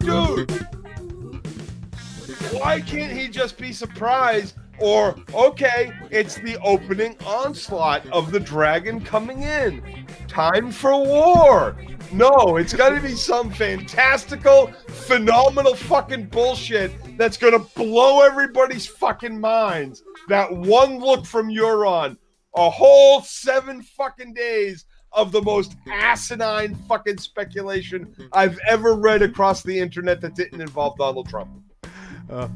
Dude. 0.00 0.73
Why 2.52 2.80
can't 2.80 3.12
he 3.12 3.28
just 3.28 3.58
be 3.58 3.72
surprised? 3.72 4.56
Or, 4.80 5.14
okay, 5.32 5.92
it's 6.10 6.36
the 6.36 6.58
opening 6.62 7.16
onslaught 7.24 8.06
of 8.10 8.32
the 8.32 8.40
dragon 8.40 9.00
coming 9.00 9.42
in. 9.42 10.06
Time 10.26 10.72
for 10.72 10.96
war. 10.96 11.76
No, 12.12 12.56
it's 12.56 12.74
got 12.74 12.90
to 12.90 13.00
be 13.00 13.14
some 13.14 13.50
fantastical, 13.50 14.72
phenomenal 14.88 15.74
fucking 15.74 16.26
bullshit 16.26 16.92
that's 17.16 17.36
going 17.36 17.52
to 17.52 17.70
blow 17.76 18.22
everybody's 18.22 18.86
fucking 18.86 19.40
minds. 19.40 20.02
That 20.28 20.52
one 20.52 20.98
look 20.98 21.24
from 21.24 21.48
Euron, 21.48 22.16
a 22.56 22.68
whole 22.68 23.22
seven 23.22 23.82
fucking 23.82 24.34
days 24.34 24.86
of 25.12 25.30
the 25.30 25.42
most 25.42 25.76
asinine 25.88 26.74
fucking 26.88 27.18
speculation 27.18 28.12
I've 28.32 28.58
ever 28.68 28.94
read 28.94 29.22
across 29.22 29.62
the 29.62 29.78
internet 29.78 30.20
that 30.20 30.34
didn't 30.34 30.60
involve 30.60 30.98
Donald 30.98 31.28
Trump. 31.28 31.63
Uh. 32.34 32.48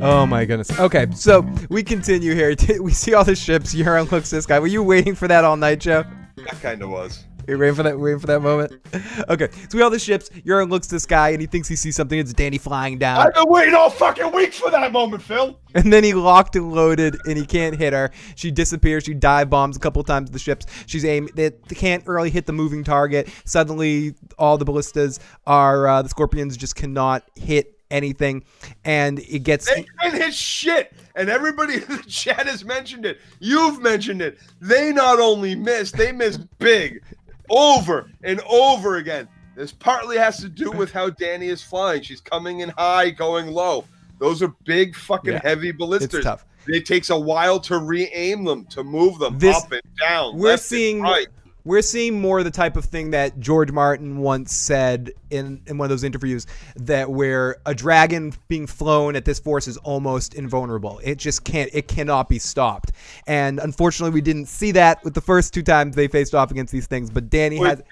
Oh 0.00 0.24
my 0.24 0.44
goodness. 0.44 0.78
Okay, 0.78 1.06
so 1.12 1.44
we 1.68 1.82
continue 1.82 2.32
here. 2.34 2.54
We 2.80 2.92
see 2.92 3.14
all 3.14 3.24
the 3.24 3.34
ships. 3.34 3.74
Euron 3.74 4.08
looks 4.10 4.30
this 4.30 4.46
guy. 4.46 4.60
Were 4.60 4.68
you 4.68 4.82
waiting 4.82 5.16
for 5.16 5.26
that 5.26 5.44
all 5.44 5.56
night, 5.56 5.80
Joe? 5.80 6.04
I 6.38 6.54
kind 6.56 6.82
of 6.82 6.90
was. 6.90 7.24
You 7.46 7.58
waiting 7.58 7.74
for 7.74 7.82
that? 7.82 7.98
Waiting 7.98 8.20
for 8.20 8.26
that 8.28 8.40
moment? 8.40 8.72
Okay, 9.28 9.48
so 9.68 9.78
we 9.78 9.82
all 9.82 9.90
the 9.90 9.98
ships. 9.98 10.28
Euron 10.44 10.70
looks 10.70 10.86
this 10.86 11.06
guy 11.06 11.30
and 11.30 11.40
he 11.40 11.46
thinks 11.46 11.68
he 11.68 11.76
sees 11.76 11.96
something. 11.96 12.18
It's 12.18 12.32
Danny 12.32 12.58
flying 12.58 12.98
down. 12.98 13.26
I've 13.26 13.34
been 13.34 13.48
waiting 13.48 13.74
all 13.74 13.88
fucking 13.88 14.32
week 14.32 14.52
for 14.52 14.70
that 14.70 14.92
moment, 14.92 15.22
Phil. 15.22 15.58
And 15.76 15.92
then 15.92 16.04
he 16.04 16.14
locked 16.14 16.54
and 16.54 16.72
loaded, 16.72 17.16
and 17.26 17.36
he 17.36 17.44
can't 17.44 17.74
hit 17.74 17.92
her. 17.92 18.12
She 18.36 18.52
disappears. 18.52 19.02
She 19.02 19.12
dive 19.12 19.50
bombs 19.50 19.76
a 19.76 19.80
couple 19.80 20.04
times 20.04 20.30
the 20.30 20.38
ships. 20.38 20.66
She's 20.86 21.04
aiming. 21.04 21.32
They 21.34 21.50
can't 21.74 22.06
really 22.06 22.30
hit 22.30 22.46
the 22.46 22.52
moving 22.52 22.84
target. 22.84 23.28
Suddenly, 23.44 24.14
all 24.38 24.56
the 24.56 24.64
ballistas 24.64 25.18
are 25.48 25.88
uh, 25.88 26.02
the 26.02 26.08
scorpions 26.08 26.56
just 26.56 26.76
cannot 26.76 27.24
hit 27.34 27.76
anything, 27.90 28.44
and 28.84 29.18
it 29.18 29.40
gets. 29.40 29.66
They 29.66 29.84
can't 30.00 30.14
hit 30.14 30.32
shit. 30.32 30.92
And 31.16 31.28
everybody 31.28 31.74
in 31.82 31.88
the 31.88 32.04
chat 32.06 32.46
has 32.46 32.64
mentioned 32.64 33.04
it. 33.04 33.18
You've 33.40 33.82
mentioned 33.82 34.22
it. 34.22 34.38
They 34.60 34.92
not 34.92 35.18
only 35.18 35.56
missed, 35.56 35.96
they 35.96 36.12
missed 36.12 36.46
big 36.58 37.02
over 37.50 38.10
and 38.22 38.40
over 38.42 38.96
again. 38.96 39.28
This 39.56 39.72
partly 39.72 40.16
has 40.18 40.38
to 40.38 40.48
do 40.48 40.70
with 40.72 40.90
how 40.92 41.10
Danny 41.10 41.46
is 41.48 41.62
flying. 41.62 42.02
She's 42.02 42.20
coming 42.20 42.60
in 42.60 42.70
high, 42.70 43.10
going 43.10 43.48
low. 43.52 43.84
Those 44.18 44.42
are 44.42 44.48
big, 44.64 44.96
fucking 44.96 45.34
Yeah, 45.34 45.40
heavy 45.42 45.70
ballistas. 45.72 46.14
it's 46.14 46.24
tough. 46.24 46.44
It 46.66 46.86
takes 46.86 47.10
a 47.10 47.18
while 47.18 47.60
to 47.60 47.78
re-aim 47.78 48.44
them, 48.44 48.64
to 48.66 48.82
move 48.82 49.18
them 49.18 49.38
This- 49.38 49.56
up 49.56 49.70
and 49.70 49.82
down. 50.00 50.38
we're 50.38 50.56
seeing 50.56 51.02
right. 51.02 51.26
We're 51.64 51.82
seeing 51.82 52.20
more 52.20 52.40
of 52.40 52.44
the 52.44 52.50
type 52.50 52.76
of 52.76 52.84
thing 52.84 53.10
that 53.10 53.40
George 53.40 53.72
Martin 53.72 54.18
once 54.18 54.52
said 54.52 55.12
in, 55.30 55.62
in 55.66 55.78
one 55.78 55.86
of 55.86 55.90
those 55.90 56.04
interviews 56.04 56.46
that 56.76 57.10
where 57.10 57.56
a 57.64 57.74
dragon 57.74 58.34
being 58.48 58.66
flown 58.66 59.16
at 59.16 59.24
this 59.24 59.38
force 59.38 59.66
is 59.66 59.78
almost 59.78 60.34
invulnerable. 60.34 61.00
It 61.02 61.16
just 61.18 61.44
can't 61.44 61.70
it 61.72 61.88
cannot 61.88 62.28
be 62.28 62.38
stopped. 62.38 62.92
And 63.26 63.58
unfortunately 63.58 64.12
we 64.12 64.20
didn't 64.20 64.46
see 64.46 64.72
that 64.72 65.02
with 65.04 65.14
the 65.14 65.22
first 65.22 65.54
two 65.54 65.62
times 65.62 65.96
they 65.96 66.08
faced 66.08 66.34
off 66.34 66.50
against 66.50 66.72
these 66.72 66.86
things, 66.86 67.10
but 67.10 67.30
Danny 67.30 67.58
Well, 67.58 67.70
has 67.70 67.82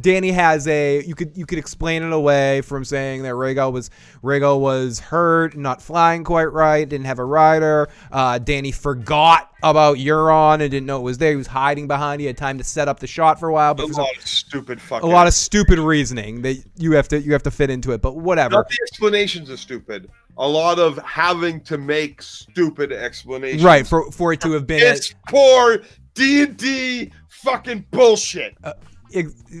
Danny 0.00 0.30
has 0.30 0.68
a 0.68 1.02
you 1.04 1.14
could 1.14 1.36
you 1.36 1.46
could 1.46 1.58
explain 1.58 2.02
it 2.02 2.12
away 2.12 2.60
from 2.60 2.84
saying 2.84 3.22
that 3.22 3.30
Rhaegal 3.32 3.72
was 3.72 3.90
Rhaegal 4.22 4.60
was 4.60 5.00
hurt, 5.00 5.56
not 5.56 5.80
flying 5.80 6.22
quite 6.24 6.52
right, 6.52 6.86
didn't 6.88 7.06
have 7.06 7.18
a 7.18 7.24
rider. 7.24 7.88
Uh, 8.12 8.38
Danny 8.38 8.72
forgot 8.72 9.50
about 9.62 9.96
Euron 9.96 10.60
and 10.60 10.70
didn't 10.70 10.84
know 10.86 10.98
it 10.98 11.02
was 11.02 11.18
there. 11.18 11.30
He 11.30 11.36
was 11.36 11.46
hiding 11.46 11.88
behind. 11.88 12.20
He 12.20 12.26
had 12.26 12.36
time 12.36 12.58
to 12.58 12.64
set 12.64 12.88
up 12.88 13.00
the 13.00 13.06
shot 13.06 13.40
for 13.40 13.48
a 13.48 13.52
while. 13.52 13.72
A 13.72 13.74
But 13.74 13.88
some- 13.88 14.04
lot 14.04 14.16
of 14.16 14.26
stupid 14.26 14.80
fucking. 14.82 15.08
a 15.08 15.12
lot 15.12 15.26
of 15.26 15.32
stupid 15.34 15.78
reasoning 15.78 16.42
that 16.42 16.62
you 16.76 16.92
have 16.92 17.08
to 17.08 17.20
you 17.20 17.32
have 17.32 17.42
to 17.44 17.50
fit 17.50 17.70
into 17.70 17.92
it. 17.92 18.02
But 18.02 18.16
whatever. 18.16 18.56
Not 18.56 18.68
the 18.68 18.78
explanations 18.82 19.50
are 19.50 19.56
stupid. 19.56 20.10
A 20.38 20.46
lot 20.46 20.78
of 20.78 20.98
having 20.98 21.62
to 21.62 21.78
make 21.78 22.20
stupid 22.20 22.92
explanations. 22.92 23.64
Right 23.64 23.86
for 23.86 24.10
for 24.12 24.34
it 24.34 24.42
to 24.42 24.52
have 24.52 24.66
been. 24.66 24.80
It's 24.82 25.14
poor 25.28 25.78
D 26.12 26.42
and 26.42 26.56
D 26.56 27.10
fucking 27.28 27.86
bullshit. 27.90 28.54
ex- 28.62 28.74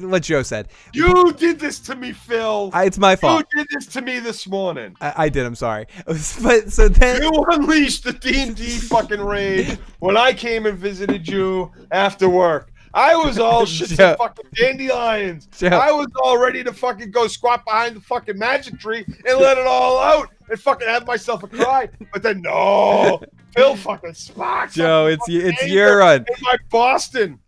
what 0.00 0.22
Joe 0.22 0.42
said. 0.42 0.68
You 0.92 1.32
did 1.32 1.58
this 1.58 1.78
to 1.80 1.94
me, 1.94 2.12
Phil. 2.12 2.70
I- 2.72 2.84
it's 2.84 2.98
my 2.98 3.16
fault. 3.16 3.44
You 3.54 3.64
did 3.64 3.68
this 3.70 3.86
to 3.94 4.02
me 4.02 4.18
this 4.18 4.46
morning. 4.46 4.96
I, 5.00 5.14
I 5.24 5.28
did. 5.28 5.46
I'm 5.46 5.54
sorry. 5.54 5.86
But 6.42 6.70
so 6.72 6.88
then 6.88 7.22
You 7.22 7.30
unleashed 7.50 8.04
the 8.04 8.12
D 8.12 8.42
and 8.42 8.54
D 8.56 8.78
fucking 8.78 9.20
rage 9.20 9.78
when 10.00 10.16
I 10.16 10.32
came 10.32 10.66
and 10.66 10.78
visited 10.78 11.26
you 11.28 11.72
after 11.90 12.28
work. 12.28 12.70
I 12.94 13.14
was 13.14 13.38
all 13.38 13.64
shit 13.66 13.98
and 13.98 14.16
fucking 14.16 14.46
dandelions. 14.54 15.46
Joe. 15.58 15.68
I 15.68 15.90
was 15.92 16.06
all 16.22 16.38
ready 16.38 16.64
to 16.64 16.72
fucking 16.72 17.10
go 17.10 17.26
squat 17.26 17.64
behind 17.64 17.96
the 17.96 18.00
fucking 18.00 18.38
magic 18.38 18.80
tree 18.80 19.04
and 19.06 19.38
let 19.38 19.58
it 19.58 19.66
all 19.66 19.98
out 19.98 20.30
and 20.48 20.58
fucking 20.58 20.88
have 20.88 21.06
myself 21.06 21.42
a 21.42 21.48
cry. 21.48 21.88
But 22.12 22.22
then 22.22 22.40
no, 22.40 23.20
Phil 23.54 23.76
fucking 23.76 24.14
sparks. 24.14 24.74
Joe, 24.74 25.06
it's 25.08 25.24
it's 25.28 25.66
your 25.66 25.98
run. 25.98 26.20
in 26.20 26.42
my 26.42 26.56
Boston. 26.70 27.38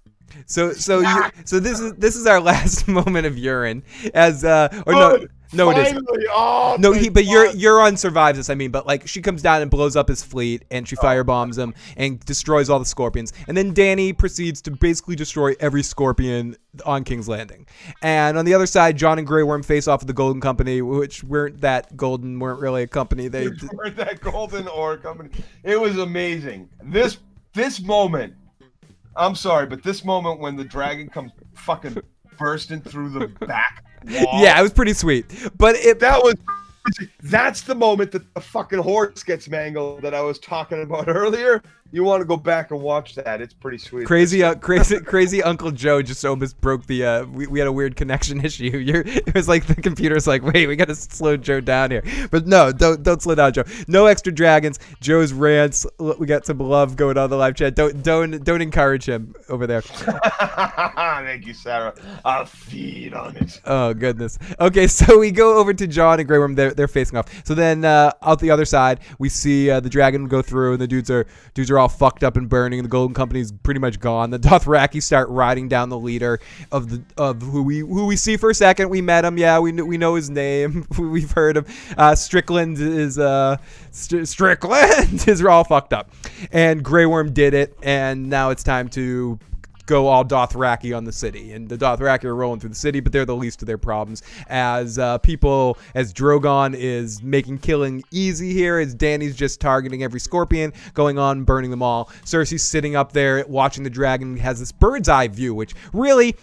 So 0.46 0.72
so 0.72 1.00
you, 1.00 1.22
so 1.44 1.60
this 1.60 1.80
is 1.80 1.92
this 1.94 2.16
is 2.16 2.26
our 2.26 2.40
last 2.48 2.86
moment 2.88 3.26
of 3.26 3.34
Euron 3.34 3.82
as 4.14 4.44
uh 4.44 4.68
or 4.86 4.92
no 4.92 5.18
Good. 5.18 5.30
no 5.52 5.70
it 5.70 5.78
is 5.78 6.02
Oh, 6.30 6.76
no 6.78 6.92
he 6.92 7.08
but 7.08 7.24
God. 7.24 7.32
Ur- 7.34 7.52
Euron 7.52 7.96
survives 7.98 8.38
this 8.38 8.50
I 8.50 8.54
mean 8.54 8.70
but 8.70 8.86
like 8.86 9.06
she 9.08 9.20
comes 9.22 9.42
down 9.42 9.62
and 9.62 9.70
blows 9.70 9.96
up 9.96 10.08
his 10.08 10.22
fleet 10.22 10.64
and 10.70 10.86
she 10.86 10.96
firebombs 10.96 11.58
him 11.58 11.74
and 11.96 12.20
destroys 12.20 12.68
all 12.70 12.78
the 12.78 12.84
scorpions 12.84 13.32
and 13.46 13.56
then 13.56 13.72
Danny 13.74 14.12
proceeds 14.12 14.60
to 14.62 14.70
basically 14.70 15.16
destroy 15.16 15.54
every 15.60 15.82
scorpion 15.82 16.56
on 16.84 17.04
King's 17.04 17.28
Landing 17.28 17.66
and 18.02 18.36
on 18.38 18.44
the 18.44 18.54
other 18.54 18.66
side 18.66 18.96
Jon 18.96 19.18
and 19.18 19.26
Grey 19.26 19.42
Worm 19.42 19.62
face 19.62 19.88
off 19.88 20.00
with 20.00 20.08
the 20.08 20.12
Golden 20.12 20.40
Company 20.40 20.82
which 20.82 21.24
weren't 21.24 21.60
that 21.62 21.96
golden 21.96 22.38
weren't 22.38 22.60
really 22.60 22.82
a 22.82 22.86
company 22.86 23.28
they 23.28 23.48
weren't 23.72 23.96
that 23.96 24.20
golden 24.20 24.68
ore 24.68 24.96
company. 24.98 25.30
It 25.64 25.80
was 25.80 25.98
amazing. 25.98 26.68
This 26.84 27.18
this 27.54 27.80
moment. 27.80 28.34
I'm 29.18 29.34
sorry, 29.34 29.66
but 29.66 29.82
this 29.82 30.04
moment 30.04 30.40
when 30.40 30.56
the 30.56 30.64
dragon 30.64 31.08
comes 31.08 31.32
fucking 31.54 31.98
bursting 32.38 32.80
through 32.80 33.10
the 33.10 33.26
back 33.46 33.84
wall. 34.22 34.40
yeah 34.42 34.58
it 34.58 34.62
was 34.62 34.72
pretty 34.72 34.92
sweet 34.92 35.26
but 35.58 35.74
it 35.74 35.98
that 35.98 36.22
was 36.22 36.34
that's 37.24 37.62
the 37.62 37.74
moment 37.74 38.12
that 38.12 38.32
the 38.34 38.40
fucking 38.40 38.78
horse 38.78 39.22
gets 39.24 39.48
mangled 39.48 40.02
that 40.02 40.14
I 40.14 40.20
was 40.22 40.38
talking 40.38 40.80
about 40.82 41.08
earlier. 41.08 41.62
You 41.90 42.04
want 42.04 42.20
to 42.20 42.26
go 42.26 42.36
back 42.36 42.70
and 42.70 42.82
watch 42.82 43.14
that? 43.14 43.40
It's 43.40 43.54
pretty 43.54 43.78
sweet. 43.78 44.06
Crazy, 44.06 44.42
uh, 44.42 44.56
crazy, 44.56 45.00
crazy 45.00 45.42
Uncle 45.42 45.70
Joe 45.70 46.02
just 46.02 46.22
almost 46.22 46.60
broke 46.60 46.84
the. 46.86 47.04
Uh, 47.04 47.24
we, 47.24 47.46
we 47.46 47.58
had 47.58 47.66
a 47.66 47.72
weird 47.72 47.96
connection 47.96 48.44
issue. 48.44 48.76
You're, 48.76 49.02
it 49.06 49.34
was 49.34 49.48
like 49.48 49.66
the 49.66 49.74
computer's 49.74 50.26
like, 50.26 50.42
wait, 50.42 50.66
we 50.66 50.76
got 50.76 50.88
to 50.88 50.94
slow 50.94 51.38
Joe 51.38 51.60
down 51.60 51.90
here. 51.90 52.02
But 52.30 52.46
no, 52.46 52.72
don't 52.72 53.02
don't 53.02 53.22
slow 53.22 53.34
down, 53.34 53.54
Joe. 53.54 53.64
No 53.86 54.04
extra 54.04 54.30
dragons. 54.30 54.78
Joe's 55.00 55.32
rants. 55.32 55.86
We 55.98 56.26
got 56.26 56.44
some 56.44 56.58
love 56.58 56.94
going 56.96 57.16
on 57.16 57.30
the 57.30 57.36
live 57.38 57.54
chat. 57.54 57.74
Don't 57.74 58.02
don't 58.02 58.44
don't 58.44 58.60
encourage 58.60 59.08
him 59.08 59.34
over 59.48 59.66
there. 59.66 59.80
Thank 61.28 61.46
you, 61.46 61.54
Sarah. 61.54 61.94
I'll 62.22 62.44
feed 62.44 63.14
on 63.14 63.34
it. 63.36 63.62
Oh 63.64 63.94
goodness. 63.94 64.38
Okay, 64.60 64.88
so 64.88 65.18
we 65.18 65.30
go 65.30 65.56
over 65.56 65.72
to 65.72 65.86
Jon 65.86 66.20
and 66.20 66.28
Grey 66.28 66.38
Worm. 66.38 66.54
They're, 66.54 66.74
they're 66.74 66.86
facing 66.86 67.16
off. 67.16 67.46
So 67.46 67.54
then 67.54 67.86
uh, 67.86 68.12
out 68.20 68.40
the 68.40 68.50
other 68.50 68.66
side, 68.66 69.00
we 69.18 69.30
see 69.30 69.70
uh, 69.70 69.80
the 69.80 69.88
dragon 69.88 70.28
go 70.28 70.42
through, 70.42 70.72
and 70.72 70.80
the 70.82 70.86
dudes 70.86 71.10
are 71.10 71.26
dudes 71.54 71.70
are 71.70 71.77
all 71.78 71.88
fucked 71.88 72.24
up 72.24 72.36
and 72.36 72.48
burning. 72.48 72.82
The 72.82 72.88
Golden 72.88 73.14
Company's 73.14 73.52
pretty 73.52 73.80
much 73.80 74.00
gone. 74.00 74.30
The 74.30 74.38
Dothraki 74.38 75.02
start 75.02 75.28
riding 75.28 75.68
down 75.68 75.88
the 75.88 75.98
leader 75.98 76.40
of 76.72 76.90
the 76.90 77.02
of 77.16 77.42
who 77.42 77.62
we 77.62 77.80
who 77.80 78.06
we 78.06 78.16
see 78.16 78.36
for 78.36 78.50
a 78.50 78.54
second. 78.54 78.88
We 78.88 79.00
met 79.00 79.24
him. 79.24 79.38
Yeah, 79.38 79.58
we 79.58 79.72
we 79.72 79.98
know 79.98 80.14
his 80.14 80.30
name. 80.30 80.86
We've 80.98 81.32
heard 81.32 81.56
him. 81.56 81.66
Uh, 81.96 82.14
Strickland 82.14 82.78
is 82.78 83.18
uh 83.18 83.56
Str- 83.90 84.24
Strickland 84.24 85.26
is 85.28 85.44
all 85.44 85.64
fucked 85.64 85.92
up, 85.92 86.10
and 86.52 86.82
Grey 86.82 87.06
Worm 87.06 87.32
did 87.32 87.54
it, 87.54 87.76
and 87.82 88.28
now 88.28 88.50
it's 88.50 88.62
time 88.62 88.88
to 88.90 89.38
go 89.88 90.06
all 90.06 90.24
Dothraki 90.24 90.96
on 90.96 91.02
the 91.02 91.12
city. 91.12 91.52
And 91.52 91.68
the 91.68 91.76
Dothraki 91.76 92.24
are 92.24 92.36
rolling 92.36 92.60
through 92.60 92.68
the 92.68 92.76
city, 92.76 93.00
but 93.00 93.10
they're 93.10 93.24
the 93.24 93.34
least 93.34 93.62
of 93.62 93.66
their 93.66 93.78
problems. 93.78 94.22
As 94.46 94.98
uh, 94.98 95.18
people, 95.18 95.78
as 95.96 96.14
Drogon 96.14 96.76
is 96.76 97.22
making 97.22 97.58
killing 97.58 98.04
easy 98.12 98.52
here, 98.52 98.78
as 98.78 98.94
Dany's 98.94 99.34
just 99.34 99.60
targeting 99.60 100.04
every 100.04 100.20
scorpion, 100.20 100.72
going 100.94 101.18
on, 101.18 101.42
burning 101.42 101.70
them 101.70 101.82
all. 101.82 102.10
Cersei's 102.24 102.62
sitting 102.62 102.94
up 102.94 103.12
there 103.12 103.44
watching 103.48 103.82
the 103.82 103.90
dragon, 103.90 104.36
has 104.36 104.60
this 104.60 104.70
bird's 104.70 105.08
eye 105.08 105.26
view, 105.26 105.54
which 105.54 105.74
really. 105.92 106.36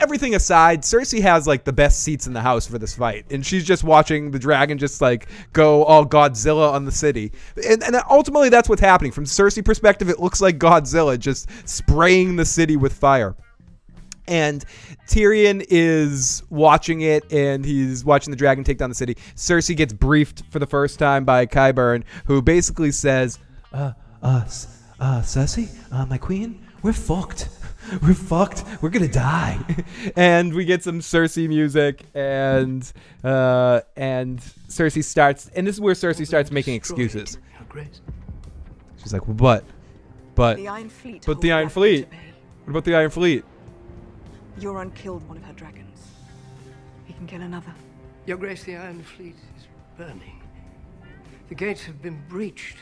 Everything 0.00 0.34
aside, 0.34 0.82
Cersei 0.82 1.20
has 1.20 1.46
like 1.46 1.64
the 1.64 1.72
best 1.72 2.02
seats 2.02 2.26
in 2.26 2.32
the 2.32 2.40
house 2.40 2.66
for 2.66 2.78
this 2.78 2.94
fight, 2.94 3.26
and 3.30 3.44
she's 3.44 3.64
just 3.64 3.84
watching 3.84 4.30
the 4.30 4.38
dragon 4.38 4.78
just 4.78 5.00
like 5.00 5.28
go 5.52 5.84
all 5.84 6.06
Godzilla 6.06 6.72
on 6.72 6.84
the 6.84 6.92
city, 6.92 7.32
and, 7.68 7.82
and 7.82 7.96
ultimately 8.08 8.48
that's 8.48 8.68
what's 8.68 8.80
happening. 8.80 9.12
From 9.12 9.24
Cersei 9.24 9.64
perspective, 9.64 10.08
it 10.08 10.20
looks 10.20 10.40
like 10.40 10.58
Godzilla 10.58 11.18
just 11.18 11.48
spraying 11.68 12.36
the 12.36 12.44
city 12.44 12.76
with 12.76 12.92
fire 12.92 13.34
and 14.28 14.64
Tyrion 15.08 15.64
is 15.70 16.42
watching 16.50 17.00
it 17.00 17.32
and 17.32 17.64
he's 17.64 18.04
watching 18.04 18.30
the 18.30 18.36
dragon 18.36 18.62
take 18.62 18.78
down 18.78 18.90
the 18.90 18.94
city. 18.94 19.14
Cersei 19.34 19.74
gets 19.74 19.92
briefed 19.92 20.44
for 20.50 20.58
the 20.58 20.66
first 20.66 20.98
time 20.98 21.24
by 21.24 21.46
Qyburn, 21.46 22.04
who 22.26 22.42
basically 22.42 22.92
says, 22.92 23.38
uh, 23.72 23.92
uh, 24.22 24.44
uh, 25.00 25.20
Cersei, 25.22 25.68
uh, 25.90 26.06
my 26.06 26.18
queen, 26.18 26.64
we're 26.82 26.92
fucked. 26.92 27.48
We're 28.02 28.14
fucked. 28.14 28.64
We're 28.82 28.90
gonna 28.90 29.08
die. 29.08 29.58
and 30.16 30.52
we 30.52 30.64
get 30.64 30.82
some 30.82 31.00
Cersei 31.00 31.48
music 31.48 32.04
and 32.14 32.90
uh 33.24 33.80
and 33.96 34.40
Cersei 34.68 35.02
starts 35.02 35.48
and 35.54 35.66
this 35.66 35.76
is 35.76 35.80
where 35.80 35.94
Cersei 35.94 36.26
starts 36.26 36.50
making 36.50 36.74
excuses. 36.74 37.38
She's 39.02 39.12
like, 39.12 39.26
well, 39.26 39.34
but 39.34 39.64
but 40.34 40.56
The 40.56 40.68
Iron 40.68 40.88
Fleet 40.88 41.24
but 41.26 41.40
the 41.40 41.52
Iron 41.52 41.68
Fleet. 41.68 42.08
What 42.64 42.70
about 42.70 42.84
the 42.84 42.94
Iron 42.94 43.10
Fleet? 43.10 43.44
Euron 44.60 44.94
killed 44.94 45.26
one 45.28 45.36
of 45.36 45.44
her 45.44 45.52
dragons. 45.52 46.08
He 47.06 47.12
can 47.14 47.26
kill 47.26 47.42
another. 47.42 47.72
Your 48.26 48.36
Grace, 48.36 48.64
the 48.64 48.76
Iron 48.76 49.02
Fleet 49.02 49.36
is 49.56 49.66
burning. 49.96 50.42
The 51.48 51.54
gates 51.54 51.84
have 51.84 52.02
been 52.02 52.22
breached. 52.28 52.76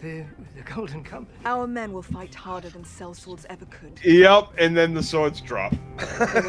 The, 0.00 0.24
the 0.56 0.62
Golden 0.74 1.02
Company. 1.02 1.36
Our 1.44 1.66
men 1.66 1.92
will 1.92 2.02
fight 2.02 2.32
harder 2.34 2.68
than 2.68 2.84
sellswords 2.84 3.44
ever 3.50 3.64
could. 3.66 3.98
Yep, 4.04 4.50
and 4.58 4.76
then 4.76 4.94
the 4.94 5.02
swords 5.02 5.40
drop. 5.40 5.74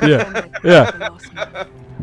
Yeah, 0.04 0.46
yeah. 0.64 1.18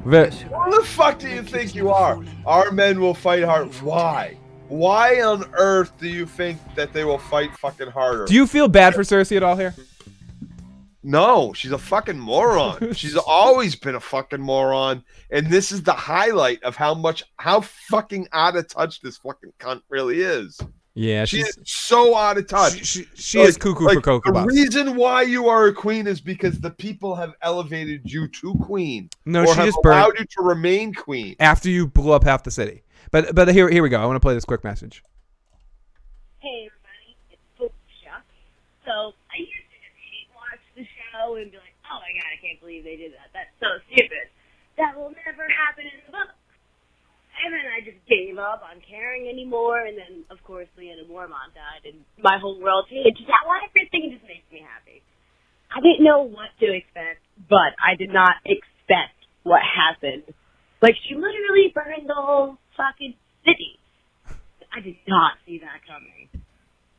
Ve- 0.04 0.30
Who 0.30 0.70
the 0.80 0.82
fuck 0.84 1.18
do 1.20 1.28
you 1.28 1.42
think 1.42 1.74
you 1.74 1.90
are? 1.90 2.18
Our 2.46 2.72
men 2.72 3.00
will 3.00 3.14
fight 3.14 3.44
hard. 3.44 3.68
Why? 3.80 4.36
Why 4.68 5.22
on 5.22 5.48
earth 5.52 5.92
do 6.00 6.08
you 6.08 6.26
think 6.26 6.58
that 6.74 6.92
they 6.92 7.04
will 7.04 7.18
fight 7.18 7.56
fucking 7.58 7.88
harder? 7.90 8.24
Do 8.24 8.34
you 8.34 8.46
feel 8.48 8.66
bad 8.66 8.94
for 8.96 9.02
Cersei 9.02 9.36
at 9.36 9.44
all 9.44 9.56
here? 9.56 9.74
No, 11.04 11.52
she's 11.52 11.70
a 11.70 11.78
fucking 11.78 12.18
moron. 12.18 12.92
she's 12.94 13.16
always 13.16 13.76
been 13.76 13.94
a 13.94 14.00
fucking 14.00 14.40
moron, 14.40 15.04
and 15.30 15.48
this 15.48 15.70
is 15.70 15.84
the 15.84 15.92
highlight 15.92 16.60
of 16.64 16.74
how 16.74 16.94
much, 16.94 17.22
how 17.36 17.60
fucking 17.60 18.26
out 18.32 18.56
of 18.56 18.66
touch 18.66 19.00
this 19.00 19.16
fucking 19.18 19.52
cunt 19.60 19.82
really 19.88 20.22
is. 20.22 20.58
Yeah, 20.98 21.26
She 21.26 21.36
she's 21.38 21.48
is 21.48 21.58
so 21.66 22.16
out 22.16 22.38
of 22.38 22.48
touch. 22.48 22.82
she, 22.86 23.06
she 23.14 23.38
is 23.40 23.58
cuckoo 23.58 23.86
for 23.86 24.00
Cocoa 24.00 24.32
The 24.32 24.32
Puffs. 24.32 24.46
reason 24.54 24.96
why 24.96 25.20
you 25.22 25.46
are 25.46 25.66
a 25.66 25.72
queen 25.74 26.06
is 26.06 26.22
because 26.22 26.58
the 26.58 26.70
people 26.70 27.14
have 27.14 27.34
elevated 27.42 28.10
you 28.10 28.26
to 28.28 28.54
queen. 28.62 29.10
No, 29.26 29.42
or 29.42 29.48
she 29.48 29.52
have 29.56 29.66
just 29.66 29.78
burned- 29.82 29.98
allowed 29.98 30.18
you 30.18 30.24
to 30.24 30.42
remain 30.42 30.94
queen. 30.94 31.36
after 31.38 31.68
you 31.68 31.86
blew 31.86 32.12
up 32.12 32.24
half 32.24 32.44
the 32.44 32.50
city. 32.50 32.82
But 33.10 33.34
but 33.34 33.48
here 33.52 33.68
here 33.68 33.82
we 33.82 33.90
go. 33.90 34.00
I 34.00 34.06
want 34.06 34.16
to 34.16 34.20
play 34.20 34.32
this 34.32 34.46
quick 34.46 34.64
message. 34.64 35.02
Hey 36.38 36.66
everybody, 36.72 37.12
it's 37.30 37.42
Felicia. 37.58 38.24
So 38.86 39.12
I 39.28 39.36
used 39.36 39.52
to 39.52 39.76
just 39.76 39.96
hate 40.00 40.28
watch 40.34 40.64
the 40.80 40.84
show 41.12 41.36
and 41.36 41.50
be 41.52 41.58
like, 41.58 41.76
oh 41.92 42.00
my 42.00 42.08
god, 42.16 42.28
I 42.32 42.40
can't 42.40 42.58
believe 42.58 42.84
they 42.84 42.96
did 42.96 43.12
that. 43.12 43.28
That's 43.36 43.52
so 43.60 43.68
stupid. 43.92 44.32
That 44.78 44.96
will 44.96 45.12
never 45.26 45.44
happen 45.48 45.84
in 45.84 46.00
the 46.08 46.12
book. 46.12 46.32
And 47.36 47.52
then 47.52 47.66
I 47.68 47.84
just 47.84 48.00
gave 48.08 48.38
up 48.38 48.64
on 48.64 48.80
caring 48.80 49.28
anymore. 49.28 49.84
And 49.84 49.96
then, 49.96 50.24
of 50.30 50.42
course, 50.42 50.68
Lyanna 50.78 51.04
Mormont 51.04 51.52
died, 51.52 51.84
and 51.84 52.00
my 52.18 52.38
whole 52.40 52.60
world 52.60 52.86
changed. 52.88 53.20
That 53.28 53.44
one 53.46 53.60
everything 53.68 54.12
just 54.12 54.24
makes 54.24 54.46
me 54.50 54.64
happy. 54.64 55.02
I 55.70 55.80
didn't 55.80 56.04
know 56.04 56.22
what 56.22 56.50
to 56.60 56.72
expect, 56.72 57.20
but 57.48 57.76
I 57.82 57.96
did 57.98 58.10
not 58.10 58.40
expect 58.44 59.18
what 59.42 59.60
happened. 59.60 60.24
Like 60.80 60.94
she 61.08 61.14
literally 61.14 61.72
burned 61.74 62.08
the 62.08 62.14
whole 62.14 62.58
fucking 62.76 63.14
city. 63.44 63.78
I 64.72 64.80
did 64.80 64.96
not 65.08 65.32
see 65.46 65.60
that 65.60 65.80
coming. 65.86 66.28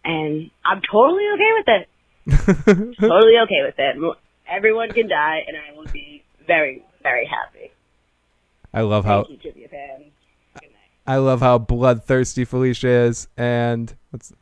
And 0.04 0.52
I'm 0.66 0.82
totally 0.82 1.26
okay 1.36 1.52
with 1.58 1.68
it. 1.68 2.96
totally 3.00 3.38
okay 3.44 3.62
with 3.66 3.76
it. 3.78 4.18
Everyone 4.50 4.90
can 4.92 5.08
die, 5.08 5.40
and 5.48 5.58
I 5.58 5.78
will 5.78 5.92
be 5.92 6.24
very, 6.46 6.84
very 7.04 7.28
happy. 7.28 7.72
I 8.74 8.82
love 8.82 9.06
how 9.06 9.24
Thank 9.24 9.44
you, 9.44 9.52
Trivia 9.52 9.68
fans. 9.68 10.12
I 11.08 11.18
love 11.18 11.40
how 11.40 11.58
bloodthirsty 11.58 12.44
Felicia 12.44 12.90
is, 12.90 13.30
and 13.38 13.96
what's 14.12 14.34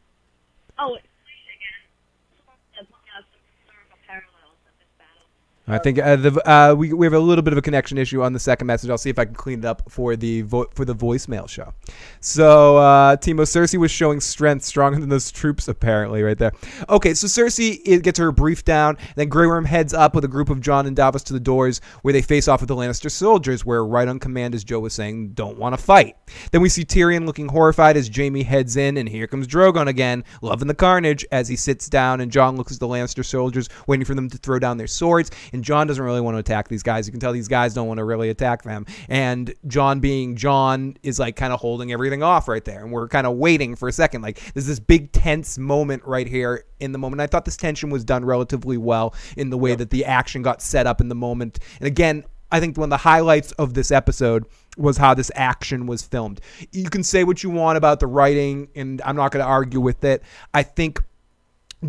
Oh, 0.79 0.95
it's 0.95 1.07
Felicia 1.21 1.53
again. 1.53 1.85
To 2.33 2.89
point 2.89 3.05
out 3.15 3.23
some 3.29 3.39
historical 3.53 3.97
parallels 4.09 4.57
of 4.65 4.73
this 4.81 4.89
battle. 4.97 5.29
I 5.67 5.79
think 5.79 5.97
uh, 5.97 6.15
the, 6.15 6.49
uh, 6.49 6.75
we 6.75 6.93
we 6.93 7.07
have 7.07 7.13
a 7.13 7.19
little 7.19 7.41
bit 7.41 7.51
of 7.51 7.57
a 7.57 7.61
connection 7.61 7.97
issue 7.97 8.21
on 8.21 8.33
the 8.33 8.39
second 8.39 8.67
message. 8.67 8.91
I'll 8.91 8.99
see 8.99 9.09
if 9.09 9.17
I 9.17 9.25
can 9.25 9.33
clean 9.33 9.59
it 9.59 9.65
up 9.65 9.81
for 9.89 10.15
the 10.15 10.41
vo- 10.41 10.67
for 10.75 10.85
the 10.85 10.93
voicemail 10.93 11.49
show. 11.49 11.73
So 12.19 12.77
uh, 12.77 13.15
Timo 13.15 13.41
Cersei 13.41 13.79
was 13.79 13.89
showing 13.89 14.19
strength 14.19 14.63
stronger 14.63 14.99
than 14.99 15.09
those 15.09 15.31
troops 15.31 15.67
apparently 15.67 16.21
right 16.21 16.37
there. 16.37 16.51
Okay, 16.87 17.15
so 17.15 17.25
Cersei 17.25 17.79
it 17.83 18.03
gets 18.03 18.19
her 18.19 18.31
brief 18.31 18.63
down. 18.63 18.97
Then 19.15 19.27
Grey 19.27 19.47
Worm 19.47 19.65
heads 19.65 19.93
up 19.93 20.13
with 20.13 20.23
a 20.23 20.27
group 20.27 20.51
of 20.51 20.61
Jon 20.61 20.85
and 20.85 20.95
Davos 20.95 21.23
to 21.23 21.33
the 21.33 21.39
doors 21.39 21.81
where 22.03 22.13
they 22.13 22.21
face 22.21 22.47
off 22.47 22.61
with 22.61 22.67
the 22.67 22.75
Lannister 22.75 23.09
soldiers. 23.09 23.65
Where 23.65 23.83
right 23.83 24.07
on 24.07 24.19
command, 24.19 24.53
as 24.53 24.63
Joe 24.63 24.81
was 24.81 24.93
saying, 24.93 25.29
don't 25.29 25.57
want 25.57 25.75
to 25.75 25.81
fight. 25.83 26.15
Then 26.51 26.61
we 26.61 26.69
see 26.69 26.85
Tyrion 26.85 27.25
looking 27.25 27.47
horrified 27.47 27.97
as 27.97 28.07
Jaime 28.15 28.43
heads 28.43 28.77
in, 28.77 28.97
and 28.97 29.09
here 29.09 29.25
comes 29.25 29.47
Drogon 29.47 29.87
again, 29.87 30.23
loving 30.43 30.67
the 30.67 30.75
carnage 30.75 31.25
as 31.31 31.47
he 31.47 31.55
sits 31.55 31.89
down. 31.89 32.21
And 32.21 32.31
Jon 32.31 32.55
looks 32.55 32.73
at 32.73 32.79
the 32.79 32.87
Lannister 32.87 33.25
soldiers, 33.25 33.67
waiting 33.87 34.05
for 34.05 34.13
them 34.13 34.29
to 34.29 34.37
throw 34.37 34.59
down 34.59 34.77
their 34.77 34.85
swords. 34.85 35.31
And 35.55 35.63
Jon 35.63 35.87
doesn't 35.87 36.03
really 36.03 36.19
want 36.19 36.35
to 36.35 36.39
attack 36.39 36.67
these 36.67 36.83
guys. 36.83 37.07
You 37.07 37.11
can 37.11 37.21
tell 37.21 37.31
these 37.31 37.47
guys 37.47 37.73
don't 37.73 37.87
want 37.87 37.99
to 37.99 38.03
really 38.03 38.29
attack 38.29 38.63
them. 38.63 38.85
And 39.07 39.53
Jon, 39.67 40.01
being 40.01 40.35
Jon, 40.35 40.97
is 41.01 41.17
like 41.17 41.37
kind 41.37 41.53
of 41.53 41.61
holding 41.61 41.93
everything 41.93 42.21
off 42.21 42.49
right 42.49 42.63
there. 42.65 42.83
And 42.83 42.91
we're 42.91 43.07
kind 43.07 43.25
of 43.25 43.37
waiting 43.37 43.77
for 43.77 43.87
a 43.87 43.93
second. 43.93 44.21
Like 44.21 44.53
there's 44.53 44.67
this 44.67 44.81
big 44.81 45.13
tense 45.13 45.57
moment 45.57 46.03
right 46.03 46.27
here 46.27 46.65
in 46.81 46.91
the 46.91 46.97
moment. 46.97 47.21
I 47.21 47.27
thought 47.27 47.45
this 47.45 47.55
tension 47.55 47.89
was 47.89 48.03
done 48.03 48.25
relatively 48.25 48.77
well 48.77 49.15
in 49.37 49.49
the 49.49 49.57
way 49.57 49.75
that 49.75 49.91
the 49.91 50.03
action 50.03 50.41
got 50.41 50.61
set 50.61 50.87
up 50.87 50.99
in 50.99 51.07
the 51.07 51.15
moment. 51.15 51.59
And 51.79 51.87
again, 51.87 52.25
I 52.51 52.59
think 52.59 52.77
one 52.77 52.87
of 52.87 52.89
the 52.89 52.97
highlights 52.97 53.53
of 53.53 53.75
this 53.75 53.91
episode 53.91 54.45
was 54.77 54.97
how 54.97 55.13
this 55.13 55.31
action 55.35 55.87
was 55.87 56.01
filmed. 56.01 56.41
You 56.73 56.89
can 56.89 57.01
say 57.01 57.23
what 57.23 57.43
you 57.43 57.49
want 57.49 57.77
about 57.77 58.01
the 58.01 58.07
writing, 58.07 58.67
and 58.75 59.01
I'm 59.05 59.15
not 59.15 59.31
going 59.31 59.43
to 59.43 59.49
argue 59.49 59.79
with 59.79 60.03
it. 60.03 60.21
I 60.53 60.63
think 60.63 61.01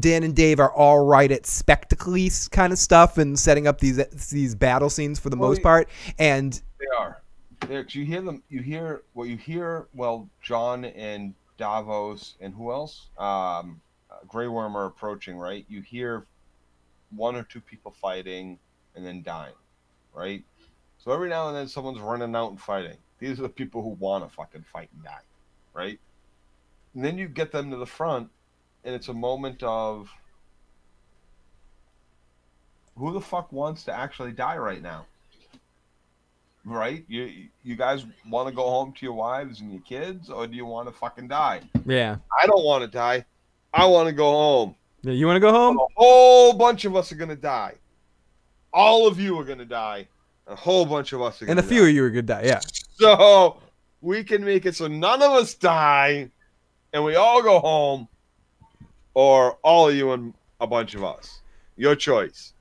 Dan 0.01 0.23
and 0.23 0.35
Dave 0.35 0.61
are 0.61 0.73
all 0.73 1.05
right 1.05 1.31
at 1.31 1.47
spectacly 1.47 2.31
kind 2.51 2.73
of 2.73 2.79
stuff 2.79 3.19
and 3.19 3.39
setting 3.39 3.67
up 3.67 3.81
these 3.81 3.97
these 4.31 4.55
battle 4.55 4.91
scenes 4.91 5.19
for 5.19 5.31
the 5.31 5.37
Well, 5.37 5.51
most 5.51 5.63
part. 5.63 5.89
And 6.19 6.61
They 6.79 6.87
are. 6.99 7.23
There, 7.69 7.87
you 7.89 8.05
hear 8.05 8.21
them. 8.23 8.43
You 8.49 8.61
hear 8.63 9.03
what 9.15 9.29
you 9.29 9.37
hear. 9.37 9.87
Well, 9.95 10.29
Jon 10.43 10.85
and 10.85 11.35
Davos 11.57 12.35
and 12.41 12.55
who 12.55 12.71
else? 12.71 13.09
Um, 13.19 13.81
uh, 14.11 14.17
Grey 14.29 14.47
Worm 14.49 14.77
are 14.77 14.87
approaching. 14.87 15.37
Right. 15.37 15.65
You 15.69 15.81
hear 15.81 16.27
one 17.11 17.37
or 17.37 17.43
two 17.45 17.61
people 17.61 17.91
fighting 17.93 18.59
and 18.95 19.05
then 19.05 19.23
dying. 19.23 19.55
Right. 20.15 20.45
So 20.99 21.13
every 21.13 21.29
now 21.29 21.49
and 21.49 21.57
then 21.57 21.69
someone's 21.69 22.01
running 22.01 22.35
out 22.35 22.51
and 22.51 22.61
fighting. 22.61 22.97
These 23.19 23.39
are 23.39 23.43
the 23.43 23.49
people 23.49 23.83
who 23.83 23.91
want 23.91 24.29
to 24.29 24.35
fucking 24.35 24.65
fight 24.73 24.91
and 24.95 25.05
die. 25.05 25.21
Right. 25.73 25.99
And 26.95 27.05
then 27.05 27.19
you 27.19 27.29
get 27.29 27.53
them 27.53 27.71
to 27.71 27.77
the 27.77 27.87
front, 27.87 28.31
and 28.87 28.95
it's 28.95 29.09
a 29.09 29.15
moment 29.15 29.63
of 29.63 30.09
who 32.97 33.13
the 33.13 33.21
fuck 33.21 33.53
wants 33.53 33.85
to 33.85 33.93
actually 33.93 34.33
die 34.33 34.57
right 34.57 34.81
now? 34.81 35.05
right? 36.67 37.05
You 37.09 37.49
you 37.63 37.77
guys 37.77 38.05
want 38.29 38.49
to 38.49 38.55
go 38.55 38.65
home 38.65 38.93
to 38.93 39.07
your 39.07 39.15
wives 39.15 39.61
and 39.61 39.73
your 39.73 39.83
kids, 39.83 40.29
or 40.29 40.47
do 40.47 40.57
you 40.57 40.67
want 40.67 40.89
to 40.89 40.95
fucking 40.95 41.29
die? 41.29 41.63
yeah, 41.87 42.17
I 42.43 42.47
don't 42.47 42.65
want 42.65 42.83
to 42.83 42.89
die. 42.89 43.25
I 43.73 43.87
want 43.87 44.09
to 44.09 44.13
go 44.13 44.31
home. 44.31 44.75
Yeah, 45.03 45.13
you 45.13 45.27
want 45.27 45.37
to 45.37 45.41
go 45.41 45.53
home? 45.53 45.79
A 45.79 45.87
whole 45.95 46.53
bunch 46.53 46.85
of 46.85 46.97
us 46.97 47.13
are 47.13 47.17
gonna 47.17 47.37
die. 47.37 47.75
All 48.73 49.07
of 49.07 49.19
you 49.19 49.39
are 49.39 49.45
gonna 49.45 49.65
die. 49.65 50.09
A 50.49 50.57
whole 50.57 50.85
bunch 50.85 51.13
of 51.13 51.23
us 51.23 51.41
are 51.41 51.47
and 51.47 51.59
a 51.59 51.63
few 51.63 51.85
of 51.85 51.91
you 51.91 52.05
are 52.05 52.11
gonna 52.11 52.23
die. 52.23 52.43
Yeah. 52.45 52.61
So 52.99 53.61
we 54.01 54.25
can 54.25 54.45
make 54.45 54.67
it 54.67 54.75
so 54.75 54.89
none 54.89 55.23
of 55.23 55.31
us 55.33 55.55
die, 55.55 56.31
and 56.93 57.05
we 57.05 57.15
all 57.15 57.43
go 57.43 57.61
home, 57.61 58.09
or 59.17 59.57
all 59.63 59.89
of 59.89 59.95
you 59.95 60.13
and 60.13 60.35
a 60.61 60.67
bunch 60.67 60.95
of 60.95 61.03
us. 61.03 61.41
Your 61.75 61.97
choice. 61.97 62.53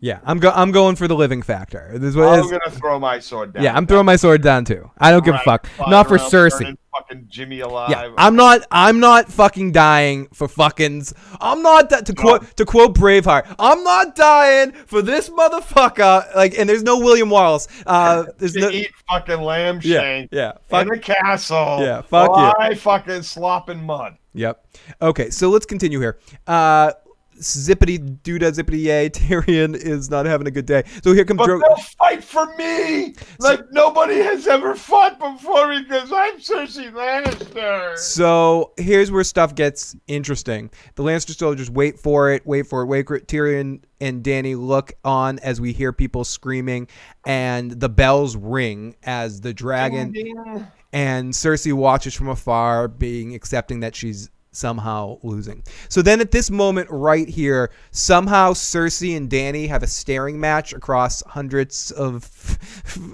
Yeah, 0.00 0.20
I'm 0.24 0.38
go 0.38 0.50
I'm 0.54 0.70
going 0.70 0.94
for 0.96 1.08
the 1.08 1.16
living 1.16 1.42
factor. 1.42 1.90
This 1.94 2.10
is 2.10 2.16
what 2.16 2.28
I'm 2.28 2.44
is. 2.44 2.50
gonna 2.50 2.70
throw 2.70 2.98
my 3.00 3.18
sword 3.18 3.52
down. 3.54 3.64
Yeah, 3.64 3.76
I'm 3.76 3.86
throwing 3.86 4.06
my 4.06 4.16
sword 4.16 4.42
down 4.42 4.64
too. 4.64 4.90
I 4.98 5.10
don't 5.10 5.24
give 5.24 5.34
a 5.34 5.38
fuck. 5.38 5.68
Not 5.88 6.06
for 6.06 6.18
Cersei. 6.18 6.76
Fucking 6.96 7.26
Jimmy 7.28 7.60
alive. 7.60 7.90
Yeah, 7.90 8.12
I'm 8.16 8.34
not. 8.34 8.62
I'm 8.70 8.98
not 8.98 9.30
fucking 9.30 9.72
dying 9.72 10.26
for 10.32 10.48
fuckings. 10.48 11.12
I'm 11.40 11.62
not 11.62 11.88
di- 11.90 12.00
to 12.00 12.14
quote 12.14 12.56
to 12.56 12.64
quote 12.64 12.94
Braveheart. 12.94 13.54
I'm 13.58 13.84
not 13.84 14.16
dying 14.16 14.72
for 14.72 15.02
this 15.02 15.28
motherfucker. 15.28 16.34
Like, 16.34 16.58
and 16.58 16.68
there's 16.68 16.82
no 16.82 16.98
William 16.98 17.30
Wallace. 17.30 17.68
Uh, 17.86 18.24
there's 18.38 18.54
no. 18.56 18.68
eat 18.70 18.90
fucking 19.08 19.40
lamb 19.40 19.80
Yeah, 19.82 20.00
shank 20.00 20.30
yeah, 20.32 20.52
fuck- 20.68 20.86
in 20.86 20.92
a 20.92 20.98
castle. 20.98 21.78
Yeah, 21.80 22.02
fuck 22.02 22.30
you. 22.30 22.52
I 22.64 22.74
fucking 22.74 23.22
slop 23.22 23.68
in 23.70 23.82
mud. 23.84 24.16
Yep. 24.34 24.64
Okay, 25.02 25.30
so 25.30 25.50
let's 25.50 25.66
continue 25.66 26.00
here. 26.00 26.18
Uh, 26.46 26.92
zippity 27.40 27.98
doodah 28.22 28.52
zippity 28.52 28.82
yay. 28.84 29.08
Tyrion 29.18 29.74
is 29.76 30.10
not 30.10 30.26
having 30.26 30.46
a 30.46 30.50
good 30.50 30.66
day. 30.66 30.84
So 31.02 31.12
here 31.12 31.24
comes 31.24 31.38
But 31.38 31.46
Dro- 31.46 31.60
they'll 31.60 31.76
fight 31.76 32.22
for 32.24 32.54
me 32.56 33.14
like 33.38 33.60
nobody 33.72 34.16
has 34.16 34.46
ever 34.46 34.74
fought 34.74 35.18
before 35.18 35.68
me 35.68 35.82
because 35.82 36.12
I'm 36.12 36.38
Cersei 36.38 36.92
Lannister. 36.92 37.96
So 37.96 38.72
here's 38.76 39.10
where 39.10 39.24
stuff 39.24 39.54
gets 39.54 39.96
interesting. 40.06 40.70
The 40.96 41.02
Lannister 41.02 41.36
soldiers 41.36 41.70
wait 41.70 41.98
for 41.98 42.30
it, 42.30 42.46
wait 42.46 42.66
for 42.66 42.82
it, 42.82 42.86
wait 42.86 43.06
for 43.06 43.16
it. 43.16 43.26
Tyrion 43.28 43.82
and 44.00 44.22
Dany 44.22 44.56
look 44.58 44.92
on 45.04 45.38
as 45.40 45.60
we 45.60 45.72
hear 45.72 45.92
people 45.92 46.24
screaming, 46.24 46.88
and 47.26 47.70
the 47.72 47.88
bells 47.88 48.36
ring 48.36 48.94
as 49.02 49.40
the 49.40 49.52
dragon 49.52 50.12
Ding, 50.12 50.34
ding. 50.34 50.66
and 50.92 51.32
Cersei 51.32 51.72
watches 51.72 52.14
from 52.14 52.28
afar, 52.28 52.86
being 52.88 53.34
accepting 53.34 53.80
that 53.80 53.96
she's 53.96 54.30
somehow 54.58 55.18
losing. 55.22 55.62
So 55.88 56.02
then 56.02 56.20
at 56.20 56.30
this 56.32 56.50
moment 56.50 56.88
right 56.90 57.28
here, 57.28 57.70
somehow 57.92 58.52
Cersei 58.52 59.16
and 59.16 59.30
Dany 59.30 59.68
have 59.68 59.82
a 59.82 59.86
staring 59.86 60.38
match 60.40 60.72
across 60.72 61.22
hundreds 61.26 61.90
of 61.92 62.28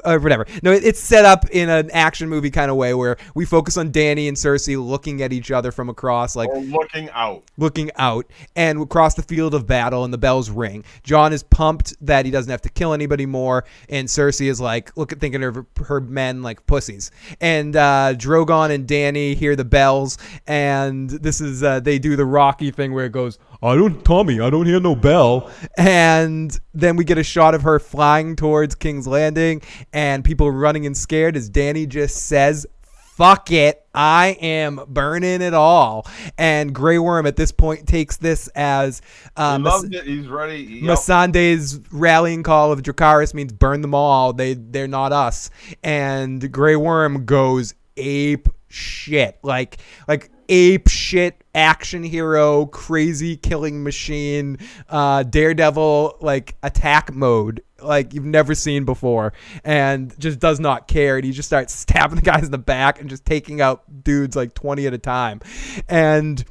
uh, 0.04 0.18
whatever. 0.18 0.46
No, 0.62 0.72
it's 0.72 1.00
set 1.00 1.24
up 1.24 1.48
in 1.50 1.68
an 1.68 1.90
action 1.92 2.28
movie 2.28 2.50
kind 2.50 2.70
of 2.70 2.76
way 2.76 2.94
where 2.94 3.16
we 3.34 3.44
focus 3.44 3.76
on 3.76 3.90
Dany 3.92 4.26
and 4.28 4.36
Cersei 4.36 4.82
looking 4.82 5.22
at 5.22 5.32
each 5.32 5.50
other 5.50 5.70
from 5.70 5.88
across 5.88 6.34
like 6.34 6.48
Or 6.48 6.60
looking 6.60 7.10
out. 7.10 7.44
looking 7.56 7.90
out 7.96 8.26
and 8.56 8.80
across 8.80 9.14
the 9.14 9.22
field 9.22 9.54
of 9.54 9.66
battle 9.66 10.04
and 10.04 10.12
the 10.12 10.18
bells 10.18 10.50
ring. 10.50 10.84
Jon 11.02 11.32
is 11.32 11.42
pumped 11.42 11.94
that 12.00 12.24
he 12.24 12.30
doesn't 12.30 12.50
have 12.50 12.62
to 12.62 12.70
kill 12.70 12.92
anybody 12.94 13.26
more 13.26 13.64
and 13.88 14.08
Cersei 14.08 14.48
is 14.48 14.60
like 14.60 14.96
look 14.96 15.12
at 15.12 15.20
thinking 15.20 15.42
of 15.44 15.54
her, 15.54 15.66
her 15.84 16.00
men 16.00 16.42
like 16.42 16.66
pussies. 16.66 17.10
And 17.40 17.76
uh 17.76 18.14
Drogon 18.16 18.70
and 18.70 18.86
Dany 18.86 19.36
hear 19.36 19.56
the 19.56 19.64
bells 19.64 20.16
and 20.46 21.10
this 21.10 21.33
is 21.40 21.62
uh 21.62 21.80
they 21.80 21.98
do 21.98 22.16
the 22.16 22.24
Rocky 22.24 22.70
thing 22.70 22.92
where 22.92 23.06
it 23.06 23.12
goes 23.12 23.38
I 23.62 23.74
don't 23.74 24.04
Tommy, 24.04 24.40
I 24.40 24.50
don't 24.50 24.66
hear 24.66 24.80
no 24.80 24.94
bell. 24.94 25.50
And 25.78 26.58
then 26.74 26.96
we 26.96 27.04
get 27.04 27.18
a 27.18 27.22
shot 27.22 27.54
of 27.54 27.62
her 27.62 27.78
flying 27.78 28.36
towards 28.36 28.74
King's 28.74 29.06
Landing 29.06 29.62
and 29.92 30.24
people 30.24 30.50
running 30.50 30.84
and 30.86 30.96
scared 30.96 31.36
as 31.36 31.50
Dany 31.50 31.88
just 31.88 32.26
says 32.26 32.66
fuck 33.14 33.52
it. 33.52 33.86
I 33.94 34.36
am 34.40 34.80
burning 34.88 35.40
it 35.40 35.54
all. 35.54 36.06
And 36.36 36.74
Grey 36.74 36.98
Worm 36.98 37.26
at 37.26 37.36
this 37.36 37.52
point 37.52 37.86
takes 37.86 38.16
this 38.16 38.48
as 38.48 39.00
He 39.36 39.42
um, 39.42 39.62
loved 39.62 39.94
it. 39.94 40.04
He's 40.04 40.26
ready. 40.26 40.62
Yep. 40.62 40.98
Missandei's 40.98 41.80
rallying 41.92 42.42
call 42.42 42.72
of 42.72 42.82
Dracarys 42.82 43.32
means 43.32 43.52
burn 43.52 43.82
them 43.82 43.94
all. 43.94 44.32
They 44.32 44.54
they're 44.54 44.88
not 44.88 45.12
us. 45.12 45.50
And 45.82 46.52
Grey 46.52 46.76
Worm 46.76 47.24
goes 47.24 47.74
ape 47.96 48.48
shit. 48.68 49.38
Like 49.42 49.78
like 50.08 50.30
ape 50.48 50.88
shit 50.88 51.42
action 51.54 52.02
hero, 52.02 52.66
crazy 52.66 53.36
killing 53.36 53.82
machine, 53.82 54.58
uh 54.88 55.22
daredevil 55.22 56.18
like 56.20 56.56
attack 56.62 57.12
mode 57.14 57.62
like 57.82 58.14
you've 58.14 58.24
never 58.24 58.54
seen 58.54 58.84
before 58.84 59.32
and 59.62 60.18
just 60.18 60.38
does 60.38 60.58
not 60.58 60.88
care 60.88 61.16
and 61.16 61.24
he 61.24 61.32
just 61.32 61.48
starts 61.48 61.72
stabbing 61.78 62.16
the 62.16 62.22
guys 62.22 62.44
in 62.44 62.50
the 62.50 62.58
back 62.58 63.00
and 63.00 63.10
just 63.10 63.24
taking 63.26 63.60
out 63.60 63.82
dudes 64.02 64.34
like 64.36 64.54
20 64.54 64.86
at 64.86 64.94
a 64.94 64.98
time. 64.98 65.40
And 65.88 66.42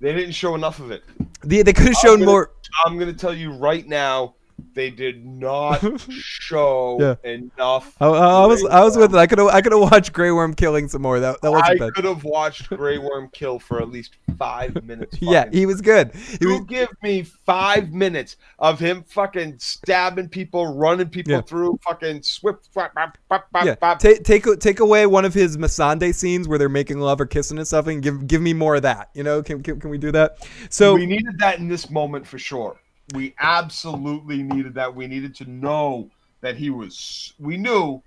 They 0.00 0.12
didn't 0.12 0.32
show 0.32 0.54
enough 0.54 0.80
of 0.80 0.90
it. 0.90 1.04
they, 1.42 1.62
they 1.62 1.72
could 1.72 1.86
have 1.86 1.94
shown 1.96 2.16
gonna- 2.20 2.26
more 2.26 2.52
I'm 2.86 2.98
going 2.98 3.12
to 3.12 3.18
tell 3.18 3.34
you 3.34 3.52
right 3.52 3.86
now, 3.86 4.34
they 4.74 4.90
did 4.90 5.24
not 5.26 5.80
show 6.10 6.96
Yeah. 7.00 7.30
enough. 7.30 7.94
I, 8.00 8.06
I 8.06 8.46
was 8.46 8.64
I 8.66 8.82
was 8.82 8.96
with 8.96 9.14
it. 9.14 9.18
I 9.18 9.26
could 9.26 9.38
have 9.38 9.48
I 9.48 9.60
could 9.60 9.72
have 9.72 9.80
watched 9.80 10.12
Grey 10.12 10.30
Worm 10.30 10.54
killing 10.54 10.88
some 10.88 11.02
more. 11.02 11.20
That 11.20 11.40
that 11.42 11.48
I 11.48 11.50
wasn't 11.50 11.80
bad. 11.80 11.94
could 11.94 12.04
have 12.04 12.24
watched 12.24 12.68
Grey 12.68 12.98
Worm 12.98 13.28
kill 13.32 13.58
for 13.58 13.80
at 13.80 13.88
least 13.90 14.16
five 14.38 14.82
minutes. 14.84 15.18
Yeah, 15.20 15.48
he 15.52 15.66
was 15.66 15.80
good. 15.80 16.14
He 16.14 16.38
You 16.40 16.48
was, 16.50 16.60
give 16.62 16.88
me 17.02 17.22
five 17.22 17.92
minutes 17.92 18.36
of 18.58 18.78
him 18.78 19.04
fucking 19.06 19.56
stabbing 19.58 20.28
people, 20.28 20.74
running 20.76 21.08
people 21.08 21.32
Yeah. 21.34 21.40
through, 21.42 21.78
fucking 21.84 22.22
swip, 22.22 22.64
flap, 22.72 22.94
bap, 22.94 23.18
bap, 23.28 23.50
bap, 23.52 23.64
yeah. 23.66 23.94
Take 23.96 24.24
take 24.24 24.46
take 24.60 24.80
away 24.80 25.06
one 25.06 25.24
of 25.24 25.34
his 25.34 25.56
Missandei 25.56 26.14
scenes 26.14 26.48
where 26.48 26.58
they're 26.58 26.68
making 26.68 27.00
love 27.00 27.20
or 27.20 27.26
kissing 27.26 27.58
and 27.58 27.66
stuff, 27.66 27.86
and 27.86 28.02
give 28.02 28.26
give 28.26 28.40
me 28.42 28.52
more 28.52 28.76
of 28.76 28.82
that. 28.82 29.10
You 29.14 29.22
know, 29.22 29.42
can 29.42 29.62
can, 29.62 29.78
can 29.80 29.90
we 29.90 29.98
do 29.98 30.10
that? 30.12 30.46
So 30.70 30.94
we 30.94 31.06
needed 31.06 31.38
that 31.38 31.58
in 31.58 31.68
this 31.68 31.90
moment 31.90 32.26
for 32.26 32.38
sure. 32.38 32.80
We 33.12 33.34
absolutely 33.38 34.42
needed 34.42 34.74
that. 34.74 34.94
We 34.94 35.06
needed 35.06 35.34
to 35.36 35.50
know 35.50 36.10
that 36.40 36.56
he 36.56 36.70
was. 36.70 37.34
We 37.38 37.56
knew, 37.56 38.02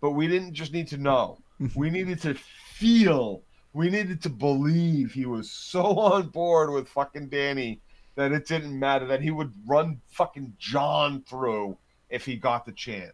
but 0.00 0.12
we 0.12 0.28
didn't 0.28 0.54
just 0.54 0.72
need 0.72 0.88
to 0.88 0.96
know. 0.96 1.38
we 1.74 1.90
needed 1.90 2.20
to 2.22 2.34
feel. 2.74 3.42
We 3.72 3.90
needed 3.90 4.22
to 4.22 4.30
believe 4.30 5.12
he 5.12 5.26
was 5.26 5.50
so 5.50 5.82
on 5.98 6.28
board 6.28 6.70
with 6.70 6.88
fucking 6.88 7.28
Dany 7.28 7.80
that 8.14 8.32
it 8.32 8.46
didn't 8.46 8.78
matter 8.78 9.06
that 9.06 9.20
he 9.20 9.30
would 9.30 9.52
run 9.66 10.00
fucking 10.08 10.54
Jon 10.58 11.22
through 11.28 11.76
if 12.08 12.24
he 12.24 12.36
got 12.36 12.64
the 12.64 12.72
chance. 12.72 13.12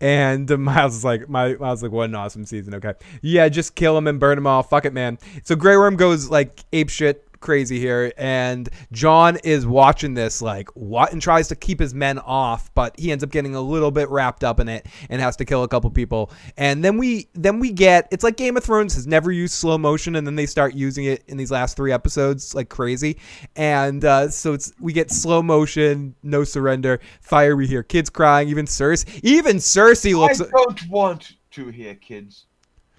And 0.00 0.50
uh, 0.50 0.56
Miles 0.58 0.96
is 0.96 1.04
like, 1.04 1.28
my 1.28 1.54
Miles 1.54 1.80
is 1.80 1.82
like, 1.82 1.92
what 1.92 2.08
an 2.08 2.14
awesome 2.14 2.44
season. 2.44 2.74
Okay, 2.74 2.94
yeah, 3.22 3.48
just 3.48 3.74
kill 3.74 3.96
him 3.98 4.06
and 4.06 4.20
burn 4.20 4.38
him 4.38 4.46
all. 4.46 4.62
Fuck 4.62 4.84
it, 4.84 4.92
man. 4.92 5.18
So 5.44 5.56
Grey 5.56 5.76
Worm 5.76 5.96
goes 5.96 6.30
like 6.30 6.60
ape 6.72 6.90
shit 6.90 7.28
crazy 7.44 7.78
here, 7.78 8.12
and 8.16 8.68
Jon 8.90 9.36
is 9.44 9.66
watching 9.66 10.14
this 10.14 10.42
like 10.42 10.68
what, 10.70 11.12
and 11.12 11.22
tries 11.22 11.46
to 11.48 11.54
keep 11.54 11.78
his 11.78 11.94
men 11.94 12.18
off, 12.18 12.74
but 12.74 12.98
he 12.98 13.12
ends 13.12 13.22
up 13.22 13.30
getting 13.30 13.54
a 13.54 13.60
little 13.60 13.90
bit 13.90 14.08
wrapped 14.08 14.42
up 14.42 14.58
in 14.58 14.68
it 14.68 14.86
and 15.10 15.20
has 15.20 15.36
to 15.36 15.44
kill 15.44 15.62
a 15.62 15.68
couple 15.68 15.88
people. 15.90 16.32
And 16.56 16.82
then 16.82 16.96
we 16.96 17.28
then 17.34 17.60
we 17.60 17.70
get 17.70 18.08
it's 18.10 18.24
like 18.24 18.36
Game 18.36 18.56
of 18.56 18.64
Thrones 18.64 18.94
has 18.94 19.06
never 19.06 19.30
used 19.30 19.54
slow 19.54 19.78
motion, 19.78 20.16
and 20.16 20.26
then 20.26 20.34
they 20.34 20.46
start 20.46 20.74
using 20.74 21.04
it 21.04 21.22
in 21.28 21.36
these 21.36 21.50
last 21.50 21.76
three 21.76 21.92
episodes 21.92 22.54
like 22.54 22.68
crazy, 22.68 23.18
and 23.54 24.04
uh, 24.04 24.28
so 24.30 24.54
it's 24.54 24.72
we 24.80 24.92
get 24.92 25.10
slow 25.10 25.42
motion, 25.42 26.14
no 26.22 26.42
surrender, 26.42 26.98
fire. 27.20 27.54
We 27.54 27.66
hear 27.66 27.82
kids 27.82 28.10
crying, 28.10 28.48
even 28.48 28.64
Cersei, 28.64 29.20
even 29.22 29.58
Cersei 29.58 30.18
looks. 30.18 30.40
I 30.40 30.46
don't 30.50 30.88
want 30.88 31.34
to 31.52 31.68
hear 31.68 31.94
kids, 31.94 32.46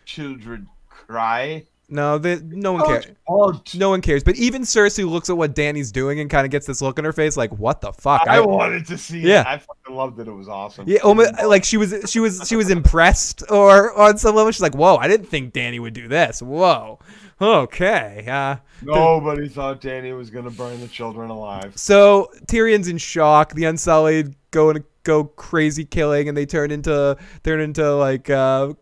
children 0.06 0.70
cry. 0.88 1.66
No, 1.88 2.18
they, 2.18 2.40
no 2.42 2.74
one 2.74 2.86
cares. 2.86 3.06
want. 3.28 3.76
No 3.76 3.90
one 3.92 4.02
cares. 4.02 4.24
But 4.24 4.36
even 4.38 4.64
Cersei 4.64 5.08
looks 5.08 5.30
at 5.30 5.38
what 5.38 5.54
Dany's 5.54 5.92
doing 5.92 6.20
and 6.20 6.30
kind 6.30 6.44
of 6.46 6.52
gets 6.52 6.66
this 6.66 6.82
look 6.82 6.98
on 6.98 7.06
her 7.06 7.14
face, 7.14 7.38
like, 7.38 7.52
"What 7.52 7.82
the 7.82 7.94
fuck?" 7.94 8.28
I, 8.28 8.40
wanted 8.40 8.88
to 8.88 8.98
see 8.98 9.20
Yeah. 9.20 9.42
it. 9.42 9.48
I 9.48 9.58
fucking 9.60 9.96
loved 9.96 10.20
it. 10.20 10.28
It 10.28 10.32
was 10.32 10.48
awesome. 10.50 10.86
Yeah, 10.88 11.00
almost, 11.00 11.34
like 11.46 11.64
she 11.64 11.78
was, 11.78 11.94
she 12.08 12.20
was, 12.20 12.42
she 12.48 12.56
was 12.56 12.70
impressed, 12.72 13.44
or 13.52 13.94
on 14.00 14.18
some 14.18 14.36
level, 14.36 14.52
she's 14.52 14.62
like, 14.62 14.76
"Whoa, 14.76 14.96
I 14.98 15.08
didn't 15.08 15.28
think 15.28 15.54
Dany 15.54 15.80
would 15.80 15.94
do 15.94 16.08
this." 16.08 16.42
Whoa, 16.42 17.00
okay. 17.40 18.26
Uh, 18.28 18.56
Nobody 18.82 19.48
thought 19.48 19.82
Dany 19.82 20.16
was 20.18 20.30
gonna 20.30 20.50
burn 20.52 20.80
the 20.82 20.88
children 20.88 21.30
alive. 21.30 21.74
so 21.76 22.30
Tyrion's 22.48 22.88
in 22.88 22.98
shock. 22.98 23.54
The 23.54 23.66
Unsullied 23.66 24.36
go 24.52 24.72
and 24.72 24.84
go 25.04 25.24
crazy 25.26 25.86
killing, 25.86 26.28
and 26.30 26.38
they 26.38 26.46
turn 26.46 26.72
into 26.72 27.16
turn 27.44 27.60
into 27.62 27.94
like 27.96 28.30
uh, 28.30 28.74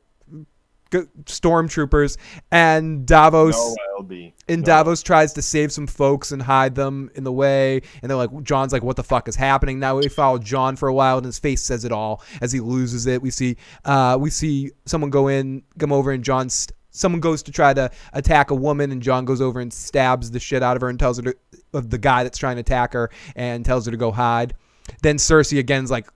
stormtroopers. 1.26 2.18
And 2.52 3.06
Davos 3.06 3.56
No 3.56 4.30
and 4.48 4.65
Davos 4.65 5.02
tries 5.03 5.34
to 5.34 5.41
save 5.41 5.72
some 5.72 5.88
folks 5.88 6.32
and 6.32 6.41
hide 6.41 6.76
them 6.76 7.10
in 7.15 7.24
the 7.24 7.32
way. 7.32 7.82
And 8.02 8.10
they're 8.10 8.18
like, 8.18 8.44
Jon's 8.44 8.74
like, 8.74 8.84
what 8.84 8.95
the 8.95 9.03
fuck 9.03 9.28
is 9.28 9.36
happening? 9.36 9.80
Now 9.80 9.98
we 9.98 10.10
follow 10.10 10.38
Jon 10.38 10.76
for 10.76 10.88
a 10.90 10.94
while, 10.94 11.18
and 11.18 11.26
his 11.26 11.40
face 11.40 11.61
says 11.61 11.86
it 11.86 11.91
all 11.91 12.22
as 12.41 12.52
he 12.52 12.60
loses 12.60 13.06
it. 13.06 13.22
We 13.22 13.32
see, 13.32 13.57
uh, 13.86 14.18
we 14.20 14.30
see 14.30 14.72
someone 14.86 15.10
go 15.10 15.28
in, 15.28 15.64
come 15.80 15.91
over, 15.91 16.11
and 16.11 16.24
Jon. 16.24 16.49
St- 16.49 16.76
Someone 16.95 17.22
goes 17.22 17.41
to 17.41 17.52
try 17.52 17.74
to 17.74 17.90
attack 18.14 18.52
a 18.52 18.56
woman, 18.56 18.91
and 18.91 19.02
Jon 19.02 19.26
goes 19.26 19.41
over 19.41 19.60
and 19.60 19.74
stabs 19.74 20.30
the 20.30 20.40
shit 20.40 20.61
out 20.61 20.76
of 20.76 20.82
her 20.84 20.90
and 20.90 20.99
tells 20.99 21.18
her 21.18 21.24
to, 21.24 21.36
of 21.74 21.90
the 21.90 21.98
guy 21.98 22.22
that's 22.22 22.38
trying 22.38 22.57
to 22.57 22.60
attack 22.60 22.94
her, 22.94 23.10
and 23.36 23.65
tells 23.65 23.86
her 23.86 23.91
to 23.91 23.98
go 23.98 24.11
hide. 24.11 24.53
Then 25.02 25.18
Cersei 25.18 25.57
again's 25.57 25.90
like, 25.90 26.07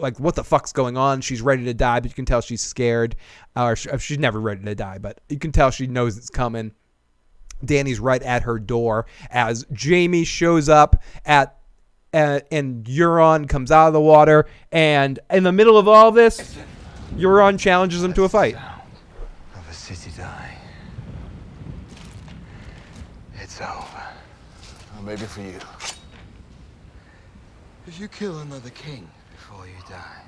like 0.00 0.18
what 0.18 0.34
the 0.34 0.44
fuck's 0.44 0.72
going 0.72 0.96
on? 0.96 1.20
She's 1.20 1.42
ready 1.42 1.64
to 1.64 1.74
die, 1.74 2.00
but 2.00 2.10
you 2.10 2.14
can 2.14 2.24
tell 2.24 2.40
she's 2.40 2.62
scared, 2.62 3.16
or 3.56 3.76
sh- 3.76 3.88
she's 3.98 4.18
never 4.18 4.40
ready 4.40 4.64
to 4.64 4.74
die, 4.74 4.98
but 4.98 5.20
you 5.28 5.38
can 5.38 5.52
tell 5.52 5.70
she 5.70 5.86
knows 5.86 6.16
it's 6.16 6.30
coming. 6.30 6.72
Dany's 7.64 8.00
right 8.00 8.22
at 8.22 8.42
her 8.44 8.58
door 8.58 9.06
as 9.30 9.66
Jaime 9.78 10.24
shows 10.24 10.68
up 10.68 11.02
at 11.26 11.56
uh, 12.12 12.40
and 12.50 12.84
Euron 12.86 13.48
comes 13.48 13.70
out 13.70 13.86
of 13.88 13.92
the 13.92 14.00
water 14.00 14.46
and 14.72 15.18
in 15.30 15.44
the 15.44 15.52
middle 15.52 15.78
of 15.78 15.86
all 15.86 16.10
this 16.10 16.56
Euron 17.14 17.58
challenges 17.58 18.02
him 18.02 18.12
to 18.14 18.24
a 18.24 18.28
fight. 18.28 18.56
Of 18.56 19.68
a 19.68 19.72
city 19.72 20.10
die. 20.16 20.56
It's 23.36 23.60
over. 23.60 24.02
Or 24.96 25.02
maybe 25.02 25.22
for 25.22 25.42
you. 25.42 25.58
If 27.86 27.98
you 27.98 28.08
kill 28.08 28.38
another 28.40 28.70
king 28.70 29.10
before 29.32 29.66
you 29.66 29.72
die, 29.88 30.22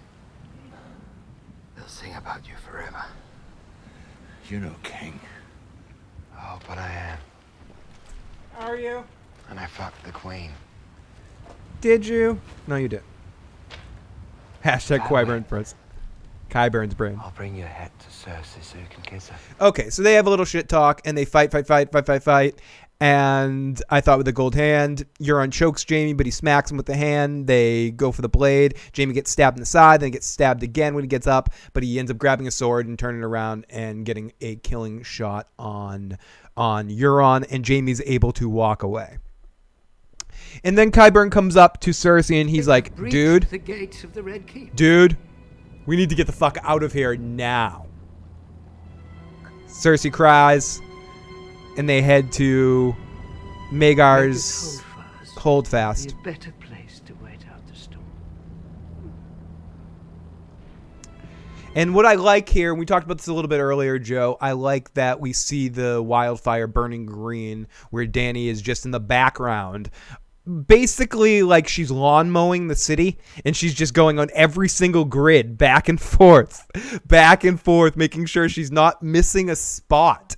they'll 2.02 2.12
sing 2.12 2.18
about 2.18 2.46
you 2.46 2.54
forever. 2.68 3.04
You're 4.48 4.60
no 4.60 4.74
king. 4.82 5.18
Oh, 6.36 6.58
but 6.68 6.78
I 6.78 6.92
am. 6.92 7.18
Are 8.60 8.76
you? 8.76 9.04
And 9.48 9.58
I 9.58 9.66
fucked 9.66 10.04
the 10.04 10.12
queen. 10.12 10.50
Did 11.80 12.06
you? 12.06 12.40
No, 12.66 12.76
you 12.76 12.88
did. 12.88 13.02
Hashtag 14.64 15.00
Qyburn 15.00 15.48
Prince. 15.48 15.74
Qyburn's 16.50 16.94
brain. 16.94 17.18
I'll 17.22 17.32
bring 17.32 17.56
your 17.56 17.66
head 17.66 17.90
to 17.98 18.06
Cersei 18.06 18.62
so 18.62 18.78
you 18.78 18.84
can 18.90 19.02
kiss 19.02 19.28
her. 19.28 19.66
Okay, 19.66 19.88
so 19.90 20.02
they 20.02 20.14
have 20.14 20.26
a 20.26 20.30
little 20.30 20.44
shit 20.44 20.68
talk 20.68 21.00
and 21.04 21.16
they 21.16 21.24
fight, 21.24 21.50
fight, 21.50 21.66
fight, 21.66 21.90
fight, 21.90 22.06
fight, 22.06 22.22
fight. 22.22 22.60
And 23.02 23.82
I 23.90 24.00
thought 24.00 24.18
with 24.18 24.26
the 24.26 24.32
gold 24.32 24.54
hand, 24.54 25.06
Euron 25.18 25.52
chokes 25.52 25.84
Jaime, 25.88 26.12
but 26.12 26.24
he 26.24 26.30
smacks 26.30 26.70
him 26.70 26.76
with 26.76 26.86
the 26.86 26.94
hand. 26.94 27.48
They 27.48 27.90
go 27.90 28.12
for 28.12 28.22
the 28.22 28.28
blade. 28.28 28.76
Jaime 28.96 29.12
gets 29.12 29.28
stabbed 29.28 29.56
in 29.56 29.60
the 29.60 29.66
side, 29.66 30.00
then 30.00 30.12
gets 30.12 30.28
stabbed 30.28 30.62
again 30.62 30.94
when 30.94 31.02
he 31.02 31.08
gets 31.08 31.26
up, 31.26 31.48
but 31.72 31.82
he 31.82 31.98
ends 31.98 32.12
up 32.12 32.18
grabbing 32.18 32.46
a 32.46 32.52
sword 32.52 32.86
and 32.86 32.96
turning 32.96 33.24
around 33.24 33.66
and 33.70 34.06
getting 34.06 34.32
a 34.40 34.54
killing 34.54 35.02
shot 35.02 35.48
on 35.58 36.16
on 36.56 36.90
Euron, 36.90 37.44
and 37.50 37.66
Jaime's 37.66 38.00
able 38.06 38.30
to 38.34 38.48
walk 38.48 38.84
away. 38.84 39.18
And 40.62 40.78
then 40.78 40.92
Qyburn 40.92 41.32
comes 41.32 41.56
up 41.56 41.80
to 41.80 41.90
Cersei 41.90 42.40
and 42.40 42.48
he's 42.48 42.68
like, 42.68 42.94
dude, 43.10 43.48
the 43.50 43.58
gates 43.58 44.04
of 44.04 44.12
the 44.12 44.22
Red 44.22 44.46
Keep. 44.46 44.76
dude, 44.76 45.16
we 45.86 45.96
need 45.96 46.10
to 46.10 46.14
get 46.14 46.28
the 46.28 46.32
fuck 46.32 46.56
out 46.62 46.84
of 46.84 46.92
here 46.92 47.16
now. 47.16 47.86
Cersei 49.66 50.12
cries, 50.12 50.80
and 51.76 51.88
they 51.88 52.02
head 52.02 52.32
to 52.32 52.94
Maegor's 53.72 54.82
holdfast. 55.38 56.12
A 56.12 56.16
better 56.16 56.52
place 56.60 57.00
to 57.06 57.14
wait 57.22 57.44
out 57.50 57.66
the 57.66 57.74
storm. 57.74 58.04
And 61.74 61.94
what 61.94 62.04
I 62.04 62.14
like 62.14 62.48
here, 62.48 62.70
and 62.70 62.78
we 62.78 62.86
talked 62.86 63.04
about 63.04 63.18
this 63.18 63.28
a 63.28 63.34
little 63.34 63.48
bit 63.48 63.60
earlier, 63.60 63.98
Joe, 63.98 64.36
I 64.40 64.52
like 64.52 64.92
that 64.94 65.20
we 65.20 65.32
see 65.32 65.68
the 65.68 66.02
wildfire 66.02 66.66
burning 66.66 67.06
green 67.06 67.66
where 67.90 68.06
Dany 68.06 68.46
is 68.46 68.60
just 68.60 68.84
in 68.84 68.90
the 68.90 69.00
background. 69.00 69.90
Basically, 70.66 71.42
like 71.42 71.68
she's 71.68 71.90
lawn 71.90 72.30
mowing 72.30 72.66
the 72.68 72.74
city, 72.74 73.18
and 73.44 73.56
she's 73.56 73.74
just 73.74 73.94
going 73.94 74.18
on 74.18 74.28
every 74.34 74.68
single 74.68 75.04
grid 75.04 75.56
back 75.56 75.88
and 75.88 76.00
forth, 76.00 76.66
back 77.06 77.44
and 77.44 77.60
forth, 77.60 77.96
making 77.96 78.26
sure 78.26 78.48
she's 78.48 78.72
not 78.72 79.02
missing 79.02 79.48
a 79.48 79.56
spot. 79.56 80.36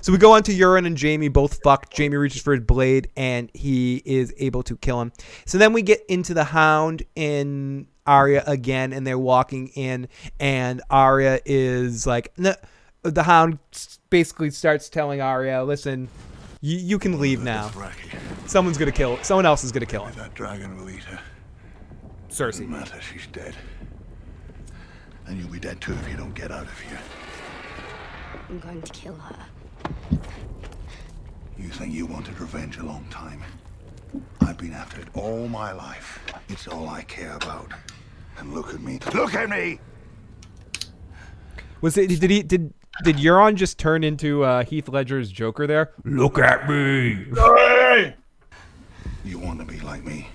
So 0.00 0.12
we 0.12 0.18
go 0.18 0.32
on 0.32 0.42
to 0.44 0.52
Euron 0.52 0.86
and 0.86 1.00
Jaime 1.00 1.28
both 1.28 1.60
fuck. 1.62 1.92
Jaime 1.96 2.16
reaches 2.16 2.42
for 2.42 2.54
his 2.54 2.64
blade 2.64 3.08
and 3.16 3.50
he 3.54 4.02
is 4.04 4.34
able 4.38 4.62
to 4.64 4.76
kill 4.76 5.00
him. 5.00 5.12
So 5.46 5.58
then 5.58 5.72
we 5.72 5.82
get 5.82 6.04
into 6.08 6.34
the 6.34 6.44
Hound 6.44 7.02
in 7.14 7.86
Arya 8.06 8.42
again, 8.46 8.92
and 8.92 9.06
they're 9.06 9.18
walking 9.18 9.68
in, 9.68 10.08
and 10.40 10.82
Arya 10.90 11.40
is 11.44 12.06
like, 12.06 12.32
no, 12.36 12.54
the 13.02 13.22
Hound 13.22 13.58
basically 14.10 14.50
starts 14.50 14.88
telling 14.88 15.20
Arya, 15.20 15.62
"Listen, 15.62 16.08
you, 16.60 16.78
you 16.78 16.98
can 16.98 17.20
leave 17.20 17.42
now. 17.42 17.70
Someone's 18.46 18.76
gonna 18.76 18.90
kill. 18.90 19.18
Someone 19.22 19.46
else 19.46 19.62
is 19.62 19.70
gonna 19.70 19.86
kill 19.86 20.04
him." 20.04 20.14
That 20.16 20.34
dragon 20.34 20.76
will 20.76 20.90
eat 20.90 21.04
her. 21.04 21.20
Cersei. 22.28 22.50
Doesn't 22.50 22.70
matter, 22.70 23.00
she's 23.00 23.26
dead. 23.28 23.54
And 25.26 25.38
you'll 25.38 25.50
be 25.50 25.60
dead 25.60 25.80
too 25.80 25.92
if 25.92 26.08
you 26.08 26.16
don't 26.16 26.34
get 26.34 26.50
out 26.50 26.64
of 26.64 26.80
here. 26.80 26.98
I'm 28.48 28.58
going 28.58 28.82
to 28.82 28.92
kill 28.92 29.14
her. 29.14 29.36
You 31.62 31.68
think 31.68 31.94
you 31.94 32.06
wanted 32.06 32.38
revenge 32.40 32.78
a 32.78 32.82
long 32.82 33.04
time. 33.08 33.40
I've 34.40 34.58
been 34.58 34.72
after 34.72 35.00
it 35.00 35.08
all 35.14 35.46
my 35.48 35.72
life. 35.72 36.18
It's 36.48 36.66
all 36.66 36.88
I 36.88 37.02
care 37.02 37.36
about. 37.36 37.72
And 38.38 38.52
look 38.52 38.74
at 38.74 38.80
me. 38.80 38.98
Look 39.14 39.34
at 39.34 39.48
me! 39.48 39.78
Was 41.80 41.96
it? 41.96 42.08
Did 42.20 42.30
he? 42.30 42.42
Did 42.42 42.74
did 43.04 43.16
Euron 43.16 43.54
just 43.54 43.78
turn 43.78 44.02
into 44.02 44.42
uh, 44.42 44.64
Heath 44.64 44.88
Ledger's 44.88 45.30
Joker 45.30 45.66
there? 45.66 45.92
Look 46.04 46.38
at 46.38 46.68
me. 46.68 47.26
You 49.24 49.38
want 49.38 49.60
to 49.60 49.64
be 49.64 49.80
like 49.80 50.04
me? 50.04 50.28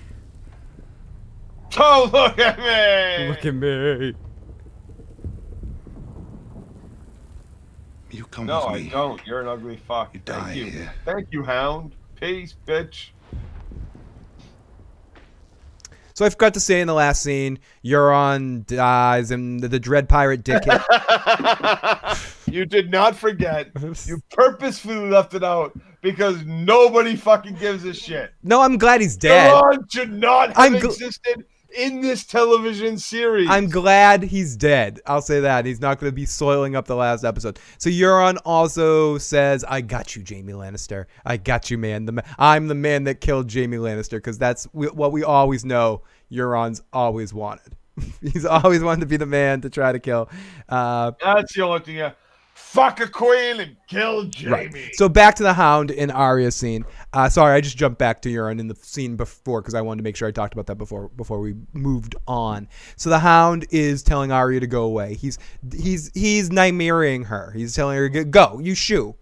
Oh, 1.78 2.10
look 2.12 2.40
at 2.40 2.58
me! 2.58 3.28
Look 3.30 3.46
at 3.46 3.54
me. 3.54 4.16
You 8.12 8.26
come 8.26 8.46
No, 8.46 8.68
with 8.72 8.82
I 8.86 8.90
don't. 8.90 9.26
You're 9.28 9.42
an 9.42 9.48
ugly 9.48 9.78
fuck. 9.78 10.14
die 10.26 10.40
Thank 10.40 10.56
you. 10.56 10.66
here. 10.66 10.94
Thank 11.06 11.28
you, 11.32 11.44
Hound. 11.44 11.94
Peace, 12.20 12.56
bitch. 12.66 13.10
So 16.14 16.26
I 16.26 16.30
forgot 16.30 16.56
to 16.56 16.60
say 16.60 16.82
in 16.82 16.88
the 16.88 16.96
last 16.96 17.22
scene, 17.22 17.60
Euron 17.86 18.66
dies, 18.66 19.30
and 19.30 19.60
the, 19.60 19.68
the 19.68 19.80
Dread 19.80 20.10
Pirate 20.10 20.44
Dick. 20.44 20.64
you 22.48 22.66
did 22.66 22.90
not 22.90 23.16
forget. 23.16 23.68
You 24.06 24.20
purposefully 24.32 25.10
left 25.10 25.36
it 25.36 25.44
out 25.44 25.80
because 26.02 26.44
nobody 26.46 27.16
fucking 27.16 27.56
gives 27.56 27.84
a 27.86 27.94
shit. 27.94 28.34
no, 28.42 28.62
I'm 28.64 28.78
glad 28.80 29.02
he's 29.02 29.16
dead. 29.16 29.52
Euron 29.54 29.92
should 29.92 30.12
not 30.12 30.50
have 30.56 30.58
I'm 30.58 30.74
gl- 30.74 30.86
existed. 30.86 31.46
In 31.76 32.02
this 32.02 32.26
television 32.26 32.98
series. 32.98 33.50
I'm 33.50 33.70
glad 33.70 34.24
he's 34.24 34.56
dead. 34.56 35.00
I'll 35.06 35.22
say 35.22 35.42
that. 35.42 35.66
He's 35.66 35.82
not 35.82 36.00
going 36.00 36.10
to 36.12 36.16
be 36.16 36.26
soiling 36.26 36.76
up 36.76 36.86
the 36.86 36.96
last 36.96 37.24
episode. 37.24 37.60
So 37.78 37.90
Euron 37.90 38.38
also 38.46 39.18
says, 39.18 39.64
I 39.68 39.82
got 39.82 40.16
you, 40.16 40.24
Jaime 40.28 40.54
Lannister. 40.54 41.06
I 41.26 41.38
got 41.38 41.70
you, 41.70 41.78
man. 41.78 42.06
The 42.06 42.14
ma- 42.14 42.22
I'm 42.40 42.68
the 42.68 42.76
man 42.76 43.04
that 43.04 43.22
killed 43.22 43.54
Jaime 43.54 43.78
Lannister 43.78 44.12
because 44.12 44.38
that's 44.38 44.64
w- 44.68 44.92
what 44.92 45.12
we 45.12 45.24
always 45.24 45.66
know 45.66 46.04
Euron's 46.32 46.82
always 46.94 47.34
wanted. 47.34 47.76
he's 48.22 48.46
always 48.46 48.82
wanted 48.84 49.02
to 49.02 49.08
be 49.08 49.18
the 49.18 49.26
man 49.26 49.62
to 49.62 49.70
try 49.70 49.92
to 49.92 50.00
kill. 50.00 50.30
Uh, 50.70 51.12
That's 51.24 51.54
the 51.54 51.64
only 51.64 51.80
thing. 51.80 52.02
Uh, 52.02 52.14
fuck 52.58 53.00
a 53.00 53.08
queen 53.08 53.60
and 53.60 53.78
kill 53.88 54.30
Jaime. 54.36 54.52
Right. 54.52 54.96
So 54.96 55.08
back 55.08 55.36
to 55.36 55.44
the 55.44 55.54
Hound 55.54 55.92
in 55.92 56.10
Arya's 56.10 56.56
scene. 56.56 56.86
Uh, 57.14 57.30
sorry, 57.30 57.56
I 57.56 57.62
just 57.62 57.78
jumped 57.78 58.00
back 58.00 58.22
to 58.24 58.30
Euron 58.30 58.60
in 58.60 58.68
the 58.68 58.76
scene 58.76 59.16
before 59.16 59.62
because 59.62 59.76
I 59.76 59.82
wanted 59.82 59.98
to 60.00 60.04
make 60.04 60.16
sure 60.16 60.28
I 60.28 60.32
talked 60.32 60.54
about 60.54 60.66
that 60.66 60.76
before 60.76 61.10
before 61.10 61.40
we 61.40 61.56
moved 61.74 62.16
on. 62.28 62.68
So 62.96 63.10
the 63.10 63.20
Hound 63.20 63.68
is 63.70 64.02
telling 64.02 64.32
Arya 64.32 64.60
to 64.60 64.68
go 64.68 64.84
away. 64.84 65.14
He's 65.14 65.38
he's 65.76 66.12
he's 66.14 66.50
nightmaring 66.50 67.26
her. 67.26 67.52
He's 67.56 67.76
telling 67.76 67.96
her 67.96 68.10
go, 68.10 68.60
you 68.60 68.74
shoo. 68.74 69.16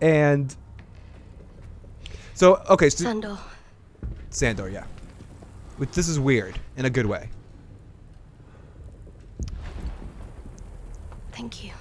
And 0.00 0.54
so 2.34 2.62
okay, 2.68 2.90
so 2.90 3.04
Sandor. 3.04 3.38
Sandor, 4.30 4.68
yeah. 4.68 4.84
Which 5.76 5.90
this 5.90 6.08
is 6.08 6.18
weird 6.18 6.58
in 6.76 6.86
a 6.86 6.90
good 6.90 7.06
way. 7.06 7.28
Thank 11.32 11.64
you. 11.64 11.72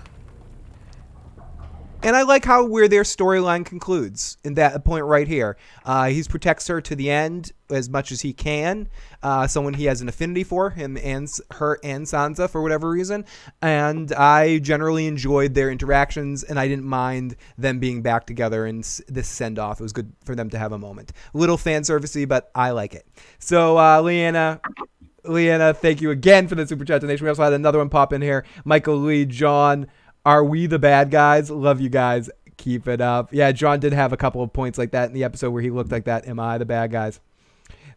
And 2.06 2.16
I 2.16 2.22
like 2.22 2.46
how 2.46 2.64
where 2.64 2.88
their 2.88 3.02
storyline 3.02 3.66
concludes 3.66 4.38
in 4.44 4.54
that 4.54 4.86
point 4.86 5.06
right 5.06 5.28
here. 5.28 5.58
Uh, 5.84 6.06
he 6.06 6.22
protects 6.22 6.68
her 6.68 6.80
to 6.80 6.96
the 6.96 7.10
end 7.10 7.52
as 7.72 7.90
much 7.90 8.12
as 8.12 8.22
he 8.22 8.32
can. 8.32 8.90
Uh, 9.24 9.48
someone 9.48 9.74
he 9.74 9.86
has 9.86 10.02
an 10.02 10.08
affinity 10.08 10.44
for, 10.44 10.70
him 10.70 10.98
and 10.98 11.28
her 11.50 11.80
and 11.84 12.06
Sansa 12.06 12.48
for 12.48 12.62
whatever 12.62 12.92
reason. 12.92 13.26
And 13.60 14.14
I 14.14 14.60
generally 14.60 15.08
enjoyed 15.08 15.56
their 15.56 15.72
interactions, 15.72 16.44
and 16.44 16.60
I 16.60 16.68
didn't 16.68 16.86
mind 16.86 17.38
them 17.58 17.80
being 17.80 18.04
back 18.04 18.28
together 18.28 18.68
s- 18.68 19.02
this 19.08 19.28
send 19.28 19.58
off. 19.58 19.80
It 19.80 19.84
was 19.84 19.92
good 19.92 20.14
for 20.26 20.36
them 20.36 20.52
to 20.52 20.60
have 20.60 20.74
a 20.74 20.78
moment. 20.78 21.12
Little 21.34 21.58
fan 21.58 21.82
servicey, 21.82 22.28
but 22.28 22.52
I 22.54 22.70
like 22.70 22.94
it. 22.94 23.08
So, 23.40 23.80
uh, 23.80 24.00
Leanna, 24.02 24.62
Leanna, 25.24 25.74
thank 25.74 26.02
you 26.02 26.12
again 26.12 26.48
for 26.48 26.54
the 26.54 26.68
super 26.68 26.86
chat 26.86 27.02
donation. 27.02 27.26
We 27.26 27.30
also 27.30 27.44
had 27.44 27.54
another 27.54 27.80
one 27.80 27.90
pop 27.90 28.14
in 28.14 28.22
here. 28.22 28.46
Michael 28.64 28.98
Lee, 28.98 29.26
Jon, 29.26 29.88
are 30.26 30.44
we 30.44 30.68
the 30.68 30.80
bad 30.80 31.12
guys? 31.12 31.50
Love 31.52 31.80
you 31.80 31.90
guys. 31.90 32.30
Keep 32.58 32.88
it 32.88 33.02
up. 33.02 33.30
Yeah, 33.32 33.52
Jon 33.52 33.80
did 33.80 33.94
have 33.94 34.14
a 34.14 34.18
couple 34.18 34.42
of 34.42 34.52
points 34.54 34.78
like 34.78 34.92
that 34.92 35.08
in 35.08 35.14
the 35.14 35.24
episode 35.24 35.52
where 35.52 35.62
he 35.62 35.70
looked 35.70 35.92
like 35.92 36.06
that. 36.06 36.28
Am 36.28 36.40
I 36.40 36.58
the 36.58 36.66
bad 36.66 36.92
guys? 36.92 37.20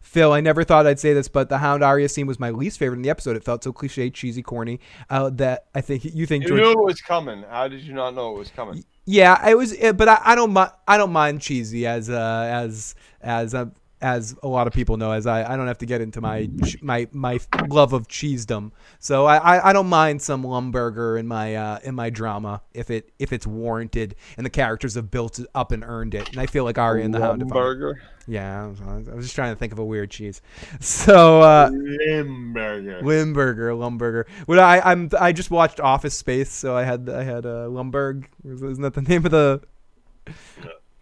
Phil, 0.01 0.31
I 0.31 0.39
never 0.39 0.63
thought 0.63 0.87
I'd 0.87 0.99
say 0.99 1.13
this, 1.13 1.27
but 1.27 1.49
the 1.49 1.57
Hound 1.57 1.83
Arya 1.83 2.07
scene 2.07 2.25
was 2.25 2.39
my 2.39 2.51
least 2.51 2.79
favorite 2.79 2.97
in 2.97 3.01
the 3.01 3.09
episode. 3.09 3.35
It 3.35 3.43
felt 3.43 3.63
so 3.63 3.73
cliche, 3.73 4.09
cheesy, 4.09 4.41
corny. 4.41 4.79
Uh, 5.09 5.29
that 5.31 5.65
I 5.75 5.81
think 5.81 6.05
you 6.05 6.25
think 6.25 6.43
You 6.43 6.49
George. 6.49 6.61
knew 6.61 6.71
it 6.71 6.85
was 6.85 7.01
coming. 7.01 7.43
How 7.49 7.67
did 7.67 7.81
you 7.81 7.93
not 7.93 8.15
know 8.15 8.33
it 8.35 8.39
was 8.39 8.49
coming? 8.49 8.83
Yeah, 9.05 9.47
it 9.47 9.57
was, 9.57 9.75
but 9.95 10.07
I, 10.07 10.21
I 10.23 10.35
don't 10.35 10.53
mind. 10.53 10.71
I 10.87 10.97
don't 10.97 11.11
mind 11.11 11.41
cheesy 11.41 11.85
as 11.85 12.09
uh, 12.09 12.47
as 12.49 12.95
as 13.21 13.53
uh, 13.53 13.65
as 14.01 14.35
a 14.43 14.47
lot 14.47 14.67
of 14.67 14.73
people 14.73 14.97
know. 14.97 15.11
As 15.11 15.27
I, 15.27 15.53
I 15.53 15.57
don't 15.57 15.67
have 15.67 15.77
to 15.79 15.85
get 15.85 16.01
into 16.01 16.21
my 16.21 16.49
my 16.81 17.07
my 17.11 17.39
love 17.67 17.93
of 17.93 18.07
cheesedom. 18.07 18.71
So 18.99 19.25
I, 19.25 19.37
I, 19.37 19.69
I 19.69 19.73
don't 19.73 19.87
mind 19.87 20.21
some 20.21 20.43
Lumberger 20.43 21.19
in 21.19 21.27
my 21.27 21.55
uh, 21.55 21.79
in 21.83 21.95
my 21.95 22.09
drama 22.09 22.61
if 22.73 22.89
it 22.89 23.11
if 23.19 23.33
it's 23.33 23.47
warranted 23.47 24.15
and 24.37 24.45
the 24.45 24.49
characters 24.49 24.95
have 24.95 25.11
built 25.11 25.39
it 25.39 25.47
up 25.53 25.71
and 25.71 25.83
earned 25.83 26.13
it. 26.13 26.29
And 26.29 26.39
I 26.39 26.45
feel 26.45 26.63
like 26.63 26.77
Arya 26.77 27.05
and 27.05 27.13
the 27.13 27.19
Hound. 27.19 27.41
Lumberger? 27.41 27.95
Yeah, 28.27 28.65
I 28.65 28.67
was, 28.67 29.09
I 29.09 29.15
was 29.15 29.25
just 29.25 29.35
trying 29.35 29.53
to 29.53 29.59
think 29.59 29.73
of 29.73 29.79
a 29.79 29.85
weird 29.85 30.11
cheese. 30.11 30.41
So 30.79 31.41
uh, 31.41 31.69
Limburger. 31.71 33.01
Limburger, 33.01 33.71
Lumberger. 33.71 34.25
Well, 34.47 34.59
I 34.59 34.79
I'm 34.79 35.09
I 35.19 35.31
just 35.31 35.49
watched 35.51 35.79
Office 35.79 36.15
Space, 36.15 36.51
so 36.51 36.75
I 36.75 36.83
had 36.83 37.09
I 37.09 37.23
had 37.23 37.45
uh, 37.45 37.67
Lumbergh. 37.67 38.25
Isn't 38.45 38.81
that 38.81 38.93
the 38.93 39.01
name 39.01 39.25
of 39.25 39.31
the? 39.31 39.61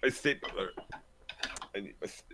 I 0.03 0.09
stapler. 0.09 0.69
I 1.75 1.79
need 1.81 1.95
my 2.01 2.07
stapler. 2.07 2.26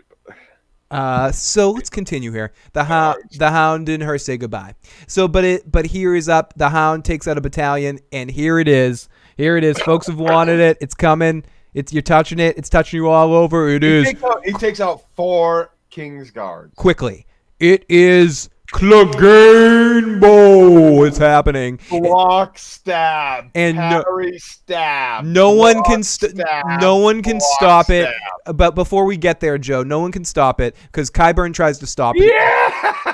Uh, 0.94 1.32
so 1.32 1.72
let's 1.72 1.90
continue 1.90 2.32
here. 2.32 2.54
The 2.74 2.84
hound, 2.84 3.18
the 3.38 3.50
hound, 3.50 3.90
and 3.90 4.04
her 4.04 4.18
say 4.18 4.38
goodbye. 4.38 4.76
So, 5.08 5.28
but 5.28 5.44
it, 5.44 5.72
but 5.72 5.86
here 5.88 6.16
is 6.16 6.30
up. 6.30 6.54
The 6.56 6.70
hound 6.70 7.04
takes 7.04 7.28
out 7.28 7.38
a 7.38 7.42
battalion, 7.42 8.00
and 8.12 8.30
here 8.30 8.60
it 8.60 8.68
is. 8.68 9.10
Here 9.36 9.58
it 9.58 9.64
is. 9.64 9.80
Folks 9.80 10.08
have 10.08 10.20
wanted 10.20 10.60
it. 10.60 10.78
It's 10.82 10.94
coming. 10.94 11.44
It's 11.74 11.92
you're 11.92 12.04
touching 12.04 12.40
it. 12.40 12.58
It's 12.58 12.70
touching 12.70 12.98
you 12.98 13.10
all 13.10 13.34
over. 13.34 13.70
It 13.70 13.84
is. 13.84 14.04
It 14.08 14.12
He 14.12 14.14
is 14.16 14.22
takes, 14.22 14.24
out, 14.24 14.46
he 14.46 14.54
takes 14.54 14.80
out 14.80 15.02
four 15.16 15.74
King's 15.90 16.30
Guards. 16.30 16.74
quickly. 16.76 17.26
It 17.60 17.86
is 17.90 18.50
Clegane 18.74 20.20
Bowl. 20.20 21.04
It's 21.06 21.18
happening. 21.20 21.80
Block 21.90 22.58
stab. 22.58 23.50
And 23.56 23.78
no- 23.78 24.04
parry 24.04 24.38
stab. 24.40 25.24
No 25.26 25.52
one 25.52 25.84
can 25.84 26.04
st- 26.04 26.32
stab, 26.32 26.82
no 26.82 26.98
one 26.98 27.22
can 27.22 27.40
stop 27.40 27.90
it. 27.90 28.10
stab. 28.44 28.58
But 28.58 28.76
before 28.76 29.06
we 29.06 29.16
get 29.16 29.40
there, 29.40 29.58
Joe, 29.58 29.84
no 29.84 30.00
one 30.00 30.12
can 30.12 30.26
stop 30.26 30.60
it 30.60 30.76
because 30.92 31.10
Qyburn 31.12 31.54
tries 31.54 31.78
to 31.80 31.88
stop 31.88 32.16
it. 32.18 32.26
Yeah. 32.26 33.14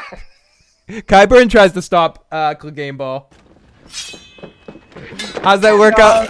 Qyburn 1.02 1.50
tries 1.50 1.74
to 1.74 1.82
stop 1.82 2.26
uh, 2.32 2.56
Clegane 2.56 2.98
Bowl. 2.98 3.30
How's 5.44 5.62
that 5.62 5.78
work 5.78 6.00
out? 6.00 6.28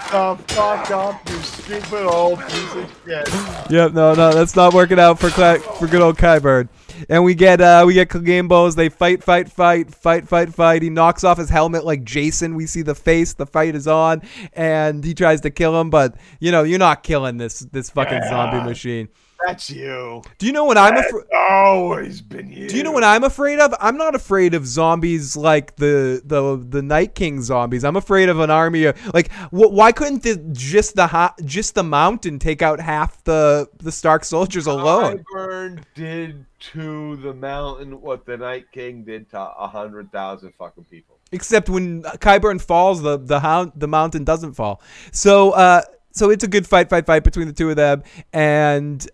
Fuck 0.51 0.91
up, 0.91 1.29
you 1.29 1.35
stupid 1.37 2.05
old 2.07 2.39
piece 2.41 2.75
of 2.75 2.95
shit. 3.05 3.29
Yep, 3.69 3.93
no, 3.93 4.15
no, 4.15 4.33
that's 4.33 4.55
not 4.55 4.73
working 4.73 4.99
out 4.99 5.19
for 5.19 5.29
Cla- 5.29 5.59
for 5.59 5.85
good 5.87 6.01
old 6.01 6.17
Qyburn. 6.17 6.67
And 7.07 7.23
we 7.23 7.35
get 7.35 7.61
uh 7.61 7.83
we 7.85 7.93
get 7.93 8.09
Bows. 8.47 8.75
They 8.75 8.89
fight, 8.89 9.23
fight, 9.23 9.51
fight, 9.51 9.93
fight, 9.93 10.27
fight, 10.27 10.53
fight. 10.53 10.81
He 10.81 10.89
knocks 10.89 11.23
off 11.23 11.37
his 11.37 11.49
helmet 11.49 11.85
like 11.85 12.03
Jason. 12.03 12.55
We 12.55 12.65
see 12.65 12.81
the 12.81 12.95
face. 12.95 13.33
The 13.33 13.45
fight 13.45 13.75
is 13.75 13.87
on, 13.87 14.21
and 14.53 15.03
he 15.03 15.13
tries 15.13 15.41
to 15.41 15.49
kill 15.49 15.79
him. 15.79 15.89
But 15.89 16.15
you 16.39 16.51
know, 16.51 16.63
you're 16.63 16.79
not 16.79 17.03
killing 17.03 17.37
this 17.37 17.59
this 17.59 17.89
fucking 17.89 18.23
zombie 18.29 18.67
machine. 18.67 19.09
That's 19.45 19.69
you. 19.69 20.21
Do 20.37 20.45
you 20.45 20.51
know 20.51 20.65
what 20.65 20.77
I'm 20.77 20.97
afraid? 20.97 21.23
always 21.33 22.21
been 22.21 22.51
you. 22.51 22.67
Do 22.67 22.75
you 22.75 22.83
know 22.83 22.91
what 22.91 23.03
I'm 23.03 23.23
afraid 23.23 23.59
of? 23.59 23.73
I'm 23.79 23.97
not 23.97 24.13
afraid 24.13 24.53
of 24.53 24.67
zombies 24.67 25.37
like 25.37 25.75
the 25.77 26.21
the 26.25 26.63
the 26.67 26.81
Night 26.81 27.15
King 27.15 27.41
zombies. 27.41 27.83
I'm 27.83 27.95
afraid 27.95 28.29
of 28.29 28.39
an 28.39 28.49
army 28.49 28.85
of 28.85 29.13
like. 29.13 29.31
Wh- 29.51 29.71
why 29.71 29.91
couldn't 29.91 30.23
the, 30.23 30.35
just 30.51 30.95
the 30.95 31.07
ha- 31.07 31.33
just 31.45 31.75
the 31.75 31.83
mountain 31.83 32.37
take 32.37 32.61
out 32.61 32.79
half 32.79 33.23
the 33.23 33.69
the 33.77 33.91
Stark 33.91 34.25
soldiers 34.25 34.67
alone? 34.67 35.23
Qyburn 35.33 35.83
did 35.95 36.45
to 36.59 37.15
the 37.17 37.33
mountain 37.33 38.01
what 38.01 38.25
the 38.25 38.35
Night 38.37 38.65
King 38.71 39.03
did 39.03 39.29
to 39.31 39.39
a 39.39 39.67
hundred 39.67 40.11
thousand 40.11 40.53
fucking 40.55 40.83
people. 40.85 41.17
Except 41.31 41.69
when 41.69 42.01
Qyburn 42.03 42.59
falls, 42.59 43.01
the 43.01 43.17
the 43.17 43.39
hound 43.39 43.71
the 43.75 43.87
mountain 43.87 44.23
doesn't 44.23 44.53
fall. 44.53 44.81
So 45.11 45.51
uh, 45.51 45.83
so 46.11 46.31
it's 46.31 46.43
a 46.43 46.47
good 46.47 46.67
fight, 46.67 46.89
fight, 46.89 47.05
fight 47.05 47.23
between 47.23 47.47
the 47.47 47.53
two 47.53 47.69
of 47.69 47.75
them, 47.75 48.03
and 48.33 49.07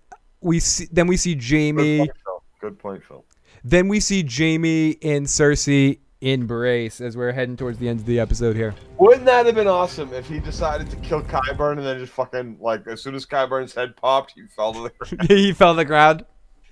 we 0.46 0.60
see 0.60 0.88
then 0.92 1.08
we 1.08 1.18
see 1.18 1.34
Good 1.36 1.44
Jaime. 1.76 1.98
point, 2.00 2.12
Phil. 2.24 2.44
Good 2.62 2.80
point, 2.80 3.04
Phil. 3.04 3.26
Then 3.64 3.88
we 3.88 4.00
see 4.00 4.24
Jaime 4.30 4.98
and 5.02 5.26
Cersei 5.26 6.00
embrace 6.22 7.02
as 7.02 7.18
we're 7.18 7.32
heading 7.32 7.58
towards 7.58 7.78
the 7.80 7.90
end 7.90 8.00
of 8.00 8.06
the 8.06 8.20
episode 8.20 8.56
here. 8.56 8.74
Wouldn't 8.98 9.26
that 9.26 9.46
have 9.48 9.56
been 9.56 9.68
awesome 9.68 10.14
if 10.14 10.28
he 10.28 10.40
decided 10.40 10.90
to 10.92 10.96
kill 10.98 11.22
Qyburn 11.24 11.78
and 11.78 11.86
then 11.86 12.00
just 12.00 12.14
fucking 12.14 12.58
like 12.62 12.86
as 12.88 13.02
soon 13.02 13.16
as 13.16 13.26
Qyburn's 13.26 13.74
head 13.74 13.96
popped, 13.96 14.34
he 14.36 14.46
fell 14.48 14.74
to 14.74 14.84
the 14.84 14.90
ground? 15.18 15.28
he 15.30 15.52
fell 15.52 15.74
to 15.74 15.78
the 15.78 15.86
ground. 15.86 16.26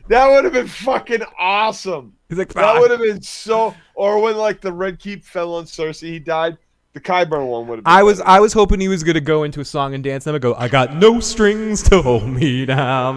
That 0.09 0.27
would 0.29 0.43
have 0.43 0.53
been 0.53 0.67
fucking 0.67 1.21
awesome. 1.39 2.13
Like, 2.29 2.53
that 2.53 2.79
would 2.79 2.91
have 2.91 2.99
been 2.99 3.21
so. 3.21 3.73
Or 3.95 4.19
when 4.21 4.35
like 4.37 4.59
the 4.59 4.73
Red 4.73 4.99
Keep 4.99 5.23
fell 5.23 5.55
on 5.55 5.65
Cersei, 5.65 6.09
he 6.09 6.19
died. 6.19 6.57
The 6.94 7.02
Qyburn 7.02 7.48
one 7.48 7.68
would 7.68 7.80
have. 7.80 7.86
been 7.86 7.91
I 7.91 8.03
was 8.03 8.20
better. 8.20 8.30
I 8.30 8.40
was 8.40 8.53
hoping 8.53 8.80
he 8.80 8.88
was 8.88 9.03
gonna 9.03 9.20
go 9.20 9.44
into 9.44 9.60
a 9.60 9.65
song 9.65 9.95
and 9.95 10.03
dance, 10.03 10.28
and 10.28 10.40
go, 10.40 10.53
I 10.53 10.68
got 10.68 10.95
no 10.95 11.20
strings 11.20 11.82
to 11.90 12.03
hold 12.03 12.28
me 12.28 12.68
down. 12.68 13.15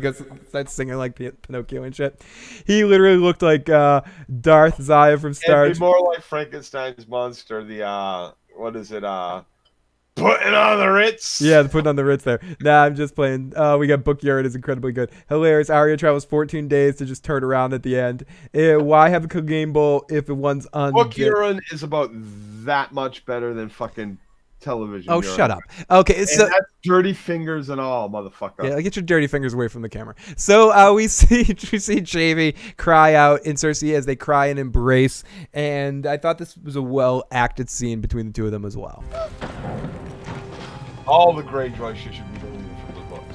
Goes, 0.00 0.22
starts 0.48 0.72
singing 0.72 0.96
like 0.96 1.14
Pin- 1.14 1.36
Pinocchio 1.40 1.84
and 1.84 1.94
shit. 1.94 2.20
He 2.66 2.84
literally 2.84 3.16
looked 3.16 3.42
like 3.42 3.68
uh, 3.68 4.02
Darth 4.40 4.82
Zaya 4.82 5.18
from 5.18 5.34
Star. 5.34 5.66
It'd 5.66 5.76
be 5.76 5.80
more 5.80 6.00
like 6.02 6.22
Frankenstein's 6.22 7.06
monster. 7.06 7.62
The 7.62 7.84
uh, 7.84 8.32
what 8.56 8.74
is 8.74 8.90
it? 8.90 9.04
Uh, 9.04 9.42
putting 10.20 10.54
on 10.54 10.78
the 10.78 10.88
Ritz. 10.88 11.40
Yeah, 11.40 11.62
putting 11.66 11.88
on 11.88 11.96
the 11.96 12.04
Ritz 12.04 12.24
there. 12.24 12.40
Nah, 12.60 12.84
I'm 12.84 12.94
just 12.94 13.14
playing. 13.14 13.52
Uh, 13.56 13.76
we 13.78 13.86
got 13.86 14.04
Book 14.04 14.22
Yard 14.22 14.46
is 14.46 14.54
incredibly 14.54 14.92
good. 14.92 15.10
Hilarious. 15.28 15.70
Arya 15.70 15.96
travels 15.96 16.24
14 16.24 16.68
days 16.68 16.96
to 16.96 17.06
just 17.06 17.24
turn 17.24 17.42
around 17.42 17.72
at 17.72 17.82
the 17.82 17.98
end. 17.98 18.24
Eh, 18.54 18.76
why 18.76 19.08
have 19.08 19.24
a 19.24 19.40
game 19.42 19.72
Bowl 19.72 20.04
if 20.10 20.28
it 20.28 20.34
one's 20.34 20.66
on? 20.72 20.92
Book 20.92 21.12
Euron 21.12 21.60
is 21.72 21.82
about 21.82 22.10
that 22.12 22.92
much 22.92 23.24
better 23.24 23.54
than 23.54 23.68
fucking 23.68 24.18
television. 24.60 25.10
Oh, 25.10 25.20
shut 25.20 25.50
up. 25.50 25.60
Okay, 25.90 26.24
so 26.26 26.46
that's 26.46 26.66
dirty 26.82 27.12
fingers 27.12 27.68
and 27.68 27.80
all, 27.80 28.08
motherfucker. 28.08 28.64
Yeah, 28.64 28.80
get 28.80 28.96
your 28.96 29.02
dirty 29.02 29.26
fingers 29.26 29.54
away 29.54 29.68
from 29.68 29.82
the 29.82 29.88
camera. 29.88 30.14
So 30.36 30.70
uh, 30.70 30.92
we 30.92 31.08
see 31.08 31.56
we 31.72 31.78
see 31.78 32.04
Jaime 32.06 32.54
cry 32.76 33.14
out 33.14 33.44
in 33.44 33.56
Cersei 33.56 33.94
as 33.94 34.06
they 34.06 34.16
cry 34.16 34.46
and 34.46 34.58
embrace, 34.58 35.24
and 35.52 36.06
I 36.06 36.16
thought 36.16 36.38
this 36.38 36.56
was 36.56 36.76
a 36.76 36.82
well 36.82 37.24
acted 37.30 37.70
scene 37.70 38.00
between 38.00 38.26
the 38.26 38.32
two 38.32 38.46
of 38.46 38.52
them 38.52 38.64
as 38.64 38.76
well. 38.76 39.02
All 41.10 41.32
the 41.32 41.42
Greyjoy 41.42 41.96
shit 41.96 42.14
should 42.14 42.32
be 42.34 42.38
deleted 42.38 42.66
from 42.86 42.94
the 42.94 43.00
books. 43.16 43.34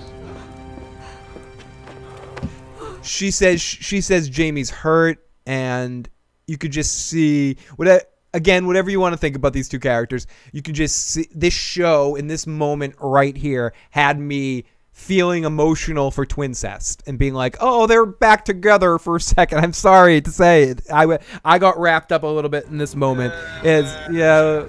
she 3.05 3.31
says 3.31 3.59
she 3.59 3.99
says 3.99 4.29
Jaime's 4.29 4.69
hurt, 4.69 5.17
and 5.45 6.07
you 6.47 6.57
could 6.57 6.71
just 6.71 7.07
see 7.07 7.57
what 7.75 8.09
again 8.33 8.65
whatever 8.65 8.89
you 8.89 9.01
want 9.01 9.11
to 9.11 9.17
think 9.17 9.35
about 9.35 9.51
these 9.51 9.67
two 9.67 9.81
characters. 9.81 10.25
You 10.53 10.61
could 10.61 10.75
just 10.75 11.05
see 11.05 11.27
this 11.35 11.53
show 11.53 12.15
in 12.15 12.27
this 12.27 12.47
moment 12.47 12.95
right 13.01 13.35
here 13.35 13.73
had 13.89 14.19
me 14.19 14.63
feeling 14.93 15.43
emotional 15.43 16.11
for 16.11 16.25
Twincest 16.25 17.03
and 17.05 17.19
being 17.19 17.33
like, 17.33 17.57
"Oh, 17.59 17.87
they're 17.87 18.05
back 18.05 18.45
together 18.45 18.97
for 18.97 19.17
a 19.17 19.21
second. 19.21 19.57
I'm 19.59 19.73
sorry 19.73 20.21
to 20.21 20.31
say 20.31 20.63
it. 20.63 20.81
I 20.89 21.19
I 21.43 21.59
got 21.59 21.77
wrapped 21.77 22.13
up 22.13 22.23
a 22.23 22.27
little 22.27 22.49
bit 22.49 22.67
in 22.67 22.77
this 22.77 22.95
moment. 22.95 23.33
Is 23.65 23.93
yeah. 24.09 24.65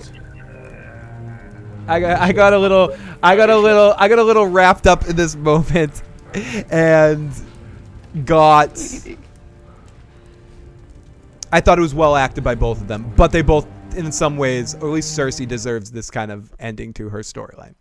I 1.89 2.01
got 2.01 2.21
I 2.21 2.33
got 2.33 2.53
a 2.53 2.59
little 2.59 2.97
I 3.23 3.37
got 3.37 3.51
a 3.51 3.57
little 3.57 3.95
I 3.97 4.09
got 4.09 4.19
a 4.19 4.25
little 4.25 4.47
wrapped 4.47 4.87
up 4.87 5.09
in 5.09 5.17
this 5.17 5.37
moment 5.37 6.03
and 6.71 7.33
got 8.25 8.79
I 11.53 11.61
thought 11.61 11.79
it 11.79 11.83
was 11.83 11.95
well 11.95 12.17
acted 12.17 12.43
by 12.43 12.55
both 12.55 12.81
of 12.81 12.89
them, 12.89 13.13
but 13.17 13.33
they 13.33 13.43
both 13.43 13.67
in 13.95 14.13
some 14.13 14.37
ways, 14.37 14.75
or 14.75 14.89
at 14.89 14.93
least 14.95 15.19
Cersei 15.19 15.49
deserves 15.49 15.91
this 15.91 16.11
kind 16.11 16.31
of 16.31 16.53
ending 16.59 16.93
to 16.95 17.09
her 17.09 17.21
storyline. 17.21 17.75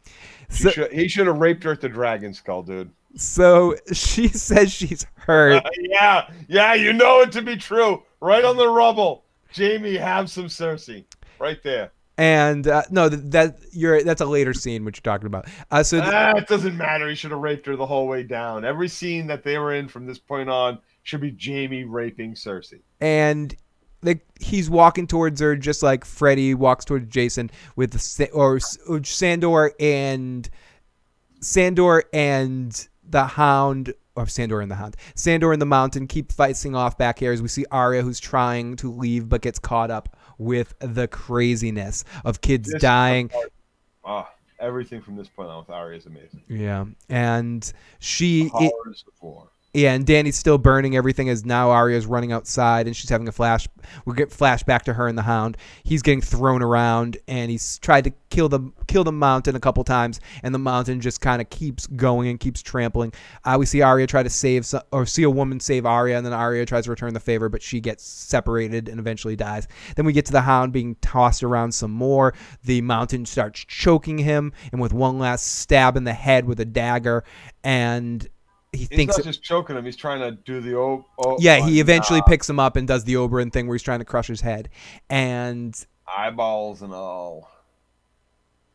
So, 0.49 0.69
should, 0.69 0.91
he 0.91 1.07
should 1.07 1.27
have 1.27 1.38
raped 1.38 1.64
her 1.64 1.72
at 1.72 1.82
the 1.82 1.90
Dragon 1.90 2.34
Skull, 2.34 2.64
dude. 2.64 2.91
so 3.15 3.76
she 3.91 4.27
says 4.30 4.72
she's 4.72 5.06
hurt. 5.15 5.65
Uh, 5.65 5.69
yeah, 5.80 6.30
yeah, 6.48 6.73
you 6.73 6.94
know 6.94 7.22
it 7.22 7.32
to 7.34 7.41
be 7.41 7.57
true. 7.57 8.03
Right 8.22 8.45
on 8.45 8.56
the 8.56 8.68
rubble. 8.68 9.26
Jaime, 9.56 9.95
have 9.95 10.30
some 10.30 10.45
Cersei. 10.45 11.06
Right 11.40 11.61
there. 11.64 11.91
And 12.17 12.67
uh, 12.67 12.83
no, 12.91 13.09
that, 13.09 13.31
that 13.31 13.57
you're 13.71 14.01
that's 14.03 14.21
a 14.21 14.25
later 14.25 14.53
scene 14.53 14.85
which 14.85 14.97
you're 14.97 15.13
talking 15.13 15.27
about. 15.27 15.47
Uh, 15.69 15.83
so 15.83 15.99
th- 15.99 16.13
ah, 16.13 16.37
it 16.37 16.47
doesn't 16.47 16.77
matter. 16.77 17.09
He 17.09 17.15
should 17.15 17.31
have 17.31 17.41
raped 17.41 17.65
her 17.65 17.75
the 17.75 17.85
whole 17.85 18.07
way 18.07 18.23
down. 18.23 18.63
Every 18.63 18.87
scene 18.87 19.27
that 19.27 19.43
they 19.43 19.57
were 19.57 19.73
in 19.73 19.87
from 19.89 20.05
this 20.05 20.17
point 20.17 20.49
on 20.49 20.79
should 21.03 21.19
be 21.21 21.35
Jaime 21.39 21.83
raping 21.83 22.33
Cersei. 22.33 22.79
and 23.01 23.55
like 24.01 24.25
he's 24.39 24.69
walking 24.69 25.07
towards 25.07 25.41
her 25.41 25.55
just 25.55 25.83
like 25.83 26.05
Freddy 26.05 26.53
walks 26.53 26.85
towards 26.85 27.11
Jason 27.11 27.49
with 27.75 27.91
the 27.91 28.29
or 28.31 28.59
Sandor 28.59 29.73
and 29.79 30.49
Sandor 31.41 32.03
and 32.13 32.87
the 33.07 33.25
Hound 33.25 33.93
or 34.15 34.27
Sandor 34.27 34.61
and 34.61 34.71
the 34.71 34.75
Hound. 34.75 34.95
Sandor 35.15 35.51
and 35.51 35.61
the 35.61 35.65
Mountain 35.65 36.07
keep 36.07 36.31
fighting 36.31 36.75
off 36.75 36.97
back 36.97 37.19
here 37.19 37.31
as 37.33 37.41
we 37.41 37.47
see 37.47 37.65
Arya 37.71 38.01
who's 38.01 38.19
trying 38.19 38.75
to 38.77 38.91
leave 38.91 39.27
but 39.27 39.41
gets 39.41 39.59
caught 39.59 39.91
up 39.91 40.15
with 40.37 40.73
the 40.79 41.07
craziness 41.07 42.03
of 42.23 42.41
kids 42.41 42.71
This 42.71 42.81
dying. 42.81 43.31
Ah, 44.03 44.29
everything 44.59 45.01
from 45.01 45.15
this 45.15 45.27
point 45.27 45.49
on 45.49 45.59
with 45.59 45.69
Ari 45.69 45.97
is 45.97 46.05
amazing. 46.05 46.43
Yeah, 46.47 46.85
and 47.09 47.71
she 47.99 48.45
it- 48.45 48.51
Horrors 48.51 49.03
of 49.07 49.13
war. 49.21 49.47
Yeah, 49.76 49.93
and 49.93 50.06
Dany's 50.06 50.38
still 50.38 50.57
burning 50.57 50.95
everything 50.95 51.27
as 51.27 51.43
now 51.43 51.69
Arya's 51.69 52.06
running 52.06 52.31
outside 52.31 52.88
and 52.88 52.95
she's 52.95 53.10
having 53.10 53.27
a 53.27 53.31
flash. 53.34 53.68
We 54.06 54.15
get 54.15 54.30
flashback 54.30 54.84
to 54.84 54.93
her 54.93 55.06
and 55.10 55.18
the 55.18 55.23
Hound. 55.23 55.57
He's 55.84 56.02
getting 56.02 56.22
thrown 56.22 56.61
around 56.61 57.18
and 57.27 57.52
he's 57.52 57.77
tried 57.80 58.06
to 58.06 58.14
kill 58.30 58.47
the 58.47 58.72
kill 58.88 59.03
the 59.03 59.11
Mountain 59.11 59.56
a 59.56 59.60
couple 59.60 59.84
times, 59.84 60.22
and 60.43 60.56
the 60.56 60.60
Mountain 60.60 61.02
just 61.02 61.19
kind 61.19 61.41
of 61.41 61.49
keeps 61.49 61.88
going 61.88 62.30
and 62.30 62.39
keeps 62.39 62.61
trampling. 62.61 63.11
Uh, 63.43 63.57
we 63.60 63.65
see 63.65 63.81
Arya 63.81 64.07
try 64.07 64.23
to 64.23 64.30
save 64.30 64.65
or 64.93 65.06
see 65.06 65.23
a 65.23 65.30
woman 65.30 65.60
save 65.60 65.85
Arya, 65.85 66.15
and 66.15 66.26
then 66.26 66.31
Arya 66.31 66.65
tries 66.65 66.85
to 66.85 66.89
return 66.89 67.14
the 67.14 67.19
favor, 67.19 67.49
but 67.49 67.61
she 67.61 67.81
gets 67.81 68.06
separated 68.06 68.88
and 68.88 68.97
eventually 68.97 69.35
dies. 69.35 69.68
Then 69.97 70.06
we 70.06 70.14
get 70.14 70.26
to 70.27 70.31
the 70.31 70.41
Hound 70.41 70.72
being 70.72 70.95
tossed 71.02 71.43
around 71.43 71.73
some 71.73 71.91
more. 71.91 72.34
The 72.64 72.81
Mountain 72.81 73.26
starts 73.26 73.65
choking 73.65 74.19
him, 74.19 74.53
and 74.72 74.80
with 74.80 74.93
one 74.93 75.19
last 75.19 75.60
stab 75.60 75.97
in 75.97 76.06
the 76.06 76.14
head 76.14 76.45
with 76.45 76.61
a 76.61 76.65
dagger, 76.65 77.26
and 77.64 78.26
he 78.76 78.81
He's 78.81 78.88
thinks 78.89 79.18
not 79.18 79.22
it- 79.22 79.30
just 79.30 79.43
choking 79.43 79.76
him. 79.76 79.85
He's 79.85 79.95
trying 79.95 80.19
to 80.19 80.31
do 80.31 80.61
the 80.61 80.76
oh, 80.77 81.06
oh 81.19 81.38
yeah, 81.39 81.65
he 81.65 81.80
eventually 81.80 82.22
picks 82.27 82.49
him 82.49 82.60
up 82.60 82.76
and 82.76 82.88
does 82.88 83.03
the 83.03 83.15
Oberyn 83.15 83.52
thing 83.52 83.68
where 83.68 83.76
he's 83.76 83.84
trying 83.84 83.99
to 83.99 84.06
crush 84.06 84.27
his 84.27 84.41
head. 84.41 84.69
And 85.10 85.76
eyeballs 86.07 86.81
and 86.81 86.93
all. 86.93 87.49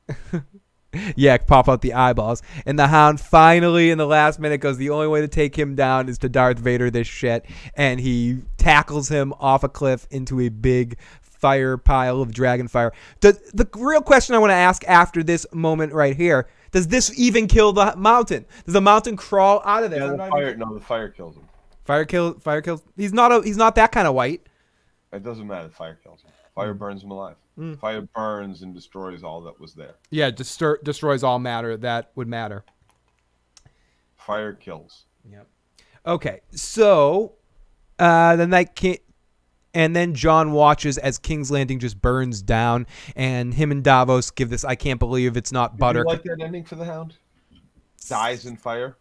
yeah, 1.17 1.37
pop 1.39 1.69
out 1.69 1.83
the 1.83 1.95
eyeballs. 1.95 2.43
And 2.67 2.79
the 2.79 2.89
hound 2.89 3.21
finally 3.21 3.91
in 3.91 3.99
the 3.99 4.07
last 4.07 4.41
minute 4.41 4.59
goes, 4.59 4.77
the 4.77 4.91
only 4.91 5.07
way 5.07 5.21
to 5.21 5.29
take 5.29 5.57
him 5.57 5.75
down 5.75 6.09
is 6.09 6.19
to 6.19 6.29
Darth 6.29 6.59
Vader 6.59 6.91
this 6.91 7.07
shit. 7.07 7.47
And 7.75 8.01
he 8.01 8.39
tackles 8.57 9.09
him 9.09 9.33
off 9.39 9.63
a 9.63 9.69
cliff 9.69 10.07
into 10.11 10.41
a 10.41 10.49
big 10.49 10.99
fire 11.21 11.77
pile 11.77 12.21
of 12.21 12.33
dragon 12.33 12.69
fire. 12.69 12.93
The, 13.21 13.39
the 13.55 13.69
real 13.79 14.03
question 14.03 14.35
I 14.35 14.39
want 14.39 14.51
to 14.51 14.57
ask 14.57 14.85
after 14.87 15.23
this 15.23 15.47
moment 15.53 15.93
right 15.93 16.17
here 16.17 16.49
does 16.73 16.89
this 16.89 17.13
even 17.19 17.47
kill 17.47 17.73
the 17.73 17.95
mountain? 17.97 18.45
Does 18.65 18.75
the 18.75 18.81
mountain 18.81 19.17
crawl 19.17 19.61
out 19.65 19.85
of 19.85 19.91
there? 19.91 20.01
Yeah, 20.07 20.13
the 20.13 20.19
fire. 20.31 20.49
even- 20.49 20.59
No, 20.61 20.75
the 20.75 20.81
fire 20.85 21.09
kills 21.09 21.37
him. 21.37 21.49
Fire 21.85 22.05
kill. 22.05 22.39
Fire 22.39 22.61
kills. 22.63 22.83
He's 22.97 23.13
not 23.13 23.33
a. 23.33 23.43
He's 23.43 23.57
not 23.57 23.75
that 23.77 23.91
kind 23.93 24.07
of 24.07 24.15
white. 24.15 24.47
It 25.13 25.23
doesn't 25.25 25.47
matter. 25.47 25.69
The 25.69 25.75
fire 25.75 25.99
kills 26.03 26.23
him. 26.23 26.31
Fire 26.55 26.75
burns 26.75 27.03
him 27.03 27.11
alive. 27.11 27.37
Mm. 27.59 27.79
Fire 27.79 28.03
burns 28.03 28.63
and 28.63 28.75
destroys 28.75 29.23
all 29.23 29.41
that 29.43 29.59
was 29.61 29.75
there. 29.75 29.95
Yeah, 30.11 30.31
distur- 30.31 30.83
destroys 30.85 31.23
all 31.23 31.39
matter 31.39 31.77
that 31.79 32.11
would 32.15 32.29
matter. 32.29 32.65
Fire 34.17 34.53
kills. 34.53 35.05
Yep. 35.31 35.47
Okay, 36.07 36.41
so 36.53 37.35
uh, 37.99 38.37
the 38.37 38.47
night 38.47 38.75
king, 38.75 38.99
and 39.75 39.95
then 39.95 40.15
Jon 40.15 40.53
watches 40.53 40.99
as 40.99 41.19
King's 41.19 41.51
Landing 41.51 41.79
just 41.79 42.01
burns 42.01 42.43
down, 42.43 42.87
and 43.17 43.55
him 43.55 43.71
and 43.71 43.85
Davos 43.85 44.31
give 44.31 44.51
this. 44.51 44.65
I 44.65 44.75
can't 44.75 44.99
believe 44.99 45.37
it's 45.37 45.53
not 45.53 45.79
butter. 45.79 46.01
you 46.01 46.05
like 46.07 46.23
that 46.25 46.41
ending 46.41 46.65
for 46.65 46.77
the 46.77 46.85
Hound? 46.85 47.17
Dies 48.09 48.47
in 48.47 48.57
fire. 48.57 48.97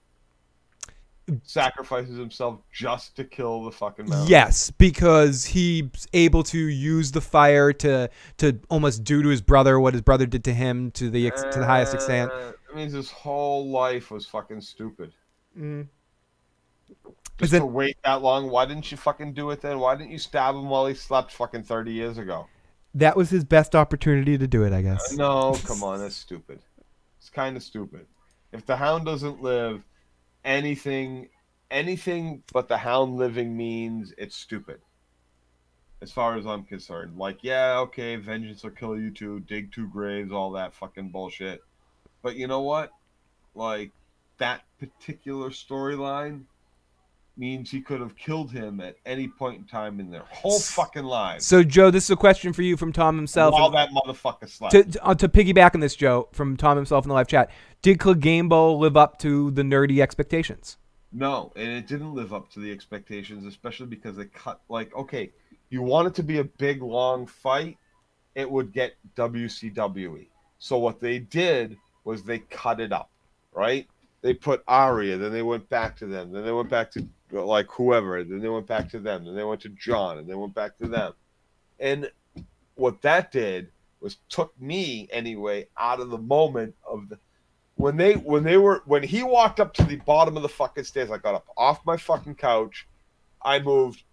Sacrifices 1.44 2.18
himself 2.18 2.60
just 2.74 3.16
to 3.16 3.24
kill 3.24 3.64
the 3.64 3.72
fucking 3.72 4.10
mountain. 4.10 4.28
Yes, 4.28 4.72
because 4.72 5.46
he's 5.46 6.08
able 6.12 6.42
to 6.44 6.58
use 6.58 7.12
the 7.12 7.22
fire 7.22 7.72
to 7.74 8.10
to 8.38 8.60
almost 8.70 9.04
do 9.04 9.22
to 9.22 9.30
his 9.30 9.42
brother 9.42 9.80
what 9.80 9.94
his 9.94 10.02
brother 10.02 10.26
did 10.26 10.44
to 10.46 10.54
him 10.54 10.90
to 10.92 11.10
the 11.12 11.28
ex- 11.28 11.44
to 11.44 11.60
the 11.60 11.66
highest 11.68 11.94
extent. 11.94 12.32
Uh, 12.32 12.54
means 12.76 12.94
his 12.94 13.12
whole 13.12 13.70
life 13.70 14.12
was 14.12 14.26
fucking 14.26 14.62
stupid. 14.62 15.14
Mm. 15.58 15.88
Just 17.40 17.54
Is 17.54 17.60
to 17.60 17.66
wait 17.66 17.98
that 18.04 18.22
long, 18.22 18.50
why 18.50 18.66
didn't 18.66 18.92
you 18.92 18.98
fucking 18.98 19.34
do 19.34 19.50
it 19.52 19.62
then? 19.62 19.80
Why 19.80 19.96
didn't 19.96 20.12
you 20.12 20.20
stab 20.20 20.56
him 20.56 20.68
while 20.68 20.86
he 20.88 20.94
slept 20.94 21.32
fucking 21.32 21.64
30 21.64 21.94
years 21.94 22.18
ago? 22.18 22.48
That 22.94 23.16
was 23.16 23.30
his 23.30 23.46
best 23.46 23.76
opportunity 23.76 24.38
to 24.38 24.46
do 24.46 24.66
it, 24.66 24.74
I 24.74 24.82
guess. 24.82 25.14
No, 25.16 25.56
come 25.66 25.82
on, 25.82 26.00
that's 26.00 26.18
stupid. 26.18 26.60
It's 27.18 27.30
kind 27.30 27.56
of 27.56 27.64
stupid. 27.64 28.08
If 28.52 28.66
the 28.66 28.76
hound 28.76 29.06
doesn't 29.06 29.42
live, 29.42 29.84
anything, 30.44 31.30
anything 31.72 32.44
but 32.52 32.68
the 32.68 32.78
hound 32.78 33.16
living 33.16 33.56
means 33.56 34.14
it's 34.18 34.36
stupid. 34.36 34.82
As 36.02 36.12
far 36.12 36.36
as 36.36 36.46
I'm 36.46 36.66
concerned, 36.66 37.18
like, 37.18 37.38
yeah, 37.42 37.78
okay, 37.80 38.18
vengeance 38.18 38.64
will 38.64 38.72
kill 38.72 38.98
you 39.00 39.12
too, 39.12 39.40
dig 39.42 39.72
two 39.72 39.88
graves, 39.88 40.34
all 40.34 40.52
that 40.52 40.74
fucking 40.74 41.10
bullshit. 41.10 41.62
But 42.22 42.36
you 42.36 42.48
know 42.48 42.62
what? 42.62 42.90
Like, 43.56 43.92
that 44.40 44.64
particular 44.78 45.52
storyline 45.52 46.44
means 47.40 47.72
he 47.72 47.82
could 47.82 48.02
have 48.02 48.16
killed 48.16 48.52
him 48.52 48.82
at 48.82 48.98
any 49.06 49.28
point 49.28 49.58
in 49.58 49.64
time 49.66 50.00
in 50.00 50.12
their 50.12 50.26
whole 50.30 50.60
fucking 50.60 51.06
lives. 51.06 51.46
So, 51.46 51.64
Joe, 51.64 51.90
this 51.90 52.04
is 52.04 52.10
a 52.12 52.16
question 52.16 52.54
for 52.54 52.62
you 52.62 52.76
from 52.76 52.92
Tom 52.92 53.16
himself. 53.16 53.54
While 53.54 53.72
that 53.72 53.90
motherfucker 53.92 54.50
slept. 54.50 54.74
to, 54.74 54.84
to, 54.84 55.06
uh, 55.06 55.16
to 55.16 55.30
piggyback 55.30 55.74
on 55.74 55.80
this, 55.80 55.96
Joe, 55.96 56.28
from 56.34 56.58
Tom 56.58 56.76
himself 56.76 57.06
in 57.06 57.10
the 57.10 57.16
live 57.16 57.28
chat, 57.28 57.50
did 57.82 57.98
Clegane 57.98 58.50
live 58.78 58.98
up 58.98 59.18
to 59.20 59.52
the 59.52 59.64
nerdy 59.64 60.02
expectations? 60.02 60.78
No, 61.12 61.52
and 61.56 61.70
it 61.70 61.88
didn't 61.88 62.14
live 62.14 62.34
up 62.34 62.52
to 62.52 62.60
the 62.60 62.72
expectations, 62.72 63.46
especially 63.46 63.88
because 63.88 64.16
they 64.16 64.26
cut 64.26 64.62
like 64.70 64.96
okay, 64.96 65.32
you 65.70 65.82
want 65.82 66.08
it 66.08 66.14
to 66.16 66.24
be 66.24 66.38
a 66.38 66.44
big 66.44 66.84
long 66.84 67.26
fight, 67.26 67.78
it 68.36 68.50
would 68.50 68.72
get 68.72 68.96
WCWE. 69.16 70.28
So 70.60 70.78
what 70.78 71.00
they 71.00 71.20
did 71.20 71.78
was 72.04 72.24
they 72.24 72.40
cut 72.40 72.80
it 72.80 72.92
up, 72.92 73.10
right? 73.54 73.88
They 74.22 74.34
put 74.34 74.64
Arya, 74.68 75.18
then 75.18 75.32
they 75.32 75.42
went 75.42 75.68
back 75.70 75.96
to 75.98 76.06
them, 76.06 76.32
then 76.32 76.46
they 76.46 76.52
went 76.52 76.70
back 76.70 76.92
to 76.92 77.08
like 77.32 77.68
whoever, 77.72 78.24
then 78.24 78.40
they 78.40 78.50
went 78.50 78.68
back 78.68 78.90
to 78.90 79.00
them, 79.00 79.26
then 79.26 79.36
they 79.36 79.44
went 79.44 79.62
to 79.62 79.70
Jon, 79.70 80.18
and 80.18 80.28
they 80.28 80.36
went 80.36 80.54
back 80.54 80.78
to 80.78 80.88
them. 80.88 81.14
And 81.80 82.12
what 82.76 83.02
that 83.02 83.32
did 83.32 83.72
was 84.00 84.18
took 84.30 84.60
me 84.60 85.08
anyway 85.12 85.68
out 85.78 86.00
of 86.00 86.10
the 86.10 86.18
moment 86.18 86.76
of 86.88 87.10
the 87.10 87.20
when 87.76 87.96
they 87.96 88.14
when 88.14 88.44
they 88.44 88.58
were 88.58 88.84
when 88.86 89.04
he 89.04 89.24
walked 89.24 89.60
up 89.60 89.74
to 89.76 89.84
the 89.84 89.96
bottom 89.98 90.36
of 90.36 90.44
the 90.44 90.50
fucking 90.50 90.84
stairs, 90.84 91.10
I 91.12 91.18
got 91.18 91.36
up 91.36 91.48
off 91.56 91.86
my 91.86 91.96
fucking 91.96 92.36
couch. 92.36 92.88
I 93.42 93.60
moved 93.60 94.04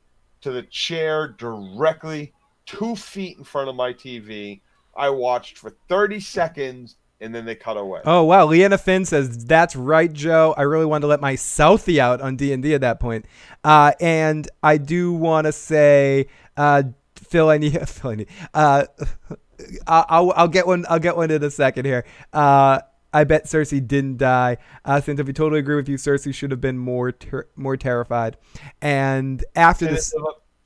to 0.42 0.52
the 0.52 0.62
chair 0.62 1.28
directly 1.28 2.32
two 2.64 2.94
feet 2.94 3.38
in 3.38 3.44
front 3.44 3.68
of 3.68 3.74
my 3.74 3.92
TV. 3.92 4.60
I 4.96 5.10
watched 5.10 5.58
for 5.58 5.70
30 5.88 6.20
seconds 6.20 6.96
and 7.20 7.34
then 7.34 7.44
they 7.44 7.54
cut 7.54 7.76
away. 7.76 8.00
Oh 8.04 8.24
wow, 8.24 8.46
Leanna 8.46 8.78
Finn 8.78 9.04
says 9.04 9.44
that's 9.44 9.74
right, 9.76 10.12
Joe. 10.12 10.54
I 10.56 10.62
really 10.62 10.86
wanted 10.86 11.02
to 11.02 11.06
let 11.08 11.20
my 11.20 11.34
Southie 11.34 11.98
out 11.98 12.20
on 12.20 12.36
D 12.36 12.52
and 12.52 12.62
D 12.62 12.74
at 12.74 12.82
that 12.82 13.00
point. 13.00 13.26
Uh, 13.64 13.92
and 14.00 14.48
I 14.62 14.78
do 14.78 15.12
want 15.12 15.46
to 15.46 15.52
say, 15.52 16.28
uh, 16.56 16.84
Phil, 17.14 17.48
I 17.48 17.58
need 17.58 17.76
Phil, 17.88 18.10
I 18.10 18.14
need. 18.14 18.28
Uh, 18.52 18.84
I'll, 19.86 20.32
I'll 20.36 20.48
get 20.48 20.66
one. 20.66 20.84
I'll 20.88 20.98
get 20.98 21.16
one 21.16 21.30
in 21.30 21.42
a 21.42 21.50
second 21.50 21.86
here. 21.86 22.04
Uh, 22.32 22.80
I 23.12 23.24
bet 23.24 23.44
Cersei 23.44 23.86
didn't 23.86 24.18
die. 24.18 24.58
Uh, 24.84 25.00
if 25.02 25.08
we 25.08 25.32
totally 25.32 25.60
agree 25.60 25.76
with 25.76 25.88
you. 25.88 25.96
Cersei 25.96 26.34
should 26.34 26.50
have 26.50 26.60
been 26.60 26.76
more 26.76 27.12
ter- 27.12 27.48
more 27.56 27.76
terrified. 27.76 28.36
And 28.82 29.42
after 29.54 29.86
Did 29.86 29.96
this, 29.96 30.12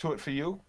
to 0.01 0.13
it 0.13 0.21
for 0.21 0.31
you? 0.31 0.61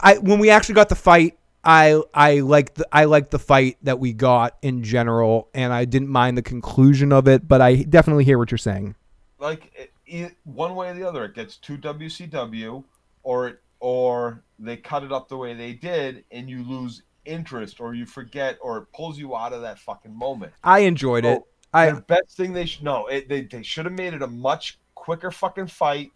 I 0.00 0.16
when 0.18 0.38
we 0.38 0.48
actually 0.48 0.76
got 0.76 0.88
the 0.88 0.94
fight, 0.94 1.38
I 1.64 2.02
I 2.12 2.40
liked 2.40 2.76
the, 2.76 2.88
I 2.92 3.04
liked 3.04 3.30
the 3.30 3.38
fight 3.38 3.78
that 3.82 3.98
we 3.98 4.12
got 4.12 4.56
in 4.62 4.82
general, 4.82 5.48
and 5.54 5.72
I 5.72 5.84
didn't 5.84 6.08
mind 6.08 6.36
the 6.36 6.42
conclusion 6.42 7.12
of 7.12 7.28
it. 7.28 7.46
But 7.46 7.60
I 7.60 7.82
definitely 7.82 8.24
hear 8.24 8.38
what 8.38 8.50
you're 8.50 8.58
saying. 8.58 8.96
Like 9.38 9.72
it, 9.74 9.92
it, 10.06 10.36
one 10.44 10.74
way 10.74 10.90
or 10.90 10.94
the 10.94 11.08
other, 11.08 11.24
it 11.24 11.34
gets 11.34 11.56
to 11.58 11.78
WCW, 11.78 12.84
or 13.22 13.48
it, 13.48 13.60
or 13.80 14.42
they 14.58 14.76
cut 14.76 15.04
it 15.04 15.12
up 15.12 15.28
the 15.28 15.36
way 15.36 15.54
they 15.54 15.72
did, 15.72 16.24
and 16.30 16.48
you 16.50 16.64
lose 16.64 17.02
interest, 17.24 17.80
or 17.80 17.94
you 17.94 18.06
forget, 18.06 18.58
or 18.60 18.78
it 18.78 18.86
pulls 18.92 19.18
you 19.18 19.36
out 19.36 19.52
of 19.52 19.62
that 19.62 19.78
fucking 19.78 20.16
moment. 20.16 20.52
I 20.64 20.80
enjoyed 20.80 21.24
it. 21.24 21.42
I 21.72 21.90
the 21.90 22.00
best 22.02 22.36
thing 22.36 22.52
they 22.52 22.66
should 22.66 22.82
no, 22.82 23.06
it, 23.06 23.28
they 23.28 23.42
they 23.42 23.62
should 23.62 23.86
have 23.86 23.94
made 23.94 24.14
it 24.14 24.22
a 24.22 24.26
much 24.26 24.78
quicker 24.94 25.30
fucking 25.30 25.68
fight. 25.68 26.10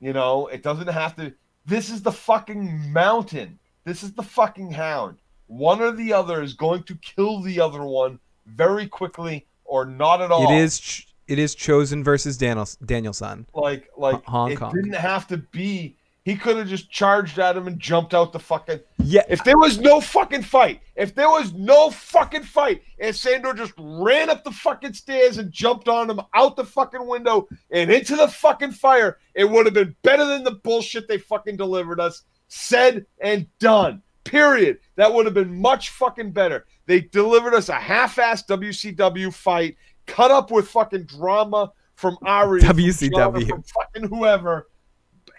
You 0.00 0.12
know, 0.12 0.46
it 0.48 0.62
doesn't 0.62 0.88
have 0.88 1.14
to. 1.16 1.34
This 1.66 1.90
is 1.90 2.02
the 2.02 2.12
fucking 2.12 2.92
mountain. 2.92 3.59
This 3.84 4.02
is 4.02 4.12
the 4.12 4.22
fucking 4.22 4.72
hound. 4.72 5.18
One 5.46 5.80
or 5.80 5.90
the 5.92 6.12
other 6.12 6.42
is 6.42 6.54
going 6.54 6.84
to 6.84 6.94
kill 6.96 7.40
the 7.40 7.60
other 7.60 7.82
one 7.82 8.18
very 8.46 8.86
quickly, 8.86 9.46
or 9.64 9.84
not 9.84 10.20
at 10.20 10.30
all. 10.30 10.50
It 10.52 10.58
is 10.58 10.78
ch- 10.78 11.08
it 11.26 11.38
is 11.38 11.54
chosen 11.54 12.02
versus 12.04 12.36
Daniel 12.36 12.68
Danielson. 12.84 13.46
like 13.54 13.88
like 13.96 14.24
Hong 14.24 14.52
it 14.52 14.56
Kong. 14.56 14.72
didn't 14.74 14.94
have 14.94 15.26
to 15.28 15.38
be. 15.38 15.96
He 16.22 16.36
could 16.36 16.58
have 16.58 16.68
just 16.68 16.90
charged 16.90 17.38
at 17.38 17.56
him 17.56 17.66
and 17.66 17.80
jumped 17.80 18.12
out 18.12 18.32
the 18.32 18.38
fucking. 18.38 18.80
Yeah. 19.02 19.22
If 19.28 19.42
there 19.42 19.56
was 19.56 19.78
no 19.80 20.02
fucking 20.02 20.42
fight, 20.42 20.82
if 20.94 21.14
there 21.14 21.30
was 21.30 21.54
no 21.54 21.90
fucking 21.90 22.42
fight, 22.42 22.82
and 22.98 23.16
Sandor 23.16 23.54
just 23.54 23.72
ran 23.78 24.28
up 24.28 24.44
the 24.44 24.50
fucking 24.52 24.92
stairs 24.92 25.38
and 25.38 25.50
jumped 25.50 25.88
on 25.88 26.10
him 26.10 26.20
out 26.34 26.56
the 26.56 26.64
fucking 26.64 27.06
window 27.06 27.48
and 27.70 27.90
into 27.90 28.16
the 28.16 28.28
fucking 28.28 28.72
fire, 28.72 29.16
it 29.34 29.48
would 29.48 29.64
have 29.64 29.74
been 29.74 29.96
better 30.02 30.26
than 30.26 30.44
the 30.44 30.50
bullshit 30.50 31.08
they 31.08 31.18
fucking 31.18 31.56
delivered 31.56 31.98
us. 32.00 32.22
Said 32.52 33.06
and 33.20 33.46
done. 33.60 34.02
Period. 34.24 34.80
That 34.96 35.14
would 35.14 35.24
have 35.24 35.34
been 35.34 35.60
much 35.60 35.90
fucking 35.90 36.32
better. 36.32 36.66
They 36.86 37.00
delivered 37.00 37.54
us 37.54 37.68
a 37.68 37.74
half-assed 37.74 38.48
WCW 38.48 39.32
fight, 39.32 39.76
cut 40.06 40.32
up 40.32 40.50
with 40.50 40.68
fucking 40.68 41.04
drama 41.04 41.72
from 41.94 42.18
Ari, 42.22 42.60
from 42.62 42.76
WCW. 42.76 43.48
From 43.48 43.62
fucking 43.62 44.08
whoever, 44.08 44.68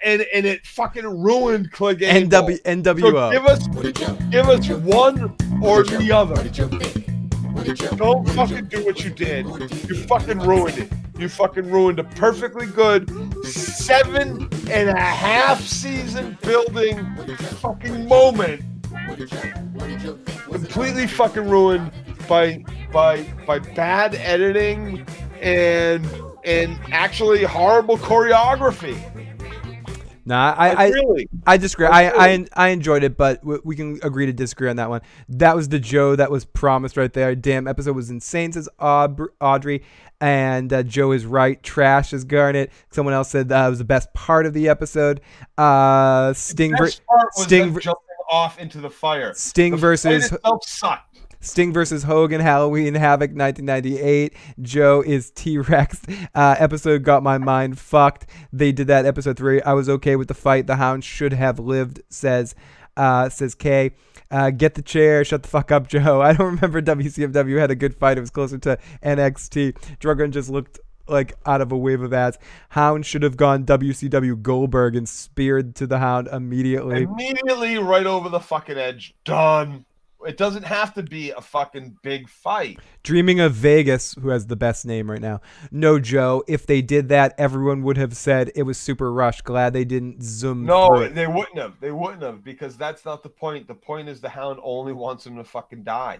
and 0.03 0.25
and 0.33 0.45
it 0.45 0.65
fucking 0.65 1.05
ruined 1.05 1.71
Click 1.73 1.99
NW 1.99 2.61
NWO. 2.61 3.01
So 3.01 3.31
give 3.31 3.45
us 3.45 3.67
give 4.29 4.47
us 4.47 4.69
one 4.69 5.35
or 5.61 5.83
the 5.83 6.11
other. 6.13 6.35
Don't 7.95 8.27
fucking 8.29 8.65
do 8.65 8.85
what 8.85 9.03
you 9.03 9.09
did. 9.09 9.45
You 9.87 10.03
fucking 10.03 10.39
ruined 10.39 10.77
it. 10.77 10.91
You 11.17 11.29
fucking 11.29 11.69
ruined 11.69 11.99
a 11.99 12.03
perfectly 12.03 12.65
good 12.65 13.09
seven 13.45 14.49
and 14.69 14.89
a 14.89 14.99
half 14.99 15.61
season 15.61 16.37
building 16.41 17.05
fucking 17.59 18.07
moment. 18.07 18.61
Completely 20.51 21.07
fucking 21.07 21.47
ruined 21.47 21.91
by 22.27 22.63
by 22.91 23.23
by 23.45 23.59
bad 23.59 24.15
editing 24.15 25.05
and 25.41 26.05
and 26.43 26.79
actually 26.91 27.43
horrible 27.43 27.97
choreography. 27.97 28.97
Nah, 30.25 30.53
I 30.57 30.69
I, 30.69 30.87
really? 30.89 31.27
I 31.47 31.57
disagree. 31.57 31.87
Like, 31.87 32.13
I, 32.15 32.33
I? 32.33 32.45
I 32.53 32.67
enjoyed 32.69 33.03
it, 33.03 33.17
but 33.17 33.43
we 33.65 33.75
can 33.75 33.99
agree 34.03 34.25
to 34.27 34.33
disagree 34.33 34.69
on 34.69 34.75
that 34.75 34.89
one. 34.89 35.01
That 35.29 35.55
was 35.55 35.69
the 35.69 35.79
Joe 35.79 36.15
that 36.15 36.29
was 36.29 36.45
promised 36.45 36.97
right 36.97 37.11
there. 37.11 37.33
Damn, 37.35 37.67
episode 37.67 37.95
was 37.95 38.09
insane, 38.09 38.51
says 38.51 38.69
Aub- 38.79 39.27
Audrey. 39.39 39.83
And 40.19 40.71
uh, 40.71 40.83
Joe 40.83 41.13
is 41.13 41.25
right. 41.25 41.61
Trash 41.63 42.13
is 42.13 42.23
Garnet. 42.23 42.71
Someone 42.91 43.15
else 43.15 43.29
said 43.29 43.49
that 43.49 43.67
was 43.69 43.79
the 43.79 43.83
best 43.83 44.13
part 44.13 44.45
of 44.45 44.53
the 44.53 44.69
episode. 44.69 45.19
Uh, 45.57 46.31
Sting, 46.33 46.77
ver- 46.77 46.85
Best 46.85 47.01
part 47.07 47.29
was 47.35 47.45
Sting, 47.45 47.73
jumping 47.79 48.01
off 48.31 48.59
into 48.59 48.79
the 48.79 48.89
fire. 48.89 49.33
Sting 49.33 49.71
The 49.71 49.77
versus- 49.77 50.31
itself 50.31 50.63
sucked. 50.63 51.10
Sting 51.41 51.73
versus 51.73 52.03
Hogan, 52.03 52.39
Halloween 52.39 52.93
Havoc 52.93 53.31
1998. 53.31 54.33
Joe 54.61 55.03
is 55.05 55.31
T 55.31 55.57
Rex. 55.57 56.01
Uh, 56.33 56.55
episode 56.57 57.03
got 57.03 57.23
my 57.23 57.37
mind 57.37 57.77
fucked. 57.77 58.27
They 58.53 58.71
did 58.71 58.87
that 58.87 59.05
episode 59.05 59.37
three. 59.37 59.61
I 59.61 59.73
was 59.73 59.89
okay 59.89 60.15
with 60.15 60.27
the 60.27 60.33
fight. 60.33 60.67
The 60.67 60.77
Hound 60.77 61.03
should 61.03 61.33
have 61.33 61.59
lived. 61.59 62.01
Says 62.09 62.55
uh, 62.95 63.29
says 63.29 63.55
Kay. 63.55 63.91
Uh, 64.29 64.49
get 64.49 64.75
the 64.75 64.81
chair. 64.81 65.25
Shut 65.25 65.43
the 65.43 65.49
fuck 65.49 65.71
up, 65.71 65.87
Joe. 65.89 66.21
I 66.21 66.33
don't 66.33 66.55
remember 66.55 66.81
WCW 66.81 67.59
had 67.59 67.71
a 67.71 67.75
good 67.75 67.95
fight. 67.95 68.17
It 68.17 68.21
was 68.21 68.29
closer 68.29 68.57
to 68.59 68.77
NXT. 69.03 69.99
Dragon 69.99 70.31
just 70.31 70.49
looked 70.49 70.79
like 71.07 71.33
out 71.45 71.61
of 71.61 71.71
a 71.71 71.77
wave 71.77 72.01
of 72.01 72.13
ads. 72.13 72.37
Hound 72.69 73.05
should 73.05 73.23
have 73.23 73.35
gone 73.35 73.65
WCW 73.65 74.41
Goldberg 74.41 74.95
and 74.95 75.09
speared 75.09 75.75
to 75.75 75.87
the 75.87 75.99
Hound 75.99 76.27
immediately. 76.27 77.03
Immediately 77.03 77.77
right 77.79 78.05
over 78.05 78.29
the 78.29 78.39
fucking 78.39 78.77
edge. 78.77 79.13
Done. 79.25 79.85
It 80.25 80.37
doesn't 80.37 80.63
have 80.63 80.93
to 80.95 81.03
be 81.03 81.31
a 81.31 81.41
fucking 81.41 81.97
big 82.01 82.29
fight. 82.29 82.79
Dreaming 83.03 83.39
of 83.39 83.53
Vegas, 83.53 84.13
who 84.13 84.29
has 84.29 84.47
the 84.47 84.55
best 84.55 84.85
name 84.85 85.09
right 85.09 85.21
now. 85.21 85.41
No, 85.71 85.99
Joe. 85.99 86.43
If 86.47 86.65
they 86.65 86.81
did 86.81 87.09
that, 87.09 87.33
everyone 87.37 87.83
would 87.83 87.97
have 87.97 88.15
said 88.15 88.51
it 88.55 88.63
was 88.63 88.77
super 88.77 89.11
rushed. 89.11 89.43
Glad 89.43 89.73
they 89.73 89.85
didn't 89.85 90.23
zoom. 90.23 90.65
No, 90.65 91.07
they 91.07 91.27
wouldn't 91.27 91.57
have. 91.57 91.79
They 91.79 91.91
wouldn't 91.91 92.23
have 92.23 92.43
because 92.43 92.77
that's 92.77 93.05
not 93.05 93.23
the 93.23 93.29
point. 93.29 93.67
The 93.67 93.73
point 93.73 94.09
is 94.09 94.21
the 94.21 94.29
hound 94.29 94.59
only 94.63 94.93
wants 94.93 95.25
him 95.25 95.35
to 95.37 95.43
fucking 95.43 95.83
die. 95.83 96.19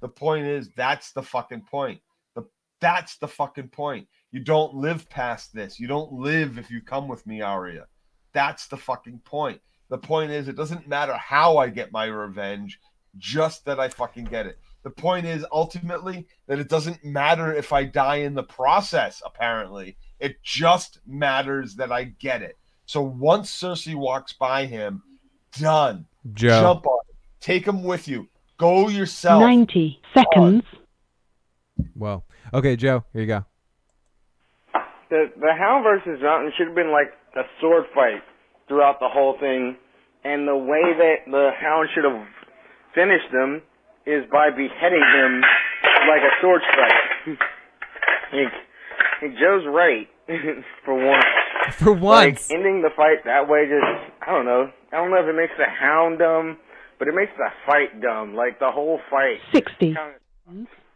The 0.00 0.08
point 0.08 0.46
is 0.46 0.70
that's 0.76 1.12
the 1.12 1.22
fucking 1.22 1.62
point. 1.70 2.00
The 2.34 2.44
that's 2.80 3.16
the 3.18 3.28
fucking 3.28 3.68
point. 3.68 4.08
You 4.32 4.40
don't 4.40 4.74
live 4.74 5.08
past 5.10 5.54
this. 5.54 5.78
You 5.78 5.86
don't 5.86 6.12
live 6.12 6.58
if 6.58 6.70
you 6.70 6.80
come 6.80 7.06
with 7.06 7.26
me, 7.26 7.42
Arya. 7.42 7.86
That's 8.32 8.66
the 8.66 8.76
fucking 8.76 9.20
point. 9.24 9.60
The 9.90 9.98
point 9.98 10.30
is 10.30 10.48
it 10.48 10.56
doesn't 10.56 10.88
matter 10.88 11.14
how 11.14 11.58
I 11.58 11.68
get 11.68 11.92
my 11.92 12.06
revenge, 12.06 12.80
just 13.18 13.64
that 13.64 13.78
I 13.78 13.88
fucking 13.88 14.24
get 14.24 14.46
it. 14.46 14.58
The 14.82 14.90
point 14.90 15.26
is 15.26 15.46
ultimately 15.52 16.26
that 16.46 16.58
it 16.58 16.68
doesn't 16.68 17.04
matter 17.04 17.54
if 17.54 17.72
I 17.72 17.84
die 17.84 18.16
in 18.16 18.34
the 18.34 18.42
process, 18.42 19.22
apparently. 19.24 19.96
It 20.18 20.42
just 20.42 20.98
matters 21.06 21.76
that 21.76 21.92
I 21.92 22.04
get 22.04 22.42
it. 22.42 22.58
So 22.86 23.02
once 23.02 23.50
Cersei 23.50 23.94
walks 23.94 24.32
by 24.32 24.66
him, 24.66 25.02
done. 25.58 26.06
Joe. 26.32 26.60
Jump 26.60 26.86
on 26.86 26.98
it. 27.08 27.16
Take 27.40 27.66
him 27.66 27.84
with 27.84 28.08
you. 28.08 28.28
Go 28.58 28.88
yourself. 28.88 29.40
90 29.40 30.00
seconds. 30.14 30.64
Well, 31.96 32.24
Okay, 32.54 32.76
Joe. 32.76 33.04
Here 33.12 33.22
you 33.22 33.28
go. 33.28 33.44
The 35.08 35.32
the 35.40 35.52
Hound 35.58 35.84
versus 35.84 36.20
Mountain 36.22 36.52
should 36.56 36.66
have 36.68 36.76
been 36.76 36.92
like 36.92 37.12
a 37.36 37.42
sword 37.60 37.84
fight 37.94 38.22
throughout 38.68 39.00
the 39.00 39.08
whole 39.08 39.38
thing, 39.38 39.76
and 40.24 40.46
the 40.46 40.56
way 40.56 40.82
that 40.96 41.30
the 41.30 41.50
Hound 41.58 41.88
should 41.94 42.04
have 42.04 42.26
finished 42.94 43.30
them 43.32 43.62
is 44.06 44.24
by 44.30 44.50
beheading 44.50 45.04
him 45.14 45.42
like 46.08 46.22
a 46.22 46.32
sword 46.40 46.62
strike. 46.70 47.38
like, 48.32 48.52
like, 49.22 49.32
Joe's 49.38 49.66
right 49.66 50.08
for 50.84 50.94
once. 50.94 51.24
For 51.78 51.92
once. 51.92 52.50
Like 52.50 52.58
ending 52.58 52.82
the 52.82 52.90
fight 52.96 53.24
that 53.24 53.48
way 53.48 53.66
just 53.66 54.12
I 54.22 54.32
don't 54.32 54.46
know. 54.46 54.70
I 54.92 54.96
don't 54.96 55.10
know 55.10 55.22
if 55.22 55.28
it 55.28 55.36
makes 55.36 55.52
the 55.56 55.66
Hound 55.66 56.18
dumb, 56.18 56.58
but 56.98 57.08
it 57.08 57.14
makes 57.14 57.32
the 57.36 57.48
fight 57.66 58.00
dumb. 58.00 58.34
Like 58.34 58.58
the 58.58 58.70
whole 58.70 59.00
fight. 59.10 59.38
60. 59.52 59.96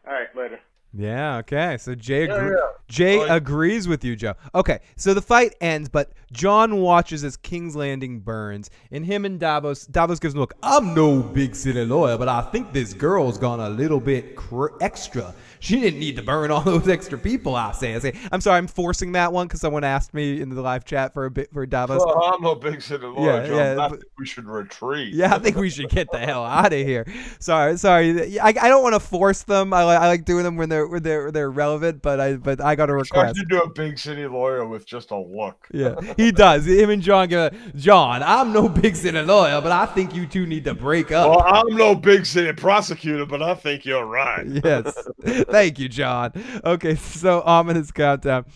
All 0.06 0.12
right, 0.12 0.28
later. 0.36 0.60
Yeah, 0.97 1.39
okay. 1.39 1.77
So 1.78 1.94
Jay 1.94 2.27
Yeah, 2.27 2.35
agree- 2.36 2.51
yeah. 2.51 2.66
Jay 2.89 3.18
Like- 3.18 3.31
agrees 3.31 3.89
with 3.89 4.05
you, 4.05 4.14
Joe. 4.14 4.35
Okay, 4.55 4.78
so 4.97 5.12
the 5.12 5.20
fight 5.20 5.55
ends, 5.60 5.89
but 5.89 6.12
Jon 6.32 6.77
watches 6.77 7.24
as 7.24 7.36
King's 7.36 7.74
Landing 7.74 8.20
burns, 8.20 8.70
and 8.93 9.05
him 9.05 9.24
and 9.24 9.40
Davos 9.40 9.86
Davos 9.86 10.20
gives 10.20 10.35
him 10.35 10.39
a 10.39 10.43
look. 10.43 10.55
I'm 10.62 10.94
no 10.94 11.20
big 11.20 11.56
city 11.56 11.85
lawyer, 11.85 12.16
but 12.16 12.28
I 12.28 12.43
think 12.43 12.73
this 12.73 12.94
girl's 12.94 13.39
gone 13.39 13.59
a 13.60 13.68
little 13.68 13.98
bit 14.01 14.36
cr- 14.36 14.68
extra. 14.81 15.35
She 15.59 15.81
didn't 15.81 15.98
need 15.98 16.14
to 16.16 16.23
burn 16.23 16.51
all 16.52 16.60
those 16.62 16.86
extra 16.89 17.18
people. 17.18 17.56
I 17.56 17.73
say, 17.73 17.94
I 17.94 17.98
say. 17.98 18.12
I'm 18.31 18.40
sorry, 18.40 18.59
I'm 18.59 18.68
forcing 18.68 19.12
that 19.12 19.32
one 19.32 19.48
because 19.48 19.60
someone 19.60 19.82
asked 19.82 20.14
me 20.14 20.40
in 20.40 20.51
the 20.51 20.60
live 20.62 20.85
chat 20.85 21.12
for 21.12 21.24
a 21.24 21.31
bit 21.31 21.51
for 21.52 21.66
Davos. 21.66 21.98
Well, 22.05 22.23
I'm 22.35 22.40
no 22.43 22.55
big 22.55 22.81
city 22.82 23.05
lawyer, 23.05 23.40
Yeah, 23.43 23.47
Jon. 23.48 23.56
yeah, 23.56 23.73
I 23.73 23.89
but- 23.89 23.90
think 24.01 24.05
we 24.18 24.27
should 24.27 24.47
retreat. 24.47 25.12
Yeah, 25.12 25.35
I 25.35 25.39
think 25.40 25.56
we 25.56 25.70
should 25.70 25.89
get 25.89 26.10
the 26.12 26.18
hell 26.18 26.44
out 26.44 26.73
of 26.73 26.78
here. 26.78 27.05
Sorry, 27.40 27.77
sorry. 27.78 28.39
I, 28.39 28.48
I 28.48 28.52
don't 28.68 28.82
want 28.85 28.94
to 28.94 29.01
force 29.01 29.43
them. 29.43 29.73
I, 29.73 29.81
I 29.82 30.06
like 30.06 30.24
doing 30.24 30.44
them 30.44 30.56
when 30.56 30.68
they're 30.68 30.85
when 30.90 31.02
they're 31.02 31.30
they're 31.30 31.50
relevant, 31.50 32.02
but 32.02 32.20
I 32.20 32.36
but 32.36 32.60
I 32.60 32.74
got 32.74 32.90
a 32.90 32.94
request. 32.94 33.36
to 33.36 33.44
do 33.44 33.60
a 33.60 33.68
big 33.70 33.98
city 33.98 34.26
lawyer 34.26 34.66
with 34.66 34.86
just 34.86 35.10
a 35.10 35.18
look. 35.18 35.68
Yeah, 35.72 35.94
he 36.16 36.32
does. 36.32 36.66
Him 36.66 36.90
and 36.90 37.02
Jon 37.02 37.28
go, 37.28 37.50
Jon, 37.74 38.22
I'm 38.22 38.52
no 38.52 38.68
big 38.68 38.96
city 38.96 39.20
lawyer, 39.20 39.60
but 39.60 39.72
I 39.72 39.86
think 39.86 40.14
you 40.14 40.26
two 40.26 40.46
need 40.46 40.64
to 40.64 40.74
break 40.74 41.12
up. 41.12 41.30
Well, 41.30 41.42
I'm 41.46 41.76
no 41.76 41.94
big 41.94 42.26
city 42.26 42.52
prosecutor, 42.52 43.26
but 43.26 43.42
I 43.42 43.54
think 43.54 43.84
you're 43.84 44.06
right. 44.06 44.46
yes. 44.64 44.96
Thank 45.22 45.78
you, 45.78 45.88
John. 45.88 46.32
Okay, 46.64 46.94
so 46.94 47.42
ominous 47.44 47.90
countdown. 47.90 48.46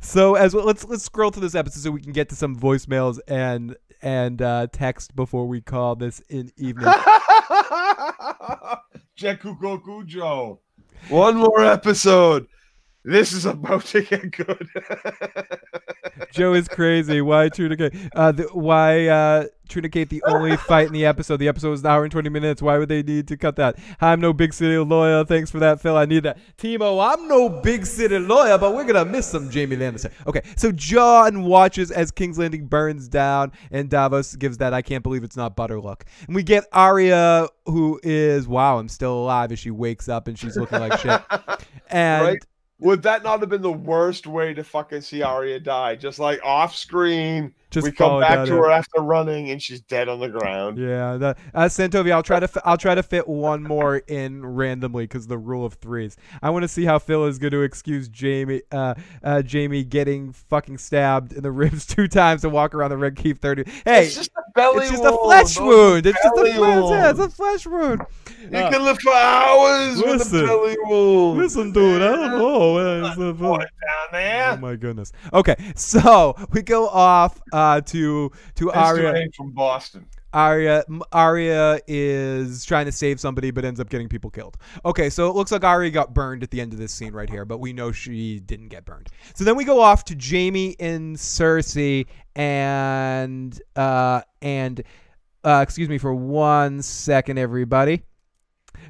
So 0.00 0.34
as 0.34 0.54
well, 0.54 0.64
let's 0.64 0.84
let's 0.84 1.04
scroll 1.04 1.30
through 1.30 1.42
this 1.42 1.54
episode 1.54 1.80
so 1.80 1.90
we 1.90 2.00
can 2.00 2.12
get 2.12 2.28
to 2.30 2.36
some 2.36 2.56
voicemails 2.56 3.18
and 3.28 3.76
and 4.02 4.40
uh, 4.42 4.66
text 4.72 5.16
before 5.16 5.46
we 5.46 5.60
call 5.60 5.96
this 5.96 6.20
in 6.28 6.52
evening. 6.56 6.86
Jeku 9.18 9.58
Goku 9.58 10.06
Joe. 10.06 10.60
One 11.08 11.36
more 11.36 11.64
episode. 11.64 12.46
This 13.04 13.32
is 13.32 13.46
about 13.46 13.84
to 13.86 14.02
get 14.02 14.30
good. 14.32 14.68
Joe 16.32 16.52
is 16.54 16.68
crazy. 16.68 17.22
Why 17.22 17.48
Trudicate? 17.48 17.94
Uh, 18.14 18.32
the, 18.32 18.42
why 18.52 19.06
uh, 19.06 19.46
Trudicate 19.68 20.08
the 20.08 20.22
only 20.26 20.56
fight 20.56 20.86
in 20.86 20.92
the 20.92 21.04
episode? 21.06 21.36
The 21.36 21.48
episode 21.48 21.70
was 21.70 21.80
an 21.80 21.86
hour 21.86 22.02
and 22.02 22.10
20 22.10 22.28
minutes. 22.28 22.62
Why 22.62 22.78
would 22.78 22.88
they 22.88 23.02
need 23.02 23.28
to 23.28 23.36
cut 23.36 23.56
that? 23.56 23.78
I'm 24.00 24.20
no 24.20 24.32
big 24.32 24.52
city 24.52 24.76
lawyer. 24.78 25.24
Thanks 25.24 25.50
for 25.50 25.58
that, 25.58 25.80
Phil. 25.80 25.96
I 25.96 26.04
need 26.04 26.24
that. 26.24 26.38
Timo, 26.56 27.04
I'm 27.04 27.28
no 27.28 27.48
big 27.48 27.86
city 27.86 28.18
lawyer, 28.18 28.58
but 28.58 28.74
we're 28.74 28.84
going 28.84 28.94
to 28.94 29.04
miss 29.04 29.26
some 29.26 29.50
Jaime 29.50 29.76
Lannister. 29.76 30.10
Okay, 30.26 30.42
so 30.56 30.72
Jon 30.72 31.44
watches 31.44 31.90
as 31.90 32.10
King's 32.10 32.38
Landing 32.38 32.66
burns 32.66 33.08
down, 33.08 33.52
and 33.70 33.88
Davos 33.88 34.36
gives 34.36 34.58
that 34.58 34.74
I 34.74 34.82
can't 34.82 35.02
believe 35.02 35.22
it's 35.22 35.36
not 35.36 35.56
butter 35.56 35.80
look. 35.80 36.04
And 36.26 36.34
we 36.34 36.42
get 36.42 36.64
Arya, 36.72 37.48
who 37.66 38.00
is, 38.02 38.48
wow, 38.48 38.78
I'm 38.78 38.88
still 38.88 39.14
alive, 39.14 39.52
as 39.52 39.58
she 39.58 39.70
wakes 39.70 40.08
up 40.08 40.28
and 40.28 40.38
she's 40.38 40.56
looking 40.56 40.80
like 40.80 40.98
shit. 40.98 41.20
And. 41.90 42.24
right? 42.24 42.46
Would 42.80 43.02
that 43.02 43.24
not 43.24 43.40
have 43.40 43.48
been 43.48 43.62
the 43.62 43.72
worst 43.72 44.26
way 44.26 44.54
to 44.54 44.62
fucking 44.62 45.00
see 45.00 45.22
Arya 45.22 45.58
die? 45.60 45.96
Just 45.96 46.20
like 46.20 46.40
off 46.44 46.76
screen, 46.76 47.52
Just 47.70 47.84
we 47.84 47.92
come 47.92 48.20
back 48.20 48.46
to 48.46 48.52
her 48.56 48.70
after 48.70 49.00
running, 49.02 49.50
and 49.50 49.62
she's 49.62 49.80
dead 49.82 50.08
on 50.08 50.20
the 50.20 50.28
ground. 50.28 50.78
Yeah, 50.78 51.18
that, 51.18 51.38
uh, 51.52 51.64
Santovia, 51.64 52.12
I'll 52.12 52.22
try 52.22 52.40
to 52.40 52.48
fi- 52.48 52.62
I'll 52.64 52.78
try 52.78 52.94
to 52.94 53.02
fit 53.02 53.28
one 53.28 53.62
more 53.62 53.98
in 53.98 54.44
randomly 54.44 55.04
because 55.04 55.26
the 55.26 55.36
rule 55.36 55.66
of 55.66 55.74
threes. 55.74 56.16
I 56.42 56.48
want 56.48 56.62
to 56.62 56.68
see 56.68 56.86
how 56.86 56.98
Phil 56.98 57.26
is 57.26 57.38
going 57.38 57.50
to 57.52 57.60
excuse 57.62 58.08
Jaime, 58.18 58.62
uh, 58.72 58.94
uh, 59.22 59.42
Jaime 59.50 59.84
getting 59.84 60.32
fucking 60.32 60.78
stabbed 60.78 61.34
in 61.34 61.42
the 61.42 61.52
ribs 61.58 61.84
two 61.84 62.08
times 62.08 62.40
to 62.42 62.48
walk 62.48 62.74
around 62.74 62.90
the 62.90 62.96
red 62.96 63.16
keep 63.16 63.38
thirty. 63.40 63.64
Hey, 63.84 64.06
It's 64.06 64.14
just 64.14 64.30
a 64.30 64.50
belly 64.54 64.86
it's 64.86 64.90
just 64.92 65.04
a 65.04 65.12
flesh 65.12 65.54
Those 65.56 65.58
are 65.58 65.66
wound. 65.66 66.06
It's 66.06 66.18
just 66.22 66.26
a 66.26 66.36
belly 66.36 66.52
flesh. 66.52 66.90
Yeah, 66.90 67.10
it's 67.10 67.20
a 67.20 67.28
flesh 67.28 67.66
wound. 67.66 68.02
You 68.50 68.56
Uh, 68.58 68.70
can 68.70 68.82
live 68.84 68.98
for 69.00 69.12
hours 69.12 69.98
with 70.02 70.32
a 70.32 70.46
belly 70.46 70.76
wound. 70.84 71.38
Listen, 71.38 71.72
dude, 71.72 72.00
I 72.00 72.16
don't 72.16 72.38
know. 72.38 72.72
Where's 72.74 73.16
the 73.16 73.32
down 73.34 73.66
there. 74.12 74.52
Oh 74.52 74.56
my 74.56 74.76
goodness. 74.76 75.12
Okay, 75.34 75.56
so 75.74 76.34
we 76.52 76.62
go 76.62 76.88
off 76.88 77.40
uh, 77.52 77.57
to 77.80 77.80
to 77.80 78.30
to 78.56 78.72
Arya. 78.72 79.28
From 79.36 79.52
Boston. 79.52 80.06
Arya 80.32 80.84
Arya 81.10 81.80
is 81.86 82.64
trying 82.64 82.84
to 82.84 82.92
save 82.92 83.18
somebody 83.18 83.50
but 83.50 83.64
ends 83.64 83.80
up 83.80 83.88
getting 83.88 84.08
people 84.08 84.30
killed. 84.30 84.56
Okay, 84.84 85.08
so 85.08 85.30
it 85.30 85.34
looks 85.34 85.50
like 85.50 85.64
Arya 85.64 85.90
got 85.90 86.12
burned 86.12 86.42
at 86.42 86.50
the 86.50 86.60
end 86.60 86.72
of 86.72 86.78
this 86.78 86.92
scene 86.92 87.12
right 87.12 87.30
here, 87.30 87.44
but 87.44 87.58
we 87.58 87.72
know 87.72 87.92
she 87.92 88.38
didn't 88.40 88.68
get 88.68 88.84
burned. 88.84 89.08
So 89.34 89.44
then 89.44 89.56
we 89.56 89.64
go 89.64 89.80
off 89.80 90.04
to 90.06 90.16
Jaime 90.20 90.76
and 90.78 91.16
Cersei 91.16 92.06
and 92.36 93.60
uh 93.74 94.20
and 94.42 94.82
uh 95.44 95.60
excuse 95.62 95.88
me 95.88 95.98
for 95.98 96.14
one 96.14 96.82
second 96.82 97.38
everybody. 97.38 98.02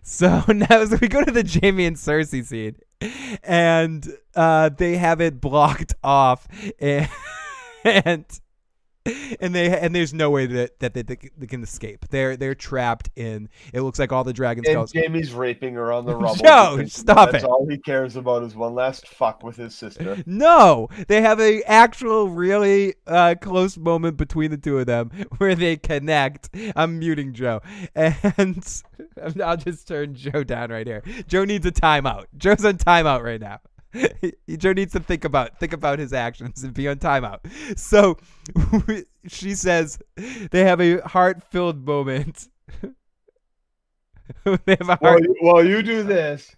So 0.02 0.42
now 0.48 0.84
so 0.84 0.98
we 1.00 1.08
go 1.08 1.22
to 1.22 1.30
the 1.30 1.44
Jaime 1.46 1.86
and 1.86 1.96
Cersei 1.96 2.44
scene, 2.44 2.76
and 3.42 4.06
uh, 4.34 4.70
they 4.70 4.96
have 4.96 5.20
it 5.20 5.40
blocked 5.40 5.94
off, 6.02 6.46
and 6.80 7.08
and 7.84 8.24
and 9.40 9.54
they 9.54 9.78
and 9.78 9.94
there's 9.94 10.14
no 10.14 10.30
way 10.30 10.46
that 10.46 10.78
that 10.80 10.94
they, 10.94 11.02
they 11.02 11.46
can 11.46 11.62
escape. 11.62 12.06
They're 12.10 12.36
they're 12.36 12.54
trapped 12.54 13.10
in. 13.16 13.48
It 13.72 13.82
looks 13.82 13.98
like 13.98 14.12
all 14.12 14.24
the 14.24 14.32
dragon 14.32 14.64
And 14.66 14.72
skulls. 14.74 14.92
Jaime's 14.92 15.32
raping 15.32 15.74
her 15.74 15.92
on 15.92 16.06
the 16.06 16.16
rubble. 16.16 16.36
Joe, 16.36 16.84
stop 16.86 17.32
that's 17.32 17.44
it. 17.44 17.48
all 17.48 17.66
he 17.68 17.78
cares 17.78 18.16
about 18.16 18.42
is 18.42 18.54
one 18.54 18.74
last 18.74 19.06
fuck 19.08 19.42
with 19.42 19.56
his 19.56 19.74
sister. 19.74 20.16
No, 20.26 20.88
they 21.08 21.22
have 21.22 21.40
a 21.40 21.62
actual 21.62 22.28
really 22.28 22.94
uh, 23.06 23.34
close 23.40 23.76
moment 23.76 24.16
between 24.16 24.50
the 24.50 24.56
two 24.56 24.78
of 24.78 24.86
them 24.86 25.10
where 25.38 25.54
they 25.54 25.76
connect. 25.76 26.50
I'm 26.76 26.98
muting 26.98 27.32
Joe, 27.32 27.60
and 27.94 28.62
I'll 29.42 29.56
just 29.56 29.88
turn 29.88 30.14
Joe 30.14 30.44
down 30.44 30.70
right 30.70 30.86
here. 30.86 31.02
Joe 31.26 31.44
needs 31.44 31.66
a 31.66 31.72
timeout. 31.72 32.26
Joe's 32.36 32.64
on 32.64 32.78
timeout 32.78 33.22
right 33.22 33.40
now. 33.40 33.60
Joe 34.58 34.72
needs 34.72 34.92
to 34.92 35.00
think 35.00 35.24
about 35.24 35.58
think 35.58 35.72
about 35.72 35.98
his 35.98 36.12
actions 36.12 36.62
and 36.62 36.74
be 36.74 36.88
on 36.88 36.96
timeout. 36.96 37.38
So 37.78 38.18
she 39.26 39.54
says 39.54 39.98
they 40.50 40.64
have 40.64 40.80
a 40.80 40.98
heart-filled 41.06 41.86
moment. 41.86 42.48
they 44.44 44.76
have 44.78 44.88
a 44.88 44.96
While 44.96 45.20
you, 45.20 45.34
while 45.40 45.64
you 45.64 45.82
do 45.82 46.02
this, 46.02 46.54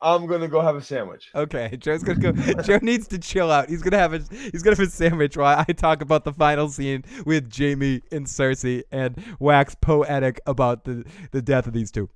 I'm 0.00 0.26
gonna 0.26 0.48
go 0.48 0.60
have 0.60 0.76
a 0.76 0.82
sandwich. 0.82 1.30
Okay, 1.34 1.76
Joe's 1.78 2.02
gonna 2.02 2.32
go. 2.32 2.62
Joe 2.62 2.78
needs 2.82 3.06
to 3.08 3.18
chill 3.18 3.50
out. 3.50 3.68
He's 3.68 3.82
gonna 3.82 3.98
have 3.98 4.12
a 4.12 4.18
he's 4.52 4.62
gonna 4.62 4.76
have 4.76 4.86
a 4.86 4.90
sandwich 4.90 5.36
while 5.36 5.64
I 5.68 5.72
talk 5.72 6.02
about 6.02 6.24
the 6.24 6.32
final 6.32 6.68
scene 6.68 7.04
with 7.24 7.56
Jaime 7.56 8.02
and 8.10 8.26
Cersei 8.26 8.82
and 8.90 9.20
wax 9.38 9.74
poetic 9.80 10.40
about 10.46 10.84
the 10.84 11.04
the 11.30 11.42
death 11.42 11.66
of 11.66 11.72
these 11.72 11.90
two. 11.90 12.08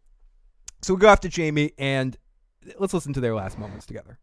So 0.83 0.95
we 0.95 1.01
go 1.01 1.09
after 1.09 1.29
Jaime 1.35 1.73
and 1.79 2.17
let's 2.79 2.95
listen 2.95 3.13
to 3.13 3.21
their 3.21 3.35
last 3.35 3.59
moments 3.59 3.87
together. 3.87 4.19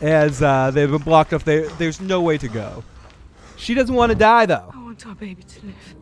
As 0.00 0.42
uh, 0.42 0.70
they've 0.70 0.90
been 0.90 1.02
blocked 1.02 1.32
off, 1.32 1.44
they, 1.44 1.62
there's 1.78 2.00
no 2.00 2.20
way 2.20 2.38
to 2.38 2.48
go. 2.48 2.84
She 3.56 3.74
doesn't 3.74 3.94
want 3.94 4.10
to 4.10 4.16
die 4.16 4.46
though. 4.46 4.70
I 4.72 4.82
want 4.82 5.04
our 5.06 5.14
baby 5.14 5.42
to 5.42 5.66
live. 5.66 5.94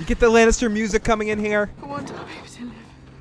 You 0.00 0.06
get 0.06 0.18
the 0.18 0.30
Lannister 0.30 0.70
music 0.72 1.04
coming 1.04 1.28
in 1.28 1.38
here. 1.38 1.70
I 1.82 1.86
want 1.86 2.10
our 2.12 2.24
baby 2.24 2.48
to 2.54 2.64
live. 2.64 2.72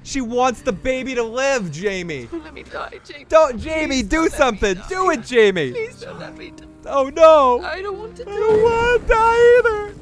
She 0.04 0.22
wants 0.22 0.62
the 0.62 0.72
baby 0.72 1.16
to 1.16 1.24
live, 1.24 1.76
Jaime. 1.76 2.26
Don't 2.26 2.44
let 2.44 2.54
me 2.54 2.64
die, 2.64 3.00
Jaime. 3.10 3.26
Don't, 3.28 3.62
Jaime, 3.64 4.04
do 4.04 4.30
something. 4.30 4.80
Do 4.88 5.10
it, 5.12 5.30
Jaime. 5.30 5.72
Please 5.72 6.02
don't 6.02 6.20
let 6.20 6.38
me 6.38 6.52
die. 6.52 6.66
Oh 6.88 7.10
no. 7.10 7.62
I 7.64 7.82
don't 7.82 7.98
want 7.98 8.16
to 8.18 8.30
I 8.30 8.36
don't 8.36 8.62
want 8.62 9.02
to 9.02 9.08
die 9.08 9.60
either. 9.60 9.96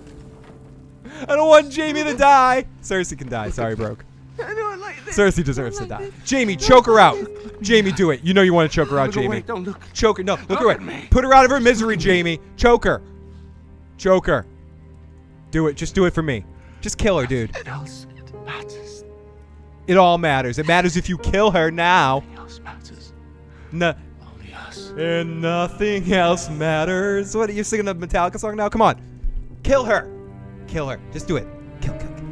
I 1.22 1.35
don't 1.35 1.48
want 1.48 1.73
Jaime 1.76 2.03
to 2.03 2.15
die. 2.15 2.65
Cersei 2.81 3.18
can 3.18 3.30
die. 3.30 3.49
Sorry, 3.49 3.76
broke. 3.76 4.03
Like 4.38 5.06
this. 5.06 5.18
Cersei 5.18 5.44
deserves 5.44 5.77
to 5.80 5.85
die. 5.85 6.10
Jaime, 6.30 6.56
choke 6.56 6.85
her 6.88 6.99
out. 6.99 7.18
Jaime, 7.65 7.91
do 7.91 8.11
it. 8.11 8.23
You 8.23 8.34
know 8.34 8.41
you 8.41 8.53
want 8.53 8.69
to 8.69 8.76
choke 8.76 8.90
her 8.90 8.99
out, 8.99 9.14
Jaime. 9.14 9.27
away, 9.27 9.41
don't 9.41 9.64
look. 9.64 9.80
Choke 9.94 10.18
her. 10.18 10.23
No, 10.23 10.34
look, 10.34 10.49
Look 10.49 10.61
away. 10.61 10.73
at 10.76 10.81
me. 10.81 11.07
Put 11.11 11.23
her 11.23 11.34
out 11.34 11.45
of 11.45 11.52
her 11.52 11.60
misery, 11.60 11.98
Jaime. 11.98 12.40
Choke 12.57 12.84
her. 12.85 13.02
Choke 13.98 14.26
her. 14.27 14.45
Do 15.52 15.68
it. 15.68 15.76
Just 15.76 15.95
do 15.95 16.06
it 16.06 16.14
for 16.14 16.23
me. 16.23 16.44
Just 16.81 16.98
kill 16.98 17.19
her, 17.19 17.26
dude. 17.26 17.53
What 17.56 17.68
else 17.68 18.07
matters? 18.45 19.03
It 19.88 19.98
all 19.98 20.18
matters. 20.18 20.60
It 20.60 20.68
matters 20.68 20.98
if 20.98 21.07
you 21.07 21.18
kill 21.19 21.52
her 21.52 21.69
now. 21.72 22.19
Nothing 22.19 22.38
else 22.38 22.60
matters. 22.60 23.14
No. 23.72 23.94
Only 24.34 24.53
us. 24.53 24.90
And 24.98 25.41
nothing 25.41 26.11
else 26.11 26.49
matters. 26.49 27.35
What 27.38 27.49
are 27.49 27.53
you 27.53 27.64
singing 27.64 27.88
a 27.88 27.95
Metallica 27.95 28.40
song 28.40 28.56
now? 28.57 28.68
Come 28.69 28.81
on. 28.81 28.99
Kill 29.64 29.85
her. 29.85 30.10
Kill 30.73 30.89
her. 30.89 30.99
Just 31.11 31.27
do 31.27 31.37
it. 31.37 31.45
Kill, 31.81 31.93
kill, 31.99 32.09
kill. 32.09 32.23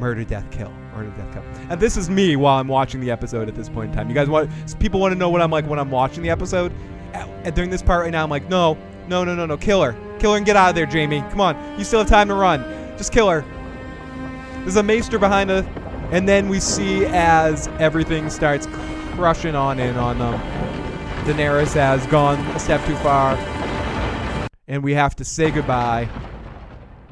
Murder, 0.00 0.24
death, 0.24 0.50
kill. 0.50 0.68
Murder, 0.96 1.10
death, 1.16 1.32
kill. 1.32 1.44
And 1.70 1.80
this 1.80 1.96
is 1.96 2.10
me 2.10 2.34
while 2.34 2.58
I'm 2.58 2.66
watching 2.66 3.00
the 3.00 3.08
episode 3.12 3.46
at 3.48 3.54
this 3.54 3.68
point 3.68 3.90
in 3.90 3.96
time. 3.96 4.08
You 4.08 4.16
guys 4.16 4.28
want 4.28 4.50
people 4.80 4.98
want 4.98 5.12
to 5.12 5.16
know 5.16 5.30
what 5.30 5.40
I'm 5.40 5.52
like 5.52 5.64
when 5.68 5.78
I'm 5.78 5.92
watching 5.92 6.24
the 6.24 6.30
episode? 6.30 6.72
At- 7.12 7.54
during 7.54 7.70
this 7.70 7.82
part 7.82 8.02
right 8.02 8.10
now, 8.10 8.24
I'm 8.24 8.30
like, 8.30 8.48
no, 8.48 8.76
no, 9.06 9.22
no, 9.22 9.36
no, 9.36 9.46
no. 9.46 9.56
Kill 9.56 9.80
her. 9.80 9.92
Kill 10.18 10.32
her 10.32 10.36
and 10.38 10.44
get 10.44 10.56
out 10.56 10.70
of 10.70 10.74
there, 10.74 10.86
Jaime. 10.86 11.20
Come 11.30 11.40
on. 11.40 11.78
You 11.78 11.84
still 11.84 12.00
have 12.00 12.08
time 12.08 12.26
to 12.26 12.34
run. 12.34 12.64
Just 12.98 13.12
kill 13.12 13.30
her. 13.30 13.44
There's 14.62 14.74
a 14.74 14.82
maester 14.82 15.20
behind 15.20 15.52
us. 15.52 15.64
And 16.10 16.28
then 16.28 16.48
we 16.48 16.58
see 16.58 17.06
as 17.06 17.68
everything 17.78 18.28
starts 18.28 18.66
crushing 19.12 19.54
on 19.54 19.78
in 19.78 19.94
on 19.94 20.18
them. 20.18 20.40
Daenerys 21.26 21.74
has 21.74 22.04
gone 22.08 22.40
a 22.56 22.58
step 22.58 22.84
too 22.86 22.96
far. 22.96 23.36
And 24.66 24.82
we 24.82 24.94
have 24.94 25.14
to 25.14 25.24
say 25.24 25.52
goodbye 25.52 26.08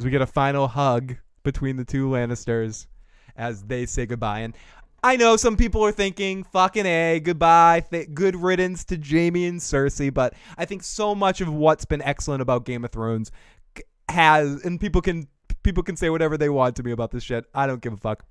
as 0.02 0.04
we 0.04 0.10
get 0.10 0.20
a 0.20 0.26
final 0.26 0.66
hug 0.66 1.14
between 1.44 1.76
the 1.76 1.84
two 1.84 2.08
Lannisters 2.08 2.88
as 3.36 3.62
they 3.62 3.86
say 3.86 4.04
goodbye. 4.04 4.40
And 4.40 4.56
I 5.04 5.14
know 5.14 5.36
some 5.36 5.56
people 5.56 5.84
are 5.84 5.92
thinking, 5.92 6.42
fucking 6.42 6.86
A, 6.86 7.20
goodbye, 7.20 7.84
th- 7.88 8.12
good 8.12 8.34
riddance 8.34 8.84
to 8.86 8.96
Jaime 8.96 9.46
and 9.46 9.60
Cersei, 9.60 10.12
but 10.12 10.34
I 10.58 10.64
think 10.64 10.82
so 10.82 11.14
much 11.14 11.40
of 11.40 11.54
what's 11.54 11.84
been 11.84 12.02
excellent 12.02 12.42
about 12.42 12.64
Game 12.64 12.84
of 12.84 12.90
Thrones 12.90 13.30
has, 14.08 14.64
and 14.64 14.80
people 14.80 15.00
can 15.00 15.28
people 15.62 15.84
can 15.84 15.94
say 15.94 16.10
whatever 16.10 16.36
they 16.36 16.48
want 16.48 16.74
to 16.76 16.82
me 16.82 16.90
about 16.90 17.12
this 17.12 17.22
shit. 17.22 17.44
I 17.54 17.68
don't 17.68 17.80
give 17.80 17.92
a 17.92 17.96
fuck 17.96 18.24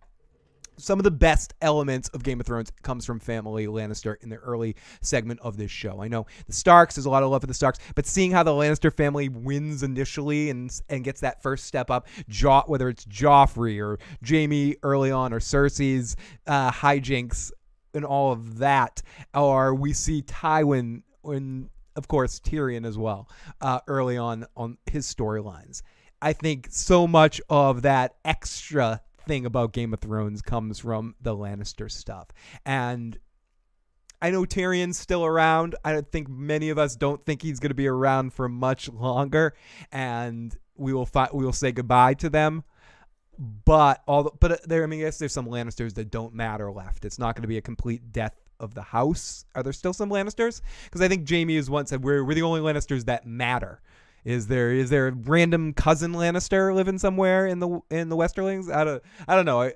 some 0.82 1.00
of 1.00 1.04
the 1.04 1.12
best 1.12 1.54
elements 1.62 2.10
of 2.10 2.24
Game 2.24 2.40
of 2.40 2.46
Thrones 2.46 2.72
comes 2.82 3.06
from 3.06 3.20
family 3.20 3.68
Lannister 3.68 4.16
in 4.22 4.30
the 4.30 4.38
early 4.38 4.76
segment 5.02 5.40
of 5.42 5.58
this 5.58 5.72
show. 5.72 6.02
I 6.02 6.08
know 6.08 6.26
the 6.48 6.54
Starks, 6.54 6.96
there's 6.96 7.06
a 7.06 7.10
lot 7.10 7.24
of 7.24 7.30
love 7.30 7.42
for 7.42 7.48
the 7.48 7.54
Starks, 7.54 7.80
but 7.96 8.06
seeing 8.06 8.32
how 8.32 8.44
the 8.44 8.52
Lannister 8.52 8.92
family 8.94 9.30
wins 9.30 9.84
initially 9.84 10.50
and 10.50 10.72
and 10.90 11.04
gets 11.04 11.22
that 11.22 11.42
first 11.42 11.66
step 11.66 11.92
up, 11.92 12.08
jo- 12.28 12.64
whether 12.68 12.90
it's 12.90 13.06
Joffrey 13.06 13.80
or 13.80 14.00
Jaime 14.28 14.76
early 14.84 15.12
on 15.12 15.34
or 15.34 15.40
Cersei's 15.40 16.16
uh, 16.48 16.72
hijinks 16.72 17.52
and 17.94 18.06
all 18.06 18.32
of 18.32 18.58
that, 18.60 19.02
or 19.34 19.76
we 19.76 19.94
see 19.94 20.22
Tywin 20.24 21.04
and 21.24 21.70
of 21.96 22.08
course 22.08 22.40
Tyrion 22.40 22.86
as 22.86 22.98
well 22.98 23.30
uh, 23.62 23.80
early 23.88 24.18
on 24.18 24.46
on 24.56 24.78
his 24.86 25.12
storylines. 25.14 25.82
I 26.22 26.34
think 26.34 26.68
so 26.70 27.08
much 27.08 27.42
of 27.50 27.82
that 27.82 28.16
extra 28.24 29.02
thing 29.26 29.46
about 29.46 29.74
Game 29.74 29.94
of 29.94 30.00
Thrones 30.00 30.42
comes 30.42 30.80
from 30.80 31.16
the 31.22 31.36
Lannister 31.36 31.90
stuff. 31.92 32.28
And 32.66 33.18
I 34.22 34.30
know 34.32 34.46
Tyrion's 34.46 35.00
still 35.00 35.26
around. 35.26 35.76
I 35.84 36.02
think 36.02 36.30
many 36.30 36.70
of 36.70 36.78
us 36.78 36.96
don't 36.96 37.26
think 37.26 37.42
he's 37.42 37.60
going 37.60 37.70
to 37.72 37.76
be 37.76 37.88
around 37.88 38.34
for 38.34 38.48
much 38.50 38.90
longer 38.90 39.54
and 39.92 40.56
we 40.76 40.94
will 40.94 41.06
fi- 41.06 41.30
we 41.34 41.44
will 41.46 41.54
say 41.54 41.72
goodbye 41.72 42.14
to 42.16 42.30
them. 42.30 42.64
but 43.66 44.02
all 44.08 44.24
the, 44.24 44.32
but 44.40 44.52
uh, 44.52 44.58
there 44.66 44.84
I 44.84 44.88
mean 44.88 45.00
I 45.02 45.04
guess 45.04 45.18
there's 45.18 45.34
some 45.34 45.48
Lannisters 45.48 45.94
that 45.96 46.12
don't 46.12 46.34
matter 46.34 46.72
left. 46.72 47.06
It's 47.06 47.18
not 47.20 47.36
going 47.36 47.42
to 47.44 47.48
be 47.48 47.58
a 47.58 47.62
complete 47.62 48.12
death 48.12 48.36
of 48.60 48.76
the 48.76 48.82
house. 48.84 49.46
Are 49.56 49.64
there 49.64 49.74
still 49.74 49.94
some 49.94 50.10
Lannisters? 50.10 50.62
Because 50.86 51.02
I 51.02 51.08
think 51.08 51.28
Jaime 51.28 51.56
has 51.56 51.70
once 51.70 51.90
said 51.90 52.04
we're 52.04 52.24
we're 52.24 52.36
the 52.36 52.44
only 52.44 52.62
Lannisters 52.62 53.06
that 53.06 53.26
matter. 53.26 53.82
Is 54.24 54.48
there 54.48 54.72
is 54.72 54.90
there 54.90 55.08
a 55.08 55.12
random 55.12 55.74
cousin 55.74 56.14
Lannister 56.14 56.74
living 56.74 57.00
somewhere 57.00 57.48
in 57.48 57.60
the 57.60 57.80
in 57.90 58.10
the 58.10 58.16
Westerlings? 58.16 58.70
I 58.70 58.84
don't 58.84 59.04
I 59.28 59.36
don't 59.36 59.46
know. 59.46 59.72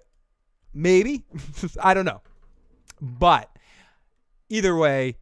Maybe 0.73 1.23
I 1.81 1.93
don't 1.93 2.05
know. 2.05 2.21
But 3.01 3.49
either 4.49 4.75
way, 4.75 5.17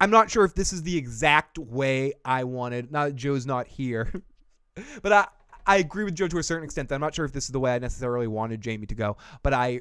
I'm 0.00 0.10
not 0.10 0.30
sure 0.30 0.44
if 0.44 0.54
this 0.54 0.72
is 0.72 0.82
the 0.82 0.96
exact 0.96 1.58
way 1.58 2.12
I 2.24 2.44
wanted. 2.44 2.92
Now 2.92 3.10
Joe's 3.10 3.46
not 3.46 3.66
here, 3.66 4.12
but 5.02 5.12
I 5.12 5.26
I 5.66 5.76
agree 5.76 6.04
with 6.04 6.14
Joe 6.14 6.28
to 6.28 6.38
a 6.38 6.42
certain 6.42 6.64
extent. 6.64 6.92
I'm 6.92 7.00
not 7.00 7.14
sure 7.14 7.24
if 7.24 7.32
this 7.32 7.44
is 7.44 7.50
the 7.50 7.60
way 7.60 7.74
I 7.74 7.78
necessarily 7.78 8.28
wanted 8.28 8.64
Jaime 8.64 8.86
to 8.86 8.94
go, 8.94 9.16
but 9.42 9.52
I 9.52 9.80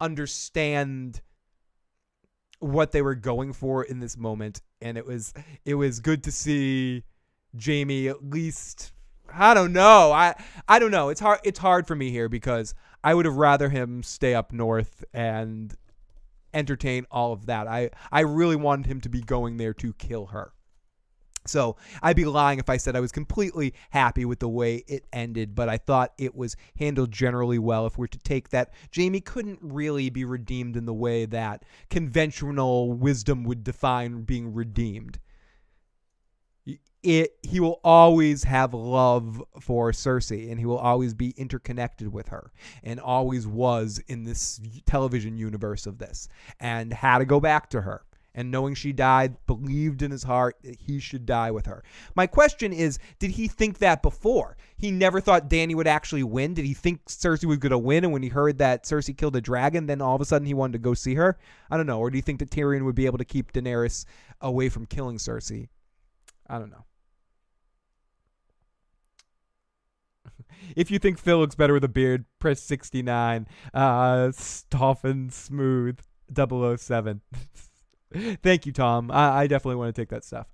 understand 0.00 1.20
what 2.60 2.92
they 2.92 3.02
were 3.02 3.14
going 3.14 3.52
for 3.52 3.82
in 3.82 3.98
this 3.98 4.16
moment, 4.16 4.62
and 4.80 4.96
it 4.96 5.04
was 5.04 5.34
it 5.64 5.74
was 5.74 5.98
good 5.98 6.22
to 6.24 6.32
see 6.32 7.02
Jaime 7.62 8.08
at 8.08 8.24
least. 8.24 8.92
I 9.32 9.54
don't 9.54 9.72
know. 9.72 10.12
I 10.12 10.34
I 10.68 10.78
don't 10.78 10.90
know. 10.90 11.08
It's 11.08 11.20
hard. 11.20 11.40
It's 11.44 11.58
hard 11.58 11.86
for 11.86 11.96
me 11.96 12.10
here 12.10 12.28
because 12.28 12.74
I 13.02 13.14
would 13.14 13.24
have 13.24 13.36
rather 13.36 13.68
him 13.68 14.02
stay 14.02 14.34
up 14.34 14.52
north 14.52 15.04
and 15.12 15.74
entertain 16.52 17.06
all 17.10 17.32
of 17.32 17.46
that. 17.46 17.66
I 17.66 17.90
I 18.12 18.20
really 18.20 18.56
wanted 18.56 18.86
him 18.86 19.00
to 19.02 19.08
be 19.08 19.20
going 19.20 19.56
there 19.56 19.74
to 19.74 19.92
kill 19.94 20.26
her. 20.26 20.52
So 21.46 21.76
I'd 22.02 22.16
be 22.16 22.24
lying 22.24 22.58
if 22.58 22.70
I 22.70 22.78
said 22.78 22.96
I 22.96 23.00
was 23.00 23.12
completely 23.12 23.74
happy 23.90 24.24
with 24.24 24.38
the 24.38 24.48
way 24.48 24.82
it 24.86 25.04
ended, 25.12 25.54
but 25.54 25.68
I 25.68 25.76
thought 25.76 26.14
it 26.16 26.34
was 26.34 26.56
handled 26.78 27.12
generally 27.12 27.58
well. 27.58 27.86
If 27.86 27.98
we're 27.98 28.06
to 28.06 28.18
take 28.18 28.48
that, 28.50 28.72
Jaime 28.96 29.20
couldn't 29.20 29.58
really 29.60 30.08
be 30.08 30.24
redeemed 30.24 30.76
in 30.76 30.86
the 30.86 30.94
way 30.94 31.26
that 31.26 31.64
conventional 31.90 32.92
wisdom 32.92 33.44
would 33.44 33.62
define 33.62 34.22
being 34.22 34.54
redeemed. 34.54 35.18
It, 37.04 37.36
he 37.42 37.60
will 37.60 37.80
always 37.84 38.44
have 38.44 38.72
love 38.72 39.42
for 39.60 39.92
Cersei 39.92 40.50
and 40.50 40.58
he 40.58 40.64
will 40.64 40.78
always 40.78 41.12
be 41.12 41.34
interconnected 41.36 42.10
with 42.10 42.28
her 42.28 42.50
and 42.82 42.98
always 42.98 43.46
was 43.46 44.02
in 44.08 44.24
this 44.24 44.58
television 44.86 45.36
universe 45.36 45.86
of 45.86 45.98
this 45.98 46.28
and 46.60 46.94
had 46.94 47.18
to 47.18 47.26
go 47.26 47.40
back 47.40 47.68
to 47.70 47.82
her 47.82 48.06
and 48.34 48.50
knowing 48.50 48.74
she 48.74 48.92
died, 48.92 49.36
believed 49.46 50.02
in 50.02 50.10
his 50.10 50.24
heart 50.24 50.56
that 50.64 50.80
he 50.80 50.98
should 50.98 51.24
die 51.26 51.50
with 51.50 51.66
her. 51.66 51.84
My 52.16 52.26
question 52.26 52.72
is, 52.72 52.98
did 53.18 53.32
he 53.32 53.48
think 53.48 53.78
that 53.78 54.02
before? 54.02 54.56
He 54.76 54.90
never 54.90 55.20
thought 55.20 55.48
Dany 55.48 55.74
would 55.74 55.86
actually 55.86 56.24
win. 56.24 56.54
Did 56.54 56.64
he 56.64 56.74
think 56.74 57.04
Cersei 57.04 57.44
was 57.44 57.58
going 57.58 57.70
to 57.70 57.78
win? 57.78 58.04
And 58.04 58.12
when 58.12 58.22
he 58.22 58.28
heard 58.30 58.58
that 58.58 58.84
Cersei 58.84 59.16
killed 59.16 59.36
a 59.36 59.40
dragon, 59.40 59.86
then 59.86 60.00
all 60.00 60.16
of 60.16 60.20
a 60.20 60.24
sudden 60.24 60.46
he 60.46 60.54
wanted 60.54 60.72
to 60.72 60.78
go 60.78 60.94
see 60.94 61.14
her? 61.14 61.38
I 61.70 61.76
don't 61.76 61.86
know. 61.86 62.00
Or 62.00 62.10
do 62.10 62.16
you 62.16 62.22
think 62.22 62.40
that 62.40 62.50
Tyrion 62.50 62.84
would 62.84 62.96
be 62.96 63.06
able 63.06 63.18
to 63.18 63.24
keep 63.24 63.52
Daenerys 63.52 64.04
away 64.40 64.68
from 64.68 64.86
killing 64.86 65.18
Cersei? 65.18 65.68
I 66.48 66.58
don't 66.58 66.70
know. 66.70 66.84
If 70.76 70.90
you 70.90 70.98
think 70.98 71.18
Phil 71.18 71.38
looks 71.38 71.54
better 71.54 71.74
with 71.74 71.84
a 71.84 71.88
beard, 71.88 72.24
press 72.38 72.60
69. 72.60 73.46
Uh, 73.72 74.32
and 75.04 75.32
smooth. 75.32 75.98
007. 76.34 77.20
Thank 78.42 78.66
you, 78.66 78.72
Tom. 78.72 79.10
I, 79.10 79.42
I 79.42 79.46
definitely 79.46 79.76
want 79.76 79.94
to 79.94 80.00
take 80.00 80.10
that 80.10 80.24
stuff. 80.24 80.46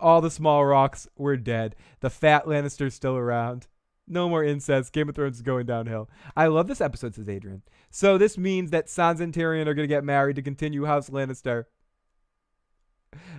All 0.00 0.20
the 0.20 0.30
small 0.30 0.64
rocks 0.64 1.08
were 1.16 1.36
dead. 1.36 1.74
The 2.00 2.10
fat 2.10 2.46
Lannister's 2.46 2.94
still 2.94 3.16
around. 3.16 3.66
No 4.06 4.28
more 4.28 4.42
incest. 4.42 4.92
Game 4.92 5.08
of 5.08 5.14
Thrones 5.14 5.36
is 5.36 5.42
going 5.42 5.66
downhill. 5.66 6.08
I 6.36 6.46
love 6.46 6.66
this 6.66 6.80
episode, 6.80 7.14
says 7.14 7.28
Adrian. 7.28 7.62
So 7.90 8.18
this 8.18 8.38
means 8.38 8.70
that 8.70 8.86
Sansa 8.86 9.20
and 9.20 9.34
Tyrion 9.34 9.66
are 9.66 9.74
going 9.74 9.88
to 9.88 9.94
get 9.94 10.04
married 10.04 10.36
to 10.36 10.42
continue 10.42 10.84
House 10.84 11.10
Lannister. 11.10 11.64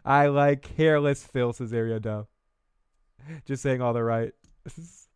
I 0.06 0.28
like 0.28 0.76
hairless 0.76 1.24
Phil, 1.24 1.54
says 1.54 1.72
Ariado. 1.72 2.28
Just 3.46 3.64
saying 3.64 3.82
all 3.82 3.94
the 3.94 4.04
right. 4.04 4.34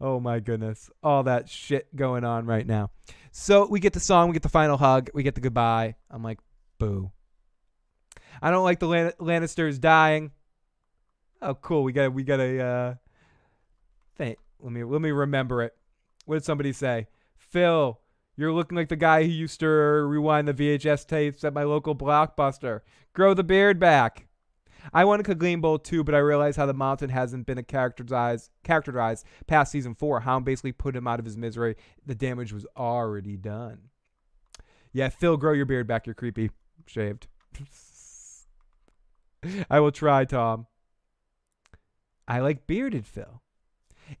oh 0.00 0.20
my 0.20 0.40
goodness. 0.40 0.90
All 1.02 1.22
that 1.24 1.48
shit 1.48 1.94
going 1.94 2.24
on 2.24 2.46
right 2.46 2.66
now. 2.66 2.90
So 3.30 3.66
we 3.66 3.80
get 3.80 3.92
the 3.92 4.00
song, 4.00 4.28
we 4.28 4.34
get 4.34 4.42
the 4.42 4.48
final 4.48 4.76
hug, 4.76 5.10
we 5.14 5.22
get 5.22 5.34
the 5.34 5.40
goodbye. 5.40 5.94
I'm 6.10 6.22
like, 6.22 6.38
boo. 6.78 7.10
I 8.40 8.50
don't 8.50 8.64
like 8.64 8.80
the 8.80 8.88
Lan- 8.88 9.12
Lannisters 9.20 9.80
dying. 9.80 10.32
Oh, 11.40 11.54
cool. 11.54 11.82
We 11.82 11.92
got 11.92 12.12
we 12.12 12.22
got 12.22 12.40
a 12.40 12.60
uh, 12.60 12.94
thing. 14.16 14.36
Let 14.60 14.72
me 14.72 14.84
let 14.84 15.00
me 15.00 15.10
remember 15.10 15.62
it. 15.62 15.74
What 16.24 16.36
did 16.36 16.44
somebody 16.44 16.72
say? 16.72 17.08
Phil, 17.36 17.98
you're 18.36 18.52
looking 18.52 18.76
like 18.76 18.88
the 18.88 18.96
guy 18.96 19.24
who 19.24 19.30
used 19.30 19.60
to 19.60 19.66
rewind 19.66 20.48
the 20.48 20.54
VHS 20.54 21.06
tapes 21.06 21.44
at 21.44 21.52
my 21.52 21.64
local 21.64 21.94
blockbuster. 21.94 22.80
Grow 23.12 23.34
the 23.34 23.44
beard 23.44 23.78
back. 23.78 24.26
I 24.92 25.04
wanted 25.04 25.26
Clegane 25.26 25.60
Bowl 25.60 25.78
too, 25.78 26.02
but 26.04 26.14
I 26.14 26.18
realized 26.18 26.56
how 26.56 26.66
the 26.66 26.74
mountain 26.74 27.10
hasn't 27.10 27.46
been 27.46 27.58
a 27.58 27.62
characterized 27.62 28.50
characterized 28.64 29.26
past 29.46 29.72
season 29.72 29.94
four. 29.94 30.20
Hound 30.20 30.44
basically 30.44 30.72
put 30.72 30.96
him 30.96 31.06
out 31.06 31.18
of 31.18 31.24
his 31.24 31.36
misery. 31.36 31.76
The 32.04 32.14
damage 32.14 32.52
was 32.52 32.66
already 32.76 33.36
done. 33.36 33.90
Yeah, 34.92 35.08
Phil, 35.08 35.36
grow 35.36 35.52
your 35.52 35.66
beard 35.66 35.86
back. 35.86 36.06
You're 36.06 36.14
creepy. 36.14 36.50
Shaved. 36.86 37.26
I 39.70 39.80
will 39.80 39.92
try, 39.92 40.24
Tom. 40.24 40.66
I 42.28 42.40
like 42.40 42.66
bearded 42.66 43.06
Phil. 43.06 43.42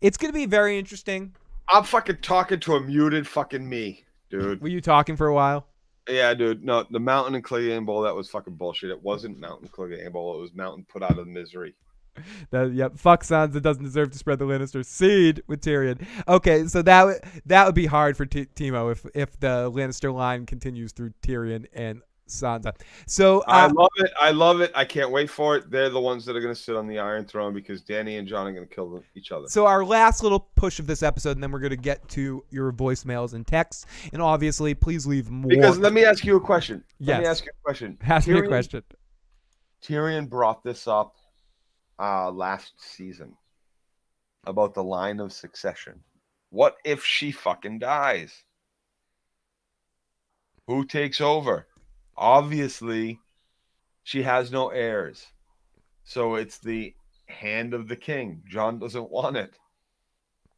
It's 0.00 0.16
going 0.16 0.32
to 0.32 0.38
be 0.38 0.46
very 0.46 0.78
interesting. 0.78 1.34
I'm 1.68 1.84
fucking 1.84 2.18
talking 2.22 2.60
to 2.60 2.76
a 2.76 2.80
muted 2.80 3.26
fucking 3.26 3.68
me, 3.68 4.04
dude. 4.30 4.60
Were 4.60 4.68
you 4.68 4.80
talking 4.80 5.16
for 5.16 5.26
a 5.26 5.34
while? 5.34 5.66
Yeah, 6.08 6.34
dude. 6.34 6.64
No, 6.64 6.84
the 6.90 6.98
Mountain 6.98 7.34
and 7.34 7.44
Clegane 7.44 7.86
Bowl, 7.86 8.02
that 8.02 8.14
was 8.14 8.28
fucking 8.28 8.54
bullshit. 8.54 8.90
It 8.90 9.02
wasn't 9.02 9.38
Mountain 9.38 9.68
Clegane 9.68 10.12
Bowl. 10.12 10.36
It 10.36 10.40
was 10.40 10.54
Mountain 10.54 10.86
put 10.88 11.02
out 11.02 11.18
of 11.18 11.26
misery. 11.26 11.74
That 12.50 12.74
yep, 12.74 12.98
fuck 12.98 13.24
Sansa 13.24 13.62
doesn't 13.62 13.84
deserve 13.84 14.10
to 14.10 14.18
spread 14.18 14.38
the 14.38 14.44
Lannister 14.44 14.84
seed 14.84 15.42
with 15.46 15.62
Tyrion. 15.62 16.06
Okay, 16.28 16.66
so 16.66 16.82
that 16.82 17.04
would 17.04 17.20
that 17.46 17.64
would 17.64 17.74
be 17.74 17.86
hard 17.86 18.18
for 18.18 18.26
T- 18.26 18.48
Timo 18.54 18.92
if 18.92 19.06
if 19.14 19.40
the 19.40 19.70
Lannister 19.72 20.12
line 20.14 20.44
continues 20.44 20.92
through 20.92 21.14
Tyrion 21.22 21.64
and 21.72 22.02
Sansa. 22.28 22.74
So 23.06 23.40
uh, 23.40 23.44
I 23.48 23.66
love 23.66 23.90
it. 23.96 24.10
I 24.20 24.30
love 24.30 24.60
it. 24.60 24.72
I 24.74 24.84
can't 24.84 25.10
wait 25.10 25.28
for 25.28 25.56
it. 25.56 25.70
They're 25.70 25.90
the 25.90 26.00
ones 26.00 26.24
that 26.24 26.36
are 26.36 26.40
going 26.40 26.54
to 26.54 26.60
sit 26.60 26.76
on 26.76 26.86
the 26.86 26.98
Iron 26.98 27.24
Throne 27.24 27.52
because 27.52 27.82
Dany 27.82 28.18
and 28.18 28.26
Jon 28.26 28.46
are 28.46 28.52
going 28.52 28.66
to 28.66 28.74
kill 28.74 28.90
them, 28.90 29.02
each 29.14 29.32
other. 29.32 29.48
So 29.48 29.66
our 29.66 29.84
last 29.84 30.22
little 30.22 30.40
push 30.56 30.78
of 30.78 30.86
this 30.86 31.02
episode, 31.02 31.32
and 31.32 31.42
then 31.42 31.52
we're 31.52 31.60
going 31.60 31.70
to 31.70 31.76
get 31.76 32.08
to 32.10 32.44
your 32.50 32.72
voicemails 32.72 33.34
and 33.34 33.46
texts. 33.46 33.86
And 34.12 34.22
obviously, 34.22 34.74
please 34.74 35.06
leave 35.06 35.30
more. 35.30 35.48
Because 35.48 35.78
let 35.78 35.92
me 35.92 36.04
ask 36.04 36.24
you 36.24 36.36
a 36.36 36.40
question. 36.40 36.84
Let 37.00 37.20
me 37.20 37.26
ask 37.26 37.44
you 37.44 37.50
a 37.50 37.64
question. 37.64 37.98
Ask 38.02 38.28
me 38.28 38.38
a 38.38 38.46
question. 38.46 38.82
Tyrion 39.82 40.28
brought 40.28 40.62
this 40.62 40.86
up 40.86 41.16
uh, 41.98 42.30
last 42.30 42.72
season 42.78 43.36
about 44.46 44.74
the 44.74 44.82
line 44.82 45.20
of 45.20 45.32
succession. 45.32 46.00
What 46.50 46.76
if 46.84 47.04
she 47.04 47.32
fucking 47.32 47.78
dies? 47.78 48.44
Who 50.66 50.84
takes 50.84 51.20
over? 51.20 51.66
Obviously, 52.16 53.20
she 54.02 54.22
has 54.22 54.50
no 54.52 54.68
heirs. 54.68 55.26
So 56.04 56.34
it's 56.34 56.58
the 56.58 56.94
hand 57.26 57.74
of 57.74 57.88
the 57.88 57.96
king. 57.96 58.42
Jon 58.48 58.78
doesn't 58.78 59.10
want 59.10 59.36
it. 59.36 59.58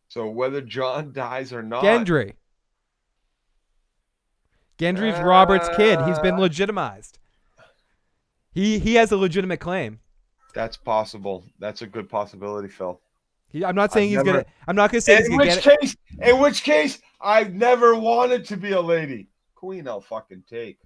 So 0.08 0.28
whether 0.28 0.60
Jon 0.60 1.12
dies 1.12 1.52
or 1.52 1.62
not, 1.62 1.82
Gendry. 1.84 2.34
Gendry's 4.78 5.18
Robert's 5.22 5.68
kid. 5.76 6.00
He's 6.02 6.18
been 6.18 6.34
uh. 6.34 6.40
legitimized. 6.40 7.18
He 8.52 8.78
he 8.78 8.94
has 8.94 9.12
a 9.12 9.16
legitimate 9.16 9.60
claim. 9.60 10.00
that's 10.54 10.76
possible. 10.76 11.44
That's 11.58 11.82
a 11.82 11.86
good 11.86 12.08
possibility, 12.08 12.68
Phil. 12.68 13.00
He, 13.50 13.64
I'm 13.64 13.74
not 13.74 13.92
saying 13.92 14.06
I've 14.06 14.18
he's 14.18 14.26
never- 14.26 14.42
gonna. 14.42 14.54
I'm 14.68 14.76
not 14.76 14.90
gonna 14.90 15.00
say 15.00 15.16
he's 15.16 15.26
In 15.26 15.32
gonna 15.36 15.50
which 15.50 15.64
get 15.64 15.74
it. 15.74 15.80
case, 15.80 15.96
in 16.22 16.38
which 16.40 16.62
case, 16.62 17.00
I've 17.20 17.54
never 17.54 17.94
wanted 17.94 18.44
to 18.46 18.56
be 18.56 18.72
a 18.72 18.80
lady. 18.80 19.28
Queen, 19.54 19.88
I'll 19.88 20.00
fucking 20.00 20.44
take. 20.48 20.78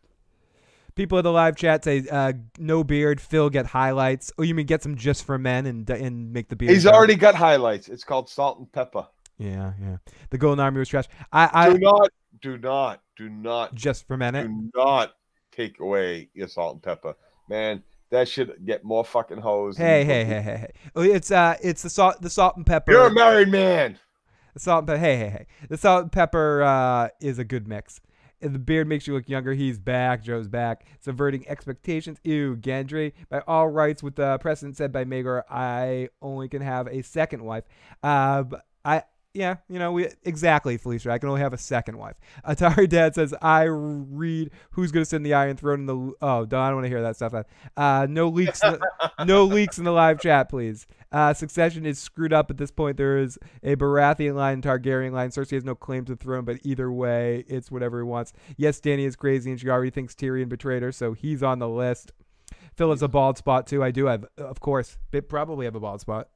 People 0.98 1.16
in 1.18 1.22
the 1.22 1.30
live 1.30 1.54
chat 1.54 1.84
say 1.84 2.04
uh, 2.10 2.32
no 2.58 2.82
beard. 2.82 3.20
Phil 3.20 3.50
get 3.50 3.66
highlights. 3.66 4.32
Oh, 4.36 4.42
you 4.42 4.52
mean 4.52 4.66
get 4.66 4.82
some 4.82 4.96
just 4.96 5.24
for 5.24 5.38
men 5.38 5.64
and 5.64 5.88
and 5.88 6.32
make 6.32 6.48
the 6.48 6.56
beard? 6.56 6.72
He's 6.72 6.82
dark? 6.82 6.96
already 6.96 7.14
got 7.14 7.36
highlights. 7.36 7.88
It's 7.88 8.02
called 8.02 8.28
salt 8.28 8.58
and 8.58 8.72
pepper. 8.72 9.06
Yeah, 9.38 9.74
yeah. 9.80 9.98
The 10.30 10.38
Golden 10.38 10.58
Army 10.58 10.80
was 10.80 10.88
trash. 10.88 11.04
I, 11.32 11.50
I 11.52 11.72
do 11.72 11.78
not, 11.78 12.10
do 12.40 12.58
not, 12.58 13.00
do 13.16 13.28
not, 13.28 13.76
just 13.76 14.08
for 14.08 14.16
men. 14.16 14.34
do 14.34 14.70
not 14.74 15.12
take 15.52 15.78
away 15.78 16.30
your 16.34 16.48
salt 16.48 16.74
and 16.74 16.82
pepper, 16.82 17.14
man. 17.48 17.84
That 18.10 18.28
should 18.28 18.66
get 18.66 18.82
more 18.82 19.04
fucking 19.04 19.38
hoes. 19.38 19.76
Hey, 19.76 20.04
hey, 20.04 20.24
hey, 20.24 20.42
hey, 20.42 20.56
hey. 20.56 20.72
Oh, 20.96 21.02
It's 21.02 21.30
uh, 21.30 21.54
it's 21.62 21.84
the 21.84 21.90
salt, 21.90 22.20
the 22.22 22.30
salt 22.30 22.56
and 22.56 22.66
pepper. 22.66 22.90
You're 22.90 23.06
a 23.06 23.14
married 23.14 23.50
man. 23.50 24.00
The 24.54 24.58
salt 24.58 24.80
and 24.80 24.88
pepper. 24.88 24.98
Hey, 24.98 25.16
hey, 25.16 25.28
hey. 25.28 25.46
The 25.68 25.76
salt 25.76 26.02
and 26.02 26.10
pepper 26.10 26.64
uh, 26.64 27.08
is 27.20 27.38
a 27.38 27.44
good 27.44 27.68
mix. 27.68 28.00
The 28.40 28.58
beard 28.58 28.86
makes 28.86 29.06
you 29.06 29.14
look 29.14 29.28
younger. 29.28 29.52
He's 29.52 29.78
back. 29.78 30.22
Joe's 30.22 30.48
back. 30.48 30.86
Subverting 31.00 31.48
expectations. 31.48 32.18
Ew, 32.22 32.56
Gendry. 32.56 33.12
By 33.28 33.42
all 33.46 33.68
rights, 33.68 34.02
with 34.02 34.14
the 34.14 34.38
precedent 34.38 34.76
said 34.76 34.92
by 34.92 35.04
Maegor, 35.04 35.42
I 35.50 36.08
only 36.22 36.48
can 36.48 36.62
have 36.62 36.86
a 36.86 37.02
second 37.02 37.42
wife. 37.42 37.64
Uh, 38.02 38.44
I 38.84 39.02
yeah, 39.34 39.56
you 39.68 39.78
know, 39.78 39.92
we 39.92 40.08
exactly, 40.24 40.76
Felicia. 40.78 41.10
I 41.10 41.18
can 41.18 41.28
only 41.28 41.42
have 41.42 41.52
a 41.52 41.58
second 41.58 41.98
wife. 41.98 42.16
Atari 42.46 42.88
Dad 42.88 43.14
says, 43.14 43.34
I 43.42 43.64
read 43.64 44.50
who's 44.70 44.90
going 44.90 45.02
to 45.02 45.08
sit 45.08 45.16
in 45.16 45.22
the 45.22 45.34
Iron 45.34 45.56
Throne 45.56 45.80
in 45.80 45.86
the. 45.86 46.12
Oh, 46.20 46.44
don't, 46.46 46.60
I 46.60 46.68
don't 46.68 46.76
want 46.76 46.84
to 46.86 46.88
hear 46.88 47.02
that 47.02 47.16
stuff. 47.16 47.34
Uh, 47.76 48.06
no 48.08 48.28
leaks, 48.28 48.62
no 49.24 49.44
leaks 49.44 49.78
in 49.78 49.84
the 49.84 49.92
live 49.92 50.20
chat, 50.20 50.48
please. 50.48 50.86
Uh, 51.12 51.34
Succession 51.34 51.86
is 51.86 51.98
screwed 51.98 52.32
up 52.32 52.50
at 52.50 52.56
this 52.56 52.70
point. 52.70 52.96
There 52.96 53.18
is 53.18 53.38
a 53.62 53.76
Baratheon 53.76 54.34
line, 54.34 54.62
Targaryen 54.62 55.12
line. 55.12 55.30
Cersei 55.30 55.52
has 55.52 55.64
no 55.64 55.74
claim 55.74 56.04
to 56.06 56.14
the 56.14 56.22
throne, 56.22 56.44
but 56.44 56.58
either 56.62 56.90
way, 56.90 57.44
it's 57.48 57.70
whatever 57.70 57.98
he 57.98 58.04
wants. 58.04 58.32
Yes, 58.56 58.80
Dany 58.80 59.06
is 59.06 59.14
crazy, 59.14 59.50
and 59.50 59.60
she 59.60 59.68
already 59.68 59.90
thinks 59.90 60.14
Tyrion 60.14 60.48
betrayed 60.48 60.82
her, 60.82 60.92
so 60.92 61.12
he's 61.12 61.42
on 61.42 61.58
the 61.58 61.68
list. 61.68 62.12
Phil 62.76 62.90
has 62.90 63.02
a 63.02 63.08
bald 63.08 63.36
spot 63.36 63.66
too. 63.66 63.82
I 63.82 63.90
do 63.90 64.06
have, 64.06 64.24
of 64.38 64.60
course, 64.60 64.96
probably 65.28 65.66
have 65.66 65.74
a 65.74 65.80
bald 65.80 66.00
spot. 66.00 66.28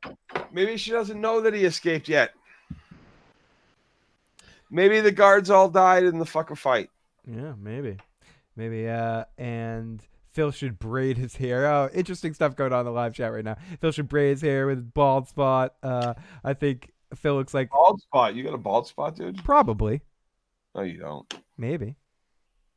Maybe 0.52 0.76
she 0.76 0.90
doesn't 0.90 1.20
know 1.20 1.40
that 1.40 1.54
he 1.54 1.64
escaped 1.64 2.08
yet. 2.08 2.32
Maybe 4.74 5.00
the 5.00 5.12
guards 5.12 5.50
all 5.50 5.68
died 5.68 6.02
in 6.04 6.18
the 6.18 6.24
fucking 6.26 6.56
fight. 6.56 6.88
Yeah, 7.26 7.52
maybe, 7.58 7.98
maybe. 8.56 8.88
Uh, 8.88 9.24
and 9.36 10.02
Phil 10.32 10.50
should 10.50 10.78
braid 10.78 11.18
his 11.18 11.36
hair. 11.36 11.66
Oh, 11.66 11.90
interesting 11.92 12.32
stuff 12.32 12.56
going 12.56 12.72
on 12.72 12.80
in 12.80 12.86
the 12.86 12.90
live 12.92 13.14
chat 13.14 13.32
right 13.32 13.44
now. 13.44 13.56
Phil 13.80 13.92
should 13.92 14.08
braid 14.08 14.30
his 14.30 14.40
hair 14.40 14.66
with 14.66 14.92
bald 14.94 15.28
spot. 15.28 15.74
Uh, 15.82 16.14
I 16.42 16.54
think 16.54 16.90
Phil 17.14 17.34
looks 17.34 17.52
like 17.52 17.68
Bald 17.70 18.00
spot. 18.00 18.34
You 18.34 18.42
got 18.44 18.54
a 18.54 18.58
bald 18.58 18.86
spot, 18.88 19.14
dude? 19.16 19.44
probably, 19.44 20.00
No, 20.74 20.80
you 20.82 20.98
don't. 20.98 21.32
maybe. 21.58 21.96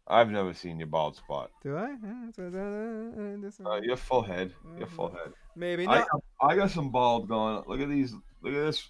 I've 0.07 0.29
never 0.29 0.53
seen 0.53 0.77
your 0.77 0.87
bald 0.87 1.15
spot. 1.15 1.49
Do 1.63 1.77
I? 1.77 1.95
Uh, 3.65 3.79
you're 3.81 3.95
full 3.97 4.21
head. 4.21 4.53
You're 4.77 4.87
full 4.87 5.09
head. 5.09 5.31
Maybe 5.55 5.87
I 5.87 5.99
not. 5.99 6.07
got, 6.09 6.21
I 6.41 6.55
got 6.55 6.69
some 6.71 6.91
bald 6.91 7.27
going. 7.27 7.63
Look 7.67 7.79
at 7.79 7.89
these. 7.89 8.13
Look 8.41 8.53
at 8.53 8.65
this. 8.65 8.89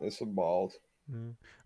There's 0.00 0.18
some 0.18 0.34
bald. 0.34 0.74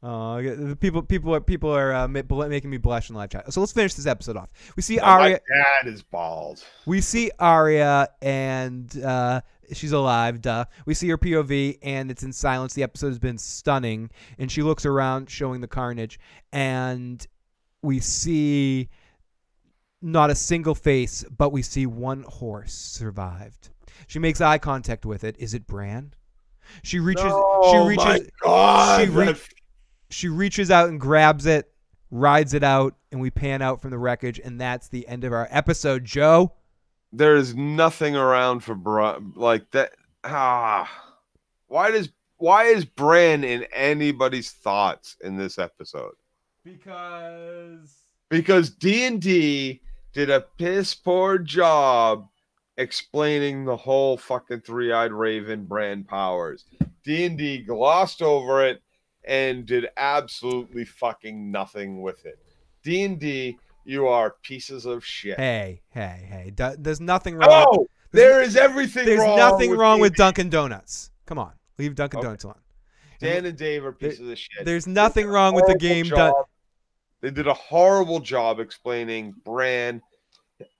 Uh, 0.02 0.40
the 0.40 0.76
people, 0.78 1.02
people 1.02 1.34
are 1.34 1.40
people 1.40 1.70
are 1.70 1.92
uh, 1.92 2.08
ma- 2.08 2.46
making 2.46 2.70
me 2.70 2.76
blush 2.76 3.10
in 3.10 3.16
live 3.16 3.30
chat. 3.30 3.52
So 3.52 3.60
let's 3.60 3.72
finish 3.72 3.94
this 3.94 4.06
episode 4.06 4.36
off. 4.36 4.50
We 4.76 4.82
see 4.82 4.96
my 4.96 5.02
Arya. 5.02 5.40
dad 5.48 5.88
is 5.92 6.02
bald. 6.02 6.64
We 6.86 7.00
see 7.00 7.30
Arya 7.38 8.08
and 8.22 9.02
uh, 9.02 9.40
she's 9.72 9.92
alive. 9.92 10.40
Duh. 10.42 10.66
We 10.84 10.94
see 10.94 11.08
her 11.08 11.18
POV 11.18 11.78
and 11.82 12.10
it's 12.10 12.22
in 12.22 12.32
silence. 12.32 12.74
The 12.74 12.82
episode 12.82 13.08
has 13.08 13.18
been 13.18 13.38
stunning, 13.38 14.10
and 14.38 14.50
she 14.50 14.62
looks 14.62 14.86
around, 14.86 15.30
showing 15.30 15.60
the 15.60 15.68
carnage, 15.68 16.18
and 16.52 17.26
we 17.82 18.00
see 18.00 18.88
not 20.02 20.30
a 20.30 20.34
single 20.34 20.74
face, 20.74 21.24
but 21.36 21.50
we 21.50 21.62
see 21.62 21.86
one 21.86 22.24
horse 22.28 22.74
survived. 22.74 23.70
She 24.06 24.18
makes 24.18 24.40
eye 24.40 24.58
contact 24.58 25.06
with 25.06 25.24
it. 25.24 25.36
Is 25.38 25.54
it 25.54 25.66
Bran? 25.66 26.12
She 26.82 26.98
reaches. 26.98 27.24
No, 27.24 27.60
she 27.70 27.78
my 27.78 27.86
reaches. 27.86 28.30
God, 28.42 29.00
she, 29.04 29.10
re- 29.10 29.34
she 30.10 30.28
reaches 30.28 30.70
out 30.70 30.88
and 30.88 31.00
grabs 31.00 31.46
it, 31.46 31.70
rides 32.10 32.54
it 32.54 32.62
out, 32.62 32.94
and 33.10 33.20
we 33.20 33.30
pan 33.30 33.62
out 33.62 33.80
from 33.82 33.90
the 33.90 33.98
wreckage, 33.98 34.38
and 34.38 34.60
that's 34.60 34.88
the 34.88 35.06
end 35.08 35.24
of 35.24 35.32
our 35.32 35.48
episode. 35.50 36.04
Joe. 36.04 36.52
There 37.12 37.36
is 37.36 37.54
nothing 37.54 38.16
around 38.16 38.60
for 38.60 38.74
Bran 38.74 39.32
like 39.36 39.70
that. 39.70 39.92
Ah, 40.24 40.90
why 41.68 41.90
does 41.90 42.10
why 42.38 42.64
is 42.64 42.84
Bran 42.84 43.44
in 43.44 43.64
anybody's 43.72 44.50
thoughts 44.50 45.16
in 45.22 45.36
this 45.36 45.58
episode? 45.58 46.12
Because 46.64 47.94
Because 48.28 48.70
D 48.70 49.04
and 49.04 49.22
D 49.22 49.80
did 50.12 50.30
a 50.30 50.42
piss 50.58 50.94
poor 50.94 51.38
job 51.38 52.28
explaining 52.76 53.64
the 53.64 53.76
whole 53.76 54.16
fucking 54.16 54.60
three 54.60 54.92
eyed 54.92 55.12
raven 55.12 55.64
brand 55.64 56.06
powers. 56.08 56.64
D 57.04 57.24
and 57.24 57.38
D 57.38 57.58
glossed 57.58 58.22
over 58.22 58.64
it 58.64 58.82
and 59.24 59.66
did 59.66 59.88
absolutely 59.96 60.84
fucking 60.84 61.50
nothing 61.50 62.02
with 62.02 62.24
it. 62.26 62.38
D 62.82 63.02
and 63.02 63.18
D, 63.18 63.58
you 63.84 64.06
are 64.06 64.36
pieces 64.42 64.86
of 64.86 65.04
shit. 65.04 65.38
Hey, 65.38 65.82
hey, 65.90 66.26
hey. 66.56 66.74
There's 66.78 67.00
nothing 67.00 67.36
wrong. 67.36 67.66
No, 67.72 67.86
there 68.12 68.42
is 68.42 68.56
everything 68.56 69.06
There's 69.06 69.20
wrong 69.20 69.36
nothing 69.36 69.70
with 69.70 69.78
wrong 69.78 69.96
D&D. 69.96 70.02
with 70.02 70.14
Dunkin' 70.14 70.50
Donuts. 70.50 71.10
Come 71.26 71.38
on, 71.38 71.52
leave 71.78 71.94
Dunkin' 71.94 72.18
Okay. 72.18 72.26
Donuts 72.26 72.44
alone. 72.44 72.60
Dan 73.18 73.46
and 73.46 73.56
Dave 73.56 73.84
are 73.84 73.92
pieces 73.92 74.28
of 74.28 74.38
shit. 74.38 74.64
There's 74.64 74.86
nothing 74.86 75.26
wrong 75.26 75.54
with 75.54 75.66
the 75.66 75.76
game 75.76 76.06
done. 76.08 76.32
They 77.22 77.30
did 77.30 77.46
a 77.46 77.54
horrible 77.54 78.20
job 78.20 78.60
explaining 78.60 79.34
Bran, 79.44 80.02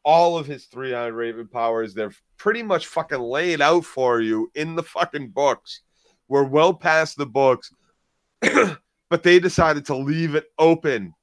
all 0.05 0.39
of 0.39 0.47
his 0.47 0.66
three 0.66 0.94
eyed 0.94 1.12
raven 1.12 1.48
powers. 1.48 1.94
They're 1.94 2.15
pretty 2.36 2.62
much 2.62 2.86
fucking 2.86 3.20
laid 3.20 3.61
out 3.61 3.85
for 3.85 4.20
you 4.20 4.51
in 4.55 4.77
the 4.77 4.82
fucking 4.82 5.31
books. 5.31 5.82
We're 6.28 6.44
well 6.44 6.74
past 6.74 7.16
the 7.16 7.27
books, 7.27 7.73
but 8.40 9.23
they 9.23 9.39
decided 9.39 9.86
to 9.86 9.97
leave 9.97 10.35
it 10.35 10.47
open 10.59 11.15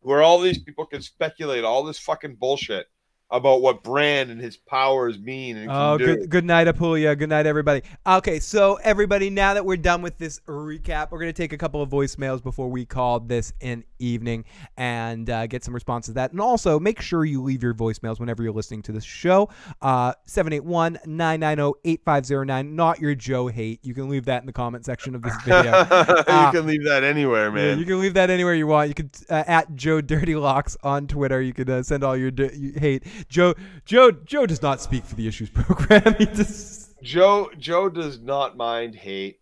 where 0.00 0.22
all 0.22 0.38
these 0.38 0.58
people 0.58 0.84
can 0.84 1.00
speculate 1.00 1.64
all 1.64 1.82
this 1.82 1.98
fucking 1.98 2.36
bullshit 2.36 2.86
about 3.30 3.62
what 3.62 3.82
Bran 3.82 4.30
and 4.30 4.40
his 4.40 4.56
powers 4.56 5.18
mean 5.18 5.56
and 5.56 5.70
Oh, 5.70 5.96
can 5.98 6.06
do. 6.06 6.16
good, 6.16 6.30
good 6.30 6.44
night, 6.44 6.68
Apulia. 6.68 7.16
Good 7.16 7.30
night, 7.30 7.46
everybody. 7.46 7.82
Okay, 8.06 8.38
so 8.38 8.74
everybody, 8.82 9.28
now 9.30 9.54
that 9.54 9.64
we're 9.64 9.76
done 9.76 10.02
with 10.02 10.18
this 10.18 10.40
recap, 10.46 11.10
we're 11.10 11.18
going 11.18 11.32
to 11.32 11.36
take 11.42 11.52
a 11.52 11.58
couple 11.58 11.82
of 11.82 11.88
voicemails 11.88 12.42
before 12.42 12.68
we 12.68 12.84
call 12.84 13.18
this 13.20 13.52
an 13.60 13.82
evening 13.98 14.44
and 14.76 15.28
uh, 15.30 15.46
get 15.46 15.64
some 15.64 15.74
responses 15.74 16.08
to 16.10 16.12
that. 16.14 16.30
And 16.32 16.40
also, 16.40 16.78
make 16.78 17.00
sure 17.00 17.24
you 17.24 17.42
leave 17.42 17.62
your 17.62 17.74
voicemails 17.74 18.20
whenever 18.20 18.42
you're 18.42 18.52
listening 18.52 18.82
to 18.82 18.92
this 18.92 19.04
show. 19.04 19.48
Uh, 19.82 20.12
781 20.26 20.98
990 21.06 21.80
8509. 21.84 22.76
Not 22.76 23.00
your 23.00 23.14
Joe 23.14 23.48
hate. 23.48 23.80
You 23.82 23.94
can 23.94 24.08
leave 24.08 24.26
that 24.26 24.42
in 24.42 24.46
the 24.46 24.52
comment 24.52 24.84
section 24.84 25.14
of 25.14 25.22
this 25.22 25.34
video. 25.44 25.62
you 25.64 25.72
Uh, 25.88 26.52
can 26.52 26.66
leave 26.66 26.84
that 26.84 27.02
anywhere, 27.02 27.46
yeah, 27.46 27.54
man. 27.54 27.78
you 27.78 27.84
can 27.86 28.00
leave 28.00 28.14
that 28.14 28.30
anywhere 28.30 28.54
you 28.54 28.66
want. 28.66 28.88
You 28.88 28.94
could 28.94 29.10
uh, 29.30 29.44
at 29.46 29.74
Joe 29.74 30.00
Dirty 30.00 30.36
Locks 30.36 30.76
on 30.82 31.06
Twitter. 31.08 31.40
You 31.40 31.52
could 31.54 31.70
uh, 31.70 31.82
send 31.82 32.04
all 32.04 32.16
your 32.16 32.30
di- 32.30 32.78
hate. 32.78 33.04
Joe 33.28 33.54
Joe 33.84 34.10
Joe 34.10 34.46
does 34.46 34.62
not 34.62 34.80
speak 34.80 35.04
for 35.04 35.14
the 35.14 35.26
issues 35.28 35.50
program. 35.54 36.14
he 36.18 36.26
just 36.26 36.94
Joe 37.02 37.50
Joe 37.58 37.88
does 37.88 38.18
not 38.20 38.56
mind 38.56 38.94
hate. 38.94 39.40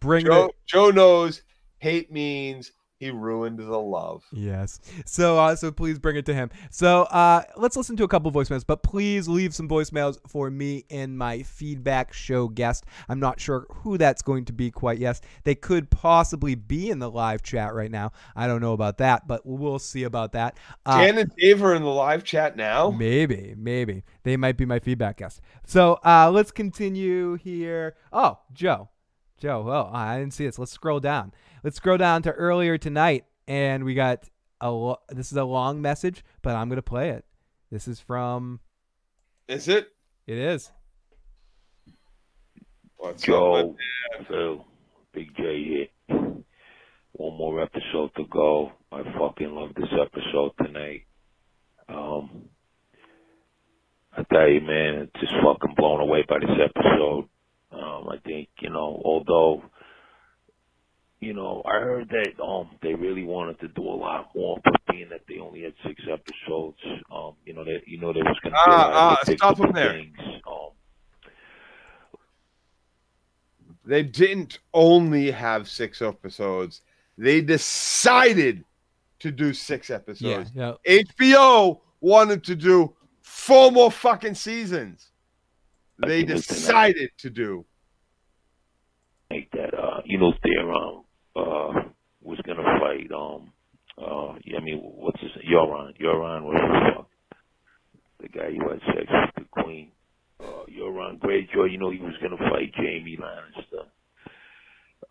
bring 0.00 0.26
Joe 0.26 0.46
it. 0.46 0.54
Joe 0.66 0.90
knows 0.90 1.42
hate 1.78 2.10
means 2.12 2.72
he 3.00 3.10
ruined 3.10 3.58
the 3.58 3.78
love. 3.78 4.22
Yes. 4.30 4.78
So 5.06 5.38
uh, 5.38 5.56
so 5.56 5.72
please 5.72 5.98
bring 5.98 6.16
it 6.16 6.26
to 6.26 6.34
him. 6.34 6.50
So 6.70 7.04
uh, 7.04 7.42
let's 7.56 7.74
listen 7.74 7.96
to 7.96 8.04
a 8.04 8.08
couple 8.08 8.30
voicemails, 8.30 8.64
but 8.64 8.82
please 8.82 9.26
leave 9.26 9.54
some 9.54 9.68
voicemails 9.68 10.18
for 10.28 10.50
me 10.50 10.84
and 10.90 11.16
my 11.16 11.42
feedback 11.42 12.12
show 12.12 12.46
guest. 12.46 12.84
I'm 13.08 13.18
not 13.18 13.40
sure 13.40 13.66
who 13.70 13.96
that's 13.96 14.20
going 14.20 14.44
to 14.44 14.52
be 14.52 14.70
quite 14.70 14.98
yet. 14.98 15.22
They 15.44 15.54
could 15.54 15.88
possibly 15.88 16.54
be 16.54 16.90
in 16.90 16.98
the 16.98 17.10
live 17.10 17.42
chat 17.42 17.74
right 17.74 17.90
now. 17.90 18.12
I 18.36 18.46
don't 18.46 18.60
know 18.60 18.74
about 18.74 18.98
that, 18.98 19.26
but 19.26 19.46
we'll 19.46 19.78
see 19.78 20.02
about 20.02 20.32
that. 20.32 20.58
Uh, 20.84 21.00
Dan 21.00 21.16
and 21.16 21.34
Dave 21.36 21.64
are 21.64 21.74
in 21.74 21.82
the 21.82 21.88
live 21.88 22.22
chat 22.22 22.54
now. 22.54 22.90
Maybe, 22.90 23.54
maybe 23.56 24.04
they 24.24 24.36
might 24.36 24.58
be 24.58 24.66
my 24.66 24.78
feedback 24.78 25.16
guest. 25.16 25.40
So 25.66 25.98
uh, 26.04 26.30
let's 26.30 26.50
continue 26.50 27.36
here. 27.36 27.96
Oh, 28.12 28.40
Joe, 28.52 28.90
Joe. 29.38 29.64
Oh, 29.66 29.90
I 29.90 30.18
didn't 30.18 30.34
see 30.34 30.44
this. 30.44 30.58
Let's 30.58 30.72
scroll 30.72 31.00
down. 31.00 31.32
Let's 31.62 31.76
scroll 31.76 31.98
down 31.98 32.22
to 32.22 32.32
earlier 32.32 32.78
tonight, 32.78 33.24
and 33.46 33.84
we 33.84 33.94
got 33.94 34.28
a. 34.60 34.70
Lo- 34.70 35.00
this 35.10 35.30
is 35.30 35.36
a 35.36 35.44
long 35.44 35.82
message, 35.82 36.24
but 36.42 36.56
I'm 36.56 36.68
gonna 36.68 36.82
play 36.82 37.10
it. 37.10 37.24
This 37.70 37.86
is 37.86 38.00
from. 38.00 38.60
Is 39.48 39.68
it? 39.68 39.88
It 40.26 40.38
is. 40.38 40.70
What's 42.96 43.22
Joe, 43.22 43.76
Phil, 44.28 44.64
Big 45.12 45.34
J 45.36 45.88
here. 46.08 46.16
One 47.12 47.36
more 47.36 47.62
episode 47.62 48.10
to 48.16 48.24
go. 48.30 48.72
I 48.92 49.02
fucking 49.18 49.54
love 49.54 49.70
this 49.74 49.88
episode 49.92 50.52
tonight. 50.62 51.02
Um, 51.88 52.48
I 54.16 54.22
tell 54.32 54.48
you, 54.48 54.60
man, 54.60 55.10
just 55.20 55.32
fucking 55.42 55.74
blown 55.76 56.00
away 56.00 56.24
by 56.28 56.38
this 56.38 56.58
episode. 56.62 57.28
Um, 57.72 58.08
I 58.08 58.18
think 58.24 58.48
you 58.60 58.70
know, 58.70 59.00
although 59.04 59.62
you 61.20 61.34
know, 61.34 61.62
I 61.66 61.78
heard 61.80 62.08
that 62.10 62.42
um 62.42 62.70
they 62.82 62.94
really 62.94 63.24
wanted 63.24 63.60
to 63.60 63.68
do 63.68 63.82
a 63.82 63.96
lot 63.96 64.30
more, 64.34 64.58
but 64.64 64.74
being 64.90 65.08
that 65.10 65.20
they 65.28 65.38
only 65.38 65.62
had 65.62 65.74
six 65.86 66.02
episodes, 66.10 66.78
um, 67.14 67.34
you 67.44 67.52
know, 67.52 67.64
they 67.64 67.82
you 67.86 68.00
know 68.00 68.12
they 68.12 68.22
was 68.22 68.38
gonna 68.42 68.56
be 68.64 68.72
a 68.72 68.74
lot 68.76 68.92
Ah, 68.94 69.18
ah, 69.20 69.34
stop 69.34 69.56
predictable 69.56 69.66
him 69.66 69.72
there. 69.74 69.92
things. 69.92 70.16
Um, 70.46 70.70
They 73.84 74.02
didn't 74.02 74.58
only 74.72 75.30
have 75.30 75.68
six 75.68 76.00
episodes. 76.02 76.82
They 77.18 77.40
decided 77.40 78.64
to 79.18 79.30
do 79.30 79.52
six 79.52 79.90
episodes. 79.90 80.50
Yeah, 80.54 80.74
HBO 80.86 81.80
wanted 82.00 82.44
to 82.44 82.54
do 82.56 82.94
four 83.22 83.70
more 83.70 83.90
fucking 83.90 84.34
seasons. 84.34 85.10
They 86.06 86.22
decided 86.22 87.10
to 87.18 87.30
do. 87.30 87.66
make 89.30 89.50
that 89.52 89.74
uh 89.74 90.00
you 90.04 90.18
know 90.18 90.32
Theron 90.42 91.04
uh 91.36 91.90
was 92.22 92.38
gonna 92.46 92.64
fight 92.80 93.10
um 93.14 93.52
uh 93.98 94.34
yeah, 94.44 94.58
I 94.58 94.62
mean 94.64 94.80
what's 94.82 95.20
his 95.20 95.32
Euron. 95.50 95.92
Euron 96.00 96.44
was 96.44 97.06
the 98.20 98.26
the 98.26 98.28
guy 98.28 98.50
who 98.52 98.70
had 98.70 98.80
sex 98.86 99.06
with 99.36 99.46
the 99.46 99.62
queen. 99.62 99.92
Uh 100.40 100.64
Euron 100.70 101.18
Greyjoy, 101.20 101.72
you 101.72 101.78
know 101.78 101.90
he 101.90 101.98
was 102.00 102.14
gonna 102.22 102.38
fight 102.50 102.72
Jaime 102.76 103.18
Lannister. 103.18 103.86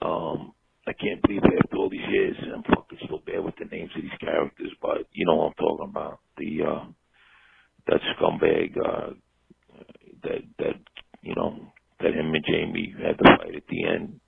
Um 0.06 0.54
I 0.88 0.94
can't 0.94 1.22
believe 1.24 1.44
after 1.44 1.78
all 1.78 1.90
these 1.90 2.08
years 2.10 2.38
I'm 2.54 2.64
fucking 2.64 3.00
still 3.06 3.22
bad 3.26 3.44
with 3.46 3.56
the 3.60 3.66
names 3.66 3.92
of 3.96 4.02
these 4.04 4.20
characters, 4.22 4.72
but 4.82 5.08
you 5.14 5.26
know 5.26 5.36
what 5.36 5.48
I'm 5.48 5.54
talking 5.56 5.90
about. 5.90 6.20
The 6.38 6.64
uh 6.68 6.86
that 7.88 8.02
scumbag 8.20 8.74
uh 8.86 9.12
that 10.24 10.42
that 10.60 10.76
you 11.24 11.36
know 11.36 11.60
that 12.02 12.14
him 12.14 12.34
and 12.34 12.46
Jaime 12.48 12.96
had 13.04 13.18
to 13.20 13.24
fight 13.38 13.56
at 13.56 13.64
the 13.70 13.86
end. 13.86 14.20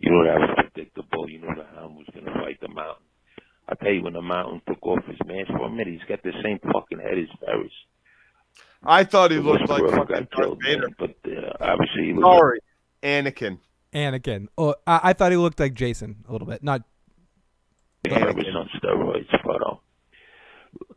You 0.00 0.10
know 0.12 0.24
that 0.24 0.38
was 0.40 0.50
predictable. 0.56 1.28
You 1.30 1.40
know 1.40 1.54
the 1.54 1.66
hound 1.76 1.96
was 1.96 2.06
gonna 2.14 2.32
fight 2.42 2.58
the 2.60 2.68
mountain. 2.68 3.04
I 3.68 3.74
tell 3.74 3.92
you 3.92 4.02
when 4.02 4.14
the 4.14 4.22
mountain 4.22 4.62
took 4.66 4.84
off 4.84 5.04
his 5.06 5.18
mask 5.26 5.48
for 5.50 5.66
a 5.66 5.70
minute, 5.70 5.88
he's 5.88 6.08
got 6.08 6.22
the 6.22 6.32
same 6.42 6.58
fucking 6.72 6.98
head 6.98 7.18
as 7.18 7.28
Ferris. 7.38 7.72
I 8.82 9.04
thought 9.04 9.30
he 9.30 9.36
The 9.36 9.42
looked 9.42 9.68
like 9.68 9.82
Whisperer 9.82 10.00
fucking 10.00 10.28
got 10.30 10.30
killed, 10.32 10.60
Darth 10.60 10.64
Vader. 10.64 10.88
man, 10.88 10.94
but 10.98 11.14
uh, 11.30 11.52
obviously 11.60 12.06
he 12.06 12.12
looked 12.14 12.26
Sorry, 12.26 12.60
Anakin. 13.02 13.58
Anakin. 13.92 14.48
Oh, 14.56 14.74
I, 14.86 15.00
I 15.04 15.12
thought 15.12 15.30
he 15.32 15.36
looked 15.36 15.60
like 15.60 15.74
Jason 15.74 16.24
a 16.28 16.32
little 16.32 16.46
bit. 16.48 16.62
Not 16.62 16.82
like 18.08 18.20
Ferris 18.20 18.46
on 18.56 18.68
steroids, 18.82 19.28
but 19.44 19.62
um, 19.68 19.78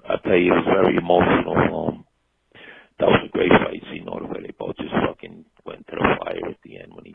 I 0.08 0.16
tell 0.24 0.38
you, 0.38 0.54
it 0.54 0.56
was 0.56 0.66
very 0.66 0.96
emotional. 0.98 1.58
Um, 1.58 2.06
that 3.00 3.08
was 3.08 3.20
a 3.28 3.32
great 3.38 3.52
fight 3.52 3.84
scene. 3.92 4.08
All 4.08 4.20
the 4.20 4.28
way 4.28 4.42
they 4.42 4.54
both 4.58 4.78
just 4.78 4.94
fucking 5.06 5.46
went 5.66 5.86
to 5.88 5.96
the 5.96 6.16
fire 6.24 6.50
at 6.50 6.58
the 6.64 6.80
end 6.80 6.94
when 6.96 7.06
he. 7.06 7.14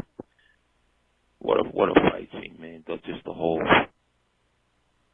What 1.40 1.60
a 1.60 1.64
what 1.70 1.90
a 1.90 1.94
fight 2.10 2.28
scene, 2.32 2.56
man! 2.60 2.84
But 2.86 3.04
just 3.04 3.24
the 3.24 3.32
whole. 3.32 3.62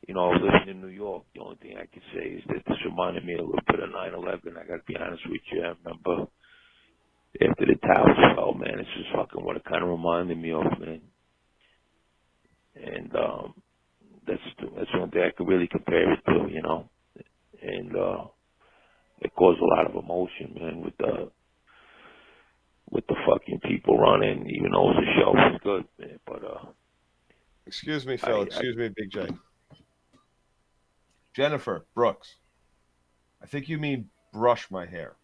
You 0.08 0.14
know, 0.14 0.30
I 0.30 0.36
was 0.36 0.42
living 0.44 0.76
in 0.76 0.82
New 0.82 0.92
York, 0.94 1.24
the 1.34 1.40
only 1.42 1.56
thing 1.62 1.76
I 1.78 1.86
can 1.86 2.02
say 2.14 2.28
is 2.36 2.44
that 2.48 2.64
this 2.68 2.78
reminded 2.84 3.24
me 3.24 3.34
a 3.34 3.42
little 3.42 3.60
bit 3.66 3.80
of 3.80 3.90
9/11. 3.90 4.58
I 4.58 4.68
got 4.68 4.76
to 4.76 4.86
be 4.86 4.96
honest 4.96 5.22
with 5.28 5.40
you. 5.52 5.62
I 5.62 5.74
remember 5.82 6.26
after 7.40 7.66
the 7.66 7.76
towers 7.86 8.18
fell, 8.36 8.54
man. 8.54 8.80
It's 8.80 8.88
just 8.96 9.14
fucking 9.14 9.44
what 9.44 9.56
it 9.56 9.64
kind 9.64 9.82
of 9.82 9.90
reminded 9.90 10.38
me 10.38 10.52
of, 10.52 10.64
man. 10.80 11.00
And 12.76 13.16
um, 13.16 13.54
that's 14.26 14.42
that's 14.76 14.90
only 14.94 15.10
thing 15.10 15.22
I 15.22 15.36
could 15.36 15.48
really 15.48 15.68
compare 15.68 16.12
it 16.12 16.20
to, 16.26 16.48
you 16.52 16.62
know. 16.62 16.88
And 17.62 17.96
uh, 17.96 18.24
it 19.20 19.34
caused 19.36 19.60
a 19.60 19.64
lot 19.64 19.86
of 19.90 19.96
emotion, 20.02 20.54
man, 20.60 20.82
with 20.82 20.96
the 20.98 21.30
with 22.90 23.06
the 23.06 23.16
fucking 23.26 23.60
people 23.60 23.98
running. 23.98 24.48
Even 24.50 24.72
though 24.72 24.92
the 24.92 25.06
show 25.16 25.32
was 25.32 25.60
good, 25.62 25.84
man, 25.98 26.18
but 26.26 26.44
uh, 26.44 26.66
Excuse 27.66 28.06
me, 28.06 28.16
Phil. 28.16 28.40
I- 28.40 28.42
Excuse 28.42 28.76
me, 28.76 28.88
Big 28.94 29.10
J. 29.10 29.28
Jennifer 31.34 31.86
Brooks. 31.94 32.36
I 33.42 33.46
think 33.46 33.68
you 33.68 33.78
mean 33.78 34.08
brush 34.32 34.70
my 34.70 34.86
hair. 34.86 35.16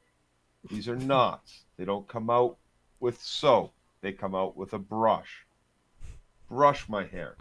These 0.69 0.89
are 0.89 0.97
knots. 0.97 1.65
They 1.77 1.85
don't 1.85 2.07
come 2.09 2.29
out 2.31 2.57
with 2.99 3.21
soap. 3.23 3.73
They 4.03 4.13
come 4.13 4.35
out 4.35 4.57
with 4.57 4.73
a 4.73 4.79
brush. 4.79 5.47
Brush 6.49 6.89
my 6.89 7.05
hair, 7.07 7.37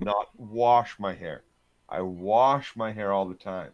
not 0.00 0.28
wash 0.36 0.98
my 0.98 1.14
hair. 1.14 1.42
I 1.88 2.00
wash 2.02 2.74
my 2.74 2.90
hair 2.92 3.12
all 3.12 3.26
the 3.26 3.34
time. 3.34 3.70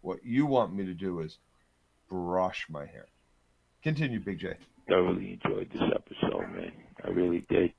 What 0.00 0.24
you 0.24 0.46
want 0.46 0.74
me 0.74 0.84
to 0.84 0.94
do 0.94 1.20
is 1.20 1.38
brush 2.08 2.66
my 2.68 2.86
hair. 2.86 3.06
Continue, 3.82 4.18
Big 4.20 4.38
J. 4.40 4.54
thoroughly 4.88 5.38
enjoyed 5.42 5.70
this 5.72 5.82
episode, 5.94 6.48
man. 6.54 6.72
I 7.04 7.10
really 7.10 7.46
did. 7.48 7.72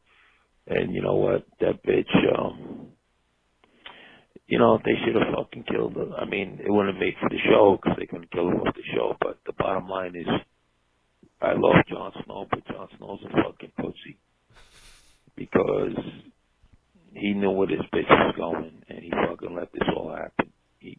And 0.67 0.93
you 0.93 1.01
know 1.01 1.15
what? 1.15 1.45
That 1.59 1.83
bitch, 1.83 2.11
um, 2.37 2.87
you 4.47 4.59
know, 4.59 4.79
they 4.83 4.93
should 5.03 5.15
have 5.15 5.33
fucking 5.35 5.65
killed 5.71 5.95
her. 5.95 6.15
I 6.17 6.25
mean, 6.25 6.59
it 6.63 6.69
wouldn't 6.71 6.95
have 6.95 7.01
made 7.01 7.15
for 7.19 7.29
the 7.29 7.39
show 7.49 7.77
because 7.81 7.97
they 7.99 8.05
couldn't 8.05 8.31
kill 8.31 8.49
her 8.49 8.55
off 8.55 8.75
the 8.75 8.83
show. 8.95 9.15
But 9.19 9.39
the 9.45 9.53
bottom 9.53 9.87
line 9.87 10.15
is, 10.15 10.27
I 11.41 11.53
love 11.53 11.85
Jon 11.89 12.11
Snow, 12.25 12.47
but 12.49 12.65
Jon 12.67 12.87
Snow's 12.97 13.19
a 13.25 13.43
fucking 13.43 13.71
pussy 13.77 14.17
because 15.35 15.95
he 17.13 17.33
knew 17.33 17.51
where 17.51 17.67
this 17.67 17.85
bitch 17.93 18.09
was 18.09 18.35
going, 18.35 18.83
and 18.89 18.99
he 18.99 19.11
fucking 19.11 19.55
let 19.55 19.71
this 19.71 19.87
all 19.95 20.13
happen. 20.15 20.51
He, 20.79 20.97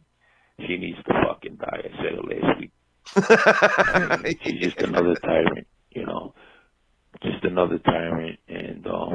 she 0.60 0.76
needs 0.76 0.98
to 1.06 1.12
fucking 1.26 1.56
die. 1.56 1.82
I 1.84 2.02
said 2.02 2.18
it 2.18 2.24
last 2.24 2.60
week. 2.60 2.70
I 3.16 4.16
mean, 4.22 4.38
she's 4.42 4.60
just 4.60 4.78
another 4.78 5.14
tyrant, 5.16 5.66
you 5.92 6.06
know, 6.06 6.34
just 7.22 7.44
another 7.44 7.78
tyrant, 7.80 8.38
and 8.48 8.86
um, 8.86 9.12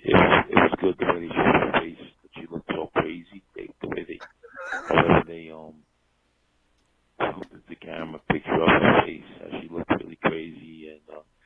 it 0.00 0.14
was, 0.14 0.44
it 0.50 0.56
was 0.56 0.72
good 0.80 0.96
the 0.98 1.06
way 1.14 1.20
they 1.20 1.34
showed 1.34 1.36
her 1.62 1.80
face. 1.80 2.06
That 2.22 2.30
she 2.36 2.46
looked 2.50 2.70
so 2.70 2.90
crazy. 2.96 3.44
They, 3.56 3.68
the 3.82 3.88
way 3.88 4.04
they, 4.08 4.22
however 4.88 5.24
they 5.28 5.50
um, 5.52 5.74
put 7.18 7.68
the 7.68 7.76
camera 7.76 8.20
picture 8.30 8.54
of 8.62 8.68
her 8.68 9.02
face, 9.06 9.24
how 9.40 9.60
she 9.60 9.68
looked 9.70 9.90
really 10.00 10.18
crazy, 10.22 10.90
and 10.90 11.02
uh, 11.16 11.38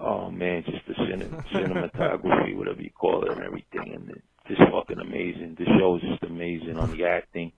oh 0.00 0.30
man, 0.30 0.64
just 0.66 0.86
the 0.88 0.94
cine- 1.04 1.44
cinematography, 1.54 2.56
whatever 2.56 2.82
you 2.82 2.90
call 2.90 3.24
it, 3.24 3.32
and 3.32 3.42
everything, 3.44 3.94
and 3.94 4.10
it, 4.10 4.22
just 4.48 4.62
fucking 4.72 5.00
amazing. 5.00 5.56
The 5.58 5.66
show 5.78 5.96
is 5.96 6.02
just 6.02 6.24
amazing 6.24 6.78
on 6.78 6.90
the 6.90 7.04
acting, 7.06 7.52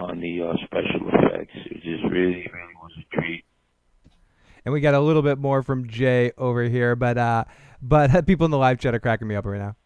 on 0.00 0.20
the 0.20 0.42
uh, 0.42 0.54
special 0.64 1.08
effects. 1.08 1.52
It 1.66 1.82
just 1.82 2.04
really, 2.10 2.48
really 2.52 2.74
was 2.82 2.92
a 2.98 3.16
treat. 3.16 3.44
and 4.64 4.72
we 4.72 4.80
got 4.80 4.94
a 4.94 5.00
little 5.00 5.22
bit 5.22 5.38
more 5.38 5.62
from 5.62 5.88
Jay 5.88 6.32
over 6.38 6.62
here, 6.64 6.96
but 6.96 7.18
uh, 7.18 7.44
but 7.82 8.26
people 8.26 8.44
in 8.44 8.50
the 8.50 8.58
live 8.58 8.78
chat 8.78 8.94
are 8.94 9.00
cracking 9.00 9.28
me 9.28 9.34
up 9.34 9.44
right 9.46 9.60
now. 9.60 9.76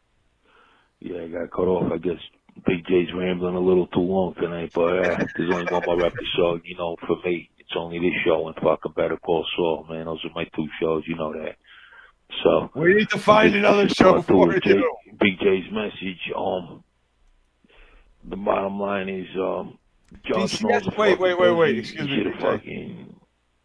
Yeah, 1.01 1.23
I 1.23 1.29
got 1.29 1.51
cut 1.51 1.69
off. 1.69 1.93
I 1.93 1.99
guess 1.99 2.19
Big 2.67 2.87
J's 2.87 3.09
rambling 3.15 3.57
a 3.57 3.61
little 3.61 3.87
too 3.89 4.01
long 4.01 4.35
tonight, 4.35 4.71
but 4.75 4.99
uh, 5.05 5.25
there's 5.37 5.53
only 5.53 5.67
one 5.71 5.83
more 5.87 6.07
episode. 6.07 6.63
You 6.65 6.77
know, 6.79 6.97
for 7.07 7.17
me, 7.25 7.51
it's 7.59 7.73
only 7.77 7.99
this 7.99 8.15
show 8.25 8.47
and 8.47 8.57
fucking 8.57 8.93
Better 8.97 9.17
Call 9.19 9.45
Saul, 9.57 9.87
man. 9.91 10.07
Those 10.07 10.25
are 10.25 10.31
my 10.35 10.45
two 10.57 10.67
shows. 10.81 11.03
You 11.07 11.17
know 11.17 11.33
that. 11.33 11.57
So 12.43 12.71
We 12.75 12.95
need 12.95 13.11
to 13.11 13.19
find 13.19 13.55
another 13.55 13.89
show 13.89 14.23
for 14.23 14.49
Big 14.53 14.63
J- 14.63 14.71
you. 14.71 14.93
Big 15.21 15.39
J's 15.41 15.71
message. 15.71 16.33
Um, 16.37 16.83
the 18.29 18.37
bottom 18.37 18.81
line 18.81 19.09
is, 19.11 19.27
um, 19.39 19.79
Snow's 20.47 20.87
wait, 20.97 21.19
wait, 21.19 21.39
wait, 21.39 21.53
wait. 21.53 21.79
Excuse 21.79 22.09
me, 22.09 22.17
should 22.17 22.25
Big 22.25 22.33
have 22.35 22.43
J. 22.43 22.47
fucking, 22.59 23.17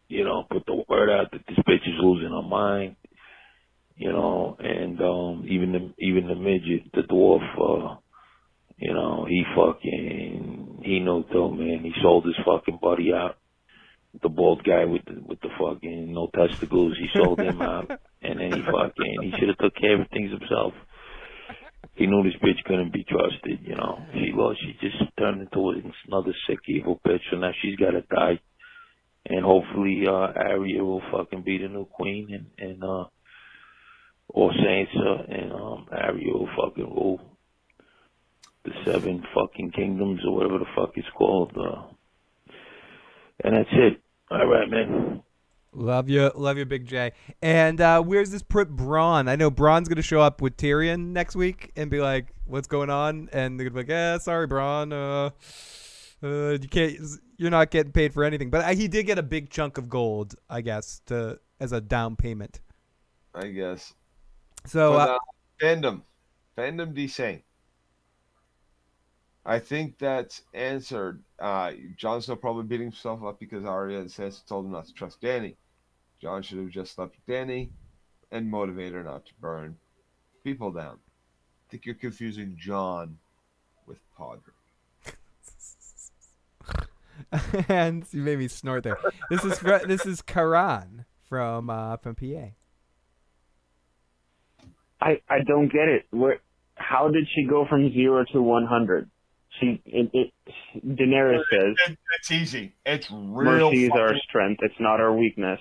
you 0.07 0.23
know, 0.23 0.45
put 0.49 0.65
the 0.65 0.84
word 0.88 1.09
out 1.09 1.31
that 1.31 1.41
this 1.47 1.57
bitch 1.59 1.88
is 1.88 1.99
losing 2.01 2.30
her 2.30 2.41
mind. 2.41 2.95
You 3.95 4.13
know, 4.13 4.55
and 4.60 4.99
um, 5.02 5.45
even 5.49 5.73
the 5.73 5.94
even 5.99 6.28
the 6.28 6.36
midget, 6.36 6.89
the 6.94 7.02
dwarf, 7.02 7.44
uh, 7.60 7.97
you 8.78 8.94
know, 8.94 9.26
he 9.28 9.44
fucking 9.55 10.81
he 10.84 10.99
no 10.99 11.23
too, 11.23 11.52
man. 11.52 11.84
He 11.84 11.91
sold 12.02 12.26
his 12.26 12.36
fucking 12.45 12.79
buddy 12.81 13.11
out. 13.13 13.37
The 14.21 14.29
bald 14.29 14.63
guy 14.63 14.86
with 14.86 15.03
the 15.05 15.21
with 15.21 15.41
the 15.41 15.49
fucking 15.60 16.13
no 16.13 16.29
testicles, 16.34 16.97
he 16.97 17.07
sold 17.13 17.41
him 17.41 17.61
out, 17.61 17.91
and 18.21 18.39
then 18.39 18.53
he 18.53 18.61
fucking 18.61 19.21
he 19.21 19.34
should 19.37 19.49
have 19.49 19.57
took 19.57 19.76
care 19.76 20.02
of 20.02 20.07
things 20.10 20.31
himself. 20.31 20.73
He 21.99 22.07
knew 22.07 22.23
this 22.23 22.41
bitch 22.41 22.63
couldn't 22.65 22.94
be 22.94 23.03
trusted, 23.03 23.60
you 23.61 23.76
know. 23.76 23.99
She 24.13 24.31
lost. 24.34 24.60
She 24.61 24.73
just 24.81 25.03
turned 25.19 25.41
into 25.41 25.73
another 26.07 26.34
sick, 26.47 26.60
evil 26.68 26.99
bitch. 27.05 27.19
So 27.29 27.37
now 27.37 27.52
she's 27.61 27.76
got 27.76 27.91
to 27.91 28.02
die, 28.10 28.39
and 29.26 29.44
hopefully 29.45 30.03
uh 30.07 30.31
Arya 30.34 30.84
will 30.84 31.03
fucking 31.11 31.44
be 31.44 31.57
the 31.57 31.68
new 31.68 31.86
queen, 31.86 32.29
and 32.31 32.69
and 32.69 32.84
uh 32.84 33.05
or 34.29 34.52
Sansa, 34.52 35.39
and 35.39 35.52
um 35.52 35.87
Arya 35.91 36.34
will 36.34 36.49
fucking 36.57 36.86
rule 36.86 37.19
the 38.65 38.71
seven 38.86 39.23
fucking 39.34 39.71
kingdoms 39.71 40.21
or 40.26 40.36
whatever 40.36 40.60
the 40.60 40.65
fuck 40.76 40.91
it's 40.95 41.07
called. 41.18 41.52
Uh, 41.57 41.84
and 43.44 43.55
that's 43.55 43.69
it. 43.73 44.02
All 44.31 44.47
right, 44.47 44.69
man. 44.69 45.23
Love 45.72 46.10
you, 46.10 46.31
love 46.36 46.57
you, 46.57 46.65
Big 46.65 46.88
J. 46.88 47.12
And 47.41 47.80
uh, 47.80 48.02
where's 48.02 48.31
this 48.31 48.41
Prit 48.41 48.76
Bronn? 48.76 49.30
I 49.30 49.36
know 49.36 49.52
Bronn's 49.52 49.88
gonna 49.88 50.02
show 50.02 50.20
up 50.20 50.41
with 50.41 50.57
Tyrion 50.57 51.12
next 51.14 51.36
week 51.36 51.72
and 51.76 51.91
be 51.91 52.02
like, 52.02 52.34
"What's 52.46 52.68
going 52.68 52.89
on?" 52.89 53.30
And 53.31 53.60
they're 53.60 53.70
gonna 53.70 53.76
be 53.76 53.81
like, 53.81 53.89
"Yeah, 53.89 54.18
sorry, 54.18 54.48
Bronn. 54.48 54.91
Uh, 54.91 55.30
uh, 56.26 56.52
you 56.54 56.68
can't. 56.68 56.98
You're 57.38 57.52
not 57.52 57.70
getting 57.70 57.91
paid 57.91 58.15
for 58.15 58.23
anything." 58.23 58.49
But 58.49 58.65
uh, 58.65 58.70
he 58.70 58.88
did 58.88 59.06
get 59.06 59.20
a 59.20 59.23
big 59.23 59.52
chunk 59.52 59.78
of 59.78 59.89
gold, 59.89 60.34
I 60.49 60.62
guess, 60.62 61.02
to 61.06 61.39
as 61.60 61.72
a 61.72 61.81
down 61.81 62.15
payment. 62.15 62.62
I 63.36 63.49
guess. 63.49 63.94
So 64.65 64.94
But, 64.94 65.10
uh, 65.10 65.14
uh, 65.14 65.20
fandom, 65.62 66.02
fandom 66.57 66.96
descent. 66.96 67.44
I 69.49 69.57
think 69.57 69.97
that's 69.97 70.44
answered. 70.53 71.23
Uh, 71.39 71.71
Jon 71.97 72.21
Snow 72.21 72.36
probably 72.36 72.65
beating 72.65 72.91
himself 72.91 73.23
up 73.23 73.39
because 73.39 73.65
Arya 73.65 74.02
and 74.02 74.07
Sansa 74.07 74.45
told 74.45 74.65
him 74.65 74.71
not 74.71 74.86
to 74.86 74.94
trust 74.94 75.19
Dany. 75.21 75.55
Jon 76.21 76.44
should 76.44 76.60
have 76.60 76.69
just 76.69 76.94
slept 76.94 77.15
with 77.15 77.36
Dany 77.36 77.71
and 78.31 78.52
motivated 78.52 78.94
her 78.94 79.03
not 79.03 79.26
to 79.26 79.31
burn 79.41 79.76
people 80.44 80.71
down. 80.71 80.99
I 80.99 81.71
think 81.71 81.87
you're 81.87 81.95
confusing 81.95 82.57
Jon 82.60 83.18
with 83.87 83.97
Podrick. 84.15 84.53
and 87.69 88.05
you 88.11 88.21
made 88.21 88.37
me 88.37 88.49
snort 88.49 88.84
there. 88.84 88.99
This 89.31 89.44
is 89.44 89.60
this 89.87 90.05
is 90.05 90.21
Karan 90.21 91.05
from 91.28 91.71
uh, 91.71 91.97
from 91.97 92.13
PA. 92.13 92.49
I 95.02 95.21
I 95.28 95.39
don't 95.47 95.73
get 95.73 95.87
it. 95.87 96.05
Where 96.11 96.39
how 96.76 97.10
did 97.10 97.26
she 97.34 97.47
go 97.49 97.65
from 97.68 97.91
zero 97.94 98.26
to 98.31 98.44
one 98.44 98.68
hundred? 98.68 99.10
She 99.60 99.81
it, 99.86 100.10
it 100.13 100.31
Daenerys 100.86 101.44
says 101.52 101.76
It- 101.88 101.97
it's 102.18 102.31
easy. 102.31 102.73
It's 102.86 103.10
real. 103.12 103.70
mercy 103.70 103.86
is 103.86 103.91
our 103.91 104.15
strength. 104.20 104.62
It's 104.63 104.79
not 104.79 104.99
our 104.99 105.13
weakness. 105.13 105.60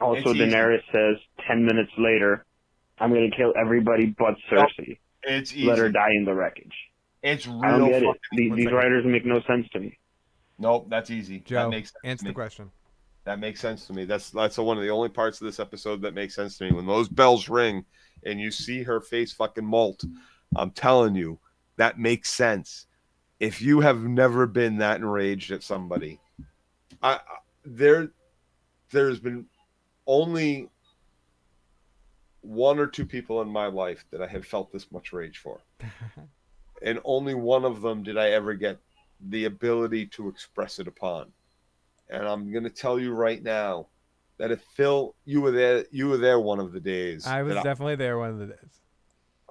Also, 0.00 0.20
It's 0.20 0.28
easy. 0.40 0.50
Daenerys 0.50 0.82
says 0.92 1.16
ten 1.46 1.64
minutes 1.64 1.92
later, 1.98 2.44
I'm 2.98 3.12
gonna 3.12 3.30
kill 3.30 3.52
everybody 3.58 4.06
but 4.18 4.34
Cersei. 4.50 4.98
It's 5.22 5.52
easy. 5.52 5.66
Let 5.66 5.78
her 5.78 5.88
die 5.90 6.12
in 6.14 6.24
the 6.24 6.34
wreckage. 6.34 6.74
It's 7.22 7.46
I 7.48 7.50
don't 7.50 7.62
real 7.80 7.86
get 7.88 8.02
it. 8.02 8.06
fucking 8.06 8.18
These, 8.32 8.54
these 8.56 8.72
writers 8.72 9.04
make 9.04 9.24
no 9.26 9.40
sense 9.42 9.68
to 9.70 9.80
me. 9.80 9.98
Nope, 10.58 10.86
that's 10.88 11.10
easy. 11.10 11.40
Joe, 11.40 11.64
that 11.64 11.70
makes 11.70 11.90
sense 11.90 12.00
answer 12.04 12.26
the 12.26 12.32
question. 12.32 12.70
That 13.24 13.40
makes 13.40 13.60
sense 13.60 13.86
to 13.88 13.92
me. 13.92 14.04
That's 14.04 14.30
that's 14.30 14.56
one 14.56 14.76
of 14.76 14.82
the 14.84 14.90
only 14.90 15.08
parts 15.08 15.40
of 15.40 15.46
this 15.46 15.58
episode 15.58 16.00
that 16.02 16.14
makes 16.14 16.34
sense 16.34 16.56
to 16.58 16.64
me. 16.64 16.72
When 16.72 16.86
those 16.86 17.08
bells 17.08 17.48
ring 17.48 17.84
and 18.24 18.40
you 18.40 18.50
see 18.50 18.82
her 18.84 19.00
face 19.00 19.32
fucking 19.32 19.64
molt, 19.64 20.04
I'm 20.54 20.70
telling 20.70 21.16
you, 21.16 21.40
that 21.76 21.98
makes 21.98 22.30
sense. 22.30 22.86
If 23.38 23.60
you 23.60 23.80
have 23.80 24.02
never 24.02 24.46
been 24.46 24.78
that 24.78 24.96
enraged 25.00 25.50
at 25.50 25.62
somebody, 25.62 26.20
I 27.02 27.14
I- 27.14 27.20
there 27.64 28.10
there's 28.90 29.18
been 29.18 29.46
only 30.06 30.70
one 32.40 32.78
or 32.78 32.86
two 32.86 33.04
people 33.04 33.42
in 33.42 33.48
my 33.48 33.66
life 33.66 34.04
that 34.10 34.22
I 34.22 34.26
have 34.28 34.46
felt 34.46 34.72
this 34.72 34.90
much 34.92 35.12
rage 35.12 35.38
for. 35.38 35.60
and 36.82 37.00
only 37.04 37.34
one 37.34 37.64
of 37.64 37.82
them 37.82 38.02
did 38.04 38.16
I 38.16 38.30
ever 38.30 38.54
get 38.54 38.78
the 39.28 39.46
ability 39.46 40.06
to 40.06 40.28
express 40.28 40.78
it 40.78 40.86
upon. 40.86 41.32
And 42.08 42.26
I'm 42.26 42.52
gonna 42.52 42.70
tell 42.70 43.00
you 43.00 43.12
right 43.12 43.42
now 43.42 43.88
that 44.38 44.50
if 44.52 44.62
Phil, 44.76 45.14
you 45.24 45.40
were 45.40 45.50
there, 45.50 45.84
you 45.90 46.08
were 46.08 46.18
there 46.18 46.38
one 46.38 46.60
of 46.60 46.72
the 46.72 46.80
days. 46.80 47.26
I 47.26 47.42
was 47.42 47.54
definitely 47.56 47.96
there 47.96 48.18
one 48.18 48.30
of 48.30 48.38
the 48.38 48.46
days. 48.46 48.80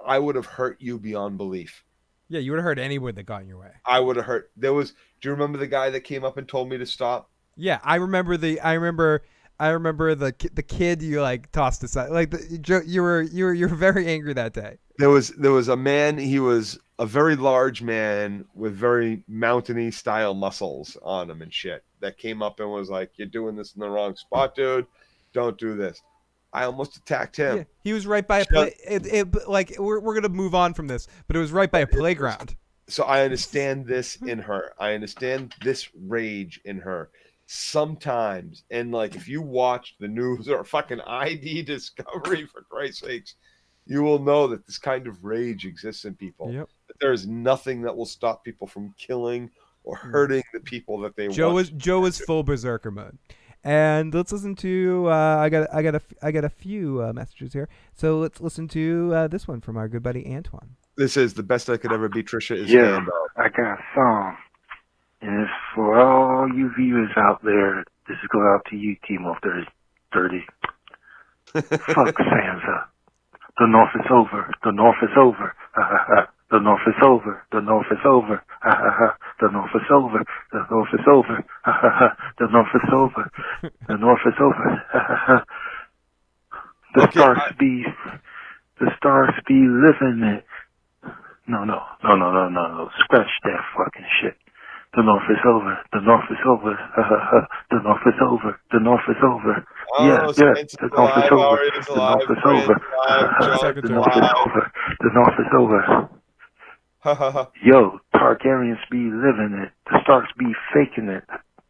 I 0.04 0.18
would 0.18 0.36
have 0.36 0.46
hurt 0.46 0.80
you 0.80 0.98
beyond 0.98 1.36
belief. 1.36 1.84
Yeah, 2.28 2.40
you 2.40 2.50
would 2.50 2.58
have 2.58 2.64
heard 2.64 2.78
any 2.78 2.98
word 2.98 3.16
that 3.16 3.24
got 3.24 3.42
in 3.42 3.48
your 3.48 3.58
way. 3.58 3.70
I 3.84 4.00
would 4.00 4.16
have 4.16 4.24
hurt. 4.24 4.50
There 4.56 4.72
was. 4.72 4.92
Do 5.20 5.28
you 5.28 5.30
remember 5.30 5.58
the 5.58 5.66
guy 5.66 5.90
that 5.90 6.00
came 6.00 6.24
up 6.24 6.36
and 6.36 6.48
told 6.48 6.68
me 6.68 6.78
to 6.78 6.86
stop? 6.86 7.30
Yeah, 7.56 7.78
I 7.84 7.96
remember 7.96 8.36
the. 8.36 8.60
I 8.60 8.74
remember. 8.74 9.22
I 9.58 9.68
remember 9.68 10.14
the 10.14 10.34
the 10.52 10.62
kid 10.62 11.00
you 11.02 11.22
like 11.22 11.50
tossed 11.52 11.82
aside. 11.82 12.10
Like 12.10 12.30
the, 12.30 12.82
you 12.86 13.00
were 13.00 13.22
you 13.22 13.44
were 13.44 13.54
you 13.54 13.68
were 13.68 13.74
very 13.74 14.06
angry 14.06 14.34
that 14.34 14.52
day. 14.52 14.78
There 14.98 15.08
was 15.08 15.28
there 15.30 15.52
was 15.52 15.68
a 15.68 15.76
man. 15.76 16.18
He 16.18 16.38
was 16.40 16.78
a 16.98 17.06
very 17.06 17.36
large 17.36 17.80
man 17.80 18.44
with 18.54 18.74
very 18.74 19.22
mountainy 19.28 19.90
style 19.90 20.34
muscles 20.34 20.96
on 21.02 21.30
him 21.30 21.42
and 21.42 21.52
shit. 21.52 21.84
That 22.00 22.18
came 22.18 22.42
up 22.42 22.60
and 22.60 22.70
was 22.70 22.90
like, 22.90 23.12
"You're 23.16 23.28
doing 23.28 23.56
this 23.56 23.74
in 23.74 23.80
the 23.80 23.88
wrong 23.88 24.16
spot, 24.16 24.54
dude. 24.54 24.86
Don't 25.32 25.56
do 25.56 25.74
this." 25.74 26.02
I 26.56 26.64
almost 26.64 26.96
attacked 26.96 27.36
him. 27.36 27.58
Yeah, 27.58 27.64
he 27.84 27.92
was 27.92 28.06
right 28.06 28.26
by 28.26 28.38
a 28.40 28.46
play. 28.46 28.74
It, 28.88 29.04
it, 29.04 29.46
like 29.46 29.76
we're 29.78 30.00
we're 30.00 30.14
gonna 30.14 30.30
move 30.30 30.54
on 30.54 30.72
from 30.72 30.86
this, 30.86 31.06
but 31.26 31.36
it 31.36 31.38
was 31.38 31.52
right 31.52 31.70
by 31.70 31.80
a 31.80 31.86
playground. 31.86 32.56
so 32.88 33.04
I 33.04 33.24
understand 33.24 33.84
this 33.86 34.16
in 34.16 34.38
her. 34.38 34.72
I 34.78 34.94
understand 34.94 35.54
this 35.62 35.90
rage 35.94 36.62
in 36.64 36.78
her. 36.78 37.10
Sometimes, 37.44 38.64
and 38.70 38.90
like 38.90 39.14
if 39.14 39.28
you 39.28 39.42
watch 39.42 39.96
the 40.00 40.08
news 40.08 40.48
or 40.48 40.64
fucking 40.64 41.02
ID 41.02 41.62
Discovery, 41.66 42.46
for 42.46 42.62
Christ's 42.62 43.00
sakes, 43.00 43.34
you 43.84 44.02
will 44.02 44.18
know 44.18 44.46
that 44.46 44.66
this 44.66 44.78
kind 44.78 45.06
of 45.06 45.24
rage 45.26 45.66
exists 45.66 46.06
in 46.06 46.14
people. 46.14 46.50
Yep. 46.50 46.70
That 46.88 47.00
there 47.00 47.12
is 47.12 47.26
nothing 47.26 47.82
that 47.82 47.94
will 47.94 48.06
stop 48.06 48.44
people 48.44 48.66
from 48.66 48.94
killing 48.96 49.50
or 49.84 49.98
mm. 49.98 50.10
hurting 50.10 50.42
the 50.54 50.60
people 50.60 51.00
that 51.00 51.16
they 51.16 51.28
Joe 51.28 51.48
want. 51.48 51.54
was 51.56 51.70
Joe 51.70 52.06
is 52.06 52.18
full 52.18 52.42
berserker 52.44 52.90
mode. 52.90 53.18
And 53.66 54.14
let's 54.14 54.30
listen 54.30 54.54
to. 54.56 55.08
Uh, 55.08 55.38
I 55.38 55.48
got 55.48 55.74
I 55.74 55.82
got 55.82 55.94
a 55.94 55.96
f- 55.96 56.14
I 56.22 56.30
got 56.30 56.44
a 56.44 56.48
few 56.48 57.02
uh, 57.02 57.12
messages 57.12 57.52
here. 57.52 57.68
So 57.94 58.20
let's 58.20 58.40
listen 58.40 58.68
to 58.68 59.10
uh, 59.12 59.26
this 59.26 59.48
one 59.48 59.60
from 59.60 59.76
our 59.76 59.88
good 59.88 60.04
buddy 60.04 60.24
Antoine. 60.24 60.76
This 60.96 61.16
is 61.16 61.34
the 61.34 61.42
best 61.42 61.68
I 61.68 61.76
could 61.76 61.92
ever 61.92 62.08
be. 62.08 62.22
Trisha 62.22 62.56
is 62.56 62.70
Yeah, 62.72 62.94
stand 62.94 63.08
up. 63.08 63.14
I 63.36 63.48
got 63.48 63.80
a 63.80 63.82
song. 63.92 64.36
And 65.20 65.42
it's 65.42 65.50
for 65.74 65.98
all 65.98 66.46
you 66.48 66.70
viewers 66.78 67.10
out 67.16 67.42
there. 67.42 67.84
This 68.06 68.16
is 68.22 68.28
going 68.30 68.46
out 68.46 68.64
to 68.70 68.76
you, 68.76 68.94
Timo 69.10 69.34
30. 69.42 69.66
30. 70.14 70.46
Fuck 71.52 72.14
Sansa. 72.14 72.84
The 73.58 73.66
North 73.66 73.90
is 73.96 74.06
over. 74.12 74.54
The 74.62 74.70
North 74.70 74.98
is 75.02 75.10
over. 75.18 75.54
The 76.50 76.60
North 76.60 76.82
is 76.86 76.94
over. 77.02 77.42
The 77.50 77.60
North 77.60 77.86
is 77.90 77.98
over. 78.04 78.42
Ha 78.62 78.70
ha 78.70 78.90
ha. 78.98 79.16
The 79.40 79.50
North 79.50 79.74
is 79.74 79.90
over. 79.90 80.24
The 80.52 80.64
North 80.70 80.88
is 80.94 81.06
over. 81.10 81.44
Ha 81.64 81.72
ha 81.72 81.90
ha. 81.90 82.16
The 82.38 82.46
North 82.52 82.74
is 82.74 82.88
over. 82.92 83.30
The 83.88 83.96
North 83.96 84.20
is 84.26 84.38
over. 84.40 84.82
Ha 84.92 85.00
ha 85.08 85.16
ha. 85.26 85.44
The 86.94 87.10
stars 87.10 87.52
be, 87.58 87.84
the 88.80 88.90
stars 88.96 89.34
be 89.46 89.66
living 89.68 90.22
it. 90.22 90.46
No, 91.48 91.64
no, 91.64 91.82
no, 92.04 92.14
no, 92.14 92.32
no, 92.32 92.48
no, 92.48 92.68
no. 92.68 92.90
Scratch 93.04 93.30
that 93.44 93.60
fucking 93.76 94.06
shit. 94.22 94.36
The 94.94 95.02
North 95.02 95.28
is 95.28 95.42
over. 95.44 95.78
The 95.92 96.00
North 96.00 96.30
is 96.30 96.38
over. 96.46 96.74
Ha 96.74 97.02
ha 97.02 97.18
ha. 97.30 97.46
The 97.70 97.80
North 97.82 98.06
is 98.06 98.14
over. 98.22 98.60
The 98.70 98.80
North 98.80 99.04
is 99.08 99.20
over. 99.22 99.66
Oh, 99.98 100.06
yeah, 100.06 100.30
yeah. 100.38 100.54
The 100.78 100.88
North 100.94 101.18
is 101.18 101.30
over. 101.30 101.58
The 101.90 101.96
North 101.96 102.30
is 102.30 102.42
over. 102.46 102.74
The 103.82 103.88
North 103.90 104.16
is 104.16 104.30
over. 104.46 104.72
The 105.00 105.10
North 105.12 105.38
is 105.38 105.52
over. 105.58 106.08
Yo, 107.62 107.98
Targaryens 108.14 108.82
be 108.90 108.98
living 109.10 109.62
it. 109.62 109.70
The 109.90 110.00
Starks 110.02 110.32
be 110.38 110.52
faking 110.74 111.08
it. 111.08 111.24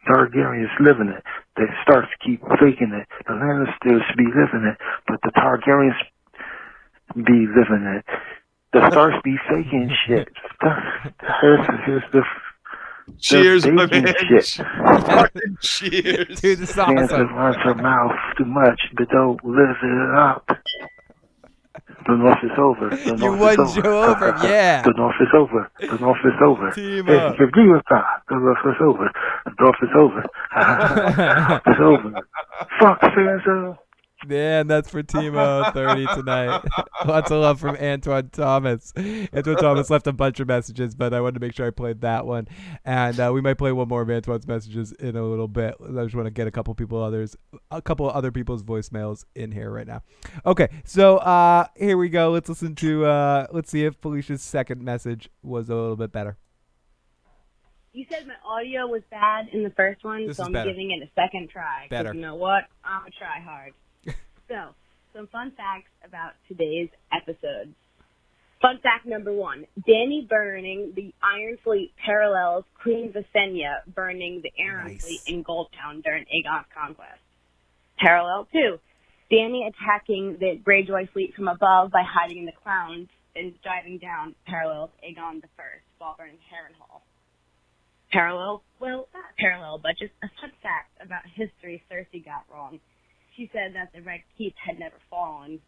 Targaryens 0.09 0.71
living 0.81 1.09
it. 1.09 1.23
The 1.57 1.67
Starks 1.83 2.09
keep 2.25 2.41
faking 2.61 2.93
it. 2.95 3.07
The 3.27 3.35
Lannisters 3.35 4.17
be 4.17 4.25
living 4.25 4.65
it, 4.73 4.79
but 5.07 5.21
the 5.23 5.31
Targaryens 5.37 5.97
be 7.15 7.47
living 7.47 7.85
it. 7.99 8.05
The 8.73 8.89
Starks 8.91 9.17
be 9.25 9.37
faking 9.49 9.91
shit. 10.07 10.29
Here's, 11.41 11.67
here's 11.85 12.03
the 12.13 12.23
Cheers, 13.21 13.63
the 13.63 13.73
my 13.73 13.87
baking 13.87 14.05
man. 14.05 14.43
shit. 14.43 14.67
Fucking 15.07 15.57
Cheers. 15.61 16.41
Dude, 16.41 16.59
this 16.59 16.71
is 16.71 16.77
Sansa 16.77 17.05
awesome. 17.05 17.35
runs 17.35 17.57
her 17.63 17.75
mouth 17.75 18.17
too 18.37 18.45
much, 18.45 18.81
but 18.97 19.09
don't 19.11 19.45
live 19.45 19.77
it 19.83 20.15
up. 20.19 20.49
The 22.07 22.15
North 22.17 22.39
is 22.43 22.51
over. 22.59 22.91
The 22.91 23.05
You 23.05 23.17
North 23.17 23.41
won 23.41 23.53
is 23.53 23.59
over. 23.79 23.83
Joe 23.83 24.03
over, 24.05 24.27
yeah. 24.43 24.83
The 24.83 24.93
North 24.97 25.17
is 25.21 25.29
over. 25.35 25.71
The 25.81 25.99
North 25.99 26.19
is 26.25 26.33
over. 26.45 26.71
Team 26.75 27.07
Hey, 27.07 27.19
up. 27.19 27.35
you 27.39 27.47
were 27.71 27.83
fine, 27.89 28.03
The 28.29 28.37
North 28.37 28.59
is 28.67 28.81
over. 28.81 29.11
The 29.45 29.53
North 29.59 29.77
is 29.83 29.89
over. 29.97 30.23
it's 31.67 31.81
over. 31.81 32.27
Fuck 32.81 33.01
Sansa. 33.01 33.79
Man, 34.27 34.67
that's 34.67 34.91
for 34.91 35.03
Timo 35.03 35.73
30 35.73 36.07
tonight. 36.15 36.63
Lots 37.07 37.31
of 37.31 37.41
love 37.41 37.61
from 37.61 37.77
Antoine 37.77 38.29
Thomas. 38.31 38.93
Antoine 38.97 39.57
Thomas 39.57 39.91
left 39.91 40.07
a 40.07 40.13
bunch 40.13 40.41
of 40.41 40.49
messages, 40.49 40.95
but 40.95 41.15
I 41.15 41.21
wanted 41.21 41.35
to 41.35 41.41
make 41.41 41.55
sure 41.55 41.67
I 41.67 41.71
played 41.71 42.01
that 42.01 42.27
one. 42.27 42.49
And 42.85 43.19
uh, 43.21 43.31
we 43.33 43.41
might 43.41 43.55
play 43.59 43.73
one 43.73 43.89
more 43.89 44.03
of 44.03 44.11
Antoine's 44.11 44.47
messages 44.47 44.93
in 44.93 45.17
a 45.17 45.23
little 45.25 45.49
bit. 45.49 45.75
I 45.81 46.03
just 46.05 46.15
want 46.15 46.27
to 46.27 46.31
get 46.31 46.47
a 46.47 46.51
couple 46.51 46.75
people 46.75 47.03
others, 47.03 47.37
a 47.71 47.81
couple 47.81 48.09
other 48.11 48.33
people's 48.33 48.63
voicemails 48.63 49.25
in 49.35 49.53
here 49.53 49.71
right 49.71 49.87
now. 49.87 50.03
Okay, 50.45 50.69
so 50.85 51.19
uh, 51.19 51.67
here 51.77 51.97
we 51.97 52.09
go. 52.09 52.31
Let's 52.31 52.49
listen 52.49 52.75
to. 52.77 53.05
Uh, 53.07 53.47
let's 53.53 53.71
see 53.71 53.85
if 53.85 53.95
Felicia's 53.97 54.43
second 54.43 54.83
message 54.83 55.29
was 55.43 55.69
a 55.69 55.75
little 55.75 55.97
bit 55.97 56.13
better. 56.13 56.37
You 57.93 58.05
said 58.11 58.27
my 58.27 58.35
audio 58.45 58.87
was 58.87 59.01
bad 59.11 59.49
in 59.55 59.63
the 59.63 59.71
first 59.71 60.05
one, 60.05 60.27
This 60.27 60.37
so 60.37 60.45
I'm 60.45 60.53
better. 60.53 60.69
giving 60.71 60.91
it 60.91 61.03
a 61.03 61.11
second 61.15 61.49
try. 61.49 61.87
Better. 61.89 62.13
You 62.13 62.21
know 62.21 62.35
what? 62.35 62.65
I'm 62.85 63.01
gonna 63.01 63.11
try 63.17 63.41
hard. 63.41 63.73
So, 64.49 64.75
some 65.15 65.27
fun 65.29 65.53
facts 65.57 65.91
about 66.05 66.33
today's 66.49 66.91
episode. 67.13 67.75
Fun 68.63 68.79
fact 68.83 69.07
number 69.07 69.33
one: 69.33 69.67
Dany 69.87 70.29
burning 70.29 70.93
the 70.95 71.13
Iron 71.23 71.59
Fleet 71.65 71.93
parallels 72.05 72.65
Queen 72.83 73.13
Visenya 73.13 73.83
burning 73.93 74.43
the 74.43 74.53
Iron 74.63 74.99
Fleet 74.99 75.21
in 75.27 75.43
Goldtown 75.43 76.03
during 76.03 76.25
Aegon's 76.25 76.67
conquest. 76.73 77.21
Parallel 77.99 78.47
two: 78.53 78.79
Dany 79.33 79.69
attacking 79.69 80.39
the 80.39 80.61
Greyjoy 80.65 81.11
fleet 81.11 81.35
from 81.35 81.49
above 81.49 81.91
by 81.91 82.05
hiding 82.07 82.39
in 82.39 82.47
the 82.47 82.53
clouds 82.63 83.09
and 83.35 83.53
diving 83.63 83.99
down 83.99 84.35
parallels 84.47 84.91
Aegon 85.03 85.41
the 85.43 85.49
First 85.57 85.85
while 85.99 86.15
burning 86.17 86.39
Harrenhal 86.53 87.03
parallel, 88.13 88.63
well, 88.81 89.09
not 89.13 89.37
parallel, 89.39 89.79
but 89.79 89.93
just 89.99 90.13
a 90.23 90.29
fun 90.41 90.53
fact 90.63 90.91
about 91.05 91.23
history 91.35 91.83
Cersei 91.91 92.25
got 92.25 92.45
wrong. 92.51 92.81
She 93.37 93.51
said 93.53 93.75
that 93.75 93.93
the 93.95 94.01
Red 94.01 94.21
Keep 94.39 94.55
had 94.57 94.79
never 94.79 94.97
fallen, 95.11 95.61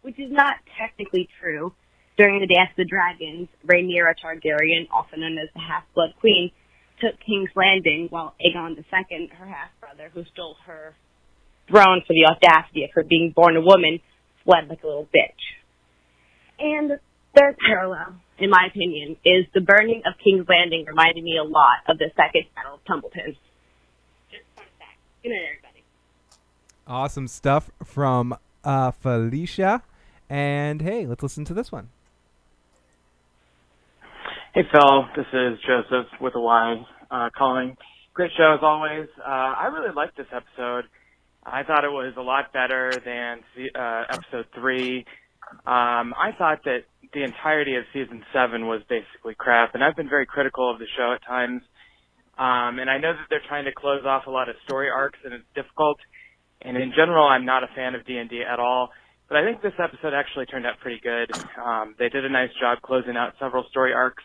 which 0.00 0.18
is 0.18 0.32
not 0.32 0.56
technically 0.80 1.28
true. 1.40 1.74
During 2.16 2.40
the 2.40 2.46
Dance 2.46 2.70
of 2.72 2.76
the 2.76 2.84
Dragons, 2.84 3.48
Rhaenyra 3.66 4.14
Targaryen, 4.16 4.88
also 4.90 5.16
known 5.16 5.36
as 5.38 5.48
the 5.54 5.60
Half-Blood 5.60 6.14
Queen, 6.20 6.50
took 7.00 7.18
King's 7.20 7.50
Landing 7.54 8.08
while 8.10 8.34
Aegon 8.40 8.76
II, 8.76 9.30
her 9.38 9.46
half-brother, 9.46 10.10
who 10.14 10.24
stole 10.32 10.56
her 10.66 10.94
throne 11.68 12.02
for 12.06 12.12
the 12.12 12.26
audacity 12.28 12.84
of 12.84 12.90
her 12.94 13.02
being 13.02 13.32
born 13.34 13.56
a 13.56 13.60
woman, 13.60 14.00
fled 14.44 14.68
like 14.68 14.82
a 14.82 14.86
little 14.86 15.08
bitch. 15.08 15.42
And 16.58 16.90
the 16.90 17.00
third 17.36 17.56
parallel, 17.66 18.16
in 18.38 18.50
my 18.50 18.68
opinion, 18.70 19.16
is 19.24 19.46
the 19.54 19.60
burning 19.60 20.02
of 20.06 20.14
King's 20.22 20.46
Landing 20.48 20.84
reminded 20.86 21.24
me 21.24 21.38
a 21.40 21.44
lot 21.44 21.84
of 21.88 21.98
the 21.98 22.10
Second 22.16 22.44
Battle 22.54 22.74
of 22.74 22.84
Tumbleton. 22.84 23.36
Just 24.30 24.44
fun 24.56 24.64
fact. 24.78 24.98
Good. 25.22 25.61
Awesome 26.86 27.28
stuff 27.28 27.70
from 27.84 28.36
uh, 28.64 28.90
Felicia. 28.90 29.82
And 30.28 30.82
hey, 30.82 31.06
let's 31.06 31.22
listen 31.22 31.44
to 31.44 31.54
this 31.54 31.70
one. 31.70 31.90
Hey 34.54 34.62
Phil, 34.70 35.04
this 35.16 35.26
is 35.32 35.58
Joseph 35.66 36.08
with 36.20 36.34
a 36.34 36.40
Y 36.40 36.84
uh, 37.10 37.30
calling. 37.36 37.76
Great 38.14 38.32
show 38.36 38.52
as 38.54 38.60
always. 38.62 39.08
Uh, 39.18 39.30
I 39.30 39.66
really 39.72 39.94
liked 39.94 40.16
this 40.16 40.26
episode. 40.30 40.84
I 41.44 41.62
thought 41.62 41.84
it 41.84 41.90
was 41.90 42.14
a 42.16 42.22
lot 42.22 42.52
better 42.52 42.92
than 43.04 43.40
uh, 43.74 44.04
episode 44.10 44.46
three. 44.54 45.04
Um, 45.66 46.14
I 46.14 46.32
thought 46.36 46.64
that 46.64 46.84
the 47.14 47.24
entirety 47.24 47.76
of 47.76 47.84
season 47.92 48.24
seven 48.32 48.66
was 48.66 48.82
basically 48.88 49.34
crap, 49.36 49.74
and 49.74 49.82
I've 49.82 49.96
been 49.96 50.08
very 50.08 50.26
critical 50.26 50.70
of 50.70 50.78
the 50.78 50.86
show 50.96 51.12
at 51.14 51.24
times. 51.26 51.62
Um, 52.38 52.78
and 52.78 52.88
I 52.88 52.98
know 52.98 53.12
that 53.12 53.26
they're 53.28 53.42
trying 53.46 53.66
to 53.66 53.72
close 53.72 54.04
off 54.04 54.26
a 54.26 54.30
lot 54.30 54.48
of 54.48 54.56
story 54.64 54.88
arcs, 54.88 55.18
and 55.24 55.34
it's 55.34 55.44
difficult. 55.54 55.98
And 56.62 56.76
in 56.76 56.92
general, 56.96 57.26
I'm 57.26 57.44
not 57.44 57.64
a 57.64 57.68
fan 57.74 57.94
of 57.94 58.06
D&D 58.06 58.42
at 58.42 58.58
all. 58.58 58.90
But 59.28 59.38
I 59.38 59.44
think 59.44 59.62
this 59.62 59.72
episode 59.82 60.12
actually 60.14 60.46
turned 60.46 60.66
out 60.66 60.78
pretty 60.80 61.00
good. 61.02 61.32
Um, 61.56 61.94
they 61.98 62.08
did 62.08 62.24
a 62.24 62.28
nice 62.28 62.50
job 62.60 62.82
closing 62.82 63.16
out 63.16 63.34
several 63.40 63.64
story 63.70 63.92
arcs. 63.92 64.22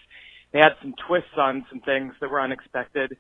They 0.52 0.60
had 0.60 0.74
some 0.82 0.94
twists 1.08 1.38
on 1.38 1.66
some 1.70 1.80
things 1.82 2.14
that 2.20 2.30
were 2.30 2.42
unexpected. 2.42 3.18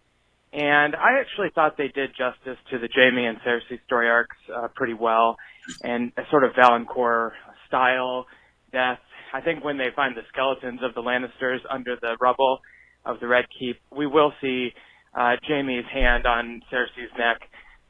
And 0.53 0.95
I 0.95 1.19
actually 1.19 1.49
thought 1.53 1.77
they 1.77 1.89
did 1.89 2.11
justice 2.17 2.57
to 2.71 2.79
the 2.79 2.89
Jaime 2.93 3.25
and 3.25 3.37
Cersei 3.41 3.83
story 3.85 4.09
arcs 4.09 4.37
uh, 4.53 4.69
pretty 4.75 4.93
well, 4.93 5.37
and 5.83 6.11
a 6.17 6.23
sort 6.29 6.43
of 6.43 6.51
Valonqar 6.53 7.31
style 7.67 8.25
death. 8.71 8.99
I 9.33 9.41
think 9.41 9.63
when 9.63 9.77
they 9.77 9.89
find 9.95 10.15
the 10.15 10.21
skeletons 10.29 10.79
of 10.83 10.95
the 10.95 11.01
Lannisters 11.01 11.59
under 11.69 11.97
the 12.01 12.15
rubble 12.21 12.59
of 13.05 13.19
the 13.19 13.27
Red 13.27 13.45
Keep, 13.59 13.77
we 13.95 14.07
will 14.07 14.31
see 14.41 14.69
uh, 15.13 15.35
Jaime's 15.47 15.85
hand 15.93 16.25
on 16.25 16.61
Cersei's 16.71 17.11
neck, 17.17 17.41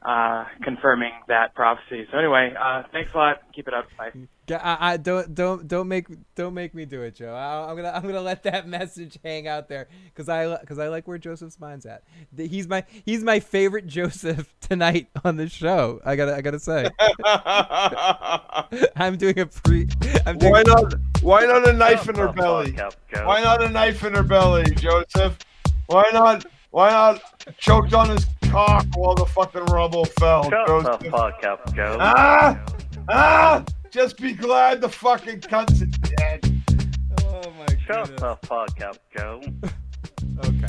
uh, 0.02 0.44
confirming 0.62 1.12
that 1.26 1.54
prophecy. 1.54 2.06
So 2.12 2.18
anyway, 2.18 2.54
uh, 2.58 2.84
thanks 2.92 3.12
a 3.14 3.16
lot. 3.16 3.42
Keep 3.54 3.68
it 3.68 3.74
up. 3.74 3.86
Bye. 3.98 4.12
I, 4.50 4.92
I 4.92 4.96
don't 4.96 5.34
don't 5.34 5.68
don't 5.68 5.88
make 5.88 6.06
don't 6.34 6.54
make 6.54 6.72
me 6.74 6.84
do 6.86 7.02
it, 7.02 7.16
Joe. 7.16 7.34
I, 7.34 7.68
I'm 7.68 7.76
gonna 7.76 7.90
I'm 7.90 8.02
gonna 8.02 8.20
let 8.22 8.44
that 8.44 8.66
message 8.78 9.18
hang 9.24 9.46
out 9.48 9.68
there 9.68 9.88
because 10.06 10.28
I 10.28 10.56
because 10.58 10.78
I 10.78 10.88
like 10.88 11.06
where 11.08 11.18
Joseph's 11.18 11.58
mind's 11.60 11.84
at. 11.84 12.02
He's 12.36 12.68
my 12.68 12.84
he's 13.04 13.22
my 13.24 13.40
favorite 13.40 13.86
Joseph 13.88 14.54
tonight 14.60 15.08
on 15.24 15.36
the 15.36 15.48
show. 15.48 16.00
I 16.04 16.16
gotta 16.16 16.34
I 16.36 16.40
gotta 16.42 16.60
say. 16.60 16.88
I'm 18.96 19.16
doing 19.16 19.38
a 19.40 19.46
pre. 19.46 19.88
I'm 20.26 20.38
doing 20.38 20.52
Why 20.52 20.62
not? 20.62 20.94
Why 21.22 21.44
not 21.44 21.68
a 21.68 21.72
knife 21.72 22.08
in 22.08 22.14
her 22.14 22.28
Oh, 22.28 22.32
belly? 22.32 22.72
fuck, 22.72 22.94
Joe. 23.12 23.26
Why 23.26 23.42
not 23.42 23.62
a 23.62 23.68
knife 23.68 24.04
in 24.04 24.14
her 24.14 24.22
belly, 24.22 24.64
Joseph? 24.76 25.38
Why 25.86 26.04
not? 26.12 26.46
Why 26.70 26.90
not 26.90 27.20
choked 27.58 27.94
on 27.94 28.10
his 28.10 28.26
cock 28.50 28.86
while 28.94 29.14
the 29.14 29.26
fucking 29.26 29.64
rubble 29.66 30.04
fell, 30.04 30.44
Shut 30.48 30.66
Joseph? 30.66 31.00
the 31.00 31.10
fuck 31.10 31.44
up, 31.44 31.74
Joe. 31.74 31.96
Ah! 32.00 32.64
Ah! 33.08 33.64
Just 33.90 34.18
be 34.18 34.32
glad 34.32 34.80
the 34.80 34.88
fucking 34.88 35.40
cunt's 35.40 35.80
dead. 35.80 36.62
Oh 37.24 37.50
my 37.58 37.66
Shut 37.86 38.16
the 38.16 38.36
fuck 38.42 38.80
up, 38.82 38.98
Joe. 39.16 39.42
Okay. 40.44 40.66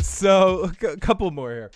So 0.00 0.70
a 0.80 0.96
couple 0.98 1.28
more 1.32 1.50
here. 1.50 1.70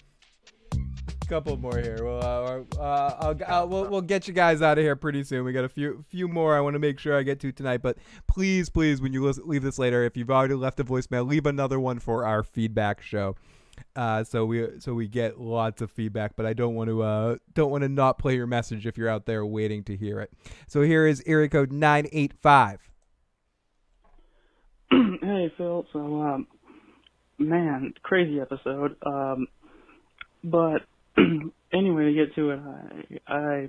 Couple 1.29 1.57
more 1.57 1.77
here. 1.79 2.05
Well, 2.05 2.67
uh, 2.79 2.81
uh, 2.81 3.17
I'll, 3.21 3.41
I'll, 3.49 3.69
we'll, 3.69 3.89
we'll 3.89 4.01
get 4.01 4.29
you 4.29 4.35
guys 4.35 4.63
out 4.63 4.79
of 4.79 4.85
here 4.85 4.95
pretty 4.95 5.25
soon. 5.25 5.45
We 5.45 5.53
got 5.53 5.65
a 5.65 5.69
few 5.69 6.05
few 6.09 6.29
more 6.29 6.57
I 6.57 6.61
want 6.61 6.75
to 6.75 6.79
make 6.79 7.01
sure 7.01 7.17
I 7.19 7.23
get 7.25 7.41
to 7.41 7.51
tonight. 7.51 7.83
But 7.83 7.97
please, 8.29 8.69
please, 8.69 9.01
when 9.01 9.13
you 9.13 9.29
leave 9.45 9.63
this 9.63 9.79
later, 9.79 10.05
if 10.05 10.17
you've 10.17 10.31
already 10.31 10.55
left 10.55 10.79
a 10.79 10.85
voicemail, 10.85 11.27
leave 11.29 11.47
another 11.47 11.81
one 11.81 11.99
for 11.99 12.25
our 12.27 12.43
feedback 12.45 13.01
show. 13.03 13.35
Uh, 13.95 14.25
so 14.25 14.47
we 14.47 14.67
so 14.79 14.95
we 14.95 15.07
get 15.07 15.39
lots 15.39 15.83
of 15.83 15.91
feedback, 15.91 16.35
but 16.35 16.47
I 16.47 16.55
don't 16.55 16.75
want 16.75 16.89
to 16.89 17.03
uh, 17.03 17.37
don't 17.55 17.71
want 17.71 17.83
to 17.83 17.89
not 17.89 18.19
play 18.19 18.35
your 18.35 18.47
message 18.47 18.87
if 18.87 18.97
you're 18.97 19.09
out 19.09 19.27
there 19.27 19.45
waiting 19.45 19.85
to 19.85 19.97
hear 19.97 20.21
it. 20.21 20.31
So 20.67 20.81
here 20.83 21.07
is 21.07 21.23
area 21.27 21.49
code 21.49 21.73
nine 21.73 22.07
eight 22.13 22.33
five. 22.41 22.81
hey 24.91 25.53
Phil, 25.59 25.87
so 25.93 26.23
um 26.23 26.47
man, 27.39 27.93
crazy 28.03 28.41
episode. 28.41 28.97
Um 29.05 29.47
but 30.43 30.83
anyway 31.73 32.05
to 32.05 32.15
get 32.15 32.35
to 32.37 32.51
it 32.51 32.61
I 33.29 33.35
I 33.35 33.69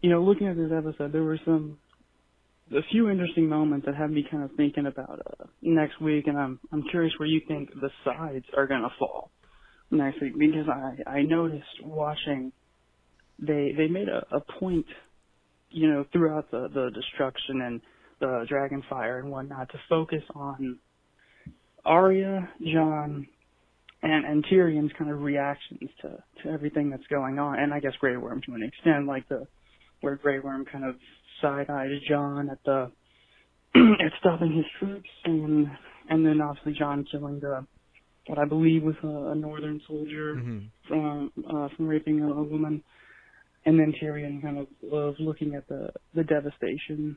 you 0.00 0.10
know, 0.10 0.22
looking 0.22 0.46
at 0.46 0.56
this 0.56 0.70
episode 0.70 1.12
there 1.12 1.24
were 1.24 1.40
some 1.44 1.78
a 2.72 2.82
few 2.90 3.08
interesting 3.08 3.48
moments 3.48 3.86
that 3.86 3.94
had 3.94 4.10
me 4.10 4.26
kind 4.30 4.42
of 4.42 4.50
thinking 4.56 4.86
about 4.86 5.20
uh 5.26 5.44
next 5.62 6.00
week 6.00 6.26
and 6.26 6.38
I'm 6.38 6.60
I'm 6.72 6.82
curious 6.90 7.12
where 7.18 7.28
you 7.28 7.40
think 7.48 7.70
the 7.80 7.90
sides 8.04 8.44
are 8.56 8.66
gonna 8.66 8.90
fall 8.98 9.30
next 9.90 10.20
week 10.20 10.38
because 10.38 10.68
I 10.68 10.96
I 11.08 11.22
noticed 11.22 11.82
watching 11.82 12.52
they 13.38 13.72
they 13.76 13.88
made 13.88 14.08
a, 14.08 14.36
a 14.36 14.40
point 14.58 14.86
you 15.70 15.88
know, 15.88 16.04
throughout 16.12 16.50
the, 16.50 16.68
the 16.72 16.90
destruction 16.94 17.62
and 17.62 17.80
the 18.20 18.46
dragon 18.48 18.82
fire 18.88 19.18
and 19.18 19.30
whatnot 19.30 19.70
to 19.70 19.78
focus 19.88 20.22
on 20.34 20.78
Arya, 21.84 22.48
Jon, 22.72 23.26
and 24.02 24.24
and 24.24 24.44
Tyrion's 24.50 24.92
kind 24.98 25.10
of 25.10 25.20
reactions 25.20 25.90
to 26.02 26.22
to 26.42 26.50
everything 26.50 26.90
that's 26.90 27.06
going 27.08 27.38
on, 27.38 27.58
and 27.58 27.72
I 27.72 27.80
guess 27.80 27.92
Grey 28.00 28.16
Worm 28.16 28.42
to 28.46 28.54
an 28.54 28.62
extent, 28.62 29.06
like 29.06 29.28
the 29.28 29.46
where 30.00 30.16
Grey 30.16 30.38
Worm 30.38 30.64
kind 30.64 30.84
of 30.84 30.96
side 31.40 31.70
eyed 31.70 31.90
Jon 32.08 32.50
at 32.50 32.58
the 32.64 32.90
at 33.74 34.12
stopping 34.20 34.56
his 34.56 34.66
troops, 34.78 35.08
and 35.24 35.66
and 36.10 36.24
then 36.24 36.40
obviously 36.40 36.74
Jon 36.78 37.06
killing 37.10 37.40
the 37.40 37.66
what 38.26 38.38
I 38.38 38.44
believe 38.44 38.82
was 38.82 38.96
a, 39.02 39.32
a 39.32 39.34
northern 39.34 39.80
soldier 39.86 40.34
from 40.88 41.32
uh, 41.48 41.68
from 41.76 41.88
raping 41.88 42.20
a, 42.20 42.28
a 42.28 42.42
woman, 42.42 42.82
and 43.64 43.78
then 43.78 43.94
Tyrion 44.02 44.42
kind 44.42 44.58
of 44.58 44.66
of 44.92 45.14
looking 45.18 45.54
at 45.54 45.68
the 45.68 45.90
the 46.14 46.24
devastation 46.24 47.16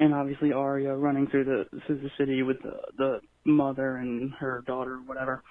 and 0.00 0.14
obviously 0.14 0.52
Arya 0.52 0.94
running 0.94 1.26
through 1.28 1.44
the 1.44 1.64
through 1.86 2.00
the 2.00 2.10
city 2.18 2.42
with 2.42 2.58
the 2.62 2.76
the 2.96 3.20
mother 3.44 3.96
and 3.96 4.32
her 4.38 4.62
daughter, 4.66 4.94
or 4.94 5.02
whatever. 5.06 5.42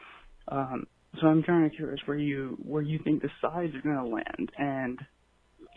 Um, 0.47 0.85
so 1.19 1.27
I'm 1.27 1.43
kind 1.43 1.65
of 1.65 1.71
curious 1.73 1.99
where 2.05 2.17
you 2.17 2.57
where 2.63 2.81
you 2.81 2.99
think 3.03 3.21
the 3.21 3.29
sides 3.41 3.73
are 3.75 3.81
going 3.81 3.97
to 3.97 4.15
land, 4.15 4.51
and 4.57 4.99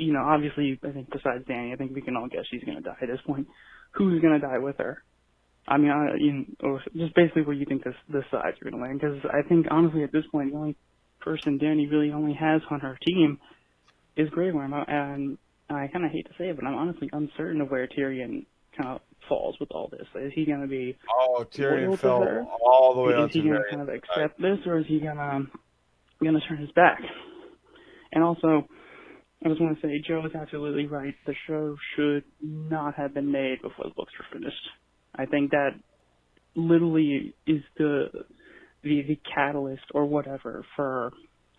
you 0.01 0.13
know, 0.13 0.23
obviously, 0.25 0.79
I 0.83 0.91
think 0.91 1.11
besides 1.11 1.45
Dany, 1.45 1.73
I 1.73 1.77
think 1.77 1.95
we 1.95 2.01
can 2.03 2.17
all 2.17 2.29
guess 2.29 2.45
she's 2.51 2.65
going 2.65 2.77
to 2.77 2.83
die 2.83 2.97
at 3.03 3.09
this 3.09 3.21
point. 3.27 3.47
Who's 3.93 4.21
going 4.21 4.41
to 4.41 4.47
die 4.47 4.59
with 4.59 4.79
her? 4.79 5.03
I 5.69 5.77
mean, 5.77 5.91
I, 5.91 6.17
you 6.19 6.33
know, 6.33 6.45
or 6.63 6.83
just 6.97 7.15
basically 7.15 7.43
where 7.43 7.55
you 7.55 7.67
think 7.67 7.85
this 7.85 7.95
the 8.09 8.23
sides 8.31 8.57
are 8.61 8.71
going 8.71 8.81
to 8.81 8.83
land, 8.83 9.01
because 9.01 9.19
I 9.33 9.47
think 9.49 9.67
honestly 9.71 10.03
at 10.03 10.13
this 10.13 10.25
point 10.33 10.53
the 10.53 10.57
only 10.59 10.77
person 11.21 11.59
Dany 11.59 11.91
really 11.91 12.13
only 12.13 12.35
has 12.35 12.63
on 12.71 12.81
her 12.81 12.99
team 13.07 13.39
is 14.17 14.29
Grey 14.31 14.51
Worm, 14.53 14.73
uh, 14.73 14.85
and 14.89 15.39
I 15.69 15.87
kind 15.89 16.05
of 16.05 16.11
hate 16.11 16.27
to 16.27 16.33
say 16.39 16.49
it, 16.49 16.57
but 16.57 16.65
I'm 16.67 16.75
honestly 16.75 17.09
uncertain 17.13 17.61
of 17.61 17.71
where 17.71 17.87
Tyrion 17.87 18.47
kind 18.77 18.89
of 18.89 19.01
falls 19.29 19.57
with 19.61 19.71
all 19.73 19.89
this. 19.89 20.07
Is 20.15 20.33
he 20.35 20.45
going 20.45 20.63
to 20.63 20.67
be 20.67 20.97
Oh, 21.19 21.47
Tyrion 21.53 21.99
fell 21.99 22.23
her? 22.23 22.45
all 22.65 22.95
the 22.95 23.01
way 23.03 23.15
Is 23.25 23.33
he 23.33 23.43
to 23.43 23.49
going 23.49 23.63
to 23.63 23.71
kind 23.71 23.83
of 23.83 23.89
accept 23.89 24.41
this, 24.41 24.59
or 24.67 24.79
is 24.79 24.87
he 24.87 24.99
going 24.99 25.17
to 25.17 25.47
going 26.23 26.35
to 26.35 26.41
turn 26.49 26.59
his 26.59 26.71
back? 26.73 27.01
And 28.13 28.25
also, 28.25 28.67
I 29.45 29.49
just 29.49 29.61
want 29.61 29.81
to 29.81 29.87
say, 29.87 30.03
Joe 30.07 30.23
is 30.27 30.33
absolutely 30.35 30.87
right. 30.87 31.15
The 31.27 31.35
show 31.47 31.77
should 31.97 32.25
not 32.43 32.95
have 32.97 33.15
been 33.15 33.33
made 33.33 33.63
before 33.63 33.87
the 33.87 33.95
books 33.97 34.13
were 34.19 34.39
finished. 34.39 34.57
I 35.15 35.27
think 35.27 35.51
that 35.53 35.71
literally 36.55 37.35
is 37.47 37.63
the 37.79 38.07
the, 38.83 39.03
the 39.03 39.21
catalyst 39.35 39.85
or 39.95 40.07
whatever 40.07 40.65
for 40.77 41.13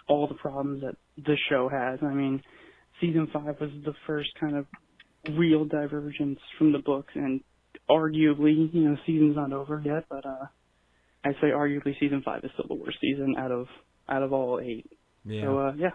all 0.08 0.28
the 0.28 0.34
problems 0.36 0.82
that 0.82 0.96
the 1.18 1.36
show 1.50 1.70
has. 1.70 2.00
I 2.02 2.14
mean, 2.14 2.42
season 3.00 3.28
five 3.32 3.56
was 3.60 3.70
the 3.86 3.94
first 4.08 4.30
kind 4.40 4.56
of 4.56 4.66
real 5.38 5.66
divergence 5.66 6.40
from 6.58 6.72
the 6.72 6.80
books, 6.80 7.14
and 7.16 7.42
arguably, 7.90 8.74
you 8.74 8.90
know, 8.90 8.98
season's 9.06 9.36
not 9.36 9.54
over 9.54 9.82
yet, 9.84 10.06
but 10.10 10.26
uh, 10.26 10.46
I'd 11.24 11.36
say 11.42 11.48
arguably 11.48 12.00
season 12.00 12.22
five 12.24 12.44
is 12.44 12.52
still 12.54 12.68
the 12.68 12.82
worst 12.84 12.98
season 13.02 13.36
out 13.38 13.52
of 13.52 13.68
out 14.10 14.24
of 14.24 14.34
all 14.34 14.60
eight. 14.62 14.90
Yeah. 15.24 15.42
So 15.44 15.60
uh, 15.60 15.74
yeah. 15.78 15.92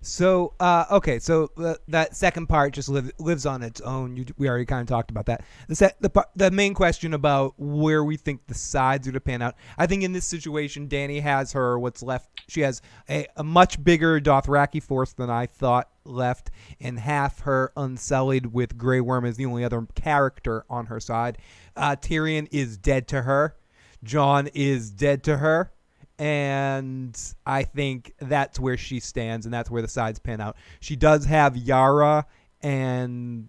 So 0.00 0.54
uh, 0.60 0.84
okay, 0.92 1.18
so 1.18 1.50
uh, 1.56 1.74
that 1.88 2.14
second 2.14 2.46
part 2.46 2.72
just 2.72 2.88
live, 2.88 3.10
lives 3.18 3.46
on 3.46 3.62
its 3.62 3.80
own. 3.80 4.16
You, 4.16 4.26
we 4.38 4.48
already 4.48 4.64
kind 4.64 4.80
of 4.80 4.86
talked 4.86 5.10
about 5.10 5.26
that. 5.26 5.42
The 5.66 5.74
set, 5.74 6.00
the 6.00 6.26
the 6.36 6.50
main 6.52 6.72
question 6.72 7.14
about 7.14 7.54
where 7.58 8.04
we 8.04 8.16
think 8.16 8.46
the 8.46 8.54
sides 8.54 9.08
are 9.08 9.12
to 9.12 9.20
pan 9.20 9.42
out. 9.42 9.56
I 9.76 9.86
think 9.86 10.04
in 10.04 10.12
this 10.12 10.24
situation, 10.24 10.88
Dany 10.88 11.20
has 11.20 11.52
her 11.52 11.78
what's 11.78 12.02
left. 12.02 12.28
She 12.48 12.60
has 12.60 12.80
a, 13.08 13.26
a 13.36 13.42
much 13.42 13.82
bigger 13.82 14.20
Dothraki 14.20 14.80
force 14.80 15.12
than 15.12 15.30
I 15.30 15.46
thought 15.46 15.88
left, 16.04 16.50
and 16.80 16.98
half 16.98 17.40
her 17.40 17.72
unsullied 17.76 18.46
with 18.46 18.78
Grey 18.78 19.00
Worm 19.00 19.24
is 19.24 19.36
the 19.36 19.46
only 19.46 19.64
other 19.64 19.84
character 19.96 20.64
on 20.70 20.86
her 20.86 21.00
side. 21.00 21.38
Uh, 21.74 21.96
Tyrion 21.96 22.46
is 22.52 22.76
dead 22.78 23.08
to 23.08 23.22
her. 23.22 23.56
Jon 24.04 24.48
is 24.48 24.90
dead 24.90 25.24
to 25.24 25.38
her 25.38 25.73
and 26.18 27.18
I 27.46 27.64
think 27.64 28.14
that's 28.20 28.60
where 28.60 28.76
she 28.76 29.00
stands, 29.00 29.46
and 29.46 29.52
that's 29.52 29.70
where 29.70 29.82
the 29.82 29.88
sides 29.88 30.18
pan 30.18 30.40
out. 30.40 30.56
She 30.80 30.96
does 30.96 31.24
have 31.24 31.56
Yara 31.56 32.26
and 32.62 33.48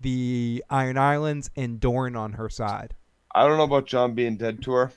the 0.00 0.64
Iron 0.70 0.98
Islands 0.98 1.50
and 1.56 1.80
Dorne 1.80 2.16
on 2.16 2.32
her 2.32 2.48
side. 2.48 2.94
I 3.34 3.46
don't 3.46 3.58
know 3.58 3.64
about 3.64 3.86
Jon 3.86 4.14
being 4.14 4.36
dead 4.36 4.62
to 4.62 4.72
her. 4.72 4.92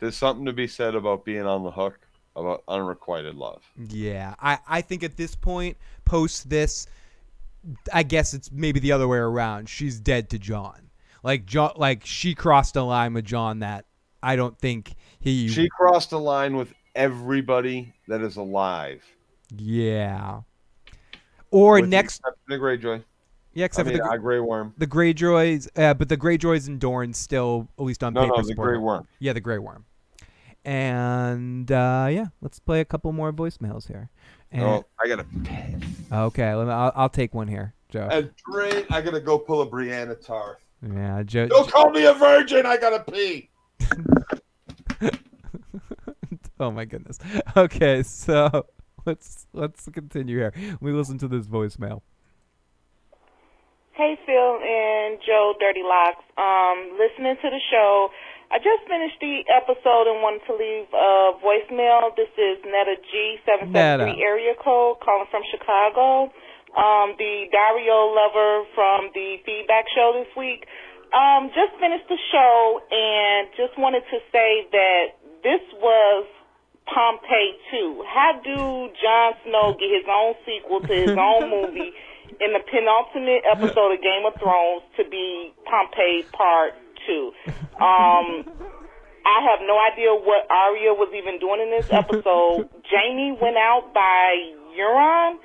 There's 0.00 0.16
something 0.16 0.44
to 0.46 0.52
be 0.52 0.66
said 0.66 0.94
about 0.94 1.24
being 1.24 1.46
on 1.46 1.62
the 1.62 1.70
hook, 1.70 2.00
about 2.34 2.64
unrequited 2.66 3.36
love. 3.36 3.62
Yeah, 3.76 4.34
I, 4.40 4.58
I 4.68 4.80
think 4.80 5.04
at 5.04 5.16
this 5.16 5.36
point, 5.36 5.76
post 6.04 6.50
this, 6.50 6.86
I 7.92 8.02
guess 8.02 8.34
it's 8.34 8.50
maybe 8.50 8.80
the 8.80 8.92
other 8.92 9.06
way 9.06 9.18
around. 9.18 9.68
She's 9.68 10.00
dead 10.00 10.28
to 10.30 10.38
Jon. 10.38 10.90
Like 11.22 11.46
Jon, 11.46 11.72
like 11.76 12.04
she 12.04 12.34
crossed 12.34 12.76
a 12.76 12.82
line 12.82 13.14
with 13.14 13.24
Jon 13.24 13.60
that 13.60 13.86
I 14.22 14.36
don't 14.36 14.58
think 14.58 14.94
he. 15.24 15.48
She 15.48 15.68
crossed 15.68 16.12
a 16.12 16.18
line 16.18 16.56
with 16.56 16.72
everybody 16.94 17.92
that 18.08 18.20
is 18.20 18.36
alive. 18.36 19.02
yeah. 19.50 20.40
Or 21.50 21.74
with 21.74 21.84
the 21.84 21.88
next 21.88 22.18
exception 22.20 22.52
of 22.52 22.60
Greyjoy. 22.60 23.04
Yeah, 23.52 23.66
except 23.66 23.86
I 23.88 23.92
mean, 23.92 24.00
for 24.00 24.08
the 24.08 24.14
uh, 24.14 24.16
Grey 24.16 24.40
Worm. 24.40 24.74
The 24.76 24.86
Greyjoys, 24.88 25.68
uh, 25.76 25.94
but 25.94 26.08
the 26.08 26.16
Greyjoys 26.16 26.66
and 26.66 26.80
Dorne 26.80 27.12
still, 27.14 27.68
at 27.78 27.84
least 27.84 28.02
on 28.02 28.12
No, 28.14 28.22
paper, 28.22 28.32
no, 28.36 28.42
the 28.42 28.48
support 28.48 28.68
Grey. 28.70 28.78
Worm. 28.78 29.06
Yeah, 29.20 29.32
the 29.34 29.40
Grey 29.40 29.58
Worm. 29.58 29.84
And 30.64 31.70
uh, 31.70 32.08
yeah, 32.10 32.26
let's 32.40 32.58
play 32.58 32.80
a 32.80 32.84
couple 32.84 33.12
more 33.12 33.32
voicemails 33.32 33.86
here. 33.86 34.10
And, 34.50 34.62
Oh, 34.64 34.84
I 35.02 35.06
gotta 35.08 35.24
piss. 35.44 35.82
Okay, 36.12 36.54
let 36.54 36.66
me, 36.66 36.72
I'll, 36.72 36.92
I'll 36.96 37.08
take 37.08 37.34
one 37.34 37.46
here, 37.46 37.74
Joe. 37.88 38.08
And 38.10 38.30
drink. 38.50 38.86
I 38.90 39.00
gotta 39.00 39.20
go 39.20 39.38
pull 39.38 39.62
a 39.62 39.66
Brianna 39.68 40.20
Tarth. 40.24 40.56
yeah, 40.82 41.22
Joe. 41.22 41.46
Don't 41.46 41.70
call 41.70 41.90
me 41.90 42.04
a 42.06 42.14
virgin. 42.14 42.66
I 42.66 42.76
gotta 42.78 43.00
pee. 43.10 43.50
oh 46.60 46.70
my 46.70 46.84
goodness. 46.84 47.18
Okay, 47.56 48.02
so 48.02 48.66
let's 49.06 49.46
let's 49.52 49.88
continue 49.92 50.38
here. 50.38 50.52
We 50.80 50.92
listen 50.92 51.18
to 51.18 51.28
this 51.28 51.46
voicemail. 51.46 52.02
Hey 53.92 54.18
Phil 54.26 54.58
and 54.58 55.20
Joe 55.24 55.54
Dirty 55.60 55.82
Locks. 55.84 56.24
Um, 56.36 56.98
listening 56.98 57.36
to 57.42 57.50
the 57.50 57.60
show. 57.70 58.08
I 58.50 58.58
just 58.58 58.86
finished 58.90 59.18
the 59.20 59.46
episode 59.50 60.10
and 60.10 60.18
wanted 60.20 60.42
to 60.46 60.54
leave 60.54 60.90
a 60.90 61.38
voicemail. 61.38 62.10
This 62.16 62.30
is 62.36 62.58
Netta 62.66 62.96
G 63.10 63.38
seven 63.46 63.72
seven 63.72 64.14
three 64.14 64.22
area 64.22 64.54
code 64.58 64.98
calling 64.98 65.26
from 65.30 65.42
Chicago. 65.50 66.32
Um, 66.74 67.14
the 67.18 67.46
Daario 67.54 68.10
lover 68.10 68.66
from 68.74 69.14
the 69.14 69.38
feedback 69.46 69.86
show 69.94 70.10
this 70.18 70.30
week. 70.36 70.66
Um, 71.12 71.50
just 71.54 71.78
finished 71.78 72.08
the 72.08 72.18
show 72.32 72.80
and 72.90 73.48
just 73.56 73.78
wanted 73.78 74.02
to 74.10 74.18
say 74.32 74.66
that 74.72 75.04
this 75.42 75.62
was 75.78 76.26
Pompeii 76.86 77.56
2. 77.70 78.04
How 78.06 78.40
do 78.42 78.88
Jon 79.00 79.32
Snow 79.44 79.76
get 79.78 79.90
his 79.90 80.06
own 80.08 80.34
sequel 80.44 80.80
to 80.80 80.94
his 80.94 81.16
own 81.16 81.50
movie 81.54 81.92
in 82.40 82.52
the 82.52 82.60
penultimate 82.66 83.44
episode 83.50 83.94
of 83.94 84.00
Game 84.02 84.24
of 84.26 84.34
Thrones 84.40 84.82
to 84.96 85.04
be 85.08 85.52
Pompeii 85.64 86.24
Part 86.32 86.74
2? 87.06 87.32
Um, 87.80 88.44
I 89.24 89.40
have 89.40 89.60
no 89.64 89.80
idea 89.80 90.12
what 90.12 90.44
Arya 90.50 90.92
was 90.92 91.08
even 91.16 91.40
doing 91.40 91.60
in 91.60 91.70
this 91.70 91.88
episode. 91.90 92.68
Jaime 92.90 93.38
went 93.40 93.56
out 93.56 93.92
by 93.94 94.52
Euron, 94.76 95.40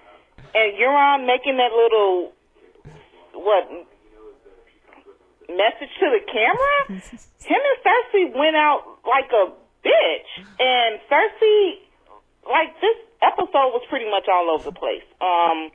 and 0.53 0.75
Euron 0.75 1.25
making 1.25 1.57
that 1.57 1.71
little, 1.71 2.33
what, 3.33 3.87
message 5.49 5.91
to 5.99 6.07
the 6.13 6.21
camera? 6.25 7.01
Him 7.41 7.61
and 7.61 7.79
Cersei 7.81 8.25
went 8.37 8.55
out 8.55 9.01
like 9.05 9.29
a 9.33 9.53
bitch. 9.83 10.31
And 10.59 11.01
Cersei, 11.09 11.81
like, 12.45 12.75
this 12.81 12.97
episode 13.21 13.73
was 13.75 13.83
pretty 13.89 14.09
much 14.09 14.27
all 14.31 14.49
over 14.53 14.71
the 14.71 14.77
place. 14.77 15.05
Um, 15.19 15.71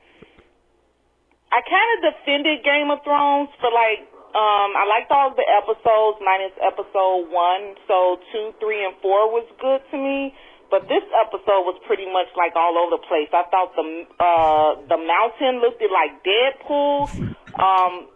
I 1.51 1.61
kind 1.63 1.89
of 1.95 1.97
defended 2.11 2.63
Game 2.63 2.89
of 2.91 2.99
Thrones 3.03 3.49
for 3.61 3.71
like, 3.71 4.03
um, 4.35 4.75
I 4.75 4.83
liked 4.91 5.11
all 5.11 5.31
the 5.31 5.47
episodes 5.47 6.19
minus 6.19 6.51
episode 6.59 7.31
one, 7.31 7.79
so 7.87 8.19
two, 8.33 8.51
three, 8.59 8.83
and 8.83 8.91
four 8.99 9.31
was 9.31 9.47
good 9.61 9.79
to 9.91 9.97
me. 9.97 10.35
But 10.67 10.89
this 10.89 11.05
episode 11.23 11.63
was 11.63 11.79
pretty 11.87 12.09
much 12.11 12.27
like 12.35 12.51
all 12.57 12.75
over 12.75 12.97
the 12.97 13.03
place. 13.07 13.29
I 13.31 13.47
thought 13.47 13.71
the 13.77 13.85
uh, 14.19 14.71
the 14.89 14.97
mountain 14.97 15.61
looked 15.61 15.79
like 15.79 16.25
Deadpool. 16.25 17.07
Um, 17.55 18.09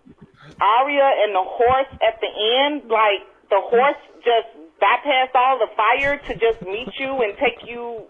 Arya 0.62 1.10
and 1.24 1.36
the 1.36 1.44
horse 1.44 1.92
at 2.04 2.20
the 2.22 2.32
end, 2.32 2.92
like 2.92 3.24
the 3.50 3.60
horse 3.60 4.00
just 4.24 4.52
bypassed 4.80 5.36
all 5.36 5.60
the 5.60 5.72
fire 5.76 6.20
to 6.28 6.34
just 6.36 6.62
meet 6.64 6.92
you 7.00 7.12
and 7.24 7.36
take 7.40 7.68
you. 7.68 8.06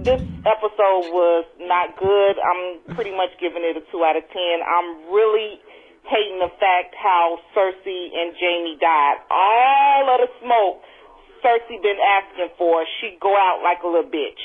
This 0.00 0.20
episode 0.44 1.04
was 1.12 1.44
not 1.60 1.96
good. 1.96 2.34
I'm 2.40 2.96
pretty 2.96 3.12
much 3.12 3.36
giving 3.40 3.64
it 3.64 3.76
a 3.76 3.84
two 3.92 4.04
out 4.04 4.16
of 4.16 4.24
ten. 4.32 4.56
I'm 4.64 5.12
really 5.12 5.60
hating 6.08 6.40
the 6.40 6.52
fact 6.56 6.96
how 6.96 7.38
Cersei 7.52 8.08
and 8.12 8.32
Jaime 8.36 8.76
died. 8.80 9.20
All 9.30 10.08
of 10.08 10.20
the 10.24 10.30
smoke 10.40 10.80
Cersei 11.44 11.80
been 11.80 12.00
asking 12.00 12.52
for, 12.56 12.84
she 13.00 13.16
go 13.20 13.32
out 13.32 13.60
like 13.64 13.82
a 13.82 13.88
little 13.88 14.10
bitch. 14.10 14.40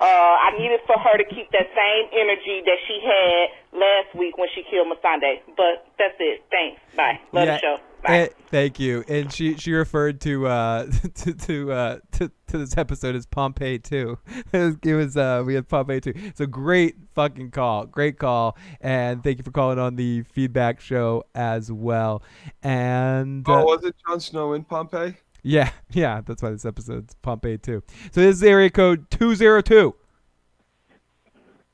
Uh, 0.00 0.04
I 0.04 0.50
needed 0.58 0.80
for 0.86 0.98
her 0.98 1.16
to 1.16 1.24
keep 1.24 1.50
that 1.52 1.66
same 1.74 2.08
energy 2.12 2.62
that 2.64 2.76
she 2.86 3.00
had 3.02 3.78
last 3.80 4.14
week 4.14 4.36
when 4.36 4.48
she 4.54 4.62
killed 4.70 4.88
Missandei. 4.88 5.40
But 5.56 5.86
that's 5.98 6.14
it. 6.18 6.44
Thanks. 6.50 6.80
Bye. 6.96 7.18
Love 7.32 7.46
the 7.46 7.58
show. 7.60 7.76
eh, 8.04 8.28
thank 8.48 8.78
you. 8.78 9.02
And 9.08 9.32
she 9.32 9.56
she 9.56 9.72
referred 9.72 10.20
to 10.20 10.46
uh 10.46 10.86
to 11.14 11.32
to 11.34 11.72
uh 11.72 11.98
to, 12.12 12.30
to 12.48 12.58
this 12.58 12.76
episode 12.76 13.16
as 13.16 13.26
Pompeii 13.26 13.78
too. 13.78 14.18
It 14.52 14.58
was, 14.58 14.76
it 14.84 14.94
was 14.94 15.16
uh 15.16 15.42
we 15.46 15.54
had 15.54 15.66
Pompeii 15.68 16.00
too. 16.00 16.12
It's 16.14 16.40
a 16.40 16.46
great 16.46 16.96
fucking 17.14 17.50
call, 17.50 17.86
great 17.86 18.18
call, 18.18 18.56
and 18.80 19.24
thank 19.24 19.38
you 19.38 19.44
for 19.44 19.50
calling 19.50 19.78
on 19.78 19.96
the 19.96 20.22
feedback 20.24 20.80
show 20.80 21.24
as 21.34 21.72
well. 21.72 22.22
And 22.62 23.48
uh, 23.48 23.62
Oh, 23.62 23.64
was 23.64 23.82
it 23.84 23.94
Jon 24.06 24.20
Snow 24.20 24.52
in 24.52 24.62
Pompeii? 24.64 25.16
Yeah, 25.46 25.70
yeah, 25.92 26.20
that's 26.26 26.42
why 26.42 26.50
this 26.50 26.64
episode's 26.64 27.14
Pompeii 27.22 27.58
too. 27.58 27.82
So 28.10 28.20
this 28.20 28.36
is 28.36 28.42
area 28.42 28.70
code 28.70 29.10
two 29.10 29.34
zero 29.34 29.62
two. 29.62 29.94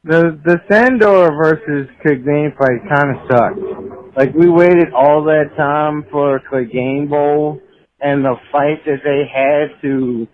The 0.05 0.39
the 0.45 0.61
Sandor 0.71 1.31
versus 1.33 1.89
Clegane 2.05 2.57
fight 2.59 2.83
kind 2.93 3.17
of 3.17 3.29
sucked. 3.31 4.17
Like 4.17 4.35
we 4.35 4.49
waited 4.49 4.93
all 4.93 5.25
that 5.25 5.57
time 5.57 6.05
for 6.11 6.41
Clegane 6.51 7.09
Bowl 7.09 7.61
and 8.01 8.25
the 8.25 8.35
fight 8.51 8.85
that 8.85 9.01
they 9.05 9.25
had 9.33 9.81
to 9.81 10.27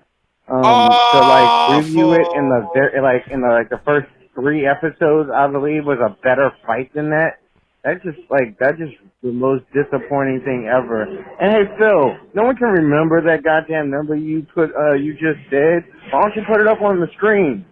um 0.48 0.90
to 1.12 1.18
like 1.20 1.84
review 1.84 2.12
it 2.14 2.26
in 2.34 2.48
the 2.48 3.00
like 3.02 3.30
in 3.30 3.42
the 3.42 3.48
like 3.48 3.68
the 3.68 3.80
first 3.84 4.08
three 4.34 4.66
episodes 4.66 5.30
I 5.32 5.46
believe 5.46 5.84
was 5.84 5.98
a 6.00 6.16
better 6.22 6.50
fight 6.66 6.92
than 6.94 7.10
that. 7.10 7.38
That 7.84 8.02
just 8.02 8.18
like 8.30 8.58
that 8.58 8.78
just 8.78 8.94
the 9.22 9.32
most 9.32 9.64
disappointing 9.74 10.40
thing 10.44 10.68
ever. 10.68 11.02
And 11.02 11.52
hey 11.52 11.64
Phil, 11.78 12.16
no 12.34 12.44
one 12.44 12.56
can 12.56 12.68
remember 12.68 13.20
that 13.22 13.42
goddamn 13.42 13.90
number 13.90 14.14
you 14.14 14.46
put 14.54 14.70
uh 14.76 14.94
you 14.94 15.12
just 15.14 15.40
said. 15.50 15.84
Why 16.12 16.22
don't 16.22 16.36
you 16.36 16.42
put 16.50 16.60
it 16.60 16.68
up 16.68 16.80
on 16.80 17.00
the 17.00 17.08
screen? 17.16 17.64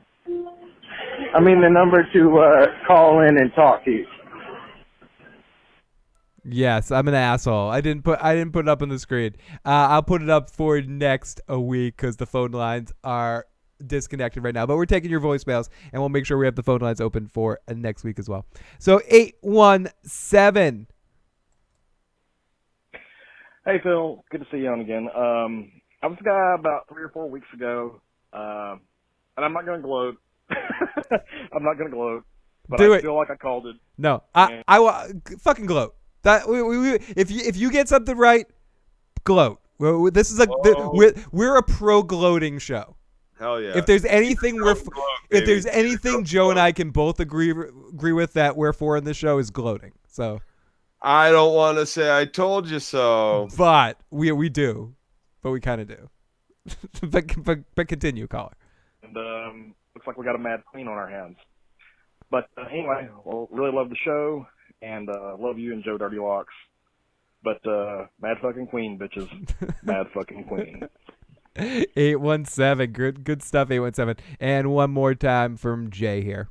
I 1.34 1.40
mean 1.40 1.60
the 1.60 1.70
number 1.70 2.06
to 2.12 2.38
uh 2.38 2.66
call 2.86 3.20
in 3.20 3.38
and 3.38 3.52
talk 3.54 3.84
to 3.84 3.90
you. 3.90 4.06
Yes, 6.48 6.90
I'm 6.92 7.08
an 7.08 7.14
asshole. 7.14 7.70
I 7.70 7.80
didn't 7.80 8.02
put 8.02 8.18
I 8.22 8.34
didn't 8.34 8.52
put 8.52 8.66
it 8.66 8.68
up 8.68 8.82
on 8.82 8.88
the 8.88 8.98
screen. 8.98 9.36
Uh, 9.64 9.86
I'll 9.90 10.02
put 10.02 10.22
it 10.22 10.30
up 10.30 10.50
for 10.50 10.80
next 10.80 11.40
a 11.48 11.60
week 11.60 11.96
because 11.96 12.16
the 12.16 12.26
phone 12.26 12.52
lines 12.52 12.92
are 13.04 13.46
disconnected 13.84 14.42
right 14.42 14.54
now. 14.54 14.66
But 14.66 14.76
we're 14.76 14.86
taking 14.86 15.10
your 15.10 15.20
voicemails 15.20 15.68
and 15.92 16.00
we'll 16.00 16.08
make 16.08 16.24
sure 16.24 16.38
we 16.38 16.46
have 16.46 16.54
the 16.56 16.62
phone 16.62 16.80
lines 16.80 17.00
open 17.00 17.26
for 17.26 17.60
next 17.68 18.04
week 18.04 18.18
as 18.18 18.28
well. 18.28 18.46
So 18.78 19.00
eight 19.08 19.36
one 19.42 19.90
seven. 20.04 20.88
Hey 23.66 23.80
Phil, 23.82 24.24
good 24.30 24.40
to 24.40 24.46
see 24.52 24.58
you 24.58 24.68
on 24.68 24.80
again. 24.80 25.08
Um, 25.14 25.72
I 26.02 26.06
was 26.06 26.16
a 26.20 26.24
guy 26.24 26.54
about 26.56 26.88
three 26.88 27.02
or 27.02 27.08
four 27.08 27.28
weeks 27.28 27.48
ago, 27.52 28.00
uh, 28.32 28.76
and 29.36 29.44
I'm 29.44 29.52
not 29.52 29.66
going 29.66 29.80
to 29.82 29.86
gloat. 29.86 30.16
I'm 30.50 31.64
not 31.64 31.74
going 31.76 31.90
to 31.90 31.96
gloat, 31.96 32.24
but 32.68 32.78
Do 32.78 32.94
I 32.94 32.98
it. 32.98 33.02
feel 33.02 33.16
like 33.16 33.28
I 33.30 33.34
called 33.34 33.66
it. 33.66 33.74
No, 33.98 34.22
I 34.34 34.62
I 34.68 34.78
wa- 34.78 35.06
fucking 35.40 35.66
gloat. 35.66 35.96
That 36.22 36.48
we, 36.48 36.62
we, 36.62 36.78
we, 36.78 36.92
if 37.16 37.30
you 37.30 37.40
if 37.44 37.56
you 37.56 37.72
get 37.72 37.88
something 37.88 38.16
right, 38.16 38.46
gloat. 39.24 39.60
We're, 39.78 39.98
we- 39.98 40.10
this 40.10 40.30
is 40.30 40.38
a 40.38 40.46
th- 40.46 40.76
we're, 40.92 41.12
we're 41.32 41.56
a 41.56 41.62
pro 41.62 42.02
gloating 42.04 42.58
show. 42.60 42.94
Hell 43.38 43.60
yeah. 43.60 43.76
If 43.76 43.86
there's 43.86 44.04
anything 44.04 44.56
we're, 44.56 44.70
f- 44.72 44.86
if 45.30 45.44
there's 45.44 45.66
anything 45.66 46.24
Joe 46.24 46.50
and 46.50 46.58
I 46.58 46.70
can 46.72 46.90
both 46.90 47.18
agree 47.20 47.50
agree 47.50 48.12
with 48.12 48.32
that 48.34 48.56
we're 48.56 48.72
for 48.72 48.96
in 48.96 49.02
this 49.04 49.16
show 49.16 49.38
is 49.38 49.50
gloating. 49.50 49.92
So, 50.08 50.40
I 51.06 51.30
don't 51.30 51.54
want 51.54 51.78
to 51.78 51.86
say 51.86 52.10
I 52.10 52.24
told 52.24 52.68
you 52.68 52.80
so. 52.80 53.46
but 53.56 54.00
we 54.10 54.32
we 54.32 54.48
do, 54.48 54.96
but 55.40 55.52
we 55.52 55.60
kind 55.60 55.80
of 55.80 55.86
do. 55.86 56.10
but, 57.02 57.44
but 57.44 57.58
but 57.76 57.86
continue, 57.86 58.26
caller. 58.26 58.54
and 59.04 59.16
um, 59.16 59.74
looks 59.94 60.04
like 60.04 60.18
we 60.18 60.24
got 60.24 60.34
a 60.34 60.38
mad 60.38 60.64
queen 60.66 60.88
on 60.88 60.94
our 60.94 61.08
hands. 61.08 61.36
But 62.28 62.48
uh, 62.58 62.64
anyway, 62.72 63.08
well, 63.24 63.46
really 63.52 63.70
love 63.70 63.88
the 63.88 63.96
show 64.04 64.48
and 64.82 65.08
uh, 65.08 65.36
love 65.38 65.60
you 65.60 65.72
and 65.72 65.84
Joe 65.84 65.96
Dirty 65.96 66.18
Locks. 66.18 66.54
But 67.44 67.64
uh, 67.64 68.06
mad 68.20 68.38
fucking 68.42 68.66
queen, 68.66 68.98
bitches, 68.98 69.28
mad 69.84 70.08
fucking 70.12 70.44
queen. 70.44 70.88
Eight 71.96 72.20
one 72.20 72.44
seven, 72.46 72.90
good 72.90 73.22
good 73.22 73.44
stuff. 73.44 73.70
Eight 73.70 73.78
one 73.78 73.94
seven, 73.94 74.16
and 74.40 74.72
one 74.72 74.90
more 74.90 75.14
time 75.14 75.56
from 75.56 75.88
Jay 75.88 76.22
here. 76.22 76.48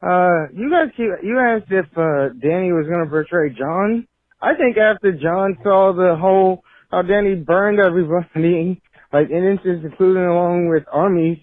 Uh, 0.00 0.46
you 0.54 0.70
guys, 0.70 0.92
keep, 0.96 1.10
you 1.22 1.38
asked 1.38 1.70
if 1.70 1.86
uh, 1.96 2.34
Dany 2.38 2.70
was 2.70 2.86
going 2.86 3.04
to 3.04 3.10
portray 3.10 3.50
Jon. 3.50 4.06
I 4.40 4.54
think 4.54 4.76
after 4.76 5.12
Jon 5.12 5.58
saw 5.62 5.92
the 5.92 6.16
whole 6.16 6.62
how 6.90 7.02
Dany 7.02 7.44
burned 7.44 7.80
everybody, 7.80 8.80
like 9.12 9.30
in 9.30 9.44
instance, 9.44 9.82
including 9.84 10.24
along 10.24 10.68
with 10.68 10.84
armies, 10.92 11.38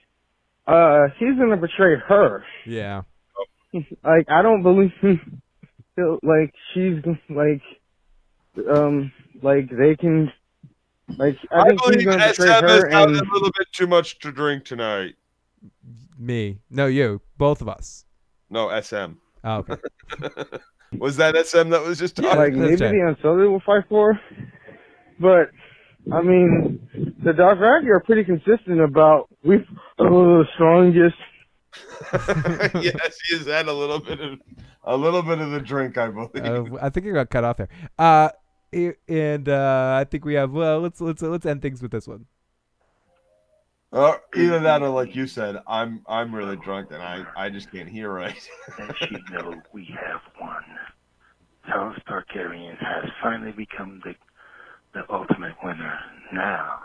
uh, 0.67 1.07
he's 1.19 1.37
going 1.37 1.49
to 1.49 1.57
portray 1.57 1.95
her. 2.07 2.43
Yeah. 2.65 3.01
like 4.03 4.27
I 4.29 4.41
don't 4.41 4.63
believe, 4.63 4.91
like 6.23 6.53
she's 6.73 7.03
like, 7.29 7.61
um, 8.73 9.11
like 9.43 9.69
they 9.69 9.95
can, 9.97 10.31
like 11.17 11.37
I 11.51 11.59
I 11.59 11.63
think 11.67 11.81
he's 11.81 11.91
believe 11.91 12.05
going 12.05 12.19
to 12.19 12.33
SM 12.33 12.43
portray 12.43 12.53
has 12.53 12.61
her 12.61 12.87
and 12.87 13.15
a 13.15 13.33
little 13.33 13.51
bit 13.57 13.67
too 13.73 13.87
much 13.87 14.19
to 14.19 14.31
drink 14.31 14.63
tonight. 14.63 15.15
Me, 16.17 16.59
no, 16.69 16.87
you, 16.87 17.21
both 17.37 17.61
of 17.61 17.67
us. 17.67 18.04
No, 18.49 18.69
SM. 18.81 19.13
Oh, 19.43 19.57
okay. 19.57 19.75
was 20.97 21.17
that 21.17 21.35
SM 21.35 21.69
that 21.69 21.83
was 21.83 21.99
just 21.99 22.15
talking? 22.15 22.37
like 22.37 22.53
maybe 22.53 22.75
the 22.75 23.15
Unsullied 23.15 23.49
will 23.49 23.61
fight 23.65 23.83
for, 23.89 24.19
but 25.19 25.49
I 26.13 26.21
mean, 26.21 26.87
the 27.23 27.31
Dothraki 27.31 27.87
are 27.89 27.99
pretty 27.99 28.23
consistent 28.23 28.81
about 28.81 29.29
we 29.43 29.55
are 29.55 29.63
the 29.99 30.45
strongest. 30.55 31.15
yes, 32.81 33.19
he 33.27 33.37
has 33.37 33.47
had 33.47 33.67
a 33.67 33.73
little 33.73 33.99
bit 33.99 34.21
of 34.21 34.39
a 34.83 34.95
little 34.95 35.21
bit 35.21 35.39
of 35.39 35.51
the 35.51 35.59
drink, 35.59 35.97
I 35.97 36.09
believe. 36.09 36.45
Uh, 36.45 36.77
I 36.81 36.89
think 36.89 37.05
it 37.05 37.13
got 37.13 37.29
cut 37.29 37.43
off 37.43 37.57
there. 37.57 37.69
Uh, 37.97 38.29
and 39.07 39.49
uh, 39.49 39.97
I 39.99 40.05
think 40.09 40.25
we 40.25 40.35
have. 40.35 40.51
Well, 40.51 40.79
let's 40.79 41.01
let's 41.01 41.21
let's 41.21 41.45
end 41.45 41.61
things 41.61 41.81
with 41.81 41.91
this 41.91 42.07
one. 42.07 42.25
Uh, 43.95 44.17
either 44.35 44.61
that 44.61 44.83
or 44.83 44.89
like 44.91 45.15
you 45.15 45.27
said, 45.27 45.57
I'm 45.67 46.03
I'm 46.07 46.35
really 46.35 46.57
drunk 46.57 46.91
and 46.91 47.03
I 47.03 47.27
I 47.35 47.49
just 47.51 47.71
can't 47.71 47.89
hear 47.89 48.11
right. 48.11 48.37
As 48.79 48.95
you 49.09 49.21
know, 49.29 49.63
we 49.73 49.87
have 50.05 50.21
won. 50.41 50.63
House 51.61 51.99
Targaryen 52.09 52.77
has 52.79 53.11
finally 53.23 53.53
become 53.53 54.01
the 54.05 54.15
the 54.93 55.01
ultimate 55.13 55.55
winner. 55.63 55.99
Now, 56.33 56.79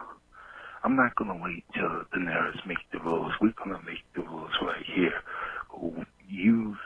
I'm 0.85 0.97
not 0.97 1.15
gonna 1.17 1.41
wait 1.43 1.65
till 1.75 2.05
Daenerys 2.15 2.67
make 2.67 2.79
the 2.93 3.01
rules. 3.01 3.33
We're 3.41 3.55
gonna 3.65 3.83
make 3.87 4.05
the 4.17 4.23
rules 4.23 4.53
right 4.63 4.85
here. 4.97 5.23
You 6.29 6.77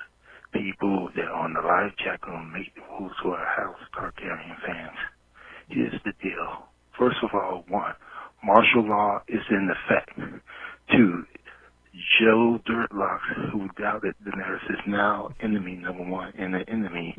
people 0.53 1.11
that 1.17 1.25
are 1.27 1.35
on 1.45 1.55
the 1.55 1.61
live 1.63 1.97
chat 1.99 2.21
gonna 2.23 2.51
make 2.53 2.75
the 2.75 2.83
rules 2.99 3.13
for 3.23 3.37
our 3.39 3.47
House 3.65 3.81
Targaryen 3.97 4.57
fans. 4.67 4.99
Here's 5.69 6.01
the 6.05 6.13
deal. 6.23 6.69
First 6.99 7.19
of 7.23 7.31
all, 7.35 7.65
one, 7.69 7.95
martial 8.45 8.87
law 8.89 9.23
is 9.29 9.43
in 9.51 9.71
effect. 9.71 10.19
Two, 10.93 11.25
Joe 12.21 12.59
Dirtlocks, 12.69 13.51
who 13.53 13.69
doubted 13.81 14.15
Daenerys, 14.25 14.71
is 14.71 14.81
now 14.87 15.31
enemy 15.41 15.77
number 15.77 16.05
one 16.05 16.33
and 16.37 16.55
the 16.55 16.69
enemy 16.69 17.17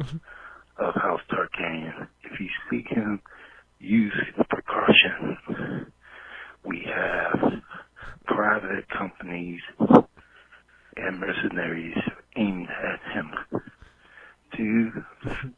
of 0.77 0.93
House 0.95 1.21
Targaryen. 1.31 2.07
If 2.23 2.39
you 2.39 2.47
see 2.69 2.85
him, 2.87 3.21
use 3.79 4.13
precaution. 4.49 5.91
We 6.63 6.85
have 6.93 7.53
private 8.25 8.85
companies 8.89 9.61
and 10.97 11.19
mercenaries 11.19 11.97
aimed 12.35 12.67
at 12.69 13.13
him. 13.13 13.31
Two, 14.55 14.91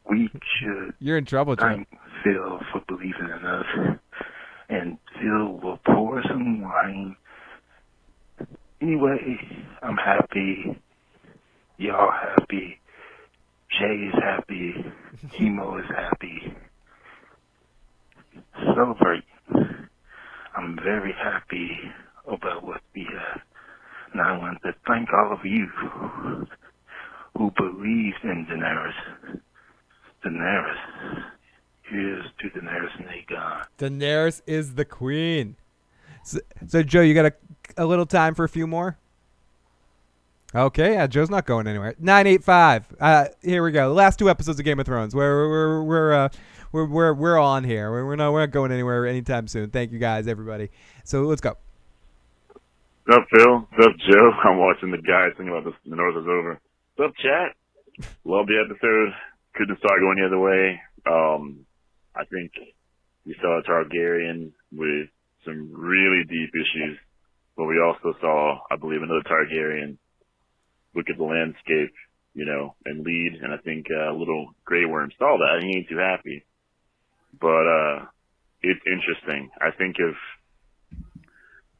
we 0.08 0.28
should 0.58 0.94
You're 0.98 1.18
in 1.18 1.24
trouble, 1.24 1.56
Joe. 1.56 1.84
Phil 2.24 2.60
for 2.72 2.82
believing 2.88 3.28
in 3.28 3.46
us. 3.46 3.98
And 4.68 4.98
Phil 5.20 5.60
will 5.62 5.78
pour 5.86 6.22
some 6.28 6.62
wine. 6.62 7.16
Anyway, 8.82 9.38
I'm 9.82 9.96
happy. 9.96 10.80
Y'all 11.78 12.10
happy. 12.12 12.80
Jay 13.78 14.08
is 14.08 14.14
happy. 14.22 14.74
Hemo 15.40 15.80
is 15.80 15.90
happy. 15.96 16.54
Celebrate. 18.74 19.24
I'm 20.56 20.76
very 20.84 21.14
happy 21.14 21.70
about 22.26 22.64
what 22.64 22.80
we 22.94 23.06
have. 23.18 23.40
Now 24.14 24.34
I 24.34 24.38
want 24.38 24.58
to 24.64 24.72
thank 24.88 25.08
all 25.12 25.32
of 25.34 25.40
you 25.44 25.66
who 27.36 27.50
believe 27.56 28.14
in 28.24 28.46
Daenerys. 28.50 29.40
Daenerys. 30.24 31.24
Here's 31.90 32.24
to 32.40 32.50
Daenerys 32.50 32.96
and 32.98 33.06
Aegon. 33.06 33.64
Daenerys 33.78 34.42
is 34.46 34.74
the 34.74 34.84
queen. 34.84 35.56
So, 36.22 36.38
so 36.66 36.82
Joe, 36.82 37.00
you 37.00 37.14
got 37.14 37.26
a, 37.26 37.32
a 37.76 37.86
little 37.86 38.06
time 38.06 38.34
for 38.34 38.44
a 38.44 38.48
few 38.48 38.66
more? 38.66 38.98
Okay, 40.54 40.94
yeah, 40.94 41.06
Joe's 41.06 41.28
not 41.28 41.46
going 41.46 41.66
anywhere. 41.66 41.94
Nine 41.98 42.26
eight 42.26 42.42
five. 42.42 42.86
Uh, 42.98 43.26
here 43.42 43.62
we 43.62 43.70
go. 43.70 43.88
The 43.88 43.94
last 43.94 44.18
two 44.18 44.30
episodes 44.30 44.58
of 44.58 44.64
Game 44.64 44.80
of 44.80 44.86
Thrones. 44.86 45.14
We're 45.14 45.48
we're 45.48 45.82
we're 45.82 46.12
uh, 46.12 46.28
we're 46.72 46.86
we're 46.86 47.12
we're 47.12 47.38
on 47.38 47.64
here. 47.64 47.90
We're, 47.90 48.06
we're 48.06 48.16
not 48.16 48.32
we're 48.32 48.40
not 48.40 48.50
going 48.50 48.72
anywhere 48.72 49.06
anytime 49.06 49.46
soon. 49.46 49.70
Thank 49.70 49.92
you 49.92 49.98
guys, 49.98 50.26
everybody. 50.26 50.70
So 51.04 51.22
let's 51.22 51.42
go. 51.42 51.56
What's 53.04 53.18
up, 53.18 53.26
Phil? 53.34 53.58
What's 53.58 53.86
up, 53.86 53.96
Joe? 54.10 54.30
I'm 54.44 54.58
watching 54.58 54.90
the 54.90 54.98
guys 54.98 55.32
thinking 55.36 55.48
about 55.48 55.64
this. 55.64 55.74
The 55.84 55.96
North 55.96 56.16
is 56.16 56.26
over. 56.26 56.60
What's 56.96 57.10
up, 57.10 57.16
chat? 57.16 58.08
Love 58.24 58.46
the 58.46 58.64
episode. 58.64 59.14
Couldn't 59.54 59.78
start 59.78 60.00
going 60.00 60.16
the 60.18 60.26
other 60.26 60.38
way. 60.38 60.80
Um, 61.06 61.66
I 62.18 62.24
think 62.24 62.52
we 63.24 63.36
saw 63.40 63.58
a 63.58 63.62
Targaryen 63.62 64.52
with 64.72 65.08
some 65.44 65.72
really 65.72 66.24
deep 66.24 66.50
issues, 66.54 66.98
but 67.56 67.66
we 67.66 67.80
also 67.80 68.18
saw, 68.20 68.58
I 68.70 68.76
believe, 68.76 69.02
another 69.02 69.22
Targaryen 69.22 69.96
look 70.94 71.06
at 71.10 71.16
the 71.16 71.24
landscape, 71.24 71.94
you 72.34 72.44
know, 72.44 72.74
and 72.84 73.04
lead. 73.04 73.38
And 73.42 73.52
I 73.52 73.58
think 73.58 73.86
uh, 73.90 74.12
little 74.12 74.54
Grey 74.64 74.84
Worm 74.84 75.10
saw 75.18 75.36
that. 75.38 75.62
He 75.62 75.78
ain't 75.78 75.88
too 75.88 75.98
happy. 75.98 76.44
But 77.40 77.66
uh, 77.66 78.04
it's 78.62 78.80
interesting. 78.86 79.50
I 79.60 79.70
think 79.76 79.96
if 79.98 80.16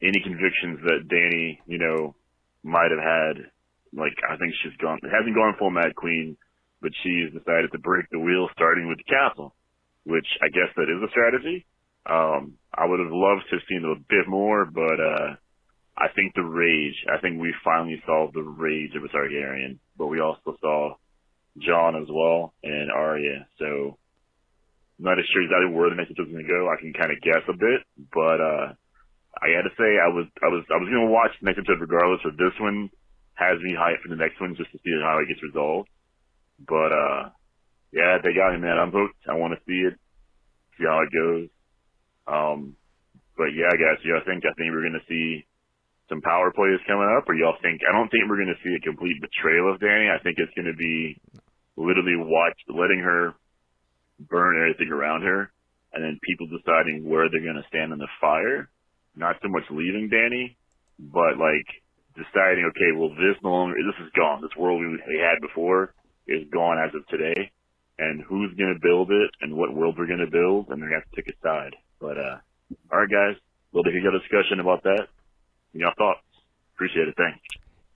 any 0.01 0.21
convictions 0.23 0.79
that 0.85 1.09
Dany, 1.11 1.59
you 1.67 1.77
know, 1.77 2.15
might 2.63 2.91
have 2.91 3.03
had, 3.03 3.51
like 3.93 4.15
I 4.29 4.37
think 4.37 4.53
she's 4.61 4.77
gone, 4.77 4.99
hasn't 5.03 5.35
gone 5.35 5.55
full 5.57 5.71
Mad 5.71 5.95
Queen, 5.95 6.37
but 6.81 6.91
she's 7.03 7.33
decided 7.33 7.71
to 7.71 7.79
break 7.79 8.05
the 8.11 8.19
wheel 8.19 8.47
starting 8.53 8.87
with 8.87 8.99
the 8.99 9.03
castle, 9.03 9.55
which 10.03 10.27
I 10.41 10.49
guess 10.49 10.71
that 10.75 10.89
is 10.89 11.01
a 11.03 11.11
strategy. 11.11 11.65
Um, 12.05 12.57
I 12.73 12.85
would 12.85 12.99
have 12.99 13.11
loved 13.11 13.43
to 13.49 13.57
have 13.57 13.67
seen 13.69 13.83
a 13.85 13.99
bit 14.07 14.27
more, 14.27 14.65
but 14.65 14.97
uh, 14.99 15.35
I 15.97 16.07
think 16.15 16.33
the 16.33 16.43
rage. 16.43 16.95
I 17.11 17.19
think 17.19 17.41
we 17.41 17.53
finally 17.63 18.01
saw 18.05 18.31
the 18.31 18.41
rage 18.41 18.95
of 18.95 19.03
a 19.03 19.09
Targaryen, 19.09 19.79
but 19.97 20.07
we 20.07 20.19
also 20.19 20.55
saw 20.61 20.95
Jon 21.59 21.95
as 21.95 22.07
well 22.09 22.53
and 22.63 22.91
Arya. 22.91 23.47
So 23.59 23.97
I'm 24.97 25.05
not 25.05 25.19
as 25.19 25.25
sure 25.31 25.43
exactly 25.43 25.75
where 25.75 25.89
the 25.89 25.99
next 25.99 26.11
episode's 26.11 26.31
going 26.31 26.45
to 26.45 26.49
go. 26.49 26.71
I 26.71 26.79
can 26.79 26.93
kind 26.93 27.11
of 27.11 27.19
guess 27.21 27.43
a 27.47 27.57
bit, 27.57 27.81
but 28.15 28.39
uh, 28.39 28.67
I 29.37 29.55
got 29.55 29.67
to 29.67 29.75
say 29.75 29.89
I 29.99 30.11
was 30.11 30.27
I 30.43 30.47
was 30.47 30.63
I 30.71 30.79
was 30.79 30.89
going 30.89 31.07
to 31.07 31.13
watch 31.13 31.35
the 31.39 31.45
next 31.47 31.59
episode 31.59 31.83
regardless. 31.83 32.23
Of 32.25 32.39
this 32.39 32.55
one 32.59 32.89
has 33.35 33.59
me 33.59 33.75
hyped 33.75 34.03
for 34.03 34.11
the 34.11 34.19
next 34.19 34.39
one 34.39 34.55
just 34.55 34.71
to 34.71 34.79
see 34.83 34.91
how 35.03 35.19
it 35.19 35.27
gets 35.27 35.43
resolved. 35.43 35.87
But 36.59 36.91
uh, 36.91 37.21
yeah, 37.91 38.17
they 38.23 38.33
got 38.33 38.53
me, 38.53 38.61
man. 38.61 38.77
I'm 38.77 38.91
hooked. 38.91 39.23
I 39.29 39.35
want 39.35 39.53
to 39.53 39.61
see 39.65 39.87
it, 39.87 39.95
see 40.77 40.85
how 40.85 41.01
it 41.01 41.13
goes. 41.13 41.47
Um, 42.29 42.75
but 43.37 43.55
yeah, 43.55 43.71
guys, 43.73 44.03
yeah, 44.05 44.21
I 44.21 44.25
think 44.25 44.45
I 44.45 44.53
think 44.53 44.69
we're 44.69 44.85
to 44.99 45.09
see 45.09 45.45
some 46.09 46.21
power 46.21 46.51
plays 46.51 46.81
coming 46.89 47.07
up, 47.17 47.29
or 47.29 47.37
y'all 47.37 47.57
think? 47.61 47.81
I 47.85 47.93
don't 47.93 48.09
think 48.09 48.25
we're 48.25 48.41
to 48.53 48.63
see 48.65 48.73
a 48.75 48.81
complete 48.81 49.21
betrayal 49.21 49.71
of 49.71 49.79
Dany. 49.79 50.09
I 50.09 50.21
think 50.21 50.37
it's 50.37 50.53
to 50.69 50.77
be 50.77 51.21
literally 51.77 52.17
watch 52.17 52.57
letting 52.67 52.99
her 52.99 53.33
burn 54.19 54.57
everything 54.59 54.91
around 54.91 55.21
her, 55.21 55.49
and 55.93 56.03
then 56.03 56.19
people 56.25 56.49
deciding 56.49 57.07
where 57.07 57.29
they're 57.29 57.45
to 57.61 57.69
stand 57.69 57.93
in 57.93 57.99
the 57.99 58.09
fire. 58.19 58.69
Not 59.15 59.37
so 59.41 59.49
much 59.49 59.63
leaving 59.69 60.09
Dany, 60.09 60.57
but 60.99 61.37
like 61.37 61.69
deciding, 62.17 62.65
okay, 62.73 62.91
well, 62.97 63.09
this 63.09 63.37
no 63.41 63.49
longer, 63.49 63.75
this 63.77 64.05
is 64.05 64.11
gone. 64.17 64.41
This 64.41 64.57
world 64.57 64.81
we 64.81 65.21
had 65.21 65.39
before 65.41 65.93
is 66.27 66.49
gone 66.51 66.77
as 66.77 66.93
of 66.93 67.07
today. 67.07 67.51
And 68.01 68.21
who's 68.21 68.53
going 68.55 68.73
to 68.73 68.79
build 68.81 69.11
it 69.11 69.29
and 69.41 69.57
what 69.57 69.73
world 69.75 69.95
we're 69.97 70.07
going 70.07 70.19
to 70.25 70.31
build, 70.31 70.69
and 70.69 70.81
they're 70.81 70.89
going 70.89 71.01
to 71.01 71.05
have 71.05 71.11
to 71.11 71.21
pick 71.21 71.35
a 71.35 71.37
side. 71.45 71.75
But, 71.99 72.17
uh, 72.17 72.37
all 72.93 72.99
right, 72.99 73.09
guys, 73.09 73.35
we'll 73.73 73.83
take 73.83 73.93
a 73.93 74.11
discussion 74.19 74.61
about 74.61 74.83
that. 74.83 75.07
Y'all 75.73 75.91
thoughts? 75.97 76.21
Appreciate 76.75 77.09
it. 77.09 77.15
Thanks. 77.17 77.39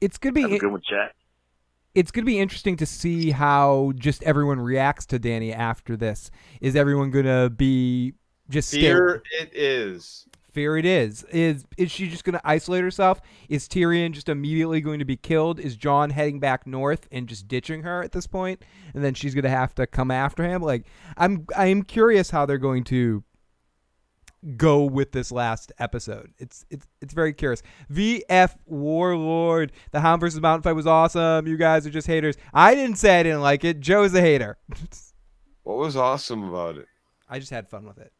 It's 0.02 0.18
gonna 0.18 0.34
be 0.34 0.42
Have 0.42 0.52
a 0.52 0.58
good 0.60 0.72
one, 0.72 0.82
chat. 0.82 1.14
it's 1.96 2.12
going 2.12 2.26
to 2.26 2.30
be 2.30 2.38
interesting 2.38 2.76
to 2.78 2.86
see 2.86 3.32
how 3.32 3.94
just 3.96 4.22
everyone 4.24 4.60
reacts 4.60 5.06
to 5.08 5.20
Dany 5.20 5.56
after 5.56 5.96
this. 5.96 6.30
Is 6.60 6.76
everyone 6.76 7.10
going 7.10 7.24
to 7.26 7.50
be 7.50 8.14
just 8.50 8.70
scared? 8.72 9.22
Here 9.32 9.42
it 9.48 9.52
is. 9.56 10.28
Fear 10.54 10.78
it 10.78 10.86
is. 10.86 11.24
Is 11.32 11.66
is 11.78 11.92
she 11.92 12.08
just 12.08 12.24
going 12.24 12.34
to 12.34 12.48
isolate 12.48 12.84
herself? 12.84 13.22
Is 13.50 13.68
Tyrion 13.68 14.12
just 14.12 14.30
immediately 14.30 14.82
going 14.82 15.00
to 15.00 15.06
be 15.06 15.18
killed? 15.18 15.60
Is 15.60 15.76
Jon 15.76 16.12
heading 16.12 16.40
back 16.40 16.68
north 16.68 17.08
and 17.12 17.28
just 17.28 17.48
ditching 17.48 17.84
her 17.84 18.04
at 18.04 18.12
this 18.12 18.28
point? 18.28 18.64
And 18.94 19.04
then 19.04 19.16
she's 19.16 19.34
going 19.34 19.44
to 19.44 19.50
have 19.50 19.74
to 19.76 19.88
come 19.88 20.12
after 20.12 20.44
him? 20.44 20.62
Like 20.62 20.86
I'm 21.18 21.48
I'm 21.58 21.84
curious 21.84 22.30
how 22.30 22.46
they're 22.46 22.58
going 22.58 22.84
to 22.86 23.24
go 24.58 24.84
with 24.84 25.12
this 25.12 25.32
last 25.32 25.72
episode. 25.80 26.32
It's 26.38 26.66
it's 26.70 26.86
it's 27.02 27.14
very 27.14 27.34
curious. 27.34 27.64
VF 27.92 28.56
Warlord, 28.66 29.72
the 29.92 30.02
Hound 30.02 30.22
versus 30.22 30.40
Mountain 30.40 30.64
fight 30.64 30.76
was 30.76 30.88
awesome. 30.88 31.48
You 31.48 31.58
guys 31.58 31.88
are 31.88 31.92
just 31.92 32.08
haters. 32.08 32.36
I 32.54 32.76
didn't 32.76 32.98
say 32.98 33.20
I 33.20 33.24
didn't 33.24 33.42
like 33.42 33.64
it. 33.64 33.80
Joe's 33.80 34.14
a 34.14 34.22
hater. 34.22 34.58
What 35.64 35.78
was 35.78 35.96
awesome 35.96 36.44
about 36.44 36.76
it? 36.76 36.88
I 37.30 37.40
just 37.40 37.52
had 37.52 37.70
fun 37.70 37.86
with 37.86 37.98
it. 37.98 38.12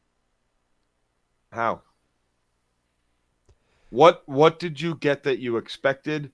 How? 1.52 1.82
What 3.94 4.24
what 4.26 4.58
did 4.58 4.82
you 4.82 4.96
get 4.96 5.22
that 5.22 5.38
you 5.38 5.58
expected, 5.58 6.32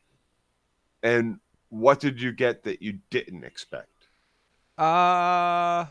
and 1.04 1.42
what 1.68 2.00
did 2.00 2.22
you 2.22 2.32
get 2.32 2.64
that 2.64 2.82
you 2.82 3.00
didn't 3.10 3.44
expect? 3.44 4.08
Uh 4.78 5.88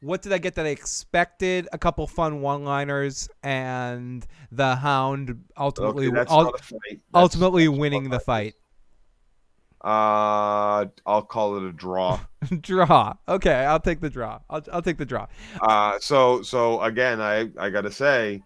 what 0.00 0.20
did 0.20 0.32
I 0.32 0.38
get 0.38 0.56
that 0.56 0.66
I 0.66 0.70
expected? 0.70 1.68
A 1.72 1.78
couple 1.78 2.04
fun 2.08 2.40
one-liners 2.40 3.28
and 3.44 4.26
the 4.50 4.74
Hound 4.74 5.44
ultimately 5.56 6.08
Okay, 6.08 6.16
that's 6.16 6.32
ul- 6.32 6.42
not 6.42 6.58
a 6.58 6.62
fight. 6.64 6.80
That's- 6.90 7.00
ultimately 7.14 7.68
that's 7.68 7.78
winning 7.78 8.10
the 8.10 8.18
fight. 8.18 8.54
Uh, 9.80 10.86
I'll 11.06 11.22
call 11.22 11.56
it 11.58 11.62
a 11.62 11.72
draw. 11.72 12.18
draw. 12.60 13.14
Okay, 13.28 13.64
I'll 13.64 13.78
take 13.78 14.00
the 14.00 14.10
draw. 14.10 14.40
I'll, 14.50 14.62
I'll 14.72 14.82
take 14.82 14.98
the 14.98 15.06
draw. 15.06 15.26
Uh, 15.60 15.98
so 16.00 16.42
so 16.42 16.80
again, 16.82 17.20
I 17.20 17.50
I 17.58 17.70
gotta 17.70 17.92
say, 17.92 18.42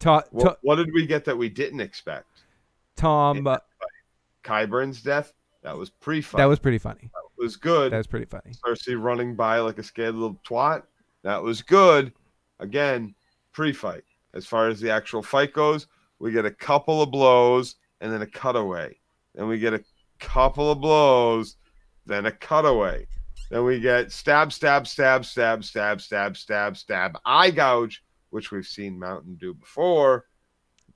Ta- 0.00 0.24
what, 0.30 0.58
what 0.62 0.76
did 0.76 0.92
we 0.92 1.06
get 1.06 1.24
that 1.26 1.36
we 1.36 1.48
didn't 1.48 1.80
expect? 1.80 2.26
Tom, 2.96 3.46
uh, 3.46 3.58
Qyburn's 4.42 5.02
death. 5.02 5.32
That 5.62 5.76
was 5.76 5.90
pre-fight. 5.90 6.38
that 6.38 6.46
was 6.46 6.58
pretty 6.58 6.78
funny. 6.78 7.10
That 7.12 7.42
was 7.42 7.56
good. 7.56 7.92
That 7.92 7.98
was 7.98 8.06
pretty 8.06 8.24
funny. 8.24 8.52
Cersei 8.66 9.00
running 9.00 9.36
by 9.36 9.58
like 9.58 9.78
a 9.78 9.82
scared 9.82 10.14
little 10.14 10.40
twat. 10.44 10.82
That 11.22 11.42
was 11.42 11.60
good. 11.60 12.12
Again, 12.58 13.14
pre-fight. 13.52 14.04
As 14.32 14.46
far 14.46 14.68
as 14.68 14.80
the 14.80 14.90
actual 14.90 15.22
fight 15.22 15.52
goes, 15.52 15.86
we 16.18 16.32
get 16.32 16.46
a 16.46 16.50
couple 16.50 17.02
of 17.02 17.10
blows 17.10 17.76
and 18.00 18.10
then 18.12 18.22
a 18.22 18.26
cutaway. 18.26 18.96
Then 19.34 19.48
we 19.48 19.58
get 19.58 19.74
a 19.74 19.84
couple 20.18 20.70
of 20.70 20.80
blows, 20.80 21.56
then 22.06 22.26
a 22.26 22.32
cutaway. 22.32 23.06
Then 23.50 23.64
we 23.64 23.80
get 23.80 24.12
stab, 24.12 24.52
stab, 24.52 24.86
stab, 24.86 25.24
stab, 25.24 25.64
stab, 25.64 26.00
stab, 26.00 26.36
stab, 26.36 26.76
stab, 26.76 27.18
eye 27.24 27.50
gouge, 27.50 28.02
which 28.30 28.50
we've 28.50 28.66
seen 28.66 28.98
Mountain 28.98 29.36
do 29.40 29.54
before. 29.54 30.26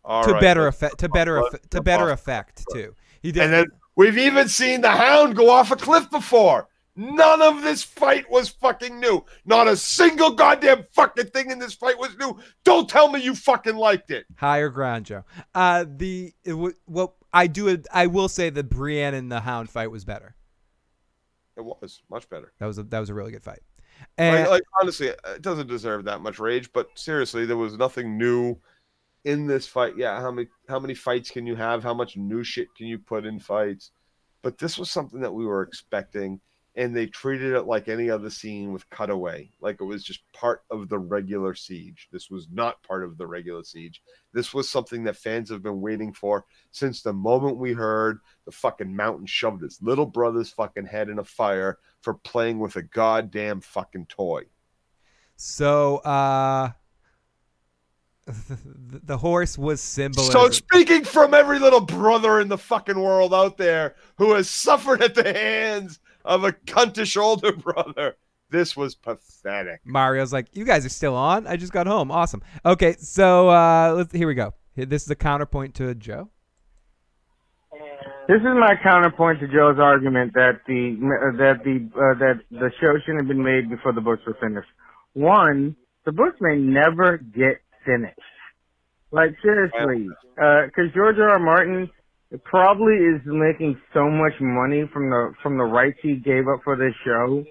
All 0.04 0.24
to 0.24 0.32
right, 0.32 0.40
better 0.40 0.66
effect. 0.66 0.98
To 0.98 1.08
better 1.08 1.38
off- 1.42 1.52
effe- 1.52 1.68
to 1.70 1.82
better 1.82 2.10
effect 2.10 2.64
too. 2.72 2.94
He 3.22 3.32
did. 3.32 3.44
And 3.44 3.52
then 3.52 3.66
we've 3.96 4.18
even 4.18 4.48
seen 4.48 4.80
the 4.82 4.90
hound 4.90 5.36
go 5.36 5.50
off 5.50 5.70
a 5.70 5.76
cliff 5.76 6.10
before. 6.10 6.68
None 6.96 7.42
of 7.42 7.62
this 7.62 7.82
fight 7.82 8.30
was 8.30 8.48
fucking 8.50 9.00
new. 9.00 9.24
Not 9.44 9.66
a 9.66 9.76
single 9.76 10.30
goddamn 10.30 10.84
fucking 10.92 11.26
thing 11.30 11.50
in 11.50 11.58
this 11.58 11.74
fight 11.74 11.98
was 11.98 12.16
new. 12.18 12.38
Don't 12.62 12.88
tell 12.88 13.08
me 13.10 13.20
you 13.20 13.34
fucking 13.34 13.74
liked 13.74 14.12
it. 14.12 14.26
Higher 14.36 14.68
ground, 14.68 15.06
Joe. 15.06 15.24
Uh, 15.54 15.84
the 15.88 16.32
it 16.44 16.50
w- 16.50 16.74
well, 16.86 17.16
I 17.32 17.48
do. 17.48 17.82
I 17.92 18.06
will 18.06 18.28
say 18.28 18.50
the 18.50 18.62
Brienne 18.62 19.14
and 19.14 19.32
the 19.32 19.40
Hound 19.40 19.70
fight 19.70 19.90
was 19.90 20.04
better. 20.04 20.36
It 21.56 21.64
was 21.64 22.02
much 22.10 22.28
better. 22.28 22.52
That 22.58 22.66
was 22.66 22.78
a 22.78 22.82
that 22.84 23.00
was 23.00 23.10
a 23.10 23.14
really 23.14 23.32
good 23.32 23.42
fight. 23.42 23.60
Like, 24.18 24.28
And 24.28 24.48
like 24.48 24.62
honestly, 24.80 25.10
uh, 25.10 25.34
it 25.36 25.42
doesn't 25.42 25.66
deserve 25.66 26.04
that 26.04 26.20
much 26.20 26.38
rage. 26.38 26.72
But 26.72 26.88
seriously, 26.94 27.46
there 27.46 27.56
was 27.56 27.76
nothing 27.76 28.16
new 28.16 28.56
in 29.24 29.46
this 29.46 29.66
fight. 29.66 29.96
Yeah, 29.96 30.20
how 30.20 30.30
many 30.30 30.48
how 30.68 30.78
many 30.78 30.94
fights 30.94 31.30
can 31.30 31.46
you 31.46 31.56
have? 31.56 31.82
How 31.82 31.94
much 31.94 32.16
new 32.16 32.44
shit 32.44 32.74
can 32.74 32.86
you 32.86 32.98
put 32.98 33.26
in 33.26 33.40
fights? 33.40 33.90
But 34.42 34.58
this 34.58 34.78
was 34.78 34.90
something 34.90 35.20
that 35.20 35.32
we 35.32 35.46
were 35.46 35.62
expecting, 35.62 36.40
and 36.76 36.94
they 36.94 37.06
treated 37.06 37.52
it 37.52 37.66
like 37.66 37.88
any 37.88 38.10
other 38.10 38.30
scene 38.30 38.72
with 38.72 38.88
cutaway, 38.90 39.48
like 39.60 39.80
it 39.80 39.84
was 39.84 40.02
just 40.02 40.20
part 40.32 40.62
of 40.70 40.88
the 40.88 40.98
regular 40.98 41.54
siege. 41.54 42.08
This 42.10 42.30
was 42.30 42.48
not 42.52 42.82
part 42.82 43.04
of 43.04 43.16
the 43.16 43.26
regular 43.26 43.62
siege. 43.62 44.02
This 44.32 44.52
was 44.52 44.68
something 44.68 45.04
that 45.04 45.16
fans 45.16 45.50
have 45.50 45.62
been 45.62 45.80
waiting 45.80 46.12
for 46.12 46.44
since 46.72 47.02
the 47.02 47.12
moment 47.12 47.58
we 47.58 47.72
heard 47.72 48.18
the 48.44 48.50
fucking 48.52 48.94
mountain 48.94 49.26
shoved 49.26 49.62
his 49.62 49.80
little 49.82 50.06
brother's 50.06 50.50
fucking 50.50 50.86
head 50.86 51.08
in 51.08 51.20
a 51.20 51.24
fire 51.24 51.78
for 52.00 52.14
playing 52.14 52.58
with 52.58 52.74
a 52.76 52.82
goddamn 52.82 53.60
fucking 53.60 54.06
toy. 54.06 54.42
so 55.36 55.98
uh, 55.98 56.70
the, 58.26 59.00
the 59.04 59.18
horse 59.18 59.58
was 59.58 59.80
symbolism. 59.80 60.32
So 60.32 60.50
speaking 60.50 61.04
from 61.04 61.34
every 61.34 61.58
little 61.58 61.80
brother 61.80 62.40
in 62.40 62.48
the 62.48 62.58
fucking 62.58 62.98
world 62.98 63.34
out 63.34 63.58
there 63.58 63.96
who 64.16 64.32
has 64.32 64.48
suffered 64.48 65.02
at 65.02 65.14
the 65.14 65.32
hands 65.32 66.00
of 66.24 66.44
a 66.44 66.52
cuntish 66.52 67.16
older 67.20 67.52
brother, 67.56 68.16
this 68.50 68.76
was 68.76 68.94
pathetic. 68.94 69.80
Mario's 69.84 70.32
like, 70.32 70.46
"You 70.52 70.64
guys 70.64 70.86
are 70.86 70.90
still 70.90 71.14
on? 71.14 71.46
I 71.46 71.56
just 71.56 71.72
got 71.72 71.86
home. 71.86 72.10
Awesome. 72.10 72.42
Okay, 72.64 72.94
so 72.98 73.48
uh, 73.48 73.94
let's, 73.96 74.12
here 74.12 74.28
we 74.28 74.34
go. 74.34 74.54
This 74.76 75.02
is 75.02 75.10
a 75.10 75.16
counterpoint 75.16 75.74
to 75.76 75.94
Joe. 75.94 76.30
This 78.26 78.38
is 78.38 78.56
my 78.58 78.74
counterpoint 78.82 79.40
to 79.40 79.48
Joe's 79.48 79.78
argument 79.78 80.32
that 80.32 80.60
the 80.66 80.96
that 81.36 81.62
the 81.62 81.90
uh, 81.94 82.18
that 82.18 82.40
the 82.50 82.70
show 82.80 82.98
shouldn't 83.04 83.20
have 83.20 83.28
been 83.28 83.44
made 83.44 83.68
before 83.68 83.92
the 83.92 84.00
books 84.00 84.22
were 84.26 84.36
finished. 84.40 84.68
One, 85.12 85.76
the 86.06 86.12
books 86.12 86.38
may 86.40 86.56
never 86.56 87.18
get 87.18 87.60
finished. 87.84 88.18
Like 89.10 89.34
seriously, 89.42 90.08
because 90.34 90.90
uh, 90.90 90.94
George 90.94 91.18
R. 91.18 91.30
R. 91.30 91.38
Martin 91.38 91.88
probably 92.42 92.94
is 92.94 93.20
making 93.24 93.80
so 93.92 94.10
much 94.10 94.32
money 94.40 94.88
from 94.92 95.10
the 95.10 95.32
from 95.42 95.56
the 95.56 95.64
rights 95.64 95.98
he 96.02 96.16
gave 96.16 96.48
up 96.48 96.60
for 96.64 96.76
this 96.76 96.94
show, 97.04 97.44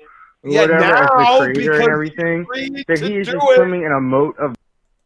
Yeah, 0.44 0.62
whatever 0.62 0.80
now, 0.82 1.40
as 1.40 1.48
the 1.48 1.54
creator 1.54 1.74
and 1.74 1.90
everything, 1.90 2.46
that 2.88 3.00
he 3.00 3.16
is 3.16 3.28
just 3.28 3.46
swimming 3.56 3.84
in 3.84 3.92
a 3.92 4.02
moat 4.02 4.38
of 4.40 4.56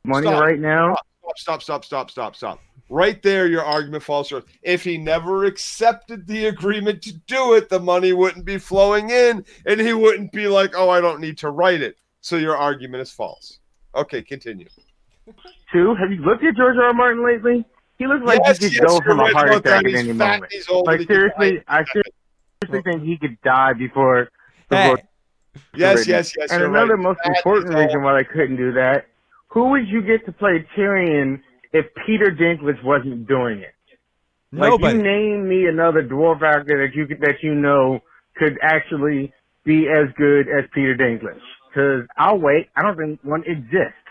money 0.04 0.28
Stop. 0.28 0.42
right 0.42 0.60
now. 0.60 0.96
Stop, 1.36 1.38
stop, 1.38 1.62
stop, 1.62 1.86
stop, 1.86 2.12
stop, 2.12 2.36
stop. 2.36 2.60
Right 2.90 3.22
there, 3.22 3.48
your 3.48 3.64
argument 3.64 4.02
falls 4.02 4.30
short. 4.30 4.46
If 4.64 4.84
he 4.84 4.98
never 4.98 5.44
accepted 5.44 6.26
the 6.26 6.46
agreement 6.46 7.02
to 7.02 7.14
do 7.28 7.54
it, 7.56 7.68
the 7.68 7.82
money 7.82 8.14
wouldn't 8.14 8.46
be 8.46 8.58
flowing 8.58 9.10
in, 9.10 9.44
and 9.66 9.80
he 9.80 9.94
wouldn't 9.94 10.32
be 10.32 10.48
like, 10.48 10.72
"Oh, 10.76 10.90
I 10.90 11.02
don't 11.02 11.20
need 11.20 11.38
to 11.40 11.50
write 11.50 11.82
it." 11.82 11.98
So 12.22 12.38
your 12.38 12.58
argument 12.58 13.02
is 13.02 13.12
false. 13.12 13.60
Okay, 13.94 14.22
continue. 14.22 14.70
Two, 15.72 15.96
have 15.96 16.12
you 16.12 16.22
looked 16.22 16.44
at 16.44 16.56
George 16.56 16.78
R. 16.78 16.86
R. 16.88 16.94
Martin 16.94 17.26
lately? 17.26 17.66
He 17.98 18.08
looks 18.08 18.24
like 18.26 18.40
Yes, 18.46 18.60
he 18.60 18.66
could 18.66 18.74
yes, 18.76 18.84
go 18.86 18.94
you're 18.96 19.04
from 19.04 19.20
a 19.20 19.32
heart 19.32 19.54
attack 19.54 19.86
at 19.86 19.94
any 19.94 20.14
fat, 20.14 20.40
moment. 20.40 20.54
like 20.86 21.02
seriously. 21.08 21.64
I 21.68 21.84
seriously 21.86 22.82
think 22.84 23.04
he 23.04 23.18
could 23.18 23.38
die 23.42 23.74
before 23.74 24.30
the 24.70 24.78
Hey. 24.78 24.90
book. 24.90 25.00
was 25.00 25.62
Yes, 25.76 26.08
yes, 26.08 26.34
yes, 26.38 26.52
And 26.52 26.62
you're 26.62 26.70
another 26.70 26.96
right. 26.96 27.04
most 27.04 27.20
Fat, 27.24 27.38
important 27.38 27.74
reason 27.76 28.04
why 28.04 28.18
they 28.18 28.24
couldn't 28.24 28.58
do 28.58 28.72
that: 28.74 29.08
who 29.48 29.70
would 29.70 29.88
you 29.88 30.02
get 30.04 30.26
to 30.28 30.32
play 30.32 30.66
Tyrion 30.76 31.42
if 31.74 31.86
Peter 32.06 32.32
Dinklage 32.32 32.84
wasn't 32.84 33.28
doing 33.28 33.60
it? 33.60 33.74
Like 34.54 34.70
Nobody. 34.70 34.98
you 34.98 35.04
name 35.04 35.50
me 35.50 35.66
another 35.66 36.04
dwarf 36.04 36.42
actor 36.44 36.88
that 36.88 36.96
you 36.96 37.08
could, 37.08 37.20
that 37.22 37.42
you 37.42 37.56
know 37.56 38.00
could 38.36 38.58
actually 38.62 39.34
be 39.66 39.88
as 39.90 40.08
good 40.16 40.48
as 40.48 40.66
Peter 40.74 40.96
Dinklage. 40.96 41.42
Because 41.70 42.08
I'll 42.18 42.38
wait. 42.40 42.70
I 42.76 42.84
don't 42.84 42.96
think 42.98 43.20
one 43.24 43.44
exists 43.46 44.07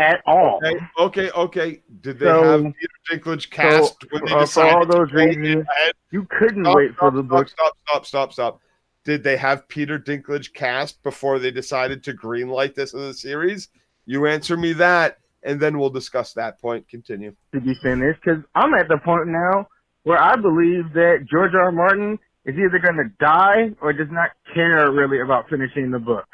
at 0.00 0.22
all. 0.26 0.60
Okay, 0.64 0.78
okay, 0.98 1.30
okay. 1.30 1.82
Did 2.00 2.18
they 2.18 2.26
So- 2.26 2.42
have 2.64 2.74
Peter 2.74 3.20
Dinklage 3.22 3.50
cast 3.50 4.02
so, 4.02 4.08
when 4.10 4.24
they 4.24 4.32
uh, 4.32 4.40
decided 4.40 4.74
all 4.74 4.86
those 4.86 5.12
reasons, 5.12 5.66
you 6.10 6.26
couldn't 6.30 6.64
Stop, 6.64 6.76
wait 6.76 6.94
for 6.96 7.10
the 7.10 7.20
stop, 7.22 7.28
book. 7.28 7.48
Stop, 7.48 7.72
stop, 7.86 8.06
stop, 8.06 8.32
stop. 8.32 8.60
Did 9.04 9.22
they 9.22 9.36
have 9.36 9.66
Peter 9.68 9.98
Dinklage 9.98 10.52
cast 10.52 11.02
before 11.02 11.38
they 11.38 11.50
decided 11.50 12.02
to 12.04 12.12
greenlight 12.12 12.74
this 12.74 12.94
as 12.94 13.00
a 13.00 13.14
series? 13.14 13.68
You 14.06 14.26
answer 14.26 14.56
me 14.56 14.72
that, 14.74 15.18
and 15.42 15.58
then 15.60 15.78
we'll 15.78 15.90
discuss 15.90 16.32
that 16.34 16.60
point. 16.60 16.88
Continue. 16.88 17.34
to 17.52 17.60
be 17.60 17.74
finished 17.82 18.20
because 18.24 18.42
I'm 18.54 18.74
at 18.74 18.88
the 18.88 18.98
point 18.98 19.28
now 19.28 19.66
where 20.02 20.18
I 20.20 20.36
believe 20.36 20.92
that 20.94 21.26
George 21.30 21.54
R. 21.54 21.64
R. 21.64 21.72
Martin 21.72 22.18
is 22.46 22.56
either 22.56 22.78
going 22.78 22.96
to 22.96 23.10
die 23.20 23.70
or 23.80 23.92
does 23.92 24.10
not 24.10 24.30
care 24.54 24.90
really 24.90 25.20
about 25.20 25.48
finishing 25.48 25.90
the 25.90 25.98
book. 25.98 26.26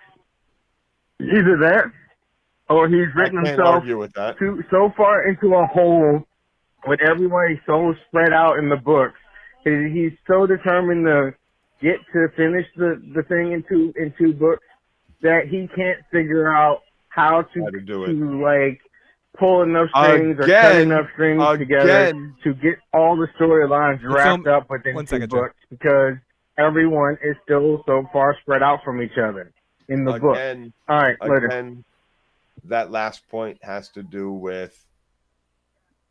Either 1.20 1.56
that, 1.60 1.84
or 2.68 2.88
he's 2.88 3.08
written 3.14 3.44
himself 3.44 3.76
argue 3.76 3.98
with 3.98 4.12
that. 4.14 4.38
too, 4.38 4.62
so 4.70 4.92
far 4.96 5.26
into 5.28 5.54
a 5.54 5.66
hole 5.66 6.26
with 6.86 7.00
everybody 7.00 7.60
so 7.66 7.94
spread 8.08 8.32
out 8.32 8.58
in 8.58 8.68
the 8.68 8.76
books. 8.76 9.18
He's 9.64 10.12
so 10.28 10.46
determined 10.46 11.06
to 11.06 11.34
get 11.82 11.96
to 12.12 12.28
finish 12.36 12.66
the, 12.76 13.02
the 13.14 13.22
thing 13.24 13.52
in 13.52 13.64
two, 13.68 13.92
in 13.96 14.14
two 14.16 14.32
books 14.32 14.62
that 15.22 15.48
he 15.48 15.68
can't 15.74 15.98
figure 16.12 16.48
out 16.54 16.82
how 17.08 17.42
to, 17.42 17.60
How 17.64 17.70
to 17.70 17.80
do 17.80 18.04
it. 18.04 18.08
to 18.08 18.42
like 18.42 18.80
pull 19.38 19.62
enough 19.62 19.88
strings 19.90 20.38
or 20.38 20.46
cut 20.46 20.76
enough 20.80 21.06
strings 21.14 21.42
together 21.58 22.12
to 22.44 22.54
get 22.54 22.78
all 22.94 23.16
the 23.16 23.26
storylines 23.38 24.00
wrapped 24.04 24.44
film- 24.44 24.46
up 24.48 24.70
within 24.70 24.94
one 24.94 25.04
two 25.06 25.10
second, 25.16 25.30
Joe. 25.30 25.36
books 25.40 25.56
because 25.70 26.14
everyone 26.58 27.18
is 27.22 27.36
still 27.44 27.82
so 27.86 28.06
far 28.12 28.36
spread 28.42 28.62
out 28.62 28.80
from 28.84 29.02
each 29.02 29.18
other 29.22 29.52
in 29.88 30.04
the 30.04 30.18
book. 30.18 30.36
Again, 30.36 30.72
All 30.88 30.98
right, 31.00 31.16
later. 31.20 31.48
That 32.68 32.90
last 32.90 33.28
point 33.28 33.58
has 33.62 33.88
to 33.90 34.02
do 34.02 34.32
with 34.32 34.84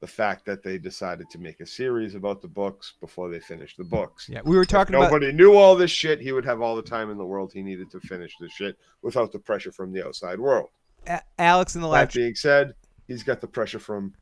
the 0.01 0.08
fact 0.08 0.45
that 0.45 0.61
they 0.61 0.77
decided 0.77 1.30
to 1.32 1.40
make 1.40 1.61
a 1.61 1.66
series 1.66 2.16
about 2.16 2.42
the 2.42 2.48
books 2.48 2.93
before 3.00 3.30
they 3.30 3.40
finished 3.40 3.77
the 3.77 3.84
books. 3.84 4.27
Yeah, 4.30 4.42
we 4.43 4.56
were 4.56 4.64
If 4.64 4.67
talking 4.67 4.95
about- 4.95 5.06
nobody 5.11 5.32
knew 5.32 5.53
all 5.56 5.75
this 5.75 5.90
shit. 5.92 6.19
He 6.19 6.32
would 6.32 6.45
have 6.45 6.61
all 6.61 6.75
the 6.75 6.82
time 6.82 7.09
in 7.09 7.17
the 7.17 7.25
world 7.25 7.51
he 7.53 7.61
needed 7.64 7.90
to 7.92 8.00
finish 8.01 8.35
this 8.40 8.51
shit 8.51 8.77
without 9.01 9.32
the 9.32 9.40
pressure 9.40 9.72
from 9.72 9.92
the 9.93 10.06
outside 10.06 10.40
world. 10.40 10.69
A- 11.08 11.22
Alex 11.40 11.75
in 11.75 11.82
the 11.82 11.90
That 11.90 12.14
being 12.14 12.35
said, 12.35 12.74
he's 13.08 13.24
got 13.24 13.40
the 13.42 13.48
pressure 13.48 13.80
from 13.80 14.14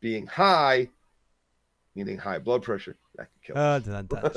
being 0.00 0.26
high, 0.26 0.88
meaning 1.94 2.18
high 2.18 2.38
blood 2.38 2.62
pressure. 2.62 2.96
That 3.16 3.28
can 3.44 3.54
kill. 3.54 3.62
Uh, 3.62 3.78
dun, 3.78 4.06
dun, 4.06 4.24
uh, 4.24 4.30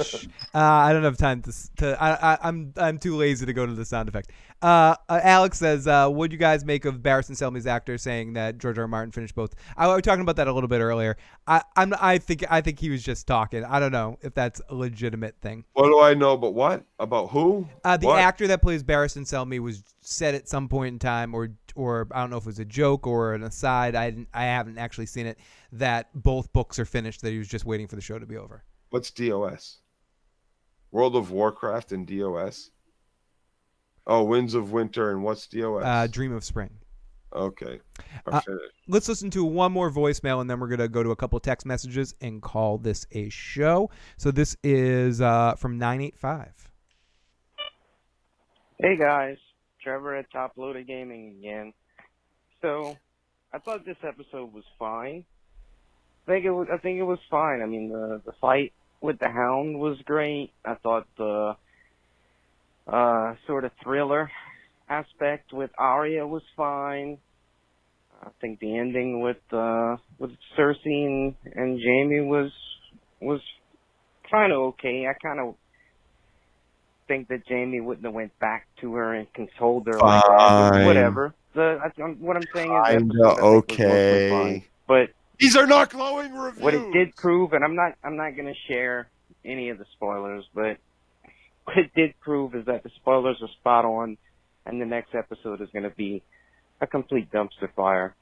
I 0.53 0.91
don't 0.91 1.03
have 1.03 1.17
time 1.17 1.41
to. 1.43 1.53
to 1.77 2.01
I, 2.01 2.33
I, 2.33 2.37
I'm 2.43 2.73
I'm 2.75 2.97
too 2.97 3.15
lazy 3.15 3.45
to 3.45 3.53
go 3.53 3.65
to 3.65 3.73
the 3.73 3.85
sound 3.85 4.09
effect. 4.09 4.31
Uh, 4.61 4.95
uh, 5.07 5.19
Alex 5.23 5.59
says, 5.59 5.87
uh, 5.87 6.09
"What 6.09 6.29
do 6.29 6.33
you 6.33 6.39
guys 6.39 6.65
make 6.65 6.83
of 6.85 6.95
Barristan 6.95 7.37
Selmy's 7.37 7.67
actor 7.67 7.97
saying 7.97 8.33
that 8.33 8.57
George 8.57 8.77
R. 8.77 8.83
R. 8.83 8.87
Martin 8.87 9.11
finished 9.11 9.35
both?" 9.35 9.55
I, 9.77 9.87
we 9.87 9.93
were 9.93 10.01
talking 10.01 10.21
about 10.21 10.35
that 10.37 10.47
a 10.47 10.53
little 10.53 10.67
bit 10.67 10.81
earlier. 10.81 11.15
I, 11.47 11.61
I'm 11.77 11.93
I 12.01 12.17
think 12.17 12.43
I 12.49 12.59
think 12.61 12.79
he 12.79 12.89
was 12.89 13.01
just 13.01 13.27
talking. 13.27 13.63
I 13.63 13.79
don't 13.79 13.93
know 13.93 14.17
if 14.21 14.33
that's 14.33 14.61
a 14.69 14.75
legitimate 14.75 15.35
thing. 15.41 15.63
What 15.73 15.87
do 15.87 16.01
I 16.01 16.13
know? 16.13 16.35
But 16.35 16.53
what 16.53 16.83
about 16.99 17.29
who? 17.29 17.67
Uh, 17.83 17.95
the 17.95 18.07
What? 18.07 18.19
actor 18.19 18.47
that 18.47 18.61
plays 18.61 18.83
Barristan 18.83 19.23
Selmy 19.23 19.59
was 19.59 19.83
said 20.01 20.35
at 20.35 20.49
some 20.49 20.67
point 20.67 20.93
in 20.93 20.99
time, 20.99 21.33
or 21.33 21.49
or 21.75 22.07
I 22.11 22.21
don't 22.21 22.29
know 22.29 22.37
if 22.37 22.43
it 22.43 22.47
was 22.47 22.59
a 22.59 22.65
joke 22.65 23.05
or 23.05 23.33
an 23.33 23.43
aside. 23.43 23.95
I 23.95 24.09
didn't, 24.09 24.29
I 24.33 24.45
haven't 24.45 24.77
actually 24.77 25.05
seen 25.05 25.25
it. 25.25 25.37
That 25.71 26.09
both 26.13 26.51
books 26.53 26.79
are 26.79 26.85
finished. 26.85 27.21
That 27.21 27.31
he 27.31 27.37
was 27.37 27.47
just 27.47 27.65
waiting 27.65 27.87
for 27.87 27.95
the 27.95 28.01
show 28.01 28.17
to 28.19 28.25
be 28.25 28.37
over. 28.37 28.63
What's 28.89 29.11
DOS? 29.11 29.79
World 30.91 31.15
of 31.15 31.31
Warcraft 31.31 31.91
and 31.91 32.07
DOS. 32.07 32.71
Oh, 34.07 34.23
Winds 34.23 34.53
of 34.53 34.71
Winter 34.71 35.11
and 35.11 35.23
what's 35.23 35.47
DOS? 35.47 35.83
Uh, 35.83 36.07
Dream 36.09 36.31
of 36.33 36.43
Spring. 36.43 36.69
okay. 37.35 37.79
Uh, 38.27 38.39
let's 38.87 39.09
listen 39.09 39.29
to 39.31 39.43
one 39.43 39.71
more 39.71 39.91
voicemail 39.91 40.39
and 40.41 40.49
then 40.49 40.59
we're 40.59 40.67
going 40.67 40.79
to 40.79 40.87
go 40.87 41.03
to 41.03 41.11
a 41.11 41.15
couple 41.15 41.39
text 41.39 41.65
messages 41.65 42.13
and 42.21 42.41
call 42.41 42.77
this 42.77 43.05
a 43.11 43.29
show. 43.29 43.89
So 44.17 44.31
this 44.31 44.55
is 44.63 45.21
uh, 45.21 45.55
from 45.55 45.77
985. 45.77 46.71
Hey 48.77 48.97
guys, 48.97 49.37
Trevor 49.85 50.15
at 50.15 50.31
Top 50.31 50.53
Loaded 50.57 50.87
Gaming 50.87 51.35
again. 51.39 51.71
So, 52.61 52.97
I 53.53 53.59
thought 53.59 53.85
this 53.85 53.97
episode 54.03 54.51
was 54.51 54.63
fine. 54.79 55.23
I 56.27 56.31
think 56.31 56.45
it 56.45 56.51
was. 56.51 56.67
I 56.73 56.77
think 56.77 56.99
it 56.99 57.03
was 57.03 57.19
fine. 57.29 57.61
I 57.61 57.67
mean, 57.67 57.89
the 57.89 58.19
the 58.25 58.31
fight 58.41 58.73
with 58.99 59.19
the 59.19 59.29
Hound 59.29 59.79
was 59.79 59.97
great. 60.05 60.51
I 60.65 60.73
thought 60.73 61.05
the 61.17 61.55
uh 62.87 63.35
sort 63.45 63.63
of 63.63 63.71
thriller 63.83 64.31
aspect 64.89 65.53
with 65.53 65.69
Arya 65.77 66.25
was 66.25 66.41
fine. 66.57 67.19
I 68.23 68.29
think 68.41 68.59
the 68.59 68.75
ending 68.75 69.21
with 69.21 69.37
uh 69.51 69.97
with 70.17 70.31
Cersei 70.57 71.05
and, 71.05 71.35
and 71.53 71.79
Jaime 71.79 72.21
was 72.21 72.51
was 73.21 73.41
kind 74.31 74.51
of 74.51 74.59
okay. 74.73 75.05
I 75.07 75.13
kind 75.13 75.39
of 75.39 75.55
think 77.07 77.27
that 77.29 77.41
Jaime 77.47 77.81
wouldn't 77.81 78.05
have 78.05 78.13
went 78.13 78.37
back 78.39 78.67
to 78.81 78.95
her 78.95 79.13
and 79.13 79.31
consoled 79.33 79.87
her 79.87 79.99
like 79.99 80.23
that, 80.23 80.27
but 80.29 80.69
Fine. 80.71 80.85
whatever. 80.85 81.33
The 81.53 81.79
I, 81.81 82.01
I'm- 82.01 82.19
what 82.19 82.35
I'm 82.35 82.43
saying 82.53 82.71
is, 82.73 82.83
the 82.83 82.97
Kinda 82.99 83.13
I 83.23 83.27
think, 83.29 83.41
was 83.41 83.53
okay. 83.63 84.29
fine. 84.29 84.63
But 84.87 85.09
These 85.39 85.55
are 85.55 85.67
not 85.67 85.89
glowing 85.89 86.33
reviews. 86.33 86.63
what 86.63 86.73
it 86.73 86.91
did 86.91 87.15
prove, 87.15 87.53
and 87.53 87.63
I'm 87.63 87.75
not 87.75 87.93
I'm 88.03 88.17
not 88.17 88.35
going 88.35 88.47
to 88.47 88.73
share 88.73 89.07
any 89.43 89.69
of 89.69 89.77
the 89.77 89.85
spoilers, 89.93 90.45
but 90.53 90.77
what 91.65 91.77
it 91.77 91.91
did 91.95 92.13
prove 92.21 92.55
is 92.55 92.65
that 92.65 92.83
the 92.83 92.89
spoilers 92.97 93.37
are 93.41 93.47
spot 93.59 93.85
on, 93.85 94.17
and 94.65 94.81
the 94.81 94.85
next 94.85 95.13
episode 95.15 95.61
is 95.61 95.69
going 95.71 95.83
to 95.83 95.89
be 95.95 96.23
a 96.81 96.87
complete 96.87 97.31
dumpster 97.31 97.71
fire. 97.75 98.15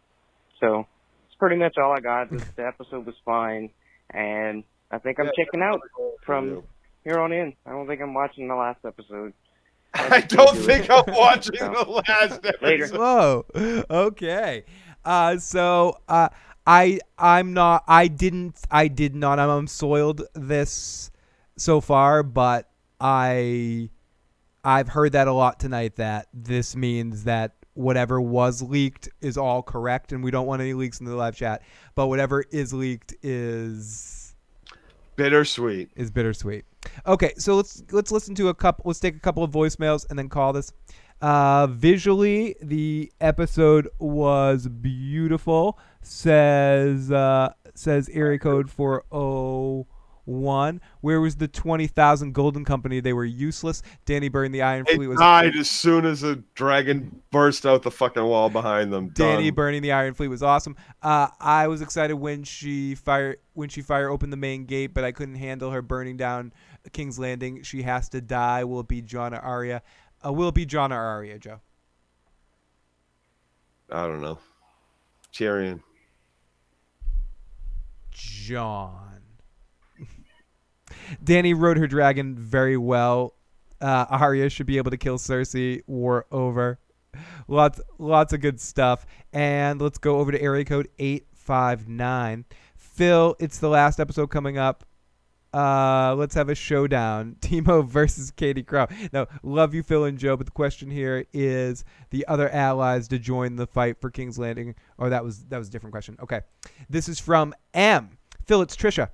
So 0.59 0.85
it's 1.27 1.35
pretty 1.39 1.55
much 1.57 1.77
all 1.77 1.91
I 1.91 1.99
got. 1.99 2.29
This, 2.29 2.43
the 2.55 2.65
episode 2.67 3.05
was 3.05 3.15
fine, 3.25 3.69
and 4.11 4.63
I 4.91 4.99
think 4.99 5.19
I'm 5.19 5.29
checking 5.35 5.61
out 5.61 5.81
from 6.25 6.63
here 7.03 7.19
on 7.19 7.31
in. 7.31 7.53
I 7.65 7.71
don't 7.71 7.87
think 7.87 8.01
I'm 8.01 8.13
watching 8.13 8.47
the 8.47 8.55
last 8.55 8.79
episode. 8.85 9.33
I 9.93 10.21
don't 10.21 10.57
think 10.57 10.89
I'm 10.89 11.03
watching 11.07 11.59
the 11.59 12.03
last 12.07 12.33
episode. 12.45 12.61
Later. 12.61 12.87
Whoa. 12.87 13.45
Okay. 13.89 14.63
Uh, 15.05 15.37
so 15.37 15.97
uh, 16.07 16.29
I 16.65 16.99
I'm 17.17 17.53
not 17.53 17.83
I 17.87 18.07
didn't 18.07 18.57
I 18.71 18.87
did 18.87 19.15
not 19.15 19.39
I'm 19.39 19.67
soiled 19.67 20.23
this 20.33 21.11
so 21.57 21.81
far, 21.81 22.23
but 22.23 22.69
I 22.99 23.89
I've 24.63 24.87
heard 24.87 25.11
that 25.11 25.27
a 25.27 25.33
lot 25.33 25.59
tonight 25.59 25.97
that 25.97 26.27
this 26.33 26.75
means 26.75 27.25
that 27.25 27.53
whatever 27.73 28.21
was 28.21 28.61
leaked 28.61 29.09
is 29.19 29.37
all 29.37 29.61
correct 29.61 30.11
and 30.11 30.23
we 30.23 30.31
don't 30.31 30.45
want 30.45 30.61
any 30.61 30.73
leaks 30.73 30.99
in 30.99 31.05
the 31.05 31.15
live 31.15 31.35
chat. 31.35 31.63
But 31.95 32.07
whatever 32.07 32.43
is 32.51 32.73
leaked 32.73 33.13
is 33.21 34.22
bittersweet. 35.15 35.89
Is 35.95 36.11
bittersweet. 36.11 36.65
Okay, 37.05 37.33
so 37.37 37.55
let's 37.55 37.83
let's 37.91 38.11
listen 38.11 38.35
to 38.35 38.49
a 38.49 38.53
couple. 38.53 38.83
Let's 38.85 38.99
take 38.99 39.15
a 39.15 39.19
couple 39.19 39.43
of 39.43 39.51
voicemails 39.51 40.05
and 40.09 40.17
then 40.17 40.29
call 40.29 40.53
this. 40.53 40.71
Uh, 41.21 41.67
visually, 41.67 42.55
the 42.61 43.11
episode 43.21 43.87
was 43.99 44.67
beautiful. 44.67 45.79
Says 46.01 47.11
uh, 47.11 47.53
says 47.75 48.09
area 48.09 48.39
code 48.39 48.69
four 48.69 49.05
oh 49.11 49.87
one. 50.25 50.81
Where 51.01 51.19
was 51.21 51.35
the 51.35 51.47
twenty 51.47 51.87
thousand 51.87 52.33
golden 52.33 52.65
company? 52.65 52.99
They 52.99 53.13
were 53.13 53.25
useless. 53.25 53.81
Dany 54.05 54.31
burned 54.31 54.53
the 54.53 54.61
Iron 54.61 54.85
It 54.87 54.95
Fleet 54.95 55.07
was 55.07 55.19
died 55.19 55.55
as 55.55 55.69
soon 55.69 56.05
as 56.05 56.23
a 56.23 56.37
dragon 56.55 57.21
burst 57.31 57.65
out 57.65 57.83
the 57.83 57.91
fucking 57.91 58.23
wall 58.23 58.49
behind 58.49 58.93
them. 58.93 59.09
Dany 59.11 59.45
Done. 59.45 59.53
burning 59.55 59.81
the 59.81 59.91
Iron 59.91 60.13
Fleet 60.13 60.29
was 60.29 60.43
awesome. 60.43 60.75
Uh, 61.01 61.27
I 61.39 61.67
was 61.67 61.81
excited 61.81 62.15
when 62.15 62.43
she 62.43 62.95
fire 62.95 63.37
when 63.53 63.69
she 63.69 63.81
fire 63.81 64.09
opened 64.09 64.33
the 64.33 64.37
main 64.37 64.65
gate, 64.65 64.93
but 64.93 65.03
I 65.03 65.11
couldn't 65.11 65.35
handle 65.35 65.71
her 65.71 65.81
burning 65.81 66.17
down 66.17 66.53
King's 66.91 67.19
Landing. 67.19 67.63
She 67.63 67.83
has 67.83 68.09
to 68.09 68.21
die. 68.21 68.63
Will 68.63 68.81
it 68.81 68.87
be 68.87 69.01
Jon 69.01 69.33
or 69.33 69.39
Arya? 69.39 69.81
Uh, 70.25 70.31
will 70.31 70.49
it 70.49 70.55
be 70.55 70.65
Jon 70.65 70.93
or 70.93 70.99
Arya, 70.99 71.39
Joe? 71.39 71.59
I 73.91 74.07
don't 74.07 74.21
know. 74.21 74.39
Tyrion. 75.33 75.81
Jon. 78.11 79.12
Dany 81.23 81.53
rode 81.57 81.77
her 81.77 81.87
dragon 81.87 82.35
very 82.35 82.77
well. 82.77 83.35
Uh, 83.81 84.05
Arya 84.09 84.49
should 84.49 84.65
be 84.65 84.77
able 84.77 84.91
to 84.91 84.97
kill 84.97 85.17
Cersei. 85.17 85.81
War 85.87 86.25
over. 86.31 86.79
Lots, 87.47 87.81
lots 87.99 88.33
of 88.33 88.41
good 88.41 88.59
stuff. 88.59 89.05
And 89.33 89.81
let's 89.81 89.97
go 89.97 90.19
over 90.19 90.31
to 90.31 90.41
area 90.41 90.65
code 90.65 90.89
eight 90.99 91.27
five 91.33 91.87
nine. 91.87 92.45
Phil, 92.75 93.35
it's 93.39 93.59
the 93.59 93.69
last 93.69 93.99
episode 93.99 94.27
coming 94.27 94.57
up. 94.57 94.85
Uh, 95.53 96.15
let's 96.17 96.33
have 96.33 96.49
a 96.49 96.55
showdown. 96.55 97.35
Timo 97.41 97.87
versus 97.87 98.31
Katie 98.31 98.63
Crow. 98.63 98.87
Now, 99.11 99.27
love 99.43 99.73
you, 99.73 99.83
Phil 99.83 100.05
and 100.05 100.17
Joe, 100.17 100.35
but 100.35 100.47
the 100.47 100.51
question 100.51 100.89
here 100.89 101.25
is 101.31 101.85
the 102.09 102.25
other 102.27 102.49
allies 102.49 103.07
to 103.09 103.19
join 103.19 103.55
the 103.55 103.67
fight 103.67 104.01
for 104.01 104.09
King's 104.09 104.39
Landing. 104.39 104.75
Or 104.97 105.09
that 105.09 105.23
was 105.23 105.43
that 105.45 105.57
was 105.57 105.67
a 105.67 105.71
different 105.71 105.93
question. 105.93 106.17
Okay, 106.21 106.41
this 106.89 107.07
is 107.07 107.19
from 107.19 107.53
M. 107.73 108.17
Phil, 108.45 108.61
it's 108.61 108.75
Trisha. 108.75 109.09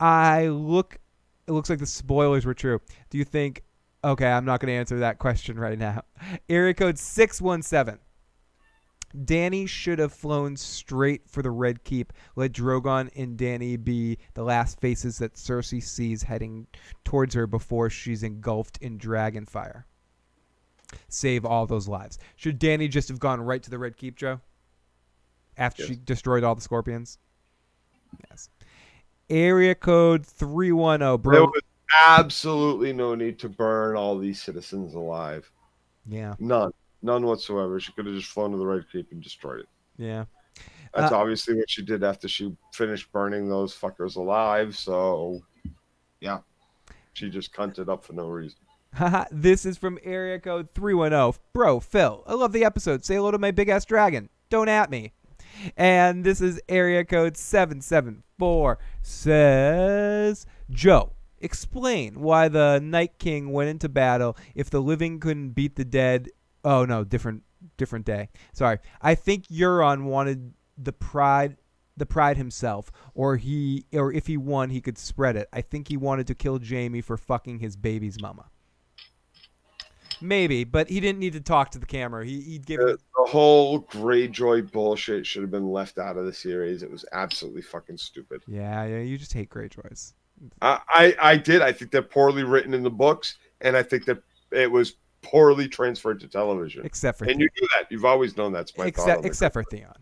I 0.00 0.48
look. 0.48 0.98
It 1.46 1.52
looks 1.52 1.70
like 1.70 1.78
the 1.78 1.86
spoilers 1.86 2.46
were 2.46 2.54
true. 2.54 2.80
Do 3.10 3.18
you 3.18 3.24
think? 3.24 3.62
Okay, 4.02 4.26
I'm 4.26 4.44
not 4.44 4.60
going 4.60 4.68
to 4.68 4.78
answer 4.78 4.98
that 4.98 5.18
question 5.18 5.58
right 5.58 5.78
now. 5.78 6.02
Area 6.48 6.74
code 6.74 6.98
six 6.98 7.40
one 7.40 7.62
seven. 7.62 7.98
Dany 9.16 9.68
should 9.68 10.00
have 10.00 10.12
flown 10.12 10.56
straight 10.56 11.28
for 11.28 11.40
the 11.40 11.50
Red 11.50 11.84
Keep. 11.84 12.12
Let 12.34 12.52
Drogon 12.52 13.10
and 13.14 13.38
Dany 13.38 13.82
be 13.82 14.18
the 14.34 14.42
last 14.42 14.80
faces 14.80 15.18
that 15.18 15.34
Cersei 15.34 15.82
sees 15.82 16.24
heading 16.24 16.66
towards 17.04 17.34
her 17.34 17.46
before 17.46 17.90
she's 17.90 18.24
engulfed 18.24 18.78
in 18.78 18.98
dragon 18.98 19.46
fire. 19.46 19.86
Save 21.08 21.44
all 21.44 21.66
those 21.66 21.86
lives. 21.86 22.18
Should 22.34 22.58
Dany 22.58 22.90
just 22.90 23.08
have 23.08 23.20
gone 23.20 23.40
right 23.40 23.62
to 23.62 23.70
the 23.70 23.78
Red 23.78 23.96
Keep, 23.96 24.16
Joe? 24.16 24.40
After 25.56 25.86
she 25.86 25.94
destroyed 25.94 26.42
all 26.42 26.56
the 26.56 26.60
scorpions? 26.60 27.18
Yes. 28.30 28.48
Area 29.30 29.74
code 29.74 30.26
310, 30.26 31.20
bro. 31.22 31.32
There 31.32 31.44
was 31.44 31.62
absolutely 32.08 32.92
no 32.92 33.14
need 33.14 33.38
to 33.40 33.48
burn 33.48 33.96
all 33.96 34.18
these 34.18 34.42
citizens 34.42 34.94
alive. 34.94 35.50
Yeah. 36.06 36.34
None. 36.38 36.72
None 37.02 37.24
whatsoever. 37.26 37.78
She 37.80 37.92
could 37.92 38.06
have 38.06 38.14
just 38.14 38.30
flown 38.30 38.50
to 38.52 38.56
the 38.56 38.66
Red 38.66 38.84
Keep 38.90 39.12
and 39.12 39.22
destroyed 39.22 39.60
it. 39.60 39.68
Yeah. 39.96 40.24
That's 40.94 41.12
Uh, 41.12 41.18
obviously 41.18 41.54
what 41.54 41.68
she 41.68 41.82
did 41.82 42.04
after 42.04 42.28
she 42.28 42.56
finished 42.72 43.10
burning 43.12 43.48
those 43.48 43.74
fuckers 43.76 44.16
alive. 44.16 44.76
So, 44.76 45.42
yeah. 46.20 46.38
She 47.14 47.30
just 47.30 47.52
cunted 47.54 47.88
up 47.88 48.04
for 48.04 48.12
no 48.12 48.28
reason. 48.28 48.58
Haha, 48.94 49.24
this 49.30 49.64
is 49.66 49.76
from 49.76 49.98
area 50.04 50.38
code 50.38 50.68
310. 50.74 51.40
Bro, 51.52 51.80
Phil, 51.80 52.22
I 52.26 52.34
love 52.34 52.52
the 52.52 52.64
episode. 52.64 53.04
Say 53.04 53.16
hello 53.16 53.30
to 53.32 53.38
my 53.38 53.50
big 53.50 53.68
ass 53.68 53.84
dragon. 53.84 54.28
Don't 54.50 54.68
at 54.68 54.90
me. 54.90 55.12
And 55.76 56.24
this 56.24 56.40
is 56.40 56.60
area 56.68 57.04
code 57.04 57.36
774. 57.36 58.78
Says 59.02 60.46
Joe, 60.70 61.12
explain 61.38 62.20
why 62.20 62.48
the 62.48 62.80
Night 62.82 63.18
King 63.18 63.52
went 63.52 63.70
into 63.70 63.88
battle 63.88 64.36
if 64.54 64.70
the 64.70 64.80
living 64.80 65.20
couldn't 65.20 65.50
beat 65.50 65.76
the 65.76 65.84
dead. 65.84 66.28
Oh 66.64 66.84
no, 66.84 67.04
different 67.04 67.42
different 67.76 68.04
day. 68.04 68.30
Sorry. 68.52 68.78
I 69.00 69.14
think 69.14 69.46
Euron 69.48 70.04
wanted 70.04 70.54
the 70.76 70.92
pride 70.92 71.56
the 71.96 72.06
pride 72.06 72.36
himself 72.36 72.90
or 73.14 73.36
he 73.36 73.84
or 73.92 74.12
if 74.12 74.26
he 74.26 74.36
won 74.36 74.70
he 74.70 74.80
could 74.80 74.98
spread 74.98 75.36
it. 75.36 75.48
I 75.52 75.60
think 75.60 75.88
he 75.88 75.96
wanted 75.96 76.26
to 76.28 76.34
kill 76.34 76.58
Jaime 76.58 77.00
for 77.00 77.16
fucking 77.16 77.60
his 77.60 77.76
baby's 77.76 78.20
mama. 78.20 78.46
Maybe, 80.20 80.64
but 80.64 80.88
he 80.88 81.00
didn't 81.00 81.18
need 81.18 81.32
to 81.34 81.40
talk 81.40 81.70
to 81.72 81.78
the 81.78 81.86
camera. 81.86 82.24
He 82.24 82.40
he'd 82.40 82.66
give 82.66 82.80
The, 82.80 82.98
the 83.16 83.30
whole 83.30 83.82
Greyjoy 83.82 84.72
bullshit 84.72 85.26
should 85.26 85.42
have 85.42 85.50
been 85.50 85.70
left 85.70 85.98
out 85.98 86.16
of 86.16 86.26
the 86.26 86.32
series. 86.32 86.82
It 86.82 86.90
was 86.90 87.04
absolutely 87.12 87.62
fucking 87.62 87.98
stupid. 87.98 88.42
Yeah, 88.46 88.84
yeah, 88.84 89.00
you 89.00 89.18
just 89.18 89.32
hate 89.32 89.50
Greyjoys. 89.50 90.12
I, 90.60 90.80
I, 90.88 91.16
I 91.20 91.36
did. 91.36 91.62
I 91.62 91.72
think 91.72 91.90
they're 91.90 92.02
poorly 92.02 92.42
written 92.42 92.74
in 92.74 92.82
the 92.82 92.90
books, 92.90 93.38
and 93.60 93.76
I 93.76 93.82
think 93.82 94.04
that 94.06 94.22
it 94.50 94.70
was 94.70 94.94
poorly 95.22 95.68
transferred 95.68 96.20
to 96.20 96.28
television. 96.28 96.84
Except 96.84 97.18
for 97.18 97.24
and 97.24 97.40
you 97.40 97.48
knew 97.60 97.68
that. 97.76 97.90
You've 97.90 98.04
always 98.04 98.36
known 98.36 98.52
that's 98.52 98.76
my 98.76 98.84
thought. 98.84 98.88
except 98.88 99.18
on 99.18 99.24
except 99.24 99.52
for 99.52 99.64
Theon. 99.64 99.94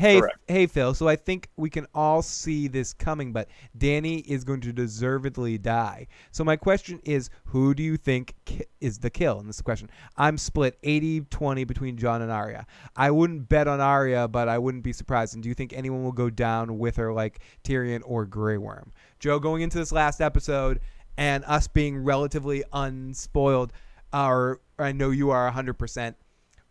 Hey, 0.00 0.18
Correct. 0.18 0.38
hey, 0.48 0.66
Phil. 0.66 0.94
So 0.94 1.08
I 1.08 1.16
think 1.16 1.50
we 1.58 1.68
can 1.68 1.86
all 1.94 2.22
see 2.22 2.68
this 2.68 2.94
coming, 2.94 3.34
but 3.34 3.48
Dany 3.76 4.24
is 4.26 4.44
going 4.44 4.62
to 4.62 4.72
deservedly 4.72 5.58
die. 5.58 6.06
So 6.30 6.42
my 6.42 6.56
question 6.56 7.00
is, 7.04 7.28
who 7.44 7.74
do 7.74 7.82
you 7.82 7.98
think 7.98 8.34
ki- 8.46 8.64
is 8.80 8.96
the 8.96 9.10
kill? 9.10 9.40
And 9.40 9.46
this 9.46 9.56
is 9.56 9.58
the 9.58 9.64
question. 9.64 9.90
I'm 10.16 10.38
split 10.38 10.80
80-20 10.80 11.66
between 11.66 11.98
Jon 11.98 12.22
and 12.22 12.32
Arya. 12.32 12.66
I 12.96 13.10
wouldn't 13.10 13.50
bet 13.50 13.68
on 13.68 13.82
Arya, 13.82 14.26
but 14.26 14.48
I 14.48 14.56
wouldn't 14.56 14.84
be 14.84 14.94
surprised. 14.94 15.34
And 15.34 15.42
do 15.42 15.50
you 15.50 15.54
think 15.54 15.74
anyone 15.74 16.02
will 16.02 16.12
go 16.12 16.30
down 16.30 16.78
with 16.78 16.96
her, 16.96 17.12
like 17.12 17.40
Tyrion 17.62 18.00
or 18.06 18.24
Grey 18.24 18.56
Worm? 18.56 18.92
Joe, 19.18 19.38
going 19.38 19.60
into 19.60 19.76
this 19.76 19.92
last 19.92 20.22
episode, 20.22 20.80
and 21.18 21.44
us 21.44 21.68
being 21.68 21.98
relatively 21.98 22.64
unspoiled, 22.72 23.74
uh, 24.14 24.16
are 24.16 24.60
I 24.78 24.92
know 24.92 25.10
you 25.10 25.28
are 25.28 25.52
100%. 25.52 26.14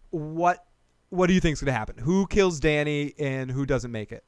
What 0.09 0.66
what 1.10 1.28
do 1.28 1.34
you 1.34 1.40
think's 1.40 1.62
going 1.62 1.74
to 1.74 1.78
happen? 1.78 1.98
Who 1.98 2.28
kills 2.28 2.60
Dany 2.60 3.14
and 3.20 3.52
who 3.52 3.66
doesn't 3.66 3.92
make 3.92 4.12
it? 4.12 4.24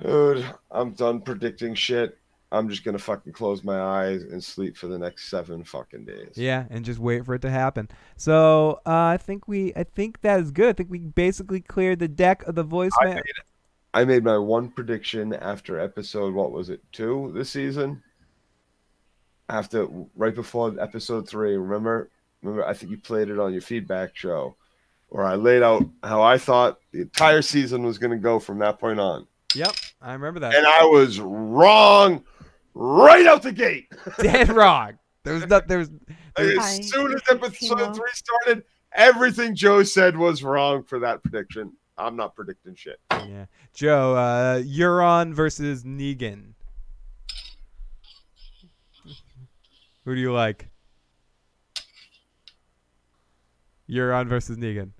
Dude, 0.00 0.44
I'm 0.70 0.92
done 0.92 1.20
predicting 1.20 1.74
shit. 1.74 2.18
I'm 2.54 2.68
just 2.68 2.84
gonna 2.84 2.98
fucking 2.98 3.32
close 3.32 3.64
my 3.64 3.80
eyes 3.80 4.22
and 4.22 4.42
sleep 4.42 4.76
for 4.76 4.86
the 4.86 4.98
next 4.98 5.28
seven 5.28 5.64
fucking 5.64 6.04
days. 6.04 6.34
Yeah, 6.36 6.66
and 6.70 6.84
just 6.84 7.00
wait 7.00 7.24
for 7.24 7.34
it 7.34 7.42
to 7.42 7.50
happen. 7.50 7.88
So 8.16 8.80
uh, 8.86 8.90
I 8.92 9.16
think 9.16 9.48
we, 9.48 9.72
I 9.74 9.82
think 9.82 10.20
that 10.20 10.38
is 10.38 10.52
good. 10.52 10.68
I 10.68 10.72
think 10.72 10.90
we 10.90 11.00
basically 11.00 11.60
cleared 11.60 11.98
the 11.98 12.06
deck 12.06 12.44
of 12.44 12.54
the 12.54 12.62
I 12.62 12.66
voicemail. 12.66 13.14
made, 13.14 13.24
I 13.92 14.04
made 14.04 14.24
my 14.24 14.38
one 14.38 14.68
prediction 14.68 15.34
after 15.34 15.80
episode 15.80 16.32
what 16.32 16.52
was 16.52 16.70
it 16.70 16.80
two 16.92 17.32
this 17.34 17.50
season? 17.50 18.02
After 19.48 19.88
right 20.14 20.34
before 20.34 20.80
episode 20.80 21.28
three, 21.28 21.56
remember? 21.56 22.08
Remember? 22.42 22.64
I 22.64 22.74
think 22.74 22.92
you 22.92 22.98
played 22.98 23.30
it 23.30 23.40
on 23.40 23.52
your 23.52 23.62
feedback 23.62 24.16
show, 24.16 24.54
where 25.14 25.24
I 25.24 25.36
laid 25.36 25.62
out 25.62 25.88
how 26.02 26.22
I 26.22 26.38
thought 26.38 26.80
the 26.90 27.02
entire 27.02 27.40
season 27.40 27.84
was 27.84 27.98
going 27.98 28.10
to 28.10 28.16
go 28.16 28.40
from 28.40 28.58
that 28.58 28.80
point 28.80 28.98
on, 28.98 29.28
Yep, 29.54 29.70
I 30.02 30.12
remember 30.12 30.40
that. 30.40 30.56
and 30.56 30.66
I 30.66 30.82
was 30.86 31.20
wrong 31.20 32.24
right 32.74 33.24
out 33.24 33.40
the 33.44 33.52
gate. 33.52 33.86
Dead 34.18 34.48
wrong. 34.48 34.98
There 35.22 35.34
was 35.34 35.46
not. 35.46 35.68
There 35.68 35.78
was. 35.78 35.90
there 36.36 36.56
was- 36.56 36.58
as 36.80 36.90
soon 36.90 37.14
as 37.14 37.22
episode 37.30 37.94
three 37.94 38.10
started, 38.12 38.64
everything 38.92 39.54
Joe 39.54 39.84
said 39.84 40.16
was 40.16 40.42
wrong 40.42 40.82
for 40.82 40.98
that 40.98 41.22
prediction. 41.22 41.72
I'm 41.96 42.16
not 42.16 42.34
predicting 42.34 42.74
shit. 42.74 42.98
Yeah, 43.12 43.46
Joe. 43.72 44.16
Uh, 44.16 44.62
Euron 44.62 45.32
versus 45.32 45.84
Negan. 45.84 46.54
Who 50.04 50.16
do 50.16 50.20
you 50.20 50.32
like? 50.32 50.68
Euron 53.88 54.26
versus 54.26 54.56
Negan. 54.56 54.90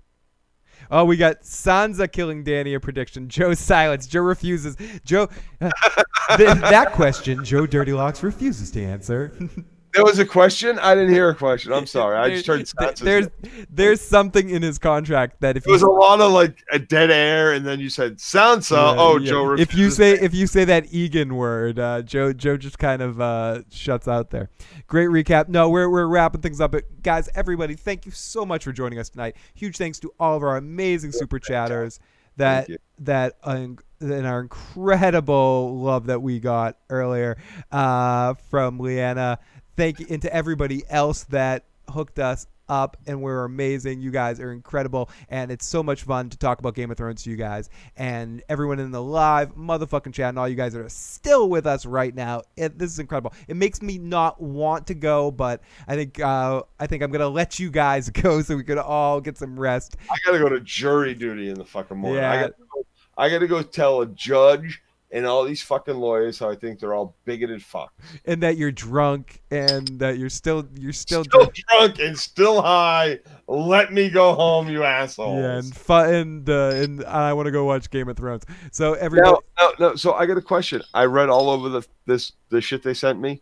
Oh, 0.91 1.05
we 1.05 1.17
got 1.17 1.41
Sansa 1.41 2.11
killing 2.11 2.43
Dany. 2.43 2.75
A 2.75 2.79
prediction. 2.79 3.29
Joe 3.35 3.53
silence. 3.53 4.07
Joe 4.07 4.21
refuses. 4.21 4.77
Joe. 5.03 5.29
uh, 5.61 5.71
th- 6.37 6.57
that 6.59 6.91
question, 6.93 7.43
Joe 7.43 7.65
Dirty 7.65 7.93
Locks 7.93 8.23
refuses 8.23 8.71
to 8.71 8.83
answer. 8.83 9.33
There 9.95 10.03
was 10.03 10.19
a 10.19 10.25
question. 10.25 10.77
I 10.79 10.93
didn't 10.93 11.13
hear 11.13 11.29
a 11.29 11.35
question. 11.35 11.71
I'm 11.71 11.85
sorry. 11.87 12.17
I 12.17 12.41
just 12.41 12.75
there- 12.77 12.91
there's 12.91 13.27
there's 13.69 14.01
something 14.01 14.49
in 14.49 14.61
his 14.61 14.77
contract 14.77 15.39
that 15.41 15.55
if 15.57 15.63
There 15.63 15.71
was 15.71 15.81
you- 15.81 15.89
a 15.89 15.91
lot 15.91 16.19
of 16.21 16.31
like 16.33 16.57
a 16.71 16.79
dead 16.79 17.09
air, 17.11 17.53
and 17.53 17.65
then 17.65 17.79
you 17.79 17.89
said 17.89 18.17
Sansa. 18.17 18.71
Yeah, 18.75 18.95
oh, 18.97 19.17
yeah. 19.17 19.29
Joe. 19.29 19.53
If 19.53 19.73
you 19.73 19.89
say 19.89 20.11
if 20.13 20.33
you 20.33 20.47
say 20.47 20.65
that 20.65 20.93
Egan 20.93 21.35
word, 21.35 21.79
uh, 21.79 22.01
Joe 22.01 22.33
Joe 22.33 22.57
just 22.57 22.77
kind 22.77 23.01
of 23.01 23.21
uh, 23.21 23.61
shuts 23.71 24.07
out 24.07 24.31
there. 24.31 24.49
Great 24.87 25.07
recap. 25.09 25.47
No, 25.47 25.69
we're 25.69 25.89
we're 25.89 26.07
wrapping 26.07 26.41
things 26.41 26.59
up. 26.59 26.71
But 26.71 27.01
guys, 27.01 27.29
everybody, 27.33 27.75
thank 27.75 28.05
you 28.05 28.11
so 28.11 28.45
much 28.45 28.65
for 28.65 28.71
joining 28.73 28.99
us 28.99 29.09
tonight. 29.09 29.37
Huge 29.53 29.77
thanks 29.77 29.99
to 29.99 30.11
all 30.19 30.35
of 30.35 30.43
our 30.43 30.57
amazing 30.57 31.13
super 31.13 31.39
chatters 31.39 31.99
that 32.37 32.67
that 32.99 33.37
uh, 33.43 33.67
and 34.01 34.27
our 34.27 34.41
incredible 34.41 35.77
love 35.79 36.07
that 36.07 36.21
we 36.21 36.39
got 36.39 36.77
earlier 36.89 37.37
uh, 37.71 38.33
from 38.49 38.77
Leanna. 38.79 39.39
Thank 39.75 39.99
you, 39.99 40.07
and 40.09 40.21
to 40.21 40.33
everybody 40.33 40.83
else 40.89 41.23
that 41.25 41.63
hooked 41.89 42.19
us 42.19 42.47
up 42.67 42.97
and 43.05 43.21
we're 43.21 43.43
amazing. 43.43 44.01
You 44.01 44.09
guys 44.09 44.39
are 44.39 44.51
incredible, 44.51 45.09
and 45.29 45.51
it's 45.51 45.65
so 45.67 45.83
much 45.83 46.03
fun 46.03 46.29
to 46.29 46.37
talk 46.37 46.59
about 46.59 46.73
Game 46.75 46.89
of 46.89 46.97
Thrones 46.97 47.23
to 47.23 47.29
you 47.29 47.35
guys 47.35 47.69
and 47.97 48.41
everyone 48.49 48.79
in 48.79 48.91
the 48.91 49.01
live 49.01 49.55
motherfucking 49.55 50.13
chat 50.13 50.29
and 50.29 50.39
all 50.39 50.47
you 50.49 50.55
guys 50.55 50.73
that 50.73 50.79
are 50.79 50.89
still 50.89 51.49
with 51.49 51.67
us 51.67 51.85
right 51.85 52.15
now. 52.15 52.41
It, 52.57 52.79
this 52.79 52.91
is 52.91 52.99
incredible. 52.99 53.33
It 53.47 53.55
makes 53.55 53.81
me 53.81 53.97
not 53.97 54.41
want 54.41 54.87
to 54.87 54.93
go, 54.95 55.29
but 55.29 55.61
I 55.87 55.95
think 55.95 56.19
uh, 56.19 56.63
I 56.79 56.87
think 56.87 57.03
I'm 57.03 57.11
gonna 57.11 57.27
let 57.29 57.59
you 57.59 57.69
guys 57.69 58.09
go 58.23 58.41
so 58.41 58.55
we 58.55 58.63
could 58.63 58.77
all 58.77 59.21
get 59.21 59.37
some 59.37 59.59
rest. 59.59 59.97
I 60.09 60.15
gotta 60.25 60.39
go 60.39 60.49
to 60.49 60.59
jury 60.61 61.13
duty 61.13 61.49
in 61.49 61.55
the 61.55 61.65
fucking 61.65 61.97
morning. 61.97 62.23
I 62.23 62.33
Yeah. 62.35 62.41
gotta, 62.41 62.55
go, 62.73 62.85
I 63.17 63.29
gotta 63.29 63.47
go 63.47 63.61
tell 63.61 64.01
a 64.01 64.07
judge 64.07 64.81
and 65.15 65.25
all 65.25 65.45
these 65.45 65.61
fucking 65.61 65.95
lawyers 65.95 66.39
how 66.39 66.49
I 66.49 66.55
think 66.55 66.77
they're 66.77 66.93
all 66.93 67.15
bigoted 67.23 67.61
fucks. 67.61 67.87
And 68.25 68.43
that 68.43 68.57
you're 68.57 68.71
drunk 68.71 69.41
and 69.49 69.87
that 69.99 70.17
you're 70.17 70.29
still 70.29 70.67
you're 70.77 70.91
still, 70.91 71.23
Still 71.23 71.49
drunk 71.69 71.99
and 71.99 72.19
still 72.19 72.61
high. 72.61 73.19
Let 73.47 73.93
me 73.93 74.09
go 74.09 74.33
home, 74.33 74.67
you 74.67 74.83
asshole. 74.83 75.41
Yeah, 75.41 75.59
and 75.59 75.73
fun, 75.73 76.13
and 76.13 76.49
uh, 76.49 76.71
and 76.71 77.05
I 77.05 77.31
want 77.31 77.45
to 77.45 77.51
go 77.51 77.63
watch 77.63 77.89
Game 77.89 78.09
of 78.09 78.17
Thrones. 78.17 78.43
So 78.71 78.93
everybody, 78.95 79.31
No, 79.31 79.41
no, 79.79 79.89
no. 79.89 79.95
So 79.95 80.13
I 80.13 80.25
got 80.25 80.37
a 80.37 80.41
question. 80.41 80.81
I 80.93 81.05
read 81.05 81.29
all 81.29 81.49
over 81.49 81.69
the 81.69 81.81
this 82.05 82.33
the 82.49 82.59
shit 82.59 82.83
they 82.83 82.93
sent 82.93 83.19
me. 83.19 83.41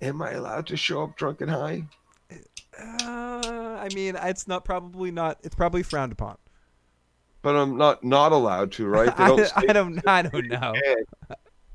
Am 0.00 0.20
I 0.20 0.32
allowed 0.32 0.66
to 0.66 0.76
show 0.76 1.04
up 1.04 1.16
drunk 1.16 1.42
and 1.42 1.50
high? 1.50 1.84
uh, 2.76 3.78
I 3.80 3.88
mean, 3.94 4.16
it's 4.20 4.48
not 4.48 4.64
probably 4.64 5.12
not. 5.12 5.38
It's 5.44 5.54
probably 5.54 5.84
frowned 5.84 6.10
upon. 6.10 6.38
But 7.42 7.56
I'm 7.56 7.76
not 7.76 8.02
not 8.04 8.32
allowed 8.32 8.72
to, 8.72 8.86
right? 8.86 9.16
They 9.16 9.24
I, 9.24 9.28
don't 9.28 9.40
I 9.40 9.44
state 9.44 9.72
don't. 9.72 10.02
I 10.08 10.22
don't 10.22 10.48
know. 10.48 10.74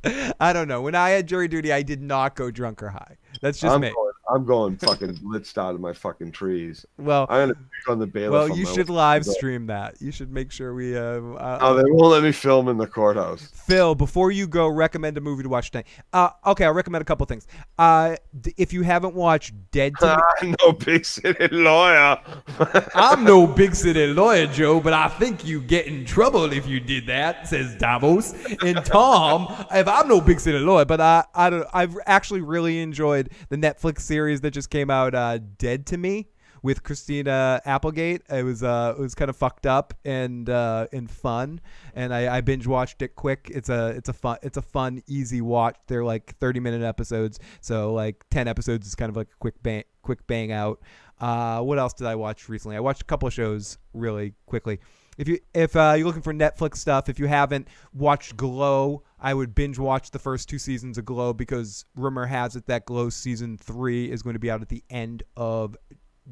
I 0.39 0.53
don't 0.53 0.67
know. 0.67 0.81
When 0.81 0.95
I 0.95 1.09
had 1.09 1.27
jury 1.27 1.47
duty, 1.47 1.73
I 1.73 1.83
did 1.83 2.01
not 2.01 2.35
go 2.35 2.49
drunk 2.49 2.81
or 2.81 2.89
high. 2.89 3.17
That's 3.41 3.59
just 3.59 3.73
I'm 3.73 3.81
me. 3.81 3.91
Going, 3.91 4.06
I'm 4.29 4.45
going 4.45 4.77
fucking 4.77 5.15
blitzed 5.17 5.57
out 5.57 5.73
of 5.73 5.79
my 5.79 5.93
fucking 5.93 6.31
trees. 6.33 6.85
Well- 6.97 7.25
I'm 7.29 7.49
gonna 7.49 7.53
pick 7.53 7.89
on 7.89 7.99
the 7.99 8.07
bailiff. 8.07 8.31
Well, 8.49 8.57
you 8.57 8.65
should 8.65 8.89
live 8.89 9.25
stream 9.25 9.67
that. 9.67 10.01
You 10.01 10.11
should 10.11 10.31
make 10.31 10.51
sure 10.51 10.73
we. 10.73 10.97
Uh, 10.97 11.01
uh, 11.01 11.59
Oh, 11.61 11.75
they 11.75 11.83
won't 11.85 12.11
let 12.11 12.23
me 12.23 12.31
film 12.33 12.67
in 12.67 12.77
the 12.77 12.87
courthouse. 12.87 13.49
Phil, 13.53 13.95
before 13.95 14.31
you 14.31 14.45
go, 14.47 14.67
recommend 14.67 15.17
a 15.17 15.21
movie 15.21 15.43
to 15.43 15.49
watch 15.49 15.71
tonight. 15.71 15.87
Uh, 16.11 16.29
okay, 16.47 16.65
I'll 16.65 16.73
recommend 16.73 17.01
a 17.01 17.05
couple 17.05 17.25
things. 17.25 17.47
Uh, 17.79 18.17
d- 18.41 18.53
if 18.57 18.73
you 18.73 18.81
haven't 18.81 19.15
watched 19.15 19.53
Dead 19.71 19.93
to 19.99 20.21
Me, 20.41 20.53
no 20.61 20.73
big 20.73 21.05
city 21.05 21.47
lawyer. 21.49 22.19
I'm 22.95 23.23
no 23.23 23.47
big 23.47 23.75
city 23.75 24.07
lawyer, 24.07 24.47
Joe, 24.47 24.81
but 24.81 24.91
I 24.91 25.07
think 25.07 25.45
you 25.45 25.61
get 25.61 25.85
in 25.87 26.03
trouble 26.05 26.51
if 26.51 26.67
you 26.67 26.79
did 26.81 27.07
that, 27.07 27.47
says 27.47 27.75
Davos. 27.75 28.33
And 28.61 28.83
Tom, 28.83 29.47
if 29.73 29.87
I'm 29.87 30.07
no 30.09 30.19
big 30.19 30.39
city 30.41 30.59
lawyer, 30.59 30.83
but 30.85 30.99
I, 30.99 31.23
I 31.33 31.49
don't, 31.49 31.67
I've 31.73 31.97
actually 32.05 32.41
really 32.41 32.81
enjoyed 32.81 33.29
the 33.49 33.55
Netflix 33.55 34.01
series 34.01 34.16
that 34.17 34.51
just 34.51 34.69
came 34.69 34.89
out, 34.89 35.13
uh, 35.13 35.37
Dead 35.59 35.85
to 35.87 35.97
Me, 35.97 36.27
with 36.63 36.81
Christina 36.81 37.61
Applegate. 37.65 38.23
It 38.29 38.43
was, 38.43 38.63
uh, 38.63 38.95
it 38.97 39.01
was 39.01 39.13
kind 39.13 39.29
of 39.29 39.37
fucked 39.37 39.67
up 39.67 39.93
and, 40.03 40.49
uh, 40.49 40.87
and 40.91 41.09
fun, 41.09 41.61
and 41.93 42.11
I, 42.11 42.37
I 42.37 42.41
binge 42.41 42.65
watched 42.65 43.03
it 43.03 43.15
quick. 43.15 43.51
It's 43.53 43.69
a, 43.69 43.89
it's 43.89 44.09
a 44.09 44.13
fun, 44.13 44.37
it's 44.41 44.57
a 44.57 44.61
fun, 44.63 45.03
easy 45.05 45.41
watch. 45.41 45.75
They're 45.87 46.03
like 46.03 46.35
30 46.39 46.59
minute 46.59 46.81
episodes, 46.81 47.39
so 47.61 47.93
like 47.93 48.25
10 48.31 48.47
episodes 48.47 48.87
is 48.87 48.95
kind 48.95 49.09
of 49.09 49.15
like 49.15 49.27
a 49.27 49.37
quick 49.39 49.61
bang, 49.61 49.83
quick 50.01 50.25
bang 50.25 50.51
out. 50.51 50.81
Uh, 51.19 51.61
what 51.61 51.77
else 51.77 51.93
did 51.93 52.07
I 52.07 52.15
watch 52.15 52.49
recently? 52.49 52.75
I 52.75 52.79
watched 52.79 53.03
a 53.03 53.05
couple 53.05 53.27
of 53.27 53.33
shows 53.33 53.77
really 53.93 54.33
quickly. 54.47 54.79
If 55.17 55.27
you 55.27 55.39
if 55.53 55.75
uh, 55.75 55.95
you're 55.97 56.05
looking 56.05 56.21
for 56.21 56.33
Netflix 56.33 56.77
stuff, 56.77 57.09
if 57.09 57.19
you 57.19 57.25
haven't 57.25 57.67
watched 57.93 58.37
Glow, 58.37 59.03
I 59.19 59.33
would 59.33 59.55
binge 59.55 59.79
watch 59.79 60.11
the 60.11 60.19
first 60.19 60.47
two 60.47 60.59
seasons 60.59 60.97
of 60.97 61.05
Glow 61.05 61.33
because 61.33 61.85
rumor 61.95 62.25
has 62.25 62.55
it 62.55 62.67
that 62.67 62.85
Glow 62.85 63.09
season 63.09 63.57
three 63.57 64.11
is 64.11 64.21
going 64.21 64.35
to 64.35 64.39
be 64.39 64.51
out 64.51 64.61
at 64.61 64.69
the 64.69 64.83
end 64.89 65.23
of 65.35 65.75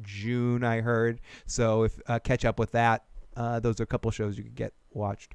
June. 0.02 0.62
I 0.62 0.80
heard. 0.80 1.20
So 1.46 1.84
if 1.84 1.98
uh, 2.06 2.20
catch 2.20 2.44
up 2.44 2.58
with 2.58 2.72
that, 2.72 3.04
uh, 3.36 3.60
those 3.60 3.80
are 3.80 3.84
a 3.84 3.86
couple 3.86 4.10
shows 4.10 4.38
you 4.38 4.44
could 4.44 4.54
get 4.54 4.72
watched. 4.92 5.34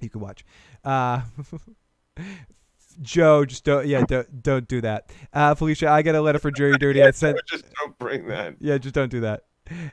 You 0.00 0.10
could 0.10 0.20
watch. 0.20 0.44
Uh, 0.84 1.20
Joe, 3.00 3.44
just 3.44 3.64
don't. 3.64 3.86
Yeah, 3.86 4.04
don't 4.04 4.42
don't 4.42 4.68
do 4.68 4.80
that. 4.80 5.10
Uh, 5.32 5.54
Felicia, 5.54 5.88
I 5.88 6.02
got 6.02 6.14
a 6.14 6.20
letter 6.20 6.38
for 6.38 6.50
jury 6.50 6.76
duty. 6.80 7.02
I 7.02 7.12
sent. 7.12 7.38
Just 7.46 7.64
don't 7.80 7.96
bring 7.98 8.26
that. 8.26 8.56
Yeah, 8.60 8.78
just 8.78 8.94
don't 8.94 9.10
do 9.10 9.20
that. 9.20 9.44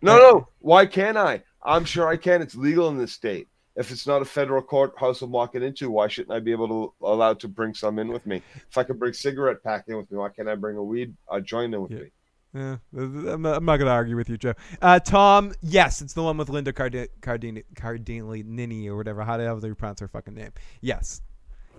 No, 0.02 0.18
no. 0.18 0.48
Why 0.60 0.86
can't 0.86 1.16
I? 1.18 1.44
I'm 1.64 1.86
sure 1.86 2.08
I 2.08 2.18
can. 2.18 2.42
It's 2.42 2.56
legal 2.56 2.90
in 2.90 2.98
this 2.98 3.14
state. 3.14 3.48
If 3.76 3.92
it's 3.92 4.06
not 4.06 4.22
a 4.22 4.26
federal 4.26 4.62
courthouse 4.62 5.22
I'm 5.22 5.32
walking 5.32 5.64
into, 5.64 5.90
why 5.90 6.08
shouldn't 6.08 6.36
I 6.36 6.40
be 6.40 6.52
able 6.52 6.68
to 6.68 7.06
allowed 7.06 7.40
to 7.42 7.48
bring 7.48 7.74
some 7.74 7.98
in 8.00 8.10
with 8.10 8.26
me? 8.26 8.42
If 8.70 8.78
I 8.78 8.84
can 8.84 8.98
bring 8.98 9.14
cigarette 9.14 9.64
pack 9.64 9.86
in 9.88 9.96
with 9.96 10.12
me, 10.12 10.18
why 10.18 10.30
can't 10.30 10.50
I 10.50 10.56
bring 10.56 10.76
a 10.76 10.84
weed 10.84 11.16
a 11.32 11.40
joint 11.40 11.74
in 11.74 11.82
with 11.82 11.92
me? 11.92 12.12
Yeah, 12.54 12.78
I'm 12.98 13.44
not, 13.44 13.58
I'm 13.58 13.66
not 13.66 13.78
gonna 13.78 13.92
argue 13.92 14.16
with 14.16 14.28
you, 14.28 14.38
Joe. 14.38 14.56
Uh, 14.82 15.00
Tom, 15.00 15.54
yes, 15.62 16.02
it's 16.02 16.14
the 16.14 16.24
one 16.24 16.36
with 16.36 16.50
Linda 16.50 16.74
Cardini, 16.74 17.08
Cardini, 17.22 17.64
Cardini 17.76 18.44
Nini 18.44 18.90
or 18.90 18.98
whatever. 18.98 19.24
How 19.24 19.38
the 19.38 19.44
hell 19.44 19.60
do 19.60 19.68
you 19.68 19.76
pronounce 19.76 20.00
her 20.00 20.08
fucking 20.08 20.34
name? 20.34 20.52
Yes, 20.82 21.22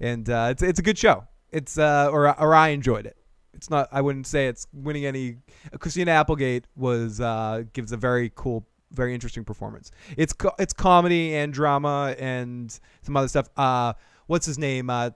and 0.01 0.31
uh, 0.31 0.49
it's 0.53 0.63
it's 0.63 0.79
a 0.79 0.83
good 0.83 0.97
show. 0.97 1.25
It's 1.51 1.77
uh, 1.77 2.09
or 2.13 2.39
or 2.41 2.55
I 2.55 2.69
enjoyed 2.69 3.07
it. 3.07 3.17
It's 3.53 3.69
not. 3.69 3.89
I 3.91 4.01
wouldn't 4.01 4.29
say 4.29 4.47
it's 4.47 4.69
winning 4.73 5.07
any. 5.07 5.39
Christina 5.81 6.13
Applegate 6.13 6.67
was 6.77 7.21
uh, 7.21 7.65
gives 7.73 7.91
a 7.91 7.97
very 7.97 8.31
cool, 8.37 8.65
very 8.93 9.15
interesting 9.15 9.45
performance. 9.45 9.91
It's 10.17 10.33
co- 10.33 10.55
it's 10.59 10.73
comedy 10.73 11.35
and 11.35 11.53
drama 11.53 12.15
and 12.19 12.79
some 13.03 13.17
other 13.17 13.29
stuff. 13.29 13.49
Uh, 13.57 13.95
what's 14.27 14.47
his 14.47 14.59
name? 14.59 14.91
Uh, 14.91 15.11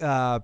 uh, 0.00 0.40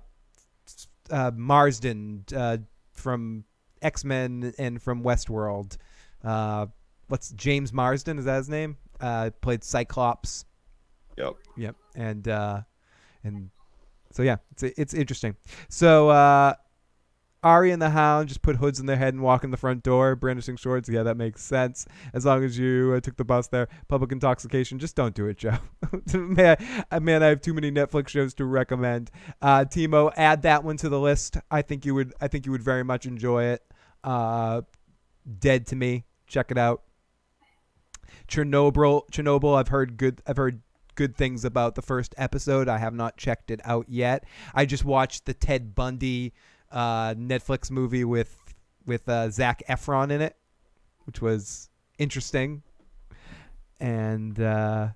uh, 1.09 1.31
Marsden 1.35 2.25
uh, 2.35 2.57
from 2.93 3.43
X 3.81 4.03
Men 4.05 4.53
and 4.57 4.81
from 4.81 5.03
Westworld. 5.03 5.77
Uh, 6.23 6.67
what's 7.07 7.31
James 7.31 7.73
Marsden? 7.73 8.17
Is 8.17 8.25
that 8.25 8.37
his 8.37 8.49
name? 8.49 8.77
Uh, 8.99 9.31
played 9.41 9.63
Cyclops. 9.63 10.45
Yep. 11.17 11.33
Yep. 11.57 11.75
And 11.95 12.27
uh, 12.27 12.61
and 13.23 13.49
so 14.11 14.23
yeah, 14.23 14.37
it's 14.51 14.63
it's 14.63 14.93
interesting. 14.93 15.35
So 15.69 16.09
uh, 16.09 16.53
Ari 17.43 17.71
and 17.71 17.81
the 17.81 17.89
Hound 17.89 18.27
just 18.27 18.41
put 18.41 18.57
hoods 18.57 18.79
in 18.79 18.85
their 18.85 18.97
head 18.97 19.13
and 19.13 19.23
walk 19.23 19.43
in 19.43 19.49
the 19.49 19.57
front 19.57 19.81
door, 19.81 20.15
brandishing 20.15 20.57
swords. 20.57 20.87
Yeah, 20.87 21.03
that 21.03 21.17
makes 21.17 21.43
sense. 21.43 21.87
As 22.13 22.25
long 22.25 22.43
as 22.43 22.57
you 22.57 22.93
uh, 22.95 22.99
took 22.99 23.17
the 23.17 23.25
bus 23.25 23.47
there. 23.47 23.67
Public 23.87 24.11
intoxication, 24.11 24.77
just 24.77 24.95
don't 24.95 25.15
do 25.15 25.25
it, 25.25 25.37
Joe. 25.37 25.57
man, 26.13 26.57
uh, 26.91 26.99
man, 26.99 27.23
I 27.23 27.27
have 27.27 27.41
too 27.41 27.53
many 27.53 27.71
Netflix 27.71 28.09
shows 28.09 28.33
to 28.35 28.45
recommend. 28.45 29.09
Uh, 29.41 29.65
Timo, 29.65 30.11
add 30.15 30.43
that 30.43 30.63
one 30.63 30.77
to 30.77 30.89
the 30.89 30.99
list. 30.99 31.37
I 31.49 31.63
think 31.63 31.85
you 31.85 31.95
would. 31.95 32.13
I 32.21 32.27
think 32.27 32.45
you 32.45 32.51
would 32.51 32.63
very 32.63 32.83
much 32.83 33.05
enjoy 33.05 33.45
it. 33.45 33.63
Uh, 34.03 34.61
Dead 35.39 35.67
to 35.67 35.75
me. 35.75 36.05
Check 36.27 36.51
it 36.51 36.57
out. 36.57 36.83
Chernobyl. 38.27 39.09
Chernobyl. 39.11 39.57
I've 39.57 39.67
heard 39.67 39.97
good. 39.97 40.21
I've 40.25 40.37
heard 40.37 40.61
good 40.95 41.15
things 41.15 41.45
about 41.45 41.75
the 41.75 41.81
first 41.81 42.13
episode. 42.17 42.67
I 42.67 42.77
have 42.77 42.93
not 42.93 43.17
checked 43.17 43.51
it 43.51 43.61
out 43.63 43.87
yet. 43.89 44.25
I 44.53 44.65
just 44.65 44.85
watched 44.85 45.25
the 45.25 45.33
Ted 45.33 45.75
Bundy 45.75 46.33
uh, 46.71 47.13
Netflix 47.15 47.69
movie 47.71 48.03
with 48.03 48.37
with 48.85 49.07
uh, 49.07 49.29
Zac 49.29 49.63
Efron 49.69 50.11
in 50.11 50.21
it, 50.21 50.35
which 51.05 51.21
was 51.21 51.69
interesting. 51.97 52.63
And 53.79 54.39
uh, 54.39 54.89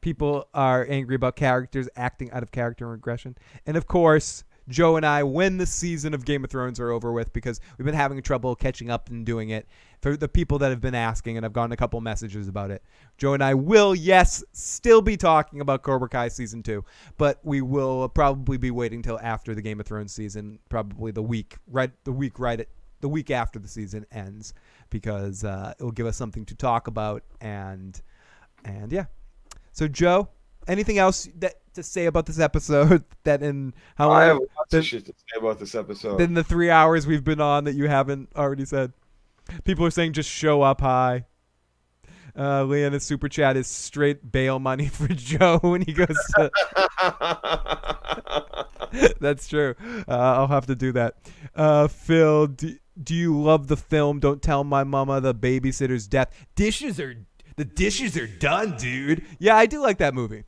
people 0.00 0.48
are 0.52 0.86
angry 0.88 1.14
about 1.14 1.36
characters 1.36 1.88
acting 1.96 2.30
out 2.30 2.42
of 2.42 2.50
character 2.50 2.84
and 2.84 2.92
regression. 2.92 3.36
And 3.66 3.76
of 3.76 3.86
course, 3.86 4.44
Joe 4.68 4.96
and 4.96 5.04
I, 5.04 5.22
when 5.22 5.58
the 5.58 5.66
season 5.66 6.14
of 6.14 6.24
Game 6.24 6.44
of 6.44 6.50
Thrones 6.50 6.78
are 6.78 6.90
over 6.90 7.12
with, 7.12 7.32
because 7.32 7.60
we've 7.76 7.86
been 7.86 7.94
having 7.94 8.20
trouble 8.22 8.54
catching 8.54 8.90
up 8.90 9.08
and 9.08 9.26
doing 9.26 9.50
it, 9.50 9.66
for 10.02 10.16
the 10.16 10.28
people 10.28 10.58
that 10.58 10.70
have 10.70 10.80
been 10.80 10.96
asking, 10.96 11.36
and 11.36 11.46
I've 11.46 11.52
gotten 11.52 11.70
a 11.70 11.76
couple 11.76 12.00
messages 12.00 12.48
about 12.48 12.72
it, 12.72 12.82
Joe 13.18 13.34
and 13.34 13.42
I 13.42 13.54
will, 13.54 13.94
yes, 13.94 14.42
still 14.52 15.00
be 15.00 15.16
talking 15.16 15.60
about 15.60 15.82
Cobra 15.82 16.08
Kai 16.08 16.28
season 16.28 16.62
two, 16.62 16.84
but 17.16 17.38
we 17.44 17.62
will 17.62 18.08
probably 18.08 18.56
be 18.56 18.72
waiting 18.72 19.00
till 19.00 19.18
after 19.22 19.54
the 19.54 19.62
Game 19.62 19.78
of 19.78 19.86
Thrones 19.86 20.12
season, 20.12 20.58
probably 20.68 21.12
the 21.12 21.22
week 21.22 21.56
right, 21.68 21.92
the 22.02 22.12
week 22.12 22.40
right 22.40 22.60
at 22.60 22.68
the 23.00 23.08
week 23.08 23.30
after 23.30 23.60
the 23.60 23.68
season 23.68 24.04
ends, 24.10 24.54
because 24.90 25.44
uh, 25.44 25.72
it 25.78 25.82
will 25.82 25.92
give 25.92 26.06
us 26.06 26.16
something 26.16 26.44
to 26.46 26.56
talk 26.56 26.88
about, 26.88 27.22
and 27.40 28.02
and 28.64 28.92
yeah. 28.92 29.06
So 29.70 29.86
Joe, 29.86 30.28
anything 30.66 30.98
else 30.98 31.28
that 31.36 31.54
to 31.74 31.82
say 31.82 32.06
about 32.06 32.26
this 32.26 32.40
episode 32.40 33.04
that 33.24 33.40
in 33.40 33.72
how 33.94 34.10
I 34.10 34.24
have 34.24 34.38
long 34.38 34.46
lots 34.56 34.70
than, 34.70 34.80
of 34.80 34.86
shit 34.86 35.06
to 35.06 35.12
say 35.12 35.38
about 35.38 35.60
this 35.60 35.76
episode. 35.76 36.18
than 36.18 36.34
the 36.34 36.44
three 36.44 36.70
hours 36.70 37.06
we've 37.06 37.24
been 37.24 37.40
on 37.40 37.64
that 37.64 37.74
you 37.74 37.86
haven't 37.86 38.30
already 38.34 38.64
said? 38.64 38.92
People 39.64 39.84
are 39.86 39.90
saying 39.90 40.12
just 40.12 40.30
show 40.30 40.62
up 40.62 40.80
high. 40.80 41.24
Uh, 42.34 42.62
Leanna's 42.62 43.04
super 43.04 43.28
chat 43.28 43.56
is 43.56 43.66
straight 43.66 44.32
bail 44.32 44.58
money 44.58 44.86
for 44.92 45.08
Joe 45.08 45.58
when 45.62 45.82
he 45.82 45.92
goes 45.92 46.16
to. 46.36 46.50
That's 49.20 49.48
true. 49.48 49.74
Uh, 50.08 50.12
I'll 50.12 50.46
have 50.48 50.66
to 50.66 50.74
do 50.74 50.92
that. 50.92 51.16
Uh, 51.54 51.88
Phil, 51.88 52.46
do, 52.46 52.76
do 53.02 53.14
you 53.14 53.38
love 53.40 53.68
the 53.68 53.76
film? 53.76 54.20
Don't 54.20 54.42
tell 54.42 54.64
my 54.64 54.84
mama 54.84 55.20
the 55.20 55.34
babysitter's 55.34 56.06
death. 56.06 56.34
Dishes 56.54 56.98
are 57.00 57.14
the 57.56 57.64
dishes 57.66 58.16
are 58.16 58.26
done, 58.26 58.76
dude. 58.78 59.24
Yeah, 59.38 59.56
I 59.56 59.66
do 59.66 59.80
like 59.82 59.98
that 59.98 60.14
movie. 60.14 60.44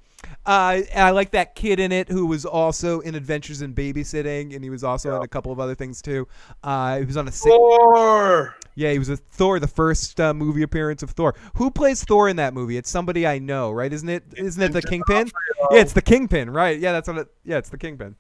Uh, 0.47 0.81
and 0.93 1.05
I 1.05 1.11
like 1.11 1.33
that 1.33 1.55
kid 1.55 1.79
in 1.79 1.93
it 1.93 2.09
who 2.09 2.25
was 2.27 2.47
also 2.47 3.01
in 3.01 3.15
Adventures 3.15 3.61
in 3.61 3.75
Babysitting, 3.75 4.55
and 4.55 4.65
he 4.65 4.71
was 4.71 4.83
also 4.83 5.17
in 5.17 5.23
a 5.23 5.29
couple 5.29 5.53
of 5.53 5.61
other 5.61 5.75
things 5.75 6.01
too. 6.01 6.27
Uh, 6.63 6.99
he 6.99 7.05
was 7.05 7.19
on 7.19 7.29
a 7.29 7.33
sick- 7.33 7.51
Thor. 7.53 8.55
Yeah, 8.75 8.91
he 8.93 8.99
was 8.99 9.09
a 9.09 9.17
Thor, 9.17 9.61
the 9.61 9.67
first 9.69 10.21
uh, 10.21 10.35
movie 10.35 10.63
appearance 10.63 11.03
of 11.03 11.11
Thor. 11.11 11.35
Who 11.55 11.71
plays 11.71 12.03
Thor 12.05 12.29
in 12.29 12.37
that 12.37 12.55
movie? 12.55 12.77
It's 12.77 12.91
somebody 12.91 13.27
I 13.27 13.39
know, 13.39 13.71
right? 13.71 13.93
Isn't 13.93 14.09
it? 14.09 14.25
Isn't 14.37 14.63
it 14.63 14.73
the 14.73 14.83
Kingpin? 14.83 15.31
Yeah, 15.71 15.81
it's 15.81 15.93
the 15.93 16.03
Kingpin, 16.03 16.51
right? 16.51 16.79
Yeah, 16.79 16.93
that's 16.93 17.09
what. 17.09 17.19
It, 17.19 17.29
yeah, 17.45 17.59
it's 17.59 17.69
the 17.71 17.79
Kingpin. 17.79 18.17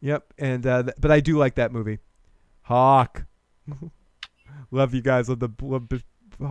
Yep, 0.00 0.34
and 0.38 0.66
uh, 0.66 0.82
th- 0.84 0.94
but 1.00 1.10
I 1.10 1.20
do 1.20 1.36
like 1.38 1.56
that 1.56 1.72
movie. 1.72 1.98
Hawk, 2.62 3.24
love 4.70 4.94
you 4.94 5.00
guys. 5.02 5.28
Love 5.28 5.40
the 5.40 5.50
love, 5.62 5.88
the- 5.88 6.02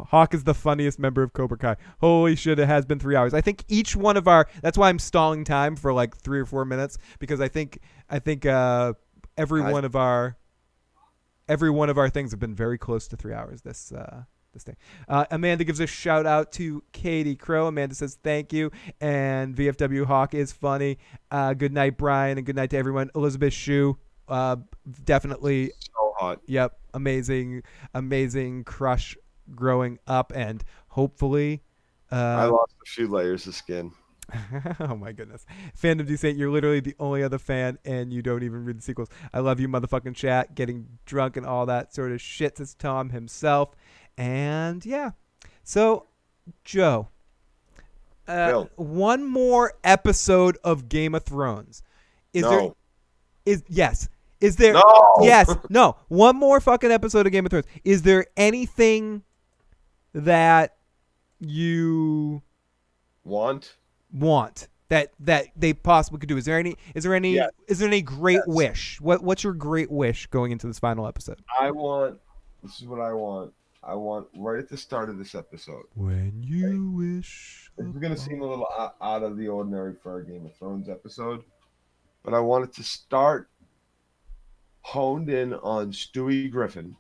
Hawk 0.10 0.34
is 0.34 0.44
the 0.44 0.54
funniest 0.54 1.00
member 1.00 1.24
of 1.24 1.32
Cobra 1.32 1.58
Kai. 1.58 1.78
Holy 2.02 2.36
shit, 2.36 2.60
it 2.60 2.68
has 2.68 2.86
been 2.86 3.00
three 3.00 3.16
hours. 3.16 3.34
I 3.34 3.40
think 3.40 3.64
each 3.70 3.96
one 3.96 4.18
of 4.18 4.28
our. 4.28 4.48
That's 4.62 4.78
why 4.78 4.90
I'm 4.90 5.00
stalling 5.00 5.46
time 5.46 5.78
for 5.78 5.94
like 5.94 6.18
three 6.18 6.40
or 6.40 6.46
four 6.46 6.66
minutes 6.66 6.98
because 7.20 7.40
I 7.40 7.48
think 7.48 7.80
I 8.10 8.20
think 8.20 8.46
uh, 8.46 8.94
every 9.38 9.62
I- 9.64 9.72
one 9.72 9.86
of 9.86 9.96
our 9.96 10.36
every 11.48 11.70
one 11.70 11.90
of 11.90 11.98
our 11.98 12.10
things 12.10 12.32
have 12.32 12.40
been 12.40 12.56
very 12.56 12.78
close 12.78 13.08
to 13.08 13.16
three 13.16 13.34
hours 13.34 13.62
this 13.62 13.92
uh 13.92 14.24
this 14.54 14.64
thing. 14.64 14.78
Uh, 15.08 15.26
amanda 15.32 15.64
gives 15.64 15.80
a 15.80 15.86
shout 15.88 16.26
out 16.26 16.52
to 16.52 16.82
katie 16.92 17.36
crow. 17.36 17.68
Amanda 17.68 17.94
says 17.94 18.18
thank 18.24 18.54
you. 18.54 18.72
And 19.00 19.56
vfw 19.56 20.06
hawk 20.06 20.34
is 20.34 20.52
funny. 20.52 20.98
Uh 21.30 21.54
good 21.54 21.74
night 21.74 21.98
brian 21.98 22.38
and 22.38 22.46
good 22.46 22.56
night 22.56 22.72
to 22.72 22.78
everyone. 22.78 23.12
Elizabeth 23.16 23.54
Shue, 23.54 23.98
uh 24.28 24.58
definitely 25.04 25.72
so 25.80 26.14
hot. 26.18 26.42
Yep 26.48 26.78
amazing 26.94 27.64
amazing 27.94 28.64
crush 28.64 29.16
growing 29.54 30.00
up 30.08 30.32
and 30.36 30.64
hopefully 30.88 31.62
uh 32.12 32.16
I 32.16 32.46
lost 32.46 32.74
a 32.82 32.90
few 32.90 33.08
layers 33.08 33.46
of 33.48 33.56
skin. 33.56 33.92
oh 34.80 34.96
my 34.96 35.12
goodness. 35.12 35.46
Fandom 35.82 36.06
Descent, 36.06 36.38
you're 36.38 36.50
literally 36.50 36.80
the 36.80 36.96
only 37.00 37.24
other 37.24 37.40
fan 37.40 37.78
and 37.86 38.12
you 38.12 38.22
don't 38.22 38.44
even 38.44 38.66
read 38.66 38.78
the 38.78 38.82
sequels. 38.82 39.10
I 39.34 39.40
love 39.40 39.60
you, 39.60 39.68
motherfucking 39.68 40.16
chat, 40.16 40.56
getting 40.56 40.88
drunk 41.06 41.38
and 41.38 41.46
all 41.46 41.66
that 41.68 41.94
sort 41.94 42.12
of 42.12 42.22
shit, 42.22 42.58
says 42.58 42.74
Tom 42.74 43.10
himself. 43.10 43.76
And 44.18 44.86
yeah. 44.86 45.12
So, 45.64 46.08
Joe, 46.64 47.10
uh, 48.28 48.66
one 48.76 49.24
more 49.26 49.74
episode 49.84 50.58
of 50.64 50.90
Game 50.90 51.16
of 51.16 51.24
Thrones. 51.24 51.84
Is 52.34 52.44
there 52.44 52.60
No. 52.62 52.76
is 53.46 53.64
yes. 53.68 54.10
Is 54.42 54.58
there 54.58 54.74
No. 54.74 55.04
Yes. 55.22 55.54
No. 55.70 55.96
One 56.10 56.36
more 56.36 56.60
fucking 56.60 56.92
episode 56.92 57.26
of 57.26 57.32
Game 57.32 57.46
of 57.46 57.50
Thrones. 57.52 57.66
Is 57.84 58.02
there 58.04 58.26
anything 58.36 59.24
that 60.14 60.76
you 61.40 62.42
Want? 63.24 63.76
Want 64.12 64.68
that 64.90 65.12
that 65.20 65.48
they 65.56 65.74
possibly 65.74 66.20
could 66.20 66.30
do? 66.30 66.38
Is 66.38 66.46
there 66.46 66.58
any 66.58 66.76
is 66.96 67.04
there 67.04 67.14
any 67.14 67.36
Yes. 67.36 67.52
is 67.68 67.80
there 67.80 67.88
any 67.88 68.02
great 68.02 68.42
wish? 68.48 69.02
What 69.02 69.24
what's 69.24 69.44
your 69.44 69.54
great 69.54 69.92
wish 69.92 70.28
going 70.28 70.52
into 70.52 70.68
this 70.68 70.80
final 70.80 71.08
episode? 71.08 71.42
I 71.60 71.72
want. 71.72 72.20
This 72.64 72.82
is 72.82 72.88
what 72.88 73.00
I 73.02 73.14
want. 73.14 73.54
I 73.84 73.94
want 73.96 74.28
right 74.36 74.60
at 74.60 74.68
the 74.70 74.78
start 74.78 75.10
of 75.10 75.18
this 75.18 75.36
episode. 75.36 75.84
When 75.96 76.42
you 76.42 76.92
wish. 76.92 77.72
This 77.78 77.88
is 77.88 77.98
gonna 77.98 78.18
seem 78.18 78.42
a 78.42 78.46
little 78.46 78.68
out 79.02 79.24
of 79.24 79.38
the 79.38 79.48
ordinary 79.48 79.94
for 80.02 80.20
a 80.20 80.26
Game 80.26 80.46
of 80.46 80.56
Thrones 80.56 80.90
episode, 80.90 81.44
but 82.24 82.34
I 82.34 82.40
want 82.40 82.64
it 82.66 82.74
to 82.74 82.84
start 82.84 83.50
honed 84.82 85.30
in 85.30 85.54
on 85.54 85.92
Stewie 85.92 86.50
Griffin 86.50 86.96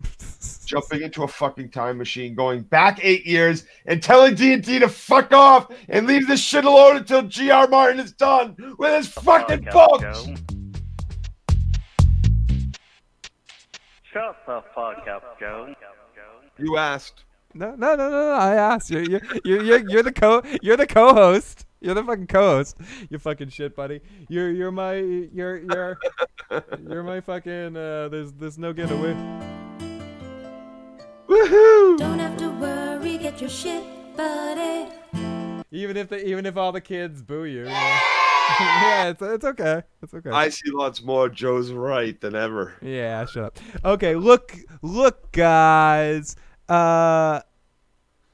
jumping 0.64 1.02
into 1.02 1.22
a 1.22 1.28
fucking 1.28 1.70
time 1.70 1.98
machine, 1.98 2.34
going 2.34 2.62
back 2.62 2.98
eight 3.02 3.26
years, 3.26 3.64
and 3.86 4.02
telling 4.02 4.34
D&D 4.34 4.78
to 4.80 4.88
fuck 4.88 5.32
off 5.32 5.70
and 5.88 6.06
leave 6.06 6.26
this 6.26 6.40
shit 6.40 6.64
alone 6.64 6.96
until 6.96 7.22
G.R. 7.22 7.68
Martin 7.68 8.00
is 8.00 8.12
done 8.12 8.56
with 8.78 8.94
his 8.94 9.08
fucking 9.08 9.68
books. 9.70 10.26
Shut 14.02 14.36
the 14.46 14.62
fuck 14.74 15.08
up, 15.08 15.40
Joe. 15.40 15.74
You 16.58 16.76
asked. 16.76 17.24
No, 17.52 17.74
no, 17.74 17.94
no, 17.96 18.08
no, 18.08 18.28
no. 18.28 18.32
I 18.32 18.54
asked 18.54 18.90
you. 18.90 19.00
You're, 19.00 19.20
you're, 19.44 19.62
you're, 19.62 19.90
you're 19.90 20.02
the 20.02 20.12
co. 20.12 20.42
You're 20.62 20.76
the 20.76 20.86
co-host. 20.86 21.66
You're 21.80 21.94
the 21.94 22.02
fucking 22.04 22.28
co-host. 22.28 22.76
You 23.10 23.18
fucking 23.18 23.50
shit, 23.50 23.76
buddy. 23.76 24.00
You're, 24.28 24.50
you're 24.50 24.70
my, 24.70 24.94
you're, 24.94 25.58
you're, 25.58 25.98
you're 26.88 27.02
my 27.02 27.20
fucking. 27.20 27.76
Uh, 27.76 28.08
there's, 28.08 28.32
there's 28.32 28.58
no 28.58 28.72
getting 28.72 28.98
away. 28.98 29.63
Woohoo! 31.34 31.98
Don't 31.98 32.20
have 32.20 32.36
to 32.36 32.48
worry, 32.48 33.18
get 33.18 33.40
your 33.40 33.50
shit, 33.50 33.82
buddy. 34.16 34.86
Even 35.72 35.96
if 35.96 36.08
the, 36.08 36.24
even 36.24 36.46
if 36.46 36.56
all 36.56 36.70
the 36.70 36.80
kids 36.80 37.22
boo 37.22 37.44
you. 37.44 37.58
you 37.60 37.64
know. 37.64 37.70
yeah, 37.70 39.08
it's, 39.08 39.20
it's 39.20 39.44
okay. 39.44 39.82
It's 40.00 40.14
okay. 40.14 40.30
I 40.30 40.48
see 40.48 40.70
lots 40.70 41.02
more 41.02 41.28
Joe's 41.28 41.72
right 41.72 42.20
than 42.20 42.36
ever. 42.36 42.74
Yeah, 42.80 43.26
shut 43.26 43.42
up. 43.42 43.58
Okay, 43.84 44.14
look, 44.14 44.56
look, 44.82 45.32
guys. 45.32 46.36
Uh, 46.68 47.40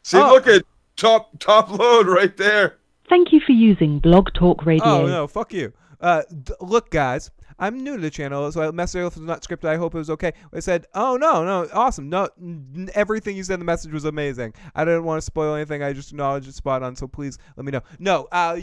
See, 0.03 0.19
Oh. 0.19 0.29
look 0.35 0.47
at 0.47 0.63
top 0.97 1.31
top 1.39 1.71
load 1.71 2.07
right 2.07 2.37
there. 2.37 2.77
Thank 3.09 3.33
you 3.33 3.41
for 3.41 3.53
using 3.53 3.99
Blog 3.99 4.29
Talk 4.35 4.67
Radio. 4.67 4.85
Oh 4.85 5.07
no, 5.07 5.27
fuck 5.27 5.55
you. 5.55 5.73
Uh, 6.03 6.21
d- 6.43 6.53
look, 6.61 6.91
guys, 6.91 7.31
I'm 7.61 7.85
new 7.85 7.97
to 7.97 8.03
the 8.03 8.11
channel, 8.11 8.51
so 8.51 8.63
I 8.63 8.71
message 8.71 9.03
if 9.07 9.13
it's 9.13 9.19
not 9.19 9.43
scripted. 9.43 9.69
I 9.69 9.77
hope 9.77 9.95
it 9.95 9.99
was 9.99 10.11
okay. 10.11 10.33
I 10.53 10.61
said, 10.61 10.87
oh 10.95 11.17
no, 11.17 11.45
no, 11.45 11.69
awesome. 11.73 12.09
No, 12.09 12.29
n- 12.41 12.89
everything 12.95 13.37
you 13.37 13.45
said 13.45 13.55
in 13.55 13.61
the 13.61 13.67
message 13.67 13.93
was 13.93 14.07
amazing. 14.07 14.55
I 14.75 14.85
didn't 14.85 15.05
want 15.05 15.19
to 15.19 15.25
spoil 15.25 15.55
anything. 15.55 15.83
I 15.83 15.93
just 15.93 16.11
acknowledged 16.11 16.49
it's 16.49 16.57
spot 16.57 16.83
on. 16.83 16.97
So 16.97 17.07
please 17.07 17.39
let 17.57 17.65
me 17.67 17.71
know. 17.71 17.83
No, 17.99 18.27
uh, 18.33 18.59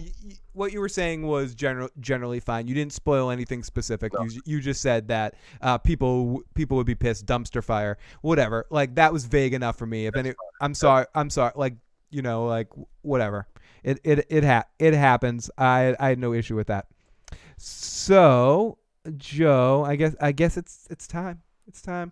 what 0.54 0.74
you 0.74 0.80
were 0.80 0.90
saying 0.90 1.22
was 1.22 1.54
general, 1.54 1.90
generally 2.00 2.40
fine. 2.40 2.68
You 2.68 2.74
didn't 2.74 2.94
spoil 2.94 3.30
anything 3.30 3.62
specific. 3.64 4.14
You, 4.34 4.42
you 4.46 4.60
just 4.62 4.82
said 4.82 5.08
that 5.10 5.36
uh, 5.62 5.78
people 5.78 6.42
people 6.56 6.76
would 6.78 6.88
be 6.88 6.96
pissed. 6.96 7.26
Dumpster 7.28 7.64
fire, 7.64 7.98
whatever. 8.22 8.66
Like 8.72 8.96
that 8.96 9.14
was 9.14 9.26
vague 9.26 9.54
enough 9.54 9.78
for 9.78 9.86
me. 9.86 10.08
If 10.08 10.16
any, 10.18 10.34
I'm 10.60 10.74
sorry. 10.74 11.06
I'm 11.14 11.30
sorry. 11.30 11.52
Like 11.56 11.76
you 12.10 12.24
know, 12.24 12.48
like 12.48 12.70
whatever. 13.04 13.48
It 13.84 14.00
it 14.04 14.26
it 14.30 14.44
ha- 14.44 14.66
it 14.80 14.96
happens. 14.96 15.52
I 15.58 15.96
I 16.00 16.10
had 16.10 16.20
no 16.20 16.34
issue 16.34 16.56
with 16.56 16.68
that. 16.68 16.88
So 17.58 18.80
Joe, 19.16 19.84
I 19.86 19.96
guess 19.96 20.16
I 20.20 20.32
guess 20.32 20.58
it's 20.58 20.88
it's 20.90 21.08
time. 21.08 21.42
It's 21.68 21.82
time. 21.82 22.12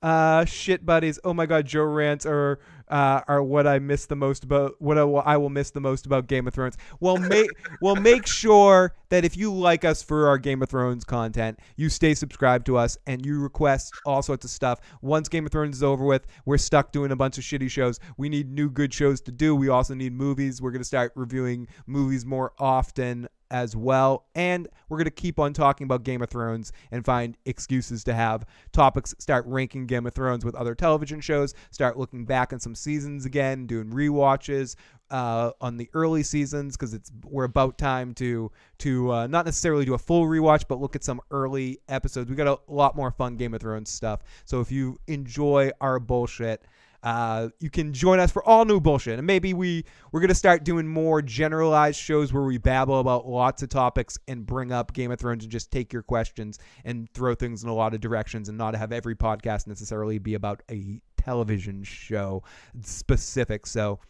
Uh, 0.00 0.44
shit 0.44 0.86
buddies. 0.86 1.18
Oh 1.24 1.34
my 1.34 1.46
god, 1.46 1.66
Joe 1.66 1.82
rants 1.82 2.24
are 2.24 2.60
uh, 2.88 3.20
are 3.28 3.42
what 3.42 3.66
I 3.66 3.78
miss 3.78 4.06
the 4.06 4.16
most 4.16 4.44
about 4.44 4.76
what 4.78 4.96
I 4.96 5.04
will, 5.04 5.22
I 5.24 5.36
will 5.36 5.50
miss 5.50 5.70
the 5.70 5.80
most 5.80 6.06
about 6.06 6.26
Game 6.26 6.46
of 6.46 6.54
Thrones. 6.54 6.76
Well, 7.00 7.16
make 7.16 7.50
well 7.82 7.96
make 7.96 8.26
sure 8.26 8.94
that 9.08 9.24
if 9.24 9.36
you 9.36 9.52
like 9.52 9.84
us 9.84 10.02
for 10.02 10.28
our 10.28 10.38
Game 10.38 10.62
of 10.62 10.68
Thrones 10.68 11.04
content, 11.04 11.58
you 11.76 11.88
stay 11.88 12.14
subscribed 12.14 12.66
to 12.66 12.76
us 12.76 12.96
and 13.06 13.26
you 13.26 13.40
request 13.40 13.92
all 14.06 14.22
sorts 14.22 14.44
of 14.44 14.50
stuff. 14.50 14.80
Once 15.02 15.28
Game 15.28 15.44
of 15.44 15.52
Thrones 15.52 15.76
is 15.76 15.82
over 15.82 16.04
with, 16.04 16.26
we're 16.44 16.58
stuck 16.58 16.92
doing 16.92 17.10
a 17.10 17.16
bunch 17.16 17.36
of 17.36 17.44
shitty 17.44 17.70
shows. 17.70 17.98
We 18.16 18.28
need 18.28 18.52
new 18.52 18.70
good 18.70 18.94
shows 18.94 19.20
to 19.22 19.32
do. 19.32 19.54
We 19.54 19.68
also 19.68 19.94
need 19.94 20.12
movies. 20.12 20.62
We're 20.62 20.72
gonna 20.72 20.84
start 20.84 21.12
reviewing 21.16 21.66
movies 21.86 22.24
more 22.24 22.52
often 22.58 23.28
as 23.50 23.74
well. 23.76 24.26
And 24.34 24.68
we're 24.88 24.98
going 24.98 25.04
to 25.06 25.10
keep 25.10 25.38
on 25.38 25.52
talking 25.52 25.84
about 25.84 26.02
Game 26.02 26.22
of 26.22 26.30
Thrones 26.30 26.72
and 26.90 27.04
find 27.04 27.36
excuses 27.44 28.04
to 28.04 28.14
have 28.14 28.44
topics, 28.72 29.14
start 29.18 29.44
ranking 29.46 29.86
Game 29.86 30.06
of 30.06 30.14
Thrones 30.14 30.44
with 30.44 30.54
other 30.54 30.74
television 30.74 31.20
shows, 31.20 31.54
start 31.70 31.98
looking 31.98 32.24
back 32.24 32.52
on 32.52 32.60
some 32.60 32.74
seasons 32.74 33.24
again, 33.24 33.66
doing 33.66 33.90
rewatches 33.90 34.76
uh, 35.10 35.52
on 35.60 35.76
the 35.76 35.88
early 35.94 36.22
seasons 36.22 36.76
because 36.76 36.92
it's 36.94 37.10
we're 37.24 37.44
about 37.44 37.78
time 37.78 38.12
to 38.14 38.50
to 38.78 39.12
uh, 39.12 39.26
not 39.26 39.44
necessarily 39.44 39.84
do 39.84 39.94
a 39.94 39.98
full 39.98 40.24
rewatch, 40.24 40.64
but 40.68 40.80
look 40.80 40.94
at 40.94 41.04
some 41.04 41.20
early 41.30 41.78
episodes. 41.88 42.28
We 42.28 42.36
got 42.36 42.46
a 42.46 42.72
lot 42.72 42.96
more 42.96 43.10
fun 43.10 43.36
Game 43.36 43.54
of 43.54 43.60
Thrones 43.60 43.90
stuff. 43.90 44.20
So 44.44 44.60
if 44.60 44.70
you 44.70 44.98
enjoy 45.06 45.70
our 45.80 45.98
bullshit, 45.98 46.64
uh, 47.02 47.48
you 47.60 47.70
can 47.70 47.92
join 47.92 48.18
us 48.18 48.30
for 48.30 48.42
all 48.44 48.64
new 48.64 48.80
bullshit, 48.80 49.18
and 49.18 49.26
maybe 49.26 49.54
we 49.54 49.84
we're 50.10 50.20
gonna 50.20 50.34
start 50.34 50.64
doing 50.64 50.86
more 50.86 51.22
generalized 51.22 52.00
shows 52.00 52.32
where 52.32 52.42
we 52.42 52.58
babble 52.58 52.98
about 52.98 53.26
lots 53.26 53.62
of 53.62 53.68
topics 53.68 54.18
and 54.26 54.44
bring 54.44 54.72
up 54.72 54.92
Game 54.92 55.12
of 55.12 55.18
Thrones 55.18 55.44
and 55.44 55.52
just 55.52 55.70
take 55.70 55.92
your 55.92 56.02
questions 56.02 56.58
and 56.84 57.08
throw 57.14 57.34
things 57.34 57.62
in 57.62 57.68
a 57.68 57.74
lot 57.74 57.94
of 57.94 58.00
directions, 58.00 58.48
and 58.48 58.58
not 58.58 58.74
have 58.74 58.92
every 58.92 59.14
podcast 59.14 59.66
necessarily 59.66 60.18
be 60.18 60.34
about 60.34 60.62
a 60.70 61.00
television 61.16 61.82
show 61.84 62.42
specific. 62.82 63.66
So. 63.66 64.00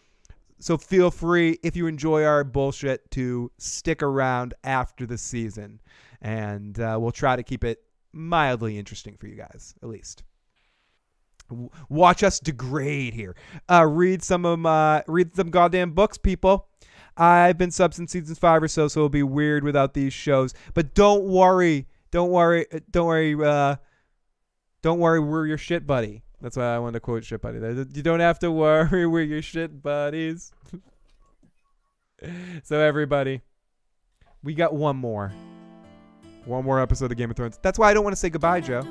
So 0.61 0.77
feel 0.77 1.13
free 1.13 1.61
if 1.63 1.77
you 1.77 1.87
enjoy 1.87 2.25
our 2.25 2.43
bullshit 2.43 3.09
to 3.13 3.49
stick 3.59 4.03
around 4.03 4.55
after 4.65 5.07
the 5.07 5.17
season, 5.17 5.81
and 6.21 6.81
uh, 6.81 6.99
we'll 7.01 7.13
try 7.13 7.37
to 7.37 7.45
keep 7.45 7.63
it 7.63 7.85
mildly 8.13 8.77
interesting 8.77 9.17
for 9.17 9.29
you 9.29 9.37
guys, 9.37 9.77
at 9.85 9.89
least 9.89 10.25
watch 11.89 12.23
us 12.23 12.41
degrade 12.41 13.15
here. 13.15 13.37
Uh, 13.71 13.87
read 13.87 14.23
some 14.23 14.45
of 14.45 14.59
my 14.59 15.03
read 15.07 15.35
some 15.35 15.51
goddamn 15.51 15.93
books, 15.93 16.19
people. 16.19 16.69
I've 17.17 17.59
been 17.59 17.71
sub 17.71 17.95
since 17.95 18.13
season 18.13 18.35
five 18.37 18.63
or 18.63 18.69
so, 18.69 18.87
so 18.87 19.01
it'll 19.01 19.09
be 19.09 19.25
weird 19.25 19.65
without 19.65 19.95
these 19.95 20.13
shows. 20.13 20.55
But 20.75 20.95
don't 20.95 21.25
worry, 21.25 21.89
don't 22.11 22.31
worry, 22.31 22.67
uh, 22.73 22.81
don't 22.91 23.07
worry, 23.07 23.35
uh, 23.45 23.77
don't 24.83 25.01
worry. 25.01 25.19
We're 25.19 25.47
your 25.47 25.59
shit 25.59 25.87
buddy. 25.87 26.23
That's 26.41 26.57
why 26.57 26.75
I 26.75 26.79
wanted 26.79 26.95
to 26.95 27.01
quote 27.01 27.25
shit 27.25 27.43
buddy. 27.43 27.59
There, 27.59 27.73
You 27.73 28.03
don't 28.03 28.21
have 28.21 28.39
to 28.41 28.53
worry. 28.53 29.07
We're 29.09 29.25
your 29.25 29.43
shit 29.43 29.83
buddies. 29.83 30.53
so 32.63 32.79
everybody, 32.79 33.41
we 34.45 34.55
got 34.55 34.73
one 34.73 34.97
more, 34.97 35.33
one 36.45 36.65
more 36.65 36.81
episode 36.81 37.11
of 37.11 37.19
Game 37.19 37.31
of 37.31 37.37
Thrones. 37.37 37.59
That's 37.61 37.79
why 37.79 37.91
I 37.91 37.95
don't 37.95 38.05
want 38.05 38.13
to 38.13 38.21
say 38.21 38.31
goodbye, 38.31 38.61
Joe. 38.61 38.87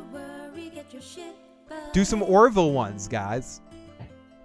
Do 1.98 2.06
some 2.06 2.22
Orville 2.22 2.74
ones, 2.74 3.08
guys. 3.08 3.60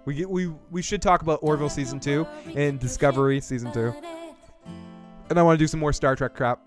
We 0.05 0.25
we 0.25 0.51
we 0.71 0.81
should 0.81 1.03
talk 1.03 1.21
about 1.21 1.37
Orville 1.43 1.69
season 1.69 1.99
two 1.99 2.25
and 2.55 2.79
Discovery 2.79 3.39
season 3.41 3.71
two. 3.71 3.93
And 5.29 5.37
I 5.37 5.43
want 5.43 5.59
to 5.59 5.63
do 5.63 5.67
some 5.67 5.79
more 5.79 5.93
Star 5.93 6.15
Trek 6.15 6.33
crap. 6.33 6.59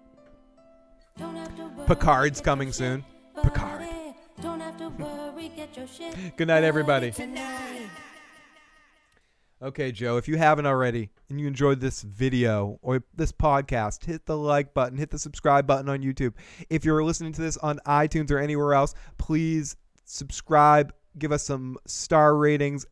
Picard's 1.88 2.40
coming 2.40 2.70
soon. 2.70 3.04
Picard. 3.42 3.84
Good 6.36 6.46
night, 6.46 6.62
everybody. 6.62 7.12
Okay, 9.60 9.90
Joe, 9.90 10.18
if 10.18 10.28
you 10.28 10.36
haven't 10.36 10.66
already 10.66 11.10
and 11.28 11.40
you 11.40 11.48
enjoyed 11.48 11.80
this 11.80 12.02
video 12.02 12.78
or 12.80 13.02
this 13.12 13.32
podcast, 13.32 14.04
hit 14.04 14.24
the 14.24 14.36
like 14.36 14.72
button, 14.72 14.98
hit 14.98 15.10
the 15.10 15.18
subscribe 15.18 15.66
button 15.66 15.88
on 15.88 16.02
YouTube. 16.02 16.34
If 16.70 16.84
you're 16.84 17.02
listening 17.02 17.32
to 17.32 17.40
this 17.40 17.56
on 17.56 17.80
iTunes 17.86 18.30
or 18.30 18.38
anywhere 18.38 18.74
else, 18.74 18.94
please 19.18 19.74
subscribe, 20.06 20.94
give 21.18 21.32
us 21.32 21.44
some 21.44 21.76
star 21.86 22.36
ratings, 22.36 22.86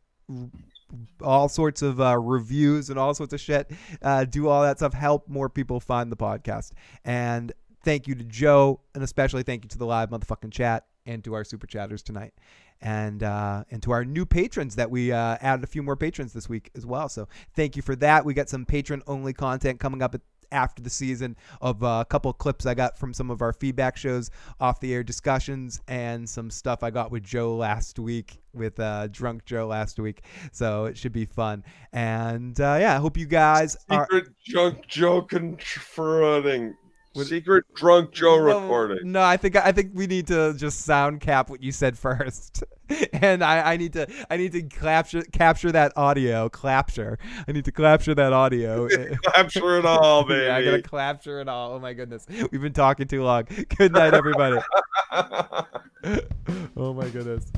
all 1.21 1.49
sorts 1.49 1.81
of 1.81 1.99
uh, 1.99 2.17
reviews 2.17 2.89
and 2.89 2.99
all 2.99 3.13
sorts 3.13 3.33
of 3.33 3.39
shit. 3.39 3.71
Uh, 4.01 4.23
do 4.25 4.47
all 4.47 4.61
that 4.61 4.77
stuff. 4.77 4.93
Help 4.93 5.27
more 5.27 5.49
people 5.49 5.79
find 5.79 6.11
the 6.11 6.17
podcast. 6.17 6.71
And 7.03 7.51
thank 7.83 8.07
you 8.07 8.15
to 8.15 8.23
Joe, 8.23 8.81
and 8.93 9.03
especially 9.03 9.43
thank 9.43 9.63
you 9.63 9.69
to 9.69 9.77
the 9.77 9.85
live 9.85 10.09
motherfucking 10.09 10.51
chat 10.51 10.85
and 11.05 11.23
to 11.23 11.33
our 11.33 11.43
super 11.43 11.67
chatters 11.67 12.03
tonight. 12.03 12.33
And 12.81 13.23
uh, 13.23 13.63
and 13.71 13.81
to 13.83 13.91
our 13.91 14.03
new 14.03 14.25
patrons 14.25 14.75
that 14.75 14.91
we 14.91 15.11
uh, 15.11 15.37
added 15.39 15.63
a 15.63 15.67
few 15.67 15.81
more 15.81 15.95
patrons 15.95 16.33
this 16.33 16.49
week 16.49 16.71
as 16.75 16.85
well. 16.85 17.07
So 17.07 17.29
thank 17.55 17.77
you 17.77 17.81
for 17.81 17.95
that. 17.95 18.25
We 18.25 18.33
got 18.33 18.49
some 18.49 18.65
patron 18.65 19.01
only 19.07 19.31
content 19.31 19.79
coming 19.79 20.01
up 20.01 20.13
at 20.13 20.21
after 20.51 20.81
the 20.81 20.89
season 20.89 21.35
of 21.61 21.83
uh, 21.83 21.99
a 22.01 22.05
couple 22.05 22.31
of 22.31 22.37
clips 22.37 22.65
I 22.65 22.73
got 22.73 22.97
from 22.97 23.13
some 23.13 23.31
of 23.31 23.41
our 23.41 23.53
feedback 23.53 23.97
shows, 23.97 24.31
off 24.59 24.79
the 24.79 24.93
air 24.93 25.03
discussions, 25.03 25.81
and 25.87 26.27
some 26.29 26.49
stuff 26.49 26.83
I 26.83 26.91
got 26.91 27.11
with 27.11 27.23
Joe 27.23 27.55
last 27.55 27.99
week, 27.99 28.41
with 28.53 28.79
uh, 28.79 29.07
Drunk 29.07 29.45
Joe 29.45 29.67
last 29.67 29.99
week. 29.99 30.23
So 30.51 30.85
it 30.85 30.97
should 30.97 31.13
be 31.13 31.25
fun. 31.25 31.63
And 31.93 32.59
uh, 32.59 32.77
yeah, 32.79 32.95
I 32.95 32.97
hope 32.97 33.17
you 33.17 33.25
guys 33.25 33.77
are. 33.89 34.07
Secret 34.09 34.33
drunk 34.45 34.87
Joe 34.87 35.21
confronting. 35.21 36.75
Secret 37.23 37.63
drunk 37.73 38.11
Joe 38.13 38.43
Well, 38.43 38.61
recording. 38.61 39.11
No, 39.11 39.21
I 39.21 39.37
think 39.37 39.55
I 39.55 39.71
think 39.71 39.91
we 39.93 40.05
need 40.07 40.27
to 40.27 40.53
just 40.55 40.81
sound 40.81 41.21
cap 41.21 41.49
what 41.49 41.63
you 41.63 41.71
said 41.71 41.97
first, 41.97 42.63
and 43.13 43.43
I, 43.43 43.73
I 43.73 43.77
need 43.77 43.93
to 43.93 44.07
I 44.29 44.37
need 44.37 44.51
to 44.53 44.63
capture 44.63 45.21
capture 45.23 45.71
that 45.71 45.93
audio. 45.95 46.49
Capture. 46.49 47.17
I 47.47 47.51
need 47.51 47.65
to 47.65 47.71
capture 47.71 48.15
that 48.15 48.33
audio. 48.33 48.87
Capture 49.35 49.77
it 49.77 49.85
all, 49.85 50.25
yeah, 50.29 50.55
I 50.55 50.63
gotta 50.63 50.77
baby. 50.77 50.83
capture 50.83 51.41
it 51.41 51.47
all. 51.47 51.73
Oh 51.73 51.79
my 51.79 51.93
goodness, 51.93 52.25
we've 52.51 52.61
been 52.61 52.73
talking 52.73 53.07
too 53.07 53.23
long. 53.23 53.45
Good 53.77 53.91
night, 53.93 54.13
everybody. 54.13 54.57
oh 56.77 56.93
my 56.93 57.09
goodness. 57.09 57.51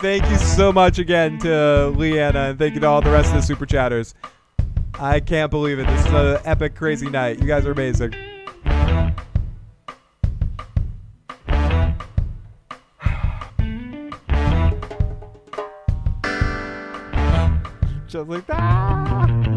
Thank 0.00 0.30
you 0.30 0.36
so 0.36 0.72
much 0.72 1.00
again 1.00 1.40
to 1.40 1.92
Leanna, 1.96 2.50
and 2.50 2.58
thank 2.58 2.74
you 2.74 2.80
to 2.80 2.86
all 2.86 3.00
the 3.00 3.10
rest 3.10 3.30
of 3.30 3.34
the 3.34 3.42
super 3.42 3.66
chatters. 3.66 4.14
I 4.94 5.18
can't 5.18 5.50
believe 5.50 5.80
it. 5.80 5.88
This 5.88 6.06
is 6.06 6.12
an 6.12 6.38
epic, 6.44 6.76
crazy 6.76 7.10
night. 7.10 7.40
You 7.40 7.48
guys 7.48 7.66
are 7.66 7.72
amazing. 7.72 8.14
Just 18.06 18.28
like 18.28 18.46
that. 18.46 19.47